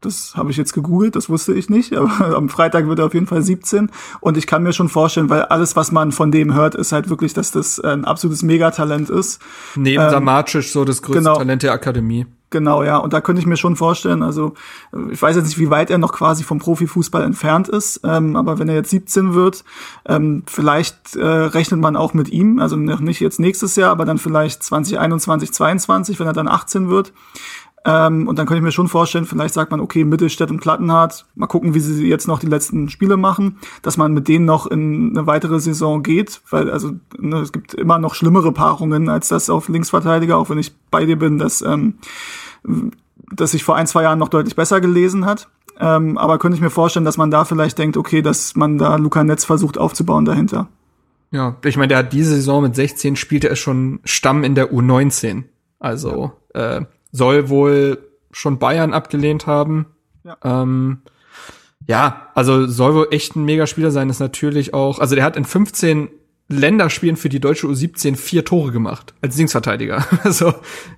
Das 0.00 0.34
habe 0.36 0.50
ich 0.50 0.56
jetzt 0.56 0.74
gegoogelt, 0.74 1.16
das 1.16 1.28
wusste 1.28 1.54
ich 1.54 1.68
nicht, 1.70 1.92
aber 1.96 2.36
am 2.36 2.48
Freitag 2.48 2.86
wird 2.86 3.00
er 3.00 3.06
auf 3.06 3.14
jeden 3.14 3.26
Fall 3.26 3.42
17. 3.42 3.90
Und 4.20 4.36
ich 4.36 4.46
kann 4.46 4.62
mir 4.62 4.72
schon 4.72 4.88
vorstellen, 4.88 5.28
weil 5.28 5.42
alles, 5.42 5.76
was 5.76 5.92
man 5.92 6.12
von 6.12 6.30
dem 6.30 6.54
hört, 6.54 6.74
ist 6.74 6.92
halt 6.92 7.08
wirklich, 7.08 7.34
dass 7.34 7.50
das 7.50 7.80
ein 7.80 8.04
absolutes 8.04 8.42
Megatalent 8.42 9.10
ist. 9.10 9.40
Neben 9.74 10.02
ähm, 10.02 10.10
Samacic 10.10 10.64
so 10.64 10.84
das 10.84 11.02
größte 11.02 11.20
genau. 11.20 11.36
Talent 11.36 11.62
der 11.62 11.72
Akademie. 11.72 12.26
Genau, 12.50 12.82
ja. 12.82 12.96
Und 12.96 13.12
da 13.12 13.20
könnte 13.20 13.40
ich 13.40 13.46
mir 13.46 13.58
schon 13.58 13.76
vorstellen, 13.76 14.22
also 14.22 14.54
äh, 14.92 15.12
ich 15.12 15.20
weiß 15.20 15.36
jetzt 15.36 15.46
nicht, 15.46 15.58
wie 15.58 15.70
weit 15.70 15.90
er 15.90 15.98
noch 15.98 16.12
quasi 16.12 16.44
vom 16.44 16.58
Profifußball 16.58 17.22
entfernt 17.22 17.68
ist, 17.68 18.00
ähm, 18.04 18.36
aber 18.36 18.58
wenn 18.58 18.68
er 18.68 18.74
jetzt 18.74 18.90
17 18.90 19.34
wird, 19.34 19.64
ähm, 20.06 20.44
vielleicht 20.46 21.14
äh, 21.16 21.26
rechnet 21.26 21.80
man 21.80 21.96
auch 21.96 22.14
mit 22.14 22.30
ihm, 22.30 22.58
also 22.58 22.76
noch 22.76 23.00
nicht 23.00 23.20
jetzt 23.20 23.38
nächstes 23.38 23.76
Jahr, 23.76 23.90
aber 23.90 24.06
dann 24.06 24.18
vielleicht 24.18 24.62
2021, 24.62 25.52
22, 25.52 26.18
wenn 26.18 26.26
er 26.26 26.32
dann 26.32 26.48
18 26.48 26.88
wird. 26.88 27.12
Ähm, 27.88 28.28
und 28.28 28.38
dann 28.38 28.44
könnte 28.44 28.58
ich 28.58 28.64
mir 28.64 28.72
schon 28.72 28.88
vorstellen, 28.88 29.24
vielleicht 29.24 29.54
sagt 29.54 29.70
man, 29.70 29.80
okay, 29.80 30.04
Mittelstädt 30.04 30.50
und 30.50 30.60
Plattenhardt, 30.60 31.24
mal 31.34 31.46
gucken, 31.46 31.72
wie 31.72 31.80
sie 31.80 32.06
jetzt 32.06 32.28
noch 32.28 32.38
die 32.38 32.46
letzten 32.46 32.90
Spiele 32.90 33.16
machen, 33.16 33.56
dass 33.80 33.96
man 33.96 34.12
mit 34.12 34.28
denen 34.28 34.44
noch 34.44 34.66
in 34.66 35.16
eine 35.16 35.26
weitere 35.26 35.58
Saison 35.58 36.02
geht, 36.02 36.42
weil 36.50 36.70
also 36.70 36.92
ne, 37.18 37.38
es 37.38 37.50
gibt 37.50 37.72
immer 37.72 37.98
noch 37.98 38.14
schlimmere 38.14 38.52
Paarungen 38.52 39.08
als 39.08 39.28
das 39.28 39.48
auf 39.48 39.70
Linksverteidiger, 39.70 40.36
auch 40.36 40.50
wenn 40.50 40.58
ich 40.58 40.76
bei 40.90 41.06
dir 41.06 41.18
bin, 41.18 41.38
dass 41.38 41.62
ähm, 41.62 41.94
das 43.32 43.52
sich 43.52 43.64
vor 43.64 43.76
ein, 43.76 43.86
zwei 43.86 44.02
Jahren 44.02 44.18
noch 44.18 44.28
deutlich 44.28 44.54
besser 44.54 44.82
gelesen 44.82 45.24
hat. 45.24 45.48
Ähm, 45.80 46.18
aber 46.18 46.38
könnte 46.38 46.56
ich 46.56 46.60
mir 46.62 46.70
vorstellen, 46.70 47.06
dass 47.06 47.16
man 47.16 47.30
da 47.30 47.46
vielleicht 47.46 47.78
denkt, 47.78 47.96
okay, 47.96 48.20
dass 48.20 48.54
man 48.54 48.76
da 48.76 48.96
Luca 48.96 49.24
Netz 49.24 49.46
versucht 49.46 49.78
aufzubauen 49.78 50.26
dahinter. 50.26 50.68
Ja, 51.30 51.56
ich 51.64 51.78
meine, 51.78 51.88
der 51.88 51.98
hat 51.98 52.12
diese 52.12 52.34
Saison 52.34 52.62
mit 52.62 52.74
16 52.74 53.16
spielte 53.16 53.48
er 53.48 53.56
schon 53.56 54.00
Stamm 54.04 54.44
in 54.44 54.54
der 54.54 54.72
U19. 54.72 55.44
Also 55.78 56.32
äh, 56.52 56.82
soll 57.12 57.48
wohl 57.48 57.98
schon 58.30 58.58
Bayern 58.58 58.92
abgelehnt 58.92 59.46
haben. 59.46 59.86
Ja. 60.24 60.36
Ähm, 60.44 60.98
ja, 61.86 62.30
also 62.34 62.66
soll 62.66 62.94
wohl 62.94 63.08
echt 63.10 63.34
ein 63.34 63.44
Megaspieler 63.44 63.90
sein, 63.90 64.10
ist 64.10 64.20
natürlich 64.20 64.74
auch, 64.74 64.98
also 64.98 65.14
der 65.14 65.24
hat 65.24 65.36
in 65.36 65.44
15 65.44 66.08
Länderspielen 66.48 67.16
für 67.16 67.28
die 67.28 67.40
deutsche 67.40 67.66
U17 67.66 68.16
vier 68.16 68.44
Tore 68.44 68.72
gemacht, 68.72 69.14
als 69.20 69.36
Linksverteidiger. 69.36 70.06
Also 70.24 70.48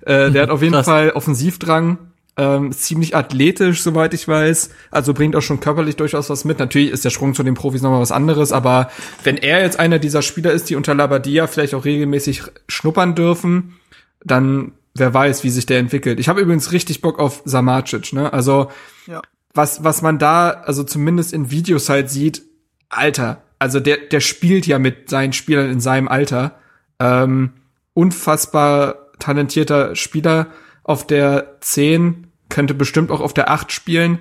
äh, 0.01 0.31
der 0.31 0.43
hat 0.43 0.49
auf 0.49 0.61
jeden 0.61 0.73
Krass. 0.73 0.85
Fall 0.85 1.11
Offensivdrang, 1.11 1.97
ähm, 2.37 2.71
ist 2.71 2.83
ziemlich 2.83 3.15
athletisch, 3.15 3.81
soweit 3.81 4.13
ich 4.13 4.27
weiß. 4.27 4.69
Also 4.89 5.13
bringt 5.13 5.35
auch 5.35 5.41
schon 5.41 5.59
körperlich 5.59 5.97
durchaus 5.97 6.29
was 6.29 6.45
mit. 6.45 6.59
Natürlich 6.59 6.91
ist 6.91 7.03
der 7.03 7.09
Sprung 7.09 7.33
zu 7.33 7.43
den 7.43 7.53
Profis 7.53 7.81
nochmal 7.81 8.01
was 8.01 8.11
anderes, 8.11 8.51
aber 8.51 8.89
wenn 9.23 9.37
er 9.37 9.61
jetzt 9.61 9.79
einer 9.79 9.99
dieser 9.99 10.21
Spieler 10.21 10.51
ist, 10.51 10.69
die 10.69 10.75
unter 10.75 10.95
Labadia 10.95 11.47
vielleicht 11.47 11.73
auch 11.73 11.85
regelmäßig 11.85 12.43
schnuppern 12.67 13.15
dürfen, 13.15 13.75
dann 14.23 14.73
wer 14.95 15.13
weiß, 15.13 15.43
wie 15.43 15.49
sich 15.49 15.65
der 15.65 15.79
entwickelt. 15.79 16.19
Ich 16.19 16.27
habe 16.29 16.41
übrigens 16.41 16.71
richtig 16.71 17.01
Bock 17.01 17.19
auf 17.19 17.41
Samacic, 17.45 18.13
ne? 18.13 18.31
Also 18.33 18.69
Ja. 19.07 19.21
was, 19.53 19.83
was 19.83 20.01
man 20.01 20.19
da, 20.19 20.49
also 20.49 20.83
zumindest 20.83 21.33
in 21.33 21.51
Videos 21.51 21.89
halt 21.89 22.09
sieht, 22.09 22.43
Alter, 22.89 23.41
also 23.59 23.79
der, 23.79 23.97
der 23.97 24.19
spielt 24.19 24.67
ja 24.67 24.79
mit 24.79 25.09
seinen 25.09 25.33
Spielern 25.33 25.69
in 25.69 25.79
seinem 25.79 26.07
Alter. 26.07 26.55
Ähm, 26.99 27.51
unfassbar 27.93 28.95
talentierter 29.19 29.95
Spieler 29.95 30.47
auf 30.83 31.05
der 31.07 31.57
10, 31.61 32.27
könnte 32.49 32.73
bestimmt 32.73 33.11
auch 33.11 33.21
auf 33.21 33.33
der 33.33 33.49
8 33.49 33.71
spielen. 33.71 34.19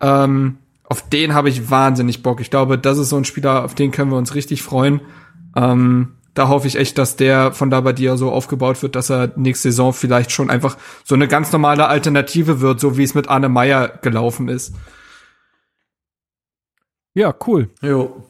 Ähm, 0.00 0.58
auf 0.84 1.08
den 1.08 1.34
habe 1.34 1.48
ich 1.48 1.70
wahnsinnig 1.70 2.22
Bock. 2.22 2.40
Ich 2.40 2.50
glaube, 2.50 2.78
das 2.78 2.98
ist 2.98 3.08
so 3.08 3.16
ein 3.16 3.24
Spieler, 3.24 3.64
auf 3.64 3.74
den 3.74 3.90
können 3.92 4.10
wir 4.10 4.18
uns 4.18 4.34
richtig 4.34 4.62
freuen. 4.62 5.00
Ähm, 5.56 6.12
da 6.34 6.48
hoffe 6.48 6.66
ich 6.66 6.76
echt, 6.76 6.96
dass 6.98 7.16
der 7.16 7.52
von 7.52 7.70
Labadia 7.70 8.16
so 8.16 8.30
aufgebaut 8.30 8.82
wird, 8.82 8.96
dass 8.96 9.10
er 9.10 9.32
nächste 9.36 9.70
Saison 9.70 9.92
vielleicht 9.92 10.30
schon 10.30 10.50
einfach 10.50 10.78
so 11.04 11.14
eine 11.14 11.28
ganz 11.28 11.52
normale 11.52 11.86
Alternative 11.88 12.60
wird, 12.60 12.80
so 12.80 12.96
wie 12.96 13.02
es 13.02 13.14
mit 13.14 13.28
Arne 13.28 13.48
Meyer 13.48 13.88
gelaufen 13.88 14.48
ist. 14.48 14.74
Ja, 17.14 17.34
cool. 17.46 17.68
Jo. 17.82 18.24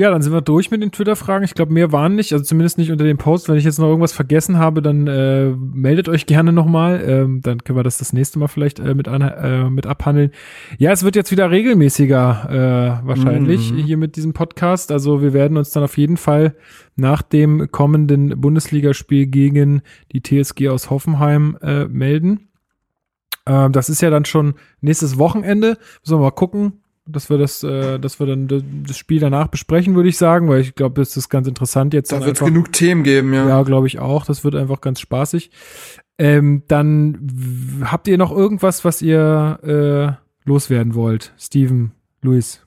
Ja, 0.00 0.10
dann 0.10 0.22
sind 0.22 0.32
wir 0.32 0.40
durch 0.40 0.70
mit 0.70 0.82
den 0.82 0.92
Twitter-Fragen. 0.92 1.44
Ich 1.44 1.52
glaube, 1.52 1.74
mehr 1.74 1.92
waren 1.92 2.14
nicht, 2.14 2.32
also 2.32 2.42
zumindest 2.42 2.78
nicht 2.78 2.90
unter 2.90 3.04
dem 3.04 3.18
Post. 3.18 3.50
Wenn 3.50 3.56
ich 3.58 3.64
jetzt 3.64 3.78
noch 3.78 3.86
irgendwas 3.86 4.14
vergessen 4.14 4.56
habe, 4.56 4.80
dann 4.80 5.06
äh, 5.06 5.50
meldet 5.50 6.08
euch 6.08 6.24
gerne 6.24 6.54
nochmal. 6.54 7.02
Ähm, 7.06 7.42
dann 7.42 7.62
können 7.62 7.78
wir 7.78 7.82
das 7.82 7.98
das 7.98 8.14
nächste 8.14 8.38
Mal 8.38 8.48
vielleicht 8.48 8.78
äh, 8.78 8.94
mit, 8.94 9.08
an, 9.08 9.20
äh, 9.20 9.68
mit 9.68 9.84
abhandeln. 9.84 10.30
Ja, 10.78 10.90
es 10.90 11.02
wird 11.04 11.16
jetzt 11.16 11.30
wieder 11.32 11.50
regelmäßiger 11.50 13.00
äh, 13.02 13.06
wahrscheinlich 13.06 13.72
Mhm. 13.72 13.76
hier 13.76 13.98
mit 13.98 14.16
diesem 14.16 14.32
Podcast. 14.32 14.90
Also 14.90 15.20
wir 15.20 15.34
werden 15.34 15.58
uns 15.58 15.68
dann 15.68 15.82
auf 15.82 15.98
jeden 15.98 16.16
Fall 16.16 16.54
nach 16.96 17.20
dem 17.20 17.70
kommenden 17.70 18.40
Bundesligaspiel 18.40 19.26
gegen 19.26 19.82
die 20.12 20.22
TSG 20.22 20.70
aus 20.70 20.88
Hoffenheim 20.88 21.58
äh, 21.60 21.84
melden. 21.84 22.48
Ähm, 23.44 23.72
das 23.72 23.90
ist 23.90 24.00
ja 24.00 24.08
dann 24.08 24.24
schon 24.24 24.54
nächstes 24.80 25.18
Wochenende. 25.18 25.76
Müssen 26.02 26.14
wir 26.16 26.22
mal 26.22 26.30
gucken. 26.30 26.79
Dass 27.12 27.30
wir 27.30 27.38
das, 27.38 27.62
äh, 27.62 27.98
dass 27.98 28.20
wir 28.20 28.26
dann 28.26 28.84
das 28.86 28.96
Spiel 28.96 29.20
danach 29.20 29.48
besprechen, 29.48 29.94
würde 29.94 30.08
ich 30.08 30.18
sagen, 30.18 30.48
weil 30.48 30.60
ich 30.60 30.74
glaube, 30.74 31.00
das 31.00 31.16
ist 31.16 31.28
ganz 31.28 31.46
interessant 31.48 31.94
jetzt. 31.94 32.12
Da 32.12 32.24
wird 32.24 32.40
es 32.40 32.44
genug 32.44 32.72
Themen 32.72 33.02
geben, 33.02 33.32
ja. 33.34 33.48
Ja, 33.48 33.62
glaube 33.62 33.86
ich 33.86 33.98
auch. 33.98 34.24
Das 34.24 34.44
wird 34.44 34.54
einfach 34.54 34.80
ganz 34.80 35.00
spaßig. 35.00 35.50
Ähm, 36.18 36.64
dann 36.68 37.80
habt 37.84 38.06
ihr 38.06 38.18
noch 38.18 38.30
irgendwas, 38.30 38.84
was 38.84 39.00
ihr 39.00 40.18
äh, 40.18 40.48
loswerden 40.48 40.94
wollt? 40.94 41.32
Steven, 41.38 41.92
Luis. 42.22 42.60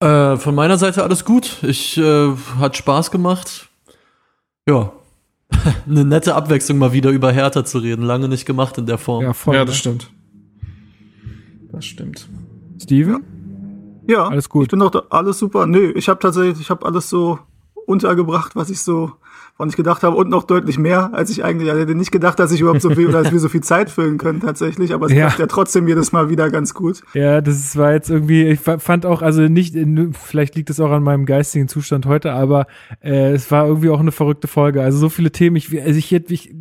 Äh, 0.00 0.36
von 0.36 0.54
meiner 0.54 0.78
Seite 0.78 1.02
alles 1.02 1.24
gut. 1.24 1.62
Ich 1.62 1.96
äh, 1.96 2.32
hat 2.58 2.76
Spaß 2.76 3.10
gemacht. 3.10 3.68
Ja. 4.68 4.92
Eine 5.88 6.04
nette 6.04 6.34
Abwechslung 6.34 6.78
mal 6.78 6.92
wieder 6.92 7.10
über 7.10 7.32
Hertha 7.32 7.64
zu 7.64 7.78
reden. 7.78 8.02
Lange 8.02 8.28
nicht 8.28 8.44
gemacht 8.44 8.78
in 8.78 8.86
der 8.86 8.98
Form. 8.98 9.24
Ja, 9.24 9.32
voll. 9.32 9.54
ja, 9.54 9.60
ne? 9.60 9.66
das 9.66 9.78
stimmt. 9.78 10.10
Das 11.78 11.84
stimmt. 11.86 12.28
Steven? 12.82 13.22
Ja, 14.08 14.26
Alles 14.28 14.48
gut. 14.48 14.64
Ich 14.64 14.68
bin 14.70 14.80
doch 14.80 14.90
da, 14.90 15.02
alles 15.10 15.38
super. 15.38 15.66
Nö, 15.66 15.92
ich 15.94 16.08
habe 16.08 16.18
tatsächlich, 16.18 16.60
ich 16.60 16.70
habe 16.70 16.84
alles 16.84 17.08
so 17.08 17.38
untergebracht, 17.86 18.56
was 18.56 18.68
ich 18.70 18.80
so, 18.80 19.12
wann 19.58 19.68
ich 19.68 19.76
gedacht 19.76 20.02
habe 20.02 20.16
und 20.16 20.28
noch 20.28 20.44
deutlich 20.44 20.78
mehr, 20.78 21.10
als 21.14 21.30
ich 21.30 21.44
eigentlich, 21.44 21.68
also 21.70 21.80
ich 21.82 21.86
hätte 21.88 21.96
nicht 21.98 22.10
gedacht, 22.10 22.38
dass 22.38 22.50
ich 22.52 22.60
überhaupt 22.60 22.80
so 22.82 22.90
viel 22.90 23.06
oder 23.08 23.22
dass 23.22 23.32
wir 23.32 23.38
so 23.38 23.48
viel 23.48 23.62
Zeit 23.62 23.90
füllen 23.90 24.18
können 24.18 24.40
tatsächlich, 24.40 24.92
aber 24.92 25.06
es 25.06 25.12
Ja. 25.12 25.26
klappt 25.26 25.38
ja 25.38 25.46
trotzdem 25.46 25.86
jedes 25.88 26.10
Mal 26.12 26.30
wieder 26.30 26.50
ganz 26.50 26.74
gut. 26.74 27.02
Ja, 27.14 27.40
das 27.40 27.56
ist- 27.56 27.76
war 27.76 27.92
jetzt 27.92 28.10
irgendwie, 28.10 28.44
ich 28.46 28.60
fa- 28.60 28.78
fand 28.78 29.06
auch, 29.06 29.22
also 29.22 29.42
nicht, 29.42 29.76
vielleicht 30.12 30.56
liegt 30.56 30.70
es 30.70 30.80
auch 30.80 30.90
an 30.90 31.02
meinem 31.02 31.24
geistigen 31.26 31.68
Zustand 31.68 32.06
heute, 32.06 32.32
aber 32.32 32.66
äh, 33.02 33.32
es 33.32 33.50
war 33.50 33.66
irgendwie 33.66 33.90
auch 33.90 34.00
eine 34.00 34.12
verrückte 34.12 34.48
Folge. 34.48 34.82
Also 34.82 34.98
so 34.98 35.08
viele 35.10 35.30
Themen, 35.32 35.56
ich, 35.56 35.70
also 35.82 35.98
ich, 35.98 36.10
hätte- 36.10 36.32
ich, 36.34 36.54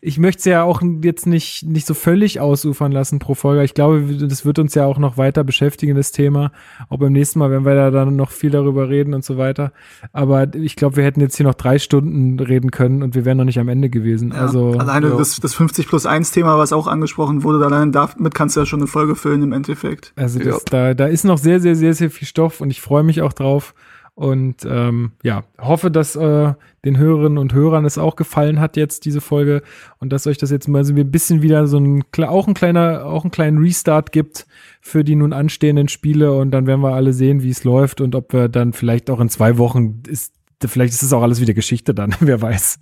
ich 0.00 0.18
möchte 0.18 0.38
es 0.40 0.44
ja 0.46 0.62
auch 0.62 0.82
jetzt 1.02 1.26
nicht, 1.26 1.64
nicht 1.64 1.86
so 1.86 1.94
völlig 1.94 2.40
ausufern 2.40 2.92
lassen 2.92 3.18
pro 3.18 3.34
Folge. 3.34 3.64
Ich 3.64 3.74
glaube, 3.74 4.02
das 4.26 4.44
wird 4.44 4.58
uns 4.58 4.74
ja 4.74 4.86
auch 4.86 4.98
noch 4.98 5.16
weiter 5.16 5.44
beschäftigen, 5.44 5.94
das 5.94 6.12
Thema. 6.12 6.52
Auch 6.88 6.98
beim 6.98 7.12
nächsten 7.12 7.38
Mal, 7.38 7.50
wenn 7.50 7.64
wir 7.64 7.74
da 7.74 7.90
dann 7.90 8.16
noch 8.16 8.30
viel 8.30 8.50
darüber 8.50 8.88
reden 8.88 9.14
und 9.14 9.24
so 9.24 9.38
weiter. 9.38 9.72
Aber 10.12 10.54
ich 10.54 10.76
glaube, 10.76 10.96
wir 10.96 11.04
hätten 11.04 11.20
jetzt 11.20 11.36
hier 11.36 11.46
noch 11.46 11.54
drei 11.54 11.78
Stunden 11.78 12.38
reden 12.40 12.70
können 12.70 13.02
und 13.02 13.14
wir 13.14 13.24
wären 13.24 13.38
noch 13.38 13.44
nicht 13.44 13.58
am 13.58 13.68
Ende 13.68 13.90
gewesen. 13.90 14.32
Ja, 14.32 14.42
also 14.42 14.72
alleine 14.72 15.08
ja. 15.08 15.16
das, 15.16 15.38
das 15.40 15.54
50 15.54 15.88
plus 15.88 16.06
1 16.06 16.30
Thema, 16.30 16.58
was 16.58 16.72
auch 16.72 16.86
angesprochen 16.86 17.42
wurde, 17.42 17.64
allein 17.64 17.92
damit 17.92 18.34
kannst 18.34 18.56
du 18.56 18.60
ja 18.60 18.66
schon 18.66 18.80
eine 18.80 18.86
Folge 18.86 19.14
füllen 19.14 19.42
im 19.42 19.52
Endeffekt. 19.52 20.12
Also 20.16 20.38
das, 20.38 20.46
Ja. 20.46 20.58
da, 20.70 20.94
da 20.94 21.06
ist 21.06 21.24
noch 21.24 21.38
sehr, 21.38 21.60
sehr, 21.60 21.76
sehr, 21.76 21.94
sehr 21.94 22.10
viel 22.10 22.26
Stoff 22.26 22.60
und 22.60 22.70
ich 22.70 22.80
freue 22.80 23.02
mich 23.02 23.22
auch 23.22 23.32
drauf. 23.32 23.74
Und 24.16 24.66
ähm, 24.66 25.12
ja, 25.22 25.44
hoffe, 25.60 25.90
dass 25.90 26.16
äh, 26.16 26.54
den 26.86 26.96
Hörerinnen 26.96 27.36
und 27.36 27.52
Hörern 27.52 27.84
es 27.84 27.98
auch 27.98 28.16
gefallen 28.16 28.60
hat 28.60 28.78
jetzt 28.78 29.04
diese 29.04 29.20
Folge 29.20 29.62
und 29.98 30.10
dass 30.10 30.26
euch 30.26 30.38
das 30.38 30.50
jetzt 30.50 30.68
mal 30.68 30.86
so 30.86 30.94
ein 30.94 31.10
bisschen 31.10 31.42
wieder 31.42 31.66
so 31.66 31.78
ein 31.78 32.02
auch 32.24 32.48
ein 32.48 32.54
kleiner 32.54 33.04
auch 33.04 33.24
einen 33.24 33.30
kleinen 33.30 33.58
Restart 33.58 34.12
gibt 34.12 34.46
für 34.80 35.04
die 35.04 35.16
nun 35.16 35.34
anstehenden 35.34 35.88
Spiele 35.88 36.32
und 36.32 36.50
dann 36.50 36.66
werden 36.66 36.80
wir 36.80 36.94
alle 36.94 37.12
sehen, 37.12 37.42
wie 37.42 37.50
es 37.50 37.64
läuft 37.64 38.00
und 38.00 38.14
ob 38.14 38.32
wir 38.32 38.48
dann 38.48 38.72
vielleicht 38.72 39.10
auch 39.10 39.20
in 39.20 39.28
zwei 39.28 39.58
Wochen 39.58 40.02
ist 40.08 40.32
vielleicht 40.64 40.94
ist 40.94 41.02
es 41.02 41.12
auch 41.12 41.20
alles 41.20 41.42
wieder 41.42 41.52
Geschichte 41.52 41.92
dann, 41.92 42.14
wer 42.20 42.40
weiß. 42.40 42.78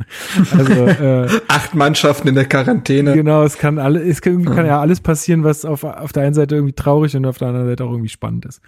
Also 0.56 0.86
äh, 0.86 1.28
Acht 1.48 1.74
Mannschaften 1.74 2.28
in 2.28 2.36
der 2.36 2.44
Quarantäne. 2.44 3.12
Genau, 3.14 3.42
es 3.42 3.58
kann 3.58 3.80
alle, 3.80 4.00
es 4.00 4.20
kann, 4.20 4.44
kann 4.44 4.66
ja 4.66 4.80
alles 4.80 5.00
passieren, 5.00 5.42
was 5.42 5.64
auf, 5.64 5.82
auf 5.82 6.12
der 6.12 6.22
einen 6.22 6.34
Seite 6.34 6.54
irgendwie 6.54 6.74
traurig 6.74 7.16
und 7.16 7.26
auf 7.26 7.38
der 7.38 7.48
anderen 7.48 7.66
Seite 7.66 7.84
auch 7.84 7.90
irgendwie 7.90 8.08
spannend 8.08 8.46
ist. 8.46 8.60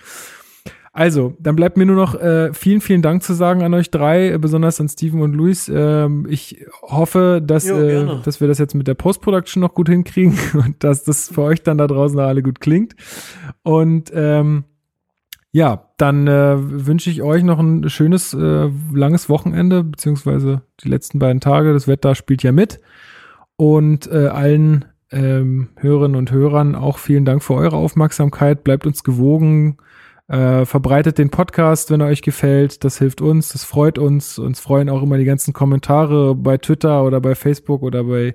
Also, 0.97 1.35
dann 1.39 1.57
bleibt 1.57 1.77
mir 1.77 1.85
nur 1.85 1.95
noch 1.95 2.15
äh, 2.15 2.55
vielen, 2.55 2.81
vielen 2.81 3.03
Dank 3.03 3.23
zu 3.23 3.35
sagen 3.35 3.63
an 3.63 3.75
euch 3.75 3.91
drei, 3.91 4.31
äh, 4.31 4.39
besonders 4.39 4.81
an 4.81 4.89
Steven 4.89 5.21
und 5.21 5.35
Luis. 5.35 5.71
Ähm, 5.71 6.27
ich 6.27 6.65
hoffe, 6.81 7.43
dass, 7.45 7.69
Jo, 7.69 7.77
äh, 7.77 8.23
dass 8.25 8.41
wir 8.41 8.49
das 8.49 8.57
jetzt 8.57 8.75
mit 8.75 8.89
der 8.89 8.95
Post-Production 8.95 9.61
noch 9.61 9.75
gut 9.75 9.91
hinkriegen 9.91 10.39
und 10.55 10.83
dass 10.83 11.05
das 11.05 11.29
für 11.29 11.43
euch 11.43 11.63
dann 11.63 11.77
da 11.77 11.87
draußen 11.87 12.19
alle 12.19 12.43
gut 12.43 12.61
klingt. 12.61 12.97
Und 13.63 14.11
ähm, 14.15 14.65
ja, 15.53 15.91
dann 15.99 16.29
äh, 16.29 16.55
wünsche 16.57 17.11
ich 17.11 17.21
euch 17.21 17.43
noch 17.43 17.59
ein 17.59 17.91
schönes, 17.91 18.33
äh, 18.33 18.71
langes 18.95 19.29
Wochenende, 19.29 19.85
beziehungsweise 19.85 20.63
die 20.83 20.89
letzten 20.89 21.19
beiden 21.19 21.43
Tage. 21.43 21.75
Das 21.75 21.87
Wetter 21.87 22.15
spielt 22.15 22.43
ja 22.43 22.53
mit. 22.53 22.81
Und 23.57 24.11
äh, 24.11 24.29
allen 24.29 24.87
ähm, 25.11 25.69
Hörerinnen 25.77 26.17
und 26.17 26.31
Hörern 26.31 26.75
auch 26.75 26.97
vielen 26.97 27.27
Dank 27.27 27.43
für 27.43 27.53
eure 27.53 27.77
Aufmerksamkeit. 27.77 28.65
Bleibt 28.65 28.87
uns 28.87 29.05
gewogen. 29.05 29.77
Äh, 30.29 30.65
verbreitet 30.65 31.19
den 31.19 31.31
Podcast, 31.31 31.93
wenn 31.93 32.01
er 32.01 32.09
euch 32.09 32.21
gefällt. 32.21 32.83
Das 32.83 32.99
hilft 32.99 33.21
uns, 33.21 33.51
das 33.51 33.63
freut 33.63 33.97
uns. 33.97 34.41
Uns 34.41 34.59
freuen 34.59 34.89
auch 34.89 35.01
immer 35.01 35.19
die 35.19 35.25
ganzen 35.25 35.53
Kommentare 35.53 36.35
bei 36.35 36.59
Twitter 36.59 37.05
oder 37.05 37.21
bei 37.21 37.37
Facebook 37.37 37.83
oder 37.83 38.03
bei, 38.03 38.35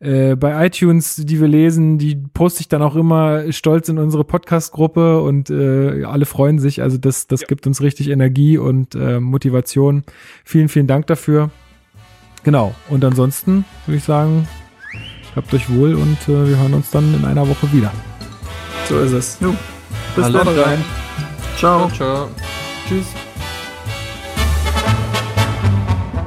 äh, 0.00 0.34
bei 0.34 0.66
iTunes, 0.66 1.14
die 1.16 1.40
wir 1.40 1.46
lesen. 1.46 1.98
Die 1.98 2.16
poste 2.16 2.62
ich 2.62 2.68
dann 2.68 2.82
auch 2.82 2.96
immer 2.96 3.52
stolz 3.52 3.88
in 3.88 3.98
unsere 3.98 4.24
Podcast-Gruppe 4.24 5.22
und 5.22 5.50
äh, 5.50 6.02
alle 6.02 6.26
freuen 6.26 6.58
sich. 6.58 6.82
Also 6.82 6.98
das, 6.98 7.28
das 7.28 7.42
gibt 7.42 7.64
uns 7.64 7.80
richtig 7.80 8.10
Energie 8.10 8.58
und 8.58 8.96
äh, 8.96 9.20
Motivation. 9.20 10.02
Vielen, 10.44 10.68
vielen 10.68 10.88
Dank 10.88 11.06
dafür. 11.06 11.50
Genau. 12.42 12.74
Und 12.88 13.04
ansonsten 13.04 13.64
würde 13.86 13.98
ich 13.98 14.04
sagen, 14.04 14.48
habt 15.36 15.54
euch 15.54 15.72
wohl 15.72 15.94
und 15.94 16.18
äh, 16.28 16.48
wir 16.48 16.58
hören 16.58 16.74
uns 16.74 16.90
dann 16.90 17.14
in 17.14 17.24
einer 17.24 17.48
Woche 17.48 17.72
wieder. 17.72 17.92
So 18.88 18.98
ist 18.98 19.12
es. 19.12 19.38
Jo, 19.40 19.54
bis 20.14 20.24
Hallo 20.24 20.44
dann. 20.44 20.58
rein. 20.58 20.84
Ciao. 21.56 21.88
ciao. 21.88 21.96
Ciao. 21.96 22.30
Tschüss. 22.88 23.06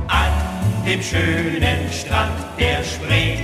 An 0.08 0.86
dem 0.86 1.02
schönen 1.02 1.92
Strand 1.92 2.32
der 2.58 2.84
Spree, 2.84 3.38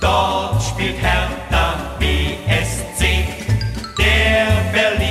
dort 0.00 0.62
spielt 0.62 0.96
Hertha 1.00 1.74
BSC, 1.98 3.26
der 3.98 4.46
Berlin. 4.72 5.07